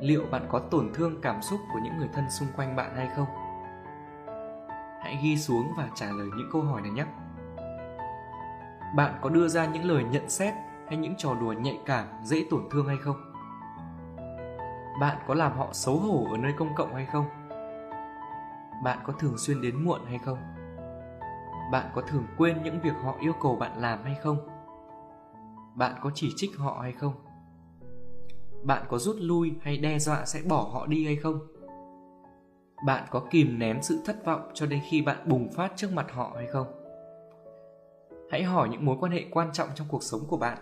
liệu 0.02 0.26
bạn 0.32 0.48
có 0.50 0.60
tổn 0.60 0.92
thương 0.94 1.22
cảm 1.22 1.42
xúc 1.42 1.60
của 1.74 1.80
những 1.84 1.98
người 1.98 2.10
thân 2.14 2.30
xung 2.30 2.48
quanh 2.56 2.76
bạn 2.76 2.96
hay 2.96 3.10
không. 3.16 3.28
Hãy 5.02 5.20
ghi 5.24 5.38
xuống 5.38 5.72
và 5.78 5.90
trả 5.96 6.06
lời 6.06 6.28
những 6.38 6.50
câu 6.52 6.62
hỏi 6.62 6.82
này 6.82 6.92
nhé. 6.92 7.06
Bạn 8.96 9.20
có 9.22 9.30
đưa 9.30 9.48
ra 9.48 9.66
những 9.66 9.86
lời 9.86 10.04
nhận 10.04 10.30
xét 10.30 10.54
hay 10.88 10.98
những 10.98 11.14
trò 11.18 11.34
đùa 11.34 11.54
nhạy 11.54 11.80
cảm 11.86 12.08
dễ 12.24 12.46
tổn 12.50 12.62
thương 12.72 12.88
hay 12.88 12.98
không? 12.98 13.32
bạn 15.02 15.18
có 15.28 15.34
làm 15.34 15.58
họ 15.58 15.70
xấu 15.74 16.00
hổ 16.00 16.28
ở 16.32 16.38
nơi 16.38 16.54
công 16.58 16.76
cộng 16.76 16.94
hay 16.94 17.06
không 17.06 17.26
bạn 18.84 19.00
có 19.04 19.14
thường 19.14 19.38
xuyên 19.38 19.62
đến 19.62 19.84
muộn 19.84 20.02
hay 20.06 20.18
không 20.18 20.38
bạn 21.72 21.92
có 21.96 22.02
thường 22.02 22.28
quên 22.38 22.64
những 22.64 22.82
việc 22.82 22.94
họ 23.04 23.16
yêu 23.20 23.34
cầu 23.42 23.56
bạn 23.56 23.72
làm 23.78 24.04
hay 24.04 24.16
không 24.24 24.38
bạn 25.76 25.96
có 26.02 26.12
chỉ 26.16 26.34
trích 26.36 26.58
họ 26.58 26.80
hay 26.82 26.92
không 26.92 27.14
bạn 28.64 28.84
có 28.90 28.98
rút 28.98 29.16
lui 29.20 29.54
hay 29.62 29.78
đe 29.78 30.00
dọa 30.00 30.26
sẽ 30.26 30.42
bỏ 30.48 30.70
họ 30.74 30.88
đi 30.88 31.06
hay 31.06 31.16
không? 31.16 31.40
Bạn 32.86 33.08
có 33.12 33.28
kìm 33.32 33.60
nén 33.60 33.84
sự 33.84 34.02
thất 34.06 34.26
vọng 34.26 34.52
cho 34.54 34.66
đến 34.66 34.80
khi 34.90 35.02
bạn 35.02 35.18
bùng 35.30 35.52
phát 35.52 35.74
trước 35.76 35.92
mặt 35.94 36.12
họ 36.12 36.34
hay 36.36 36.48
không? 36.48 36.68
Hãy 38.32 38.44
hỏi 38.44 38.70
những 38.70 38.86
mối 38.86 38.98
quan 39.00 39.12
hệ 39.12 39.26
quan 39.32 39.50
trọng 39.54 39.70
trong 39.76 39.88
cuộc 39.90 40.04
sống 40.04 40.22
của 40.28 40.38
bạn. 40.38 40.58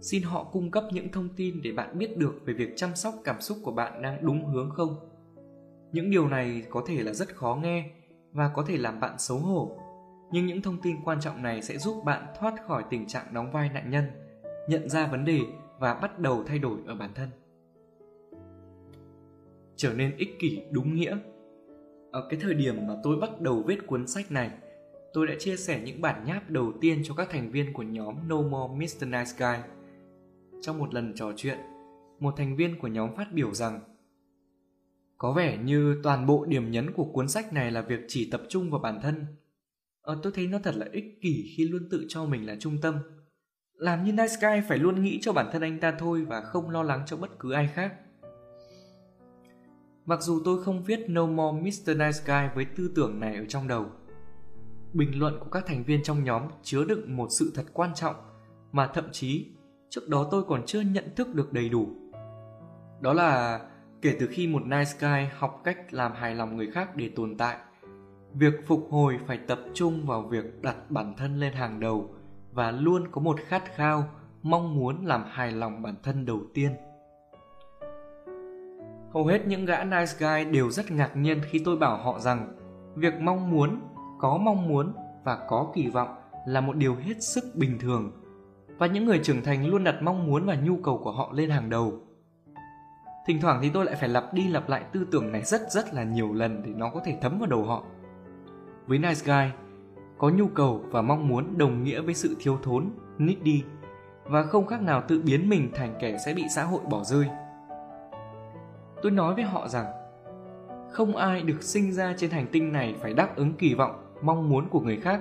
Xin 0.00 0.22
họ 0.22 0.44
cung 0.44 0.70
cấp 0.70 0.84
những 0.92 1.12
thông 1.12 1.28
tin 1.36 1.62
để 1.62 1.72
bạn 1.72 1.98
biết 1.98 2.16
được 2.16 2.34
về 2.44 2.54
việc 2.54 2.72
chăm 2.76 2.96
sóc 2.96 3.14
cảm 3.24 3.40
xúc 3.40 3.58
của 3.62 3.72
bạn 3.72 4.02
đang 4.02 4.26
đúng 4.26 4.46
hướng 4.46 4.70
không? 4.70 4.96
Những 5.92 6.10
điều 6.10 6.28
này 6.28 6.62
có 6.70 6.82
thể 6.86 7.02
là 7.02 7.12
rất 7.12 7.36
khó 7.36 7.58
nghe 7.62 7.90
và 8.32 8.48
có 8.48 8.64
thể 8.66 8.76
làm 8.76 9.00
bạn 9.00 9.18
xấu 9.18 9.38
hổ. 9.38 9.78
Nhưng 10.32 10.46
những 10.46 10.62
thông 10.62 10.80
tin 10.82 10.96
quan 11.04 11.20
trọng 11.20 11.42
này 11.42 11.62
sẽ 11.62 11.78
giúp 11.78 12.04
bạn 12.04 12.26
thoát 12.38 12.54
khỏi 12.66 12.84
tình 12.90 13.06
trạng 13.06 13.34
đóng 13.34 13.52
vai 13.52 13.70
nạn 13.74 13.90
nhân, 13.90 14.04
nhận 14.68 14.88
ra 14.88 15.06
vấn 15.06 15.24
đề 15.24 15.40
và 15.82 15.94
bắt 15.94 16.18
đầu 16.18 16.44
thay 16.46 16.58
đổi 16.58 16.78
ở 16.86 16.94
bản 16.94 17.10
thân 17.14 17.28
trở 19.76 19.94
nên 19.94 20.16
ích 20.16 20.38
kỷ 20.38 20.62
đúng 20.70 20.94
nghĩa 20.94 21.18
ở 22.12 22.26
cái 22.30 22.40
thời 22.40 22.54
điểm 22.54 22.86
mà 22.86 22.94
tôi 23.02 23.16
bắt 23.20 23.40
đầu 23.40 23.62
viết 23.66 23.86
cuốn 23.86 24.06
sách 24.06 24.32
này 24.32 24.50
tôi 25.12 25.26
đã 25.26 25.34
chia 25.38 25.56
sẻ 25.56 25.82
những 25.84 26.00
bản 26.00 26.24
nháp 26.26 26.50
đầu 26.50 26.72
tiên 26.80 27.00
cho 27.04 27.14
các 27.14 27.28
thành 27.30 27.50
viên 27.50 27.72
của 27.72 27.82
nhóm 27.82 28.28
No 28.28 28.42
More 28.42 28.74
Mr. 28.74 29.06
Nice 29.06 29.30
Guy 29.38 29.72
trong 30.60 30.78
một 30.78 30.94
lần 30.94 31.14
trò 31.14 31.32
chuyện, 31.36 31.58
một 32.20 32.34
thành 32.36 32.56
viên 32.56 32.78
của 32.78 32.88
nhóm 32.88 33.16
phát 33.16 33.32
biểu 33.32 33.54
rằng 33.54 33.80
có 35.18 35.32
vẻ 35.32 35.58
như 35.64 36.00
toàn 36.02 36.26
bộ 36.26 36.44
điểm 36.44 36.70
nhấn 36.70 36.92
của 36.92 37.04
cuốn 37.04 37.28
sách 37.28 37.52
này 37.52 37.70
là 37.70 37.82
việc 37.82 38.00
chỉ 38.08 38.30
tập 38.30 38.42
trung 38.48 38.70
vào 38.70 38.80
bản 38.80 39.00
thân. 39.02 39.26
Ờ, 40.00 40.18
tôi 40.22 40.32
thấy 40.36 40.46
nó 40.46 40.58
thật 40.58 40.76
là 40.76 40.86
ích 40.92 41.18
kỷ 41.22 41.54
khi 41.56 41.68
luôn 41.68 41.88
tự 41.90 42.04
cho 42.08 42.24
mình 42.24 42.46
là 42.46 42.56
trung 42.60 42.78
tâm. 42.82 42.94
Làm 43.82 44.04
như 44.04 44.12
Night 44.12 44.30
Sky 44.30 44.60
phải 44.68 44.78
luôn 44.78 45.02
nghĩ 45.02 45.18
cho 45.22 45.32
bản 45.32 45.48
thân 45.52 45.62
anh 45.62 45.80
ta 45.80 45.92
thôi 45.98 46.24
và 46.24 46.40
không 46.40 46.70
lo 46.70 46.82
lắng 46.82 47.02
cho 47.06 47.16
bất 47.16 47.38
cứ 47.38 47.52
ai 47.52 47.70
khác. 47.74 47.94
Mặc 50.04 50.22
dù 50.22 50.40
tôi 50.44 50.64
không 50.64 50.82
viết 50.82 51.00
No 51.08 51.26
More 51.26 51.60
Mr. 51.60 51.88
Nice 51.88 52.18
Guy 52.26 52.48
với 52.54 52.64
tư 52.64 52.92
tưởng 52.94 53.20
này 53.20 53.36
ở 53.36 53.44
trong 53.48 53.68
đầu, 53.68 53.86
bình 54.92 55.18
luận 55.18 55.38
của 55.40 55.50
các 55.50 55.66
thành 55.66 55.84
viên 55.84 56.02
trong 56.02 56.24
nhóm 56.24 56.42
chứa 56.62 56.84
đựng 56.84 57.16
một 57.16 57.26
sự 57.30 57.52
thật 57.54 57.64
quan 57.72 57.94
trọng 57.94 58.14
mà 58.72 58.86
thậm 58.94 59.04
chí 59.12 59.46
trước 59.90 60.08
đó 60.08 60.28
tôi 60.30 60.42
còn 60.42 60.62
chưa 60.66 60.80
nhận 60.80 61.14
thức 61.16 61.34
được 61.34 61.52
đầy 61.52 61.68
đủ. 61.68 61.88
Đó 63.00 63.12
là 63.12 63.60
kể 64.02 64.16
từ 64.20 64.26
khi 64.30 64.46
một 64.46 64.62
nice 64.66 64.92
guy 65.00 65.28
học 65.38 65.60
cách 65.64 65.94
làm 65.94 66.12
hài 66.12 66.34
lòng 66.34 66.56
người 66.56 66.70
khác 66.70 66.96
để 66.96 67.10
tồn 67.16 67.36
tại, 67.36 67.56
việc 68.34 68.54
phục 68.66 68.88
hồi 68.90 69.18
phải 69.26 69.38
tập 69.38 69.60
trung 69.74 70.06
vào 70.06 70.22
việc 70.22 70.62
đặt 70.62 70.90
bản 70.90 71.14
thân 71.16 71.40
lên 71.40 71.52
hàng 71.52 71.80
đầu 71.80 72.14
và 72.52 72.70
luôn 72.70 73.08
có 73.12 73.20
một 73.20 73.36
khát 73.40 73.62
khao, 73.74 74.04
mong 74.42 74.74
muốn 74.74 75.06
làm 75.06 75.24
hài 75.30 75.52
lòng 75.52 75.82
bản 75.82 75.94
thân 76.02 76.26
đầu 76.26 76.40
tiên. 76.54 76.72
Hầu 79.14 79.26
hết 79.26 79.46
những 79.46 79.64
gã 79.64 79.84
nice 79.84 80.12
guy 80.18 80.52
đều 80.52 80.70
rất 80.70 80.90
ngạc 80.90 81.16
nhiên 81.16 81.40
khi 81.50 81.62
tôi 81.64 81.76
bảo 81.76 81.96
họ 81.96 82.18
rằng 82.18 82.56
việc 82.94 83.14
mong 83.20 83.50
muốn, 83.50 83.80
có 84.18 84.36
mong 84.36 84.68
muốn 84.68 84.92
và 85.24 85.46
có 85.48 85.72
kỳ 85.74 85.88
vọng 85.88 86.08
là 86.46 86.60
một 86.60 86.76
điều 86.76 86.94
hết 86.94 87.14
sức 87.20 87.44
bình 87.54 87.78
thường 87.78 88.12
và 88.78 88.86
những 88.86 89.04
người 89.04 89.20
trưởng 89.22 89.42
thành 89.42 89.66
luôn 89.66 89.84
đặt 89.84 90.02
mong 90.02 90.26
muốn 90.26 90.46
và 90.46 90.54
nhu 90.54 90.76
cầu 90.76 90.98
của 90.98 91.12
họ 91.12 91.30
lên 91.32 91.50
hàng 91.50 91.70
đầu. 91.70 92.00
Thỉnh 93.26 93.40
thoảng 93.40 93.58
thì 93.62 93.70
tôi 93.74 93.84
lại 93.84 93.94
phải 93.94 94.08
lặp 94.08 94.34
đi 94.34 94.48
lặp 94.48 94.68
lại 94.68 94.84
tư 94.92 95.06
tưởng 95.12 95.32
này 95.32 95.42
rất 95.42 95.60
rất 95.70 95.94
là 95.94 96.04
nhiều 96.04 96.32
lần 96.32 96.62
để 96.62 96.70
nó 96.76 96.90
có 96.90 97.00
thể 97.04 97.18
thấm 97.20 97.38
vào 97.38 97.46
đầu 97.46 97.64
họ. 97.64 97.84
Với 98.86 98.98
Nice 98.98 99.20
Guy, 99.24 99.61
có 100.22 100.30
nhu 100.30 100.48
cầu 100.48 100.84
và 100.90 101.02
mong 101.02 101.28
muốn 101.28 101.58
đồng 101.58 101.84
nghĩa 101.84 102.00
với 102.00 102.14
sự 102.14 102.36
thiếu 102.40 102.58
thốn, 102.62 102.90
needy 103.18 103.62
và 104.24 104.42
không 104.42 104.66
khác 104.66 104.82
nào 104.82 105.02
tự 105.08 105.22
biến 105.24 105.48
mình 105.48 105.70
thành 105.74 105.94
kẻ 106.00 106.18
sẽ 106.26 106.34
bị 106.34 106.44
xã 106.54 106.64
hội 106.64 106.80
bỏ 106.90 107.04
rơi. 107.04 107.26
Tôi 109.02 109.12
nói 109.12 109.34
với 109.34 109.44
họ 109.44 109.68
rằng 109.68 109.86
không 110.90 111.16
ai 111.16 111.42
được 111.42 111.62
sinh 111.62 111.92
ra 111.92 112.14
trên 112.18 112.30
hành 112.30 112.46
tinh 112.52 112.72
này 112.72 112.94
phải 113.00 113.14
đáp 113.14 113.36
ứng 113.36 113.52
kỳ 113.52 113.74
vọng, 113.74 114.04
mong 114.22 114.48
muốn 114.48 114.68
của 114.68 114.80
người 114.80 114.96
khác, 114.96 115.20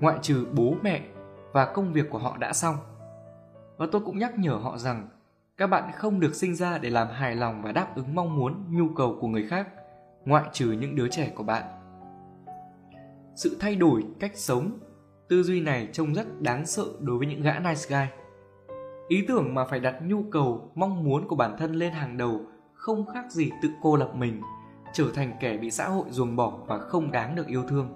ngoại 0.00 0.18
trừ 0.22 0.46
bố 0.52 0.74
mẹ 0.82 1.02
và 1.52 1.64
công 1.64 1.92
việc 1.92 2.10
của 2.10 2.18
họ 2.18 2.36
đã 2.36 2.52
xong. 2.52 2.76
Và 3.76 3.86
tôi 3.92 4.02
cũng 4.04 4.18
nhắc 4.18 4.38
nhở 4.38 4.54
họ 4.54 4.78
rằng 4.78 5.08
các 5.56 5.66
bạn 5.66 5.90
không 5.94 6.20
được 6.20 6.34
sinh 6.34 6.54
ra 6.54 6.78
để 6.78 6.90
làm 6.90 7.08
hài 7.08 7.36
lòng 7.36 7.62
và 7.62 7.72
đáp 7.72 7.96
ứng 7.96 8.14
mong 8.14 8.36
muốn, 8.36 8.64
nhu 8.70 8.88
cầu 8.96 9.18
của 9.20 9.28
người 9.28 9.46
khác, 9.48 9.68
ngoại 10.24 10.44
trừ 10.52 10.72
những 10.72 10.96
đứa 10.96 11.08
trẻ 11.08 11.32
của 11.34 11.44
bạn. 11.44 11.77
Sự 13.38 13.56
thay 13.60 13.76
đổi 13.76 14.04
cách 14.20 14.32
sống, 14.34 14.78
tư 15.28 15.42
duy 15.42 15.60
này 15.60 15.88
trông 15.92 16.14
rất 16.14 16.42
đáng 16.42 16.66
sợ 16.66 16.84
đối 17.00 17.18
với 17.18 17.26
những 17.26 17.42
gã 17.42 17.58
nice 17.58 17.88
guy. 17.88 18.06
Ý 19.08 19.24
tưởng 19.28 19.54
mà 19.54 19.64
phải 19.64 19.80
đặt 19.80 19.94
nhu 20.02 20.22
cầu, 20.30 20.72
mong 20.74 21.04
muốn 21.04 21.28
của 21.28 21.36
bản 21.36 21.56
thân 21.58 21.72
lên 21.72 21.92
hàng 21.92 22.16
đầu 22.16 22.40
không 22.74 23.06
khác 23.06 23.32
gì 23.32 23.50
tự 23.62 23.68
cô 23.82 23.96
lập 23.96 24.10
mình, 24.14 24.42
trở 24.92 25.04
thành 25.14 25.32
kẻ 25.40 25.56
bị 25.56 25.70
xã 25.70 25.88
hội 25.88 26.04
ruồng 26.10 26.36
bỏ 26.36 26.58
và 26.66 26.78
không 26.78 27.12
đáng 27.12 27.34
được 27.36 27.46
yêu 27.46 27.62
thương. 27.68 27.88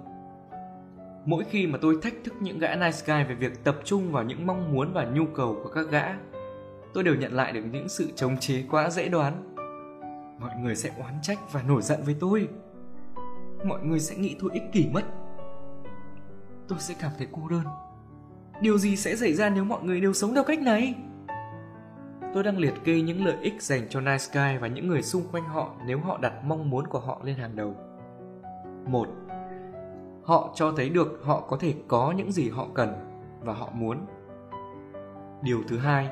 Mỗi 1.25 1.43
khi 1.43 1.67
mà 1.67 1.79
tôi 1.81 1.97
thách 2.01 2.13
thức 2.23 2.33
những 2.41 2.59
gã 2.59 2.75
nice 2.75 2.97
guy 3.05 3.23
về 3.29 3.35
việc 3.35 3.63
tập 3.63 3.75
trung 3.83 4.11
vào 4.11 4.23
những 4.23 4.47
mong 4.47 4.73
muốn 4.73 4.93
và 4.93 5.05
nhu 5.05 5.25
cầu 5.25 5.59
của 5.63 5.69
các 5.69 5.85
gã, 5.89 6.05
tôi 6.93 7.03
đều 7.03 7.15
nhận 7.15 7.33
lại 7.33 7.51
được 7.51 7.63
những 7.71 7.89
sự 7.89 8.11
chống 8.15 8.37
chế 8.37 8.63
quá 8.71 8.89
dễ 8.89 9.09
đoán. 9.09 9.55
Mọi 10.39 10.51
người 10.59 10.75
sẽ 10.75 10.91
oán 10.99 11.13
trách 11.21 11.53
và 11.53 11.63
nổi 11.63 11.81
giận 11.81 11.99
với 12.05 12.15
tôi. 12.19 12.47
mọi 13.65 13.83
người 13.83 13.99
sẽ 13.99 14.15
nghĩ 14.15 14.35
tôi 14.39 14.49
ích 14.53 14.63
kỷ 14.73 14.87
mất. 14.93 15.03
Tôi 16.67 16.79
sẽ 16.79 16.95
cảm 16.99 17.11
thấy 17.17 17.27
cô 17.31 17.47
đơn. 17.47 17.63
Điều 18.61 18.77
gì 18.77 18.95
sẽ 18.95 19.15
xảy 19.15 19.33
ra 19.33 19.49
nếu 19.49 19.63
mọi 19.63 19.83
người 19.83 20.01
đều 20.01 20.13
sống 20.13 20.33
theo 20.33 20.43
cách 20.43 20.59
này? 20.59 20.95
Tôi 22.33 22.43
đang 22.43 22.57
liệt 22.57 22.73
kê 22.83 23.01
những 23.01 23.25
lợi 23.25 23.37
ích 23.41 23.61
dành 23.61 23.87
cho 23.89 24.01
Nice 24.01 24.25
Guy 24.33 24.57
và 24.61 24.67
những 24.67 24.87
người 24.87 25.01
xung 25.01 25.23
quanh 25.31 25.43
họ 25.43 25.75
nếu 25.85 25.99
họ 25.99 26.17
đặt 26.17 26.33
mong 26.43 26.69
muốn 26.69 26.87
của 26.87 26.99
họ 26.99 27.21
lên 27.23 27.35
hàng 27.35 27.55
đầu. 27.55 27.75
Một, 28.87 29.07
Họ 30.23 30.49
cho 30.55 30.71
thấy 30.77 30.89
được 30.89 31.19
họ 31.23 31.41
có 31.41 31.57
thể 31.59 31.73
có 31.87 32.13
những 32.17 32.31
gì 32.31 32.49
họ 32.49 32.67
cần 32.73 32.93
và 33.41 33.53
họ 33.53 33.69
muốn. 33.73 34.05
Điều 35.41 35.63
thứ 35.67 35.77
hai, 35.77 36.09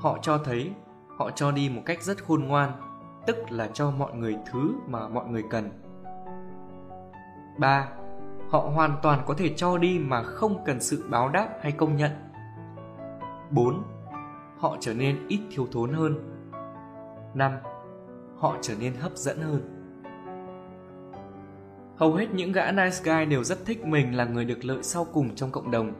họ 0.00 0.18
cho 0.22 0.38
thấy 0.38 0.72
họ 1.18 1.30
cho 1.30 1.52
đi 1.52 1.68
một 1.68 1.82
cách 1.86 2.02
rất 2.02 2.24
khôn 2.24 2.44
ngoan, 2.44 2.72
tức 3.26 3.36
là 3.50 3.68
cho 3.72 3.90
mọi 3.90 4.14
người 4.14 4.36
thứ 4.52 4.72
mà 4.86 5.08
mọi 5.08 5.26
người 5.26 5.44
cần. 5.50 5.70
3. 7.58 7.88
Họ 8.50 8.58
hoàn 8.74 8.96
toàn 9.02 9.22
có 9.26 9.34
thể 9.34 9.54
cho 9.56 9.78
đi 9.78 9.98
mà 9.98 10.22
không 10.22 10.64
cần 10.64 10.80
sự 10.80 11.04
báo 11.08 11.28
đáp 11.28 11.48
hay 11.62 11.72
công 11.72 11.96
nhận. 11.96 12.10
4 13.50 13.82
họ 14.58 14.76
trở 14.80 14.94
nên 14.94 15.26
ít 15.28 15.40
thiếu 15.50 15.68
thốn 15.72 15.92
hơn. 15.92 16.14
5. 17.34 17.52
Họ 18.36 18.56
trở 18.60 18.74
nên 18.80 18.94
hấp 18.94 19.16
dẫn 19.16 19.40
hơn. 19.40 19.60
Hầu 21.96 22.14
hết 22.14 22.26
những 22.32 22.52
gã 22.52 22.72
nice 22.72 22.96
guy 23.04 23.24
đều 23.24 23.44
rất 23.44 23.64
thích 23.66 23.84
mình 23.84 24.16
là 24.16 24.24
người 24.24 24.44
được 24.44 24.64
lợi 24.64 24.82
sau 24.82 25.06
cùng 25.12 25.34
trong 25.34 25.50
cộng 25.50 25.70
đồng. 25.70 25.92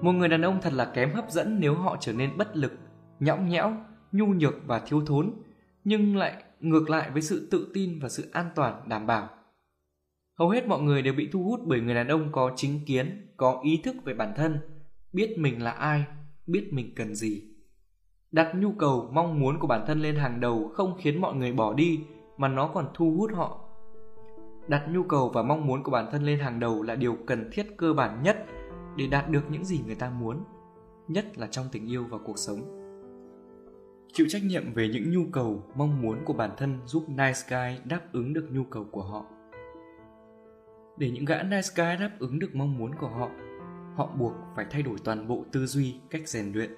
Một 0.00 0.12
người 0.12 0.28
đàn 0.28 0.42
ông 0.42 0.58
thật 0.62 0.72
là 0.72 0.84
kém 0.84 1.14
hấp 1.14 1.30
dẫn 1.30 1.60
nếu 1.60 1.74
họ 1.74 1.96
trở 2.00 2.12
nên 2.12 2.36
bất 2.36 2.56
lực, 2.56 2.72
nhõng 3.20 3.48
nhẽo, 3.48 3.72
nhu 4.12 4.26
nhược 4.26 4.54
và 4.66 4.78
thiếu 4.78 5.02
thốn, 5.06 5.32
nhưng 5.84 6.16
lại 6.16 6.42
ngược 6.60 6.90
lại 6.90 7.10
với 7.10 7.22
sự 7.22 7.48
tự 7.50 7.70
tin 7.74 7.98
và 7.98 8.08
sự 8.08 8.30
an 8.32 8.50
toàn 8.54 8.82
đảm 8.88 9.06
bảo. 9.06 9.28
Hầu 10.38 10.48
hết 10.48 10.68
mọi 10.68 10.82
người 10.82 11.02
đều 11.02 11.14
bị 11.14 11.28
thu 11.32 11.42
hút 11.44 11.60
bởi 11.64 11.80
người 11.80 11.94
đàn 11.94 12.08
ông 12.08 12.32
có 12.32 12.52
chính 12.56 12.80
kiến, 12.86 13.32
có 13.36 13.60
ý 13.64 13.80
thức 13.84 13.96
về 14.04 14.14
bản 14.14 14.32
thân, 14.36 14.58
biết 15.12 15.36
mình 15.38 15.62
là 15.62 15.70
ai, 15.70 16.04
biết 16.46 16.68
mình 16.72 16.92
cần 16.96 17.14
gì. 17.14 17.42
Đặt 18.32 18.52
nhu 18.56 18.72
cầu 18.72 19.10
mong 19.12 19.40
muốn 19.40 19.58
của 19.58 19.66
bản 19.66 19.84
thân 19.86 20.00
lên 20.00 20.16
hàng 20.16 20.40
đầu 20.40 20.70
không 20.74 20.96
khiến 20.98 21.20
mọi 21.20 21.34
người 21.34 21.52
bỏ 21.52 21.74
đi 21.74 22.00
mà 22.36 22.48
nó 22.48 22.68
còn 22.68 22.88
thu 22.94 23.16
hút 23.18 23.30
họ. 23.34 23.68
Đặt 24.68 24.86
nhu 24.90 25.02
cầu 25.02 25.28
và 25.28 25.42
mong 25.42 25.66
muốn 25.66 25.82
của 25.82 25.90
bản 25.90 26.08
thân 26.12 26.22
lên 26.22 26.38
hàng 26.38 26.60
đầu 26.60 26.82
là 26.82 26.94
điều 26.94 27.16
cần 27.26 27.48
thiết 27.52 27.66
cơ 27.76 27.92
bản 27.92 28.22
nhất 28.22 28.46
để 28.96 29.06
đạt 29.06 29.30
được 29.30 29.42
những 29.50 29.64
gì 29.64 29.80
người 29.86 29.94
ta 29.94 30.10
muốn 30.10 30.44
nhất 31.08 31.38
là 31.38 31.46
trong 31.46 31.66
tình 31.72 31.90
yêu 31.90 32.04
và 32.10 32.18
cuộc 32.18 32.38
sống. 32.38 32.60
Chịu 34.12 34.26
trách 34.30 34.42
nhiệm 34.44 34.72
về 34.74 34.88
những 34.88 35.10
nhu 35.10 35.30
cầu 35.32 35.62
mong 35.74 36.02
muốn 36.02 36.18
của 36.24 36.32
bản 36.32 36.50
thân 36.56 36.78
giúp 36.86 37.04
nice 37.08 37.40
guy 37.48 37.80
đáp 37.84 38.00
ứng 38.12 38.32
được 38.32 38.48
nhu 38.52 38.64
cầu 38.64 38.84
của 38.90 39.02
họ 39.02 39.24
để 40.96 41.10
những 41.10 41.24
gã 41.24 41.42
nice 41.42 41.68
guy 41.76 41.96
đáp 42.00 42.10
ứng 42.18 42.38
được 42.38 42.54
mong 42.54 42.78
muốn 42.78 42.94
của 42.94 43.08
họ 43.08 43.30
họ 43.96 44.06
buộc 44.18 44.32
phải 44.56 44.66
thay 44.70 44.82
đổi 44.82 44.96
toàn 45.04 45.28
bộ 45.28 45.44
tư 45.52 45.66
duy, 45.66 45.96
cách 46.10 46.28
rèn 46.28 46.52
luyện. 46.52 46.70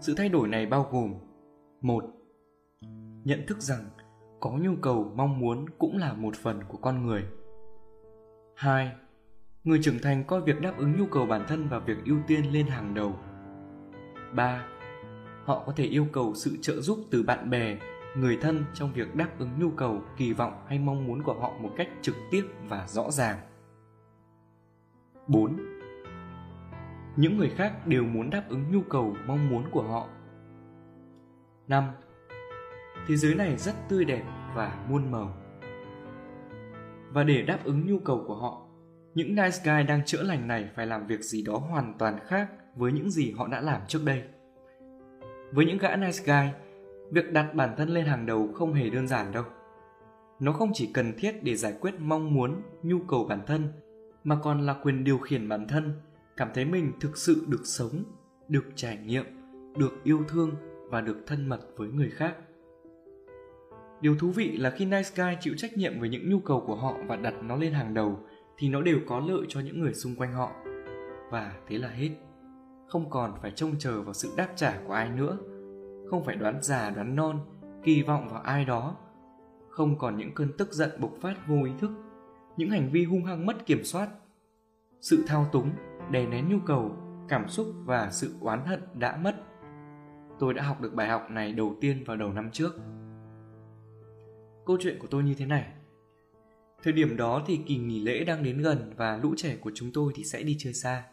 Sự 0.00 0.14
thay 0.16 0.28
đổi 0.28 0.48
này 0.48 0.66
bao 0.66 0.88
gồm, 0.92 1.14
một, 1.80 2.04
nhận 3.24 3.46
thức 3.46 3.60
rằng 3.60 3.84
có 4.40 4.50
nhu 4.50 4.76
cầu, 4.82 5.12
mong 5.16 5.38
muốn 5.38 5.66
cũng 5.78 5.96
là 5.96 6.12
một 6.12 6.36
phần 6.36 6.60
của 6.68 6.78
con 6.78 7.06
người. 7.06 7.24
Hai, 8.56 8.92
người 9.64 9.78
trưởng 9.82 9.98
thành 10.02 10.24
coi 10.24 10.40
việc 10.40 10.60
đáp 10.60 10.74
ứng 10.78 10.98
nhu 10.98 11.06
cầu 11.06 11.26
bản 11.26 11.44
thân 11.48 11.68
và 11.68 11.78
việc 11.78 11.96
ưu 12.04 12.18
tiên 12.26 12.52
lên 12.52 12.66
hàng 12.66 12.94
đầu. 12.94 13.16
Ba, 14.34 14.66
họ 15.44 15.62
có 15.66 15.72
thể 15.76 15.84
yêu 15.84 16.06
cầu 16.12 16.34
sự 16.34 16.56
trợ 16.62 16.80
giúp 16.80 16.98
từ 17.10 17.22
bạn 17.22 17.50
bè 17.50 17.78
người 18.16 18.38
thân 18.40 18.64
trong 18.74 18.92
việc 18.92 19.14
đáp 19.14 19.28
ứng 19.38 19.50
nhu 19.58 19.70
cầu 19.70 20.02
kỳ 20.16 20.32
vọng 20.32 20.64
hay 20.68 20.78
mong 20.78 21.06
muốn 21.06 21.22
của 21.22 21.34
họ 21.40 21.52
một 21.60 21.70
cách 21.76 21.88
trực 22.02 22.14
tiếp 22.30 22.44
và 22.68 22.86
rõ 22.86 23.10
ràng 23.10 23.38
4 25.26 25.74
những 27.16 27.36
người 27.36 27.50
khác 27.50 27.86
đều 27.86 28.04
muốn 28.04 28.30
đáp 28.30 28.44
ứng 28.48 28.64
nhu 28.72 28.82
cầu 28.82 29.16
mong 29.26 29.50
muốn 29.50 29.70
của 29.70 29.82
họ. 29.82 30.08
5. 31.68 31.84
Thế 33.06 33.16
giới 33.16 33.34
này 33.34 33.56
rất 33.56 33.74
tươi 33.88 34.04
đẹp 34.04 34.22
và 34.54 34.84
muôn 34.88 35.10
màu. 35.10 35.36
Và 37.10 37.24
để 37.24 37.42
đáp 37.42 37.58
ứng 37.64 37.86
nhu 37.86 37.98
cầu 37.98 38.24
của 38.26 38.34
họ, 38.34 38.66
những 39.14 39.34
nice 39.34 39.58
guy 39.64 39.82
đang 39.88 40.04
chữa 40.04 40.22
lành 40.22 40.48
này 40.48 40.68
phải 40.76 40.86
làm 40.86 41.06
việc 41.06 41.20
gì 41.20 41.42
đó 41.42 41.56
hoàn 41.56 41.98
toàn 41.98 42.18
khác 42.26 42.48
với 42.76 42.92
những 42.92 43.10
gì 43.10 43.32
họ 43.32 43.46
đã 43.46 43.60
làm 43.60 43.80
trước 43.88 44.00
đây. 44.04 44.22
Với 45.52 45.66
những 45.66 45.78
gã 45.78 45.96
nice 45.96 46.24
guy, 46.24 46.63
việc 47.14 47.32
đặt 47.32 47.54
bản 47.54 47.74
thân 47.76 47.88
lên 47.88 48.06
hàng 48.06 48.26
đầu 48.26 48.52
không 48.54 48.72
hề 48.72 48.90
đơn 48.90 49.08
giản 49.08 49.32
đâu. 49.32 49.44
Nó 50.40 50.52
không 50.52 50.70
chỉ 50.74 50.90
cần 50.94 51.12
thiết 51.18 51.44
để 51.44 51.56
giải 51.56 51.74
quyết 51.80 51.94
mong 51.98 52.34
muốn, 52.34 52.62
nhu 52.82 52.98
cầu 53.08 53.24
bản 53.24 53.40
thân, 53.46 53.68
mà 54.24 54.36
còn 54.42 54.60
là 54.60 54.74
quyền 54.82 55.04
điều 55.04 55.18
khiển 55.18 55.48
bản 55.48 55.68
thân 55.68 55.92
cảm 56.36 56.48
thấy 56.54 56.64
mình 56.64 56.92
thực 57.00 57.16
sự 57.16 57.44
được 57.48 57.62
sống 57.64 58.04
được 58.48 58.64
trải 58.74 58.96
nghiệm 58.96 59.24
được 59.76 60.04
yêu 60.04 60.24
thương 60.28 60.50
và 60.90 61.00
được 61.00 61.16
thân 61.26 61.48
mật 61.48 61.60
với 61.76 61.88
người 61.88 62.10
khác. 62.10 62.36
Điều 64.00 64.16
thú 64.16 64.30
vị 64.30 64.56
là 64.56 64.70
khi 64.70 64.84
nice 64.84 65.10
guy 65.16 65.36
chịu 65.40 65.54
trách 65.56 65.76
nhiệm 65.76 66.00
về 66.00 66.08
những 66.08 66.30
nhu 66.30 66.38
cầu 66.38 66.64
của 66.66 66.76
họ 66.76 66.96
và 67.06 67.16
đặt 67.16 67.34
nó 67.42 67.56
lên 67.56 67.72
hàng 67.72 67.94
đầu 67.94 68.18
thì 68.58 68.68
nó 68.68 68.82
đều 68.82 68.98
có 69.06 69.20
lợi 69.20 69.46
cho 69.48 69.60
những 69.60 69.80
người 69.80 69.94
xung 69.94 70.16
quanh 70.16 70.32
họ. 70.32 70.52
Và 71.30 71.52
thế 71.68 71.78
là 71.78 71.88
hết. 71.88 72.10
Không 72.88 73.10
còn 73.10 73.34
phải 73.42 73.50
trông 73.50 73.74
chờ 73.78 74.02
vào 74.02 74.14
sự 74.14 74.28
đáp 74.36 74.48
trả 74.56 74.80
của 74.86 74.92
ai 74.92 75.10
nữa 75.10 75.38
không 76.14 76.24
phải 76.24 76.36
đoán 76.36 76.62
già, 76.62 76.90
đoán 76.90 77.16
non, 77.16 77.40
kỳ 77.82 78.02
vọng 78.02 78.28
vào 78.28 78.42
ai 78.42 78.64
đó. 78.64 78.96
Không 79.70 79.98
còn 79.98 80.16
những 80.16 80.34
cơn 80.34 80.52
tức 80.58 80.72
giận 80.72 80.90
bộc 81.00 81.12
phát 81.20 81.34
vô 81.46 81.64
ý 81.64 81.72
thức, 81.78 81.90
những 82.56 82.70
hành 82.70 82.90
vi 82.92 83.04
hung 83.04 83.24
hăng 83.24 83.46
mất 83.46 83.66
kiểm 83.66 83.84
soát. 83.84 84.08
Sự 85.00 85.24
thao 85.26 85.46
túng 85.52 85.70
đè 86.10 86.26
nén 86.26 86.48
nhu 86.48 86.58
cầu, 86.66 86.96
cảm 87.28 87.48
xúc 87.48 87.66
và 87.84 88.10
sự 88.10 88.34
oán 88.40 88.66
hận 88.66 88.80
đã 88.94 89.16
mất. 89.16 89.34
Tôi 90.38 90.54
đã 90.54 90.62
học 90.62 90.80
được 90.80 90.94
bài 90.94 91.08
học 91.08 91.30
này 91.30 91.52
đầu 91.52 91.76
tiên 91.80 92.04
vào 92.06 92.16
đầu 92.16 92.32
năm 92.32 92.50
trước. 92.50 92.76
Câu 94.66 94.76
chuyện 94.80 94.98
của 94.98 95.08
tôi 95.10 95.22
như 95.22 95.34
thế 95.34 95.46
này. 95.46 95.66
Thời 96.82 96.92
điểm 96.92 97.16
đó 97.16 97.42
thì 97.46 97.60
kỳ 97.66 97.76
nghỉ 97.76 98.00
lễ 98.00 98.24
đang 98.24 98.42
đến 98.42 98.62
gần 98.62 98.92
và 98.96 99.16
lũ 99.16 99.34
trẻ 99.36 99.56
của 99.56 99.70
chúng 99.74 99.92
tôi 99.92 100.12
thì 100.16 100.24
sẽ 100.24 100.42
đi 100.42 100.56
chơi 100.58 100.72
xa. 100.72 101.04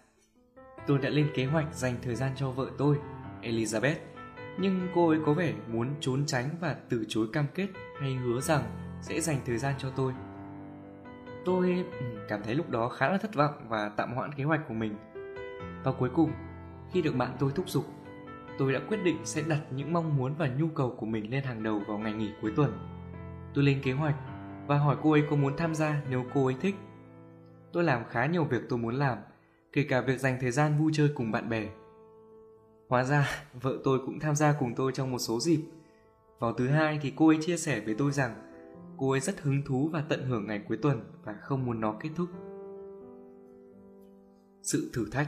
Tôi 0.88 1.00
đã 1.00 1.10
lên 1.10 1.28
kế 1.34 1.46
hoạch 1.46 1.76
dành 1.76 1.96
thời 2.02 2.16
gian 2.16 2.32
cho 2.36 2.52
vợ 2.52 2.70
tôi, 2.78 2.98
elizabeth 3.42 4.11
nhưng 4.60 4.88
cô 4.96 5.10
ấy 5.10 5.20
có 5.26 5.34
vẻ 5.34 5.54
muốn 5.68 5.88
trốn 6.00 6.26
tránh 6.26 6.50
và 6.60 6.76
từ 6.90 7.06
chối 7.08 7.28
cam 7.34 7.46
kết 7.56 7.68
hay 8.00 8.14
hứa 8.14 8.42
rằng 8.42 8.64
sẽ 9.02 9.22
dành 9.22 9.42
thời 9.46 9.58
gian 9.58 9.74
cho 9.78 9.90
tôi 9.90 10.14
Tôi 11.46 11.86
ừ, 12.00 12.06
cảm 12.28 12.44
thấy 12.44 12.56
lúc 12.56 12.70
đó 12.70 12.90
khá 12.90 13.10
là 13.10 13.18
thất 13.18 13.36
vọng 13.36 13.54
và 13.68 13.90
tạm 13.90 14.14
hoãn 14.14 14.34
kế 14.34 14.44
hoạch 14.44 14.68
của 14.68 14.74
mình. 14.74 14.96
Và 15.84 15.92
cuối 15.92 16.10
cùng, 16.14 16.32
khi 16.92 17.02
được 17.02 17.16
bạn 17.16 17.36
tôi 17.40 17.52
thúc 17.56 17.70
giục, 17.70 17.86
tôi 18.58 18.74
đã 18.74 18.80
quyết 18.88 19.04
định 19.04 19.18
sẽ 19.24 19.42
đặt 19.42 19.62
những 19.72 19.94
mong 19.94 20.18
muốn 20.18 20.34
và 20.38 20.48
nhu 20.48 20.68
cầu 20.68 20.96
của 21.00 21.06
mình 21.06 21.32
lên 21.32 21.44
hàng 21.44 21.64
đầu 21.64 21.82
vào 21.88 21.98
ngày 21.98 22.14
nghỉ 22.14 22.32
cuối 22.42 22.54
tuần. 22.56 22.78
Tôi 23.54 23.64
lên 23.64 23.82
kế 23.84 23.92
hoạch 23.92 24.16
và 24.68 24.78
hỏi 24.78 24.98
cô 25.02 25.12
ấy 25.12 25.24
có 25.30 25.36
muốn 25.36 25.58
tham 25.58 25.76
gia 25.76 26.02
nếu 26.10 26.26
cô 26.34 26.46
ấy 26.46 26.56
thích. 26.62 26.76
Tôi 27.74 27.84
làm 27.84 28.04
khá 28.10 28.26
nhiều 28.26 28.44
việc 28.44 28.62
tôi 28.70 28.80
muốn 28.80 28.96
làm, 28.96 29.18
kể 29.74 29.86
cả 29.90 30.02
việc 30.02 30.20
dành 30.20 30.38
thời 30.42 30.52
gian 30.52 30.78
vui 30.80 30.92
chơi 30.96 31.10
cùng 31.16 31.32
bạn 31.32 31.50
bè. 31.50 31.68
Hóa 32.92 33.04
ra, 33.04 33.46
vợ 33.62 33.78
tôi 33.84 34.00
cũng 34.06 34.20
tham 34.20 34.36
gia 34.36 34.54
cùng 34.54 34.76
tôi 34.76 34.92
trong 34.92 35.12
một 35.12 35.18
số 35.20 35.40
dịp. 35.40 35.62
Vào 36.40 36.54
thứ 36.54 36.68
hai 36.68 37.00
thì 37.02 37.14
cô 37.16 37.28
ấy 37.28 37.38
chia 37.42 37.58
sẻ 37.58 37.82
với 37.86 37.96
tôi 37.98 38.12
rằng 38.12 38.36
cô 38.98 39.12
ấy 39.12 39.20
rất 39.20 39.42
hứng 39.42 39.62
thú 39.66 39.90
và 39.94 40.04
tận 40.10 40.26
hưởng 40.26 40.48
ngày 40.48 40.62
cuối 40.68 40.78
tuần 40.78 41.02
và 41.24 41.34
không 41.42 41.66
muốn 41.66 41.82
nó 41.82 41.96
kết 42.00 42.10
thúc. 42.16 42.30
Sự 44.62 44.92
thử 44.94 45.06
thách 45.12 45.28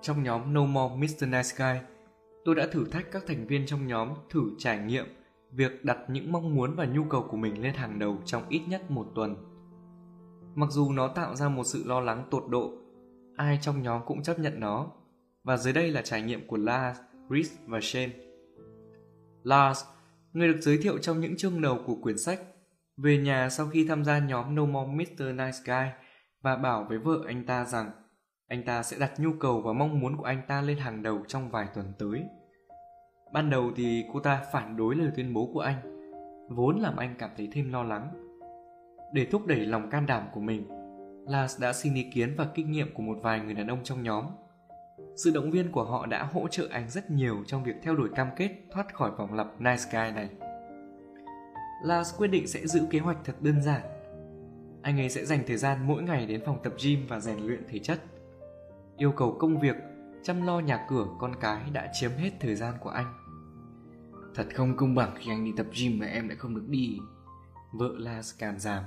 Trong 0.00 0.22
nhóm 0.22 0.54
No 0.54 0.64
More 0.64 0.94
Mr. 0.94 1.24
Nice 1.24 1.56
Guy, 1.56 1.80
tôi 2.44 2.54
đã 2.54 2.66
thử 2.72 2.84
thách 2.84 3.12
các 3.12 3.24
thành 3.26 3.46
viên 3.46 3.66
trong 3.66 3.86
nhóm 3.86 4.08
thử 4.30 4.42
trải 4.58 4.78
nghiệm 4.78 5.06
việc 5.50 5.84
đặt 5.84 5.98
những 6.08 6.32
mong 6.32 6.54
muốn 6.54 6.74
và 6.74 6.84
nhu 6.84 7.04
cầu 7.04 7.26
của 7.30 7.36
mình 7.36 7.62
lên 7.62 7.74
hàng 7.74 7.98
đầu 7.98 8.18
trong 8.24 8.42
ít 8.48 8.62
nhất 8.68 8.90
một 8.90 9.06
tuần. 9.14 9.36
Mặc 10.54 10.70
dù 10.70 10.92
nó 10.92 11.08
tạo 11.08 11.36
ra 11.36 11.48
một 11.48 11.64
sự 11.64 11.84
lo 11.86 12.00
lắng 12.00 12.28
tột 12.30 12.44
độ, 12.48 12.72
ai 13.36 13.58
trong 13.62 13.82
nhóm 13.82 14.00
cũng 14.06 14.22
chấp 14.22 14.38
nhận 14.38 14.60
nó. 14.60 14.90
Và 15.44 15.56
dưới 15.56 15.72
đây 15.72 15.90
là 15.90 16.02
trải 16.02 16.22
nghiệm 16.22 16.46
của 16.46 16.56
Lars, 16.56 17.00
Rhys 17.30 17.52
và 17.66 17.78
Shane. 17.82 18.12
Lars 19.42 19.84
người 20.32 20.48
được 20.48 20.58
giới 20.60 20.78
thiệu 20.78 20.98
trong 20.98 21.20
những 21.20 21.36
chương 21.36 21.60
đầu 21.60 21.78
của 21.86 21.94
quyển 22.02 22.18
sách, 22.18 22.40
về 22.96 23.18
nhà 23.18 23.48
sau 23.50 23.66
khi 23.66 23.86
tham 23.88 24.04
gia 24.04 24.18
nhóm 24.18 24.54
No 24.54 24.64
More 24.64 24.92
Mr. 24.92 25.22
Nice 25.22 25.58
Guy 25.64 25.90
và 26.42 26.56
bảo 26.56 26.86
với 26.88 26.98
vợ 26.98 27.18
anh 27.26 27.46
ta 27.46 27.64
rằng 27.64 27.90
anh 28.48 28.62
ta 28.62 28.82
sẽ 28.82 28.96
đặt 29.00 29.12
nhu 29.18 29.30
cầu 29.40 29.60
và 29.60 29.72
mong 29.72 30.00
muốn 30.00 30.16
của 30.16 30.24
anh 30.24 30.42
ta 30.48 30.62
lên 30.62 30.78
hàng 30.78 31.02
đầu 31.02 31.22
trong 31.28 31.50
vài 31.50 31.66
tuần 31.74 31.92
tới. 31.98 32.22
Ban 33.32 33.50
đầu 33.50 33.70
thì 33.76 34.04
cô 34.12 34.20
ta 34.20 34.44
phản 34.52 34.76
đối 34.76 34.94
lời 34.94 35.10
tuyên 35.16 35.34
bố 35.34 35.50
của 35.52 35.60
anh, 35.60 36.08
vốn 36.50 36.80
làm 36.80 36.96
anh 36.96 37.14
cảm 37.18 37.30
thấy 37.36 37.48
thêm 37.52 37.72
lo 37.72 37.82
lắng. 37.82 38.08
Để 39.12 39.26
thúc 39.30 39.46
đẩy 39.46 39.66
lòng 39.66 39.90
can 39.90 40.06
đảm 40.06 40.22
của 40.32 40.40
mình, 40.40 40.68
Lars 41.26 41.60
đã 41.60 41.72
xin 41.72 41.94
ý 41.94 42.10
kiến 42.14 42.34
và 42.36 42.46
kinh 42.54 42.70
nghiệm 42.70 42.94
của 42.94 43.02
một 43.02 43.18
vài 43.22 43.40
người 43.40 43.54
đàn 43.54 43.66
ông 43.66 43.84
trong 43.84 44.02
nhóm 44.02 44.24
sự 45.16 45.30
động 45.34 45.50
viên 45.50 45.72
của 45.72 45.84
họ 45.84 46.06
đã 46.06 46.22
hỗ 46.32 46.48
trợ 46.48 46.68
anh 46.70 46.90
rất 46.90 47.10
nhiều 47.10 47.44
trong 47.46 47.64
việc 47.64 47.74
theo 47.82 47.96
đuổi 47.96 48.08
cam 48.16 48.28
kết 48.36 48.50
thoát 48.72 48.94
khỏi 48.94 49.10
vòng 49.10 49.34
lặp 49.34 49.60
Nice 49.60 49.82
Guy 49.92 50.10
này. 50.14 50.28
Lars 51.84 52.16
quyết 52.18 52.28
định 52.28 52.46
sẽ 52.46 52.66
giữ 52.66 52.86
kế 52.90 52.98
hoạch 52.98 53.18
thật 53.24 53.34
đơn 53.40 53.62
giản, 53.62 53.80
anh 54.82 55.00
ấy 55.00 55.10
sẽ 55.10 55.24
dành 55.24 55.44
thời 55.46 55.56
gian 55.56 55.86
mỗi 55.86 56.02
ngày 56.02 56.26
đến 56.26 56.42
phòng 56.46 56.58
tập 56.62 56.72
gym 56.84 57.06
và 57.08 57.20
rèn 57.20 57.38
luyện 57.38 57.62
thể 57.68 57.78
chất. 57.78 58.02
Yêu 58.96 59.12
cầu 59.12 59.36
công 59.38 59.60
việc, 59.60 59.76
chăm 60.22 60.46
lo 60.46 60.60
nhà 60.60 60.86
cửa, 60.88 61.06
con 61.18 61.32
cái 61.40 61.62
đã 61.72 61.90
chiếm 61.92 62.10
hết 62.10 62.30
thời 62.40 62.54
gian 62.54 62.74
của 62.80 62.90
anh. 62.90 63.14
Thật 64.34 64.46
không 64.54 64.76
công 64.76 64.94
bằng 64.94 65.14
khi 65.18 65.30
anh 65.30 65.44
đi 65.44 65.52
tập 65.56 65.66
gym 65.78 65.98
mà 65.98 66.06
em 66.06 66.28
lại 66.28 66.36
không 66.36 66.54
được 66.54 66.68
đi. 66.68 66.98
Vợ 67.72 67.90
Lars 67.98 68.38
càm 68.38 68.58
giảm. 68.58 68.84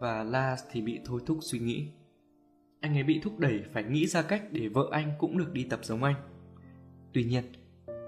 Và 0.00 0.22
Lars 0.22 0.62
thì 0.70 0.82
bị 0.82 1.00
thôi 1.04 1.20
thúc 1.26 1.38
suy 1.40 1.58
nghĩ. 1.58 1.88
Anh 2.80 2.96
ấy 2.96 3.02
bị 3.02 3.20
thúc 3.24 3.38
đẩy 3.38 3.64
phải 3.72 3.84
nghĩ 3.84 4.06
ra 4.06 4.22
cách 4.22 4.42
để 4.50 4.68
vợ 4.68 4.88
anh 4.90 5.12
cũng 5.18 5.38
được 5.38 5.52
đi 5.52 5.66
tập 5.70 5.80
giống 5.82 6.04
anh. 6.04 6.14
Tuy 7.12 7.24
nhiên, 7.24 7.44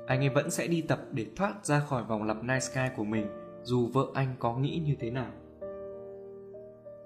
anh 0.07 0.20
ấy 0.20 0.28
vẫn 0.28 0.51
sẽ 0.51 0.67
đi 0.67 0.81
tập 0.81 1.01
để 1.12 1.26
thoát 1.36 1.67
ra 1.67 1.81
khỏi 1.81 2.05
vòng 2.05 2.23
lặp 2.23 2.44
night 2.44 2.62
sky 2.62 2.81
của 2.97 3.05
mình 3.05 3.26
dù 3.62 3.86
vợ 3.86 4.07
anh 4.15 4.34
có 4.39 4.57
nghĩ 4.57 4.83
như 4.86 4.97
thế 5.01 5.10
nào. 5.10 5.31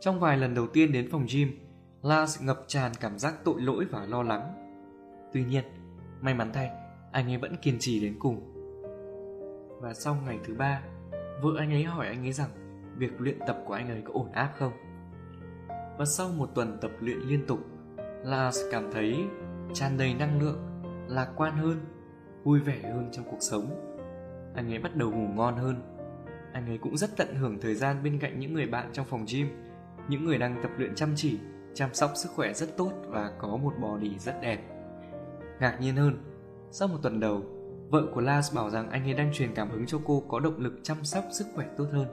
Trong 0.00 0.20
vài 0.20 0.38
lần 0.38 0.54
đầu 0.54 0.66
tiên 0.66 0.92
đến 0.92 1.10
phòng 1.10 1.26
gym, 1.32 1.58
Lars 2.02 2.42
ngập 2.42 2.64
tràn 2.66 2.92
cảm 3.00 3.18
giác 3.18 3.34
tội 3.44 3.60
lỗi 3.60 3.84
và 3.90 4.06
lo 4.06 4.22
lắng. 4.22 4.52
Tuy 5.32 5.44
nhiên, 5.44 5.64
may 6.20 6.34
mắn 6.34 6.50
thay, 6.52 6.70
anh 7.12 7.30
ấy 7.30 7.36
vẫn 7.36 7.56
kiên 7.62 7.76
trì 7.78 8.00
đến 8.00 8.16
cùng. 8.18 8.52
Và 9.80 9.94
sau 9.94 10.16
ngày 10.26 10.38
thứ 10.44 10.54
ba, 10.54 10.82
vợ 11.42 11.50
anh 11.58 11.72
ấy 11.72 11.84
hỏi 11.84 12.06
anh 12.06 12.26
ấy 12.26 12.32
rằng 12.32 12.50
việc 12.96 13.20
luyện 13.20 13.38
tập 13.46 13.62
của 13.66 13.74
anh 13.74 13.88
ấy 13.88 14.02
có 14.04 14.12
ổn 14.12 14.32
áp 14.32 14.52
không. 14.56 14.72
Và 15.98 16.04
sau 16.04 16.28
một 16.28 16.50
tuần 16.54 16.78
tập 16.80 16.90
luyện 17.00 17.18
liên 17.18 17.46
tục, 17.46 17.58
Lars 18.24 18.58
cảm 18.72 18.92
thấy 18.92 19.24
tràn 19.74 19.98
đầy 19.98 20.14
năng 20.14 20.42
lượng, 20.42 20.58
lạc 21.08 21.32
quan 21.36 21.56
hơn, 21.56 21.80
vui 22.44 22.60
vẻ 22.60 22.80
hơn 22.82 23.08
trong 23.12 23.24
cuộc 23.30 23.40
sống. 23.40 23.64
Anh 24.54 24.72
ấy 24.72 24.78
bắt 24.78 24.96
đầu 24.96 25.10
ngủ 25.10 25.28
ngon 25.34 25.56
hơn. 25.56 25.76
Anh 26.52 26.66
ấy 26.66 26.78
cũng 26.78 26.96
rất 26.96 27.16
tận 27.16 27.34
hưởng 27.34 27.60
thời 27.60 27.74
gian 27.74 28.02
bên 28.02 28.18
cạnh 28.18 28.40
những 28.40 28.54
người 28.54 28.66
bạn 28.66 28.90
trong 28.92 29.06
phòng 29.06 29.24
gym 29.32 29.48
những 30.08 30.24
người 30.24 30.38
đang 30.38 30.62
tập 30.62 30.70
luyện 30.76 30.94
chăm 30.94 31.12
chỉ, 31.16 31.38
chăm 31.74 31.94
sóc 31.94 32.10
sức 32.14 32.28
khỏe 32.36 32.52
rất 32.52 32.76
tốt 32.76 32.92
và 33.08 33.32
có 33.38 33.56
một 33.56 33.72
body 33.80 34.18
rất 34.18 34.40
đẹp. 34.42 34.58
Ngạc 35.60 35.80
nhiên 35.80 35.96
hơn, 35.96 36.18
sau 36.70 36.88
một 36.88 36.98
tuần 37.02 37.20
đầu, 37.20 37.42
vợ 37.90 38.06
của 38.14 38.20
Lars 38.20 38.54
bảo 38.54 38.70
rằng 38.70 38.90
anh 38.90 39.04
ấy 39.04 39.14
đang 39.14 39.32
truyền 39.32 39.54
cảm 39.54 39.70
hứng 39.70 39.86
cho 39.86 40.00
cô 40.04 40.22
có 40.28 40.40
động 40.40 40.58
lực 40.58 40.80
chăm 40.82 41.04
sóc 41.04 41.24
sức 41.30 41.46
khỏe 41.54 41.66
tốt 41.76 41.86
hơn. 41.92 42.06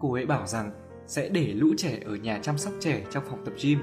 Cô 0.00 0.12
ấy 0.14 0.26
bảo 0.26 0.46
rằng 0.46 0.70
sẽ 1.08 1.28
để 1.28 1.46
lũ 1.46 1.74
trẻ 1.76 1.98
ở 2.04 2.16
nhà 2.16 2.38
chăm 2.42 2.58
sóc 2.58 2.74
trẻ 2.80 3.04
trong 3.10 3.24
phòng 3.26 3.44
tập 3.44 3.54
gym 3.62 3.78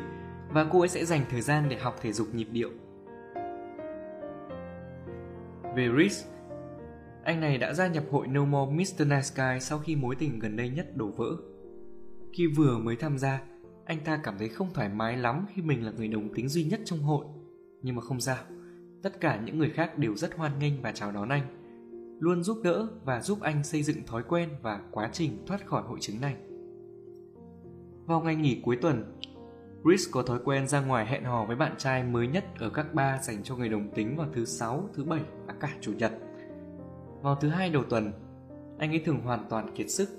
và 0.54 0.70
cô 0.72 0.80
ấy 0.80 0.90
sẽ 0.90 1.06
dành 1.06 1.26
thời 1.30 1.42
gian 1.42 1.70
để 1.70 1.78
học 1.78 1.96
thể 2.02 2.12
dục 2.12 2.28
nhịp 2.34 2.48
điệu. 2.52 2.70
Về 5.76 5.90
Rhys, 5.98 6.26
anh 7.24 7.40
này 7.40 7.58
đã 7.58 7.74
gia 7.74 7.88
nhập 7.88 8.04
hội 8.12 8.28
No 8.28 8.46
More 8.46 8.72
Mr. 8.72 9.08
Nice 9.08 9.30
Guy 9.36 9.60
sau 9.60 9.80
khi 9.80 9.96
mối 9.96 10.16
tình 10.16 10.40
gần 10.40 10.56
đây 10.56 10.70
nhất 10.70 10.98
đổ 10.98 11.08
vỡ. 11.08 11.38
Khi 12.34 12.48
vừa 12.48 12.78
mới 12.78 12.96
tham 12.96 13.18
gia, 13.18 13.42
anh 13.86 14.00
ta 14.06 14.20
cảm 14.24 14.38
thấy 14.38 14.50
không 14.50 14.74
thoải 14.74 14.90
mái 14.90 15.18
lắm 15.18 15.46
khi 15.56 15.62
mình 15.62 15.86
là 15.86 15.92
người 15.92 16.08
đồng 16.08 16.34
tính 16.34 16.50
duy 16.50 16.64
nhất 16.64 16.80
trong 16.86 17.00
hội. 17.00 17.26
Nhưng 17.82 17.96
mà 17.96 18.02
không 18.02 18.20
sao, 18.20 18.38
tất 19.04 19.22
cả 19.22 19.42
những 19.46 19.58
người 19.58 19.70
khác 19.70 19.98
đều 19.98 20.16
rất 20.16 20.36
hoan 20.36 20.60
nghênh 20.60 20.82
và 20.82 20.92
chào 20.92 21.12
đón 21.12 21.30
anh, 21.30 21.44
luôn 22.20 22.44
giúp 22.44 22.58
đỡ 22.64 22.88
và 23.06 23.22
giúp 23.22 23.42
anh 23.42 23.64
xây 23.64 23.84
dựng 23.84 24.06
thói 24.06 24.24
quen 24.24 24.50
và 24.62 24.82
quá 24.92 25.10
trình 25.14 25.46
thoát 25.48 25.66
khỏi 25.66 25.84
hội 25.84 26.00
chứng 26.02 26.22
này. 26.22 26.36
Vào 28.06 28.22
ngày 28.22 28.36
nghỉ 28.36 28.62
cuối 28.64 28.78
tuần, 28.82 29.20
Chris 29.84 30.10
có 30.12 30.24
thói 30.24 30.40
quen 30.46 30.68
ra 30.68 30.82
ngoài 30.82 31.06
hẹn 31.06 31.24
hò 31.24 31.46
với 31.46 31.56
bạn 31.56 31.76
trai 31.78 32.04
mới 32.04 32.28
nhất 32.28 32.46
ở 32.60 32.70
các 32.70 32.94
bar 32.94 33.22
dành 33.22 33.44
cho 33.44 33.56
người 33.56 33.70
đồng 33.70 33.90
tính 33.90 34.16
vào 34.16 34.28
thứ 34.34 34.46
sáu, 34.46 34.90
thứ 34.94 35.04
bảy 35.04 35.22
và 35.46 35.54
cả 35.60 35.70
chủ 35.82 35.94
nhật. 35.94 36.12
Vào 37.22 37.36
thứ 37.36 37.50
hai 37.50 37.70
đầu 37.70 37.84
tuần, 37.84 38.12
anh 38.80 38.90
ấy 38.90 39.00
thường 39.06 39.22
hoàn 39.22 39.46
toàn 39.50 39.76
kiệt 39.76 39.90
sức 39.90 40.10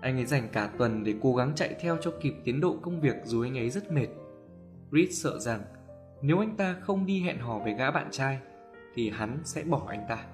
anh 0.00 0.16
ấy 0.16 0.26
dành 0.26 0.48
cả 0.52 0.70
tuần 0.78 1.04
để 1.04 1.14
cố 1.22 1.34
gắng 1.34 1.52
chạy 1.54 1.76
theo 1.80 1.96
cho 2.00 2.12
kịp 2.20 2.34
tiến 2.44 2.60
độ 2.60 2.76
công 2.82 3.00
việc 3.00 3.14
dù 3.24 3.42
anh 3.42 3.58
ấy 3.58 3.70
rất 3.70 3.92
mệt. 3.92 4.06
Chris 4.90 5.22
sợ 5.22 5.38
rằng 5.38 5.60
nếu 6.22 6.38
anh 6.38 6.56
ta 6.56 6.76
không 6.80 7.06
đi 7.06 7.22
hẹn 7.22 7.38
hò 7.38 7.58
với 7.58 7.74
gã 7.74 7.90
bạn 7.90 8.08
trai 8.10 8.38
thì 8.94 9.10
hắn 9.10 9.38
sẽ 9.44 9.62
bỏ 9.62 9.82
anh 9.88 10.06
ta. 10.08 10.24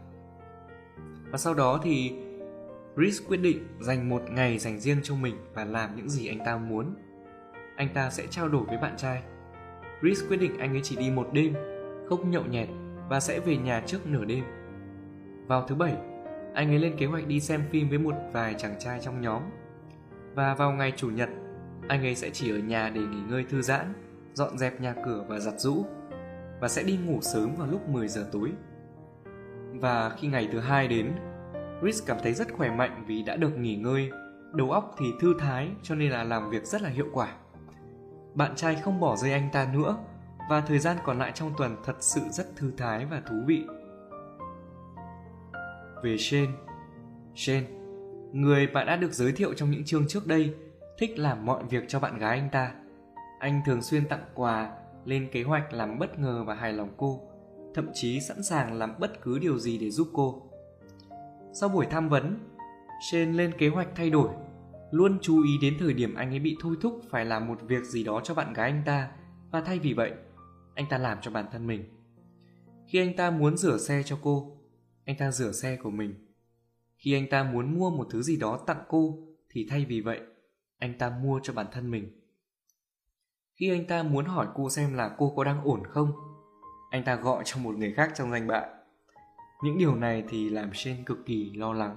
Và 1.30 1.38
sau 1.38 1.54
đó 1.54 1.80
thì 1.82 2.12
Rhys 2.96 3.22
quyết 3.28 3.36
định 3.36 3.58
dành 3.80 4.08
một 4.08 4.22
ngày 4.30 4.58
dành 4.58 4.80
riêng 4.80 4.98
cho 5.02 5.14
mình 5.14 5.36
và 5.54 5.64
làm 5.64 5.96
những 5.96 6.08
gì 6.08 6.28
anh 6.28 6.38
ta 6.44 6.56
muốn. 6.56 6.94
Anh 7.76 7.88
ta 7.94 8.10
sẽ 8.10 8.26
trao 8.26 8.48
đổi 8.48 8.64
với 8.66 8.78
bạn 8.78 8.96
trai. 8.96 9.22
Rhys 10.02 10.22
quyết 10.28 10.36
định 10.36 10.58
anh 10.58 10.74
ấy 10.74 10.80
chỉ 10.84 10.96
đi 10.96 11.10
một 11.10 11.28
đêm, 11.32 11.54
không 12.08 12.30
nhậu 12.30 12.44
nhẹt 12.44 12.68
và 13.08 13.20
sẽ 13.20 13.40
về 13.40 13.56
nhà 13.56 13.82
trước 13.86 14.06
nửa 14.06 14.24
đêm. 14.24 14.44
Vào 15.46 15.66
thứ 15.68 15.74
bảy, 15.74 15.96
anh 16.54 16.68
ấy 16.68 16.78
lên 16.78 16.96
kế 16.98 17.06
hoạch 17.06 17.26
đi 17.26 17.40
xem 17.40 17.62
phim 17.70 17.88
với 17.88 17.98
một 17.98 18.14
vài 18.32 18.54
chàng 18.58 18.74
trai 18.78 19.00
trong 19.02 19.20
nhóm. 19.20 19.42
Và 20.34 20.54
vào 20.54 20.72
ngày 20.72 20.92
chủ 20.96 21.10
nhật, 21.10 21.28
anh 21.88 22.02
ấy 22.02 22.14
sẽ 22.14 22.30
chỉ 22.30 22.50
ở 22.50 22.58
nhà 22.58 22.90
để 22.94 23.00
nghỉ 23.00 23.20
ngơi 23.28 23.44
thư 23.48 23.62
giãn, 23.62 23.92
dọn 24.34 24.58
dẹp 24.58 24.80
nhà 24.80 24.94
cửa 25.04 25.24
và 25.28 25.38
giặt 25.38 25.54
rũ 25.56 25.84
và 26.60 26.68
sẽ 26.68 26.82
đi 26.82 26.98
ngủ 27.06 27.18
sớm 27.22 27.54
vào 27.56 27.68
lúc 27.70 27.88
10 27.88 28.08
giờ 28.08 28.28
tối. 28.32 28.52
Và 29.72 30.10
khi 30.18 30.28
ngày 30.28 30.48
thứ 30.52 30.58
hai 30.58 30.88
đến, 30.88 31.12
Chris 31.82 32.02
cảm 32.06 32.16
thấy 32.22 32.32
rất 32.32 32.52
khỏe 32.52 32.70
mạnh 32.70 33.04
vì 33.06 33.22
đã 33.22 33.36
được 33.36 33.58
nghỉ 33.58 33.76
ngơi, 33.76 34.10
đầu 34.52 34.70
óc 34.70 34.94
thì 34.98 35.06
thư 35.20 35.34
thái 35.38 35.68
cho 35.82 35.94
nên 35.94 36.10
là 36.10 36.24
làm 36.24 36.50
việc 36.50 36.64
rất 36.64 36.82
là 36.82 36.88
hiệu 36.88 37.06
quả. 37.12 37.34
Bạn 38.34 38.56
trai 38.56 38.74
không 38.74 39.00
bỏ 39.00 39.16
rơi 39.16 39.32
anh 39.32 39.48
ta 39.52 39.68
nữa 39.72 39.96
và 40.50 40.60
thời 40.60 40.78
gian 40.78 40.96
còn 41.04 41.18
lại 41.18 41.32
trong 41.34 41.52
tuần 41.58 41.76
thật 41.84 41.96
sự 42.00 42.20
rất 42.30 42.56
thư 42.56 42.72
thái 42.76 43.06
và 43.06 43.22
thú 43.26 43.36
vị 43.46 43.64
về 46.02 46.16
Shane. 46.18 46.52
Shane, 47.34 47.66
người 48.32 48.66
bạn 48.66 48.86
đã 48.86 48.96
được 48.96 49.12
giới 49.12 49.32
thiệu 49.32 49.54
trong 49.54 49.70
những 49.70 49.84
chương 49.84 50.08
trước 50.08 50.26
đây, 50.26 50.54
thích 50.98 51.18
làm 51.18 51.46
mọi 51.46 51.64
việc 51.64 51.84
cho 51.88 52.00
bạn 52.00 52.18
gái 52.18 52.38
anh 52.38 52.48
ta. 52.52 52.72
Anh 53.40 53.60
thường 53.66 53.82
xuyên 53.82 54.08
tặng 54.08 54.24
quà, 54.34 54.70
lên 55.04 55.28
kế 55.32 55.42
hoạch 55.42 55.72
làm 55.72 55.98
bất 55.98 56.18
ngờ 56.18 56.44
và 56.46 56.54
hài 56.54 56.72
lòng 56.72 56.90
cô, 56.96 57.20
thậm 57.74 57.90
chí 57.94 58.20
sẵn 58.20 58.42
sàng 58.42 58.72
làm 58.72 58.94
bất 58.98 59.22
cứ 59.22 59.38
điều 59.38 59.58
gì 59.58 59.78
để 59.78 59.90
giúp 59.90 60.08
cô. 60.12 60.51
Sau 61.54 61.68
buổi 61.68 61.86
tham 61.86 62.08
vấn, 62.08 62.38
Shane 63.10 63.32
lên 63.32 63.52
kế 63.58 63.68
hoạch 63.68 63.88
thay 63.94 64.10
đổi, 64.10 64.30
luôn 64.90 65.18
chú 65.22 65.42
ý 65.42 65.58
đến 65.62 65.76
thời 65.80 65.94
điểm 65.94 66.14
anh 66.14 66.30
ấy 66.30 66.38
bị 66.38 66.56
thôi 66.60 66.76
thúc 66.80 67.00
phải 67.10 67.24
làm 67.24 67.48
một 67.48 67.62
việc 67.62 67.84
gì 67.84 68.04
đó 68.04 68.20
cho 68.24 68.34
bạn 68.34 68.52
gái 68.52 68.70
anh 68.70 68.82
ta 68.86 69.10
và 69.50 69.60
thay 69.60 69.78
vì 69.78 69.92
vậy, 69.92 70.12
anh 70.74 70.86
ta 70.90 70.98
làm 70.98 71.18
cho 71.20 71.30
bản 71.30 71.46
thân 71.52 71.66
mình. 71.66 71.84
Khi 72.88 72.98
anh 72.98 73.16
ta 73.16 73.30
muốn 73.30 73.56
rửa 73.56 73.78
xe 73.78 74.02
cho 74.02 74.18
cô, 74.22 74.58
anh 75.04 75.16
ta 75.18 75.30
rửa 75.30 75.52
xe 75.52 75.76
của 75.76 75.90
mình. 75.90 76.14
Khi 76.96 77.14
anh 77.14 77.26
ta 77.30 77.44
muốn 77.44 77.78
mua 77.78 77.90
một 77.90 78.06
thứ 78.10 78.22
gì 78.22 78.36
đó 78.36 78.64
tặng 78.66 78.84
cô 78.88 79.18
thì 79.50 79.66
thay 79.70 79.84
vì 79.84 80.00
vậy, 80.00 80.20
anh 80.78 80.98
ta 80.98 81.10
mua 81.22 81.40
cho 81.42 81.52
bản 81.52 81.66
thân 81.72 81.90
mình. 81.90 82.20
Khi 83.54 83.70
anh 83.70 83.86
ta 83.86 84.02
muốn 84.02 84.24
hỏi 84.24 84.46
cô 84.54 84.70
xem 84.70 84.94
là 84.94 85.14
cô 85.18 85.32
có 85.36 85.44
đang 85.44 85.64
ổn 85.64 85.82
không, 85.86 86.12
anh 86.90 87.04
ta 87.04 87.14
gọi 87.14 87.42
cho 87.46 87.60
một 87.60 87.74
người 87.74 87.92
khác 87.92 88.12
trong 88.14 88.30
danh 88.30 88.46
bạ. 88.46 88.62
Những 89.62 89.78
điều 89.78 89.94
này 89.94 90.24
thì 90.28 90.50
làm 90.50 90.72
Shen 90.72 91.04
cực 91.04 91.18
kỳ 91.26 91.52
lo 91.54 91.72
lắng. 91.72 91.96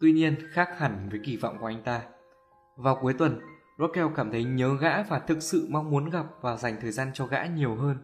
Tuy 0.00 0.12
nhiên, 0.12 0.34
khác 0.50 0.68
hẳn 0.78 1.08
với 1.10 1.20
kỳ 1.24 1.36
vọng 1.36 1.56
của 1.60 1.66
anh 1.66 1.82
ta. 1.82 2.02
Vào 2.76 2.98
cuối 3.02 3.14
tuần, 3.18 3.40
Raquel 3.78 4.06
cảm 4.16 4.30
thấy 4.30 4.44
nhớ 4.44 4.76
gã 4.80 5.02
và 5.02 5.18
thực 5.18 5.42
sự 5.42 5.66
mong 5.70 5.90
muốn 5.90 6.10
gặp 6.10 6.26
và 6.40 6.56
dành 6.56 6.76
thời 6.80 6.90
gian 6.90 7.10
cho 7.14 7.26
gã 7.26 7.46
nhiều 7.46 7.74
hơn. 7.74 7.96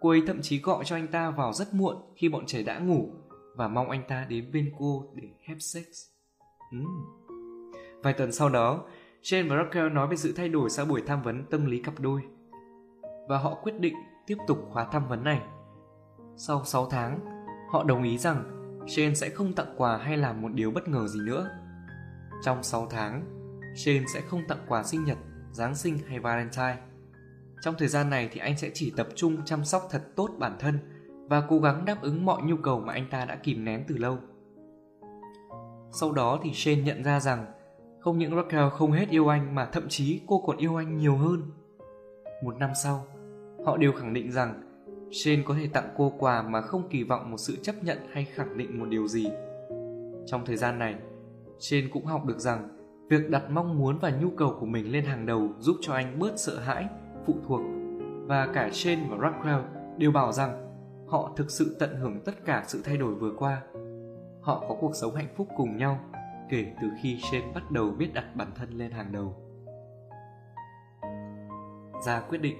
Cô 0.00 0.08
ấy 0.08 0.22
thậm 0.26 0.42
chí 0.42 0.60
gọi 0.60 0.84
cho 0.84 0.96
anh 0.96 1.06
ta 1.06 1.30
vào 1.30 1.52
rất 1.52 1.74
muộn 1.74 1.96
khi 2.16 2.28
bọn 2.28 2.46
trẻ 2.46 2.62
đã 2.62 2.78
ngủ 2.78 3.10
và 3.56 3.68
mong 3.68 3.90
anh 3.90 4.02
ta 4.08 4.26
đến 4.28 4.50
bên 4.52 4.72
cô 4.78 5.12
để 5.14 5.28
have 5.46 5.58
sex. 5.60 5.86
Mm. 6.72 6.86
Vài 8.02 8.12
tuần 8.12 8.32
sau 8.32 8.48
đó, 8.48 8.84
Jane 9.22 9.48
và 9.48 9.56
Raquel 9.56 9.92
nói 9.92 10.08
về 10.08 10.16
sự 10.16 10.32
thay 10.36 10.48
đổi 10.48 10.70
sau 10.70 10.86
buổi 10.86 11.02
tham 11.06 11.22
vấn 11.22 11.44
tâm 11.50 11.66
lý 11.66 11.82
cặp 11.82 12.00
đôi. 12.00 12.20
Và 13.28 13.38
họ 13.38 13.54
quyết 13.62 13.80
định 13.80 13.94
tiếp 14.26 14.36
tục 14.46 14.58
khóa 14.70 14.84
tham 14.92 15.08
vấn 15.08 15.24
này. 15.24 15.40
Sau 16.36 16.64
6 16.64 16.86
tháng, 16.86 17.20
họ 17.72 17.84
đồng 17.84 18.02
ý 18.02 18.18
rằng 18.18 18.44
Shane 18.86 19.14
sẽ 19.14 19.28
không 19.28 19.52
tặng 19.52 19.74
quà 19.76 19.96
hay 19.96 20.16
làm 20.16 20.42
một 20.42 20.52
điều 20.52 20.70
bất 20.70 20.88
ngờ 20.88 21.08
gì 21.08 21.20
nữa. 21.20 21.50
Trong 22.44 22.62
6 22.62 22.86
tháng, 22.90 23.24
Shane 23.76 24.04
sẽ 24.14 24.20
không 24.20 24.42
tặng 24.48 24.64
quà 24.68 24.82
sinh 24.82 25.04
nhật, 25.04 25.18
Giáng 25.52 25.74
sinh 25.74 25.98
hay 26.08 26.20
Valentine 26.20 26.76
trong 27.60 27.74
thời 27.78 27.88
gian 27.88 28.10
này 28.10 28.28
thì 28.32 28.40
anh 28.40 28.56
sẽ 28.56 28.70
chỉ 28.74 28.92
tập 28.96 29.08
trung 29.14 29.36
chăm 29.44 29.64
sóc 29.64 29.88
thật 29.90 30.02
tốt 30.16 30.28
bản 30.38 30.56
thân 30.58 30.78
và 31.28 31.42
cố 31.48 31.58
gắng 31.58 31.84
đáp 31.84 32.02
ứng 32.02 32.24
mọi 32.24 32.42
nhu 32.42 32.56
cầu 32.56 32.80
mà 32.80 32.92
anh 32.92 33.06
ta 33.10 33.24
đã 33.24 33.36
kìm 33.36 33.64
nén 33.64 33.84
từ 33.88 33.96
lâu. 33.96 34.18
Sau 35.90 36.12
đó 36.12 36.40
thì 36.42 36.52
Shane 36.54 36.82
nhận 36.82 37.04
ra 37.04 37.20
rằng 37.20 37.46
không 38.00 38.18
những 38.18 38.36
Raquel 38.36 38.68
không 38.68 38.92
hết 38.92 39.08
yêu 39.08 39.28
anh 39.28 39.54
mà 39.54 39.68
thậm 39.72 39.88
chí 39.88 40.20
cô 40.26 40.42
còn 40.46 40.56
yêu 40.56 40.76
anh 40.76 40.96
nhiều 40.96 41.16
hơn. 41.16 41.42
Một 42.44 42.56
năm 42.58 42.70
sau, 42.82 43.06
họ 43.66 43.76
đều 43.76 43.92
khẳng 43.92 44.12
định 44.12 44.32
rằng 44.32 44.65
Shane 45.12 45.42
có 45.44 45.54
thể 45.54 45.68
tặng 45.72 45.94
cô 45.96 46.12
quà 46.18 46.42
mà 46.42 46.60
không 46.60 46.88
kỳ 46.90 47.02
vọng 47.02 47.30
một 47.30 47.36
sự 47.36 47.56
chấp 47.62 47.74
nhận 47.82 47.98
hay 48.12 48.24
khẳng 48.24 48.58
định 48.58 48.78
một 48.78 48.86
điều 48.88 49.08
gì. 49.08 49.30
Trong 50.26 50.46
thời 50.46 50.56
gian 50.56 50.78
này, 50.78 50.94
Shane 51.58 51.86
cũng 51.92 52.04
học 52.04 52.24
được 52.24 52.38
rằng 52.38 52.68
việc 53.08 53.30
đặt 53.30 53.50
mong 53.50 53.78
muốn 53.78 53.98
và 53.98 54.10
nhu 54.10 54.30
cầu 54.30 54.56
của 54.60 54.66
mình 54.66 54.92
lên 54.92 55.04
hàng 55.04 55.26
đầu 55.26 55.48
giúp 55.58 55.76
cho 55.80 55.92
anh 55.92 56.18
bớt 56.18 56.32
sợ 56.36 56.58
hãi 56.58 56.88
phụ 57.26 57.34
thuộc 57.48 57.60
và 58.26 58.46
cả 58.54 58.70
Shane 58.72 59.06
và 59.10 59.16
Raquel 59.22 59.60
đều 59.98 60.10
bảo 60.10 60.32
rằng 60.32 60.66
họ 61.08 61.32
thực 61.36 61.50
sự 61.50 61.76
tận 61.78 61.96
hưởng 61.96 62.20
tất 62.24 62.44
cả 62.44 62.64
sự 62.66 62.82
thay 62.84 62.96
đổi 62.96 63.14
vừa 63.14 63.32
qua. 63.38 63.62
Họ 64.42 64.64
có 64.68 64.76
cuộc 64.80 64.94
sống 64.94 65.14
hạnh 65.14 65.34
phúc 65.36 65.48
cùng 65.56 65.76
nhau 65.76 65.98
kể 66.48 66.66
từ 66.82 66.88
khi 67.02 67.18
Shane 67.30 67.52
bắt 67.54 67.70
đầu 67.70 67.90
biết 67.90 68.14
đặt 68.14 68.36
bản 68.36 68.48
thân 68.54 68.70
lên 68.70 68.90
hàng 68.90 69.12
đầu. 69.12 69.34
Ra 72.06 72.20
quyết 72.20 72.38
định 72.38 72.56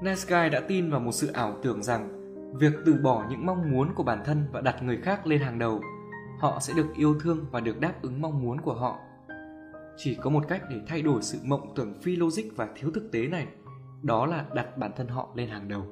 Nice 0.00 0.48
đã 0.48 0.60
tin 0.68 0.90
vào 0.90 1.00
một 1.00 1.12
sự 1.12 1.32
ảo 1.32 1.56
tưởng 1.62 1.82
rằng 1.82 2.08
việc 2.58 2.72
từ 2.86 2.94
bỏ 2.94 3.24
những 3.30 3.46
mong 3.46 3.70
muốn 3.70 3.94
của 3.94 4.02
bản 4.02 4.22
thân 4.24 4.44
và 4.52 4.60
đặt 4.60 4.82
người 4.82 4.96
khác 4.96 5.26
lên 5.26 5.40
hàng 5.40 5.58
đầu, 5.58 5.80
họ 6.38 6.58
sẽ 6.60 6.74
được 6.76 6.86
yêu 6.96 7.14
thương 7.20 7.46
và 7.50 7.60
được 7.60 7.80
đáp 7.80 7.92
ứng 8.02 8.22
mong 8.22 8.42
muốn 8.42 8.60
của 8.60 8.74
họ. 8.74 8.98
Chỉ 9.96 10.14
có 10.14 10.30
một 10.30 10.44
cách 10.48 10.62
để 10.70 10.76
thay 10.86 11.02
đổi 11.02 11.22
sự 11.22 11.38
mộng 11.44 11.72
tưởng 11.76 11.94
phi 12.02 12.16
logic 12.16 12.42
và 12.56 12.68
thiếu 12.76 12.90
thực 12.94 13.12
tế 13.12 13.26
này, 13.26 13.46
đó 14.02 14.26
là 14.26 14.44
đặt 14.54 14.78
bản 14.78 14.90
thân 14.96 15.08
họ 15.08 15.28
lên 15.34 15.48
hàng 15.48 15.68
đầu. 15.68 15.82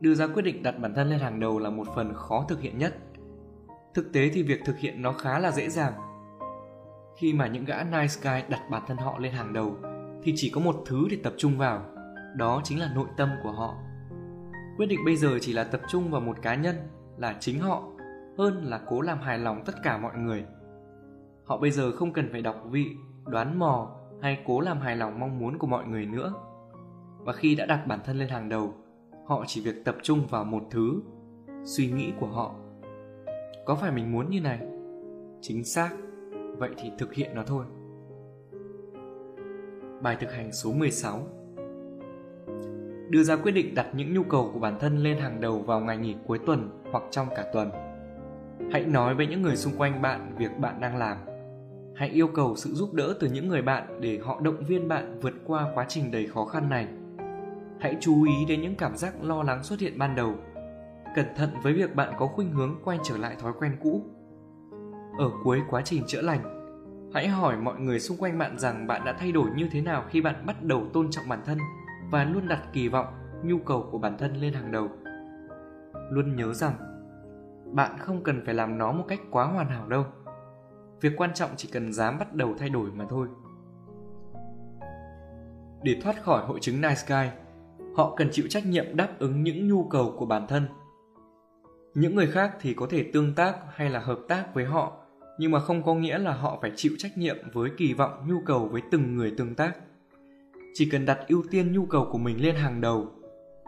Đưa 0.00 0.14
ra 0.14 0.26
quyết 0.26 0.42
định 0.42 0.62
đặt 0.62 0.78
bản 0.78 0.94
thân 0.94 1.10
lên 1.10 1.18
hàng 1.18 1.40
đầu 1.40 1.58
là 1.58 1.70
một 1.70 1.86
phần 1.94 2.14
khó 2.14 2.44
thực 2.48 2.60
hiện 2.60 2.78
nhất. 2.78 2.98
Thực 3.94 4.12
tế 4.12 4.30
thì 4.32 4.42
việc 4.42 4.60
thực 4.64 4.78
hiện 4.78 5.02
nó 5.02 5.12
khá 5.12 5.38
là 5.38 5.50
dễ 5.50 5.68
dàng. 5.68 5.92
Khi 7.16 7.32
mà 7.32 7.46
những 7.46 7.64
gã 7.64 7.82
nice 7.82 8.14
guy 8.22 8.48
đặt 8.48 8.60
bản 8.70 8.82
thân 8.86 8.96
họ 8.96 9.18
lên 9.18 9.32
hàng 9.32 9.52
đầu 9.52 9.76
thì 10.22 10.32
chỉ 10.36 10.50
có 10.50 10.60
một 10.60 10.82
thứ 10.86 11.06
để 11.10 11.16
tập 11.24 11.32
trung 11.36 11.58
vào, 11.58 11.82
đó 12.36 12.60
chính 12.64 12.80
là 12.80 12.92
nội 12.94 13.06
tâm 13.16 13.30
của 13.42 13.52
họ. 13.52 13.74
Quyết 14.76 14.86
định 14.86 15.00
bây 15.04 15.16
giờ 15.16 15.38
chỉ 15.40 15.52
là 15.52 15.64
tập 15.64 15.80
trung 15.88 16.10
vào 16.10 16.20
một 16.20 16.36
cá 16.42 16.54
nhân 16.54 16.76
là 17.16 17.36
chính 17.40 17.60
họ 17.60 17.82
hơn 18.38 18.64
là 18.64 18.80
cố 18.86 19.00
làm 19.00 19.18
hài 19.20 19.38
lòng 19.38 19.62
tất 19.66 19.72
cả 19.82 19.98
mọi 19.98 20.18
người. 20.18 20.44
Họ 21.44 21.58
bây 21.58 21.70
giờ 21.70 21.92
không 21.92 22.12
cần 22.12 22.28
phải 22.32 22.42
đọc 22.42 22.56
vị, 22.70 22.86
đoán 23.26 23.58
mò 23.58 23.96
hay 24.22 24.38
cố 24.46 24.60
làm 24.60 24.80
hài 24.80 24.96
lòng 24.96 25.20
mong 25.20 25.38
muốn 25.38 25.58
của 25.58 25.66
mọi 25.66 25.84
người 25.84 26.06
nữa. 26.06 26.34
Và 27.18 27.32
khi 27.32 27.54
đã 27.54 27.66
đặt 27.66 27.86
bản 27.86 28.00
thân 28.04 28.18
lên 28.18 28.28
hàng 28.28 28.48
đầu, 28.48 28.74
họ 29.26 29.44
chỉ 29.46 29.60
việc 29.60 29.84
tập 29.84 29.96
trung 30.02 30.26
vào 30.30 30.44
một 30.44 30.62
thứ, 30.70 31.00
suy 31.64 31.90
nghĩ 31.90 32.12
của 32.20 32.26
họ. 32.26 32.54
Có 33.66 33.74
phải 33.74 33.92
mình 33.92 34.12
muốn 34.12 34.30
như 34.30 34.40
này? 34.40 34.60
Chính 35.40 35.64
xác, 35.64 35.90
vậy 36.58 36.70
thì 36.78 36.90
thực 36.98 37.14
hiện 37.14 37.34
nó 37.34 37.42
thôi. 37.46 37.64
Bài 40.00 40.16
thực 40.20 40.32
hành 40.32 40.52
số 40.52 40.72
16 40.72 41.26
Đưa 43.08 43.22
ra 43.22 43.36
quyết 43.36 43.52
định 43.52 43.74
đặt 43.74 43.86
những 43.92 44.14
nhu 44.14 44.22
cầu 44.22 44.50
của 44.54 44.60
bản 44.60 44.78
thân 44.80 44.98
lên 44.98 45.18
hàng 45.18 45.40
đầu 45.40 45.58
vào 45.58 45.80
ngày 45.80 45.96
nghỉ 45.96 46.14
cuối 46.26 46.38
tuần 46.46 46.82
hoặc 46.92 47.02
trong 47.10 47.28
cả 47.36 47.44
tuần. 47.52 47.70
Hãy 48.72 48.84
nói 48.84 49.14
với 49.14 49.26
những 49.26 49.42
người 49.42 49.56
xung 49.56 49.76
quanh 49.76 50.02
bạn 50.02 50.34
việc 50.38 50.58
bạn 50.58 50.80
đang 50.80 50.96
làm. 50.96 51.16
Hãy 51.96 52.08
yêu 52.08 52.28
cầu 52.28 52.56
sự 52.56 52.70
giúp 52.72 52.94
đỡ 52.94 53.14
từ 53.20 53.28
những 53.28 53.48
người 53.48 53.62
bạn 53.62 54.00
để 54.00 54.18
họ 54.24 54.40
động 54.40 54.64
viên 54.64 54.88
bạn 54.88 55.18
vượt 55.20 55.34
qua 55.46 55.66
quá 55.74 55.84
trình 55.88 56.10
đầy 56.10 56.26
khó 56.26 56.44
khăn 56.44 56.68
này. 56.68 56.88
Hãy 57.80 57.96
chú 58.00 58.24
ý 58.24 58.34
đến 58.48 58.62
những 58.62 58.74
cảm 58.74 58.96
giác 58.96 59.14
lo 59.22 59.42
lắng 59.42 59.62
xuất 59.62 59.80
hiện 59.80 59.98
ban 59.98 60.16
đầu. 60.16 60.34
Cẩn 61.14 61.26
thận 61.36 61.50
với 61.62 61.72
việc 61.72 61.94
bạn 61.94 62.14
có 62.18 62.26
khuynh 62.26 62.52
hướng 62.52 62.80
quay 62.84 62.98
trở 63.04 63.16
lại 63.16 63.36
thói 63.38 63.52
quen 63.58 63.76
cũ. 63.82 64.02
Ở 65.18 65.30
cuối 65.44 65.60
quá 65.70 65.82
trình 65.84 66.02
chữa 66.06 66.22
lành, 66.22 66.57
Hãy 67.14 67.28
hỏi 67.28 67.56
mọi 67.56 67.80
người 67.80 68.00
xung 68.00 68.16
quanh 68.16 68.38
bạn 68.38 68.58
rằng 68.58 68.86
bạn 68.86 69.04
đã 69.04 69.12
thay 69.18 69.32
đổi 69.32 69.50
như 69.56 69.68
thế 69.72 69.80
nào 69.80 70.04
khi 70.08 70.20
bạn 70.20 70.46
bắt 70.46 70.62
đầu 70.62 70.86
tôn 70.92 71.10
trọng 71.10 71.28
bản 71.28 71.42
thân 71.44 71.58
và 72.10 72.24
luôn 72.24 72.48
đặt 72.48 72.62
kỳ 72.72 72.88
vọng, 72.88 73.06
nhu 73.44 73.58
cầu 73.58 73.88
của 73.90 73.98
bản 73.98 74.18
thân 74.18 74.36
lên 74.36 74.52
hàng 74.52 74.72
đầu. 74.72 74.88
Luôn 76.10 76.36
nhớ 76.36 76.54
rằng 76.54 76.74
bạn 77.74 77.98
không 77.98 78.22
cần 78.22 78.42
phải 78.44 78.54
làm 78.54 78.78
nó 78.78 78.92
một 78.92 79.04
cách 79.08 79.20
quá 79.30 79.44
hoàn 79.44 79.68
hảo 79.68 79.88
đâu. 79.88 80.04
Việc 81.00 81.12
quan 81.16 81.34
trọng 81.34 81.50
chỉ 81.56 81.68
cần 81.72 81.92
dám 81.92 82.18
bắt 82.18 82.34
đầu 82.34 82.54
thay 82.58 82.68
đổi 82.68 82.90
mà 82.90 83.04
thôi. 83.08 83.28
Để 85.82 86.00
thoát 86.02 86.22
khỏi 86.22 86.46
hội 86.46 86.58
chứng 86.60 86.80
nice 86.80 87.02
guy, 87.08 87.30
họ 87.96 88.14
cần 88.16 88.28
chịu 88.32 88.46
trách 88.48 88.66
nhiệm 88.66 88.96
đáp 88.96 89.08
ứng 89.18 89.42
những 89.42 89.68
nhu 89.68 89.84
cầu 89.84 90.14
của 90.18 90.26
bản 90.26 90.46
thân. 90.46 90.68
Những 91.94 92.14
người 92.14 92.26
khác 92.26 92.56
thì 92.60 92.74
có 92.74 92.86
thể 92.90 93.10
tương 93.12 93.34
tác 93.34 93.56
hay 93.74 93.90
là 93.90 94.00
hợp 94.00 94.18
tác 94.28 94.54
với 94.54 94.64
họ 94.64 94.92
nhưng 95.38 95.50
mà 95.50 95.60
không 95.60 95.82
có 95.82 95.94
nghĩa 95.94 96.18
là 96.18 96.32
họ 96.32 96.58
phải 96.62 96.72
chịu 96.76 96.92
trách 96.98 97.18
nhiệm 97.18 97.36
với 97.52 97.70
kỳ 97.76 97.94
vọng, 97.94 98.28
nhu 98.28 98.36
cầu 98.46 98.68
với 98.68 98.82
từng 98.90 99.16
người 99.16 99.34
tương 99.36 99.54
tác. 99.54 99.76
Chỉ 100.74 100.88
cần 100.90 101.06
đặt 101.06 101.18
ưu 101.28 101.42
tiên 101.50 101.72
nhu 101.72 101.86
cầu 101.86 102.08
của 102.12 102.18
mình 102.18 102.42
lên 102.42 102.54
hàng 102.54 102.80
đầu, 102.80 103.06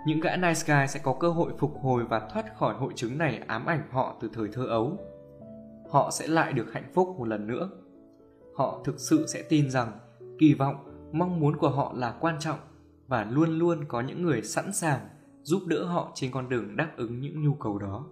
những 0.06 0.20
gã 0.20 0.36
nice 0.36 0.60
guy 0.66 0.86
sẽ 0.88 1.00
có 1.02 1.16
cơ 1.20 1.28
hội 1.28 1.52
phục 1.58 1.74
hồi 1.82 2.04
và 2.04 2.28
thoát 2.32 2.56
khỏi 2.58 2.74
hội 2.74 2.92
chứng 2.96 3.18
này 3.18 3.42
ám 3.46 3.66
ảnh 3.66 3.82
họ 3.90 4.16
từ 4.20 4.30
thời 4.32 4.48
thơ 4.52 4.66
ấu. 4.66 4.98
Họ 5.90 6.10
sẽ 6.10 6.26
lại 6.26 6.52
được 6.52 6.72
hạnh 6.72 6.90
phúc 6.94 7.14
một 7.18 7.28
lần 7.28 7.46
nữa. 7.46 7.70
Họ 8.56 8.82
thực 8.84 9.00
sự 9.00 9.26
sẽ 9.26 9.42
tin 9.42 9.70
rằng 9.70 9.92
kỳ 10.38 10.54
vọng, 10.54 10.76
mong 11.12 11.40
muốn 11.40 11.56
của 11.56 11.70
họ 11.70 11.94
là 11.96 12.16
quan 12.20 12.36
trọng 12.40 12.58
và 13.06 13.24
luôn 13.30 13.58
luôn 13.58 13.84
có 13.88 14.00
những 14.00 14.22
người 14.22 14.42
sẵn 14.42 14.72
sàng 14.72 15.00
giúp 15.42 15.62
đỡ 15.66 15.84
họ 15.84 16.12
trên 16.14 16.30
con 16.30 16.48
đường 16.48 16.76
đáp 16.76 16.90
ứng 16.96 17.20
những 17.20 17.42
nhu 17.42 17.54
cầu 17.54 17.78
đó. 17.78 18.06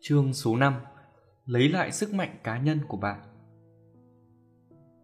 Chương 0.00 0.32
số 0.32 0.56
5 0.56 0.74
lấy 1.46 1.68
lại 1.68 1.92
sức 1.92 2.14
mạnh 2.14 2.36
cá 2.44 2.58
nhân 2.58 2.78
của 2.88 2.96
bạn. 2.96 3.20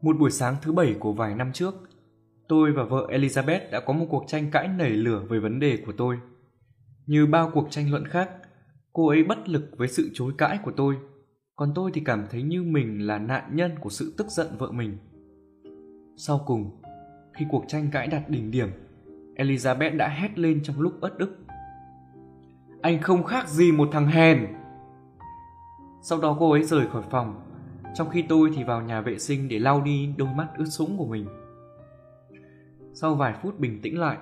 Một 0.03 0.17
buổi 0.19 0.31
sáng 0.31 0.57
thứ 0.63 0.73
bảy 0.73 0.97
của 1.01 1.13
vài 1.13 1.35
năm 1.35 1.53
trước, 1.53 1.75
tôi 2.49 2.73
và 2.73 2.85
vợ 2.85 3.09
Elizabeth 3.11 3.71
đã 3.71 3.81
có 3.81 3.93
một 3.93 4.07
cuộc 4.11 4.25
tranh 4.27 4.51
cãi 4.51 4.69
nảy 4.69 4.91
lửa 4.91 5.25
về 5.29 5.39
vấn 5.39 5.61
đề 5.61 5.79
của 5.87 5.93
tôi. 5.93 6.19
Như 7.07 7.27
bao 7.27 7.51
cuộc 7.55 7.71
tranh 7.71 7.91
luận 7.91 8.07
khác, 8.07 8.31
cô 8.93 9.09
ấy 9.09 9.25
bất 9.25 9.49
lực 9.49 9.71
với 9.77 9.89
sự 9.89 10.11
chối 10.15 10.33
cãi 10.39 10.59
của 10.65 10.73
tôi, 10.77 10.97
còn 11.57 11.73
tôi 11.75 11.91
thì 11.95 12.03
cảm 12.05 12.27
thấy 12.31 12.43
như 12.43 12.63
mình 12.63 13.07
là 13.07 13.19
nạn 13.19 13.51
nhân 13.57 13.71
của 13.81 13.91
sự 13.91 14.15
tức 14.19 14.27
giận 14.31 14.47
vợ 14.59 14.73
mình. 14.73 14.99
Sau 16.17 16.41
cùng, 16.47 16.83
khi 17.33 17.45
cuộc 17.51 17.65
tranh 17.69 17.89
cãi 17.93 18.07
đạt 18.07 18.31
đỉnh 18.31 18.51
điểm, 18.51 18.69
Elizabeth 19.37 19.97
đã 19.97 20.09
hét 20.09 20.39
lên 20.39 20.61
trong 20.63 20.81
lúc 20.81 21.01
ớt 21.01 21.19
ức. 21.19 21.39
Anh 22.83 23.03
không 23.03 23.25
khác 23.25 23.49
gì 23.49 23.73
một 23.73 23.89
thằng 23.93 24.07
hèn, 24.07 24.47
sau 26.03 26.21
đó 26.21 26.37
cô 26.41 26.51
ấy 26.51 26.63
rời 26.63 26.87
khỏi 26.87 27.03
phòng, 27.11 27.41
trong 27.95 28.11
khi 28.11 28.25
tôi 28.29 28.51
thì 28.55 28.65
vào 28.65 28.83
nhà 28.83 29.01
vệ 29.01 29.19
sinh 29.19 29.49
để 29.49 29.59
lau 29.59 29.81
đi 29.81 30.15
đôi 30.17 30.29
mắt 30.35 30.49
ướt 30.57 30.67
sũng 30.67 30.99
của 30.99 31.07
mình. 31.07 31.27
Sau 32.95 33.15
vài 33.15 33.35
phút 33.43 33.59
bình 33.59 33.81
tĩnh 33.83 34.01
lại, 34.01 34.19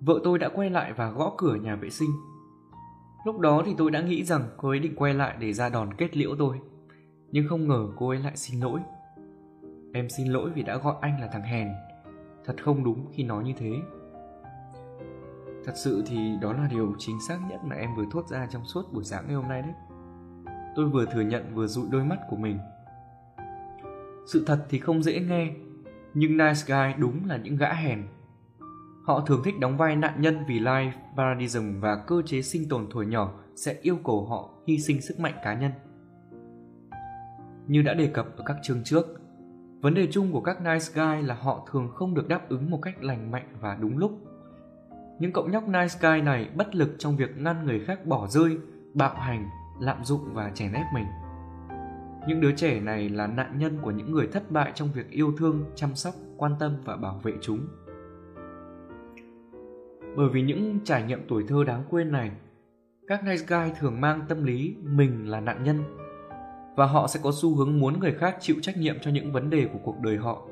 vợ 0.00 0.20
tôi 0.24 0.38
đã 0.38 0.48
quay 0.48 0.70
lại 0.70 0.92
và 0.92 1.10
gõ 1.10 1.34
cửa 1.38 1.54
nhà 1.54 1.76
vệ 1.76 1.90
sinh. 1.90 2.10
Lúc 3.24 3.40
đó 3.40 3.62
thì 3.66 3.74
tôi 3.78 3.90
đã 3.90 4.00
nghĩ 4.00 4.24
rằng 4.24 4.42
cô 4.56 4.68
ấy 4.68 4.78
định 4.78 4.94
quay 4.96 5.14
lại 5.14 5.36
để 5.40 5.52
ra 5.52 5.68
đòn 5.68 5.94
kết 5.94 6.16
liễu 6.16 6.36
tôi, 6.38 6.60
nhưng 7.30 7.48
không 7.48 7.68
ngờ 7.68 7.88
cô 7.96 8.08
ấy 8.08 8.18
lại 8.18 8.36
xin 8.36 8.60
lỗi. 8.60 8.80
Em 9.92 10.08
xin 10.08 10.26
lỗi 10.26 10.50
vì 10.54 10.62
đã 10.62 10.76
gọi 10.76 10.94
anh 11.00 11.20
là 11.20 11.26
thằng 11.26 11.42
hèn, 11.42 11.68
thật 12.44 12.54
không 12.64 12.84
đúng 12.84 13.06
khi 13.12 13.22
nói 13.22 13.44
như 13.44 13.52
thế. 13.58 13.72
Thật 15.64 15.72
sự 15.76 16.02
thì 16.06 16.36
đó 16.40 16.52
là 16.52 16.68
điều 16.70 16.94
chính 16.98 17.20
xác 17.28 17.38
nhất 17.50 17.60
mà 17.64 17.76
em 17.76 17.94
vừa 17.96 18.04
thốt 18.10 18.26
ra 18.28 18.46
trong 18.50 18.64
suốt 18.64 18.92
buổi 18.92 19.04
sáng 19.04 19.24
ngày 19.26 19.36
hôm 19.36 19.48
nay 19.48 19.62
đấy 19.62 19.72
tôi 20.76 20.88
vừa 20.88 21.04
thừa 21.04 21.20
nhận 21.20 21.54
vừa 21.54 21.66
dụi 21.66 21.86
đôi 21.90 22.04
mắt 22.04 22.18
của 22.30 22.36
mình. 22.36 22.58
Sự 24.26 24.44
thật 24.46 24.66
thì 24.68 24.78
không 24.78 25.02
dễ 25.02 25.20
nghe, 25.20 25.52
nhưng 26.14 26.36
nice 26.36 26.60
guy 26.66 26.94
đúng 26.98 27.28
là 27.28 27.36
những 27.36 27.56
gã 27.56 27.72
hèn. 27.72 28.06
Họ 29.04 29.20
thường 29.20 29.42
thích 29.44 29.58
đóng 29.60 29.76
vai 29.76 29.96
nạn 29.96 30.14
nhân 30.22 30.36
vì 30.48 30.60
life, 30.60 30.90
paradism 31.16 31.80
và 31.80 32.04
cơ 32.06 32.22
chế 32.26 32.42
sinh 32.42 32.68
tồn 32.68 32.86
thuở 32.90 33.02
nhỏ 33.02 33.32
sẽ 33.54 33.76
yêu 33.82 33.98
cầu 34.04 34.26
họ 34.26 34.50
hy 34.66 34.78
sinh 34.78 35.00
sức 35.00 35.20
mạnh 35.20 35.34
cá 35.44 35.54
nhân. 35.54 35.72
Như 37.66 37.82
đã 37.82 37.94
đề 37.94 38.06
cập 38.06 38.36
ở 38.36 38.44
các 38.46 38.56
chương 38.62 38.84
trước, 38.84 39.06
vấn 39.80 39.94
đề 39.94 40.08
chung 40.10 40.32
của 40.32 40.40
các 40.40 40.60
nice 40.60 40.86
guy 40.94 41.26
là 41.26 41.34
họ 41.34 41.68
thường 41.70 41.88
không 41.94 42.14
được 42.14 42.28
đáp 42.28 42.48
ứng 42.48 42.70
một 42.70 42.78
cách 42.82 43.02
lành 43.02 43.30
mạnh 43.30 43.46
và 43.60 43.76
đúng 43.80 43.98
lúc. 43.98 44.18
Những 45.18 45.32
cậu 45.32 45.48
nhóc 45.48 45.68
nice 45.68 45.98
guy 46.00 46.20
này 46.22 46.50
bất 46.56 46.74
lực 46.74 46.94
trong 46.98 47.16
việc 47.16 47.38
ngăn 47.38 47.64
người 47.64 47.80
khác 47.80 48.06
bỏ 48.06 48.26
rơi, 48.26 48.58
bạo 48.94 49.14
hành 49.14 49.48
lạm 49.80 50.04
dụng 50.04 50.20
và 50.32 50.50
chèn 50.54 50.72
ép 50.72 50.86
mình. 50.94 51.06
Những 52.28 52.40
đứa 52.40 52.52
trẻ 52.52 52.80
này 52.80 53.08
là 53.08 53.26
nạn 53.26 53.58
nhân 53.58 53.78
của 53.82 53.90
những 53.90 54.12
người 54.12 54.28
thất 54.32 54.50
bại 54.50 54.72
trong 54.74 54.88
việc 54.94 55.10
yêu 55.10 55.32
thương, 55.38 55.64
chăm 55.74 55.94
sóc, 55.94 56.14
quan 56.36 56.52
tâm 56.58 56.76
và 56.84 56.96
bảo 56.96 57.20
vệ 57.22 57.32
chúng. 57.40 57.66
Bởi 60.16 60.28
vì 60.32 60.42
những 60.42 60.78
trải 60.84 61.02
nghiệm 61.02 61.28
tuổi 61.28 61.44
thơ 61.48 61.64
đáng 61.64 61.82
quên 61.90 62.12
này, 62.12 62.30
các 63.06 63.24
nice 63.24 63.44
guy 63.48 63.72
thường 63.78 64.00
mang 64.00 64.22
tâm 64.28 64.44
lý 64.44 64.76
mình 64.82 65.30
là 65.30 65.40
nạn 65.40 65.62
nhân 65.62 65.82
và 66.76 66.86
họ 66.86 67.06
sẽ 67.06 67.20
có 67.22 67.30
xu 67.34 67.54
hướng 67.54 67.78
muốn 67.78 68.00
người 68.00 68.12
khác 68.12 68.36
chịu 68.40 68.56
trách 68.62 68.76
nhiệm 68.76 68.96
cho 69.00 69.10
những 69.10 69.32
vấn 69.32 69.50
đề 69.50 69.68
của 69.72 69.78
cuộc 69.84 70.00
đời 70.00 70.16
họ. 70.16 70.42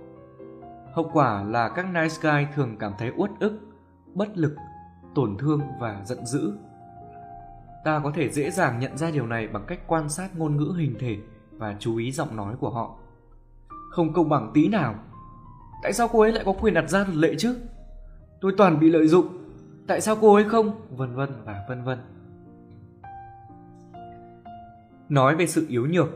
Hậu 0.92 1.10
quả 1.12 1.42
là 1.42 1.68
các 1.68 1.86
nice 1.86 2.14
guy 2.22 2.46
thường 2.54 2.76
cảm 2.78 2.92
thấy 2.98 3.12
uất 3.16 3.30
ức, 3.40 3.52
bất 4.14 4.38
lực, 4.38 4.56
tổn 5.14 5.36
thương 5.38 5.60
và 5.80 6.02
giận 6.04 6.26
dữ 6.26 6.52
ta 7.84 8.00
có 8.04 8.10
thể 8.14 8.28
dễ 8.28 8.50
dàng 8.50 8.80
nhận 8.80 8.98
ra 8.98 9.10
điều 9.10 9.26
này 9.26 9.48
bằng 9.48 9.64
cách 9.66 9.80
quan 9.86 10.08
sát 10.08 10.36
ngôn 10.36 10.56
ngữ 10.56 10.74
hình 10.78 10.94
thể 10.98 11.16
và 11.52 11.76
chú 11.78 11.96
ý 11.96 12.12
giọng 12.12 12.36
nói 12.36 12.54
của 12.60 12.70
họ. 12.70 12.94
Không 13.90 14.12
công 14.12 14.28
bằng 14.28 14.50
tí 14.54 14.68
nào. 14.68 14.94
Tại 15.82 15.92
sao 15.92 16.08
cô 16.12 16.20
ấy 16.20 16.32
lại 16.32 16.44
có 16.46 16.52
quyền 16.52 16.74
đặt 16.74 16.90
ra 16.90 16.98
luật 16.98 17.14
lệ 17.14 17.34
chứ? 17.38 17.56
Tôi 18.40 18.54
toàn 18.58 18.80
bị 18.80 18.90
lợi 18.90 19.08
dụng. 19.08 19.26
Tại 19.86 20.00
sao 20.00 20.16
cô 20.20 20.34
ấy 20.34 20.44
không? 20.44 20.80
Vân 20.96 21.14
vân 21.14 21.30
và 21.44 21.64
vân 21.68 21.84
vân. 21.84 21.98
Nói 25.08 25.36
về 25.36 25.46
sự 25.46 25.66
yếu 25.68 25.86
nhược. 25.86 26.08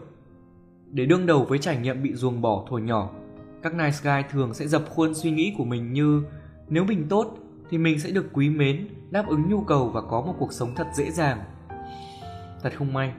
Để 0.90 1.06
đương 1.06 1.26
đầu 1.26 1.44
với 1.44 1.58
trải 1.58 1.76
nghiệm 1.76 2.02
bị 2.02 2.14
ruồng 2.14 2.42
bỏ 2.42 2.66
thuở 2.68 2.78
nhỏ, 2.78 3.10
các 3.62 3.74
nice 3.74 3.98
guy 4.02 4.28
thường 4.30 4.54
sẽ 4.54 4.66
dập 4.66 4.82
khuôn 4.88 5.14
suy 5.14 5.30
nghĩ 5.30 5.54
của 5.58 5.64
mình 5.64 5.92
như, 5.92 6.22
nếu 6.68 6.84
mình 6.84 7.06
tốt 7.08 7.36
thì 7.72 7.78
mình 7.78 8.00
sẽ 8.00 8.10
được 8.10 8.26
quý 8.32 8.50
mến 8.50 8.88
đáp 9.10 9.24
ứng 9.28 9.48
nhu 9.48 9.60
cầu 9.60 9.88
và 9.88 10.00
có 10.00 10.20
một 10.20 10.34
cuộc 10.38 10.52
sống 10.52 10.74
thật 10.76 10.86
dễ 10.94 11.10
dàng 11.10 11.44
Thật 12.62 12.72
không 12.76 12.92
may, 12.92 13.12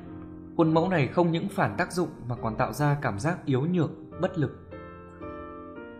khuôn 0.57 0.73
mẫu 0.73 0.89
này 0.89 1.07
không 1.07 1.31
những 1.31 1.49
phản 1.49 1.75
tác 1.77 1.91
dụng 1.91 2.09
mà 2.27 2.35
còn 2.35 2.55
tạo 2.55 2.73
ra 2.73 2.97
cảm 3.01 3.19
giác 3.19 3.45
yếu 3.45 3.61
nhược, 3.61 3.91
bất 4.21 4.37
lực. 4.37 4.69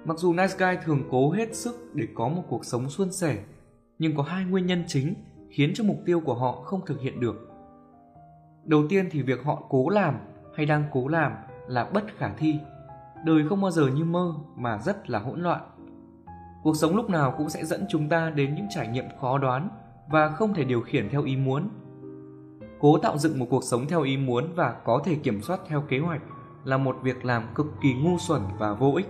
Mặc 0.06 0.18
dù 0.18 0.34
Nice 0.34 0.56
Guy 0.58 0.82
thường 0.84 1.04
cố 1.12 1.32
hết 1.32 1.56
sức 1.56 1.76
để 1.94 2.08
có 2.16 2.28
một 2.28 2.44
cuộc 2.50 2.66
sống 2.66 2.90
suôn 2.90 3.12
sẻ, 3.12 3.44
nhưng 4.00 4.16
có 4.16 4.24
hai 4.24 4.46
nguyên 4.46 4.66
nhân 4.66 4.84
chính 4.88 5.14
khiến 5.50 5.72
cho 5.76 5.84
mục 5.84 5.98
tiêu 6.06 6.20
của 6.20 6.36
họ 6.36 6.52
không 6.52 6.86
thực 6.86 7.02
hiện 7.02 7.20
được. 7.20 7.50
Đầu 8.66 8.84
tiên 8.90 9.10
thì 9.12 9.22
việc 9.22 9.44
họ 9.44 9.64
cố 9.70 9.90
làm 9.90 10.16
hay 10.56 10.66
đang 10.66 10.84
cố 10.92 11.08
làm 11.08 11.32
là 11.68 11.90
bất 11.94 12.04
khả 12.18 12.34
thi. 12.38 12.60
Đời 13.26 13.48
không 13.50 13.62
bao 13.62 13.72
giờ 13.72 13.88
như 13.88 14.04
mơ 14.04 14.34
mà 14.56 14.78
rất 14.78 15.10
là 15.10 15.20
hỗn 15.20 15.42
loạn. 15.42 15.62
Cuộc 16.64 16.78
sống 16.78 16.96
lúc 16.96 17.10
nào 17.10 17.34
cũng 17.38 17.50
sẽ 17.50 17.66
dẫn 17.66 17.86
chúng 17.90 18.10
ta 18.10 18.30
đến 18.30 18.56
những 18.56 18.68
trải 18.70 18.88
nghiệm 18.88 19.06
khó 19.22 19.38
đoán 19.38 19.70
và 20.10 20.30
không 20.30 20.54
thể 20.54 20.64
điều 20.64 20.82
khiển 20.82 21.10
theo 21.10 21.24
ý 21.24 21.36
muốn. 21.36 21.70
Cố 22.80 22.98
tạo 22.98 23.18
dựng 23.18 23.40
một 23.40 23.46
cuộc 23.50 23.64
sống 23.64 23.86
theo 23.88 24.02
ý 24.02 24.18
muốn 24.18 24.54
và 24.56 24.76
có 24.86 25.02
thể 25.06 25.16
kiểm 25.16 25.42
soát 25.42 25.60
theo 25.68 25.82
kế 25.82 26.00
hoạch 26.00 26.22
là 26.64 26.78
một 26.78 26.98
việc 27.04 27.26
làm 27.26 27.44
cực 27.56 27.68
kỳ 27.82 27.94
ngu 27.94 28.18
xuẩn 28.18 28.42
và 28.60 28.74
vô 28.74 28.94
ích. 28.96 29.08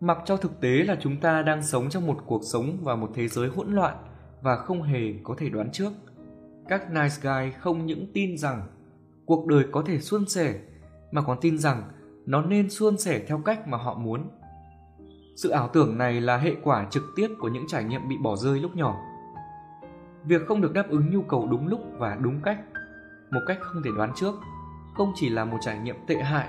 Mặc 0.00 0.18
cho 0.24 0.36
thực 0.36 0.60
tế 0.60 0.68
là 0.68 0.96
chúng 1.00 1.20
ta 1.20 1.42
đang 1.42 1.62
sống 1.62 1.90
trong 1.90 2.06
một 2.06 2.16
cuộc 2.26 2.40
sống 2.44 2.78
và 2.82 2.96
một 2.96 3.10
thế 3.14 3.28
giới 3.28 3.48
hỗn 3.48 3.74
loạn 3.74 3.96
và 4.42 4.56
không 4.56 4.82
hề 4.82 5.14
có 5.24 5.34
thể 5.38 5.48
đoán 5.48 5.70
trước. 5.72 5.92
Các 6.68 6.90
nice 6.90 7.16
guy 7.22 7.52
không 7.58 7.86
những 7.86 8.12
tin 8.14 8.38
rằng 8.38 8.62
cuộc 9.26 9.46
đời 9.46 9.64
có 9.72 9.82
thể 9.86 10.00
suôn 10.00 10.28
sẻ, 10.28 10.54
mà 11.12 11.22
còn 11.22 11.38
tin 11.40 11.58
rằng 11.58 11.82
nó 12.26 12.42
nên 12.42 12.70
suôn 12.70 12.98
sẻ 12.98 13.24
theo 13.28 13.38
cách 13.38 13.68
mà 13.68 13.78
họ 13.78 13.94
muốn. 13.94 14.28
Sự 15.42 15.50
ảo 15.50 15.68
tưởng 15.72 15.98
này 15.98 16.20
là 16.20 16.36
hệ 16.36 16.56
quả 16.62 16.86
trực 16.90 17.02
tiếp 17.16 17.28
của 17.38 17.48
những 17.48 17.66
trải 17.66 17.84
nghiệm 17.84 18.08
bị 18.08 18.16
bỏ 18.22 18.36
rơi 18.36 18.60
lúc 18.60 18.76
nhỏ. 18.76 18.96
Việc 20.24 20.46
không 20.46 20.60
được 20.60 20.72
đáp 20.72 20.88
ứng 20.88 21.10
nhu 21.10 21.22
cầu 21.22 21.48
đúng 21.50 21.68
lúc 21.68 21.80
và 21.98 22.14
đúng 22.20 22.40
cách, 22.42 22.58
một 23.30 23.40
cách 23.46 23.58
không 23.60 23.82
thể 23.82 23.90
đoán 23.96 24.12
trước, 24.16 24.34
không 24.94 25.12
chỉ 25.14 25.28
là 25.28 25.44
một 25.44 25.56
trải 25.60 25.78
nghiệm 25.78 25.96
tệ 26.06 26.14
hại 26.14 26.48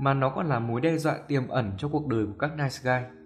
mà 0.00 0.14
nó 0.14 0.30
còn 0.30 0.46
là 0.46 0.58
mối 0.58 0.80
đe 0.80 0.96
dọa 0.96 1.18
tiềm 1.28 1.48
ẩn 1.48 1.72
cho 1.78 1.88
cuộc 1.88 2.06
đời 2.06 2.26
của 2.26 2.38
các 2.38 2.50
nice 2.56 2.78
guy. 2.82 3.16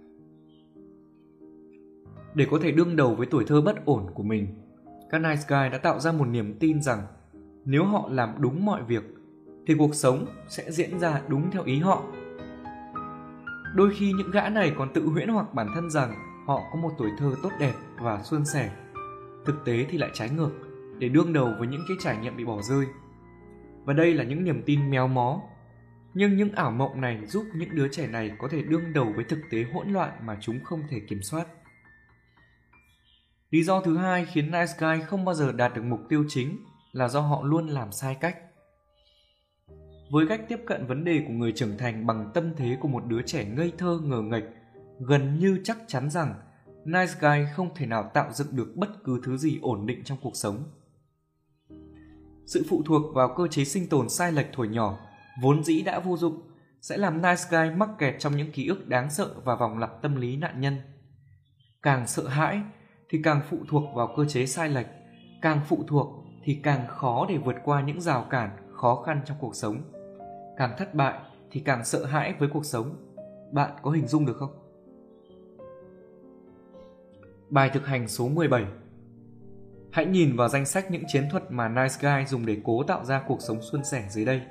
Để 2.34 2.46
có 2.50 2.58
thể 2.62 2.72
đương 2.72 2.96
đầu 2.96 3.14
với 3.14 3.26
tuổi 3.26 3.44
thơ 3.46 3.60
bất 3.60 3.84
ổn 3.84 4.06
của 4.14 4.22
mình, 4.22 4.46
các 5.10 5.18
nice 5.18 5.42
guy 5.48 5.68
đã 5.72 5.78
tạo 5.78 6.00
ra 6.00 6.12
một 6.12 6.24
niềm 6.24 6.58
tin 6.60 6.82
rằng 6.82 7.02
nếu 7.64 7.84
họ 7.84 8.08
làm 8.10 8.34
đúng 8.38 8.64
mọi 8.64 8.82
việc 8.82 9.02
thì 9.66 9.74
cuộc 9.78 9.94
sống 9.94 10.26
sẽ 10.48 10.70
diễn 10.70 11.00
ra 11.00 11.22
đúng 11.28 11.50
theo 11.50 11.62
ý 11.64 11.78
họ. 11.78 12.02
Đôi 13.74 13.94
khi 13.94 14.12
những 14.12 14.30
gã 14.30 14.48
này 14.48 14.72
còn 14.78 14.92
tự 14.92 15.08
huyễn 15.08 15.28
hoặc 15.28 15.54
bản 15.54 15.68
thân 15.74 15.90
rằng 15.90 16.14
họ 16.46 16.62
có 16.72 16.78
một 16.78 16.90
tuổi 16.98 17.10
thơ 17.18 17.34
tốt 17.42 17.50
đẹp 17.60 17.74
và 17.98 18.22
suôn 18.22 18.44
sẻ. 18.44 18.70
Thực 19.46 19.64
tế 19.64 19.86
thì 19.90 19.98
lại 19.98 20.10
trái 20.14 20.30
ngược, 20.30 20.50
để 20.98 21.08
đương 21.08 21.32
đầu 21.32 21.54
với 21.58 21.68
những 21.68 21.84
cái 21.88 21.96
trải 22.00 22.16
nghiệm 22.16 22.36
bị 22.36 22.44
bỏ 22.44 22.62
rơi. 22.62 22.86
Và 23.84 23.92
đây 23.92 24.14
là 24.14 24.24
những 24.24 24.44
niềm 24.44 24.62
tin 24.66 24.90
méo 24.90 25.08
mó. 25.08 25.40
Nhưng 26.14 26.36
những 26.36 26.52
ảo 26.52 26.70
mộng 26.70 27.00
này 27.00 27.26
giúp 27.26 27.46
những 27.54 27.74
đứa 27.74 27.88
trẻ 27.88 28.06
này 28.06 28.30
có 28.38 28.48
thể 28.48 28.62
đương 28.62 28.92
đầu 28.92 29.12
với 29.16 29.24
thực 29.24 29.38
tế 29.50 29.64
hỗn 29.74 29.88
loạn 29.88 30.10
mà 30.26 30.38
chúng 30.40 30.64
không 30.64 30.82
thể 30.90 31.00
kiểm 31.08 31.22
soát. 31.22 31.46
Lý 33.50 33.62
do 33.62 33.80
thứ 33.80 33.96
hai 33.96 34.24
khiến 34.24 34.50
Nice 34.50 34.72
Guy 34.78 35.04
không 35.06 35.24
bao 35.24 35.34
giờ 35.34 35.52
đạt 35.52 35.74
được 35.74 35.82
mục 35.84 36.00
tiêu 36.08 36.24
chính 36.28 36.64
là 36.92 37.08
do 37.08 37.20
họ 37.20 37.42
luôn 37.42 37.68
làm 37.68 37.92
sai 37.92 38.14
cách. 38.14 38.36
Với 40.10 40.26
cách 40.28 40.40
tiếp 40.48 40.60
cận 40.66 40.86
vấn 40.86 41.04
đề 41.04 41.24
của 41.26 41.32
người 41.32 41.52
trưởng 41.52 41.78
thành 41.78 42.06
bằng 42.06 42.30
tâm 42.34 42.52
thế 42.56 42.76
của 42.80 42.88
một 42.88 43.06
đứa 43.06 43.22
trẻ 43.22 43.44
ngây 43.44 43.72
thơ 43.78 44.00
ngờ 44.04 44.22
nghệch, 44.22 44.44
gần 44.98 45.38
như 45.38 45.60
chắc 45.64 45.78
chắn 45.86 46.10
rằng 46.10 46.34
Nice 46.84 47.12
Guy 47.20 47.44
không 47.54 47.74
thể 47.74 47.86
nào 47.86 48.10
tạo 48.14 48.32
dựng 48.32 48.56
được 48.56 48.72
bất 48.76 49.04
cứ 49.04 49.20
thứ 49.24 49.36
gì 49.36 49.58
ổn 49.62 49.86
định 49.86 50.04
trong 50.04 50.18
cuộc 50.22 50.36
sống. 50.36 50.64
Sự 52.46 52.64
phụ 52.68 52.82
thuộc 52.86 53.14
vào 53.14 53.34
cơ 53.36 53.48
chế 53.48 53.64
sinh 53.64 53.88
tồn 53.88 54.08
sai 54.08 54.32
lệch 54.32 54.46
thổi 54.52 54.68
nhỏ, 54.68 54.98
vốn 55.42 55.64
dĩ 55.64 55.82
đã 55.82 56.00
vô 56.00 56.16
dụng, 56.16 56.40
sẽ 56.80 56.96
làm 56.96 57.22
Nice 57.22 57.42
Guy 57.50 57.76
mắc 57.76 57.88
kẹt 57.98 58.14
trong 58.18 58.36
những 58.36 58.52
ký 58.52 58.66
ức 58.66 58.88
đáng 58.88 59.10
sợ 59.10 59.34
và 59.44 59.56
vòng 59.56 59.78
lặp 59.78 60.02
tâm 60.02 60.16
lý 60.16 60.36
nạn 60.36 60.60
nhân. 60.60 60.76
Càng 61.82 62.06
sợ 62.06 62.28
hãi 62.28 62.62
thì 63.10 63.20
càng 63.24 63.40
phụ 63.50 63.58
thuộc 63.68 63.82
vào 63.94 64.14
cơ 64.16 64.24
chế 64.24 64.46
sai 64.46 64.68
lệch, 64.68 64.86
càng 65.42 65.60
phụ 65.68 65.84
thuộc 65.86 66.24
thì 66.44 66.60
càng 66.62 66.86
khó 66.88 67.26
để 67.28 67.36
vượt 67.36 67.56
qua 67.64 67.82
những 67.82 68.00
rào 68.00 68.26
cản 68.30 68.50
khó 68.72 69.02
khăn 69.06 69.20
trong 69.26 69.36
cuộc 69.40 69.54
sống. 69.54 69.82
Càng 70.58 70.74
thất 70.78 70.94
bại 70.94 71.18
thì 71.50 71.60
càng 71.60 71.84
sợ 71.84 72.04
hãi 72.04 72.34
với 72.38 72.48
cuộc 72.48 72.64
sống. 72.64 72.96
Bạn 73.52 73.70
có 73.82 73.90
hình 73.90 74.06
dung 74.06 74.26
được 74.26 74.36
không? 74.36 74.50
Bài 77.50 77.70
thực 77.74 77.86
hành 77.86 78.08
số 78.08 78.28
17 78.28 78.64
Hãy 79.92 80.06
nhìn 80.06 80.36
vào 80.36 80.48
danh 80.48 80.66
sách 80.66 80.90
những 80.90 81.02
chiến 81.06 81.28
thuật 81.30 81.50
mà 81.50 81.68
Nice 81.68 81.94
Guy 82.00 82.26
dùng 82.26 82.46
để 82.46 82.56
cố 82.64 82.82
tạo 82.82 83.04
ra 83.04 83.22
cuộc 83.28 83.40
sống 83.40 83.62
suôn 83.62 83.84
sẻ 83.84 84.04
dưới 84.10 84.24
đây. 84.24 84.42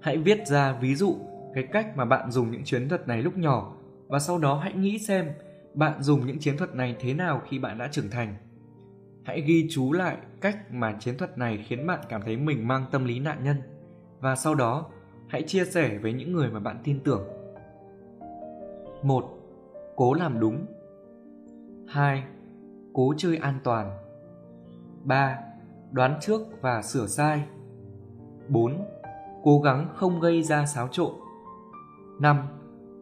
Hãy 0.00 0.16
viết 0.16 0.46
ra 0.46 0.72
ví 0.72 0.94
dụ, 0.94 1.16
cái 1.54 1.68
cách 1.72 1.96
mà 1.96 2.04
bạn 2.04 2.30
dùng 2.30 2.50
những 2.50 2.64
chiến 2.64 2.88
thuật 2.88 3.08
này 3.08 3.22
lúc 3.22 3.36
nhỏ, 3.36 3.76
và 4.06 4.18
sau 4.18 4.38
đó 4.38 4.58
hãy 4.58 4.72
nghĩ 4.72 4.98
xem 4.98 5.30
bạn 5.74 6.02
dùng 6.02 6.26
những 6.26 6.38
chiến 6.38 6.56
thuật 6.56 6.74
này 6.74 6.96
thế 7.00 7.14
nào 7.14 7.42
khi 7.48 7.58
bạn 7.58 7.78
đã 7.78 7.88
trưởng 7.92 8.10
thành. 8.10 8.34
Hãy 9.24 9.40
ghi 9.40 9.66
chú 9.70 9.92
lại 9.92 10.16
cách 10.40 10.72
mà 10.72 10.96
chiến 11.00 11.18
thuật 11.18 11.38
này 11.38 11.64
khiến 11.68 11.86
bạn 11.86 12.00
cảm 12.08 12.22
thấy 12.22 12.36
mình 12.36 12.68
mang 12.68 12.84
tâm 12.92 13.04
lý 13.04 13.18
nạn 13.18 13.44
nhân, 13.44 13.56
và 14.20 14.36
sau 14.36 14.54
đó 14.54 14.90
hãy 15.28 15.42
chia 15.42 15.64
sẻ 15.64 15.98
với 16.02 16.12
những 16.12 16.32
người 16.32 16.50
mà 16.50 16.60
bạn 16.60 16.80
tin 16.84 17.00
tưởng. 17.04 17.28
1. 19.02 19.24
Cố 19.96 20.14
làm 20.14 20.40
đúng 20.40 20.66
2. 21.88 22.24
Cố 22.92 23.14
chơi 23.16 23.36
an 23.36 23.60
toàn 23.64 23.98
3. 25.04 25.38
Đoán 25.90 26.18
trước 26.20 26.40
và 26.60 26.82
sửa 26.82 27.06
sai 27.06 27.44
4. 28.48 28.84
Cố 29.42 29.60
gắng 29.60 29.88
không 29.94 30.20
gây 30.20 30.42
ra 30.42 30.66
xáo 30.66 30.88
trộn 30.88 31.12
5. 32.20 32.36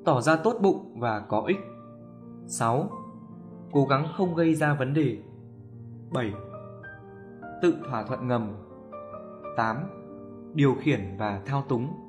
Tỏ 0.05 0.21
ra 0.21 0.37
tốt 0.37 0.57
bụng 0.63 0.95
và 0.99 1.21
có 1.21 1.43
ích 1.47 1.61
6. 2.47 2.91
Cố 3.73 3.85
gắng 3.85 4.07
không 4.17 4.35
gây 4.35 4.55
ra 4.55 4.75
vấn 4.75 4.95
đề 4.95 5.19
7. 6.11 6.33
Tự 7.63 7.75
thỏa 7.89 8.03
thuận 8.03 8.29
ngầm 8.29 8.57
8. 9.57 9.77
Điều 10.55 10.75
khiển 10.75 11.17
và 11.19 11.41
thao 11.47 11.63
túng 11.69 12.06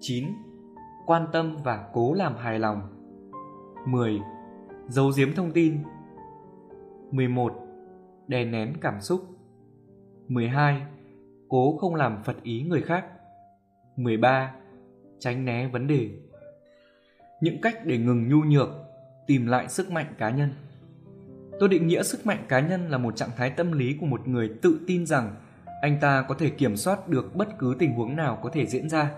9. 0.00 0.24
Quan 1.06 1.26
tâm 1.32 1.56
và 1.64 1.88
cố 1.92 2.12
làm 2.12 2.36
hài 2.36 2.58
lòng 2.58 2.80
10 3.86 4.20
giấu 4.88 5.12
giếm 5.16 5.34
thông 5.34 5.52
tin 5.52 5.78
11. 7.10 7.52
Đè 8.28 8.44
nén 8.44 8.72
cảm 8.80 9.00
xúc 9.00 9.26
12. 10.28 10.82
Cố 11.48 11.76
không 11.80 11.94
làm 11.94 12.22
phật 12.24 12.42
ý 12.42 12.62
người 12.62 12.82
khác 12.82 13.06
13. 13.96 14.54
Tránh 15.18 15.44
né 15.44 15.68
vấn 15.68 15.86
đề 15.86 16.10
Những 17.40 17.60
cách 17.60 17.78
để 17.84 17.98
ngừng 17.98 18.28
nhu 18.28 18.40
nhược, 18.44 18.68
Tìm 19.26 19.46
lại 19.46 19.68
sức 19.68 19.90
mạnh 19.90 20.14
cá 20.18 20.30
nhân 20.30 20.50
Tôi 21.60 21.68
định 21.68 21.86
nghĩa 21.86 22.02
sức 22.02 22.26
mạnh 22.26 22.44
cá 22.48 22.60
nhân 22.60 22.90
là 22.90 22.98
một 22.98 23.16
trạng 23.16 23.30
thái 23.36 23.50
tâm 23.50 23.72
lý 23.72 23.96
của 24.00 24.06
một 24.06 24.28
người 24.28 24.50
tự 24.62 24.80
tin 24.86 25.06
rằng 25.06 25.34
anh 25.80 25.98
ta 26.00 26.24
có 26.28 26.34
thể 26.34 26.50
kiểm 26.50 26.76
soát 26.76 27.08
được 27.08 27.36
bất 27.36 27.58
cứ 27.58 27.76
tình 27.78 27.92
huống 27.92 28.16
nào 28.16 28.38
có 28.42 28.50
thể 28.50 28.66
diễn 28.66 28.88
ra. 28.88 29.10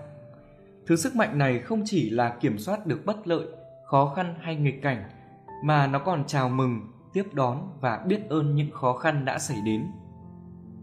Thứ 0.87 0.97
sức 0.97 1.17
mạnh 1.17 1.39
này 1.39 1.59
không 1.59 1.83
chỉ 1.85 2.11
là 2.11 2.37
kiểm 2.41 2.59
soát 2.59 2.87
được 2.87 3.07
bất 3.07 3.29
lợi, 3.29 3.47
khó 3.85 4.13
khăn 4.17 4.35
hay 4.41 4.57
nghịch 4.57 4.83
cảnh 4.83 5.11
mà 5.65 5.87
nó 5.87 5.99
còn 5.99 6.25
chào 6.27 6.49
mừng, 6.49 6.81
tiếp 7.13 7.25
đón 7.33 7.69
và 7.81 8.05
biết 8.07 8.29
ơn 8.29 8.55
những 8.55 8.71
khó 8.71 8.93
khăn 8.93 9.25
đã 9.25 9.39
xảy 9.39 9.57
đến. 9.65 9.87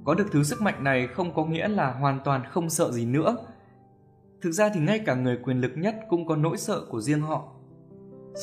Có 0.03 0.13
được 0.13 0.27
thứ 0.31 0.43
sức 0.43 0.61
mạnh 0.61 0.83
này 0.83 1.07
không 1.07 1.33
có 1.33 1.45
nghĩa 1.45 1.67
là 1.67 1.91
hoàn 1.91 2.19
toàn 2.25 2.45
không 2.49 2.69
sợ 2.69 2.91
gì 2.91 3.05
nữa. 3.05 3.37
Thực 4.41 4.51
ra 4.51 4.69
thì 4.73 4.79
ngay 4.79 4.99
cả 4.99 5.15
người 5.15 5.39
quyền 5.43 5.61
lực 5.61 5.71
nhất 5.75 5.95
cũng 6.09 6.27
có 6.27 6.35
nỗi 6.35 6.57
sợ 6.57 6.81
của 6.89 7.01
riêng 7.01 7.21
họ. 7.21 7.53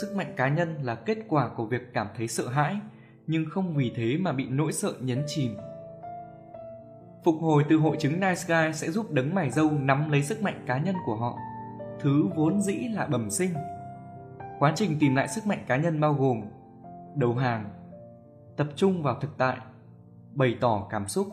Sức 0.00 0.16
mạnh 0.16 0.34
cá 0.36 0.48
nhân 0.48 0.76
là 0.82 0.94
kết 0.94 1.18
quả 1.28 1.48
của 1.48 1.66
việc 1.66 1.82
cảm 1.94 2.06
thấy 2.16 2.28
sợ 2.28 2.48
hãi, 2.48 2.76
nhưng 3.26 3.44
không 3.50 3.74
vì 3.76 3.92
thế 3.96 4.18
mà 4.20 4.32
bị 4.32 4.46
nỗi 4.48 4.72
sợ 4.72 4.92
nhấn 5.00 5.22
chìm. 5.26 5.56
Phục 7.24 7.36
hồi 7.40 7.64
từ 7.68 7.76
hội 7.76 7.96
chứng 8.00 8.12
Nice 8.12 8.42
Guy 8.46 8.72
sẽ 8.72 8.90
giúp 8.90 9.10
đấng 9.10 9.34
mày 9.34 9.50
dâu 9.50 9.70
nắm 9.70 10.10
lấy 10.10 10.22
sức 10.22 10.42
mạnh 10.42 10.64
cá 10.66 10.78
nhân 10.78 10.94
của 11.06 11.16
họ, 11.16 11.38
thứ 12.00 12.28
vốn 12.36 12.60
dĩ 12.60 12.88
là 12.88 13.06
bẩm 13.06 13.30
sinh 13.30 13.50
Quá 14.58 14.72
trình 14.76 14.96
tìm 15.00 15.14
lại 15.14 15.28
sức 15.28 15.46
mạnh 15.46 15.64
cá 15.66 15.76
nhân 15.76 16.00
bao 16.00 16.14
gồm 16.14 16.40
đầu 17.14 17.34
hàng, 17.34 17.70
tập 18.56 18.66
trung 18.76 19.02
vào 19.02 19.20
thực 19.20 19.30
tại, 19.38 19.56
bày 20.34 20.56
tỏ 20.60 20.86
cảm 20.90 21.08
xúc, 21.08 21.26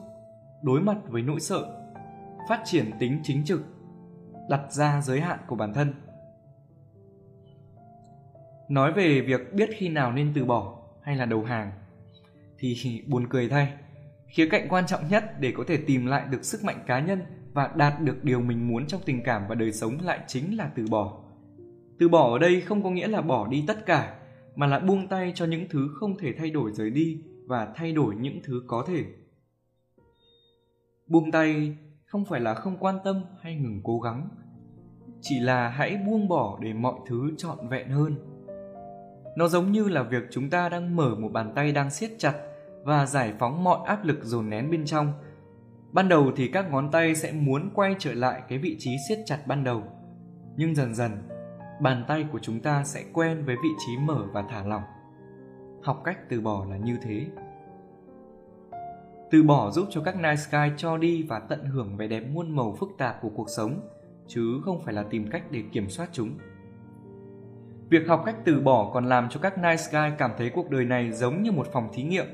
đối 0.64 0.82
mặt 0.82 0.98
với 1.08 1.22
nỗi 1.22 1.40
sợ, 1.40 1.88
phát 2.50 2.62
triển 2.66 2.92
tính 3.00 3.20
chính 3.24 3.46
trực, 3.46 3.62
đặt 4.50 4.72
ra 4.72 5.02
giới 5.02 5.22
hạn 5.22 5.40
của 5.48 5.56
bản 5.56 5.74
thân. 5.74 5.94
Nói 8.70 8.94
về 8.94 9.22
việc 9.22 9.54
biết 9.54 9.70
khi 9.78 9.90
nào 9.90 10.12
nên 10.12 10.32
từ 10.36 10.46
bỏ 10.46 10.78
hay 11.02 11.16
là 11.16 11.26
đầu 11.26 11.44
hàng 11.44 11.72
thì 12.60 12.76
buồn 13.08 13.28
cười 13.30 13.50
thay. 13.50 13.74
Khía 14.32 14.50
cạnh 14.50 14.68
quan 14.70 14.88
trọng 14.88 15.08
nhất 15.10 15.40
để 15.40 15.54
có 15.58 15.64
thể 15.68 15.78
tìm 15.78 16.06
lại 16.06 16.26
được 16.30 16.46
sức 16.46 16.64
mạnh 16.64 16.84
cá 16.88 17.00
nhân 17.00 17.22
và 17.54 17.72
đạt 17.76 18.02
được 18.02 18.24
điều 18.24 18.42
mình 18.42 18.68
muốn 18.68 18.88
trong 18.88 19.02
tình 19.06 19.24
cảm 19.24 19.48
và 19.50 19.56
đời 19.56 19.72
sống 19.72 19.98
lại 20.02 20.20
chính 20.28 20.58
là 20.58 20.72
từ 20.76 20.86
bỏ. 20.90 21.24
Từ 22.00 22.10
bỏ 22.10 22.34
ở 22.34 22.40
đây 22.40 22.62
không 22.62 22.84
có 22.84 22.90
nghĩa 22.92 23.08
là 23.08 23.22
bỏ 23.22 23.48
đi 23.48 23.64
tất 23.68 23.86
cả, 23.86 24.18
mà 24.56 24.68
là 24.68 24.80
buông 24.80 25.08
tay 25.08 25.32
cho 25.36 25.46
những 25.46 25.66
thứ 25.70 25.90
không 26.00 26.18
thể 26.18 26.34
thay 26.38 26.50
đổi 26.50 26.72
rời 26.72 26.90
đi 26.90 27.24
và 27.48 27.74
thay 27.76 27.92
đổi 27.92 28.16
những 28.16 28.40
thứ 28.44 28.64
có 28.68 28.86
thể. 28.88 29.06
Buông 31.08 31.32
tay 31.32 31.78
không 32.06 32.26
phải 32.26 32.40
là 32.40 32.54
không 32.54 32.78
quan 32.78 32.96
tâm 33.04 33.22
hay 33.42 33.56
ngừng 33.56 33.82
cố 33.84 34.00
gắng, 34.00 34.30
chỉ 35.22 35.40
là 35.40 35.70
hãy 35.70 35.98
buông 36.08 36.28
bỏ 36.28 36.60
để 36.62 36.74
mọi 36.74 36.96
thứ 37.08 37.32
trọn 37.38 37.68
vẹn 37.68 37.90
hơn. 37.90 38.16
Nó 39.38 39.48
giống 39.48 39.72
như 39.72 39.88
là 39.90 40.04
việc 40.04 40.24
chúng 40.32 40.50
ta 40.50 40.70
đang 40.70 40.96
mở 40.96 41.16
một 41.16 41.30
bàn 41.32 41.52
tay 41.56 41.72
đang 41.72 41.92
siết 41.92 42.12
chặt 42.18 42.34
và 42.84 43.06
giải 43.06 43.34
phóng 43.40 43.64
mọi 43.64 43.80
áp 43.88 44.06
lực 44.06 44.24
dồn 44.24 44.50
nén 44.50 44.72
bên 44.72 44.86
trong. 44.86 45.14
Ban 45.92 46.10
đầu 46.10 46.32
thì 46.36 46.48
các 46.48 46.72
ngón 46.72 46.92
tay 46.92 47.16
sẽ 47.16 47.32
muốn 47.32 47.70
quay 47.74 47.96
trở 48.00 48.14
lại 48.14 48.42
cái 48.50 48.58
vị 48.58 48.76
trí 48.80 48.92
siết 49.10 49.20
chặt 49.26 49.40
ban 49.48 49.64
đầu. 49.64 49.84
Nhưng 50.58 50.76
dần 50.76 50.96
dần, 50.96 51.12
bàn 51.82 52.06
tay 52.08 52.26
của 52.32 52.40
chúng 52.40 52.60
ta 52.60 52.84
sẽ 52.84 53.04
quen 53.14 53.46
với 53.46 53.56
vị 53.56 53.70
trí 53.86 53.98
mở 53.98 54.28
và 54.34 54.44
thả 54.50 54.64
lỏng. 54.64 54.84
Học 55.84 56.02
cách 56.04 56.18
từ 56.30 56.42
bỏ 56.42 56.66
là 56.70 56.78
như 56.78 56.98
thế. 57.02 57.26
Từ 59.32 59.44
bỏ 59.44 59.72
giúp 59.72 59.88
cho 59.90 60.02
các 60.02 60.16
night 60.16 60.40
sky 60.40 60.72
cho 60.78 60.98
đi 60.98 61.24
và 61.24 61.40
tận 61.40 61.66
hưởng 61.66 61.98
vẻ 61.98 62.08
đẹp 62.08 62.24
muôn 62.34 62.56
màu 62.56 62.76
phức 62.80 62.90
tạp 62.98 63.22
của 63.22 63.30
cuộc 63.30 63.50
sống, 63.50 63.90
chứ 64.28 64.62
không 64.66 64.82
phải 64.86 64.94
là 64.94 65.04
tìm 65.04 65.30
cách 65.32 65.44
để 65.52 65.64
kiểm 65.72 65.90
soát 65.90 66.10
chúng. 66.12 66.38
Việc 67.90 68.08
học 68.08 68.24
cách 68.26 68.36
từ 68.46 68.60
bỏ 68.60 68.92
còn 68.94 69.06
làm 69.06 69.30
cho 69.30 69.40
các 69.40 69.58
night 69.58 69.80
sky 69.80 70.16
cảm 70.18 70.32
thấy 70.38 70.50
cuộc 70.50 70.70
đời 70.70 70.86
này 70.86 71.12
giống 71.12 71.44
như 71.44 71.52
một 71.52 71.68
phòng 71.74 71.90
thí 71.94 72.04
nghiệm 72.04 72.26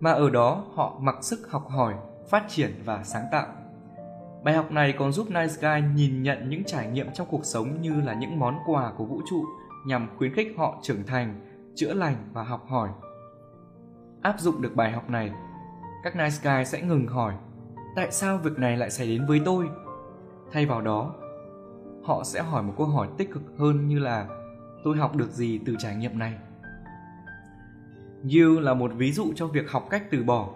mà 0.00 0.12
ở 0.12 0.30
đó, 0.30 0.64
họ 0.74 0.98
mặc 1.00 1.16
sức 1.20 1.50
học 1.50 1.68
hỏi, 1.68 1.94
phát 2.30 2.44
triển 2.48 2.82
và 2.84 3.04
sáng 3.04 3.24
tạo. 3.32 3.46
Bài 4.44 4.54
học 4.54 4.72
này 4.72 4.94
còn 4.98 5.12
giúp 5.12 5.26
Nice 5.30 5.54
Guy 5.60 5.88
nhìn 5.94 6.22
nhận 6.22 6.48
những 6.50 6.64
trải 6.64 6.86
nghiệm 6.86 7.12
trong 7.12 7.26
cuộc 7.30 7.44
sống 7.44 7.80
như 7.80 8.00
là 8.00 8.14
những 8.14 8.38
món 8.38 8.58
quà 8.66 8.92
của 8.96 9.04
vũ 9.04 9.20
trụ 9.30 9.44
nhằm 9.86 10.08
khuyến 10.18 10.34
khích 10.34 10.54
họ 10.58 10.78
trưởng 10.82 11.06
thành, 11.06 11.40
chữa 11.74 11.94
lành 11.94 12.16
và 12.32 12.42
học 12.42 12.66
hỏi. 12.68 12.88
Áp 14.22 14.40
dụng 14.40 14.62
được 14.62 14.76
bài 14.76 14.92
học 14.92 15.10
này, 15.10 15.32
các 16.04 16.16
Nice 16.16 16.36
Guy 16.42 16.64
sẽ 16.64 16.82
ngừng 16.82 17.06
hỏi, 17.06 17.34
tại 17.96 18.10
sao 18.10 18.38
việc 18.38 18.58
này 18.58 18.76
lại 18.76 18.90
xảy 18.90 19.06
đến 19.06 19.26
với 19.26 19.40
tôi? 19.44 19.68
Thay 20.52 20.66
vào 20.66 20.80
đó, 20.80 21.14
họ 22.02 22.24
sẽ 22.24 22.42
hỏi 22.42 22.62
một 22.62 22.74
câu 22.78 22.86
hỏi 22.86 23.08
tích 23.18 23.32
cực 23.32 23.42
hơn 23.58 23.88
như 23.88 23.98
là, 23.98 24.28
tôi 24.84 24.96
học 24.96 25.16
được 25.16 25.30
gì 25.30 25.60
từ 25.66 25.76
trải 25.78 25.96
nghiệm 25.96 26.18
này? 26.18 26.34
Yu 28.22 28.60
là 28.60 28.74
một 28.74 28.92
ví 28.96 29.12
dụ 29.12 29.32
cho 29.34 29.46
việc 29.46 29.70
học 29.70 29.86
cách 29.90 30.10
từ 30.10 30.22
bỏ. 30.22 30.54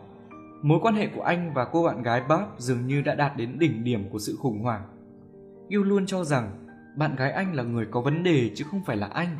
Mối 0.62 0.78
quan 0.83 0.94
hệ 0.94 1.07
của 1.07 1.23
anh 1.23 1.52
và 1.55 1.65
cô 1.65 1.84
bạn 1.84 2.02
gái 2.02 2.23
Bob 2.28 2.41
dường 2.59 2.86
như 2.86 3.02
đã 3.02 3.15
đạt 3.15 3.36
đến 3.36 3.59
đỉnh 3.59 3.84
điểm 3.84 4.09
của 4.10 4.18
sự 4.18 4.36
khủng 4.36 4.62
hoảng. 4.62 4.83
Yu 5.70 5.83
luôn 5.83 6.07
cho 6.07 6.25
rằng 6.25 6.67
bạn 6.97 7.17
gái 7.17 7.33
anh 7.33 7.55
là 7.55 7.62
người 7.62 7.86
có 7.91 8.01
vấn 8.01 8.23
đề 8.23 8.51
chứ 8.55 8.65
không 8.70 8.81
phải 8.86 8.97
là 8.97 9.07
anh. 9.07 9.36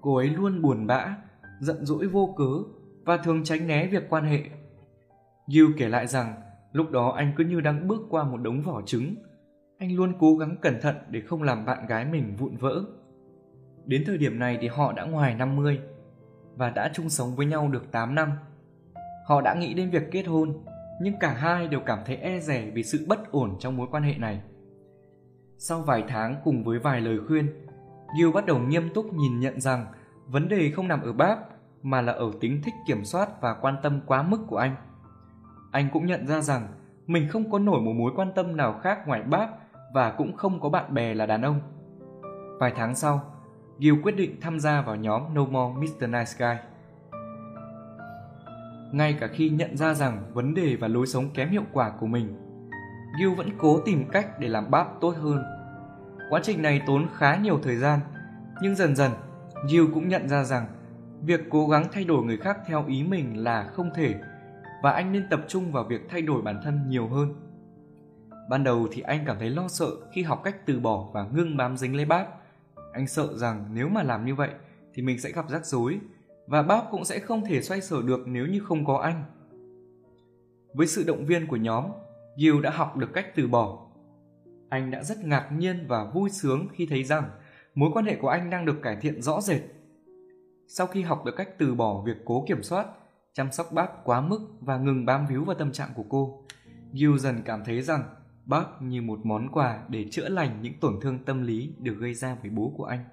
Cô 0.00 0.16
ấy 0.16 0.28
luôn 0.28 0.62
buồn 0.62 0.86
bã, 0.86 1.16
giận 1.60 1.86
dỗi 1.86 2.06
vô 2.06 2.34
cớ 2.36 2.70
và 3.04 3.16
thường 3.16 3.44
tránh 3.44 3.66
né 3.66 3.86
việc 3.86 4.06
quan 4.08 4.24
hệ. 4.24 4.42
Yu 5.46 5.66
kể 5.78 5.88
lại 5.88 6.06
rằng 6.06 6.34
lúc 6.72 6.90
đó 6.90 7.12
anh 7.16 7.32
cứ 7.36 7.44
như 7.44 7.60
đang 7.60 7.88
bước 7.88 8.02
qua 8.10 8.24
một 8.24 8.36
đống 8.36 8.62
vỏ 8.62 8.82
trứng. 8.82 9.14
Anh 9.78 9.96
luôn 9.96 10.12
cố 10.18 10.36
gắng 10.36 10.56
cẩn 10.62 10.80
thận 10.80 10.96
để 11.10 11.20
không 11.20 11.42
làm 11.42 11.64
bạn 11.64 11.86
gái 11.86 12.04
mình 12.04 12.36
vụn 12.36 12.56
vỡ. 12.56 12.84
Đến 13.86 14.02
thời 14.06 14.18
điểm 14.18 14.38
này 14.38 14.58
thì 14.60 14.68
họ 14.68 14.92
đã 14.92 15.04
ngoài 15.04 15.34
50 15.34 15.80
và 16.56 16.70
đã 16.70 16.90
chung 16.94 17.08
sống 17.08 17.36
với 17.36 17.46
nhau 17.46 17.68
được 17.68 17.92
8 17.92 18.14
năm. 18.14 18.32
Họ 19.26 19.40
đã 19.40 19.54
nghĩ 19.54 19.74
đến 19.74 19.90
việc 19.90 20.02
kết 20.12 20.22
hôn, 20.22 20.64
nhưng 21.00 21.18
cả 21.18 21.30
hai 21.30 21.68
đều 21.68 21.80
cảm 21.80 21.98
thấy 22.06 22.16
e 22.16 22.40
rẻ 22.40 22.70
vì 22.70 22.82
sự 22.82 23.06
bất 23.08 23.32
ổn 23.32 23.56
trong 23.58 23.76
mối 23.76 23.86
quan 23.90 24.02
hệ 24.02 24.14
này. 24.18 24.40
Sau 25.58 25.82
vài 25.82 26.04
tháng 26.08 26.36
cùng 26.44 26.64
với 26.64 26.78
vài 26.78 27.00
lời 27.00 27.18
khuyên, 27.28 27.66
Gil 28.18 28.32
bắt 28.34 28.46
đầu 28.46 28.58
nghiêm 28.58 28.90
túc 28.94 29.12
nhìn 29.12 29.40
nhận 29.40 29.60
rằng 29.60 29.86
vấn 30.26 30.48
đề 30.48 30.70
không 30.70 30.88
nằm 30.88 31.02
ở 31.02 31.12
Báp 31.12 31.38
mà 31.82 32.00
là 32.00 32.12
ở 32.12 32.30
tính 32.40 32.62
thích 32.64 32.74
kiểm 32.86 33.04
soát 33.04 33.40
và 33.40 33.54
quan 33.54 33.76
tâm 33.82 34.00
quá 34.06 34.22
mức 34.22 34.38
của 34.46 34.56
anh. 34.56 34.76
Anh 35.70 35.88
cũng 35.92 36.06
nhận 36.06 36.26
ra 36.26 36.40
rằng 36.40 36.68
mình 37.06 37.28
không 37.28 37.50
có 37.50 37.58
nổi 37.58 37.80
một 37.80 37.92
mối 37.92 38.12
quan 38.16 38.32
tâm 38.34 38.56
nào 38.56 38.80
khác 38.82 38.98
ngoài 39.06 39.22
Báp 39.22 39.50
và 39.94 40.10
cũng 40.10 40.36
không 40.36 40.60
có 40.60 40.68
bạn 40.68 40.94
bè 40.94 41.14
là 41.14 41.26
đàn 41.26 41.42
ông. 41.42 41.60
Vài 42.60 42.72
tháng 42.76 42.94
sau, 42.94 43.35
Gil 43.78 43.94
quyết 44.02 44.16
định 44.16 44.40
tham 44.40 44.60
gia 44.60 44.82
vào 44.82 44.96
nhóm 44.96 45.34
No 45.34 45.44
More 45.44 45.74
Mr. 45.80 46.02
Nice 46.02 46.32
Guy. 46.38 46.56
Ngay 48.92 49.16
cả 49.20 49.26
khi 49.26 49.48
nhận 49.48 49.76
ra 49.76 49.94
rằng 49.94 50.22
vấn 50.32 50.54
đề 50.54 50.76
và 50.76 50.88
lối 50.88 51.06
sống 51.06 51.30
kém 51.34 51.48
hiệu 51.48 51.64
quả 51.72 51.90
của 51.90 52.06
mình, 52.06 52.36
Gil 53.18 53.34
vẫn 53.34 53.48
cố 53.58 53.80
tìm 53.80 54.08
cách 54.12 54.40
để 54.40 54.48
làm 54.48 54.70
Bab 54.70 54.86
tốt 55.00 55.14
hơn. 55.22 55.44
Quá 56.30 56.40
trình 56.42 56.62
này 56.62 56.80
tốn 56.86 57.06
khá 57.16 57.36
nhiều 57.36 57.60
thời 57.62 57.76
gian, 57.76 58.00
nhưng 58.62 58.74
dần 58.76 58.96
dần 58.96 59.12
Gil 59.70 59.84
cũng 59.94 60.08
nhận 60.08 60.28
ra 60.28 60.44
rằng 60.44 60.66
việc 61.22 61.40
cố 61.50 61.68
gắng 61.68 61.86
thay 61.92 62.04
đổi 62.04 62.24
người 62.24 62.36
khác 62.36 62.58
theo 62.66 62.84
ý 62.86 63.02
mình 63.02 63.44
là 63.44 63.64
không 63.64 63.90
thể 63.94 64.14
và 64.82 64.92
anh 64.92 65.12
nên 65.12 65.26
tập 65.30 65.40
trung 65.48 65.72
vào 65.72 65.84
việc 65.84 66.00
thay 66.10 66.22
đổi 66.22 66.42
bản 66.42 66.60
thân 66.64 66.88
nhiều 66.88 67.08
hơn. 67.08 67.34
Ban 68.50 68.64
đầu 68.64 68.88
thì 68.92 69.00
anh 69.02 69.24
cảm 69.26 69.38
thấy 69.38 69.50
lo 69.50 69.68
sợ 69.68 69.86
khi 70.12 70.22
học 70.22 70.40
cách 70.44 70.66
từ 70.66 70.80
bỏ 70.80 71.08
và 71.12 71.26
ngưng 71.32 71.56
bám 71.56 71.76
dính 71.76 71.96
lấy 71.96 72.04
Bab 72.04 72.26
anh 72.96 73.06
sợ 73.06 73.36
rằng 73.36 73.70
nếu 73.72 73.88
mà 73.88 74.02
làm 74.02 74.24
như 74.24 74.34
vậy 74.34 74.50
thì 74.94 75.02
mình 75.02 75.20
sẽ 75.20 75.32
gặp 75.32 75.50
rắc 75.50 75.66
rối 75.66 76.00
và 76.46 76.62
Bob 76.62 76.90
cũng 76.90 77.04
sẽ 77.04 77.18
không 77.18 77.44
thể 77.44 77.62
xoay 77.62 77.80
sở 77.80 78.02
được 78.02 78.20
nếu 78.26 78.46
như 78.46 78.60
không 78.60 78.84
có 78.84 78.98
anh. 78.98 79.24
Với 80.74 80.86
sự 80.86 81.04
động 81.06 81.26
viên 81.26 81.46
của 81.46 81.56
nhóm, 81.56 81.84
Gil 82.36 82.60
đã 82.62 82.70
học 82.70 82.96
được 82.96 83.12
cách 83.12 83.26
từ 83.34 83.48
bỏ. 83.48 83.86
Anh 84.68 84.90
đã 84.90 85.02
rất 85.02 85.24
ngạc 85.24 85.48
nhiên 85.52 85.86
và 85.88 86.04
vui 86.04 86.30
sướng 86.30 86.66
khi 86.72 86.86
thấy 86.86 87.04
rằng 87.04 87.30
mối 87.74 87.90
quan 87.94 88.04
hệ 88.04 88.16
của 88.16 88.28
anh 88.28 88.50
đang 88.50 88.66
được 88.66 88.82
cải 88.82 88.96
thiện 88.96 89.22
rõ 89.22 89.40
rệt. 89.40 89.62
Sau 90.68 90.86
khi 90.86 91.02
học 91.02 91.24
được 91.24 91.34
cách 91.36 91.48
từ 91.58 91.74
bỏ 91.74 92.02
việc 92.06 92.16
cố 92.24 92.44
kiểm 92.48 92.62
soát, 92.62 92.86
chăm 93.32 93.52
sóc 93.52 93.72
bác 93.72 94.04
quá 94.04 94.20
mức 94.20 94.40
và 94.60 94.78
ngừng 94.78 95.06
bám 95.06 95.26
víu 95.26 95.44
vào 95.44 95.54
tâm 95.54 95.72
trạng 95.72 95.90
của 95.94 96.04
cô, 96.08 96.44
Gil 96.92 97.16
dần 97.18 97.42
cảm 97.44 97.64
thấy 97.64 97.82
rằng 97.82 98.04
bác 98.46 98.82
như 98.82 99.02
một 99.02 99.18
món 99.24 99.48
quà 99.52 99.84
để 99.88 100.06
chữa 100.10 100.28
lành 100.28 100.62
những 100.62 100.80
tổn 100.80 101.00
thương 101.02 101.24
tâm 101.24 101.42
lý 101.42 101.74
được 101.78 101.94
gây 101.98 102.14
ra 102.14 102.36
với 102.42 102.50
bố 102.50 102.74
của 102.76 102.84
anh. 102.84 103.04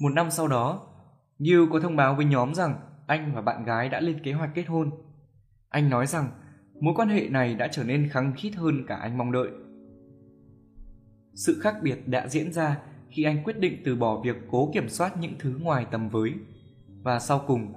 Một 0.00 0.10
năm 0.14 0.30
sau 0.30 0.48
đó, 0.48 0.90
Như 1.38 1.68
có 1.72 1.80
thông 1.80 1.96
báo 1.96 2.14
với 2.14 2.24
nhóm 2.24 2.54
rằng 2.54 2.76
anh 3.06 3.34
và 3.34 3.40
bạn 3.40 3.64
gái 3.64 3.88
đã 3.88 4.00
lên 4.00 4.22
kế 4.22 4.32
hoạch 4.32 4.50
kết 4.54 4.62
hôn. 4.62 4.90
Anh 5.68 5.90
nói 5.90 6.06
rằng 6.06 6.30
mối 6.80 6.94
quan 6.96 7.08
hệ 7.08 7.28
này 7.28 7.54
đã 7.54 7.68
trở 7.72 7.84
nên 7.84 8.08
khăng 8.08 8.32
khít 8.36 8.50
hơn 8.56 8.84
cả 8.86 8.96
anh 8.96 9.18
mong 9.18 9.32
đợi. 9.32 9.48
Sự 11.34 11.60
khác 11.62 11.74
biệt 11.82 12.08
đã 12.08 12.28
diễn 12.28 12.52
ra 12.52 12.78
khi 13.10 13.24
anh 13.24 13.44
quyết 13.44 13.58
định 13.58 13.82
từ 13.84 13.96
bỏ 13.96 14.20
việc 14.24 14.36
cố 14.50 14.70
kiểm 14.74 14.88
soát 14.88 15.16
những 15.20 15.34
thứ 15.38 15.58
ngoài 15.62 15.86
tầm 15.90 16.08
với. 16.08 16.34
Và 17.02 17.18
sau 17.18 17.44
cùng, 17.46 17.72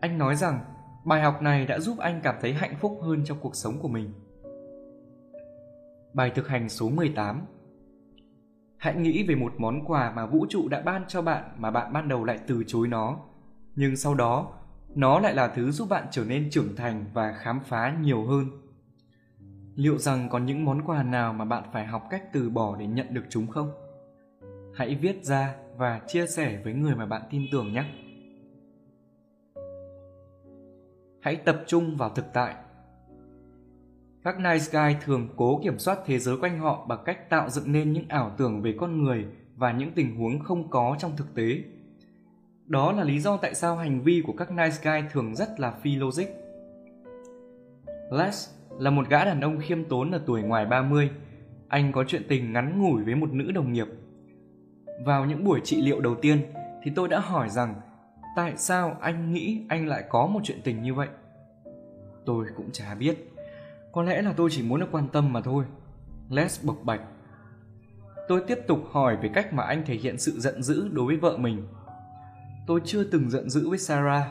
anh 0.00 0.18
nói 0.18 0.36
rằng 0.36 0.60
bài 1.04 1.22
học 1.22 1.42
này 1.42 1.66
đã 1.66 1.78
giúp 1.78 1.98
anh 1.98 2.20
cảm 2.22 2.34
thấy 2.40 2.54
hạnh 2.54 2.76
phúc 2.80 2.98
hơn 3.02 3.24
trong 3.24 3.38
cuộc 3.40 3.56
sống 3.56 3.78
của 3.82 3.88
mình. 3.88 4.12
Bài 6.14 6.32
thực 6.34 6.48
hành 6.48 6.68
số 6.68 6.88
18 6.88 7.46
Hãy 8.76 8.94
nghĩ 8.94 9.26
về 9.28 9.34
một 9.34 9.52
món 9.58 9.84
quà 9.84 10.12
mà 10.16 10.26
vũ 10.26 10.46
trụ 10.48 10.68
đã 10.68 10.80
ban 10.80 11.04
cho 11.08 11.22
bạn 11.22 11.44
mà 11.58 11.70
bạn 11.70 11.92
ban 11.92 12.08
đầu 12.08 12.24
lại 12.24 12.38
từ 12.46 12.64
chối 12.66 12.88
nó. 12.88 13.16
Nhưng 13.76 13.96
sau 13.96 14.14
đó, 14.14 14.52
nó 14.94 15.20
lại 15.20 15.34
là 15.34 15.48
thứ 15.48 15.70
giúp 15.70 15.88
bạn 15.88 16.06
trở 16.10 16.24
nên 16.24 16.50
trưởng 16.50 16.76
thành 16.76 17.04
và 17.12 17.32
khám 17.32 17.60
phá 17.64 17.96
nhiều 18.00 18.24
hơn. 18.24 18.46
Liệu 19.74 19.98
rằng 19.98 20.28
có 20.28 20.38
những 20.38 20.64
món 20.64 20.82
quà 20.86 21.02
nào 21.02 21.32
mà 21.32 21.44
bạn 21.44 21.64
phải 21.72 21.86
học 21.86 22.06
cách 22.10 22.22
từ 22.32 22.50
bỏ 22.50 22.76
để 22.76 22.86
nhận 22.86 23.14
được 23.14 23.24
chúng 23.28 23.46
không? 23.46 23.70
Hãy 24.74 24.94
viết 24.94 25.24
ra 25.24 25.54
và 25.76 26.00
chia 26.06 26.26
sẻ 26.26 26.60
với 26.64 26.72
người 26.72 26.94
mà 26.94 27.06
bạn 27.06 27.22
tin 27.30 27.42
tưởng 27.52 27.72
nhé. 27.72 27.84
Hãy 31.20 31.36
tập 31.36 31.62
trung 31.66 31.96
vào 31.96 32.10
thực 32.10 32.24
tại 32.32 32.54
các 34.24 34.38
nice 34.38 34.64
guy 34.72 34.96
thường 35.04 35.28
cố 35.36 35.60
kiểm 35.64 35.78
soát 35.78 35.98
thế 36.06 36.18
giới 36.18 36.36
quanh 36.36 36.58
họ 36.58 36.86
bằng 36.86 37.02
cách 37.04 37.30
tạo 37.30 37.50
dựng 37.50 37.72
nên 37.72 37.92
những 37.92 38.08
ảo 38.08 38.34
tưởng 38.38 38.62
về 38.62 38.74
con 38.78 39.04
người 39.04 39.26
và 39.56 39.72
những 39.72 39.92
tình 39.92 40.16
huống 40.16 40.40
không 40.40 40.70
có 40.70 40.96
trong 40.98 41.16
thực 41.16 41.34
tế. 41.34 41.62
Đó 42.66 42.92
là 42.92 43.04
lý 43.04 43.20
do 43.20 43.36
tại 43.36 43.54
sao 43.54 43.76
hành 43.76 44.00
vi 44.00 44.22
của 44.26 44.32
các 44.32 44.50
nice 44.50 44.76
guy 44.82 45.08
thường 45.12 45.34
rất 45.34 45.60
là 45.60 45.70
phi 45.70 45.96
logic. 45.96 46.26
Les 48.10 48.50
là 48.78 48.90
một 48.90 49.08
gã 49.08 49.24
đàn 49.24 49.40
ông 49.40 49.58
khiêm 49.60 49.84
tốn 49.84 50.10
ở 50.10 50.22
tuổi 50.26 50.42
ngoài 50.42 50.66
30. 50.66 51.10
Anh 51.68 51.92
có 51.92 52.04
chuyện 52.04 52.22
tình 52.28 52.52
ngắn 52.52 52.82
ngủi 52.82 53.04
với 53.04 53.14
một 53.14 53.32
nữ 53.32 53.52
đồng 53.52 53.72
nghiệp. 53.72 53.86
Vào 55.04 55.24
những 55.24 55.44
buổi 55.44 55.60
trị 55.64 55.82
liệu 55.82 56.00
đầu 56.00 56.14
tiên, 56.14 56.42
thì 56.82 56.92
tôi 56.96 57.08
đã 57.08 57.20
hỏi 57.20 57.48
rằng, 57.48 57.74
tại 58.36 58.52
sao 58.56 58.96
anh 59.00 59.32
nghĩ 59.32 59.64
anh 59.68 59.88
lại 59.88 60.04
có 60.08 60.26
một 60.26 60.40
chuyện 60.44 60.60
tình 60.64 60.82
như 60.82 60.94
vậy? 60.94 61.08
Tôi 62.26 62.46
cũng 62.56 62.70
chả 62.72 62.94
biết 62.94 63.29
có 63.92 64.02
lẽ 64.02 64.22
là 64.22 64.32
tôi 64.36 64.48
chỉ 64.52 64.62
muốn 64.62 64.80
được 64.80 64.88
quan 64.92 65.08
tâm 65.08 65.32
mà 65.32 65.40
thôi. 65.40 65.64
Les 66.30 66.64
bộc 66.64 66.76
bạch. 66.84 67.00
Tôi 68.28 68.42
tiếp 68.46 68.58
tục 68.66 68.78
hỏi 68.90 69.16
về 69.22 69.30
cách 69.34 69.52
mà 69.52 69.62
anh 69.62 69.82
thể 69.86 69.94
hiện 69.94 70.18
sự 70.18 70.40
giận 70.40 70.62
dữ 70.62 70.88
đối 70.92 71.06
với 71.06 71.16
vợ 71.16 71.36
mình. 71.36 71.66
Tôi 72.66 72.80
chưa 72.84 73.04
từng 73.04 73.30
giận 73.30 73.50
dữ 73.50 73.68
với 73.68 73.78
Sarah. 73.78 74.24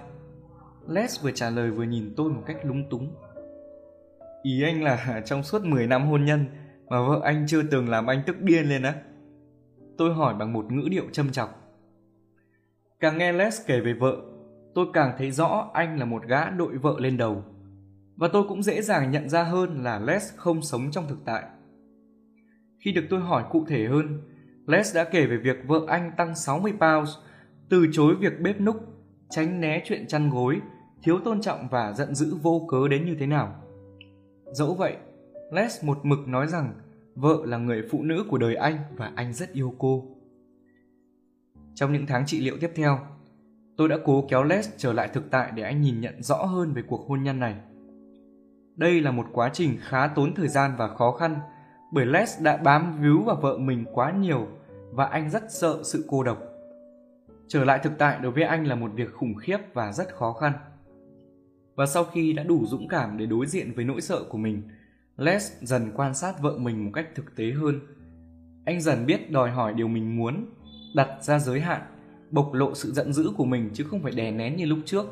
Les 0.88 1.24
vừa 1.24 1.32
trả 1.32 1.50
lời 1.50 1.72
vừa 1.72 1.84
nhìn 1.84 2.14
tôi 2.18 2.30
một 2.30 2.44
cách 2.46 2.58
lúng 2.64 2.90
túng. 2.90 3.16
Ý 4.44 4.64
anh 4.64 4.84
là 4.84 5.22
trong 5.26 5.44
suốt 5.44 5.66
10 5.66 5.88
năm 5.88 6.08
hôn 6.08 6.26
nhân 6.26 6.46
mà 6.90 7.08
vợ 7.08 7.22
anh 7.24 7.46
chưa 7.48 7.64
từng 7.64 7.90
làm 7.90 8.08
anh 8.08 8.22
tức 8.26 8.42
điên 8.42 8.70
lên 8.70 8.84
á? 8.84 8.96
Tôi 9.98 10.14
hỏi 10.14 10.34
bằng 10.34 10.54
một 10.54 10.72
ngữ 10.72 10.88
điệu 10.90 11.04
châm 11.12 11.32
chọc. 11.32 11.50
Càng 13.00 13.18
nghe 13.18 13.32
Les 13.32 13.62
kể 13.68 13.80
về 13.80 13.94
vợ, 13.94 14.18
tôi 14.76 14.86
càng 14.94 15.16
thấy 15.18 15.32
rõ 15.32 15.70
anh 15.74 16.00
là 16.00 16.06
một 16.06 16.24
gã 16.28 16.50
đội 16.50 16.78
vợ 16.78 16.96
lên 17.00 17.18
đầu 17.18 17.44
và 18.20 18.28
tôi 18.28 18.44
cũng 18.48 18.64
dễ 18.64 18.82
dàng 18.82 19.12
nhận 19.12 19.30
ra 19.30 19.44
hơn 19.44 19.84
là 19.84 20.00
Les 20.00 20.34
không 20.36 20.62
sống 20.62 20.92
trong 20.92 21.08
thực 21.08 21.20
tại. 21.26 21.44
Khi 22.80 22.92
được 22.92 23.06
tôi 23.10 23.20
hỏi 23.20 23.44
cụ 23.52 23.66
thể 23.68 23.88
hơn, 23.88 24.22
Les 24.68 24.96
đã 24.96 25.04
kể 25.04 25.26
về 25.26 25.38
việc 25.38 25.58
vợ 25.68 25.82
anh 25.88 26.12
tăng 26.18 26.36
60 26.36 26.74
pounds, 26.80 27.12
từ 27.70 27.88
chối 27.92 28.16
việc 28.16 28.42
bếp 28.42 28.62
núc, 28.62 28.76
tránh 29.30 29.62
né 29.62 29.84
chuyện 29.86 30.08
chăn 30.08 30.30
gối, 30.30 30.60
thiếu 31.04 31.20
tôn 31.26 31.42
trọng 31.42 31.68
và 31.72 31.94
giận 31.94 32.16
dữ 32.16 32.36
vô 32.42 32.68
cớ 32.68 32.88
đến 32.88 33.06
như 33.06 33.16
thế 33.20 33.26
nào. 33.26 33.64
Dẫu 34.54 34.76
vậy, 34.76 34.96
Les 35.52 35.84
một 35.84 36.00
mực 36.04 36.28
nói 36.28 36.48
rằng 36.48 36.74
vợ 37.16 37.38
là 37.46 37.58
người 37.58 37.84
phụ 37.92 38.04
nữ 38.04 38.26
của 38.30 38.38
đời 38.38 38.56
anh 38.56 38.78
và 38.96 39.12
anh 39.16 39.34
rất 39.34 39.54
yêu 39.54 39.76
cô. 39.78 40.06
Trong 41.76 41.94
những 41.94 42.06
tháng 42.06 42.26
trị 42.26 42.40
liệu 42.40 42.58
tiếp 42.62 42.72
theo, 42.76 43.00
tôi 43.78 43.90
đã 43.90 43.98
cố 44.06 44.26
kéo 44.30 44.44
Les 44.44 44.70
trở 44.78 44.94
lại 44.94 45.10
thực 45.14 45.32
tại 45.32 45.52
để 45.56 45.64
anh 45.64 45.82
nhìn 45.82 46.02
nhận 46.02 46.24
rõ 46.24 46.36
hơn 46.36 46.74
về 46.74 46.82
cuộc 46.88 47.08
hôn 47.08 47.24
nhân 47.24 47.40
này. 47.40 47.56
Đây 48.80 49.02
là 49.02 49.12
một 49.12 49.26
quá 49.32 49.50
trình 49.54 49.78
khá 49.82 50.08
tốn 50.08 50.36
thời 50.36 50.48
gian 50.48 50.72
và 50.78 50.88
khó 50.88 51.12
khăn 51.12 51.40
bởi 51.92 52.06
Les 52.06 52.42
đã 52.42 52.58
bám 52.58 53.02
víu 53.02 53.24
vào 53.24 53.36
vợ 53.36 53.58
mình 53.58 53.86
quá 53.94 54.12
nhiều 54.12 54.48
và 54.92 55.06
anh 55.06 55.30
rất 55.30 55.44
sợ 55.50 55.80
sự 55.84 56.06
cô 56.08 56.24
độc. 56.24 56.38
Trở 57.48 57.64
lại 57.64 57.80
thực 57.84 57.94
tại 57.98 58.20
đối 58.22 58.32
với 58.32 58.44
anh 58.44 58.68
là 58.68 58.76
một 58.76 58.92
việc 58.94 59.14
khủng 59.14 59.36
khiếp 59.36 59.58
và 59.74 59.92
rất 59.92 60.16
khó 60.16 60.34
khăn. 60.34 60.54
Và 61.76 61.86
sau 61.86 62.04
khi 62.04 62.34
đã 62.34 62.44
đủ 62.44 62.66
dũng 62.66 62.88
cảm 62.88 63.18
để 63.18 63.26
đối 63.26 63.46
diện 63.46 63.74
với 63.76 63.86
nỗi 63.86 64.02
sợ 64.02 64.24
của 64.30 64.38
mình, 64.38 64.64
Les 65.18 65.52
dần 65.62 65.92
quan 65.96 66.14
sát 66.14 66.42
vợ 66.42 66.58
mình 66.58 66.86
một 66.86 66.92
cách 66.94 67.08
thực 67.16 67.36
tế 67.36 67.52
hơn. 67.52 67.80
Anh 68.66 68.82
dần 68.82 69.06
biết 69.06 69.32
đòi 69.32 69.52
hỏi 69.52 69.74
điều 69.74 69.88
mình 69.88 70.18
muốn, 70.18 70.46
đặt 70.96 71.10
ra 71.22 71.40
giới 71.40 71.60
hạn, 71.60 71.82
bộc 72.32 72.54
lộ 72.54 72.76
sự 72.76 72.92
giận 72.92 73.14
dữ 73.14 73.32
của 73.38 73.46
mình 73.46 73.70
chứ 73.74 73.84
không 73.84 74.04
phải 74.04 74.12
đè 74.12 74.32
nén 74.32 74.56
như 74.56 74.66
lúc 74.66 74.80
trước. 74.86 75.06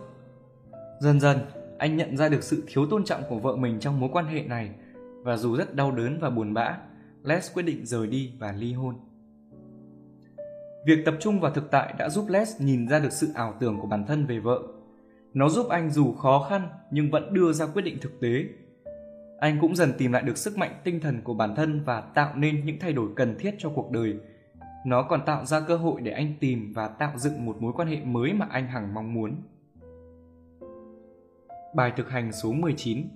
Dần 0.99 1.19
dần, 1.19 1.37
anh 1.77 1.97
nhận 1.97 2.17
ra 2.17 2.30
được 2.30 2.43
sự 2.43 2.64
thiếu 2.67 2.85
tôn 2.85 3.03
trọng 3.03 3.22
của 3.30 3.39
vợ 3.39 3.56
mình 3.56 3.80
trong 3.80 3.99
mối 3.99 4.09
quan 4.14 4.25
hệ 4.25 4.43
này 4.43 4.69
và 5.23 5.38
dù 5.38 5.56
rất 5.57 5.75
đau 5.75 5.91
đớn 5.91 6.19
và 6.19 6.30
buồn 6.30 6.53
bã, 6.53 6.77
Les 7.23 7.53
quyết 7.53 7.64
định 7.64 7.85
rời 7.85 8.07
đi 8.07 8.33
và 8.39 8.51
ly 8.51 8.73
hôn. 8.73 8.95
Việc 10.85 11.06
tập 11.06 11.15
trung 11.19 11.39
vào 11.39 11.51
thực 11.51 11.72
tại 11.72 11.93
đã 11.97 12.09
giúp 12.09 12.25
Les 12.30 12.61
nhìn 12.61 12.88
ra 12.88 12.99
được 12.99 13.11
sự 13.11 13.27
ảo 13.35 13.53
tưởng 13.59 13.80
của 13.81 13.88
bản 13.88 14.06
thân 14.07 14.25
về 14.25 14.39
vợ. 14.39 14.59
Nó 15.33 15.49
giúp 15.49 15.69
anh 15.69 15.91
dù 15.91 16.14
khó 16.14 16.47
khăn 16.49 16.69
nhưng 16.91 17.11
vẫn 17.11 17.33
đưa 17.33 17.51
ra 17.51 17.65
quyết 17.65 17.81
định 17.81 17.97
thực 18.01 18.19
tế. 18.22 18.43
Anh 19.39 19.57
cũng 19.61 19.75
dần 19.75 19.93
tìm 19.97 20.11
lại 20.11 20.22
được 20.22 20.38
sức 20.38 20.57
mạnh 20.57 20.72
tinh 20.83 20.99
thần 20.99 21.22
của 21.22 21.33
bản 21.33 21.56
thân 21.56 21.83
và 21.83 22.01
tạo 22.01 22.35
nên 22.35 22.65
những 22.65 22.80
thay 22.80 22.93
đổi 22.93 23.09
cần 23.15 23.35
thiết 23.39 23.56
cho 23.57 23.69
cuộc 23.69 23.91
đời. 23.91 24.14
Nó 24.85 25.03
còn 25.03 25.25
tạo 25.25 25.45
ra 25.45 25.59
cơ 25.59 25.77
hội 25.77 26.01
để 26.01 26.11
anh 26.11 26.33
tìm 26.39 26.73
và 26.75 26.88
tạo 26.88 27.11
dựng 27.15 27.45
một 27.45 27.61
mối 27.61 27.73
quan 27.75 27.88
hệ 27.88 27.99
mới 28.03 28.33
mà 28.33 28.47
anh 28.49 28.67
hằng 28.67 28.93
mong 28.93 29.14
muốn. 29.14 29.35
Bài 31.75 31.93
thực 31.97 32.09
hành 32.09 32.31
số 32.31 32.51
19 32.51 33.07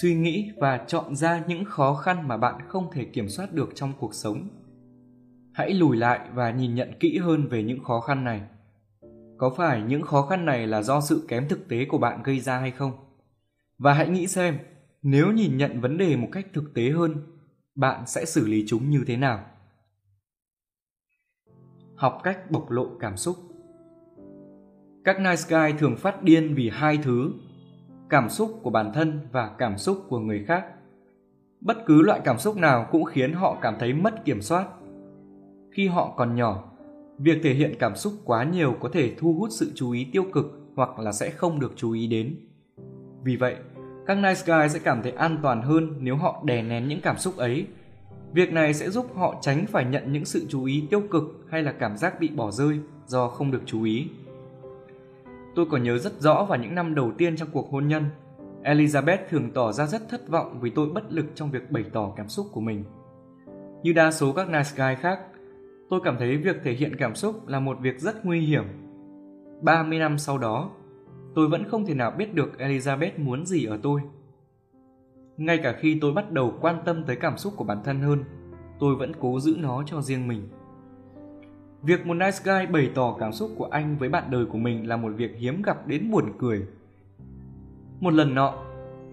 Suy 0.00 0.14
nghĩ 0.14 0.52
và 0.56 0.84
chọn 0.86 1.16
ra 1.16 1.44
những 1.46 1.64
khó 1.64 1.94
khăn 1.94 2.28
mà 2.28 2.36
bạn 2.36 2.68
không 2.68 2.90
thể 2.92 3.04
kiểm 3.04 3.28
soát 3.28 3.52
được 3.52 3.70
trong 3.74 3.92
cuộc 3.98 4.14
sống. 4.14 4.48
Hãy 5.52 5.74
lùi 5.74 5.96
lại 5.96 6.20
và 6.34 6.50
nhìn 6.50 6.74
nhận 6.74 6.92
kỹ 7.00 7.18
hơn 7.18 7.46
về 7.46 7.62
những 7.62 7.84
khó 7.84 8.00
khăn 8.00 8.24
này. 8.24 8.40
Có 9.38 9.50
phải 9.56 9.82
những 9.82 10.02
khó 10.02 10.22
khăn 10.22 10.44
này 10.44 10.66
là 10.66 10.82
do 10.82 11.00
sự 11.00 11.24
kém 11.28 11.48
thực 11.48 11.68
tế 11.68 11.84
của 11.84 11.98
bạn 11.98 12.22
gây 12.22 12.40
ra 12.40 12.58
hay 12.58 12.70
không? 12.70 12.92
Và 13.78 13.94
hãy 13.94 14.08
nghĩ 14.08 14.26
xem, 14.26 14.58
nếu 15.02 15.32
nhìn 15.32 15.56
nhận 15.56 15.80
vấn 15.80 15.98
đề 15.98 16.16
một 16.16 16.28
cách 16.32 16.46
thực 16.52 16.74
tế 16.74 16.90
hơn, 16.90 17.16
bạn 17.74 18.06
sẽ 18.06 18.24
xử 18.24 18.46
lý 18.46 18.64
chúng 18.66 18.90
như 18.90 19.04
thế 19.06 19.16
nào? 19.16 19.44
Học 21.96 22.20
cách 22.22 22.50
bộc 22.50 22.70
lộ 22.70 22.86
cảm 23.00 23.16
xúc 23.16 23.36
các 25.04 25.20
nice 25.20 25.42
guy 25.48 25.78
thường 25.78 25.96
phát 25.96 26.22
điên 26.22 26.54
vì 26.54 26.70
hai 26.72 26.98
thứ, 27.02 27.32
cảm 28.08 28.28
xúc 28.28 28.60
của 28.62 28.70
bản 28.70 28.92
thân 28.94 29.20
và 29.32 29.50
cảm 29.58 29.78
xúc 29.78 30.04
của 30.08 30.18
người 30.18 30.44
khác. 30.48 30.64
Bất 31.60 31.86
cứ 31.86 32.02
loại 32.02 32.20
cảm 32.24 32.38
xúc 32.38 32.56
nào 32.56 32.86
cũng 32.90 33.04
khiến 33.04 33.32
họ 33.32 33.58
cảm 33.62 33.74
thấy 33.78 33.92
mất 33.92 34.24
kiểm 34.24 34.40
soát. 34.40 34.66
Khi 35.72 35.86
họ 35.86 36.14
còn 36.16 36.34
nhỏ, 36.36 36.72
việc 37.18 37.40
thể 37.42 37.54
hiện 37.54 37.74
cảm 37.78 37.96
xúc 37.96 38.12
quá 38.24 38.44
nhiều 38.44 38.76
có 38.80 38.88
thể 38.92 39.14
thu 39.18 39.34
hút 39.34 39.48
sự 39.52 39.72
chú 39.74 39.90
ý 39.90 40.06
tiêu 40.12 40.24
cực 40.32 40.60
hoặc 40.76 40.98
là 40.98 41.12
sẽ 41.12 41.30
không 41.30 41.60
được 41.60 41.72
chú 41.76 41.92
ý 41.92 42.06
đến. 42.06 42.36
Vì 43.24 43.36
vậy, 43.36 43.56
các 44.06 44.14
nice 44.14 44.42
guy 44.46 44.68
sẽ 44.68 44.78
cảm 44.78 45.02
thấy 45.02 45.12
an 45.12 45.38
toàn 45.42 45.62
hơn 45.62 45.94
nếu 46.00 46.16
họ 46.16 46.42
đè 46.44 46.62
nén 46.62 46.88
những 46.88 47.00
cảm 47.00 47.18
xúc 47.18 47.36
ấy. 47.36 47.66
Việc 48.32 48.52
này 48.52 48.74
sẽ 48.74 48.90
giúp 48.90 49.06
họ 49.14 49.38
tránh 49.42 49.66
phải 49.66 49.84
nhận 49.84 50.12
những 50.12 50.24
sự 50.24 50.46
chú 50.48 50.64
ý 50.64 50.84
tiêu 50.90 51.02
cực 51.10 51.24
hay 51.50 51.62
là 51.62 51.72
cảm 51.72 51.96
giác 51.96 52.20
bị 52.20 52.28
bỏ 52.28 52.50
rơi 52.50 52.78
do 53.06 53.28
không 53.28 53.50
được 53.50 53.62
chú 53.66 53.82
ý. 53.82 54.08
Tôi 55.60 55.66
còn 55.70 55.82
nhớ 55.82 55.98
rất 55.98 56.20
rõ 56.20 56.44
vào 56.44 56.58
những 56.58 56.74
năm 56.74 56.94
đầu 56.94 57.12
tiên 57.18 57.36
trong 57.36 57.48
cuộc 57.52 57.70
hôn 57.70 57.88
nhân, 57.88 58.04
Elizabeth 58.64 59.18
thường 59.28 59.50
tỏ 59.50 59.72
ra 59.72 59.86
rất 59.86 60.08
thất 60.08 60.28
vọng 60.28 60.58
vì 60.60 60.70
tôi 60.70 60.88
bất 60.88 61.12
lực 61.12 61.26
trong 61.34 61.50
việc 61.50 61.70
bày 61.70 61.84
tỏ 61.92 62.12
cảm 62.16 62.28
xúc 62.28 62.46
của 62.52 62.60
mình. 62.60 62.84
Như 63.82 63.92
đa 63.92 64.10
số 64.10 64.32
các 64.32 64.48
nice 64.48 64.70
guy 64.76 64.94
khác, 65.00 65.18
tôi 65.90 66.00
cảm 66.04 66.16
thấy 66.18 66.36
việc 66.36 66.56
thể 66.64 66.72
hiện 66.72 66.96
cảm 66.96 67.14
xúc 67.14 67.48
là 67.48 67.60
một 67.60 67.78
việc 67.80 68.00
rất 68.00 68.24
nguy 68.24 68.40
hiểm. 68.40 68.64
30 69.62 69.98
năm 69.98 70.18
sau 70.18 70.38
đó, 70.38 70.70
tôi 71.34 71.48
vẫn 71.48 71.64
không 71.68 71.86
thể 71.86 71.94
nào 71.94 72.10
biết 72.10 72.34
được 72.34 72.52
Elizabeth 72.58 73.12
muốn 73.16 73.46
gì 73.46 73.64
ở 73.64 73.78
tôi. 73.82 74.00
Ngay 75.36 75.58
cả 75.58 75.76
khi 75.80 75.98
tôi 76.00 76.12
bắt 76.12 76.32
đầu 76.32 76.54
quan 76.60 76.82
tâm 76.84 77.04
tới 77.04 77.16
cảm 77.16 77.38
xúc 77.38 77.52
của 77.56 77.64
bản 77.64 77.78
thân 77.84 78.00
hơn, 78.00 78.24
tôi 78.78 78.94
vẫn 78.94 79.12
cố 79.20 79.40
giữ 79.40 79.56
nó 79.58 79.82
cho 79.86 80.00
riêng 80.00 80.28
mình. 80.28 80.48
Việc 81.82 82.06
một 82.06 82.14
nice 82.14 82.38
guy 82.44 82.66
bày 82.66 82.90
tỏ 82.94 83.16
cảm 83.20 83.32
xúc 83.32 83.50
của 83.56 83.64
anh 83.64 83.96
với 83.98 84.08
bạn 84.08 84.24
đời 84.30 84.46
của 84.46 84.58
mình 84.58 84.88
là 84.88 84.96
một 84.96 85.12
việc 85.16 85.36
hiếm 85.38 85.62
gặp 85.62 85.86
đến 85.86 86.10
buồn 86.10 86.32
cười. 86.38 86.66
Một 88.00 88.12
lần 88.12 88.34
nọ, 88.34 88.54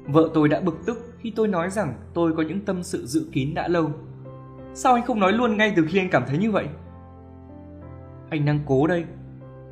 vợ 0.06 0.30
tôi 0.34 0.50
đã 0.50 0.62
bực 0.62 0.86
tức 0.86 1.14
khi 1.20 1.34
tôi 1.36 1.48
nói 1.48 1.70
rằng 1.70 1.94
tôi 2.14 2.34
có 2.34 2.44
những 2.44 2.66
tâm 2.66 2.84
sự 2.84 3.06
dự 3.06 3.28
kín 3.32 3.54
đã 3.54 3.68
lâu. 3.68 3.92
Sao 4.74 4.94
anh 4.94 5.06
không 5.06 5.20
nói 5.20 5.34
luôn 5.34 5.58
ngay 5.58 5.74
từ 5.76 5.86
khi 5.90 6.00
anh 6.00 6.10
cảm 6.10 6.24
thấy 6.28 6.38
như 6.38 6.52
vậy? 6.52 6.68
Anh 8.30 8.46
đang 8.46 8.60
cố 8.66 8.88
đây. 8.88 9.06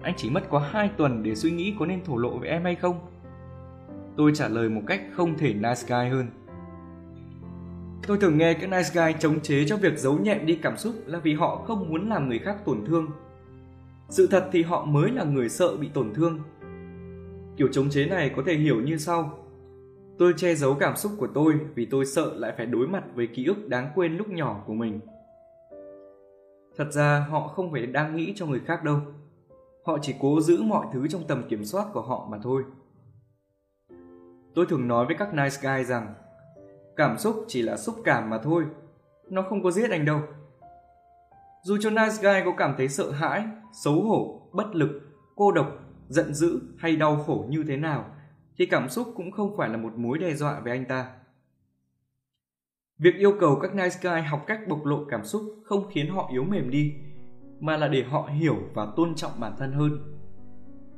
Anh 0.02 0.14
chỉ 0.18 0.30
mất 0.30 0.50
có 0.50 0.60
2 0.60 0.90
tuần 0.98 1.24
để 1.24 1.36
suy 1.36 1.52
nghĩ 1.52 1.76
có 1.80 1.86
nên 1.86 2.04
thổ 2.04 2.18
lộ 2.18 2.38
với 2.38 2.50
em 2.50 2.64
hay 2.64 2.76
không. 2.76 3.00
Tôi 4.18 4.32
trả 4.36 4.48
lời 4.48 4.70
một 4.70 4.82
cách 4.88 5.02
không 5.14 5.38
thể 5.38 5.54
nice 5.54 5.82
guy 5.88 6.10
hơn. 6.10 6.28
Tôi 8.08 8.18
thường 8.18 8.38
nghe 8.38 8.54
các 8.54 8.70
nice 8.70 8.90
guy 8.94 9.20
chống 9.20 9.40
chế 9.40 9.66
cho 9.68 9.78
việc 9.78 9.98
giấu 9.98 10.20
nhẹm 10.20 10.46
đi 10.46 10.60
cảm 10.62 10.78
xúc 10.78 10.94
là 11.06 11.20
vì 11.20 11.34
họ 11.34 11.56
không 11.56 11.90
muốn 11.90 12.10
làm 12.10 12.30
người 12.30 12.40
khác 12.40 12.58
tổn 12.66 12.86
thương. 12.86 13.08
Sự 14.10 14.28
thật 14.28 14.50
thì 14.52 14.64
họ 14.64 14.86
mới 14.86 15.12
là 15.12 15.24
người 15.24 15.50
sợ 15.50 15.78
bị 15.78 15.90
tổn 15.94 16.14
thương. 16.14 16.40
Kiểu 17.58 17.68
chống 17.72 17.90
chế 17.90 18.06
này 18.06 18.32
có 18.36 18.44
thể 18.46 18.56
hiểu 18.56 18.82
như 18.82 18.98
sau. 18.98 19.40
Tôi 20.18 20.34
che 20.38 20.56
giấu 20.56 20.76
cảm 20.76 20.96
xúc 20.96 21.12
của 21.18 21.28
tôi 21.34 21.54
vì 21.76 21.86
tôi 21.86 22.06
sợ 22.06 22.34
lại 22.36 22.54
phải 22.58 22.66
đối 22.66 22.88
mặt 22.88 23.04
với 23.16 23.28
ký 23.28 23.46
ức 23.46 23.68
đáng 23.68 23.92
quên 23.96 24.18
lúc 24.18 24.30
nhỏ 24.30 24.64
của 24.68 24.74
mình. 24.74 25.00
Thật 26.78 26.92
ra, 26.92 27.28
họ 27.30 27.48
không 27.48 27.72
phải 27.72 27.86
đang 27.86 28.16
nghĩ 28.16 28.34
cho 28.36 28.46
người 28.46 28.60
khác 28.60 28.84
đâu. 28.84 29.00
Họ 29.86 29.98
chỉ 30.02 30.16
cố 30.20 30.42
giữ 30.42 30.62
mọi 30.62 30.86
thứ 30.94 31.08
trong 31.08 31.24
tầm 31.28 31.44
kiểm 31.50 31.66
soát 31.66 31.86
của 31.94 32.02
họ 32.02 32.28
mà 32.32 32.38
thôi. 32.44 32.64
Tôi 34.56 34.66
thường 34.66 34.88
nói 34.88 35.06
với 35.06 35.16
các 35.20 35.34
nice 35.34 35.58
guy 35.62 35.84
rằng 35.84 36.14
Cảm 36.98 37.18
xúc 37.18 37.46
chỉ 37.48 37.62
là 37.62 37.78
xúc 37.78 37.96
cảm 38.04 38.30
mà 38.30 38.38
thôi. 38.44 38.66
Nó 39.30 39.42
không 39.42 39.64
có 39.64 39.72
giết 39.72 39.92
anh 39.92 40.06
đâu. 40.06 40.22
Dù 41.64 41.78
cho 41.82 41.90
nice 41.90 42.16
guy 42.22 42.46
có 42.46 42.52
cảm 42.58 42.76
thấy 42.78 42.90
sợ 42.90 43.12
hãi, 43.12 43.44
xấu 43.84 44.02
hổ, 44.02 44.50
bất 44.54 44.76
lực, 44.76 45.02
cô 45.36 45.52
độc, 45.52 45.68
giận 46.08 46.34
dữ 46.34 46.60
hay 46.78 46.96
đau 46.96 47.24
khổ 47.28 47.46
như 47.50 47.64
thế 47.68 47.78
nào, 47.78 48.06
thì 48.58 48.66
cảm 48.66 48.90
xúc 48.90 49.08
cũng 49.16 49.32
không 49.32 49.58
phải 49.58 49.70
là 49.70 49.78
một 49.78 49.94
mối 49.96 50.18
đe 50.18 50.34
dọa 50.34 50.60
với 50.60 50.72
anh 50.72 50.86
ta. 50.86 51.12
Việc 52.98 53.16
yêu 53.18 53.34
cầu 53.40 53.60
các 53.62 53.76
nice 53.76 53.96
guy 54.02 54.22
học 54.22 54.44
cách 54.48 54.60
bộc 54.68 54.86
lộ 54.86 55.06
cảm 55.10 55.26
xúc 55.26 55.42
không 55.64 55.88
khiến 55.92 56.10
họ 56.10 56.30
yếu 56.32 56.44
mềm 56.44 56.70
đi, 56.70 56.94
mà 57.60 57.78
là 57.78 57.88
để 57.88 58.04
họ 58.04 58.30
hiểu 58.40 58.58
và 58.74 58.88
tôn 58.96 59.16
trọng 59.16 59.40
bản 59.40 59.56
thân 59.60 59.72
hơn. 59.72 60.16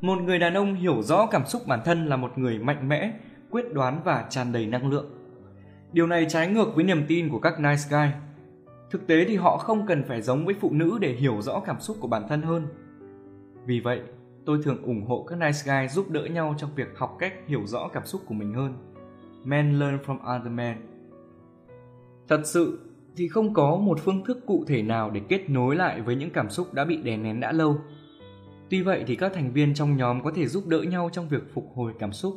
Một 0.02 0.22
người 0.22 0.40
đàn 0.40 0.54
ông 0.54 0.76
hiểu 0.76 1.02
rõ 1.02 1.28
cảm 1.32 1.46
xúc 1.46 1.62
bản 1.68 1.80
thân 1.86 2.06
là 2.06 2.16
một 2.16 2.38
người 2.38 2.60
mạnh 2.60 2.90
mẽ, 2.90 3.20
quyết 3.50 3.74
đoán 3.74 4.02
và 4.04 4.28
tràn 4.30 4.52
đầy 4.52 4.66
năng 4.66 4.90
lượng. 4.90 5.17
Điều 5.94 6.08
này 6.08 6.26
trái 6.30 6.48
ngược 6.48 6.76
với 6.76 6.84
niềm 6.84 7.04
tin 7.08 7.30
của 7.30 7.40
các 7.40 7.60
nice 7.60 7.84
guy. 7.90 8.08
Thực 8.92 9.08
tế 9.08 9.26
thì 9.26 9.36
họ 9.36 9.58
không 9.58 9.86
cần 9.88 10.04
phải 10.08 10.22
giống 10.22 10.46
với 10.46 10.56
phụ 10.60 10.72
nữ 10.72 10.98
để 11.02 11.14
hiểu 11.14 11.42
rõ 11.42 11.60
cảm 11.60 11.80
xúc 11.80 11.98
của 12.00 12.08
bản 12.08 12.24
thân 12.30 12.42
hơn. 12.42 12.68
Vì 13.66 13.80
vậy, 13.80 14.02
tôi 14.46 14.60
thường 14.64 14.82
ủng 14.82 15.06
hộ 15.06 15.26
các 15.30 15.40
nice 15.40 15.60
guy 15.66 15.88
giúp 15.88 16.10
đỡ 16.10 16.26
nhau 16.26 16.56
trong 16.58 16.70
việc 16.76 16.98
học 16.98 17.16
cách 17.20 17.34
hiểu 17.48 17.62
rõ 17.66 17.88
cảm 17.88 18.06
xúc 18.06 18.22
của 18.26 18.34
mình 18.34 18.54
hơn. 18.54 18.74
Men 19.44 19.80
learn 19.80 19.98
from 20.06 20.38
other 20.38 20.52
men. 20.52 20.78
Thật 22.28 22.42
sự 22.46 22.80
thì 23.16 23.28
không 23.28 23.54
có 23.54 23.76
một 23.76 24.00
phương 24.00 24.24
thức 24.24 24.38
cụ 24.46 24.64
thể 24.68 24.82
nào 24.82 25.12
để 25.12 25.22
kết 25.30 25.50
nối 25.50 25.76
lại 25.76 26.02
với 26.02 26.16
những 26.16 26.30
cảm 26.30 26.50
xúc 26.50 26.74
đã 26.74 26.86
bị 26.86 26.98
đè 26.98 27.18
nén 27.18 27.40
đã 27.40 27.52
lâu. 27.52 27.78
Tuy 28.70 28.82
vậy 28.82 29.04
thì 29.08 29.16
các 29.16 29.32
thành 29.34 29.54
viên 29.54 29.74
trong 29.74 29.98
nhóm 29.98 30.24
có 30.24 30.32
thể 30.36 30.48
giúp 30.48 30.68
đỡ 30.68 30.82
nhau 30.82 31.10
trong 31.14 31.30
việc 31.30 31.54
phục 31.54 31.72
hồi 31.76 31.94
cảm 32.00 32.14
xúc. 32.14 32.36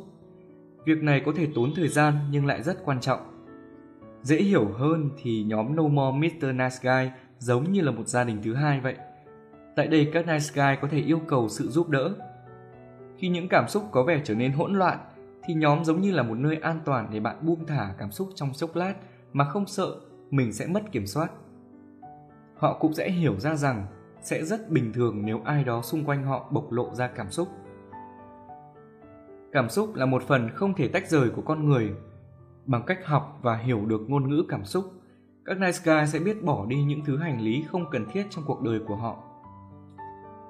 Việc 0.85 1.03
này 1.03 1.21
có 1.25 1.31
thể 1.35 1.47
tốn 1.55 1.73
thời 1.75 1.87
gian 1.87 2.13
nhưng 2.31 2.45
lại 2.45 2.63
rất 2.63 2.85
quan 2.85 2.99
trọng. 2.99 3.19
Dễ 4.23 4.37
hiểu 4.37 4.67
hơn 4.77 5.09
thì 5.21 5.43
nhóm 5.43 5.75
No 5.75 5.83
More 5.83 6.17
Mr. 6.17 6.45
Nice 6.45 6.77
Guy 6.81 7.11
giống 7.39 7.71
như 7.71 7.81
là 7.81 7.91
một 7.91 8.07
gia 8.07 8.23
đình 8.23 8.41
thứ 8.43 8.53
hai 8.53 8.79
vậy. 8.79 8.95
Tại 9.75 9.87
đây 9.87 10.09
các 10.13 10.27
Nice 10.27 10.45
Guy 10.53 10.81
có 10.81 10.87
thể 10.91 10.99
yêu 10.99 11.19
cầu 11.27 11.49
sự 11.49 11.67
giúp 11.67 11.89
đỡ. 11.89 12.13
Khi 13.17 13.27
những 13.27 13.47
cảm 13.47 13.67
xúc 13.67 13.83
có 13.91 14.03
vẻ 14.03 14.21
trở 14.23 14.35
nên 14.35 14.51
hỗn 14.51 14.73
loạn, 14.73 14.99
thì 15.43 15.53
nhóm 15.53 15.85
giống 15.85 16.01
như 16.01 16.11
là 16.11 16.23
một 16.23 16.35
nơi 16.35 16.55
an 16.61 16.79
toàn 16.85 17.07
để 17.11 17.19
bạn 17.19 17.35
buông 17.41 17.65
thả 17.65 17.93
cảm 17.97 18.11
xúc 18.11 18.29
trong 18.35 18.53
chốc 18.53 18.75
lát 18.75 18.93
mà 19.33 19.45
không 19.45 19.67
sợ 19.67 19.95
mình 20.31 20.53
sẽ 20.53 20.67
mất 20.67 20.91
kiểm 20.91 21.07
soát. 21.07 21.31
Họ 22.57 22.77
cũng 22.79 22.93
sẽ 22.93 23.11
hiểu 23.11 23.39
ra 23.39 23.55
rằng 23.55 23.85
sẽ 24.21 24.43
rất 24.43 24.69
bình 24.69 24.93
thường 24.93 25.25
nếu 25.25 25.41
ai 25.45 25.63
đó 25.63 25.81
xung 25.81 26.05
quanh 26.05 26.23
họ 26.23 26.49
bộc 26.51 26.71
lộ 26.71 26.95
ra 26.95 27.07
cảm 27.07 27.31
xúc. 27.31 27.47
Cảm 29.51 29.69
xúc 29.69 29.95
là 29.95 30.05
một 30.05 30.23
phần 30.23 30.49
không 30.49 30.73
thể 30.73 30.87
tách 30.87 31.09
rời 31.09 31.29
của 31.29 31.41
con 31.41 31.69
người. 31.69 31.91
Bằng 32.65 32.83
cách 32.87 33.05
học 33.05 33.39
và 33.41 33.57
hiểu 33.57 33.85
được 33.85 34.01
ngôn 34.09 34.29
ngữ 34.29 34.43
cảm 34.49 34.65
xúc, 34.65 34.91
các 35.45 35.57
nice 35.57 35.79
guy 35.83 36.07
sẽ 36.07 36.19
biết 36.19 36.43
bỏ 36.43 36.65
đi 36.65 36.83
những 36.83 37.01
thứ 37.05 37.17
hành 37.17 37.41
lý 37.41 37.65
không 37.71 37.89
cần 37.91 38.05
thiết 38.11 38.27
trong 38.29 38.43
cuộc 38.47 38.61
đời 38.61 38.79
của 38.87 38.95
họ. 38.95 39.17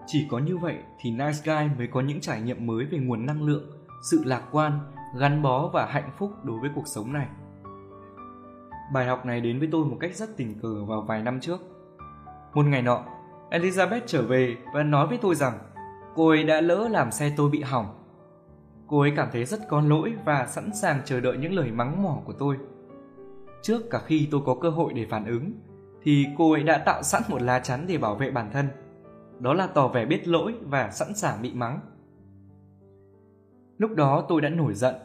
Chỉ 0.06 0.28
có 0.30 0.40
như 0.40 0.58
vậy 0.58 0.78
thì 1.00 1.12
nice 1.12 1.40
guy 1.46 1.76
mới 1.78 1.88
có 1.88 2.02
những 2.02 2.22
trải 2.22 2.42
nghiệm 2.42 2.68
mới 2.68 2.86
về 2.86 2.98
nguồn 2.98 3.26
năng 3.26 3.44
lượng, 3.44 3.64
sự 4.12 4.22
lạc 4.26 4.44
quan, 4.52 4.80
gắn 5.20 5.42
bó 5.42 5.68
và 5.68 5.86
hạnh 5.86 6.12
phúc 6.18 6.32
đối 6.44 6.60
với 6.60 6.70
cuộc 6.76 6.88
sống 6.88 7.14
này. 7.14 7.28
Bài 8.94 9.06
học 9.06 9.26
này 9.26 9.42
đến 9.42 9.60
với 9.60 9.70
tôi 9.72 9.86
một 9.86 9.98
cách 10.00 10.16
rất 10.16 10.38
tình 10.38 10.60
cờ 10.60 10.86
vào 10.86 11.02
vài 11.02 11.22
năm 11.22 11.40
trước. 11.40 11.60
Một 12.54 12.66
ngày 12.66 12.82
nọ, 12.82 13.04
Elizabeth 13.52 14.02
trở 14.06 14.22
về 14.22 14.58
và 14.74 14.84
nói 14.84 15.08
với 15.08 15.18
tôi 15.22 15.36
rằng 15.36 15.54
cô 16.16 16.30
ấy 16.30 16.44
đã 16.44 16.62
lỡ 16.62 16.88
làm 16.92 17.12
xe 17.12 17.34
tôi 17.38 17.50
bị 17.50 17.62
hỏng. 17.62 17.86
Cô 18.92 19.00
ấy 19.00 19.14
cảm 19.16 19.28
thấy 19.32 19.46
rất 19.46 19.60
có 19.68 19.82
lỗi 19.82 20.14
và 20.26 20.48
sẵn 20.48 20.74
sàng 20.74 21.02
chờ 21.06 21.20
đợi 21.20 21.38
những 21.38 21.54
lời 21.54 21.72
mắng 21.72 22.04
mỏ 22.04 22.22
của 22.26 22.34
tôi. 22.34 22.58
Trước 23.62 23.90
cả 23.90 24.02
khi 24.06 24.28
tôi 24.32 24.42
có 24.46 24.56
cơ 24.62 24.70
hội 24.70 24.94
để 24.94 25.06
phản 25.10 25.26
ứng, 25.26 25.52
thì 26.04 26.26
cô 26.38 26.52
ấy 26.52 26.64
đã 26.64 26.78
tạo 26.78 27.04
sẵn 27.04 27.22
một 27.30 27.42
lá 27.42 27.60
chắn 27.60 27.86
để 27.88 27.98
bảo 27.98 28.16
vệ 28.16 28.32
bản 28.32 28.50
thân. 28.54 28.68
Đó 29.40 29.54
là 29.54 29.68
tỏ 29.68 29.88
vẻ 29.88 30.06
biết 30.06 30.28
lỗi 30.28 30.54
và 30.62 30.90
sẵn 30.92 31.16
sàng 31.16 31.42
bị 31.42 31.54
mắng. 31.54 31.80
Lúc 33.78 33.92
đó 33.96 34.26
tôi 34.30 34.42
đã 34.42 34.50
nổi 34.50 34.74
giận. 34.74 34.96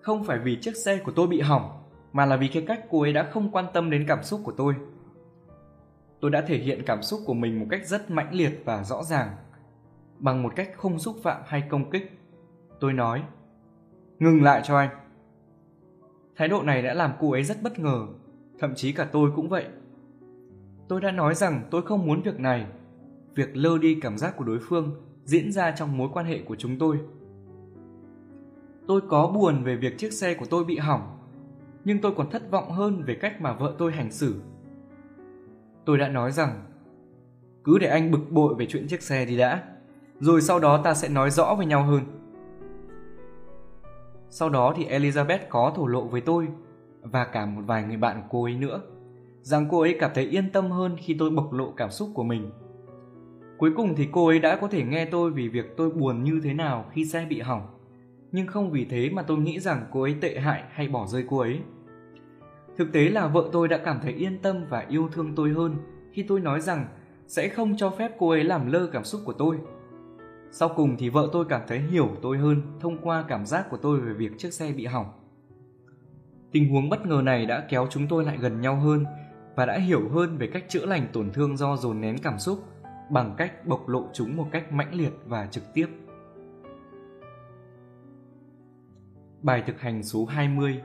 Không 0.00 0.24
phải 0.24 0.38
vì 0.38 0.58
chiếc 0.60 0.76
xe 0.76 0.98
của 0.98 1.12
tôi 1.12 1.26
bị 1.26 1.40
hỏng, 1.40 1.70
mà 2.12 2.26
là 2.26 2.36
vì 2.36 2.48
cái 2.48 2.64
cách 2.66 2.84
cô 2.90 3.00
ấy 3.00 3.12
đã 3.12 3.22
không 3.22 3.50
quan 3.50 3.64
tâm 3.72 3.90
đến 3.90 4.04
cảm 4.08 4.22
xúc 4.22 4.40
của 4.44 4.52
tôi 4.52 4.74
tôi 6.20 6.30
đã 6.30 6.40
thể 6.40 6.58
hiện 6.58 6.82
cảm 6.86 7.02
xúc 7.02 7.20
của 7.26 7.34
mình 7.34 7.60
một 7.60 7.66
cách 7.70 7.86
rất 7.86 8.10
mãnh 8.10 8.34
liệt 8.34 8.62
và 8.64 8.82
rõ 8.84 9.02
ràng 9.02 9.36
bằng 10.18 10.42
một 10.42 10.52
cách 10.56 10.70
không 10.76 10.98
xúc 10.98 11.16
phạm 11.22 11.42
hay 11.46 11.62
công 11.70 11.90
kích 11.90 12.23
tôi 12.84 12.92
nói. 12.92 13.22
Ngừng 14.18 14.42
lại 14.42 14.62
cho 14.64 14.76
anh. 14.76 14.90
Thái 16.36 16.48
độ 16.48 16.62
này 16.62 16.82
đã 16.82 16.94
làm 16.94 17.12
cô 17.20 17.32
ấy 17.32 17.42
rất 17.42 17.62
bất 17.62 17.78
ngờ, 17.78 18.06
thậm 18.58 18.74
chí 18.74 18.92
cả 18.92 19.08
tôi 19.12 19.30
cũng 19.36 19.48
vậy. 19.48 19.64
Tôi 20.88 21.00
đã 21.00 21.10
nói 21.10 21.34
rằng 21.34 21.62
tôi 21.70 21.82
không 21.82 22.06
muốn 22.06 22.22
việc 22.22 22.40
này. 22.40 22.66
Việc 23.34 23.56
lơ 23.56 23.78
đi 23.78 23.98
cảm 24.00 24.18
giác 24.18 24.36
của 24.36 24.44
đối 24.44 24.58
phương 24.58 24.90
diễn 25.24 25.52
ra 25.52 25.70
trong 25.70 25.98
mối 25.98 26.08
quan 26.12 26.26
hệ 26.26 26.42
của 26.42 26.56
chúng 26.56 26.78
tôi. 26.78 26.98
Tôi 28.86 29.00
có 29.08 29.26
buồn 29.26 29.64
về 29.64 29.76
việc 29.76 29.98
chiếc 29.98 30.12
xe 30.12 30.34
của 30.34 30.46
tôi 30.50 30.64
bị 30.64 30.78
hỏng, 30.78 31.18
nhưng 31.84 32.00
tôi 32.00 32.12
còn 32.16 32.30
thất 32.30 32.50
vọng 32.50 32.70
hơn 32.70 33.02
về 33.06 33.18
cách 33.20 33.40
mà 33.40 33.52
vợ 33.52 33.74
tôi 33.78 33.92
hành 33.92 34.12
xử. 34.12 34.34
Tôi 35.84 35.98
đã 35.98 36.08
nói 36.08 36.32
rằng, 36.32 36.62
cứ 37.64 37.78
để 37.78 37.86
anh 37.86 38.10
bực 38.10 38.30
bội 38.30 38.54
về 38.54 38.66
chuyện 38.66 38.86
chiếc 38.88 39.02
xe 39.02 39.24
đi 39.24 39.36
đã, 39.36 39.62
rồi 40.20 40.40
sau 40.40 40.60
đó 40.60 40.80
ta 40.84 40.94
sẽ 40.94 41.08
nói 41.08 41.30
rõ 41.30 41.54
với 41.54 41.66
nhau 41.66 41.82
hơn 41.82 42.23
sau 44.30 44.48
đó 44.48 44.74
thì 44.76 44.86
elizabeth 44.86 45.38
có 45.48 45.72
thổ 45.76 45.86
lộ 45.86 46.04
với 46.04 46.20
tôi, 46.20 46.48
và 47.02 47.24
cả 47.24 47.46
một 47.46 47.62
vài 47.66 47.82
người 47.82 47.96
bạn 47.96 48.22
cô 48.30 48.44
ấy 48.44 48.54
nữa, 48.54 48.82
rằng 49.42 49.66
cô 49.70 49.80
ấy 49.80 49.96
cảm 50.00 50.10
thấy 50.14 50.24
yên 50.24 50.50
tâm 50.52 50.70
hơn 50.70 50.96
khi 50.98 51.16
tôi 51.18 51.30
bộc 51.30 51.52
lộ 51.52 51.72
cảm 51.76 51.90
xúc 51.90 52.10
của 52.14 52.24
mình 52.24 52.50
cuối 53.58 53.72
cùng 53.76 53.94
thì 53.94 54.08
cô 54.12 54.26
ấy 54.26 54.38
đã 54.38 54.56
có 54.56 54.68
thể 54.68 54.82
nghe 54.84 55.04
tôi 55.04 55.30
vì 55.30 55.48
việc 55.48 55.76
tôi 55.76 55.90
buồn 55.90 56.22
như 56.22 56.40
thế 56.44 56.54
nào 56.54 56.84
khi 56.92 57.04
xe 57.04 57.26
bị 57.30 57.40
hỏng, 57.40 57.66
nhưng 58.32 58.46
không 58.46 58.70
vì 58.70 58.84
thế 58.84 59.10
mà 59.10 59.22
tôi 59.22 59.38
nghĩ 59.38 59.60
rằng 59.60 59.86
cô 59.92 60.02
ấy 60.02 60.16
tệ 60.20 60.38
hại 60.38 60.62
hay 60.70 60.88
bỏ 60.88 61.06
rơi 61.06 61.24
cô 61.28 61.38
ấy 61.38 61.60
Thực 62.76 62.92
tế 62.92 63.08
là 63.08 63.26
vợ 63.26 63.48
tôi 63.52 63.68
đã 63.68 63.78
cảm 63.78 63.98
thấy 64.02 64.12
yên 64.12 64.38
tâm 64.38 64.64
và 64.68 64.86
yêu 64.88 65.08
thương 65.12 65.34
tôi 65.34 65.50
hơn 65.50 65.76
khi 66.12 66.22
tôi 66.22 66.40
nói 66.40 66.60
rằng 66.60 66.86
sẽ 67.26 67.48
không 67.48 67.76
cho 67.76 67.90
phép 67.90 68.12
cô 68.18 68.30
ấy 68.30 68.44
làm 68.44 68.72
lơ 68.72 68.86
cảm 68.86 69.04
xúc 69.04 69.20
của 69.24 69.32
tôi. 69.32 69.58
Sau 70.56 70.68
cùng 70.68 70.96
thì 70.98 71.08
vợ 71.08 71.28
tôi 71.32 71.44
cảm 71.48 71.60
thấy 71.66 71.78
hiểu 71.78 72.08
tôi 72.22 72.38
hơn, 72.38 72.62
thông 72.80 72.98
qua 72.98 73.24
cảm 73.28 73.46
giác 73.46 73.66
của 73.70 73.76
tôi 73.76 74.00
về 74.00 74.12
việc 74.12 74.38
chiếc 74.38 74.52
xe 74.52 74.72
bị 74.72 74.86
hỏng. 74.86 75.06
Tình 76.52 76.72
huống 76.72 76.88
bất 76.88 77.06
ngờ 77.06 77.22
này 77.24 77.46
đã 77.46 77.66
kéo 77.68 77.86
chúng 77.90 78.08
tôi 78.08 78.24
lại 78.24 78.36
gần 78.40 78.60
nhau 78.60 78.76
hơn 78.76 79.04
và 79.54 79.66
đã 79.66 79.78
hiểu 79.78 80.08
hơn 80.08 80.38
về 80.38 80.46
cách 80.46 80.64
chữa 80.68 80.86
lành 80.86 81.06
tổn 81.12 81.30
thương 81.30 81.56
do 81.56 81.76
dồn 81.76 82.00
nén 82.00 82.18
cảm 82.18 82.38
xúc 82.38 82.64
bằng 83.10 83.34
cách 83.36 83.66
bộc 83.66 83.88
lộ 83.88 84.08
chúng 84.12 84.36
một 84.36 84.48
cách 84.50 84.72
mãnh 84.72 84.94
liệt 84.94 85.12
và 85.26 85.46
trực 85.46 85.74
tiếp. 85.74 85.86
Bài 89.42 89.62
thực 89.66 89.80
hành 89.80 90.02
số 90.02 90.24
20 90.24 90.82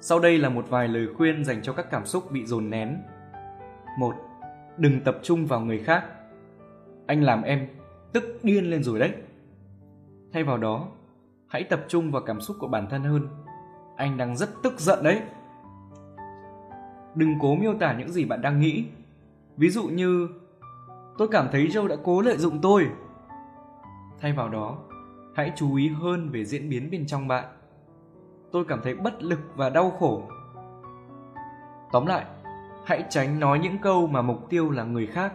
sau 0.00 0.20
đây 0.20 0.38
là 0.38 0.48
một 0.48 0.66
vài 0.68 0.88
lời 0.88 1.08
khuyên 1.16 1.44
dành 1.44 1.62
cho 1.62 1.72
các 1.72 1.90
cảm 1.90 2.06
xúc 2.06 2.30
bị 2.30 2.46
dồn 2.46 2.70
nén. 2.70 3.02
1. 3.98 4.14
Đừng 4.76 5.00
tập 5.00 5.18
trung 5.22 5.46
vào 5.46 5.60
người 5.60 5.78
khác. 5.78 6.04
Anh 7.06 7.22
làm 7.22 7.42
em 7.42 7.68
tức 8.16 8.38
điên 8.42 8.70
lên 8.70 8.82
rồi 8.82 8.98
đấy. 8.98 9.12
Thay 10.32 10.44
vào 10.44 10.58
đó, 10.58 10.88
hãy 11.48 11.64
tập 11.64 11.84
trung 11.88 12.10
vào 12.10 12.22
cảm 12.22 12.40
xúc 12.40 12.56
của 12.60 12.68
bản 12.68 12.86
thân 12.90 13.02
hơn. 13.02 13.28
Anh 13.96 14.16
đang 14.16 14.36
rất 14.36 14.48
tức 14.62 14.80
giận 14.80 15.02
đấy. 15.02 15.22
Đừng 17.14 17.38
cố 17.40 17.54
miêu 17.54 17.74
tả 17.80 17.94
những 17.98 18.12
gì 18.12 18.24
bạn 18.24 18.42
đang 18.42 18.60
nghĩ. 18.60 18.84
Ví 19.56 19.70
dụ 19.70 19.88
như 19.88 20.28
tôi 21.18 21.28
cảm 21.28 21.48
thấy 21.52 21.66
Joe 21.66 21.86
đã 21.86 21.96
cố 22.04 22.20
lợi 22.20 22.36
dụng 22.36 22.58
tôi. 22.62 22.86
Thay 24.20 24.32
vào 24.32 24.48
đó, 24.48 24.78
hãy 25.34 25.52
chú 25.56 25.74
ý 25.74 25.88
hơn 25.88 26.30
về 26.30 26.44
diễn 26.44 26.68
biến 26.68 26.90
bên 26.90 27.06
trong 27.06 27.28
bạn 27.28 27.44
tôi 28.52 28.64
cảm 28.64 28.80
thấy 28.82 28.94
bất 28.94 29.22
lực 29.22 29.40
và 29.56 29.70
đau 29.70 29.90
khổ 29.90 30.22
tóm 31.92 32.06
lại 32.06 32.24
hãy 32.84 33.04
tránh 33.10 33.40
nói 33.40 33.58
những 33.58 33.78
câu 33.78 34.06
mà 34.06 34.22
mục 34.22 34.50
tiêu 34.50 34.70
là 34.70 34.84
người 34.84 35.06
khác 35.06 35.32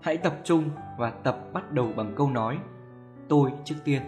hãy 0.00 0.16
tập 0.16 0.40
trung 0.44 0.70
và 0.98 1.10
tập 1.10 1.38
bắt 1.52 1.72
đầu 1.72 1.92
bằng 1.96 2.14
câu 2.16 2.30
nói 2.30 2.58
tôi 3.28 3.50
trước 3.64 3.76
tiên. 3.84 4.02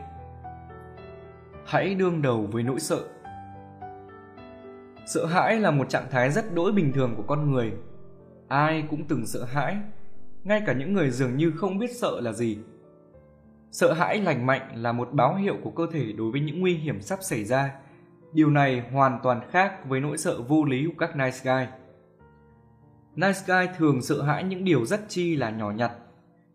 Hãy 1.67 1.95
đương 1.95 2.23
đầu 2.23 2.49
với 2.53 2.63
nỗi 2.63 2.81
sợ. 2.81 3.05
Sợ 5.07 5.27
hãi 5.27 5.61
là 5.61 5.71
một 5.71 5.89
trạng 5.89 6.11
thái 6.11 6.31
rất 6.31 6.55
đỗi 6.55 6.73
bình 6.73 6.93
thường 6.93 7.15
của 7.17 7.23
con 7.23 7.51
người. 7.51 7.73
Ai 8.49 8.85
cũng 8.91 9.05
từng 9.09 9.27
sợ 9.27 9.45
hãi 9.45 9.77
ngay 10.45 10.63
cả 10.67 10.73
những 10.73 10.93
người 10.93 11.11
dường 11.11 11.37
như 11.37 11.51
không 11.51 11.79
biết 11.79 11.97
sợ 11.97 12.21
là 12.21 12.33
gì. 12.33 12.59
Sợ 13.71 13.93
hãi 13.93 14.21
lành 14.21 14.47
mạnh 14.47 14.71
là 14.75 14.93
một 14.93 15.09
báo 15.13 15.35
hiệu 15.35 15.57
của 15.63 15.71
cơ 15.71 15.87
thể 15.93 16.13
đối 16.13 16.31
với 16.31 16.41
những 16.41 16.61
nguy 16.61 16.75
hiểm 16.75 17.01
sắp 17.01 17.19
xảy 17.23 17.45
ra. 17.45 17.75
Điều 18.33 18.51
này 18.51 18.83
hoàn 18.93 19.19
toàn 19.23 19.41
khác 19.51 19.89
với 19.89 20.01
nỗi 20.01 20.19
sợ 20.19 20.43
vô 20.43 20.65
lý 20.65 20.87
của 20.87 20.99
các 20.99 21.17
nice 21.17 21.39
guy. 21.45 21.67
Nice 23.17 23.39
guy 23.47 23.75
thường 23.77 24.03
sợ 24.03 24.23
hãi 24.23 24.45
những 24.45 24.65
điều 24.65 24.85
rất 24.85 25.01
chi 25.09 25.37
là 25.37 25.51
nhỏ 25.51 25.71
nhặt, 25.71 25.93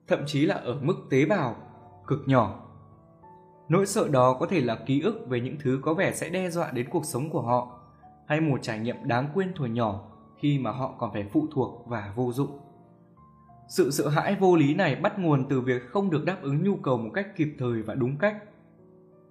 thậm 0.07 0.19
chí 0.25 0.45
là 0.45 0.55
ở 0.55 0.79
mức 0.81 0.95
tế 1.09 1.25
bào, 1.25 1.55
cực 2.07 2.19
nhỏ. 2.25 2.59
Nỗi 3.69 3.85
sợ 3.85 4.07
đó 4.07 4.37
có 4.39 4.45
thể 4.45 4.61
là 4.61 4.75
ký 4.75 5.01
ức 5.01 5.25
về 5.27 5.39
những 5.39 5.55
thứ 5.59 5.79
có 5.81 5.93
vẻ 5.93 6.11
sẽ 6.13 6.29
đe 6.29 6.49
dọa 6.49 6.71
đến 6.71 6.89
cuộc 6.89 7.05
sống 7.05 7.29
của 7.29 7.41
họ, 7.41 7.79
hay 8.27 8.41
một 8.41 8.59
trải 8.61 8.79
nghiệm 8.79 8.95
đáng 9.03 9.29
quên 9.33 9.53
thuở 9.53 9.65
nhỏ 9.65 10.11
khi 10.39 10.59
mà 10.59 10.71
họ 10.71 10.95
còn 10.99 11.13
phải 11.13 11.27
phụ 11.33 11.47
thuộc 11.51 11.87
và 11.87 12.13
vô 12.15 12.31
dụng. 12.33 12.59
Sự 13.67 13.91
sợ 13.91 14.09
hãi 14.09 14.35
vô 14.39 14.55
lý 14.55 14.73
này 14.73 14.95
bắt 14.95 15.19
nguồn 15.19 15.45
từ 15.49 15.61
việc 15.61 15.81
không 15.89 16.09
được 16.09 16.25
đáp 16.25 16.37
ứng 16.41 16.63
nhu 16.63 16.75
cầu 16.75 16.97
một 16.97 17.09
cách 17.13 17.27
kịp 17.35 17.55
thời 17.59 17.81
và 17.81 17.95
đúng 17.95 18.17
cách 18.17 18.37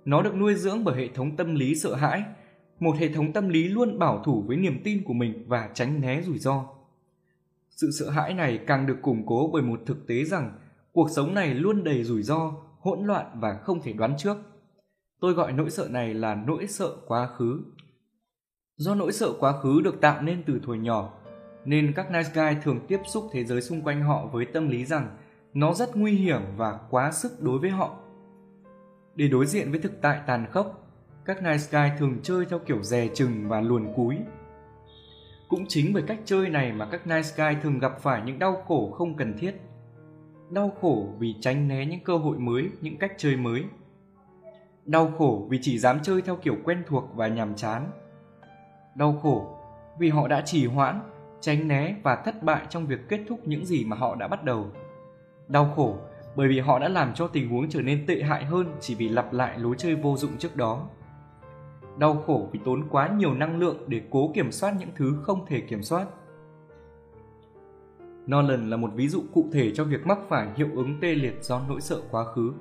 nó 0.04 0.22
được 0.22 0.34
nuôi 0.34 0.54
dưỡng 0.54 0.84
bởi 0.84 0.96
hệ 0.96 1.08
thống 1.08 1.36
tâm 1.36 1.54
lý 1.54 1.74
sợ 1.74 1.94
hãi, 1.94 2.24
một 2.80 2.96
hệ 2.98 3.08
thống 3.08 3.32
tâm 3.32 3.48
lý 3.48 3.68
luôn 3.68 3.98
bảo 3.98 4.22
thủ 4.24 4.44
với 4.46 4.56
niềm 4.56 4.80
tin 4.84 5.04
của 5.04 5.12
mình 5.12 5.44
và 5.48 5.70
tránh 5.74 6.00
né 6.00 6.22
rủi 6.22 6.38
ro. 6.38 6.64
Sự 7.70 7.90
sợ 7.98 8.10
hãi 8.10 8.34
này 8.34 8.60
càng 8.66 8.86
được 8.86 8.98
củng 9.02 9.26
cố 9.26 9.50
bởi 9.52 9.62
một 9.62 9.80
thực 9.86 10.06
tế 10.06 10.24
rằng 10.24 10.52
cuộc 10.92 11.10
sống 11.10 11.34
này 11.34 11.54
luôn 11.54 11.84
đầy 11.84 12.04
rủi 12.04 12.22
ro, 12.22 12.52
hỗn 12.80 13.06
loạn 13.06 13.26
và 13.40 13.54
không 13.54 13.82
thể 13.82 13.92
đoán 13.92 14.14
trước. 14.18 14.36
Tôi 15.20 15.32
gọi 15.32 15.52
nỗi 15.52 15.70
sợ 15.70 15.88
này 15.90 16.14
là 16.14 16.34
nỗi 16.34 16.66
sợ 16.66 16.96
quá 17.06 17.26
khứ. 17.26 17.60
Do 18.76 18.94
nỗi 18.94 19.12
sợ 19.12 19.32
quá 19.40 19.60
khứ 19.60 19.80
được 19.84 20.00
tạo 20.00 20.22
nên 20.22 20.42
từ 20.46 20.60
thuở 20.62 20.74
nhỏ, 20.74 21.12
nên 21.64 21.92
các 21.96 22.10
nice 22.10 22.30
guy 22.34 22.60
thường 22.62 22.80
tiếp 22.88 23.00
xúc 23.06 23.28
thế 23.32 23.44
giới 23.44 23.62
xung 23.62 23.82
quanh 23.82 24.02
họ 24.02 24.26
với 24.26 24.44
tâm 24.44 24.68
lý 24.68 24.84
rằng 24.84 25.16
nó 25.54 25.74
rất 25.74 25.96
nguy 25.96 26.12
hiểm 26.12 26.40
và 26.56 26.78
quá 26.90 27.12
sức 27.12 27.42
đối 27.42 27.58
với 27.58 27.70
họ 27.70 27.98
để 29.14 29.28
đối 29.28 29.46
diện 29.46 29.70
với 29.70 29.80
thực 29.80 30.00
tại 30.00 30.20
tàn 30.26 30.46
khốc, 30.50 30.88
các 31.24 31.42
nice 31.42 31.64
guy 31.70 31.96
thường 31.98 32.18
chơi 32.22 32.44
theo 32.44 32.58
kiểu 32.58 32.82
dè 32.82 33.08
chừng 33.14 33.48
và 33.48 33.60
luồn 33.60 33.92
cúi. 33.96 34.18
Cũng 35.48 35.64
chính 35.68 35.92
bởi 35.94 36.02
cách 36.06 36.18
chơi 36.24 36.48
này 36.48 36.72
mà 36.72 36.88
các 36.90 37.06
nice 37.06 37.28
guy 37.36 37.60
thường 37.62 37.78
gặp 37.78 38.00
phải 38.00 38.22
những 38.26 38.38
đau 38.38 38.62
khổ 38.66 38.90
không 38.90 39.16
cần 39.16 39.34
thiết. 39.38 39.52
Đau 40.52 40.72
khổ 40.80 41.06
vì 41.18 41.34
tránh 41.40 41.68
né 41.68 41.86
những 41.86 42.00
cơ 42.00 42.16
hội 42.16 42.38
mới, 42.38 42.70
những 42.80 42.96
cách 42.96 43.12
chơi 43.16 43.36
mới. 43.36 43.64
Đau 44.86 45.12
khổ 45.18 45.46
vì 45.50 45.58
chỉ 45.62 45.78
dám 45.78 45.98
chơi 46.02 46.22
theo 46.22 46.36
kiểu 46.36 46.56
quen 46.64 46.82
thuộc 46.86 47.04
và 47.14 47.28
nhàm 47.28 47.54
chán. 47.54 47.90
Đau 48.94 49.18
khổ 49.22 49.58
vì 49.98 50.08
họ 50.08 50.28
đã 50.28 50.40
trì 50.40 50.66
hoãn, 50.66 51.00
tránh 51.40 51.68
né 51.68 51.94
và 52.02 52.16
thất 52.16 52.42
bại 52.42 52.66
trong 52.70 52.86
việc 52.86 53.08
kết 53.08 53.20
thúc 53.28 53.40
những 53.44 53.66
gì 53.66 53.84
mà 53.84 53.96
họ 53.96 54.14
đã 54.14 54.28
bắt 54.28 54.44
đầu. 54.44 54.66
Đau 55.48 55.72
khổ 55.76 55.96
bởi 56.36 56.48
vì 56.48 56.60
họ 56.60 56.78
đã 56.78 56.88
làm 56.88 57.14
cho 57.14 57.26
tình 57.26 57.48
huống 57.48 57.68
trở 57.68 57.82
nên 57.82 58.06
tệ 58.06 58.22
hại 58.22 58.44
hơn 58.44 58.66
chỉ 58.80 58.94
vì 58.94 59.08
lặp 59.08 59.32
lại 59.32 59.58
lối 59.58 59.74
chơi 59.78 59.94
vô 59.94 60.16
dụng 60.16 60.38
trước 60.38 60.56
đó. 60.56 60.88
Đau 61.98 62.22
khổ 62.26 62.48
vì 62.52 62.60
tốn 62.64 62.88
quá 62.90 63.08
nhiều 63.08 63.34
năng 63.34 63.58
lượng 63.58 63.84
để 63.86 64.00
cố 64.10 64.30
kiểm 64.34 64.52
soát 64.52 64.74
những 64.78 64.90
thứ 64.96 65.18
không 65.22 65.46
thể 65.46 65.60
kiểm 65.60 65.82
soát. 65.82 66.06
Nolan 68.30 68.70
là 68.70 68.76
một 68.76 68.90
ví 68.94 69.08
dụ 69.08 69.22
cụ 69.34 69.48
thể 69.52 69.70
cho 69.70 69.84
việc 69.84 70.06
mắc 70.06 70.18
phải 70.28 70.48
hiệu 70.56 70.68
ứng 70.74 71.00
tê 71.00 71.14
liệt 71.14 71.34
do 71.40 71.60
nỗi 71.68 71.80
sợ 71.80 72.00
quá 72.10 72.24
khứ. 72.24 72.52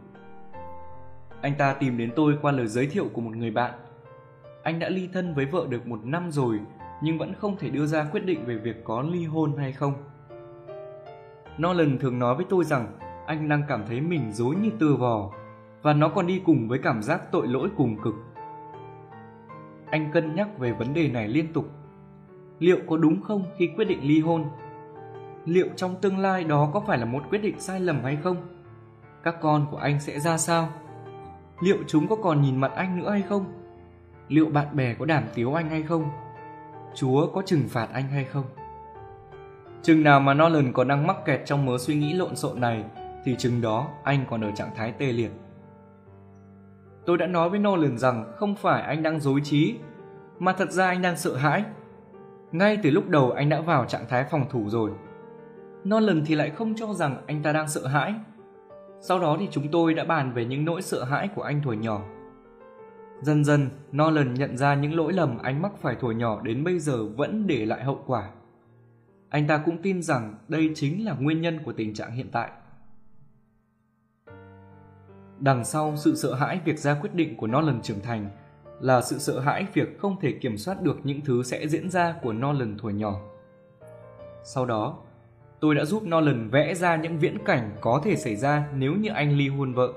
Anh 1.42 1.54
ta 1.58 1.74
tìm 1.74 1.98
đến 1.98 2.12
tôi 2.16 2.38
qua 2.42 2.52
lời 2.52 2.68
giới 2.68 2.88
thiệu 2.88 3.06
của 3.14 3.22
một 3.22 3.36
người 3.36 3.52
bạn. 3.52 3.72
Anh 4.64 4.80
đã 4.80 4.90
ly 4.90 5.10
thân 5.14 5.34
với 5.34 5.46
vợ 5.46 5.66
được 5.70 5.88
một 5.88 6.06
năm 6.06 6.32
rồi, 6.32 6.60
nhưng 7.02 7.18
vẫn 7.18 7.34
không 7.34 7.58
thể 7.58 7.70
đưa 7.70 7.86
ra 7.86 8.08
quyết 8.12 8.26
định 8.26 8.46
về 8.46 8.56
việc 8.56 8.84
có 8.84 9.02
ly 9.02 9.26
hôn 9.26 9.58
hay 9.58 9.72
không. 9.72 9.94
Nolan 11.62 11.98
thường 12.00 12.20
nói 12.20 12.36
với 12.36 12.46
tôi 12.50 12.64
rằng 12.64 12.98
anh 13.26 13.50
đang 13.50 13.64
cảm 13.68 13.84
thấy 13.88 14.02
mình 14.02 14.32
dối 14.32 14.56
như 14.56 14.70
tơ 14.80 14.96
vò 14.96 15.32
và 15.82 15.94
nó 15.94 16.10
còn 16.10 16.28
đi 16.28 16.42
cùng 16.46 16.68
với 16.68 16.80
cảm 16.80 17.02
giác 17.02 17.32
tội 17.32 17.48
lỗi 17.48 17.70
cùng 17.78 18.02
cực. 18.04 18.16
Anh 19.90 20.12
cân 20.14 20.36
nhắc 20.36 20.60
về 20.60 20.72
vấn 20.72 20.94
đề 20.94 21.08
này 21.08 21.28
liên 21.28 21.54
tục. 21.54 21.66
Liệu 22.60 22.78
có 22.88 22.98
đúng 22.98 23.22
không 23.22 23.46
khi 23.58 23.70
quyết 23.76 23.86
định 23.86 24.00
ly 24.02 24.20
hôn? 24.20 24.46
Liệu 25.46 25.68
trong 25.76 25.96
tương 26.02 26.18
lai 26.18 26.44
đó 26.44 26.70
có 26.74 26.80
phải 26.88 26.98
là 26.98 27.06
một 27.06 27.24
quyết 27.30 27.40
định 27.40 27.60
sai 27.60 27.80
lầm 27.80 28.04
hay 28.04 28.18
không? 28.24 28.38
Các 29.24 29.36
con 29.42 29.68
của 29.72 29.78
anh 29.78 30.00
sẽ 30.00 30.20
ra 30.20 30.38
sao? 30.38 30.70
Liệu 31.62 31.78
chúng 31.88 32.08
có 32.08 32.16
còn 32.16 32.42
nhìn 32.42 32.58
mặt 32.58 32.72
anh 32.76 33.00
nữa 33.00 33.10
hay 33.10 33.22
không? 33.22 33.46
Liệu 34.28 34.46
bạn 34.46 34.76
bè 34.76 34.94
có 34.94 35.06
đảm 35.06 35.24
tiếu 35.36 35.54
anh 35.54 35.70
hay 35.70 35.84
không? 35.84 36.10
Chúa 36.96 37.28
có 37.28 37.42
trừng 37.46 37.64
phạt 37.70 37.88
anh 37.94 38.08
hay 38.08 38.24
không? 38.24 38.44
Chừng 39.82 40.04
nào 40.04 40.20
mà 40.20 40.34
Nolan 40.34 40.74
còn 40.74 40.88
đang 40.88 41.08
mắc 41.08 41.18
kẹt 41.26 41.42
trong 41.46 41.66
mớ 41.66 41.78
suy 41.78 41.96
nghĩ 41.96 42.14
lộn 42.14 42.36
xộn 42.36 42.62
này 42.62 42.84
thì 43.24 43.36
chừng 43.36 43.62
đó 43.62 43.88
anh 44.04 44.26
còn 44.30 44.42
ở 44.42 44.52
trạng 44.52 44.76
thái 44.76 44.92
tê 44.92 45.06
liệt. 45.06 45.32
Tôi 47.06 47.18
đã 47.18 47.28
nói 47.28 47.50
với 47.50 47.60
Nolan 47.60 47.98
rằng 47.98 48.32
không 48.36 48.56
phải 48.56 48.82
anh 48.82 49.04
đang 49.04 49.20
dối 49.20 49.42
trí, 49.44 49.76
mà 50.40 50.54
thật 50.54 50.72
ra 50.72 50.88
anh 50.88 51.02
đang 51.02 51.18
sợ 51.18 51.36
hãi. 51.36 51.64
Ngay 52.52 52.78
từ 52.84 52.90
lúc 52.90 53.10
đầu 53.10 53.32
anh 53.32 53.50
đã 53.50 53.62
vào 53.62 53.86
trạng 53.86 54.06
thái 54.10 54.26
phòng 54.32 54.46
thủ 54.50 54.70
rồi. 54.70 54.92
Nolan 55.90 56.24
thì 56.26 56.36
lại 56.36 56.50
không 56.50 56.76
cho 56.76 56.94
rằng 56.94 57.24
anh 57.28 57.44
ta 57.44 57.54
đang 57.54 57.70
sợ 57.70 57.88
hãi. 57.88 58.14
Sau 59.02 59.20
đó 59.20 59.38
thì 59.40 59.48
chúng 59.52 59.68
tôi 59.72 59.94
đã 59.94 60.04
bàn 60.04 60.34
về 60.34 60.46
những 60.46 60.66
nỗi 60.66 60.82
sợ 60.82 61.04
hãi 61.04 61.30
của 61.36 61.42
anh 61.42 61.62
thuở 61.62 61.74
nhỏ. 61.74 62.02
Dần 63.22 63.44
dần, 63.44 63.70
Nolan 63.98 64.34
nhận 64.34 64.58
ra 64.58 64.76
những 64.76 64.96
lỗi 64.96 65.14
lầm 65.14 65.38
anh 65.38 65.62
mắc 65.62 65.72
phải 65.82 65.96
thuở 65.96 66.12
nhỏ 66.12 66.42
đến 66.42 66.64
bây 66.64 66.80
giờ 66.80 67.06
vẫn 67.06 67.48
để 67.48 67.66
lại 67.66 67.84
hậu 67.84 68.04
quả. 68.06 68.30
Anh 69.30 69.48
ta 69.48 69.58
cũng 69.66 69.82
tin 69.82 70.02
rằng 70.02 70.36
đây 70.48 70.72
chính 70.76 71.06
là 71.06 71.14
nguyên 71.14 71.42
nhân 71.42 71.60
của 71.64 71.74
tình 71.74 71.94
trạng 71.94 72.12
hiện 72.12 72.30
tại. 72.32 72.52
Đằng 75.40 75.64
sau 75.64 75.94
sự 75.98 76.16
sợ 76.16 76.34
hãi 76.34 76.62
việc 76.66 76.80
ra 76.80 76.94
quyết 77.02 77.14
định 77.14 77.38
của 77.38 77.48
Nolan 77.48 77.82
trưởng 77.82 78.02
thành 78.02 78.30
là 78.80 79.02
sự 79.02 79.20
sợ 79.20 79.40
hãi 79.40 79.68
việc 79.74 80.00
không 80.00 80.20
thể 80.22 80.32
kiểm 80.32 80.58
soát 80.58 80.82
được 80.82 80.98
những 81.04 81.22
thứ 81.22 81.44
sẽ 81.44 81.68
diễn 81.68 81.90
ra 81.90 82.16
của 82.22 82.34
Nolan 82.34 82.78
thuở 82.78 82.90
nhỏ. 82.90 83.22
Sau 84.44 84.66
đó, 84.66 84.98
tôi 85.62 85.76
đã 85.76 85.86
giúp 85.86 86.04
Nolan 86.04 86.50
vẽ 86.50 86.76
ra 86.76 86.96
những 86.96 87.20
viễn 87.20 87.38
cảnh 87.46 87.72
có 87.82 88.02
thể 88.04 88.16
xảy 88.16 88.36
ra 88.36 88.68
nếu 88.76 88.96
như 88.96 89.10
anh 89.10 89.38
ly 89.38 89.48
hôn 89.48 89.74
vợ. 89.74 89.94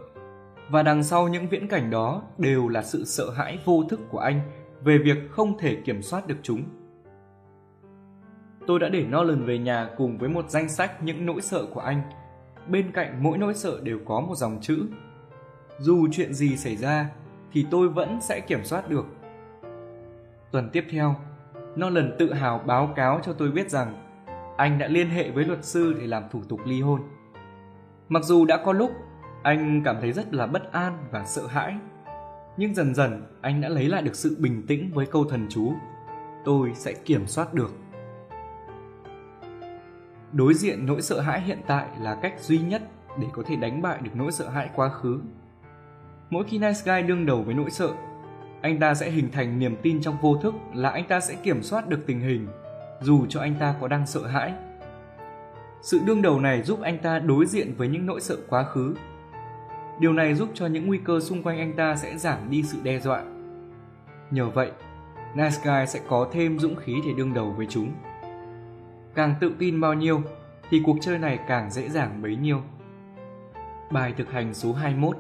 Và 0.70 0.82
đằng 0.82 1.02
sau 1.02 1.28
những 1.28 1.48
viễn 1.48 1.68
cảnh 1.68 1.90
đó 1.90 2.22
đều 2.38 2.68
là 2.68 2.82
sự 2.82 3.04
sợ 3.04 3.30
hãi 3.30 3.58
vô 3.64 3.84
thức 3.88 4.00
của 4.10 4.18
anh 4.18 4.40
về 4.82 4.98
việc 4.98 5.16
không 5.30 5.58
thể 5.58 5.76
kiểm 5.84 6.02
soát 6.02 6.26
được 6.26 6.36
chúng. 6.42 6.62
Tôi 8.66 8.80
đã 8.80 8.88
để 8.88 9.04
Nolan 9.04 9.44
về 9.44 9.58
nhà 9.58 9.88
cùng 9.96 10.18
với 10.18 10.28
một 10.28 10.50
danh 10.50 10.68
sách 10.68 11.02
những 11.02 11.26
nỗi 11.26 11.40
sợ 11.40 11.66
của 11.74 11.80
anh. 11.80 12.02
Bên 12.68 12.92
cạnh 12.92 13.22
mỗi 13.22 13.38
nỗi 13.38 13.54
sợ 13.54 13.80
đều 13.82 13.98
có 14.04 14.20
một 14.20 14.34
dòng 14.34 14.58
chữ. 14.60 14.86
Dù 15.78 16.08
chuyện 16.12 16.34
gì 16.34 16.56
xảy 16.56 16.76
ra 16.76 17.10
thì 17.52 17.66
tôi 17.70 17.88
vẫn 17.88 18.18
sẽ 18.20 18.40
kiểm 18.40 18.64
soát 18.64 18.90
được. 18.90 19.06
Tuần 20.50 20.70
tiếp 20.72 20.84
theo, 20.90 21.16
Nolan 21.80 22.16
tự 22.18 22.32
hào 22.32 22.58
báo 22.58 22.92
cáo 22.96 23.20
cho 23.22 23.32
tôi 23.32 23.50
biết 23.50 23.70
rằng 23.70 24.03
anh 24.56 24.78
đã 24.78 24.88
liên 24.88 25.08
hệ 25.08 25.30
với 25.30 25.44
luật 25.44 25.64
sư 25.64 25.94
để 25.98 26.06
làm 26.06 26.22
thủ 26.30 26.42
tục 26.48 26.60
ly 26.64 26.80
hôn. 26.80 27.00
Mặc 28.08 28.24
dù 28.24 28.44
đã 28.44 28.56
có 28.64 28.72
lúc 28.72 28.92
anh 29.42 29.82
cảm 29.84 29.96
thấy 30.00 30.12
rất 30.12 30.34
là 30.34 30.46
bất 30.46 30.72
an 30.72 30.98
và 31.10 31.24
sợ 31.24 31.46
hãi, 31.46 31.76
nhưng 32.56 32.74
dần 32.74 32.94
dần 32.94 33.22
anh 33.40 33.60
đã 33.60 33.68
lấy 33.68 33.88
lại 33.88 34.02
được 34.02 34.14
sự 34.14 34.36
bình 34.40 34.66
tĩnh 34.66 34.90
với 34.94 35.06
câu 35.06 35.24
thần 35.24 35.46
chú 35.50 35.72
tôi 36.44 36.72
sẽ 36.74 36.92
kiểm 36.92 37.26
soát 37.26 37.54
được. 37.54 37.74
Đối 40.32 40.54
diện 40.54 40.86
nỗi 40.86 41.02
sợ 41.02 41.20
hãi 41.20 41.40
hiện 41.40 41.58
tại 41.66 41.88
là 42.00 42.14
cách 42.14 42.40
duy 42.40 42.58
nhất 42.58 42.82
để 43.20 43.26
có 43.32 43.42
thể 43.46 43.56
đánh 43.56 43.82
bại 43.82 43.98
được 44.02 44.10
nỗi 44.14 44.32
sợ 44.32 44.48
hãi 44.48 44.70
quá 44.74 44.88
khứ. 44.88 45.20
Mỗi 46.30 46.44
khi 46.44 46.58
nice 46.58 46.80
guy 46.84 47.02
đương 47.08 47.26
đầu 47.26 47.42
với 47.42 47.54
nỗi 47.54 47.70
sợ 47.70 47.88
anh 48.62 48.78
ta 48.78 48.94
sẽ 48.94 49.10
hình 49.10 49.30
thành 49.32 49.58
niềm 49.58 49.76
tin 49.82 50.00
trong 50.02 50.16
vô 50.22 50.36
thức 50.36 50.54
là 50.74 50.90
anh 50.90 51.08
ta 51.08 51.20
sẽ 51.20 51.34
kiểm 51.34 51.62
soát 51.62 51.88
được 51.88 52.00
tình 52.06 52.20
hình 52.20 52.48
dù 53.00 53.26
cho 53.28 53.40
anh 53.40 53.54
ta 53.60 53.74
có 53.80 53.88
đang 53.88 54.06
sợ 54.06 54.26
hãi. 54.26 54.52
Sự 55.82 56.00
đương 56.06 56.22
đầu 56.22 56.40
này 56.40 56.62
giúp 56.62 56.80
anh 56.82 56.98
ta 56.98 57.18
đối 57.18 57.46
diện 57.46 57.74
với 57.76 57.88
những 57.88 58.06
nỗi 58.06 58.20
sợ 58.20 58.36
quá 58.48 58.64
khứ. 58.64 58.94
Điều 59.98 60.12
này 60.12 60.34
giúp 60.34 60.48
cho 60.54 60.66
những 60.66 60.86
nguy 60.86 60.98
cơ 60.98 61.20
xung 61.20 61.42
quanh 61.42 61.58
anh 61.58 61.72
ta 61.72 61.96
sẽ 61.96 62.18
giảm 62.18 62.50
đi 62.50 62.62
sự 62.62 62.78
đe 62.82 63.00
dọa. 63.00 63.22
Nhờ 64.30 64.50
vậy, 64.50 64.70
nice 65.34 65.56
guy 65.64 65.86
sẽ 65.86 66.00
có 66.08 66.28
thêm 66.32 66.58
dũng 66.58 66.76
khí 66.76 66.94
để 67.06 67.12
đương 67.16 67.34
đầu 67.34 67.54
với 67.56 67.66
chúng. 67.70 67.92
Càng 69.14 69.34
tự 69.40 69.54
tin 69.58 69.80
bao 69.80 69.94
nhiêu, 69.94 70.22
thì 70.70 70.82
cuộc 70.86 70.96
chơi 71.00 71.18
này 71.18 71.38
càng 71.48 71.70
dễ 71.70 71.88
dàng 71.88 72.22
bấy 72.22 72.36
nhiêu. 72.36 72.62
Bài 73.90 74.14
thực 74.16 74.30
hành 74.30 74.54
số 74.54 74.72
21 74.72 75.16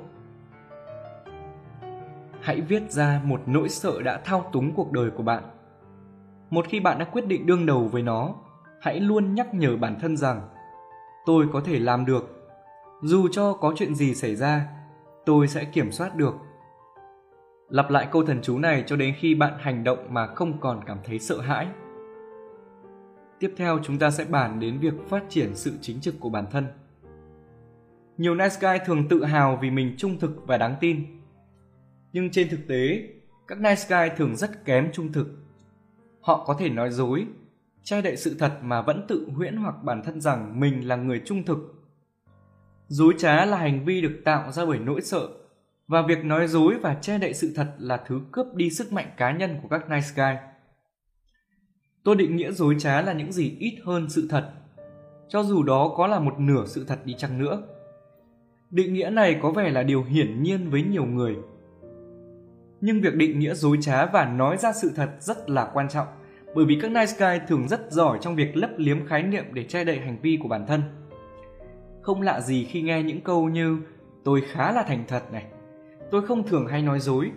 Hãy 2.40 2.60
viết 2.60 2.92
ra 2.92 3.20
một 3.24 3.42
nỗi 3.46 3.68
sợ 3.68 4.02
đã 4.02 4.20
thao 4.24 4.50
túng 4.52 4.74
cuộc 4.74 4.92
đời 4.92 5.10
của 5.10 5.22
bạn. 5.22 5.42
Một 6.50 6.66
khi 6.68 6.80
bạn 6.80 6.98
đã 6.98 7.04
quyết 7.04 7.26
định 7.26 7.46
đương 7.46 7.66
đầu 7.66 7.88
với 7.88 8.02
nó, 8.02 8.34
hãy 8.80 9.00
luôn 9.00 9.34
nhắc 9.34 9.54
nhở 9.54 9.76
bản 9.76 9.98
thân 10.00 10.16
rằng 10.16 10.48
tôi 11.26 11.46
có 11.52 11.60
thể 11.60 11.78
làm 11.78 12.04
được. 12.04 12.50
Dù 13.02 13.28
cho 13.32 13.52
có 13.52 13.72
chuyện 13.76 13.94
gì 13.94 14.14
xảy 14.14 14.36
ra, 14.36 14.68
tôi 15.26 15.48
sẽ 15.48 15.64
kiểm 15.64 15.92
soát 15.92 16.16
được. 16.16 16.34
Lặp 17.68 17.90
lại 17.90 18.08
câu 18.10 18.24
thần 18.24 18.42
chú 18.42 18.58
này 18.58 18.84
cho 18.86 18.96
đến 18.96 19.14
khi 19.18 19.34
bạn 19.34 19.52
hành 19.58 19.84
động 19.84 19.98
mà 20.10 20.26
không 20.26 20.60
còn 20.60 20.84
cảm 20.86 20.98
thấy 21.04 21.18
sợ 21.18 21.40
hãi. 21.40 21.68
Tiếp 23.38 23.54
theo 23.56 23.78
chúng 23.82 23.98
ta 23.98 24.10
sẽ 24.10 24.24
bàn 24.24 24.60
đến 24.60 24.78
việc 24.78 24.94
phát 25.08 25.24
triển 25.28 25.54
sự 25.54 25.72
chính 25.80 26.00
trực 26.00 26.14
của 26.20 26.28
bản 26.28 26.44
thân. 26.50 26.66
Nhiều 28.18 28.34
nice 28.34 28.56
guy 28.60 28.78
thường 28.86 29.08
tự 29.08 29.24
hào 29.24 29.58
vì 29.62 29.70
mình 29.70 29.94
trung 29.98 30.18
thực 30.18 30.46
và 30.46 30.58
đáng 30.58 30.76
tin. 30.80 31.06
Nhưng 32.12 32.30
trên 32.30 32.48
thực 32.48 32.60
tế, 32.68 33.08
các 33.46 33.60
nice 33.60 33.82
guy 33.88 34.16
thường 34.16 34.36
rất 34.36 34.64
kém 34.64 34.92
trung 34.92 35.12
thực. 35.12 35.43
Họ 36.24 36.44
có 36.46 36.54
thể 36.54 36.68
nói 36.68 36.90
dối, 36.90 37.26
che 37.82 38.02
đậy 38.02 38.16
sự 38.16 38.36
thật 38.38 38.58
mà 38.62 38.82
vẫn 38.82 39.04
tự 39.08 39.28
huyễn 39.34 39.56
hoặc 39.56 39.74
bản 39.82 40.02
thân 40.04 40.20
rằng 40.20 40.60
mình 40.60 40.88
là 40.88 40.96
người 40.96 41.22
trung 41.24 41.42
thực. 41.42 41.74
Dối 42.88 43.14
trá 43.18 43.44
là 43.44 43.56
hành 43.56 43.84
vi 43.84 44.00
được 44.00 44.20
tạo 44.24 44.52
ra 44.52 44.64
bởi 44.64 44.78
nỗi 44.78 45.00
sợ 45.00 45.28
và 45.88 46.02
việc 46.02 46.24
nói 46.24 46.48
dối 46.48 46.74
và 46.82 46.94
che 46.94 47.18
đậy 47.18 47.34
sự 47.34 47.52
thật 47.56 47.74
là 47.78 47.96
thứ 48.06 48.20
cướp 48.32 48.54
đi 48.54 48.70
sức 48.70 48.92
mạnh 48.92 49.10
cá 49.16 49.32
nhân 49.32 49.58
của 49.62 49.68
các 49.68 49.90
nice 49.90 50.08
guy 50.16 50.48
Tôi 52.04 52.16
định 52.16 52.36
nghĩa 52.36 52.52
dối 52.52 52.76
trá 52.78 53.02
là 53.02 53.12
những 53.12 53.32
gì 53.32 53.56
ít 53.58 53.78
hơn 53.84 54.10
sự 54.10 54.26
thật, 54.30 54.50
cho 55.28 55.42
dù 55.42 55.62
đó 55.62 55.94
có 55.96 56.06
là 56.06 56.20
một 56.20 56.34
nửa 56.38 56.64
sự 56.66 56.84
thật 56.84 56.98
đi 57.04 57.14
chăng 57.18 57.38
nữa. 57.38 57.62
Định 58.70 58.94
nghĩa 58.94 59.10
này 59.10 59.38
có 59.42 59.50
vẻ 59.50 59.70
là 59.70 59.82
điều 59.82 60.02
hiển 60.02 60.42
nhiên 60.42 60.70
với 60.70 60.82
nhiều 60.82 61.04
người. 61.04 61.36
Nhưng 62.86 63.00
việc 63.00 63.14
định 63.14 63.38
nghĩa 63.38 63.54
dối 63.54 63.78
trá 63.80 64.06
và 64.06 64.24
nói 64.24 64.56
ra 64.56 64.72
sự 64.72 64.92
thật 64.96 65.10
rất 65.20 65.50
là 65.50 65.70
quan 65.74 65.88
trọng, 65.88 66.06
bởi 66.54 66.64
vì 66.64 66.78
các 66.82 66.90
nice 66.90 67.12
guy 67.18 67.46
thường 67.48 67.68
rất 67.68 67.92
giỏi 67.92 68.18
trong 68.20 68.36
việc 68.36 68.56
lấp 68.56 68.70
liếm 68.76 69.06
khái 69.06 69.22
niệm 69.22 69.44
để 69.52 69.64
che 69.64 69.84
đậy 69.84 69.98
hành 69.98 70.18
vi 70.22 70.38
của 70.42 70.48
bản 70.48 70.66
thân. 70.66 70.82
Không 72.02 72.22
lạ 72.22 72.40
gì 72.40 72.64
khi 72.64 72.82
nghe 72.82 73.02
những 73.02 73.20
câu 73.20 73.48
như 73.48 73.78
tôi 74.24 74.40
khá 74.40 74.72
là 74.72 74.82
thành 74.82 75.04
thật 75.08 75.32
này, 75.32 75.44
tôi 76.10 76.26
không 76.26 76.46
thường 76.46 76.66
hay 76.66 76.82
nói 76.82 77.00
dối. 77.00 77.30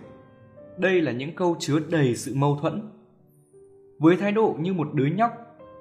Đây 0.76 1.00
là 1.00 1.12
những 1.12 1.34
câu 1.34 1.56
chứa 1.58 1.78
đầy 1.90 2.16
sự 2.16 2.34
mâu 2.34 2.58
thuẫn 2.62 2.90
với 3.98 4.16
thái 4.16 4.32
độ 4.32 4.56
như 4.58 4.72
một 4.72 4.94
đứa 4.94 5.06
nhóc, 5.06 5.32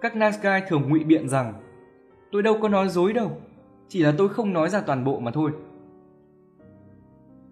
các 0.02 0.16
nice 0.16 0.38
guy 0.44 0.68
thường 0.68 0.90
ngụy 0.90 1.04
biện 1.04 1.30
rằng 1.30 1.54
Tôi 2.32 2.44
đâu 2.44 2.58
có 2.62 2.70
nói 2.70 2.90
dối 2.90 3.14
đâu, 3.14 3.42
chỉ 3.88 4.00
là 4.00 4.14
tôi 4.18 4.30
không 4.30 4.54
nói 4.54 4.70
ra 4.70 4.82
toàn 4.82 5.04
bộ 5.04 5.20
mà 5.20 5.32
thôi. 5.32 5.52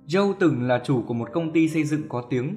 Joe 0.07 0.33
từng 0.39 0.67
là 0.67 0.81
chủ 0.85 1.03
của 1.07 1.13
một 1.13 1.29
công 1.33 1.51
ty 1.51 1.69
xây 1.69 1.83
dựng 1.83 2.01
có 2.09 2.21
tiếng. 2.29 2.55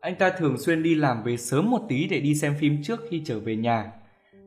Anh 0.00 0.14
ta 0.18 0.30
thường 0.30 0.58
xuyên 0.58 0.82
đi 0.82 0.94
làm 0.94 1.22
về 1.22 1.36
sớm 1.36 1.70
một 1.70 1.80
tí 1.88 2.08
để 2.08 2.20
đi 2.20 2.34
xem 2.34 2.54
phim 2.60 2.82
trước 2.82 3.00
khi 3.10 3.22
trở 3.24 3.40
về 3.40 3.56
nhà. 3.56 3.92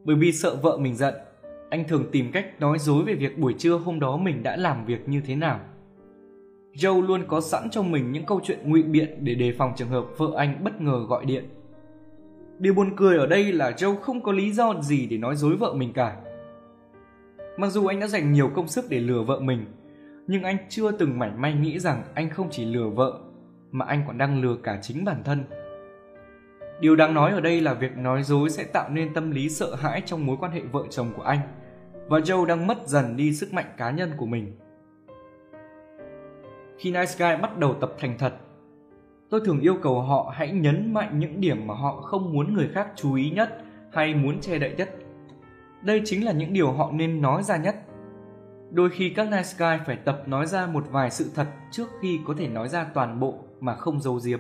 Bởi 0.04 0.16
vì 0.16 0.32
sợ 0.32 0.56
vợ 0.56 0.78
mình 0.78 0.96
giận, 0.96 1.14
anh 1.70 1.88
thường 1.88 2.06
tìm 2.12 2.32
cách 2.32 2.60
nói 2.60 2.80
dối 2.80 3.04
về 3.04 3.14
việc 3.14 3.38
buổi 3.38 3.54
trưa 3.58 3.78
hôm 3.78 4.00
đó 4.00 4.18
mình 4.18 4.44
đã 4.44 4.56
làm 4.56 4.86
việc 4.86 5.10
như 5.10 5.22
thế 5.26 5.36
nào. 5.36 5.60
Joe 6.74 7.08
luôn 7.08 7.24
có 7.28 7.42
sẵn 7.42 7.70
trong 7.70 7.92
mình 7.92 8.12
những 8.12 8.26
câu 8.26 8.40
chuyện 8.44 8.60
ngụy 8.64 8.84
biện 8.84 9.26
để 9.26 9.36
đề 9.36 9.54
phòng 9.58 9.74
trường 9.78 9.90
hợp 9.90 10.06
vợ 10.18 10.28
anh 10.38 10.64
bất 10.64 10.82
ngờ 10.82 11.06
gọi 11.10 11.26
điện. 11.26 11.46
Điều 12.60 12.74
buồn 12.74 12.96
cười 12.96 13.18
ở 13.18 13.28
đây 13.28 13.52
là 13.52 13.72
Joe 13.72 13.96
không 13.96 14.24
có 14.24 14.32
lý 14.32 14.52
do 14.52 14.82
gì 14.82 15.08
để 15.08 15.18
nói 15.18 15.36
dối 15.36 15.56
vợ 15.56 15.74
mình 15.74 15.94
cả. 15.94 16.18
Mặc 17.58 17.70
dù 17.70 17.86
anh 17.86 18.00
đã 18.00 18.08
dành 18.08 18.34
nhiều 18.34 18.50
công 18.56 18.68
sức 18.68 18.86
để 18.90 19.00
lừa 19.00 19.24
vợ 19.24 19.40
mình, 19.40 19.66
nhưng 20.32 20.44
anh 20.44 20.58
chưa 20.70 20.92
từng 20.92 21.20
mảy 21.20 21.32
may 21.32 21.54
nghĩ 21.54 21.80
rằng 21.80 22.04
anh 22.14 22.30
không 22.30 22.48
chỉ 22.52 22.66
lừa 22.66 22.90
vợ, 22.90 23.20
mà 23.72 23.86
anh 23.86 24.04
còn 24.08 24.18
đang 24.18 24.42
lừa 24.42 24.56
cả 24.64 24.80
chính 24.82 25.06
bản 25.06 25.24
thân. 25.24 25.44
Điều 26.80 26.96
đáng 26.96 27.14
nói 27.14 27.32
ở 27.32 27.42
đây 27.42 27.62
là 27.62 27.74
việc 27.74 27.98
nói 27.98 28.24
dối 28.24 28.50
sẽ 28.50 28.64
tạo 28.64 28.90
nên 28.90 29.14
tâm 29.14 29.32
lý 29.32 29.50
sợ 29.50 29.76
hãi 29.76 30.02
trong 30.06 30.26
mối 30.26 30.38
quan 30.40 30.52
hệ 30.52 30.62
vợ 30.62 30.84
chồng 30.90 31.08
của 31.16 31.22
anh, 31.22 31.40
và 32.08 32.20
joe 32.20 32.46
đang 32.46 32.68
mất 32.68 32.88
dần 32.88 33.18
đi 33.18 33.34
sức 33.34 33.54
mạnh 33.54 33.66
cá 33.78 33.92
nhân 33.92 34.12
của 34.18 34.26
mình. 34.26 34.58
Khi 36.78 36.92
nice 36.92 37.16
guy 37.18 37.42
bắt 37.42 37.58
đầu 37.58 37.74
tập 37.74 37.92
thành 38.00 38.18
thật, 38.18 38.34
tôi 39.30 39.42
thường 39.46 39.60
yêu 39.60 39.78
cầu 39.82 40.02
họ 40.02 40.34
hãy 40.36 40.52
nhấn 40.52 40.94
mạnh 40.94 41.20
những 41.20 41.42
điểm 41.42 41.68
mà 41.68 41.74
họ 41.74 42.02
không 42.02 42.34
muốn 42.34 42.54
người 42.54 42.70
khác 42.74 42.88
chú 42.96 43.14
ý 43.14 43.30
nhất 43.30 43.62
hay 43.94 44.16
muốn 44.16 44.40
che 44.42 44.60
đậy 44.60 44.74
nhất. 44.78 44.90
Đây 45.82 46.02
chính 46.06 46.26
là 46.26 46.32
những 46.32 46.54
điều 46.54 46.72
họ 46.72 46.92
nên 46.92 47.22
nói 47.22 47.44
ra 47.44 47.58
nhất 47.58 47.76
đôi 48.72 48.90
khi 48.90 49.10
các 49.10 49.30
nice 49.32 49.50
guy 49.58 49.84
phải 49.86 49.96
tập 49.96 50.24
nói 50.26 50.46
ra 50.46 50.68
một 50.68 50.86
vài 50.92 51.12
sự 51.12 51.32
thật 51.36 51.48
trước 51.72 51.88
khi 52.02 52.20
có 52.28 52.34
thể 52.38 52.48
nói 52.48 52.70
ra 52.70 52.84
toàn 52.94 53.20
bộ 53.20 53.44
mà 53.60 53.76
không 53.76 54.02
giấu 54.02 54.20
giếm. 54.26 54.40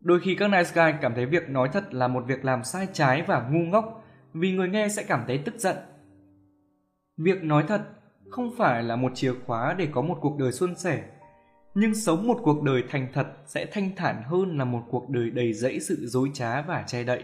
Đôi 0.00 0.20
khi 0.20 0.34
các 0.34 0.48
nice 0.48 0.70
guy 0.74 0.98
cảm 1.00 1.14
thấy 1.14 1.26
việc 1.26 1.48
nói 1.48 1.68
thật 1.72 1.94
là 1.94 2.08
một 2.08 2.24
việc 2.26 2.44
làm 2.44 2.64
sai 2.64 2.88
trái 2.92 3.22
và 3.22 3.48
ngu 3.50 3.64
ngốc 3.64 4.04
vì 4.32 4.52
người 4.52 4.68
nghe 4.68 4.88
sẽ 4.88 5.02
cảm 5.02 5.24
thấy 5.26 5.38
tức 5.38 5.54
giận. 5.58 5.76
Việc 7.16 7.42
nói 7.42 7.64
thật 7.68 7.82
không 8.30 8.50
phải 8.58 8.82
là 8.82 8.96
một 8.96 9.12
chìa 9.14 9.32
khóa 9.46 9.74
để 9.78 9.88
có 9.92 10.02
một 10.02 10.18
cuộc 10.20 10.38
đời 10.38 10.52
suôn 10.52 10.74
sẻ, 10.76 11.04
nhưng 11.74 11.94
sống 11.94 12.26
một 12.26 12.38
cuộc 12.42 12.62
đời 12.62 12.84
thành 12.88 13.08
thật 13.12 13.26
sẽ 13.46 13.66
thanh 13.72 13.90
thản 13.96 14.22
hơn 14.22 14.58
là 14.58 14.64
một 14.64 14.82
cuộc 14.90 15.10
đời 15.10 15.30
đầy 15.30 15.52
rẫy 15.52 15.80
sự 15.80 16.06
dối 16.06 16.30
trá 16.34 16.62
và 16.62 16.84
che 16.86 17.04
đậy 17.04 17.22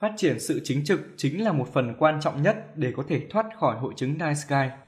phát 0.00 0.12
triển 0.16 0.40
sự 0.40 0.60
chính 0.64 0.84
trực 0.84 1.00
chính 1.16 1.44
là 1.44 1.52
một 1.52 1.68
phần 1.72 1.94
quan 1.98 2.20
trọng 2.20 2.42
nhất 2.42 2.76
để 2.76 2.92
có 2.96 3.04
thể 3.08 3.26
thoát 3.30 3.46
khỏi 3.58 3.78
hội 3.78 3.92
chứng 3.96 4.12
nice 4.12 4.40
guy 4.48 4.84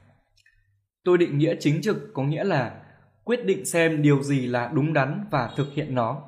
tôi 1.06 1.18
định 1.18 1.38
nghĩa 1.38 1.54
chính 1.60 1.82
trực 1.82 2.14
có 2.14 2.22
nghĩa 2.22 2.44
là 2.44 2.82
quyết 3.24 3.44
định 3.44 3.64
xem 3.64 4.02
điều 4.02 4.22
gì 4.22 4.46
là 4.46 4.70
đúng 4.74 4.92
đắn 4.92 5.24
và 5.30 5.50
thực 5.56 5.72
hiện 5.72 5.94
nó. 5.94 6.22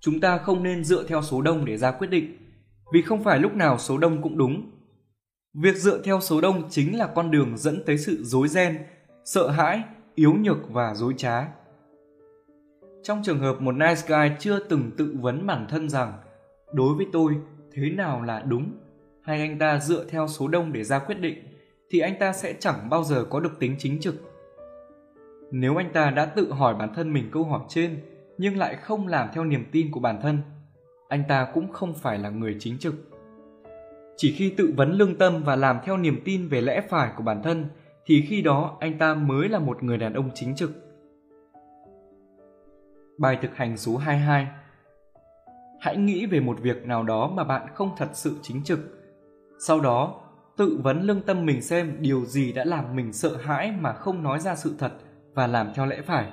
Chúng 0.00 0.20
ta 0.20 0.38
không 0.38 0.62
nên 0.62 0.84
dựa 0.84 1.04
theo 1.08 1.22
số 1.22 1.42
đông 1.42 1.64
để 1.64 1.76
ra 1.76 1.90
quyết 1.90 2.10
định, 2.10 2.36
vì 2.92 3.02
không 3.02 3.24
phải 3.24 3.38
lúc 3.38 3.54
nào 3.54 3.78
số 3.78 3.98
đông 3.98 4.22
cũng 4.22 4.38
đúng. 4.38 4.70
Việc 5.54 5.76
dựa 5.76 6.02
theo 6.02 6.20
số 6.20 6.40
đông 6.40 6.70
chính 6.70 6.98
là 6.98 7.06
con 7.06 7.30
đường 7.30 7.58
dẫn 7.58 7.82
tới 7.86 7.98
sự 7.98 8.24
dối 8.24 8.48
ren, 8.48 8.78
sợ 9.24 9.50
hãi, 9.50 9.82
yếu 10.14 10.34
nhược 10.34 10.70
và 10.70 10.94
dối 10.94 11.14
trá. 11.16 11.48
Trong 13.02 13.22
trường 13.24 13.38
hợp 13.38 13.60
một 13.60 13.72
nice 13.72 14.02
guy 14.06 14.36
chưa 14.38 14.58
từng 14.58 14.90
tự 14.98 15.16
vấn 15.20 15.46
bản 15.46 15.66
thân 15.70 15.88
rằng 15.88 16.12
đối 16.72 16.94
với 16.94 17.06
tôi, 17.12 17.36
thế 17.72 17.90
nào 17.90 18.22
là 18.22 18.40
đúng? 18.40 18.70
Hay 19.22 19.40
anh 19.40 19.58
ta 19.58 19.78
dựa 19.80 20.04
theo 20.08 20.28
số 20.28 20.48
đông 20.48 20.72
để 20.72 20.84
ra 20.84 20.98
quyết 20.98 21.20
định, 21.20 21.38
thì 21.90 21.98
anh 22.00 22.14
ta 22.20 22.32
sẽ 22.32 22.54
chẳng 22.58 22.88
bao 22.90 23.04
giờ 23.04 23.24
có 23.30 23.40
được 23.40 23.58
tính 23.60 23.76
chính 23.78 24.00
trực. 24.00 24.14
Nếu 25.50 25.76
anh 25.76 25.92
ta 25.92 26.10
đã 26.10 26.26
tự 26.26 26.52
hỏi 26.52 26.74
bản 26.74 26.94
thân 26.94 27.12
mình 27.12 27.30
câu 27.32 27.44
hỏi 27.44 27.60
trên, 27.68 28.00
nhưng 28.38 28.56
lại 28.56 28.76
không 28.76 29.06
làm 29.06 29.28
theo 29.34 29.44
niềm 29.44 29.64
tin 29.72 29.90
của 29.90 30.00
bản 30.00 30.18
thân, 30.22 30.38
anh 31.08 31.22
ta 31.28 31.48
cũng 31.54 31.72
không 31.72 31.94
phải 31.94 32.18
là 32.18 32.30
người 32.30 32.56
chính 32.58 32.78
trực. 32.78 32.94
Chỉ 34.16 34.32
khi 34.32 34.54
tự 34.56 34.74
vấn 34.76 34.92
lương 34.92 35.16
tâm 35.16 35.42
và 35.44 35.56
làm 35.56 35.78
theo 35.84 35.96
niềm 35.96 36.20
tin 36.24 36.48
về 36.48 36.60
lẽ 36.60 36.80
phải 36.88 37.12
của 37.16 37.22
bản 37.22 37.42
thân, 37.42 37.66
thì 38.06 38.24
khi 38.28 38.42
đó 38.42 38.76
anh 38.80 38.98
ta 38.98 39.14
mới 39.14 39.48
là 39.48 39.58
một 39.58 39.82
người 39.82 39.98
đàn 39.98 40.12
ông 40.12 40.30
chính 40.34 40.54
trực. 40.54 40.70
Bài 43.18 43.38
thực 43.42 43.56
hành 43.56 43.76
số 43.76 43.96
22 43.96 44.46
Hãy 45.80 45.96
nghĩ 45.96 46.26
về 46.26 46.40
một 46.40 46.60
việc 46.60 46.86
nào 46.86 47.02
đó 47.02 47.30
mà 47.34 47.44
bạn 47.44 47.66
không 47.74 47.90
thật 47.96 48.08
sự 48.12 48.36
chính 48.42 48.64
trực. 48.64 48.78
Sau 49.58 49.80
đó, 49.80 50.20
tự 50.56 50.80
vấn 50.82 51.02
lương 51.02 51.20
tâm 51.20 51.46
mình 51.46 51.62
xem 51.62 51.96
điều 52.00 52.24
gì 52.24 52.52
đã 52.52 52.64
làm 52.64 52.96
mình 52.96 53.12
sợ 53.12 53.36
hãi 53.36 53.72
mà 53.80 53.92
không 53.92 54.22
nói 54.22 54.40
ra 54.40 54.56
sự 54.56 54.74
thật 54.78 54.92
và 55.34 55.46
làm 55.46 55.72
theo 55.74 55.86
lẽ 55.86 56.00
phải. 56.02 56.32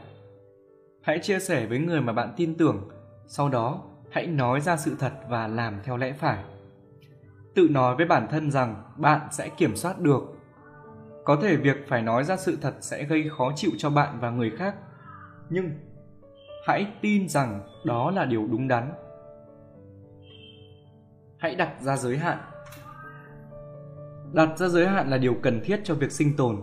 Hãy 1.01 1.19
chia 1.19 1.40
sẻ 1.40 1.65
với 1.65 1.80
người 1.80 2.01
mà 2.01 2.14
bạn 2.14 2.33
tin 2.38 2.56
tưởng, 2.56 2.90
sau 3.27 3.49
đó 3.49 3.82
hãy 4.11 4.27
nói 4.27 4.61
ra 4.61 4.77
sự 4.77 4.95
thật 4.99 5.14
và 5.30 5.48
làm 5.48 5.80
theo 5.83 5.98
lẽ 5.98 6.14
phải 6.14 6.43
tự 7.56 7.67
nói 7.72 7.95
với 7.95 8.06
bản 8.06 8.27
thân 8.32 8.51
rằng 8.51 8.83
bạn 8.98 9.22
sẽ 9.32 9.49
kiểm 9.49 9.75
soát 9.75 9.99
được 9.99 10.22
có 11.25 11.35
thể 11.41 11.56
việc 11.56 11.77
phải 11.88 12.01
nói 12.01 12.24
ra 12.24 12.38
sự 12.38 12.57
thật 12.61 12.74
sẽ 12.80 13.03
gây 13.03 13.30
khó 13.38 13.51
chịu 13.56 13.72
cho 13.77 13.90
bạn 13.90 14.17
và 14.22 14.30
người 14.30 14.51
khác 14.57 14.75
nhưng 15.49 15.69
hãy 16.67 16.88
tin 17.01 17.30
rằng 17.30 17.61
đó 17.85 18.11
là 18.11 18.25
điều 18.25 18.48
đúng 18.51 18.67
đắn 18.67 18.91
hãy 21.38 21.55
đặt 21.55 21.81
ra 21.81 21.97
giới 21.97 22.17
hạn. 22.17 22.38
Đặt 24.33 24.57
ra 24.57 24.67
giới 24.67 24.88
hạn 24.88 25.09
là 25.09 25.17
điều 25.17 25.35
cần 25.41 25.61
thiết 25.64 25.81
cho 25.83 25.95
việc 25.95 26.11
sinh 26.11 26.35
tồn. 26.38 26.55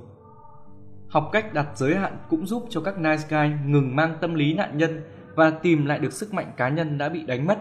Học 1.08 1.28
cách 1.32 1.54
đặt 1.54 1.68
giới 1.74 1.96
hạn 1.96 2.16
cũng 2.28 2.46
giúp 2.46 2.66
cho 2.70 2.80
các 2.80 2.98
nice 2.98 3.22
guy 3.28 3.54
ngừng 3.66 3.96
mang 3.96 4.16
tâm 4.20 4.34
lý 4.34 4.54
nạn 4.54 4.78
nhân 4.78 5.00
và 5.34 5.50
tìm 5.50 5.86
lại 5.86 5.98
được 5.98 6.12
sức 6.12 6.34
mạnh 6.34 6.52
cá 6.56 6.68
nhân 6.68 6.98
đã 6.98 7.08
bị 7.08 7.26
đánh 7.26 7.46
mất. 7.46 7.58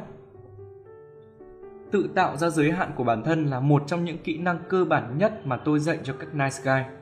Tự 1.91 2.09
tạo 2.15 2.38
ra 2.38 2.49
giới 2.49 2.72
hạn 2.72 2.91
của 2.95 3.03
bản 3.03 3.23
thân 3.23 3.45
là 3.45 3.59
một 3.59 3.83
trong 3.88 4.06
những 4.06 4.17
kỹ 4.23 4.38
năng 4.38 4.59
cơ 4.69 4.85
bản 4.85 5.17
nhất 5.17 5.45
mà 5.45 5.57
tôi 5.57 5.80
dạy 5.80 5.99
cho 6.03 6.14
các 6.19 6.35
nice 6.35 6.57
guy. 6.64 6.95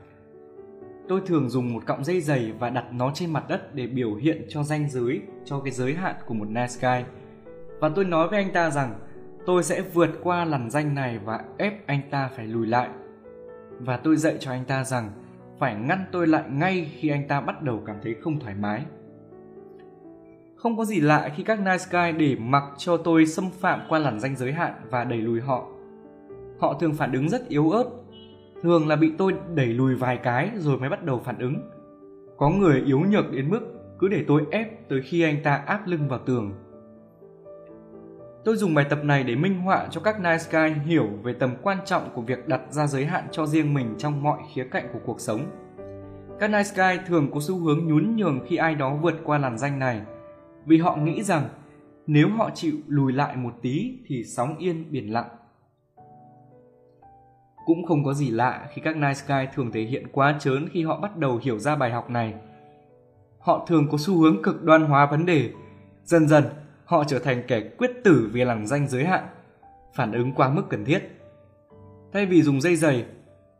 Tôi 1.07 1.21
thường 1.25 1.49
dùng 1.49 1.73
một 1.73 1.85
cọng 1.85 2.03
dây 2.03 2.21
dày 2.21 2.51
và 2.59 2.69
đặt 2.69 2.85
nó 2.93 3.11
trên 3.13 3.33
mặt 3.33 3.43
đất 3.49 3.75
để 3.75 3.87
biểu 3.87 4.15
hiện 4.15 4.45
cho 4.49 4.63
ranh 4.63 4.89
giới, 4.89 5.21
cho 5.45 5.59
cái 5.59 5.71
giới 5.71 5.93
hạn 5.93 6.15
của 6.25 6.33
một 6.33 6.47
nice 6.47 6.75
guy. 6.81 7.05
Và 7.79 7.89
tôi 7.89 8.05
nói 8.05 8.27
với 8.27 8.43
anh 8.43 8.53
ta 8.53 8.69
rằng 8.69 8.99
tôi 9.45 9.63
sẽ 9.63 9.81
vượt 9.81 10.09
qua 10.23 10.45
lằn 10.45 10.69
danh 10.69 10.95
này 10.95 11.19
và 11.25 11.43
ép 11.57 11.87
anh 11.87 12.01
ta 12.11 12.29
phải 12.35 12.47
lùi 12.47 12.67
lại 12.67 12.89
và 13.79 13.97
tôi 13.97 14.17
dạy 14.17 14.37
cho 14.39 14.51
anh 14.51 14.65
ta 14.65 14.83
rằng 14.83 15.11
phải 15.59 15.75
ngăn 15.75 16.05
tôi 16.11 16.27
lại 16.27 16.43
ngay 16.49 16.91
khi 16.93 17.09
anh 17.09 17.27
ta 17.27 17.41
bắt 17.41 17.61
đầu 17.61 17.83
cảm 17.85 17.95
thấy 18.03 18.15
không 18.21 18.39
thoải 18.39 18.55
mái 18.55 18.85
không 20.59 20.77
có 20.77 20.85
gì 20.85 20.99
lạ 20.99 21.29
khi 21.35 21.43
các 21.43 21.59
nice 21.59 21.85
guy 21.91 22.27
để 22.27 22.35
mặc 22.39 22.63
cho 22.77 22.97
tôi 22.97 23.25
xâm 23.25 23.45
phạm 23.59 23.79
qua 23.89 23.99
làn 23.99 24.19
danh 24.19 24.35
giới 24.35 24.51
hạn 24.51 24.73
và 24.89 25.03
đẩy 25.03 25.19
lùi 25.19 25.41
họ. 25.41 25.67
Họ 26.59 26.73
thường 26.73 26.93
phản 26.93 27.11
ứng 27.11 27.29
rất 27.29 27.47
yếu 27.47 27.69
ớt, 27.69 27.85
thường 28.63 28.87
là 28.87 28.95
bị 28.95 29.11
tôi 29.17 29.33
đẩy 29.55 29.67
lùi 29.67 29.95
vài 29.95 30.17
cái 30.17 30.51
rồi 30.55 30.79
mới 30.79 30.89
bắt 30.89 31.03
đầu 31.03 31.19
phản 31.19 31.39
ứng. 31.39 31.55
Có 32.37 32.49
người 32.49 32.83
yếu 32.85 32.99
nhược 32.99 33.31
đến 33.31 33.49
mức 33.49 33.59
cứ 33.99 34.07
để 34.07 34.23
tôi 34.27 34.45
ép 34.51 34.89
tới 34.89 35.01
khi 35.01 35.21
anh 35.21 35.43
ta 35.43 35.55
áp 35.55 35.87
lưng 35.87 36.07
vào 36.07 36.19
tường. 36.19 36.53
Tôi 38.45 38.55
dùng 38.55 38.73
bài 38.73 38.85
tập 38.89 38.99
này 39.03 39.23
để 39.23 39.35
minh 39.35 39.61
họa 39.61 39.87
cho 39.91 40.01
các 40.01 40.19
nice 40.19 40.45
guy 40.51 40.81
hiểu 40.85 41.07
về 41.23 41.33
tầm 41.33 41.55
quan 41.61 41.77
trọng 41.85 42.09
của 42.13 42.21
việc 42.21 42.47
đặt 42.47 42.61
ra 42.69 42.87
giới 42.87 43.05
hạn 43.05 43.27
cho 43.31 43.45
riêng 43.45 43.73
mình 43.73 43.95
trong 43.97 44.23
mọi 44.23 44.39
khía 44.53 44.67
cạnh 44.71 44.89
của 44.93 44.99
cuộc 45.05 45.19
sống. 45.19 45.45
Các 46.39 46.49
nice 46.49 46.71
guy 46.75 47.03
thường 47.07 47.31
có 47.33 47.39
xu 47.39 47.57
hướng 47.57 47.87
nhún 47.87 48.15
nhường 48.15 48.39
khi 48.47 48.55
ai 48.55 48.75
đó 48.75 48.95
vượt 49.01 49.15
qua 49.23 49.37
làn 49.37 49.57
danh 49.57 49.79
này– 49.79 50.01
vì 50.69 50.77
họ 50.77 50.95
nghĩ 50.95 51.23
rằng 51.23 51.49
nếu 52.07 52.29
họ 52.29 52.49
chịu 52.53 52.73
lùi 52.87 53.13
lại 53.13 53.35
một 53.35 53.53
tí 53.61 53.97
thì 54.05 54.23
sóng 54.23 54.57
yên 54.57 54.91
biển 54.91 55.13
lặng. 55.13 55.29
Cũng 57.65 57.85
không 57.87 58.03
có 58.03 58.13
gì 58.13 58.29
lạ 58.29 58.67
khi 58.73 58.81
các 58.85 58.95
nice 58.95 59.21
guy 59.27 59.47
thường 59.53 59.71
thể 59.71 59.81
hiện 59.81 60.07
quá 60.11 60.35
trớn 60.39 60.69
khi 60.69 60.83
họ 60.83 60.99
bắt 60.99 61.17
đầu 61.17 61.39
hiểu 61.43 61.59
ra 61.59 61.75
bài 61.75 61.91
học 61.91 62.09
này. 62.09 62.33
Họ 63.39 63.65
thường 63.67 63.87
có 63.91 63.97
xu 63.97 64.17
hướng 64.17 64.43
cực 64.43 64.63
đoan 64.63 64.81
hóa 64.81 65.05
vấn 65.05 65.25
đề. 65.25 65.49
Dần 66.03 66.27
dần, 66.27 66.43
họ 66.89 67.03
trở 67.03 67.19
thành 67.19 67.43
kẻ 67.47 67.61
quyết 67.77 67.91
tử 68.03 68.29
vì 68.33 68.43
lằn 68.43 68.67
danh 68.67 68.87
giới 68.87 69.03
hạn, 69.03 69.27
phản 69.95 70.11
ứng 70.11 70.33
quá 70.33 70.49
mức 70.49 70.63
cần 70.69 70.85
thiết. 70.85 70.99
Thay 72.13 72.25
vì 72.25 72.41
dùng 72.41 72.61
dây 72.61 72.75
giày, 72.75 73.05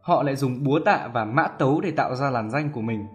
họ 0.01 0.23
lại 0.23 0.35
dùng 0.35 0.63
búa 0.63 0.79
tạ 0.85 1.09
và 1.13 1.25
mã 1.25 1.47
tấu 1.47 1.81
để 1.81 1.91
tạo 1.91 2.15
ra 2.15 2.29
làn 2.29 2.49
danh 2.49 2.69
của 2.73 2.81
mình. 2.81 3.05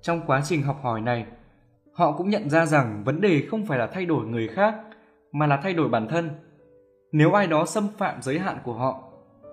Trong 0.00 0.20
quá 0.26 0.40
trình 0.44 0.62
học 0.62 0.78
hỏi 0.82 1.00
này, 1.00 1.26
họ 1.92 2.12
cũng 2.12 2.30
nhận 2.30 2.50
ra 2.50 2.66
rằng 2.66 3.02
vấn 3.04 3.20
đề 3.20 3.42
không 3.50 3.66
phải 3.66 3.78
là 3.78 3.86
thay 3.86 4.06
đổi 4.06 4.26
người 4.26 4.48
khác 4.48 4.74
mà 5.32 5.46
là 5.46 5.60
thay 5.62 5.74
đổi 5.74 5.88
bản 5.88 6.08
thân 6.08 6.30
nếu 7.12 7.32
ai 7.32 7.46
đó 7.46 7.64
xâm 7.66 7.88
phạm 7.98 8.22
giới 8.22 8.38
hạn 8.38 8.58
của 8.64 8.74
họ 8.74 9.02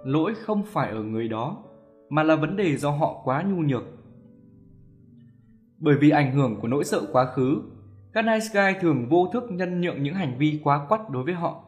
lỗi 0.06 0.34
không 0.46 0.64
phải 0.64 0.90
ở 0.90 1.04
người 1.04 1.28
đó 1.28 1.64
mà 2.10 2.24
là 2.24 2.36
vấn 2.36 2.58
đề 2.58 2.78
do 2.78 2.92
họ 2.92 3.22
quá 3.24 3.44
nhu 3.44 3.62
nhược 3.62 3.84
bởi 5.78 5.96
vì 6.02 6.10
ảnh 6.10 6.36
hưởng 6.36 6.60
của 6.62 6.68
nỗi 6.68 6.84
sợ 6.84 7.02
quá 7.12 7.26
khứ 7.26 7.62
các 8.14 8.26
nice 8.26 8.48
guy 8.54 8.80
thường 8.82 9.10
vô 9.10 9.30
thức 9.34 9.44
nhân 9.50 9.82
nhượng 9.82 10.04
những 10.04 10.16
hành 10.16 10.38
vi 10.38 10.60
quá 10.64 10.86
quắt 10.90 11.10
đối 11.10 11.24
với 11.24 11.34
họ 11.34 11.64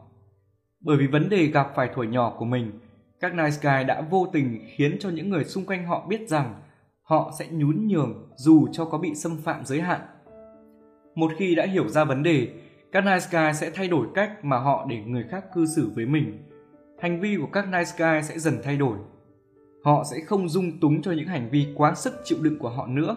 bởi 0.79 0.97
vì 0.97 1.07
vấn 1.07 1.29
đề 1.29 1.45
gặp 1.45 1.71
phải 1.75 1.89
tuổi 1.95 2.07
nhỏ 2.07 2.35
của 2.37 2.45
mình 2.45 2.71
các 3.19 3.33
nice 3.33 3.57
guy 3.61 3.83
đã 3.87 4.01
vô 4.01 4.27
tình 4.33 4.65
khiến 4.75 4.97
cho 4.99 5.09
những 5.09 5.29
người 5.29 5.43
xung 5.43 5.65
quanh 5.65 5.85
họ 5.85 6.05
biết 6.07 6.29
rằng 6.29 6.61
họ 7.03 7.33
sẽ 7.39 7.47
nhún 7.47 7.87
nhường 7.87 8.29
dù 8.35 8.67
cho 8.71 8.85
có 8.85 8.97
bị 8.97 9.15
xâm 9.15 9.37
phạm 9.37 9.65
giới 9.65 9.81
hạn 9.81 10.01
một 11.15 11.31
khi 11.37 11.55
đã 11.55 11.65
hiểu 11.65 11.87
ra 11.87 12.03
vấn 12.03 12.23
đề, 12.23 12.47
các 12.91 13.05
nice 13.05 13.25
guy 13.31 13.53
sẽ 13.53 13.71
thay 13.73 13.87
đổi 13.87 14.07
cách 14.15 14.45
mà 14.45 14.57
họ 14.57 14.85
để 14.89 14.97
người 15.05 15.25
khác 15.29 15.45
cư 15.53 15.65
xử 15.65 15.91
với 15.95 16.05
mình. 16.05 16.43
Hành 16.99 17.19
vi 17.19 17.37
của 17.37 17.47
các 17.53 17.65
nice 17.67 17.91
guy 17.97 18.21
sẽ 18.23 18.39
dần 18.39 18.57
thay 18.63 18.77
đổi. 18.77 18.97
Họ 19.83 20.03
sẽ 20.11 20.17
không 20.25 20.49
dung 20.49 20.79
túng 20.79 21.01
cho 21.01 21.11
những 21.11 21.27
hành 21.27 21.49
vi 21.49 21.67
quá 21.75 21.95
sức 21.95 22.13
chịu 22.23 22.37
đựng 22.41 22.59
của 22.59 22.69
họ 22.69 22.87
nữa. 22.87 23.15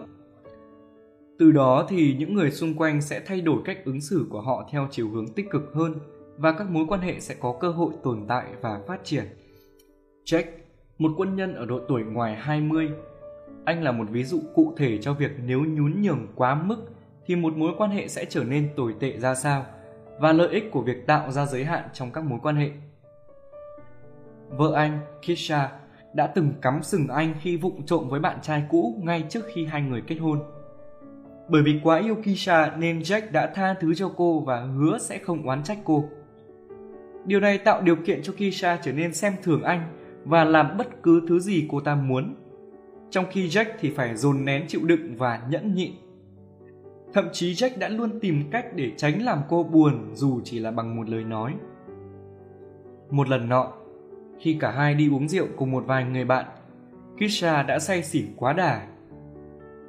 Từ 1.39 1.51
đó 1.51 1.85
thì 1.89 2.15
những 2.19 2.33
người 2.33 2.51
xung 2.51 2.73
quanh 2.73 3.01
sẽ 3.01 3.21
thay 3.25 3.41
đổi 3.41 3.61
cách 3.65 3.77
ứng 3.85 4.01
xử 4.01 4.27
của 4.29 4.41
họ 4.41 4.69
theo 4.71 4.87
chiều 4.91 5.09
hướng 5.09 5.27
tích 5.27 5.49
cực 5.51 5.71
hơn 5.73 5.99
và 6.37 6.51
các 6.51 6.69
mối 6.69 6.85
quan 6.87 7.01
hệ 7.01 7.19
sẽ 7.19 7.35
có 7.39 7.57
cơ 7.59 7.69
hội 7.69 7.93
tồn 8.03 8.25
tại 8.27 8.45
và 8.61 8.79
phát 8.87 9.03
triển. 9.03 9.23
Jack, 10.25 10.43
một 10.97 11.11
quân 11.17 11.35
nhân 11.35 11.55
ở 11.55 11.65
độ 11.65 11.79
tuổi 11.87 12.03
ngoài 12.03 12.35
20. 12.35 12.89
Anh 13.65 13.83
là 13.83 13.91
một 13.91 14.05
ví 14.09 14.23
dụ 14.23 14.41
cụ 14.55 14.73
thể 14.77 14.97
cho 14.97 15.13
việc 15.13 15.31
nếu 15.45 15.59
nhún 15.65 16.01
nhường 16.01 16.27
quá 16.35 16.55
mức 16.55 16.77
thì 17.25 17.35
một 17.35 17.53
mối 17.57 17.71
quan 17.77 17.91
hệ 17.91 18.07
sẽ 18.07 18.25
trở 18.25 18.43
nên 18.43 18.69
tồi 18.75 18.95
tệ 18.99 19.17
ra 19.17 19.35
sao 19.35 19.65
và 20.19 20.33
lợi 20.33 20.49
ích 20.49 20.71
của 20.71 20.81
việc 20.81 21.07
tạo 21.07 21.31
ra 21.31 21.45
giới 21.45 21.65
hạn 21.65 21.89
trong 21.93 22.11
các 22.11 22.23
mối 22.23 22.39
quan 22.43 22.55
hệ. 22.55 22.71
Vợ 24.49 24.73
anh, 24.75 24.99
Kisha, 25.21 25.71
đã 26.13 26.27
từng 26.27 26.53
cắm 26.61 26.83
sừng 26.83 27.07
anh 27.07 27.33
khi 27.41 27.57
vụng 27.57 27.85
trộm 27.85 28.09
với 28.09 28.19
bạn 28.19 28.39
trai 28.41 28.63
cũ 28.69 29.01
ngay 29.03 29.25
trước 29.29 29.45
khi 29.53 29.65
hai 29.65 29.81
người 29.81 30.01
kết 30.07 30.15
hôn. 30.15 30.54
Bởi 31.49 31.61
vì 31.61 31.79
quá 31.83 31.99
yêu 31.99 32.15
Kisha 32.23 32.75
nên 32.77 32.99
Jack 32.99 33.31
đã 33.31 33.51
tha 33.55 33.73
thứ 33.73 33.93
cho 33.93 34.11
cô 34.17 34.39
và 34.39 34.59
hứa 34.59 34.97
sẽ 34.97 35.17
không 35.17 35.47
oán 35.47 35.63
trách 35.63 35.77
cô. 35.83 36.05
Điều 37.25 37.39
này 37.39 37.57
tạo 37.57 37.81
điều 37.81 37.95
kiện 37.95 38.21
cho 38.23 38.33
Kisha 38.37 38.77
trở 38.83 38.91
nên 38.91 39.13
xem 39.13 39.33
thường 39.43 39.63
anh 39.63 39.81
và 40.25 40.43
làm 40.43 40.77
bất 40.77 41.03
cứ 41.03 41.21
thứ 41.27 41.39
gì 41.39 41.67
cô 41.71 41.79
ta 41.79 41.95
muốn. 41.95 42.35
Trong 43.09 43.25
khi 43.31 43.47
Jack 43.47 43.65
thì 43.79 43.89
phải 43.89 44.15
dồn 44.15 44.45
nén 44.45 44.65
chịu 44.67 44.81
đựng 44.83 45.15
và 45.17 45.41
nhẫn 45.49 45.73
nhịn. 45.75 45.91
Thậm 47.13 47.25
chí 47.31 47.53
Jack 47.53 47.79
đã 47.79 47.89
luôn 47.89 48.19
tìm 48.19 48.43
cách 48.51 48.65
để 48.75 48.91
tránh 48.97 49.21
làm 49.21 49.39
cô 49.49 49.63
buồn 49.63 50.09
dù 50.13 50.41
chỉ 50.43 50.59
là 50.59 50.71
bằng 50.71 50.95
một 50.95 51.09
lời 51.09 51.23
nói. 51.23 51.53
Một 53.09 53.29
lần 53.29 53.49
nọ, 53.49 53.73
khi 54.39 54.57
cả 54.59 54.71
hai 54.71 54.93
đi 54.93 55.09
uống 55.09 55.27
rượu 55.27 55.47
cùng 55.57 55.71
một 55.71 55.83
vài 55.87 56.03
người 56.03 56.25
bạn, 56.25 56.45
Kisha 57.17 57.63
đã 57.63 57.79
say 57.79 58.03
xỉn 58.03 58.25
quá 58.35 58.53
đà. 58.53 58.87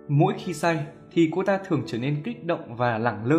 Mỗi 0.09 0.35
khi 0.39 0.53
say 0.53 0.87
thì 1.17 1.31
cô 1.33 1.43
ta 1.43 1.59
thường 1.59 1.83
trở 1.87 1.99
nên 1.99 2.23
kích 2.25 2.47
động 2.47 2.77
và 2.77 2.99
lẳng 2.99 3.27
lơ. 3.27 3.39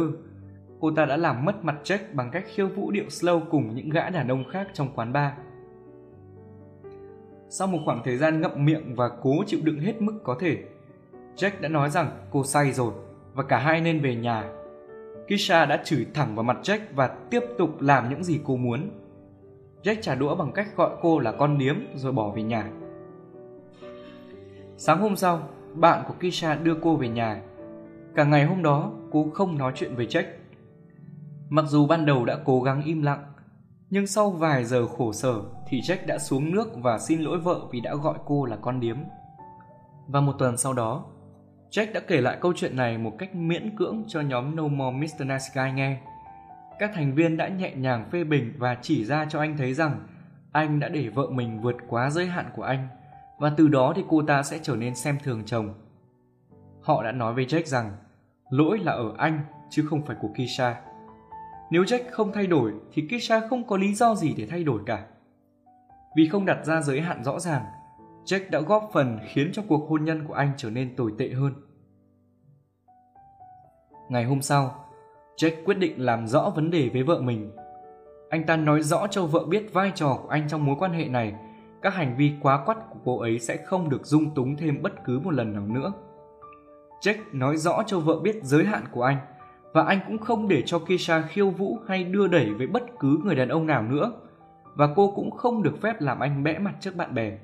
Cô 0.79 0.91
ta 0.91 1.05
đã 1.05 1.17
làm 1.17 1.45
mất 1.45 1.63
mặt 1.63 1.75
Jack 1.83 1.97
bằng 2.13 2.29
cách 2.31 2.43
khiêu 2.47 2.67
vũ 2.67 2.91
điệu 2.91 3.05
slow 3.07 3.41
cùng 3.51 3.75
những 3.75 3.89
gã 3.89 4.09
đàn 4.09 4.27
ông 4.27 4.43
khác 4.51 4.67
trong 4.73 4.89
quán 4.95 5.13
bar. 5.13 5.31
Sau 7.49 7.67
một 7.67 7.79
khoảng 7.85 8.01
thời 8.05 8.17
gian 8.17 8.41
ngậm 8.41 8.65
miệng 8.65 8.95
và 8.95 9.09
cố 9.21 9.43
chịu 9.47 9.59
đựng 9.63 9.79
hết 9.79 10.01
mức 10.01 10.13
có 10.23 10.37
thể, 10.39 10.57
Jack 11.35 11.51
đã 11.61 11.69
nói 11.69 11.89
rằng 11.89 12.09
cô 12.31 12.43
say 12.43 12.71
rồi 12.71 12.93
và 13.33 13.43
cả 13.43 13.57
hai 13.57 13.81
nên 13.81 14.01
về 14.01 14.15
nhà. 14.15 14.49
Kisha 15.27 15.65
đã 15.65 15.81
chửi 15.83 16.05
thẳng 16.13 16.35
vào 16.35 16.43
mặt 16.43 16.57
Jack 16.63 16.79
và 16.95 17.07
tiếp 17.07 17.43
tục 17.57 17.81
làm 17.81 18.09
những 18.09 18.23
gì 18.23 18.39
cô 18.43 18.55
muốn. 18.55 18.89
Jack 19.83 19.95
trả 20.01 20.15
đũa 20.15 20.35
bằng 20.35 20.51
cách 20.51 20.67
gọi 20.75 20.91
cô 21.01 21.19
là 21.19 21.31
con 21.31 21.57
điếm 21.57 21.75
rồi 21.95 22.11
bỏ 22.11 22.31
về 22.35 22.43
nhà. 22.43 22.71
Sáng 24.77 24.99
hôm 24.99 25.15
sau, 25.15 25.49
bạn 25.73 26.03
của 26.07 26.13
Kisha 26.19 26.55
đưa 26.55 26.75
cô 26.81 26.95
về 26.95 27.07
nhà. 27.07 27.41
Cả 28.17 28.23
ngày 28.23 28.45
hôm 28.45 28.63
đó, 28.63 28.91
cô 29.11 29.29
không 29.33 29.57
nói 29.57 29.71
chuyện 29.75 29.95
với 29.95 30.05
Jack. 30.05 30.23
Mặc 31.49 31.65
dù 31.67 31.87
ban 31.87 32.05
đầu 32.05 32.25
đã 32.25 32.37
cố 32.45 32.61
gắng 32.61 32.83
im 32.83 33.01
lặng, 33.01 33.33
nhưng 33.89 34.07
sau 34.07 34.31
vài 34.31 34.65
giờ 34.65 34.87
khổ 34.87 35.13
sở 35.13 35.41
thì 35.67 35.81
Jack 35.81 36.05
đã 36.05 36.17
xuống 36.17 36.51
nước 36.51 36.67
và 36.75 36.99
xin 36.99 37.21
lỗi 37.21 37.39
vợ 37.39 37.61
vì 37.71 37.81
đã 37.81 37.95
gọi 37.95 38.17
cô 38.25 38.45
là 38.45 38.55
con 38.55 38.79
điếm. 38.79 38.97
Và 40.07 40.21
một 40.21 40.33
tuần 40.39 40.57
sau 40.57 40.73
đó, 40.73 41.05
Jack 41.71 41.93
đã 41.93 41.99
kể 41.99 42.21
lại 42.21 42.37
câu 42.41 42.53
chuyện 42.55 42.75
này 42.75 42.97
một 42.97 43.13
cách 43.17 43.35
miễn 43.35 43.75
cưỡng 43.75 44.03
cho 44.07 44.21
nhóm 44.21 44.55
No 44.55 44.67
More 44.67 44.97
Mr. 44.97 45.21
Nice 45.21 45.45
Guy 45.53 45.71
nghe. 45.71 45.97
Các 46.79 46.91
thành 46.95 47.15
viên 47.15 47.37
đã 47.37 47.47
nhẹ 47.47 47.75
nhàng 47.75 48.09
phê 48.11 48.23
bình 48.23 48.53
và 48.57 48.77
chỉ 48.81 49.05
ra 49.05 49.25
cho 49.29 49.39
anh 49.39 49.57
thấy 49.57 49.73
rằng 49.73 49.99
anh 50.51 50.79
đã 50.79 50.89
để 50.89 51.09
vợ 51.09 51.27
mình 51.29 51.61
vượt 51.61 51.75
quá 51.87 52.09
giới 52.09 52.25
hạn 52.25 52.45
của 52.55 52.63
anh 52.63 52.87
và 53.39 53.51
từ 53.57 53.67
đó 53.67 53.93
thì 53.95 54.03
cô 54.07 54.21
ta 54.21 54.43
sẽ 54.43 54.59
trở 54.63 54.75
nên 54.75 54.95
xem 54.95 55.17
thường 55.23 55.43
chồng. 55.45 55.73
Họ 56.81 57.03
đã 57.03 57.11
nói 57.11 57.33
với 57.33 57.45
Jack 57.45 57.65
rằng 57.65 57.91
lỗi 58.49 58.79
là 58.79 58.91
ở 58.91 59.13
anh 59.17 59.39
chứ 59.69 59.85
không 59.89 60.05
phải 60.05 60.15
của 60.21 60.29
Kisha. 60.35 60.81
Nếu 61.71 61.83
Jack 61.83 62.03
không 62.11 62.31
thay 62.31 62.47
đổi 62.47 62.73
thì 62.93 63.07
Kisha 63.09 63.47
không 63.47 63.67
có 63.67 63.77
lý 63.77 63.93
do 63.93 64.15
gì 64.15 64.33
để 64.37 64.47
thay 64.49 64.63
đổi 64.63 64.81
cả. 64.85 65.05
Vì 66.17 66.27
không 66.27 66.45
đặt 66.45 66.65
ra 66.65 66.81
giới 66.81 67.01
hạn 67.01 67.23
rõ 67.23 67.39
ràng, 67.39 67.65
Jack 68.25 68.49
đã 68.49 68.59
góp 68.61 68.89
phần 68.93 69.19
khiến 69.27 69.49
cho 69.53 69.61
cuộc 69.67 69.89
hôn 69.89 70.03
nhân 70.03 70.27
của 70.27 70.33
anh 70.33 70.51
trở 70.57 70.69
nên 70.69 70.95
tồi 70.95 71.13
tệ 71.17 71.29
hơn. 71.29 71.53
Ngày 74.09 74.23
hôm 74.23 74.41
sau, 74.41 74.85
Jack 75.37 75.63
quyết 75.65 75.77
định 75.77 76.05
làm 76.05 76.27
rõ 76.27 76.51
vấn 76.55 76.71
đề 76.71 76.89
với 76.89 77.03
vợ 77.03 77.21
mình. 77.21 77.51
Anh 78.29 78.43
ta 78.43 78.55
nói 78.55 78.81
rõ 78.81 79.07
cho 79.07 79.25
vợ 79.25 79.45
biết 79.45 79.73
vai 79.73 79.91
trò 79.95 80.19
của 80.23 80.29
anh 80.29 80.47
trong 80.49 80.65
mối 80.65 80.75
quan 80.79 80.91
hệ 80.91 81.05
này, 81.05 81.35
các 81.81 81.93
hành 81.93 82.15
vi 82.17 82.31
quá 82.41 82.63
quắt 82.65 82.77
của 82.89 82.99
cô 83.05 83.19
ấy 83.19 83.39
sẽ 83.39 83.57
không 83.57 83.89
được 83.89 84.05
dung 84.05 84.35
túng 84.35 84.55
thêm 84.55 84.81
bất 84.81 85.03
cứ 85.03 85.19
một 85.19 85.31
lần 85.31 85.53
nào 85.53 85.67
nữa. 85.67 85.93
Jack 87.01 87.15
nói 87.31 87.57
rõ 87.57 87.83
cho 87.87 87.99
vợ 87.99 88.19
biết 88.19 88.39
giới 88.43 88.65
hạn 88.65 88.83
của 88.91 89.03
anh, 89.03 89.17
và 89.73 89.83
anh 89.83 89.99
cũng 90.07 90.17
không 90.17 90.47
để 90.47 90.63
cho 90.65 90.79
Kisha 90.79 91.21
khiêu 91.21 91.49
vũ 91.49 91.77
hay 91.87 92.03
đưa 92.03 92.27
đẩy 92.27 92.53
với 92.53 92.67
bất 92.67 92.83
cứ 92.99 93.19
người 93.23 93.35
đàn 93.35 93.49
ông 93.49 93.67
nào 93.67 93.83
nữa, 93.83 94.11
và 94.75 94.89
cô 94.95 95.11
cũng 95.15 95.31
không 95.31 95.63
được 95.63 95.81
phép 95.81 96.01
làm 96.01 96.19
anh 96.19 96.43
bẽ 96.43 96.59
mặt 96.59 96.73
trước 96.79 96.95
bạn 96.95 97.13
bè. 97.13 97.37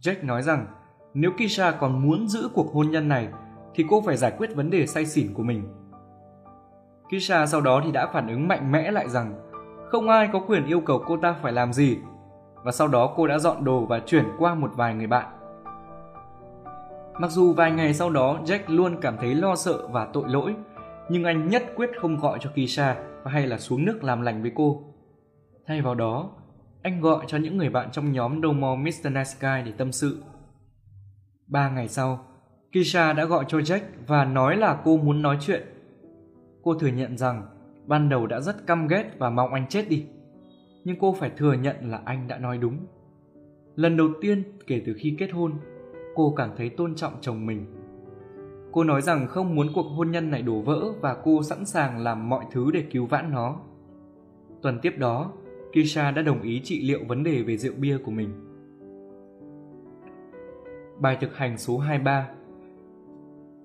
Jack 0.00 0.26
nói 0.26 0.42
rằng, 0.42 0.66
nếu 1.14 1.30
Kisha 1.38 1.70
còn 1.70 2.02
muốn 2.02 2.28
giữ 2.28 2.48
cuộc 2.54 2.72
hôn 2.72 2.90
nhân 2.90 3.08
này, 3.08 3.28
thì 3.74 3.84
cô 3.88 4.02
phải 4.06 4.16
giải 4.16 4.32
quyết 4.38 4.54
vấn 4.54 4.70
đề 4.70 4.86
say 4.86 5.06
xỉn 5.06 5.34
của 5.34 5.42
mình. 5.42 5.68
Kisha 7.08 7.46
sau 7.46 7.60
đó 7.60 7.80
thì 7.84 7.92
đã 7.92 8.06
phản 8.06 8.28
ứng 8.28 8.48
mạnh 8.48 8.72
mẽ 8.72 8.90
lại 8.90 9.08
rằng, 9.08 9.34
không 9.90 10.08
ai 10.08 10.28
có 10.32 10.40
quyền 10.40 10.66
yêu 10.66 10.80
cầu 10.80 11.02
cô 11.06 11.16
ta 11.16 11.34
phải 11.42 11.52
làm 11.52 11.72
gì, 11.72 11.98
và 12.64 12.72
sau 12.72 12.88
đó 12.88 13.14
cô 13.16 13.26
đã 13.26 13.38
dọn 13.38 13.64
đồ 13.64 13.86
và 13.86 14.00
chuyển 14.06 14.24
qua 14.38 14.54
một 14.54 14.70
vài 14.76 14.94
người 14.94 15.06
bạn. 15.06 15.26
Mặc 17.18 17.30
dù 17.30 17.52
vài 17.52 17.72
ngày 17.72 17.94
sau 17.94 18.10
đó 18.10 18.40
Jack 18.44 18.58
luôn 18.66 18.96
cảm 19.00 19.16
thấy 19.20 19.34
lo 19.34 19.56
sợ 19.56 19.86
và 19.86 20.08
tội 20.12 20.28
lỗi, 20.28 20.54
nhưng 21.10 21.24
anh 21.24 21.48
nhất 21.48 21.62
quyết 21.76 21.90
không 22.00 22.16
gọi 22.16 22.38
cho 22.42 22.50
Kisha 22.54 22.96
và 23.24 23.30
hay 23.30 23.46
là 23.46 23.58
xuống 23.58 23.84
nước 23.84 24.04
làm 24.04 24.22
lành 24.22 24.42
với 24.42 24.52
cô. 24.54 24.94
Thay 25.66 25.82
vào 25.82 25.94
đó, 25.94 26.30
anh 26.82 27.00
gọi 27.00 27.24
cho 27.26 27.38
những 27.38 27.56
người 27.56 27.70
bạn 27.70 27.90
trong 27.92 28.12
nhóm 28.12 28.40
No 28.40 28.52
More 28.52 28.82
Mr. 28.82 29.06
Nice 29.06 29.36
Guy 29.40 29.70
để 29.70 29.72
tâm 29.78 29.92
sự. 29.92 30.22
Ba 31.46 31.70
ngày 31.70 31.88
sau, 31.88 32.26
Kisha 32.72 33.12
đã 33.12 33.24
gọi 33.24 33.44
cho 33.48 33.58
Jack 33.58 33.80
và 34.06 34.24
nói 34.24 34.56
là 34.56 34.80
cô 34.84 34.96
muốn 34.96 35.22
nói 35.22 35.38
chuyện. 35.40 35.62
Cô 36.62 36.74
thừa 36.74 36.86
nhận 36.86 37.18
rằng 37.18 37.46
ban 37.86 38.08
đầu 38.08 38.26
đã 38.26 38.40
rất 38.40 38.66
căm 38.66 38.88
ghét 38.88 39.10
và 39.18 39.30
mong 39.30 39.54
anh 39.54 39.66
chết 39.68 39.88
đi. 39.88 40.06
Nhưng 40.84 40.96
cô 41.00 41.12
phải 41.12 41.30
thừa 41.36 41.52
nhận 41.52 41.76
là 41.90 42.00
anh 42.04 42.28
đã 42.28 42.38
nói 42.38 42.58
đúng. 42.58 42.86
Lần 43.74 43.96
đầu 43.96 44.08
tiên 44.20 44.42
kể 44.66 44.82
từ 44.86 44.94
khi 44.98 45.16
kết 45.18 45.30
hôn, 45.32 45.52
cô 46.18 46.34
cảm 46.36 46.50
thấy 46.56 46.68
tôn 46.68 46.94
trọng 46.94 47.12
chồng 47.20 47.46
mình. 47.46 47.66
Cô 48.72 48.84
nói 48.84 49.02
rằng 49.02 49.26
không 49.26 49.54
muốn 49.54 49.66
cuộc 49.74 49.82
hôn 49.82 50.10
nhân 50.10 50.30
này 50.30 50.42
đổ 50.42 50.60
vỡ 50.60 50.92
và 51.00 51.14
cô 51.24 51.42
sẵn 51.42 51.64
sàng 51.64 51.98
làm 51.98 52.28
mọi 52.28 52.44
thứ 52.52 52.70
để 52.70 52.84
cứu 52.90 53.06
vãn 53.06 53.30
nó. 53.30 53.56
Tuần 54.62 54.78
tiếp 54.82 54.94
đó, 54.98 55.32
Kisha 55.72 56.10
đã 56.10 56.22
đồng 56.22 56.42
ý 56.42 56.60
trị 56.64 56.88
liệu 56.88 57.00
vấn 57.08 57.24
đề 57.24 57.42
về 57.42 57.56
rượu 57.56 57.72
bia 57.78 57.98
của 58.04 58.10
mình. 58.10 58.30
Bài 60.98 61.18
thực 61.20 61.36
hành 61.36 61.58
số 61.58 61.78
23 61.78 62.28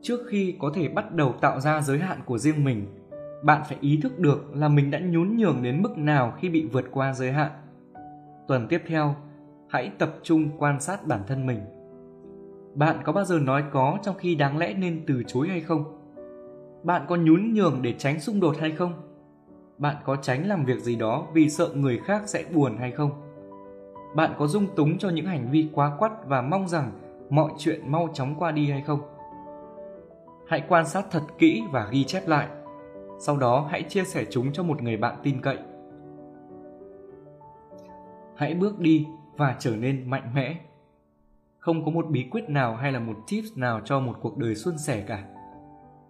Trước 0.01 0.19
khi 0.27 0.55
có 0.59 0.71
thể 0.73 0.87
bắt 0.87 1.15
đầu 1.15 1.33
tạo 1.41 1.59
ra 1.59 1.81
giới 1.81 1.99
hạn 1.99 2.19
của 2.25 2.37
riêng 2.37 2.63
mình, 2.63 2.85
bạn 3.43 3.61
phải 3.69 3.77
ý 3.81 3.99
thức 4.03 4.19
được 4.19 4.55
là 4.55 4.67
mình 4.67 4.91
đã 4.91 4.99
nhún 4.99 5.37
nhường 5.37 5.63
đến 5.63 5.81
mức 5.81 5.97
nào 5.97 6.33
khi 6.37 6.49
bị 6.49 6.65
vượt 6.65 6.85
qua 6.91 7.13
giới 7.13 7.31
hạn. 7.31 7.51
Tuần 8.47 8.67
tiếp 8.67 8.81
theo, 8.87 9.15
hãy 9.69 9.91
tập 9.99 10.15
trung 10.23 10.49
quan 10.57 10.79
sát 10.79 11.07
bản 11.07 11.21
thân 11.27 11.45
mình. 11.45 11.59
Bạn 12.75 12.97
có 13.03 13.13
bao 13.13 13.25
giờ 13.25 13.39
nói 13.39 13.63
có 13.71 13.97
trong 14.01 14.15
khi 14.15 14.35
đáng 14.35 14.57
lẽ 14.57 14.73
nên 14.73 15.03
từ 15.07 15.23
chối 15.27 15.47
hay 15.47 15.61
không? 15.61 15.83
Bạn 16.83 17.05
có 17.09 17.15
nhún 17.15 17.53
nhường 17.53 17.81
để 17.81 17.93
tránh 17.97 18.19
xung 18.19 18.39
đột 18.39 18.57
hay 18.59 18.71
không? 18.71 18.93
Bạn 19.77 19.95
có 20.05 20.15
tránh 20.15 20.47
làm 20.47 20.65
việc 20.65 20.79
gì 20.79 20.95
đó 20.95 21.27
vì 21.33 21.49
sợ 21.49 21.69
người 21.75 21.97
khác 21.97 22.21
sẽ 22.25 22.43
buồn 22.53 22.77
hay 22.77 22.91
không? 22.91 23.11
Bạn 24.15 24.31
có 24.37 24.47
dung 24.47 24.67
túng 24.75 24.97
cho 24.97 25.09
những 25.09 25.25
hành 25.25 25.51
vi 25.51 25.69
quá 25.73 25.95
quắt 25.99 26.11
và 26.27 26.41
mong 26.41 26.67
rằng 26.67 26.91
mọi 27.29 27.51
chuyện 27.57 27.91
mau 27.91 28.09
chóng 28.13 28.35
qua 28.39 28.51
đi 28.51 28.71
hay 28.71 28.81
không? 28.81 28.99
Hãy 30.47 30.63
quan 30.67 30.87
sát 30.87 31.05
thật 31.11 31.23
kỹ 31.37 31.63
và 31.71 31.87
ghi 31.91 32.03
chép 32.03 32.27
lại. 32.27 32.47
Sau 33.19 33.37
đó, 33.37 33.67
hãy 33.71 33.83
chia 33.83 34.03
sẻ 34.03 34.25
chúng 34.29 34.51
cho 34.51 34.63
một 34.63 34.81
người 34.81 34.97
bạn 34.97 35.15
tin 35.23 35.41
cậy. 35.41 35.57
Hãy 38.35 38.53
bước 38.53 38.79
đi 38.79 39.07
và 39.37 39.55
trở 39.59 39.75
nên 39.75 40.09
mạnh 40.09 40.31
mẽ. 40.35 40.55
Không 41.63 41.85
có 41.85 41.91
một 41.91 42.05
bí 42.09 42.25
quyết 42.31 42.49
nào 42.49 42.75
hay 42.75 42.91
là 42.91 42.99
một 42.99 43.13
tips 43.27 43.57
nào 43.57 43.81
cho 43.85 43.99
một 43.99 44.15
cuộc 44.21 44.37
đời 44.37 44.55
suôn 44.55 44.77
sẻ 44.77 45.03
cả. 45.07 45.23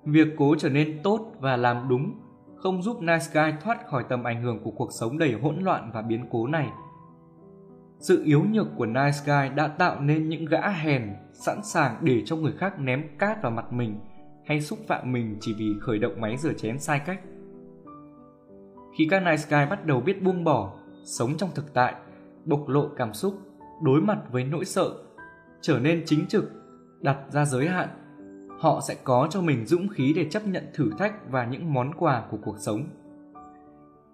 Việc 0.04 0.28
cố 0.38 0.56
trở 0.60 0.70
nên 0.70 1.00
tốt 1.04 1.32
và 1.40 1.58
làm 1.58 1.90
đúng 1.90 2.16
không 2.56 2.82
giúp 2.82 3.02
Nice 3.02 3.26
Guy 3.34 3.58
thoát 3.62 3.88
khỏi 3.88 4.04
tầm 4.10 4.24
ảnh 4.24 4.44
hưởng 4.44 4.64
của 4.64 4.72
cuộc 4.72 4.90
sống 5.00 5.18
đầy 5.18 5.34
hỗn 5.34 5.60
loạn 5.60 5.92
và 5.94 6.02
biến 6.02 6.26
cố 6.32 6.48
này. 6.48 6.70
Sự 8.00 8.24
yếu 8.26 8.44
nhược 8.52 8.68
của 8.78 8.86
Nice 8.86 9.18
Guy 9.26 9.56
đã 9.56 9.68
tạo 9.68 10.02
nên 10.02 10.30
những 10.30 10.46
gã 10.46 10.70
hèn 10.70 11.14
sẵn 11.34 11.64
sàng 11.64 11.98
để 12.02 12.22
cho 12.26 12.36
người 12.36 12.54
khác 12.58 12.80
ném 12.80 13.18
cát 13.20 13.42
vào 13.42 13.52
mặt 13.52 13.74
mình 13.74 14.00
hay 14.46 14.62
xúc 14.62 14.80
phạm 14.88 15.12
mình 15.12 15.38
chỉ 15.42 15.56
vì 15.58 15.74
khởi 15.82 16.00
động 16.00 16.22
máy 16.22 16.38
rửa 16.38 16.54
chén 16.54 16.80
sai 16.80 17.00
cách. 17.06 17.22
Khi 18.98 19.08
các 19.12 19.20
Nice 19.20 19.44
Guy 19.50 19.70
bắt 19.70 19.86
đầu 19.86 20.02
biết 20.02 20.24
buông 20.24 20.44
bỏ, 20.44 20.74
sống 21.06 21.38
trong 21.38 21.50
thực 21.56 21.74
tại, 21.74 21.96
bộc 22.46 22.68
lộ 22.68 22.88
cảm 22.98 23.14
xúc, 23.14 23.34
đối 23.82 24.02
mặt 24.02 24.20
với 24.32 24.44
nỗi 24.44 24.66
sợ, 24.66 25.03
trở 25.64 25.80
nên 25.80 26.03
chính 26.06 26.25
trực, 26.27 26.51
đặt 27.01 27.17
ra 27.32 27.45
giới 27.45 27.67
hạn 27.67 27.90
họ 28.64 28.82
sẽ 28.88 28.95
có 29.03 29.27
cho 29.32 29.42
mình 29.42 29.66
dũng 29.66 29.88
khí 29.88 30.14
để 30.16 30.30
chấp 30.30 30.48
nhận 30.48 30.64
thử 30.74 30.92
thách 30.98 31.32
và 31.32 31.45
những 31.45 31.74
món 31.74 31.93
quà 31.93 32.24
của 32.32 32.38
cuộc 32.43 32.56
sống. 32.59 32.83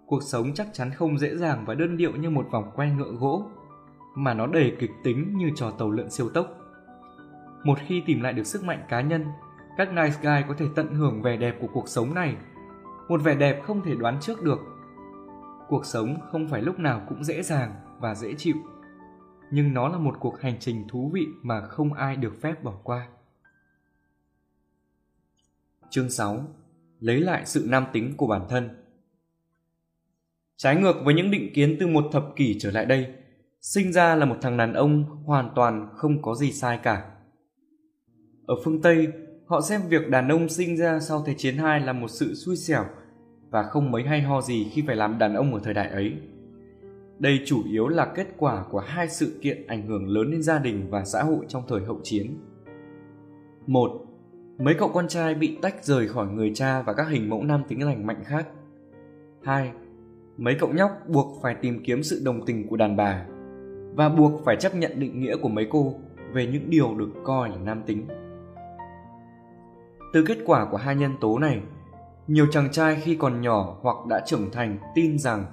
Cuộc 0.05 0.23
sống 0.23 0.53
chắc 0.53 0.67
chắn 0.73 0.91
không 0.91 1.17
dễ 1.17 1.35
dàng 1.35 1.63
và 1.65 1.73
đơn 1.73 1.97
điệu 1.97 2.11
như 2.15 2.29
một 2.29 2.47
vòng 2.51 2.71
quay 2.75 2.91
ngựa 2.91 3.11
gỗ. 3.19 3.43
mà 4.15 4.33
nó 4.33 4.47
đầy 4.47 4.75
kịch 4.79 4.91
tính 5.03 5.37
như 5.37 5.51
trò 5.55 5.71
tàu 5.71 5.91
lượn 5.91 6.09
siêu 6.09 6.29
tốc. 6.29 6.47
Một 7.63 7.77
khi 7.87 8.03
tìm 8.05 8.21
lại 8.21 8.33
được 8.33 8.43
sức 8.43 8.63
mạnh 8.63 8.85
cá 8.89 9.01
nhân, 9.01 9.25
các 9.77 9.93
nice 9.93 10.15
guy 10.21 10.47
có 10.47 10.53
thể 10.57 10.65
tận 10.75 10.93
hưởng 10.93 11.21
vẻ 11.21 11.37
đẹp 11.37 11.55
của 11.61 11.67
cuộc 11.73 11.89
sống 11.89 12.13
này. 12.13 12.35
Một 13.09 13.21
vẻ 13.23 13.35
đẹp 13.35 13.63
không 13.63 13.81
thể 13.81 13.95
đoán 13.95 14.17
trước 14.21 14.43
được. 14.43 14.59
Cuộc 15.67 15.85
sống 15.85 16.15
không 16.31 16.47
phải 16.47 16.61
lúc 16.61 16.79
nào 16.79 17.01
cũng 17.09 17.23
dễ 17.23 17.43
dàng 17.43 17.71
và 17.99 18.15
dễ 18.15 18.33
chịu, 18.37 18.55
nhưng 19.51 19.73
nó 19.73 19.87
là 19.87 19.97
một 19.97 20.15
cuộc 20.19 20.41
hành 20.41 20.57
trình 20.59 20.87
thú 20.87 21.11
vị 21.13 21.25
mà 21.41 21.61
không 21.61 21.93
ai 21.93 22.15
được 22.15 22.41
phép 22.41 22.63
bỏ 22.63 22.73
qua. 22.83 23.07
Chương 25.89 26.09
6. 26.09 26.43
Lấy 26.99 27.19
lại 27.19 27.45
sự 27.45 27.65
nam 27.69 27.85
tính 27.93 28.13
của 28.17 28.27
bản 28.27 28.45
thân 28.49 28.69
Trái 30.61 30.75
ngược 30.75 30.95
với 31.03 31.13
những 31.13 31.31
định 31.31 31.53
kiến 31.53 31.77
từ 31.79 31.87
một 31.87 32.05
thập 32.11 32.25
kỷ 32.35 32.59
trở 32.59 32.71
lại 32.71 32.85
đây, 32.85 33.07
sinh 33.61 33.93
ra 33.93 34.15
là 34.15 34.25
một 34.25 34.35
thằng 34.41 34.57
đàn 34.57 34.73
ông 34.73 35.03
hoàn 35.25 35.49
toàn 35.55 35.89
không 35.95 36.21
có 36.21 36.35
gì 36.35 36.51
sai 36.51 36.79
cả. 36.83 37.11
Ở 38.45 38.55
phương 38.63 38.81
Tây, 38.81 39.07
họ 39.45 39.61
xem 39.61 39.81
việc 39.89 40.09
đàn 40.09 40.27
ông 40.27 40.49
sinh 40.49 40.77
ra 40.77 40.99
sau 40.99 41.23
Thế 41.25 41.33
chiến 41.37 41.57
II 41.57 41.79
là 41.85 41.93
một 41.93 42.07
sự 42.07 42.35
xui 42.35 42.55
xẻo 42.55 42.85
và 43.49 43.63
không 43.63 43.91
mấy 43.91 44.03
hay 44.03 44.21
ho 44.21 44.41
gì 44.41 44.69
khi 44.73 44.83
phải 44.87 44.95
làm 44.95 45.17
đàn 45.17 45.33
ông 45.35 45.53
ở 45.53 45.59
thời 45.63 45.73
đại 45.73 45.89
ấy. 45.89 46.13
Đây 47.19 47.41
chủ 47.45 47.63
yếu 47.71 47.87
là 47.87 48.05
kết 48.15 48.27
quả 48.37 48.65
của 48.71 48.79
hai 48.79 49.09
sự 49.09 49.39
kiện 49.41 49.67
ảnh 49.67 49.87
hưởng 49.87 50.07
lớn 50.07 50.31
đến 50.31 50.43
gia 50.43 50.59
đình 50.59 50.87
và 50.89 51.05
xã 51.05 51.23
hội 51.23 51.45
trong 51.47 51.63
thời 51.67 51.81
hậu 51.81 51.99
chiến. 52.03 52.37
Một, 53.67 53.91
mấy 54.57 54.73
cậu 54.73 54.89
con 54.89 55.07
trai 55.07 55.35
bị 55.35 55.57
tách 55.61 55.85
rời 55.85 56.07
khỏi 56.07 56.27
người 56.27 56.51
cha 56.55 56.81
và 56.81 56.93
các 56.93 57.07
hình 57.09 57.29
mẫu 57.29 57.43
nam 57.43 57.63
tính 57.67 57.85
lành 57.85 58.07
mạnh 58.07 58.23
khác. 58.25 58.47
Hai, 59.43 59.71
mấy 60.37 60.55
cậu 60.59 60.69
nhóc 60.73 60.91
buộc 61.07 61.41
phải 61.41 61.55
tìm 61.61 61.83
kiếm 61.83 62.03
sự 62.03 62.21
đồng 62.25 62.45
tình 62.45 62.67
của 62.67 62.77
đàn 62.77 62.95
bà 62.95 63.25
và 63.95 64.09
buộc 64.09 64.45
phải 64.45 64.55
chấp 64.55 64.75
nhận 64.75 64.99
định 64.99 65.21
nghĩa 65.21 65.37
của 65.37 65.49
mấy 65.49 65.67
cô 65.69 65.93
về 66.33 66.47
những 66.47 66.69
điều 66.69 66.95
được 66.95 67.09
coi 67.23 67.49
là 67.49 67.57
nam 67.57 67.83
tính. 67.85 68.07
Từ 70.13 70.23
kết 70.27 70.37
quả 70.45 70.67
của 70.71 70.77
hai 70.77 70.95
nhân 70.95 71.11
tố 71.21 71.39
này, 71.39 71.61
nhiều 72.27 72.47
chàng 72.51 72.71
trai 72.71 72.95
khi 72.95 73.15
còn 73.15 73.41
nhỏ 73.41 73.77
hoặc 73.81 74.05
đã 74.09 74.23
trưởng 74.25 74.51
thành 74.51 74.77
tin 74.95 75.19
rằng 75.19 75.45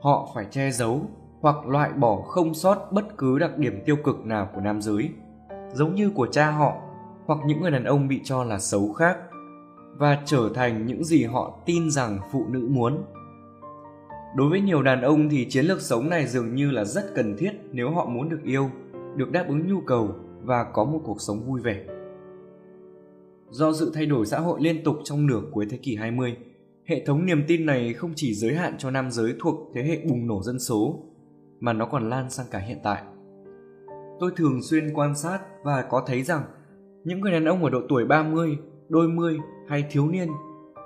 họ 0.00 0.28
phải 0.34 0.46
che 0.50 0.70
giấu 0.70 1.00
hoặc 1.40 1.66
loại 1.66 1.92
bỏ 1.92 2.16
không 2.16 2.54
sót 2.54 2.92
bất 2.92 3.18
cứ 3.18 3.38
đặc 3.38 3.58
điểm 3.58 3.82
tiêu 3.86 3.96
cực 4.04 4.26
nào 4.26 4.48
của 4.54 4.60
nam 4.60 4.82
giới, 4.82 5.10
giống 5.72 5.94
như 5.94 6.10
của 6.10 6.26
cha 6.26 6.50
họ 6.50 6.72
hoặc 7.26 7.38
những 7.46 7.60
người 7.60 7.70
đàn 7.70 7.84
ông 7.84 8.08
bị 8.08 8.20
cho 8.24 8.44
là 8.44 8.58
xấu 8.58 8.92
khác 8.92 9.18
và 9.96 10.22
trở 10.24 10.50
thành 10.54 10.86
những 10.86 11.04
gì 11.04 11.24
họ 11.24 11.58
tin 11.66 11.90
rằng 11.90 12.18
phụ 12.32 12.46
nữ 12.48 12.68
muốn. 12.70 13.04
Đối 14.36 14.50
với 14.50 14.60
nhiều 14.60 14.82
đàn 14.82 15.02
ông 15.02 15.28
thì 15.28 15.46
chiến 15.50 15.66
lược 15.66 15.80
sống 15.80 16.08
này 16.08 16.26
dường 16.26 16.54
như 16.54 16.70
là 16.70 16.84
rất 16.84 17.14
cần 17.14 17.36
thiết 17.38 17.52
nếu 17.72 17.90
họ 17.90 18.06
muốn 18.06 18.28
được 18.28 18.40
yêu, 18.44 18.70
được 19.16 19.32
đáp 19.32 19.44
ứng 19.48 19.68
nhu 19.68 19.80
cầu 19.80 20.14
và 20.42 20.64
có 20.64 20.84
một 20.84 21.00
cuộc 21.04 21.20
sống 21.20 21.44
vui 21.44 21.60
vẻ. 21.60 21.84
Do 23.50 23.72
sự 23.72 23.90
thay 23.94 24.06
đổi 24.06 24.26
xã 24.26 24.38
hội 24.38 24.60
liên 24.62 24.84
tục 24.84 24.96
trong 25.04 25.26
nửa 25.26 25.40
cuối 25.52 25.66
thế 25.70 25.76
kỷ 25.76 25.96
20, 25.96 26.36
hệ 26.86 27.04
thống 27.06 27.26
niềm 27.26 27.44
tin 27.48 27.66
này 27.66 27.92
không 27.92 28.12
chỉ 28.16 28.34
giới 28.34 28.54
hạn 28.54 28.74
cho 28.78 28.90
nam 28.90 29.10
giới 29.10 29.34
thuộc 29.40 29.70
thế 29.74 29.82
hệ 29.82 29.98
bùng 30.08 30.26
nổ 30.26 30.42
dân 30.42 30.58
số, 30.58 31.04
mà 31.60 31.72
nó 31.72 31.86
còn 31.86 32.10
lan 32.10 32.30
sang 32.30 32.46
cả 32.50 32.58
hiện 32.58 32.78
tại. 32.82 33.02
Tôi 34.20 34.30
thường 34.36 34.62
xuyên 34.62 34.94
quan 34.94 35.16
sát 35.16 35.38
và 35.64 35.82
có 35.82 36.04
thấy 36.06 36.22
rằng 36.22 36.42
những 37.04 37.20
người 37.20 37.32
đàn 37.32 37.44
ông 37.44 37.64
ở 37.64 37.70
độ 37.70 37.80
tuổi 37.88 38.04
30, 38.04 38.58
đôi 38.88 39.08
mươi 39.08 39.38
hay 39.68 39.84
thiếu 39.90 40.08
niên 40.08 40.28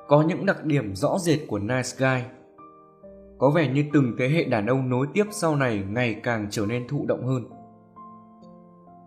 có 0.08 0.22
những 0.22 0.46
đặc 0.46 0.64
điểm 0.64 0.94
rõ 0.94 1.18
rệt 1.18 1.38
của 1.48 1.58
nice 1.58 1.90
guy. 1.98 2.22
Có 3.38 3.50
vẻ 3.50 3.68
như 3.68 3.84
từng 3.92 4.14
thế 4.18 4.28
hệ 4.28 4.44
đàn 4.44 4.66
ông 4.66 4.90
nối 4.90 5.06
tiếp 5.14 5.24
sau 5.30 5.56
này 5.56 5.84
ngày 5.88 6.20
càng 6.22 6.46
trở 6.50 6.66
nên 6.66 6.88
thụ 6.88 7.06
động 7.06 7.26
hơn. 7.26 7.44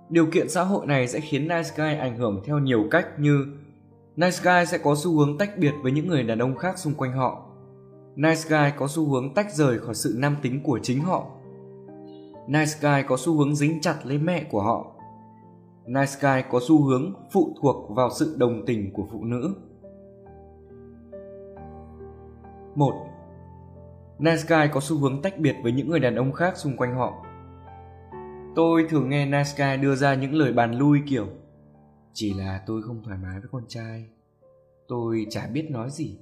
Điều 0.09 0.25
kiện 0.25 0.49
xã 0.49 0.63
hội 0.63 0.85
này 0.85 1.07
sẽ 1.07 1.19
khiến 1.19 1.41
nice 1.41 1.69
guy 1.77 1.97
ảnh 1.99 2.17
hưởng 2.17 2.41
theo 2.45 2.59
nhiều 2.59 2.87
cách 2.91 3.07
như 3.19 3.45
nice 4.17 4.37
guy 4.43 4.65
sẽ 4.65 4.77
có 4.77 4.95
xu 4.95 5.19
hướng 5.19 5.37
tách 5.37 5.57
biệt 5.57 5.73
với 5.83 5.91
những 5.91 6.07
người 6.07 6.23
đàn 6.23 6.39
ông 6.39 6.55
khác 6.55 6.77
xung 6.77 6.93
quanh 6.93 7.11
họ. 7.11 7.43
Nice 8.15 8.41
guy 8.49 8.71
có 8.77 8.87
xu 8.87 9.05
hướng 9.05 9.33
tách 9.33 9.53
rời 9.53 9.79
khỏi 9.79 9.95
sự 9.95 10.15
nam 10.17 10.35
tính 10.41 10.63
của 10.63 10.79
chính 10.83 11.01
họ. 11.01 11.25
Nice 12.47 12.71
guy 12.81 13.03
có 13.07 13.17
xu 13.17 13.37
hướng 13.37 13.55
dính 13.55 13.81
chặt 13.81 13.95
lấy 14.03 14.17
mẹ 14.17 14.43
của 14.43 14.61
họ. 14.61 14.85
Nice 15.85 16.13
guy 16.21 16.49
có 16.51 16.59
xu 16.67 16.83
hướng 16.83 17.13
phụ 17.31 17.55
thuộc 17.61 17.95
vào 17.95 18.09
sự 18.19 18.35
đồng 18.37 18.65
tình 18.65 18.93
của 18.93 19.07
phụ 19.11 19.23
nữ. 19.23 19.55
1. 22.75 22.93
Nice 24.19 24.43
guy 24.47 24.67
có 24.73 24.79
xu 24.79 24.97
hướng 24.97 25.21
tách 25.21 25.37
biệt 25.37 25.55
với 25.63 25.71
những 25.71 25.89
người 25.89 25.99
đàn 25.99 26.15
ông 26.15 26.31
khác 26.31 26.57
xung 26.57 26.77
quanh 26.77 26.95
họ. 26.95 27.13
Tôi 28.55 28.85
thường 28.89 29.09
nghe 29.09 29.25
Nice 29.25 29.51
Guy 29.57 29.83
đưa 29.83 29.95
ra 29.95 30.15
những 30.15 30.33
lời 30.33 30.53
bàn 30.53 30.77
lui 30.77 30.99
kiểu 31.07 31.27
chỉ 32.19 32.33
là 32.33 32.63
tôi 32.65 32.81
không 32.81 33.03
thoải 33.03 33.17
mái 33.17 33.39
với 33.39 33.49
con 33.51 33.63
trai. 33.67 34.09
Tôi 34.87 35.27
chả 35.29 35.47
biết 35.47 35.67
nói 35.71 35.89
gì. 35.91 36.17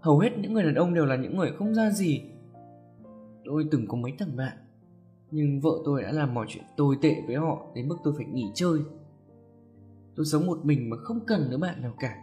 Hầu 0.00 0.18
hết 0.18 0.30
những 0.38 0.54
người 0.54 0.62
đàn 0.62 0.74
ông 0.74 0.94
đều 0.94 1.06
là 1.06 1.16
những 1.16 1.36
người 1.36 1.52
không 1.58 1.74
ra 1.74 1.90
gì. 1.90 2.22
Tôi 3.44 3.64
từng 3.70 3.86
có 3.88 3.96
mấy 3.96 4.12
thằng 4.18 4.36
bạn 4.36 4.56
Nhưng 5.30 5.60
vợ 5.60 5.70
tôi 5.84 6.02
đã 6.02 6.12
làm 6.12 6.34
mọi 6.34 6.46
chuyện 6.48 6.64
tồi 6.76 6.96
tệ 7.02 7.22
với 7.26 7.36
họ 7.36 7.66
Đến 7.74 7.88
mức 7.88 7.96
tôi 8.04 8.14
phải 8.16 8.26
nghỉ 8.26 8.50
chơi. 8.54 8.78
Tôi 10.16 10.26
sống 10.26 10.46
một 10.46 10.64
mình 10.64 10.90
mà 10.90 10.96
không 10.96 11.20
cần 11.26 11.50
đứa 11.50 11.58
bạn 11.58 11.82
nào 11.82 11.94
cả. 11.98 12.14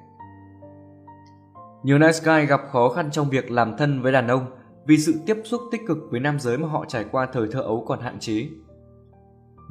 Nhiều 1.83 1.99
nice 1.99 2.19
guy 2.23 2.45
gặp 2.45 2.61
khó 2.71 2.89
khăn 2.89 3.11
trong 3.11 3.29
việc 3.29 3.51
làm 3.51 3.77
thân 3.77 4.01
với 4.01 4.11
đàn 4.11 4.27
ông 4.27 4.45
vì 4.85 4.97
sự 4.97 5.13
tiếp 5.25 5.37
xúc 5.43 5.61
tích 5.71 5.81
cực 5.87 5.97
với 6.11 6.19
nam 6.19 6.39
giới 6.39 6.57
mà 6.57 6.67
họ 6.67 6.85
trải 6.87 7.05
qua 7.11 7.27
thời 7.33 7.47
thơ 7.51 7.61
ấu 7.61 7.85
còn 7.87 7.99
hạn 7.99 8.19
chế. 8.19 8.49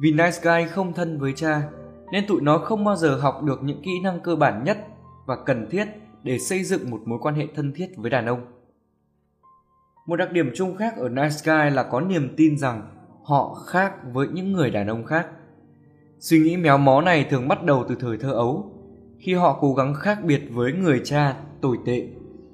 Vì 0.01 0.11
nice 0.11 0.39
guy 0.43 0.69
không 0.69 0.93
thân 0.93 1.19
với 1.19 1.33
cha, 1.35 1.69
nên 2.13 2.27
tụi 2.27 2.41
nó 2.41 2.57
không 2.57 2.83
bao 2.83 2.95
giờ 2.95 3.15
học 3.15 3.43
được 3.43 3.63
những 3.63 3.81
kỹ 3.81 3.91
năng 4.03 4.19
cơ 4.19 4.35
bản 4.35 4.63
nhất 4.63 4.77
và 5.25 5.35
cần 5.45 5.67
thiết 5.69 5.85
để 6.23 6.39
xây 6.39 6.63
dựng 6.63 6.91
một 6.91 7.01
mối 7.05 7.19
quan 7.21 7.35
hệ 7.35 7.47
thân 7.55 7.73
thiết 7.75 7.87
với 7.97 8.09
đàn 8.09 8.25
ông. 8.25 8.45
Một 10.05 10.15
đặc 10.15 10.31
điểm 10.31 10.51
chung 10.55 10.75
khác 10.75 10.97
ở 10.97 11.09
nice 11.09 11.35
guy 11.43 11.75
là 11.75 11.83
có 11.83 12.01
niềm 12.01 12.33
tin 12.37 12.57
rằng 12.57 12.81
họ 13.23 13.53
khác 13.67 13.93
với 14.13 14.27
những 14.27 14.51
người 14.51 14.71
đàn 14.71 14.87
ông 14.87 15.05
khác. 15.05 15.27
Suy 16.19 16.39
nghĩ 16.39 16.57
méo 16.57 16.77
mó 16.77 17.01
này 17.01 17.27
thường 17.29 17.47
bắt 17.47 17.63
đầu 17.63 17.85
từ 17.89 17.95
thời 17.99 18.17
thơ 18.17 18.31
ấu, 18.31 18.73
khi 19.19 19.33
họ 19.33 19.57
cố 19.61 19.73
gắng 19.73 19.93
khác 19.93 20.19
biệt 20.23 20.41
với 20.51 20.73
người 20.73 21.01
cha 21.03 21.37
tồi 21.61 21.77
tệ 21.85 22.07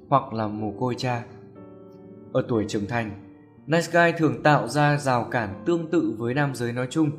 hoặc 0.08 0.32
là 0.32 0.46
mồ 0.46 0.72
côi 0.80 0.94
cha. 0.98 1.24
Ở 2.32 2.44
tuổi 2.48 2.64
trưởng 2.68 2.86
thành, 2.86 3.10
Nice 3.66 3.88
Guy 3.92 4.18
thường 4.18 4.42
tạo 4.42 4.68
ra 4.68 4.96
rào 4.96 5.24
cản 5.30 5.62
tương 5.66 5.90
tự 5.90 6.14
với 6.18 6.34
nam 6.34 6.54
giới 6.54 6.72
nói 6.72 6.86
chung. 6.90 7.10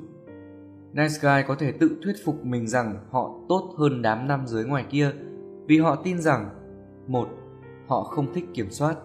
Nice 0.94 1.16
Guy 1.22 1.48
có 1.48 1.56
thể 1.56 1.72
tự 1.72 1.98
thuyết 2.04 2.16
phục 2.26 2.46
mình 2.46 2.68
rằng 2.68 3.06
họ 3.12 3.32
tốt 3.50 3.74
hơn 3.78 4.02
đám 4.02 4.28
nam 4.28 4.48
giới 4.48 4.66
ngoài 4.66 4.86
kia 4.90 5.12
vì 5.68 5.80
họ 5.80 5.96
tin 5.96 6.22
rằng 6.22 6.50
một, 7.08 7.30
Họ 7.88 8.04
không 8.04 8.34
thích 8.34 8.46
kiểm 8.54 8.70
soát 8.70 8.96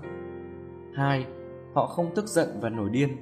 hai, 0.94 1.26
Họ 1.74 1.86
không 1.86 2.14
tức 2.14 2.26
giận 2.26 2.48
và 2.60 2.68
nổi 2.68 2.90
điên 2.90 3.16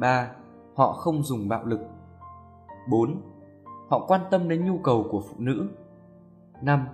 ba, 0.00 0.30
Họ 0.74 0.92
không 0.92 1.22
dùng 1.22 1.48
bạo 1.48 1.64
lực 1.64 1.80
4. 2.90 3.22
Họ 3.88 4.04
quan 4.08 4.20
tâm 4.30 4.48
đến 4.48 4.64
nhu 4.64 4.78
cầu 4.78 5.06
của 5.10 5.20
phụ 5.20 5.34
nữ 5.38 5.68
5. 6.62 6.86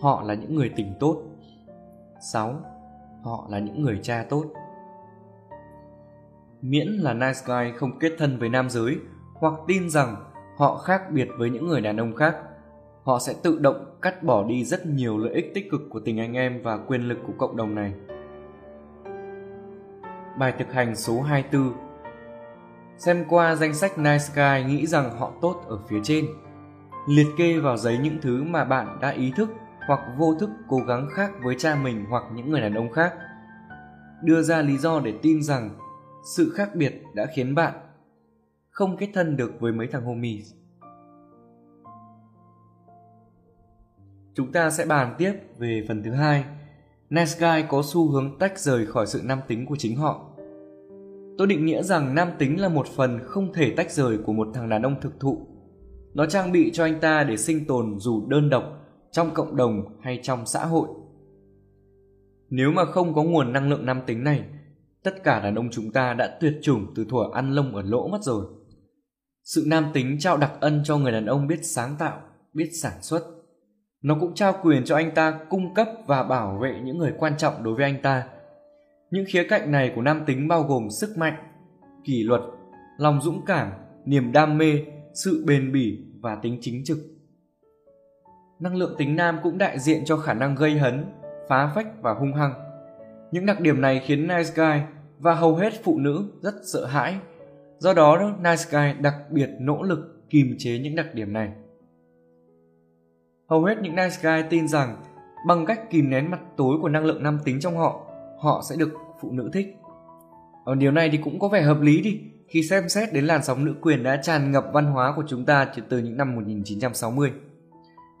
Họ 0.00 0.22
là 0.22 0.34
những 0.34 0.54
người 0.54 0.72
tình 0.76 0.94
tốt 1.00 1.22
6 2.20 2.54
họ 3.22 3.46
là 3.50 3.58
những 3.58 3.82
người 3.82 4.00
cha 4.02 4.26
tốt 4.28 4.44
miễn 6.62 6.88
là 6.88 7.14
nice 7.14 7.40
guy 7.46 7.72
không 7.76 7.98
kết 7.98 8.12
thân 8.18 8.38
với 8.38 8.48
nam 8.48 8.70
giới 8.70 8.96
hoặc 9.38 9.54
tin 9.66 9.90
rằng 9.90 10.16
họ 10.56 10.78
khác 10.78 11.02
biệt 11.10 11.28
với 11.38 11.50
những 11.50 11.68
người 11.68 11.80
đàn 11.80 11.96
ông 11.96 12.14
khác. 12.16 12.36
Họ 13.02 13.18
sẽ 13.18 13.34
tự 13.42 13.58
động 13.58 13.98
cắt 14.02 14.22
bỏ 14.22 14.44
đi 14.44 14.64
rất 14.64 14.86
nhiều 14.86 15.18
lợi 15.18 15.34
ích 15.34 15.52
tích 15.54 15.70
cực 15.70 15.80
của 15.90 16.00
tình 16.00 16.20
anh 16.20 16.32
em 16.32 16.62
và 16.62 16.76
quyền 16.76 17.02
lực 17.02 17.18
của 17.26 17.32
cộng 17.38 17.56
đồng 17.56 17.74
này. 17.74 17.92
Bài 20.38 20.54
thực 20.58 20.72
hành 20.72 20.96
số 20.96 21.20
24 21.20 21.72
xem 22.98 23.24
qua 23.28 23.54
danh 23.54 23.74
sách 23.74 23.98
nice 23.98 24.24
guy 24.34 24.64
nghĩ 24.64 24.86
rằng 24.86 25.18
họ 25.18 25.32
tốt 25.42 25.64
ở 25.68 25.78
phía 25.88 26.00
trên. 26.02 26.26
Liệt 27.08 27.26
kê 27.38 27.58
vào 27.58 27.76
giấy 27.76 27.98
những 27.98 28.18
thứ 28.22 28.44
mà 28.44 28.64
bạn 28.64 28.98
đã 29.00 29.10
ý 29.10 29.32
thức 29.36 29.50
hoặc 29.86 30.00
vô 30.18 30.34
thức 30.34 30.50
cố 30.68 30.78
gắng 30.86 31.08
khác 31.14 31.30
với 31.42 31.54
cha 31.58 31.76
mình 31.82 32.04
hoặc 32.10 32.22
những 32.34 32.50
người 32.50 32.60
đàn 32.60 32.74
ông 32.74 32.92
khác. 32.92 33.14
Đưa 34.22 34.42
ra 34.42 34.62
lý 34.62 34.78
do 34.78 35.00
để 35.00 35.12
tin 35.22 35.42
rằng 35.42 35.70
sự 36.36 36.52
khác 36.56 36.74
biệt 36.74 37.02
đã 37.14 37.26
khiến 37.36 37.54
bạn 37.54 37.72
không 38.78 38.96
kết 38.96 39.08
thân 39.14 39.36
được 39.36 39.60
với 39.60 39.72
mấy 39.72 39.86
thằng 39.86 40.04
homies. 40.04 40.52
Chúng 44.34 44.52
ta 44.52 44.70
sẽ 44.70 44.86
bàn 44.86 45.14
tiếp 45.18 45.32
về 45.58 45.84
phần 45.88 46.02
thứ 46.02 46.10
hai. 46.10 46.44
Nice 47.10 47.32
guy 47.38 47.68
có 47.68 47.82
xu 47.84 48.10
hướng 48.10 48.38
tách 48.38 48.58
rời 48.58 48.86
khỏi 48.86 49.06
sự 49.06 49.20
nam 49.24 49.38
tính 49.48 49.66
của 49.66 49.76
chính 49.78 49.96
họ. 49.96 50.30
Tôi 51.38 51.46
định 51.46 51.66
nghĩa 51.66 51.82
rằng 51.82 52.14
nam 52.14 52.28
tính 52.38 52.60
là 52.60 52.68
một 52.68 52.86
phần 52.86 53.18
không 53.24 53.52
thể 53.52 53.74
tách 53.76 53.92
rời 53.92 54.18
của 54.18 54.32
một 54.32 54.48
thằng 54.54 54.68
đàn 54.68 54.82
ông 54.82 55.00
thực 55.00 55.20
thụ. 55.20 55.46
Nó 56.14 56.26
trang 56.26 56.52
bị 56.52 56.70
cho 56.72 56.84
anh 56.84 57.00
ta 57.00 57.24
để 57.24 57.36
sinh 57.36 57.64
tồn 57.64 57.98
dù 57.98 58.26
đơn 58.28 58.50
độc 58.50 58.64
trong 59.10 59.30
cộng 59.34 59.56
đồng 59.56 59.98
hay 60.00 60.20
trong 60.22 60.46
xã 60.46 60.64
hội. 60.64 60.88
Nếu 62.50 62.70
mà 62.70 62.84
không 62.84 63.14
có 63.14 63.22
nguồn 63.22 63.52
năng 63.52 63.70
lượng 63.70 63.86
nam 63.86 64.00
tính 64.06 64.24
này, 64.24 64.44
tất 65.02 65.24
cả 65.24 65.40
đàn 65.40 65.54
ông 65.54 65.68
chúng 65.70 65.92
ta 65.92 66.14
đã 66.14 66.38
tuyệt 66.40 66.58
chủng 66.62 66.86
từ 66.94 67.04
thuở 67.04 67.24
ăn 67.32 67.52
lông 67.52 67.76
ở 67.76 67.82
lỗ 67.82 68.08
mất 68.08 68.22
rồi. 68.22 68.57
Sự 69.54 69.64
nam 69.66 69.90
tính 69.94 70.16
trao 70.18 70.36
đặc 70.36 70.52
ân 70.60 70.80
cho 70.84 70.96
người 70.96 71.12
đàn 71.12 71.26
ông 71.26 71.46
biết 71.46 71.58
sáng 71.62 71.96
tạo, 71.98 72.20
biết 72.52 72.70
sản 72.82 72.92
xuất. 73.02 73.22
Nó 74.02 74.16
cũng 74.20 74.34
trao 74.34 74.54
quyền 74.62 74.84
cho 74.84 74.96
anh 74.96 75.10
ta 75.14 75.38
cung 75.50 75.74
cấp 75.74 75.88
và 76.06 76.22
bảo 76.22 76.58
vệ 76.62 76.80
những 76.84 76.98
người 76.98 77.12
quan 77.18 77.36
trọng 77.36 77.62
đối 77.62 77.74
với 77.74 77.84
anh 77.84 78.02
ta. 78.02 78.28
Những 79.10 79.24
khía 79.28 79.46
cạnh 79.48 79.72
này 79.72 79.92
của 79.94 80.02
nam 80.02 80.22
tính 80.26 80.48
bao 80.48 80.62
gồm 80.62 80.90
sức 80.90 81.18
mạnh, 81.18 81.34
kỷ 82.04 82.22
luật, 82.22 82.40
lòng 82.98 83.20
dũng 83.22 83.44
cảm, 83.46 83.70
niềm 84.04 84.32
đam 84.32 84.58
mê, 84.58 84.72
sự 85.24 85.44
bền 85.46 85.72
bỉ 85.72 85.98
và 86.20 86.38
tính 86.42 86.58
chính 86.60 86.84
trực. 86.84 86.98
Năng 88.60 88.76
lượng 88.76 88.94
tính 88.98 89.16
nam 89.16 89.38
cũng 89.42 89.58
đại 89.58 89.78
diện 89.78 90.04
cho 90.04 90.16
khả 90.16 90.34
năng 90.34 90.54
gây 90.54 90.78
hấn, 90.78 91.04
phá 91.48 91.72
phách 91.74 91.86
và 92.02 92.14
hung 92.14 92.34
hăng. 92.34 92.52
Những 93.32 93.46
đặc 93.46 93.60
điểm 93.60 93.80
này 93.80 94.02
khiến 94.06 94.28
Nice 94.28 94.50
Guy 94.54 94.80
và 95.18 95.34
hầu 95.34 95.56
hết 95.56 95.72
phụ 95.84 95.98
nữ 95.98 96.24
rất 96.42 96.54
sợ 96.72 96.86
hãi. 96.86 97.18
Do 97.78 97.94
đó, 97.94 98.36
Nice 98.38 98.64
Guy 98.70 99.02
đặc 99.02 99.14
biệt 99.30 99.50
nỗ 99.60 99.82
lực 99.82 100.30
kìm 100.30 100.54
chế 100.58 100.78
những 100.78 100.96
đặc 100.96 101.06
điểm 101.14 101.32
này. 101.32 101.52
Hầu 103.48 103.64
hết 103.64 103.78
những 103.82 103.96
Nice 103.96 104.16
Guy 104.22 104.48
tin 104.50 104.68
rằng 104.68 104.96
bằng 105.46 105.66
cách 105.66 105.90
kìm 105.90 106.10
nén 106.10 106.30
mặt 106.30 106.40
tối 106.56 106.78
của 106.82 106.88
năng 106.88 107.04
lượng 107.04 107.22
nam 107.22 107.38
tính 107.44 107.60
trong 107.60 107.76
họ, 107.76 108.06
họ 108.38 108.62
sẽ 108.68 108.76
được 108.76 108.90
phụ 109.20 109.32
nữ 109.32 109.50
thích. 109.52 109.76
Ở 110.64 110.74
điều 110.74 110.90
này 110.90 111.08
thì 111.12 111.18
cũng 111.18 111.38
có 111.38 111.48
vẻ 111.48 111.62
hợp 111.62 111.80
lý 111.80 112.02
đi, 112.02 112.20
khi 112.48 112.62
xem 112.62 112.88
xét 112.88 113.12
đến 113.12 113.24
làn 113.24 113.42
sóng 113.42 113.64
nữ 113.64 113.74
quyền 113.82 114.02
đã 114.02 114.16
tràn 114.22 114.52
ngập 114.52 114.66
văn 114.72 114.86
hóa 114.86 115.12
của 115.16 115.24
chúng 115.28 115.44
ta 115.44 115.66
từ 115.88 115.98
những 115.98 116.16
năm 116.16 116.36
1960. 116.36 117.32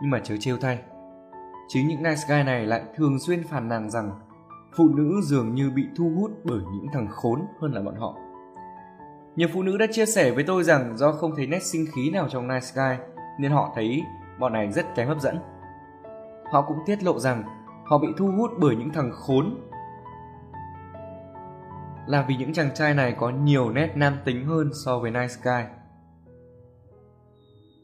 Nhưng 0.00 0.10
mà 0.10 0.20
chớ 0.24 0.34
trêu 0.40 0.56
thay, 0.56 0.78
chính 1.68 1.88
những 1.88 2.02
nice 2.02 2.22
guy 2.28 2.42
này 2.42 2.66
lại 2.66 2.82
thường 2.96 3.18
xuyên 3.18 3.42
phàn 3.44 3.68
nàn 3.68 3.90
rằng 3.90 4.10
phụ 4.76 4.88
nữ 4.88 5.20
dường 5.22 5.54
như 5.54 5.70
bị 5.70 5.82
thu 5.96 6.12
hút 6.20 6.30
bởi 6.44 6.60
những 6.72 6.86
thằng 6.92 7.08
khốn 7.10 7.40
hơn 7.60 7.72
là 7.72 7.82
bọn 7.82 7.94
họ. 7.96 8.14
Nhiều 9.38 9.48
phụ 9.52 9.62
nữ 9.62 9.76
đã 9.78 9.86
chia 9.90 10.06
sẻ 10.06 10.30
với 10.30 10.44
tôi 10.44 10.64
rằng 10.64 10.96
do 10.96 11.12
không 11.12 11.36
thấy 11.36 11.46
nét 11.46 11.62
sinh 11.62 11.86
khí 11.94 12.10
nào 12.10 12.28
trong 12.28 12.48
nice 12.48 12.66
guy 12.74 13.04
nên 13.38 13.52
họ 13.52 13.72
thấy 13.74 14.02
bọn 14.38 14.52
này 14.52 14.72
rất 14.72 14.86
kém 14.96 15.08
hấp 15.08 15.20
dẫn. 15.20 15.38
Họ 16.52 16.62
cũng 16.62 16.78
tiết 16.86 17.02
lộ 17.02 17.18
rằng 17.18 17.42
họ 17.84 17.98
bị 17.98 18.08
thu 18.16 18.32
hút 18.36 18.50
bởi 18.58 18.76
những 18.76 18.90
thằng 18.90 19.10
khốn 19.12 19.54
là 22.06 22.24
vì 22.28 22.36
những 22.36 22.52
chàng 22.52 22.74
trai 22.74 22.94
này 22.94 23.14
có 23.18 23.30
nhiều 23.30 23.70
nét 23.70 23.92
nam 23.94 24.16
tính 24.24 24.44
hơn 24.44 24.70
so 24.84 24.98
với 24.98 25.10
Nice 25.10 25.34
Guy. 25.42 25.62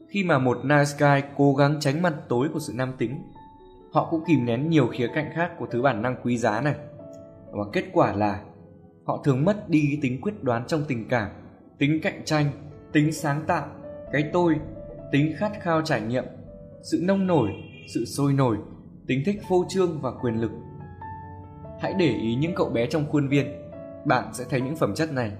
Khi 0.09 0.23
mà 0.23 0.39
một 0.39 0.57
Nice 0.63 0.91
Guy 0.99 1.29
cố 1.37 1.55
gắng 1.55 1.77
tránh 1.79 2.01
mặt 2.01 2.13
tối 2.29 2.49
của 2.53 2.59
sự 2.59 2.73
nam 2.75 2.93
tính, 2.97 3.31
họ 3.93 4.07
cũng 4.11 4.23
kìm 4.27 4.45
nén 4.45 4.69
nhiều 4.69 4.87
khía 4.87 5.07
cạnh 5.15 5.31
khác 5.33 5.51
của 5.59 5.65
thứ 5.71 5.81
bản 5.81 6.01
năng 6.01 6.15
quý 6.23 6.37
giá 6.37 6.61
này. 6.61 6.75
Và 7.51 7.63
kết 7.73 7.85
quả 7.93 8.13
là 8.13 8.41
họ 9.05 9.21
thường 9.23 9.45
mất 9.45 9.69
đi 9.69 9.99
tính 10.01 10.21
quyết 10.21 10.43
đoán 10.43 10.63
trong 10.67 10.83
tình 10.87 11.07
cảm, 11.09 11.29
tính 11.77 11.99
cạnh 12.01 12.21
tranh, 12.25 12.45
tính 12.91 13.11
sáng 13.11 13.43
tạo, 13.47 13.67
cái 14.11 14.29
tôi, 14.33 14.55
tính 15.11 15.33
khát 15.37 15.51
khao 15.61 15.81
trải 15.81 16.01
nghiệm, 16.01 16.23
sự 16.83 16.99
nông 17.03 17.27
nổi, 17.27 17.49
sự 17.93 18.05
sôi 18.05 18.33
nổi, 18.33 18.57
tính 19.07 19.21
thích 19.25 19.41
phô 19.49 19.65
trương 19.69 20.01
và 20.01 20.11
quyền 20.21 20.41
lực. 20.41 20.51
Hãy 21.81 21.93
để 21.99 22.07
ý 22.07 22.35
những 22.35 22.55
cậu 22.55 22.69
bé 22.69 22.85
trong 22.85 23.05
khuôn 23.11 23.27
viên 23.27 23.47
bạn 24.05 24.33
sẽ 24.33 24.45
thấy 24.49 24.61
những 24.61 24.75
phẩm 24.75 24.95
chất 24.95 25.11
này. 25.11 25.31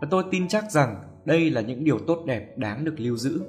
Và 0.00 0.08
tôi 0.10 0.24
tin 0.30 0.48
chắc 0.48 0.70
rằng 0.70 0.96
đây 1.24 1.50
là 1.50 1.60
những 1.60 1.84
điều 1.84 1.98
tốt 1.98 2.22
đẹp 2.26 2.58
đáng 2.58 2.84
được 2.84 2.94
lưu 2.96 3.16
giữ. 3.16 3.42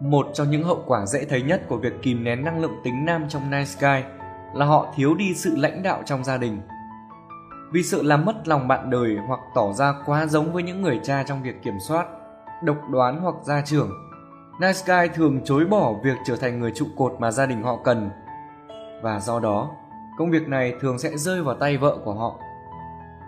Một 0.00 0.26
trong 0.34 0.50
những 0.50 0.64
hậu 0.64 0.84
quả 0.86 1.06
dễ 1.06 1.24
thấy 1.24 1.42
nhất 1.42 1.62
của 1.68 1.76
việc 1.76 1.92
kìm 2.02 2.24
nén 2.24 2.44
năng 2.44 2.60
lượng 2.60 2.74
tính 2.84 3.04
nam 3.04 3.26
trong 3.28 3.50
nice 3.50 3.72
guy 3.80 4.08
là 4.54 4.66
họ 4.66 4.92
thiếu 4.96 5.14
đi 5.14 5.34
sự 5.34 5.56
lãnh 5.56 5.82
đạo 5.82 6.02
trong 6.04 6.24
gia 6.24 6.36
đình. 6.36 6.58
Vì 7.72 7.82
sợ 7.82 8.02
làm 8.02 8.24
mất 8.24 8.48
lòng 8.48 8.68
bạn 8.68 8.90
đời 8.90 9.16
hoặc 9.26 9.40
tỏ 9.54 9.72
ra 9.72 9.94
quá 10.06 10.26
giống 10.26 10.52
với 10.52 10.62
những 10.62 10.82
người 10.82 11.00
cha 11.02 11.22
trong 11.22 11.42
việc 11.42 11.62
kiểm 11.62 11.80
soát, 11.80 12.06
độc 12.62 12.76
đoán 12.90 13.20
hoặc 13.20 13.34
gia 13.42 13.60
trưởng, 13.60 13.90
Nice 14.60 14.80
Guy 14.86 15.14
thường 15.14 15.40
chối 15.44 15.64
bỏ 15.64 15.94
việc 16.04 16.16
trở 16.26 16.36
thành 16.36 16.60
người 16.60 16.72
trụ 16.74 16.86
cột 16.96 17.16
mà 17.18 17.30
gia 17.30 17.46
đình 17.46 17.62
họ 17.62 17.78
cần. 17.84 18.10
Và 19.02 19.20
do 19.20 19.40
đó, 19.40 19.70
công 20.18 20.30
việc 20.30 20.48
này 20.48 20.74
thường 20.80 20.98
sẽ 20.98 21.16
rơi 21.16 21.42
vào 21.42 21.54
tay 21.54 21.76
vợ 21.76 21.98
của 22.04 22.14
họ. 22.14 22.40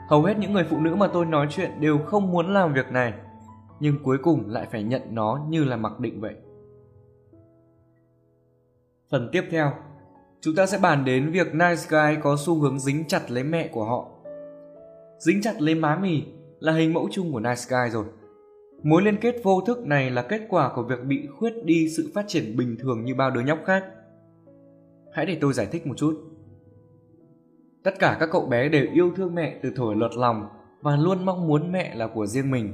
Hầu 0.09 0.23
hết 0.23 0.39
những 0.39 0.53
người 0.53 0.65
phụ 0.71 0.81
nữ 0.81 0.95
mà 0.95 1.07
tôi 1.07 1.27
nói 1.27 1.47
chuyện 1.51 1.81
đều 1.81 1.99
không 2.07 2.33
muốn 2.33 2.55
làm 2.55 2.73
việc 2.73 2.93
này 2.93 3.13
nhưng 3.81 4.03
cuối 4.03 4.19
cùng 4.23 4.51
lại 4.51 4.67
phải 4.71 4.83
nhận 4.83 5.03
nó 5.11 5.41
như 5.49 5.65
là 5.65 5.77
mặc 5.77 6.01
định 6.01 6.21
vậy. 6.21 6.35
Phần 9.11 9.29
tiếp 9.33 9.45
theo 9.51 9.73
chúng 10.41 10.55
ta 10.55 10.67
sẽ 10.67 10.79
bàn 10.79 11.05
đến 11.05 11.31
việc 11.31 11.55
nice 11.55 11.83
guy 11.89 12.21
có 12.23 12.37
xu 12.39 12.61
hướng 12.61 12.79
dính 12.79 13.05
chặt 13.09 13.31
lấy 13.31 13.45
mẹ 13.45 13.69
của 13.69 13.85
họ 13.85 14.09
dính 15.19 15.43
chặt 15.43 15.61
lấy 15.61 15.75
má 15.75 15.99
mì 16.03 16.23
là 16.61 16.73
hình 16.73 16.95
mẫu 16.95 17.09
chung 17.11 17.33
của 17.33 17.41
nice 17.41 17.63
guy 17.69 17.91
rồi 17.93 18.05
mối 18.83 19.03
liên 19.03 19.17
kết 19.17 19.35
vô 19.43 19.61
thức 19.61 19.79
này 19.87 20.11
là 20.11 20.23
kết 20.23 20.41
quả 20.49 20.73
của 20.75 20.83
việc 20.83 21.05
bị 21.05 21.27
khuyết 21.39 21.65
đi 21.65 21.89
sự 21.97 22.11
phát 22.15 22.25
triển 22.29 22.57
bình 22.57 22.77
thường 22.81 23.05
như 23.05 23.15
bao 23.15 23.31
đứa 23.31 23.41
nhóc 23.41 23.59
khác 23.65 23.85
hãy 25.13 25.27
để 25.27 25.39
tôi 25.41 25.53
giải 25.53 25.67
thích 25.67 25.87
một 25.87 25.95
chút 25.97 26.29
Tất 27.83 27.99
cả 27.99 28.17
các 28.21 28.29
cậu 28.33 28.47
bé 28.47 28.69
đều 28.69 28.87
yêu 28.93 29.13
thương 29.17 29.35
mẹ 29.35 29.59
từ 29.63 29.73
thổi 29.77 29.97
lọt 29.97 30.15
lòng 30.15 30.49
và 30.83 30.97
luôn 30.97 31.25
mong 31.25 31.47
muốn 31.47 31.73
mẹ 31.73 31.95
là 31.95 32.07
của 32.07 32.27
riêng 32.27 32.51
mình. 32.51 32.73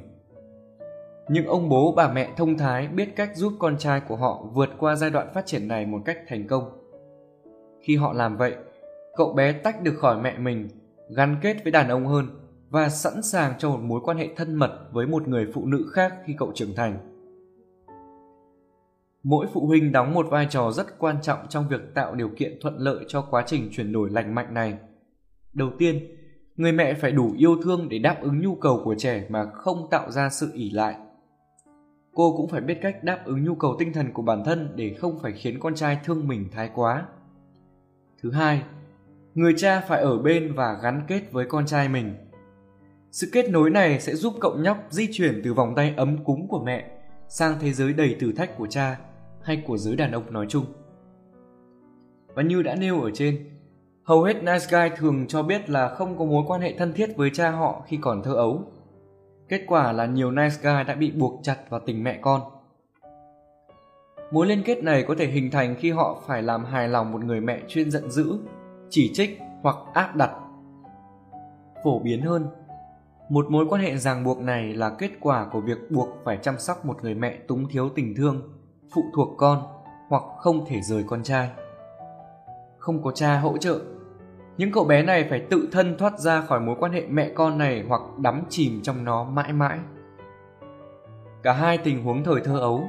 Những 1.29 1.47
ông 1.47 1.69
bố 1.69 1.93
bà 1.97 2.13
mẹ 2.13 2.29
thông 2.37 2.59
thái 2.59 2.89
biết 2.89 3.17
cách 3.17 3.31
giúp 3.37 3.53
con 3.59 3.79
trai 3.79 4.01
của 4.09 4.17
họ 4.17 4.45
vượt 4.53 4.69
qua 4.79 4.97
giai 4.97 5.11
đoạn 5.11 5.29
phát 5.35 5.47
triển 5.47 5.69
này 5.69 5.87
một 5.87 5.99
cách 6.05 6.19
thành 6.29 6.47
công. 6.47 6.65
Khi 7.83 7.97
họ 7.97 8.13
làm 8.13 8.37
vậy, 8.37 8.55
cậu 9.17 9.33
bé 9.33 9.53
tách 9.53 9.83
được 9.83 9.95
khỏi 9.99 10.23
mẹ 10.23 10.39
mình, 10.39 10.69
gắn 11.09 11.37
kết 11.43 11.57
với 11.63 11.73
đàn 11.73 11.89
ông 11.89 12.07
hơn 12.07 12.27
và 12.71 12.89
sẵn 12.89 13.23
sàng 13.23 13.55
cho 13.59 13.71
một 13.71 13.81
mối 13.81 14.01
quan 14.05 14.17
hệ 14.17 14.29
thân 14.37 14.55
mật 14.55 14.89
với 14.93 15.07
một 15.07 15.29
người 15.29 15.47
phụ 15.55 15.67
nữ 15.67 15.87
khác 15.93 16.15
khi 16.25 16.35
cậu 16.39 16.53
trưởng 16.55 16.75
thành. 16.75 16.99
Mỗi 19.23 19.47
phụ 19.53 19.67
huynh 19.67 19.93
đóng 19.93 20.15
một 20.15 20.27
vai 20.31 20.47
trò 20.51 20.71
rất 20.71 20.99
quan 20.99 21.17
trọng 21.23 21.39
trong 21.49 21.69
việc 21.69 21.95
tạo 21.95 22.15
điều 22.15 22.29
kiện 22.37 22.59
thuận 22.63 22.79
lợi 22.79 23.05
cho 23.09 23.23
quá 23.23 23.45
trình 23.47 23.69
chuyển 23.73 23.93
đổi 23.93 24.11
lành 24.11 24.35
mạnh 24.35 24.55
này. 24.55 24.79
Đầu 25.53 25.71
tiên, 25.79 26.17
người 26.57 26.73
mẹ 26.73 26.95
phải 26.95 27.13
đủ 27.13 27.35
yêu 27.39 27.57
thương 27.63 27.89
để 27.89 27.99
đáp 27.99 28.17
ứng 28.21 28.41
nhu 28.41 28.55
cầu 28.55 28.81
của 28.85 28.95
trẻ 28.99 29.27
mà 29.29 29.45
không 29.53 29.87
tạo 29.91 30.11
ra 30.11 30.31
sự 30.31 30.51
ỉ 30.55 30.71
lại. 30.71 30.95
Cô 32.15 32.37
cũng 32.37 32.49
phải 32.49 32.61
biết 32.61 32.79
cách 32.83 33.05
đáp 33.05 33.23
ứng 33.25 33.45
nhu 33.45 33.55
cầu 33.55 33.77
tinh 33.79 33.93
thần 33.93 34.13
của 34.13 34.23
bản 34.23 34.43
thân 34.45 34.73
để 34.77 34.95
không 34.95 35.19
phải 35.19 35.33
khiến 35.33 35.61
con 35.61 35.75
trai 35.75 35.99
thương 36.05 36.29
mình 36.29 36.49
thái 36.53 36.71
quá. 36.75 37.07
Thứ 38.23 38.31
hai 38.31 38.63
người 39.35 39.55
cha 39.57 39.81
phải 39.81 40.01
ở 40.01 40.19
bên 40.19 40.55
và 40.55 40.79
gắn 40.83 41.05
kết 41.09 41.33
với 41.33 41.47
con 41.47 41.67
trai 41.67 41.89
mình 41.89 42.15
sự 43.11 43.29
kết 43.33 43.51
nối 43.51 43.71
này 43.71 44.01
sẽ 44.01 44.15
giúp 44.15 44.35
cậu 44.41 44.57
nhóc 44.57 44.79
di 44.91 45.09
chuyển 45.13 45.41
từ 45.45 45.55
vòng 45.55 45.75
tay 45.75 45.95
ấm 45.97 46.25
cúng 46.25 46.49
của 46.49 46.65
mẹ 46.65 46.91
sang 47.29 47.57
thế 47.61 47.73
giới 47.73 47.93
đầy 47.93 48.17
thử 48.21 48.33
thách 48.33 48.59
của 48.59 48.67
cha 48.67 48.99
hay 49.43 49.63
của 49.67 49.79
giới 49.79 49.97
đàn 49.97 50.13
ông 50.13 50.33
nói 50.33 50.47
chung 50.49 50.65
và 52.35 52.43
như 52.43 52.63
đã 52.63 52.75
nêu 52.75 53.01
ở 53.01 53.11
trên 53.15 53.55
Hầu 54.05 54.23
hết 54.23 54.43
nice 54.43 54.67
guy 54.71 54.97
thường 54.97 55.27
cho 55.29 55.43
biết 55.43 55.71
là 55.71 55.89
không 55.89 56.19
có 56.19 56.25
mối 56.25 56.45
quan 56.47 56.61
hệ 56.61 56.75
thân 56.79 56.93
thiết 56.93 57.17
với 57.17 57.31
cha 57.31 57.51
họ 57.51 57.83
khi 57.87 57.99
còn 58.01 58.23
thơ 58.23 58.35
ấu. 58.35 58.63
Kết 59.49 59.65
quả 59.67 59.93
là 59.93 60.07
nhiều 60.07 60.31
nice 60.31 60.57
guy 60.63 60.85
đã 60.87 60.95
bị 60.95 61.11
buộc 61.11 61.41
chặt 61.43 61.57
vào 61.71 61.81
tình 61.87 62.05
mẹ 62.05 62.19
con. 62.23 62.41
Mối 64.31 64.47
liên 64.47 64.63
kết 64.65 64.85
này 64.85 65.05
có 65.09 65.15
thể 65.19 65.27
hình 65.27 65.51
thành 65.51 65.75
khi 65.79 65.91
họ 65.91 66.23
phải 66.27 66.43
làm 66.43 66.65
hài 66.65 66.89
lòng 66.89 67.13
một 67.13 67.25
người 67.25 67.41
mẹ 67.41 67.61
chuyên 67.69 67.91
giận 67.91 68.11
dữ, 68.11 68.39
chỉ 68.95 69.11
trích 69.15 69.41
hoặc 69.63 69.77
áp 69.95 70.17
đặt. 70.17 70.31
Phổ 71.85 71.99
biến 71.99 72.23
hơn, 72.23 72.47
một 73.29 73.47
mối 73.51 73.67
quan 73.69 73.83
hệ 73.83 73.97
ràng 73.97 74.25
buộc 74.25 74.39
này 74.39 74.75
là 74.75 74.91
kết 74.91 75.11
quả 75.21 75.47
của 75.53 75.61
việc 75.61 75.91
buộc 75.91 76.09
phải 76.25 76.39
chăm 76.43 76.59
sóc 76.59 76.85
một 76.85 77.03
người 77.03 77.15
mẹ 77.15 77.39
túng 77.49 77.69
thiếu 77.69 77.89
tình 77.95 78.15
thương, 78.17 78.43
phụ 78.95 79.03
thuộc 79.15 79.29
con 79.39 79.63
hoặc 80.09 80.23
không 80.39 80.65
thể 80.67 80.81
rời 80.81 81.05
con 81.07 81.23
trai. 81.23 81.51
Không 82.79 83.03
có 83.03 83.11
cha 83.11 83.39
hỗ 83.39 83.59
trợ 83.59 83.81
những 84.59 84.73
cậu 84.73 84.85
bé 84.85 85.03
này 85.03 85.27
phải 85.31 85.47
tự 85.51 85.69
thân 85.73 85.97
thoát 85.99 86.19
ra 86.19 86.41
khỏi 86.41 86.61
mối 86.61 86.77
quan 86.81 86.93
hệ 86.93 87.07
mẹ 87.07 87.31
con 87.35 87.59
này 87.59 87.85
hoặc 87.89 88.03
đắm 88.19 88.43
chìm 88.49 88.81
trong 88.83 89.05
nó 89.05 89.25
mãi 89.25 89.53
mãi 89.53 89.79
cả 91.43 91.53
hai 91.53 91.79
tình 91.79 92.05
huống 92.05 92.25
thời 92.25 92.41
thơ 92.41 92.59
ấu 92.59 92.85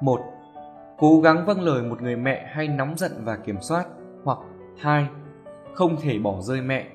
một 0.00 0.20
cố 0.98 1.20
gắng 1.20 1.46
vâng 1.46 1.60
lời 1.60 1.82
một 1.82 2.02
người 2.02 2.16
mẹ 2.16 2.50
hay 2.52 2.68
nóng 2.68 2.96
giận 2.96 3.12
và 3.24 3.36
kiểm 3.36 3.56
soát 3.60 3.86
hoặc 4.24 4.38
hai 4.78 5.08
không 5.74 5.96
thể 6.00 6.18
bỏ 6.18 6.40
rơi 6.40 6.60
mẹ. 6.60 6.86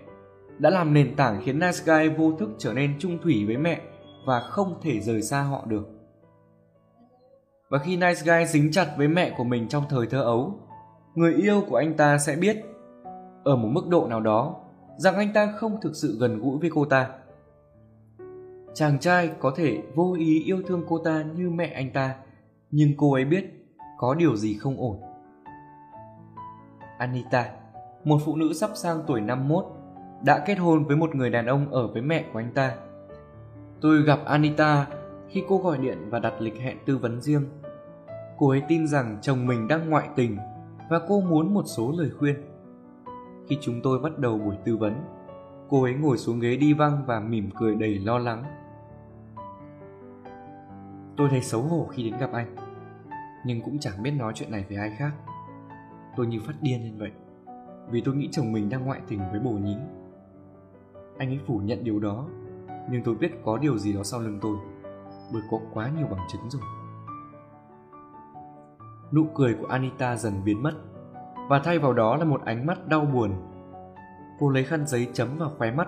Đã 0.59 0.69
làm 0.69 0.93
nền 0.93 1.15
tảng 1.15 1.41
khiến 1.43 1.59
nice 1.59 1.79
guy 1.85 2.09
vô 2.09 2.31
thức 2.31 2.49
trở 2.57 2.73
nên 2.73 2.99
trung 2.99 3.17
thủy 3.23 3.45
với 3.45 3.57
mẹ 3.57 3.81
và 4.25 4.39
không 4.39 4.79
thể 4.81 4.99
rời 4.99 5.21
xa 5.21 5.41
họ 5.41 5.65
được. 5.65 5.87
Và 7.69 7.77
khi 7.79 7.97
nice 7.97 8.21
guy 8.25 8.45
dính 8.45 8.71
chặt 8.71 8.93
với 8.97 9.07
mẹ 9.07 9.33
của 9.37 9.43
mình 9.43 9.67
trong 9.67 9.83
thời 9.89 10.07
thơ 10.07 10.21
ấu, 10.21 10.59
người 11.15 11.33
yêu 11.33 11.63
của 11.69 11.75
anh 11.75 11.93
ta 11.97 12.17
sẽ 12.17 12.35
biết, 12.35 12.57
ở 13.43 13.55
một 13.55 13.67
mức 13.67 13.87
độ 13.87 14.07
nào 14.07 14.19
đó, 14.19 14.55
rằng 14.97 15.15
anh 15.15 15.33
ta 15.33 15.53
không 15.57 15.81
thực 15.81 15.95
sự 15.95 16.17
gần 16.19 16.39
gũi 16.39 16.59
với 16.59 16.69
cô 16.73 16.85
ta. 16.85 17.09
Chàng 18.73 18.99
trai 18.99 19.29
có 19.39 19.53
thể 19.55 19.81
vô 19.95 20.15
ý 20.19 20.43
yêu 20.43 20.61
thương 20.67 20.83
cô 20.89 20.97
ta 20.97 21.23
như 21.35 21.49
mẹ 21.49 21.71
anh 21.75 21.91
ta, 21.93 22.15
nhưng 22.71 22.89
cô 22.97 23.13
ấy 23.13 23.25
biết 23.25 23.45
có 23.97 24.13
điều 24.13 24.35
gì 24.35 24.57
không 24.57 24.77
ổn. 24.77 25.01
Anita 26.97 27.51
một 28.03 28.21
phụ 28.25 28.35
nữ 28.35 28.53
sắp 28.53 28.69
sang 28.73 29.03
tuổi 29.07 29.21
51 29.21 29.65
đã 30.25 30.43
kết 30.45 30.55
hôn 30.55 30.83
với 30.83 30.97
một 30.97 31.15
người 31.15 31.29
đàn 31.29 31.45
ông 31.45 31.71
ở 31.71 31.87
với 31.87 32.01
mẹ 32.01 32.25
của 32.33 32.39
anh 32.39 32.51
ta. 32.53 32.75
Tôi 33.81 34.01
gặp 34.01 34.19
Anita 34.25 34.87
khi 35.29 35.43
cô 35.47 35.57
gọi 35.57 35.77
điện 35.77 35.97
và 36.09 36.19
đặt 36.19 36.33
lịch 36.39 36.59
hẹn 36.59 36.77
tư 36.85 36.97
vấn 36.97 37.21
riêng. 37.21 37.45
Cô 38.37 38.49
ấy 38.49 38.61
tin 38.67 38.87
rằng 38.87 39.17
chồng 39.21 39.47
mình 39.47 39.67
đang 39.67 39.89
ngoại 39.89 40.09
tình 40.15 40.37
và 40.89 40.99
cô 41.07 41.21
muốn 41.21 41.53
một 41.53 41.63
số 41.65 41.93
lời 41.97 42.09
khuyên. 42.19 42.35
Khi 43.47 43.57
chúng 43.61 43.81
tôi 43.83 43.99
bắt 43.99 44.19
đầu 44.19 44.37
buổi 44.37 44.55
tư 44.65 44.77
vấn, 44.77 44.93
cô 45.69 45.83
ấy 45.83 45.93
ngồi 45.93 46.17
xuống 46.17 46.39
ghế 46.39 46.55
đi 46.55 46.73
văng 46.73 47.03
và 47.05 47.19
mỉm 47.19 47.49
cười 47.59 47.75
đầy 47.75 47.99
lo 47.99 48.17
lắng. 48.17 48.43
Tôi 51.17 51.29
thấy 51.29 51.41
xấu 51.41 51.61
hổ 51.61 51.87
khi 51.91 52.03
đến 52.03 52.19
gặp 52.19 52.31
anh, 52.33 52.55
nhưng 53.45 53.61
cũng 53.61 53.79
chẳng 53.79 54.03
biết 54.03 54.11
nói 54.11 54.33
chuyện 54.35 54.51
này 54.51 54.65
với 54.69 54.77
ai 54.77 54.91
khác. 54.97 55.11
Tôi 56.15 56.27
như 56.27 56.39
phát 56.47 56.53
điên 56.61 56.83
lên 56.83 56.97
vậy, 56.97 57.11
vì 57.91 58.01
tôi 58.01 58.15
nghĩ 58.15 58.29
chồng 58.31 58.51
mình 58.51 58.69
đang 58.69 58.85
ngoại 58.85 59.01
tình 59.07 59.19
với 59.31 59.39
bồ 59.39 59.51
nhí. 59.51 59.75
Anh 61.17 61.29
ấy 61.29 61.39
phủ 61.47 61.57
nhận 61.57 61.83
điều 61.83 61.99
đó, 61.99 62.25
nhưng 62.91 63.03
tôi 63.03 63.15
biết 63.15 63.31
có 63.45 63.57
điều 63.57 63.77
gì 63.77 63.93
đó 63.93 64.03
sau 64.03 64.19
lưng 64.19 64.39
tôi, 64.41 64.57
bởi 65.33 65.41
có 65.51 65.59
quá 65.73 65.89
nhiều 65.97 66.07
bằng 66.07 66.27
chứng 66.31 66.49
rồi. 66.49 66.61
Nụ 69.11 69.25
cười 69.35 69.53
của 69.53 69.67
Anita 69.67 70.15
dần 70.15 70.33
biến 70.45 70.63
mất, 70.63 70.73
và 71.49 71.59
thay 71.59 71.79
vào 71.79 71.93
đó 71.93 72.15
là 72.15 72.25
một 72.25 72.41
ánh 72.45 72.65
mắt 72.65 72.87
đau 72.87 73.05
buồn. 73.05 73.31
Cô 74.39 74.49
lấy 74.49 74.63
khăn 74.63 74.87
giấy 74.87 75.07
chấm 75.13 75.37
vào 75.37 75.51
khóe 75.57 75.71
mắt. 75.71 75.87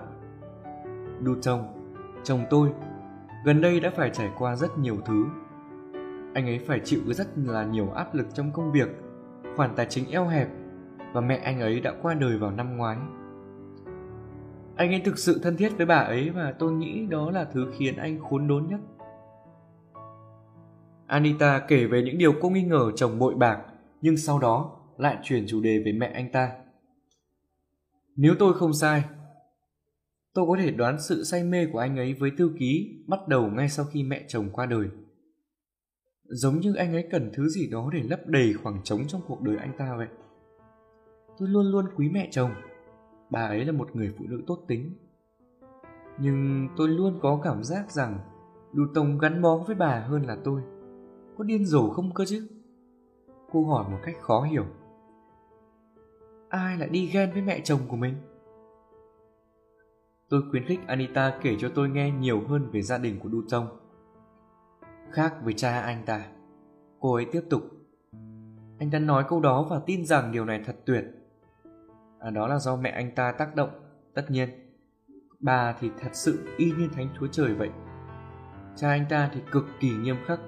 Đu 1.19 1.35
chồng, 1.41 1.63
chồng 2.23 2.45
tôi, 2.49 2.69
gần 3.45 3.61
đây 3.61 3.79
đã 3.79 3.91
phải 3.95 4.09
trải 4.09 4.31
qua 4.37 4.55
rất 4.55 4.77
nhiều 4.77 4.97
thứ. 5.05 5.25
Anh 6.33 6.45
ấy 6.45 6.59
phải 6.67 6.81
chịu 6.83 6.99
rất 7.07 7.37
là 7.37 7.65
nhiều 7.65 7.91
áp 7.91 8.15
lực 8.15 8.27
trong 8.33 8.51
công 8.51 8.71
việc, 8.71 8.89
khoản 9.55 9.75
tài 9.75 9.85
chính 9.85 10.11
eo 10.11 10.27
hẹp 10.27 10.47
và 11.13 11.21
mẹ 11.21 11.37
anh 11.37 11.59
ấy 11.59 11.79
đã 11.79 11.93
qua 12.01 12.13
đời 12.13 12.37
vào 12.37 12.51
năm 12.51 12.77
ngoái. 12.77 12.97
Anh 14.75 14.89
ấy 14.89 15.01
thực 15.05 15.17
sự 15.17 15.39
thân 15.43 15.57
thiết 15.57 15.77
với 15.77 15.85
bà 15.85 15.95
ấy 15.95 16.29
và 16.29 16.53
tôi 16.59 16.71
nghĩ 16.71 17.05
đó 17.05 17.31
là 17.31 17.45
thứ 17.45 17.71
khiến 17.77 17.95
anh 17.95 18.19
khốn 18.19 18.47
đốn 18.47 18.67
nhất. 18.67 18.79
Anita 21.07 21.59
kể 21.59 21.85
về 21.85 22.03
những 22.03 22.17
điều 22.17 22.33
cô 22.41 22.49
nghi 22.49 22.63
ngờ 22.63 22.91
chồng 22.95 23.19
bội 23.19 23.35
bạc, 23.35 23.61
nhưng 24.01 24.17
sau 24.17 24.39
đó 24.39 24.79
lại 24.97 25.17
chuyển 25.23 25.45
chủ 25.47 25.61
đề 25.61 25.79
về 25.85 25.91
mẹ 25.91 26.11
anh 26.13 26.31
ta. 26.31 26.51
Nếu 28.15 28.35
tôi 28.39 28.53
không 28.53 28.73
sai, 28.73 29.03
tôi 30.33 30.45
có 30.47 30.57
thể 30.59 30.71
đoán 30.71 31.01
sự 31.01 31.23
say 31.23 31.43
mê 31.43 31.65
của 31.65 31.79
anh 31.79 31.97
ấy 31.97 32.13
với 32.13 32.31
thư 32.37 32.51
ký 32.59 33.03
bắt 33.07 33.27
đầu 33.27 33.49
ngay 33.49 33.69
sau 33.69 33.85
khi 33.85 34.03
mẹ 34.03 34.25
chồng 34.27 34.49
qua 34.51 34.65
đời. 34.65 34.87
Giống 36.23 36.59
như 36.59 36.75
anh 36.75 36.93
ấy 36.93 37.07
cần 37.11 37.31
thứ 37.33 37.49
gì 37.49 37.69
đó 37.69 37.89
để 37.93 38.03
lấp 38.03 38.19
đầy 38.27 38.53
khoảng 38.53 38.83
trống 38.83 39.07
trong 39.07 39.21
cuộc 39.27 39.41
đời 39.41 39.57
anh 39.57 39.71
ta 39.77 39.95
vậy. 39.97 40.07
Tôi 41.41 41.49
luôn 41.49 41.65
luôn 41.65 41.85
quý 41.95 42.09
mẹ 42.09 42.27
chồng. 42.31 42.51
Bà 43.29 43.45
ấy 43.45 43.65
là 43.65 43.71
một 43.71 43.95
người 43.95 44.13
phụ 44.17 44.25
nữ 44.27 44.41
tốt 44.47 44.63
tính. 44.67 44.93
Nhưng 46.17 46.69
tôi 46.77 46.87
luôn 46.87 47.19
có 47.21 47.39
cảm 47.43 47.63
giác 47.63 47.91
rằng 47.91 48.19
Đu 48.73 48.83
Tông 48.93 49.17
gắn 49.17 49.41
bó 49.41 49.57
với 49.57 49.75
bà 49.75 49.99
hơn 49.99 50.23
là 50.23 50.37
tôi. 50.43 50.61
Có 51.37 51.43
điên 51.43 51.65
rồ 51.65 51.89
không 51.89 52.13
cơ 52.13 52.25
chứ? 52.25 52.47
Cô 53.51 53.65
hỏi 53.65 53.89
một 53.91 53.97
cách 54.03 54.15
khó 54.21 54.41
hiểu. 54.41 54.65
Ai 56.49 56.77
lại 56.77 56.89
đi 56.89 57.05
ghen 57.13 57.31
với 57.33 57.41
mẹ 57.41 57.61
chồng 57.63 57.79
của 57.87 57.95
mình? 57.95 58.15
Tôi 60.29 60.41
khuyến 60.51 60.65
khích 60.65 60.79
Anita 60.87 61.39
kể 61.41 61.55
cho 61.59 61.69
tôi 61.75 61.89
nghe 61.89 62.11
nhiều 62.11 62.41
hơn 62.47 62.69
về 62.71 62.81
gia 62.81 62.97
đình 62.97 63.19
của 63.19 63.29
đu 63.29 63.41
Tông. 63.49 63.67
Khác 65.11 65.35
với 65.43 65.53
cha 65.53 65.81
anh 65.81 66.03
ta, 66.05 66.25
cô 66.99 67.13
ấy 67.13 67.25
tiếp 67.31 67.41
tục. 67.49 67.61
Anh 68.79 68.91
ta 68.91 68.99
nói 68.99 69.23
câu 69.27 69.39
đó 69.39 69.67
và 69.69 69.79
tin 69.85 70.05
rằng 70.05 70.31
điều 70.31 70.45
này 70.45 70.61
thật 70.65 70.75
tuyệt. 70.85 71.05
À, 72.21 72.29
đó 72.29 72.47
là 72.47 72.59
do 72.59 72.75
mẹ 72.75 72.89
anh 72.89 73.11
ta 73.15 73.31
tác 73.31 73.55
động, 73.55 73.69
tất 74.13 74.31
nhiên. 74.31 74.49
Bà 75.39 75.75
thì 75.79 75.89
thật 76.01 76.09
sự 76.13 76.55
y 76.57 76.71
như 76.71 76.87
thánh 76.93 77.09
chúa 77.19 77.27
trời 77.27 77.53
vậy. 77.53 77.69
Cha 78.75 78.89
anh 78.89 79.05
ta 79.09 79.29
thì 79.33 79.41
cực 79.51 79.65
kỳ 79.79 79.89
nghiêm 79.89 80.15
khắc. 80.25 80.39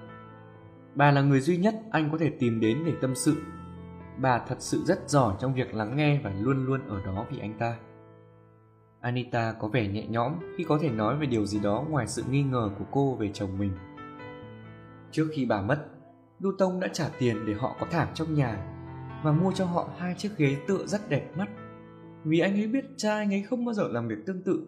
Bà 0.95 1.11
là 1.11 1.21
người 1.21 1.39
duy 1.39 1.57
nhất 1.57 1.75
anh 1.91 2.09
có 2.11 2.17
thể 2.17 2.29
tìm 2.39 2.59
đến 2.59 2.83
để 2.85 2.93
tâm 3.01 3.15
sự. 3.15 3.41
Bà 4.17 4.39
thật 4.47 4.55
sự 4.59 4.83
rất 4.85 5.09
giỏi 5.09 5.35
trong 5.39 5.53
việc 5.53 5.75
lắng 5.75 5.97
nghe 5.97 6.19
và 6.23 6.31
luôn 6.39 6.65
luôn 6.65 6.87
ở 6.87 7.01
đó 7.05 7.25
vì 7.31 7.39
anh 7.39 7.53
ta. 7.59 7.77
Anita 9.01 9.53
có 9.59 9.67
vẻ 9.67 9.87
nhẹ 9.87 10.07
nhõm 10.07 10.33
khi 10.57 10.63
có 10.63 10.77
thể 10.81 10.89
nói 10.89 11.17
về 11.17 11.25
điều 11.25 11.45
gì 11.45 11.59
đó 11.59 11.85
ngoài 11.89 12.07
sự 12.07 12.23
nghi 12.29 12.43
ngờ 12.43 12.69
của 12.79 12.85
cô 12.91 13.15
về 13.15 13.29
chồng 13.33 13.57
mình. 13.57 13.71
Trước 15.11 15.27
khi 15.35 15.45
bà 15.45 15.61
mất, 15.61 15.85
Du 16.39 16.51
Tông 16.57 16.79
đã 16.79 16.87
trả 16.87 17.09
tiền 17.19 17.45
để 17.45 17.53
họ 17.53 17.75
có 17.79 17.87
thảm 17.91 18.07
trong 18.13 18.33
nhà 18.33 18.57
và 19.23 19.31
mua 19.31 19.51
cho 19.51 19.65
họ 19.65 19.89
hai 19.97 20.15
chiếc 20.17 20.37
ghế 20.37 20.57
tựa 20.67 20.85
rất 20.85 21.09
đẹp 21.09 21.37
mắt 21.37 21.47
vì 22.23 22.39
anh 22.39 22.53
ấy 22.53 22.67
biết 22.67 22.85
cha 22.97 23.15
anh 23.15 23.33
ấy 23.33 23.41
không 23.41 23.65
bao 23.65 23.73
giờ 23.73 23.87
làm 23.87 24.07
việc 24.07 24.25
tương 24.25 24.41
tự. 24.41 24.67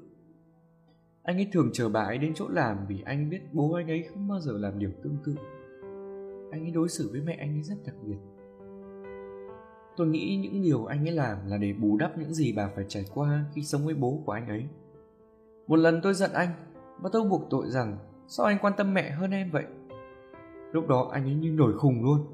Anh 1.23 1.37
ấy 1.37 1.49
thường 1.51 1.69
chờ 1.73 1.89
bà 1.89 2.01
ấy 2.01 2.17
đến 2.17 2.33
chỗ 2.35 2.47
làm 2.49 2.77
vì 2.87 3.01
anh 3.05 3.29
biết 3.29 3.41
bố 3.53 3.73
anh 3.73 3.87
ấy 3.87 4.03
không 4.13 4.27
bao 4.27 4.39
giờ 4.39 4.57
làm 4.57 4.79
điều 4.79 4.91
tương 5.03 5.17
tự. 5.25 5.35
Anh 6.51 6.65
ấy 6.65 6.71
đối 6.71 6.89
xử 6.89 7.09
với 7.11 7.21
mẹ 7.21 7.35
anh 7.39 7.55
ấy 7.55 7.63
rất 7.63 7.75
đặc 7.85 7.95
biệt. 8.03 8.17
Tôi 9.97 10.07
nghĩ 10.07 10.39
những 10.43 10.63
điều 10.63 10.85
anh 10.85 11.07
ấy 11.07 11.11
làm 11.11 11.37
là 11.47 11.57
để 11.57 11.73
bù 11.73 11.97
đắp 11.97 12.17
những 12.17 12.33
gì 12.33 12.53
bà 12.53 12.69
phải 12.75 12.85
trải 12.87 13.05
qua 13.13 13.45
khi 13.53 13.63
sống 13.63 13.85
với 13.85 13.95
bố 13.95 14.21
của 14.25 14.31
anh 14.31 14.47
ấy. 14.47 14.65
Một 15.67 15.75
lần 15.75 15.99
tôi 16.03 16.13
giận 16.13 16.31
anh 16.33 16.49
và 17.01 17.09
tôi 17.13 17.23
buộc 17.29 17.47
tội 17.49 17.69
rằng 17.69 17.97
sao 18.27 18.45
anh 18.45 18.57
quan 18.61 18.73
tâm 18.77 18.93
mẹ 18.93 19.11
hơn 19.11 19.31
em 19.31 19.51
vậy? 19.51 19.65
Lúc 20.71 20.87
đó 20.87 21.09
anh 21.11 21.23
ấy 21.23 21.33
như 21.33 21.51
nổi 21.51 21.73
khùng 21.77 22.03
luôn. 22.03 22.25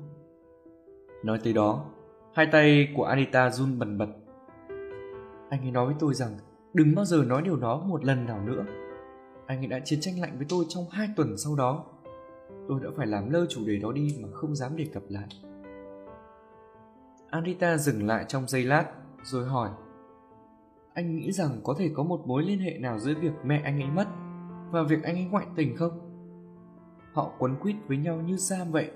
Nói 1.24 1.40
tới 1.43 1.53
đó, 1.53 1.85
hai 2.33 2.48
tay 2.51 2.93
của 2.95 3.03
Anita 3.03 3.50
run 3.50 3.80
bần 3.80 3.98
bật. 3.98 4.08
Anh 5.52 5.62
ấy 5.62 5.72
nói 5.72 5.86
với 5.86 5.96
tôi 6.00 6.14
rằng, 6.14 6.38
đừng 6.74 6.96
bao 6.96 7.06
giờ 7.06 7.24
nói 7.24 7.42
điều 7.42 7.58
đó 7.58 7.84
một 7.88 8.06
lần 8.06 8.26
nào 8.26 8.42
nữa. 8.42 8.66
Anh 9.46 9.60
ấy 9.60 9.68
đã 9.68 9.80
chiến 9.86 10.00
tranh 10.02 10.20
lạnh 10.20 10.34
với 10.38 10.46
tôi 10.50 10.66
trong 10.70 10.84
hai 10.92 11.10
tuần 11.16 11.38
sau 11.38 11.56
đó. 11.56 11.86
Tôi 12.68 12.80
đã 12.84 12.90
phải 12.98 13.08
làm 13.08 13.30
lơ 13.30 13.46
chủ 13.50 13.66
đề 13.66 13.78
đó 13.78 13.92
đi 13.92 14.18
mà 14.22 14.30
không 14.34 14.56
dám 14.56 14.76
đề 14.78 14.86
cập 14.94 15.04
lại. 15.10 15.28
Anita 17.30 17.78
dừng 17.78 18.08
lại 18.08 18.26
trong 18.28 18.48
giây 18.48 18.64
lát, 18.64 18.86
rồi 19.24 19.46
hỏi, 19.46 19.70
Anh 20.94 21.16
nghĩ 21.16 21.32
rằng 21.32 21.60
có 21.64 21.76
thể 21.78 21.92
có 21.96 22.04
một 22.04 22.22
mối 22.28 22.44
liên 22.44 22.60
hệ 22.60 22.78
nào 22.80 23.00
giữa 23.00 23.14
việc 23.22 23.34
mẹ 23.46 23.62
anh 23.64 23.82
ấy 23.82 23.90
mất 23.90 24.08
và 24.72 24.84
việc 24.84 25.04
anh 25.04 25.16
ấy 25.16 25.26
ngoại 25.26 25.46
tình 25.56 25.78
không? 25.78 26.00
Họ 27.14 27.32
quấn 27.40 27.56
quýt 27.56 27.76
với 27.88 27.98
nhau 27.98 28.22
như 28.22 28.38
Sam 28.38 28.72
vậy. 28.72 28.92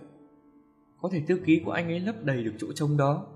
Có 1.02 1.10
thể 1.12 1.22
thư 1.28 1.40
ký 1.46 1.62
của 1.66 1.72
anh 1.72 1.88
ấy 1.88 2.00
lấp 2.00 2.16
đầy 2.24 2.44
được 2.44 2.54
chỗ 2.58 2.68
trống 2.76 2.98
đó. 2.98 3.28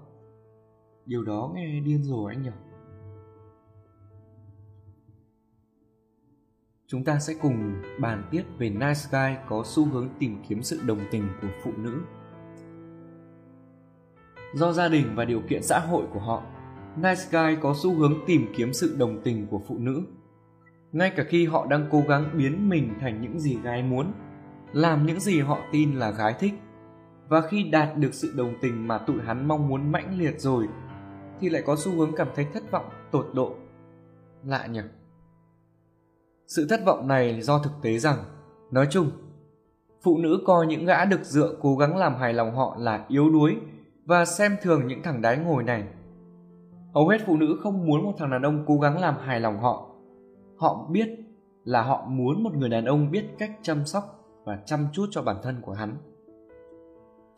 Điều 1.05 1.23
đó 1.23 1.51
nghe 1.55 1.79
điên 1.79 2.03
rồi 2.03 2.33
anh 2.33 2.43
nhỉ? 2.43 2.68
Chúng 6.91 7.03
ta 7.03 7.19
sẽ 7.19 7.33
cùng 7.41 7.81
bàn 7.99 8.23
tiếp 8.31 8.43
về 8.57 8.69
Nice 8.69 9.01
Guy 9.11 9.35
có 9.47 9.63
xu 9.65 9.85
hướng 9.85 10.09
tìm 10.19 10.43
kiếm 10.47 10.63
sự 10.63 10.79
đồng 10.85 10.99
tình 11.11 11.23
của 11.41 11.47
phụ 11.63 11.71
nữ 11.77 12.01
Do 14.53 14.71
gia 14.71 14.87
đình 14.87 15.15
và 15.15 15.25
điều 15.25 15.41
kiện 15.49 15.63
xã 15.63 15.79
hội 15.79 16.05
của 16.13 16.19
họ, 16.19 16.43
Nice 16.95 17.21
Guy 17.31 17.61
có 17.61 17.73
xu 17.83 17.95
hướng 17.95 18.13
tìm 18.27 18.45
kiếm 18.55 18.73
sự 18.73 18.95
đồng 18.99 19.21
tình 19.23 19.47
của 19.47 19.61
phụ 19.67 19.77
nữ. 19.77 20.03
Ngay 20.91 21.09
cả 21.15 21.23
khi 21.23 21.45
họ 21.45 21.65
đang 21.69 21.87
cố 21.91 22.03
gắng 22.07 22.29
biến 22.37 22.69
mình 22.69 22.93
thành 22.99 23.21
những 23.21 23.39
gì 23.39 23.57
gái 23.63 23.83
muốn, 23.83 24.13
làm 24.73 25.05
những 25.05 25.19
gì 25.19 25.39
họ 25.39 25.57
tin 25.71 25.95
là 25.95 26.11
gái 26.11 26.35
thích, 26.39 26.53
và 27.27 27.41
khi 27.41 27.63
đạt 27.63 27.97
được 27.97 28.13
sự 28.13 28.33
đồng 28.35 28.53
tình 28.61 28.87
mà 28.87 28.97
tụi 28.97 29.21
hắn 29.21 29.47
mong 29.47 29.67
muốn 29.67 29.91
mãnh 29.91 30.19
liệt 30.19 30.39
rồi, 30.39 30.67
thì 31.39 31.49
lại 31.49 31.63
có 31.65 31.75
xu 31.75 31.91
hướng 31.91 32.15
cảm 32.15 32.27
thấy 32.35 32.45
thất 32.53 32.71
vọng 32.71 32.89
tột 33.11 33.29
độ. 33.33 33.55
Lạ 34.43 34.65
nhỉ? 34.65 34.81
Sự 36.49 36.67
thất 36.69 36.85
vọng 36.85 37.07
này 37.07 37.41
do 37.41 37.59
thực 37.59 37.71
tế 37.81 37.97
rằng, 37.97 38.17
nói 38.71 38.87
chung, 38.89 39.11
phụ 40.03 40.17
nữ 40.17 40.39
coi 40.45 40.67
những 40.67 40.85
gã 40.85 41.05
được 41.05 41.23
dựa 41.23 41.55
cố 41.61 41.75
gắng 41.75 41.97
làm 41.97 42.15
hài 42.15 42.33
lòng 42.33 42.55
họ 42.55 42.75
là 42.79 43.05
yếu 43.07 43.29
đuối 43.29 43.57
và 44.05 44.25
xem 44.25 44.57
thường 44.61 44.87
những 44.87 45.03
thằng 45.03 45.21
đái 45.21 45.37
ngồi 45.37 45.63
này. 45.63 45.83
Hầu 46.93 47.07
hết 47.07 47.17
phụ 47.25 47.37
nữ 47.37 47.57
không 47.63 47.87
muốn 47.87 48.03
một 48.03 48.13
thằng 48.17 48.31
đàn 48.31 48.41
ông 48.41 48.63
cố 48.67 48.79
gắng 48.79 48.99
làm 48.99 49.15
hài 49.17 49.39
lòng 49.39 49.59
họ. 49.59 49.89
Họ 50.57 50.87
biết 50.91 51.09
là 51.63 51.81
họ 51.81 52.05
muốn 52.07 52.43
một 52.43 52.53
người 52.53 52.69
đàn 52.69 52.85
ông 52.85 53.11
biết 53.11 53.25
cách 53.39 53.51
chăm 53.61 53.85
sóc 53.85 54.03
và 54.45 54.59
chăm 54.65 54.87
chút 54.93 55.05
cho 55.11 55.21
bản 55.21 55.37
thân 55.43 55.61
của 55.61 55.73
hắn. 55.73 55.97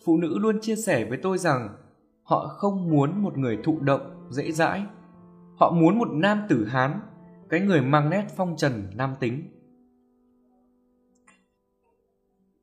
Phụ 0.05 0.17
nữ 0.17 0.37
luôn 0.39 0.61
chia 0.61 0.75
sẻ 0.75 1.05
với 1.09 1.17
tôi 1.23 1.37
rằng 1.37 1.69
họ 2.23 2.47
không 2.47 2.89
muốn 2.89 3.23
một 3.23 3.37
người 3.37 3.57
thụ 3.63 3.77
động, 3.81 4.27
dễ 4.29 4.51
dãi. 4.51 4.83
Họ 5.59 5.71
muốn 5.71 5.99
một 5.99 6.09
nam 6.11 6.41
tử 6.49 6.65
Hán, 6.65 6.99
cái 7.51 7.59
người 7.59 7.81
mang 7.81 8.09
nét 8.09 8.25
phong 8.35 8.57
trần 8.57 8.83
nam 8.95 9.15
tính. 9.19 9.43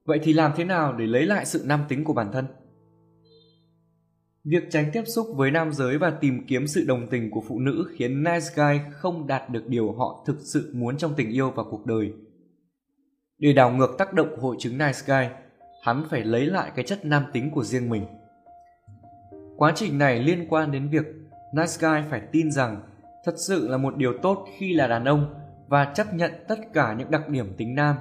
Vậy 0.05 0.21
thì 0.23 0.33
làm 0.33 0.53
thế 0.57 0.65
nào 0.65 0.93
để 0.93 1.07
lấy 1.07 1.27
lại 1.27 1.47
sự 1.47 1.63
nam 1.67 1.81
tính 1.89 2.05
của 2.05 2.13
bản 2.13 2.33
thân? 2.33 2.47
Việc 4.45 4.63
tránh 4.71 4.91
tiếp 4.93 5.03
xúc 5.07 5.27
với 5.37 5.51
nam 5.51 5.73
giới 5.73 5.99
và 5.99 6.11
tìm 6.11 6.47
kiếm 6.47 6.67
sự 6.67 6.85
đồng 6.87 7.07
tình 7.11 7.31
của 7.31 7.43
phụ 7.49 7.59
nữ 7.59 7.87
khiến 7.97 8.23
Nice 8.25 8.47
Guy 8.57 8.81
không 8.93 9.27
đạt 9.27 9.51
được 9.51 9.67
điều 9.67 9.93
họ 9.93 10.25
thực 10.27 10.37
sự 10.41 10.73
muốn 10.75 10.97
trong 10.97 11.15
tình 11.17 11.31
yêu 11.31 11.51
và 11.51 11.63
cuộc 11.71 11.87
đời. 11.87 12.13
Để 13.39 13.53
đảo 13.53 13.71
ngược 13.71 13.95
tác 13.99 14.13
động 14.13 14.29
của 14.31 14.43
hội 14.43 14.57
chứng 14.59 14.79
Nice 14.79 14.99
Guy, 15.07 15.35
hắn 15.83 16.05
phải 16.11 16.25
lấy 16.25 16.47
lại 16.47 16.73
cái 16.75 16.85
chất 16.85 17.05
nam 17.05 17.25
tính 17.33 17.51
của 17.51 17.65
riêng 17.65 17.91
mình. 17.91 18.07
Quá 19.57 19.73
trình 19.77 19.99
này 19.99 20.23
liên 20.23 20.47
quan 20.49 20.73
đến 20.73 20.89
việc 20.89 21.07
Nice 21.55 21.73
Guy 21.81 22.09
phải 22.11 22.23
tin 22.33 22.51
rằng 22.51 22.81
thật 23.25 23.35
sự 23.37 23.69
là 23.69 23.77
một 23.77 23.97
điều 23.97 24.13
tốt 24.23 24.47
khi 24.59 24.75
là 24.75 24.87
đàn 24.87 25.05
ông 25.05 25.35
và 25.69 25.93
chấp 25.95 26.15
nhận 26.15 26.33
tất 26.49 26.59
cả 26.73 26.95
những 26.99 27.11
đặc 27.11 27.29
điểm 27.29 27.55
tính 27.57 27.75
nam. 27.75 27.97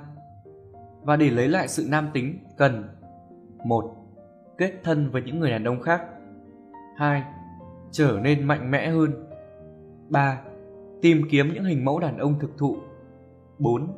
Và 1.01 1.15
để 1.15 1.29
lấy 1.29 1.47
lại 1.47 1.67
sự 1.67 1.87
nam 1.89 2.09
tính, 2.13 2.39
cần, 2.57 2.83
một, 3.63 3.97
Kết 4.57 4.73
thân 4.83 5.09
với 5.09 5.21
những 5.21 5.39
người 5.39 5.51
đàn 5.51 5.63
ông 5.63 5.81
khác 5.81 6.01
2. 6.97 7.23
Trở 7.91 8.19
nên 8.21 8.43
mạnh 8.43 8.71
mẽ 8.71 8.89
hơn 8.89 9.11
3. 10.09 10.41
Tìm 11.01 11.21
kiếm 11.31 11.53
những 11.53 11.63
hình 11.63 11.85
mẫu 11.85 11.99
đàn 11.99 12.17
ông 12.17 12.39
thực 12.39 12.57
thụ 12.57 12.77
4. 13.59 13.97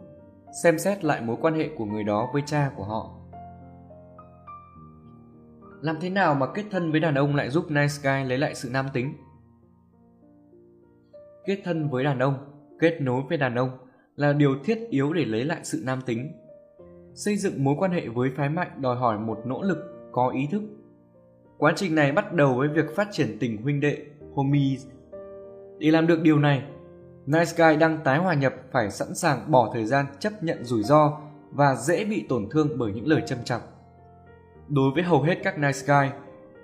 Xem 0.64 0.80
xét 0.80 1.04
lại 1.04 1.22
mối 1.22 1.38
quan 1.42 1.54
hệ 1.54 1.70
của 1.78 1.86
người 1.86 2.04
đó 2.04 2.30
với 2.34 2.42
cha 2.46 2.72
của 2.76 2.84
họ 2.84 3.12
Làm 5.82 5.98
thế 6.02 6.10
nào 6.10 6.36
mà 6.36 6.48
kết 6.54 6.64
thân 6.72 6.92
với 6.92 7.00
đàn 7.00 7.16
ông 7.16 7.36
lại 7.36 7.50
giúp 7.50 7.72
Nice 7.72 7.94
Guy 8.04 8.30
lấy 8.30 8.38
lại 8.38 8.56
sự 8.56 8.70
nam 8.70 8.86
tính? 8.94 9.14
Kết 11.46 11.62
thân 11.64 11.90
với 11.90 12.04
đàn 12.04 12.20
ông, 12.20 12.34
kết 12.80 13.02
nối 13.02 13.22
với 13.30 13.38
đàn 13.38 13.56
ông 13.56 13.70
là 14.16 14.34
điều 14.34 14.56
thiết 14.64 14.80
yếu 14.90 15.14
để 15.14 15.26
lấy 15.26 15.46
lại 15.46 15.60
sự 15.64 15.82
nam 15.86 16.02
tính. 16.06 16.32
Xây 17.14 17.38
dựng 17.38 17.64
mối 17.64 17.76
quan 17.78 17.92
hệ 17.92 18.08
với 18.08 18.30
phái 18.38 18.50
mạnh 18.50 18.72
đòi 18.82 18.96
hỏi 18.96 19.20
một 19.20 19.40
nỗ 19.46 19.62
lực 19.62 19.78
có 20.12 20.30
ý 20.30 20.48
thức. 20.52 20.62
Quá 21.58 21.74
trình 21.76 21.96
này 21.96 22.12
bắt 22.12 22.34
đầu 22.34 22.54
với 22.54 22.68
việc 22.68 22.96
phát 22.96 23.08
triển 23.12 23.38
tình 23.40 23.62
huynh 23.62 23.80
đệ, 23.80 23.98
homies. 24.34 24.88
Để 25.80 25.92
làm 25.92 26.08
được 26.08 26.22
điều 26.22 26.40
này, 26.40 26.64
Nice 27.26 27.52
Guy 27.58 27.78
đang 27.80 27.98
tái 28.04 28.18
hòa 28.18 28.34
nhập 28.34 28.54
phải 28.72 28.92
sẵn 28.92 29.16
sàng 29.16 29.52
bỏ 29.52 29.72
thời 29.74 29.86
gian 29.86 30.06
chấp 30.20 30.44
nhận 30.44 30.64
rủi 30.64 30.84
ro 30.84 31.20
và 31.52 31.76
dễ 31.76 32.06
bị 32.06 32.26
tổn 32.30 32.48
thương 32.52 32.68
bởi 32.78 32.92
những 32.94 33.08
lời 33.08 33.24
châm 33.26 33.44
chọc. 33.44 33.62
Đối 34.68 34.92
với 34.94 35.04
hầu 35.04 35.22
hết 35.22 35.36
các 35.44 35.60
Nice 35.60 35.80
Guy, 35.88 36.18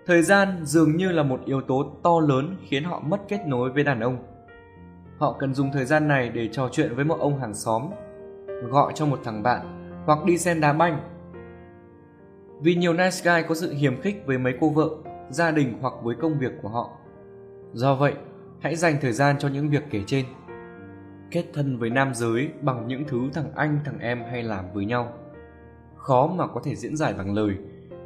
thời 0.06 0.22
gian 0.22 0.66
dường 0.66 0.98
như 0.98 1.12
là 1.12 1.24
một 1.24 1.42
yếu 1.46 1.62
tố 1.62 1.96
to 2.04 2.20
lớn 2.20 2.58
khiến 2.68 2.84
họ 2.84 3.00
mất 3.00 3.22
kết 3.28 3.40
nối 3.48 3.72
với 3.72 3.84
đàn 3.84 4.00
ông. 4.00 4.18
Họ 5.18 5.36
cần 5.40 5.54
dùng 5.54 5.72
thời 5.72 5.86
gian 5.86 6.08
này 6.08 6.30
để 6.30 6.50
trò 6.52 6.70
chuyện 6.72 6.96
với 6.96 7.06
một 7.06 7.20
ông 7.20 7.40
hàng 7.40 7.54
xóm, 7.54 7.90
gọi 8.70 8.92
cho 8.96 9.06
một 9.06 9.20
thằng 9.24 9.44
bạn 9.44 9.92
hoặc 10.06 10.26
đi 10.26 10.38
xem 10.38 10.62
đá 10.62 10.74
banh 10.74 11.16
vì 12.62 12.76
nhiều 12.76 12.94
nice 12.94 13.22
guy 13.24 13.48
có 13.48 13.56
sự 13.56 13.74
hiềm 13.74 14.02
khích 14.02 14.24
với 14.26 14.38
mấy 14.38 14.54
cô 14.60 14.70
vợ, 14.70 14.90
gia 15.30 15.52
đình 15.52 15.78
hoặc 15.82 15.94
với 16.04 16.16
công 16.16 16.40
việc 16.40 16.52
của 16.62 16.70
họ. 16.70 16.90
Do 17.74 17.96
vậy, 17.96 18.14
hãy 18.60 18.76
dành 18.76 18.96
thời 19.02 19.12
gian 19.12 19.36
cho 19.40 19.48
những 19.48 19.70
việc 19.70 19.84
kể 19.90 20.04
trên. 20.08 20.26
Kết 21.32 21.46
thân 21.54 21.78
với 21.78 21.90
nam 21.90 22.14
giới 22.14 22.50
bằng 22.62 22.88
những 22.88 23.04
thứ 23.08 23.30
thằng 23.34 23.52
anh 23.56 23.80
thằng 23.86 24.00
em 24.00 24.24
hay 24.32 24.44
làm 24.44 24.66
với 24.74 24.86
nhau. 24.86 25.14
Khó 25.96 26.28
mà 26.28 26.48
có 26.48 26.62
thể 26.64 26.76
diễn 26.76 26.98
giải 26.98 27.14
bằng 27.14 27.34
lời, 27.34 27.58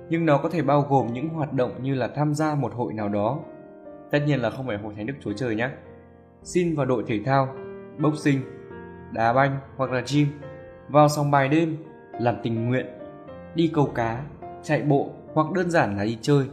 nhưng 0.09 0.25
nó 0.25 0.37
có 0.37 0.49
thể 0.49 0.61
bao 0.61 0.81
gồm 0.89 1.13
những 1.13 1.29
hoạt 1.29 1.53
động 1.53 1.83
như 1.83 1.95
là 1.95 2.07
tham 2.07 2.33
gia 2.33 2.55
một 2.55 2.73
hội 2.73 2.93
nào 2.93 3.09
đó. 3.09 3.39
Tất 4.11 4.19
nhiên 4.27 4.41
là 4.41 4.49
không 4.49 4.67
phải 4.67 4.77
hội 4.77 4.93
thánh 4.95 5.05
đức 5.05 5.13
Chúa 5.23 5.33
Trời 5.33 5.55
nhé. 5.55 5.69
Xin 6.43 6.75
vào 6.75 6.85
đội 6.85 7.03
thể 7.07 7.19
thao, 7.25 7.55
boxing, 7.99 8.41
đá 9.13 9.33
banh 9.33 9.59
hoặc 9.75 9.91
là 9.91 10.03
gym, 10.13 10.27
vào 10.89 11.09
sòng 11.09 11.31
bài 11.31 11.49
đêm, 11.49 11.77
làm 12.19 12.35
tình 12.43 12.67
nguyện, 12.67 12.85
đi 13.55 13.71
câu 13.73 13.85
cá, 13.85 14.23
chạy 14.63 14.81
bộ 14.81 15.09
hoặc 15.33 15.51
đơn 15.51 15.71
giản 15.71 15.97
là 15.97 16.03
đi 16.03 16.17
chơi. 16.21 16.45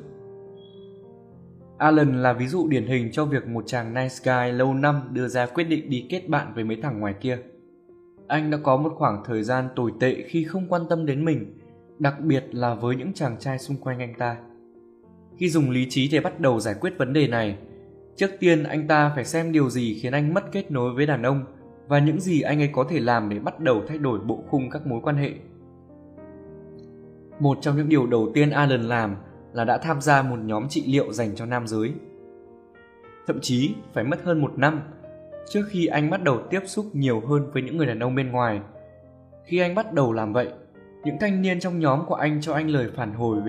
Alan 1.78 2.22
là 2.22 2.32
ví 2.32 2.46
dụ 2.46 2.68
điển 2.68 2.86
hình 2.86 3.12
cho 3.12 3.24
việc 3.24 3.46
một 3.46 3.64
chàng 3.66 3.94
nice 3.94 4.14
guy 4.24 4.52
lâu 4.52 4.74
năm 4.74 5.08
đưa 5.12 5.28
ra 5.28 5.46
quyết 5.46 5.64
định 5.64 5.90
đi 5.90 6.06
kết 6.10 6.28
bạn 6.28 6.52
với 6.54 6.64
mấy 6.64 6.76
thằng 6.82 7.00
ngoài 7.00 7.14
kia. 7.20 7.38
Anh 8.26 8.50
đã 8.50 8.58
có 8.62 8.76
một 8.76 8.92
khoảng 8.96 9.22
thời 9.24 9.42
gian 9.42 9.68
tồi 9.76 9.92
tệ 10.00 10.22
khi 10.22 10.44
không 10.44 10.68
quan 10.68 10.82
tâm 10.88 11.06
đến 11.06 11.24
mình, 11.24 11.58
đặc 11.98 12.20
biệt 12.20 12.44
là 12.52 12.74
với 12.74 12.96
những 12.96 13.12
chàng 13.12 13.36
trai 13.38 13.58
xung 13.58 13.76
quanh 13.76 13.98
anh 13.98 14.14
ta. 14.18 14.36
Khi 15.36 15.48
dùng 15.48 15.70
lý 15.70 15.86
trí 15.90 16.08
để 16.08 16.20
bắt 16.20 16.40
đầu 16.40 16.60
giải 16.60 16.74
quyết 16.80 16.98
vấn 16.98 17.12
đề 17.12 17.28
này, 17.28 17.58
trước 18.16 18.30
tiên 18.40 18.62
anh 18.62 18.88
ta 18.88 19.12
phải 19.14 19.24
xem 19.24 19.52
điều 19.52 19.70
gì 19.70 19.98
khiến 20.02 20.12
anh 20.12 20.34
mất 20.34 20.52
kết 20.52 20.70
nối 20.70 20.94
với 20.94 21.06
đàn 21.06 21.22
ông 21.22 21.44
và 21.88 21.98
những 21.98 22.20
gì 22.20 22.40
anh 22.40 22.60
ấy 22.60 22.70
có 22.72 22.86
thể 22.90 23.00
làm 23.00 23.28
để 23.28 23.38
bắt 23.38 23.60
đầu 23.60 23.82
thay 23.88 23.98
đổi 23.98 24.18
bộ 24.18 24.44
khung 24.48 24.70
các 24.70 24.86
mối 24.86 25.00
quan 25.02 25.16
hệ 25.16 25.32
một 27.40 27.58
trong 27.60 27.76
những 27.76 27.88
điều 27.88 28.06
đầu 28.06 28.30
tiên 28.34 28.50
Alan 28.50 28.82
làm 28.82 29.16
là 29.52 29.64
đã 29.64 29.78
tham 29.78 30.00
gia 30.00 30.22
một 30.22 30.36
nhóm 30.36 30.68
trị 30.68 30.84
liệu 30.86 31.12
dành 31.12 31.36
cho 31.36 31.46
nam 31.46 31.66
giới. 31.66 31.92
Thậm 33.26 33.40
chí 33.40 33.74
phải 33.92 34.04
mất 34.04 34.22
hơn 34.22 34.40
một 34.40 34.52
năm 34.58 34.80
trước 35.48 35.62
khi 35.68 35.86
anh 35.86 36.10
bắt 36.10 36.22
đầu 36.22 36.40
tiếp 36.50 36.60
xúc 36.66 36.86
nhiều 36.92 37.20
hơn 37.20 37.50
với 37.52 37.62
những 37.62 37.76
người 37.76 37.86
đàn 37.86 37.98
ông 37.98 38.14
bên 38.14 38.30
ngoài. 38.30 38.60
Khi 39.44 39.58
anh 39.58 39.74
bắt 39.74 39.92
đầu 39.92 40.12
làm 40.12 40.32
vậy, 40.32 40.48
những 41.04 41.16
thanh 41.20 41.42
niên 41.42 41.60
trong 41.60 41.80
nhóm 41.80 42.06
của 42.06 42.14
anh 42.14 42.40
cho 42.40 42.54
anh 42.54 42.70
lời 42.70 42.90
phản 42.96 43.14
hồi 43.14 43.40
về 43.40 43.44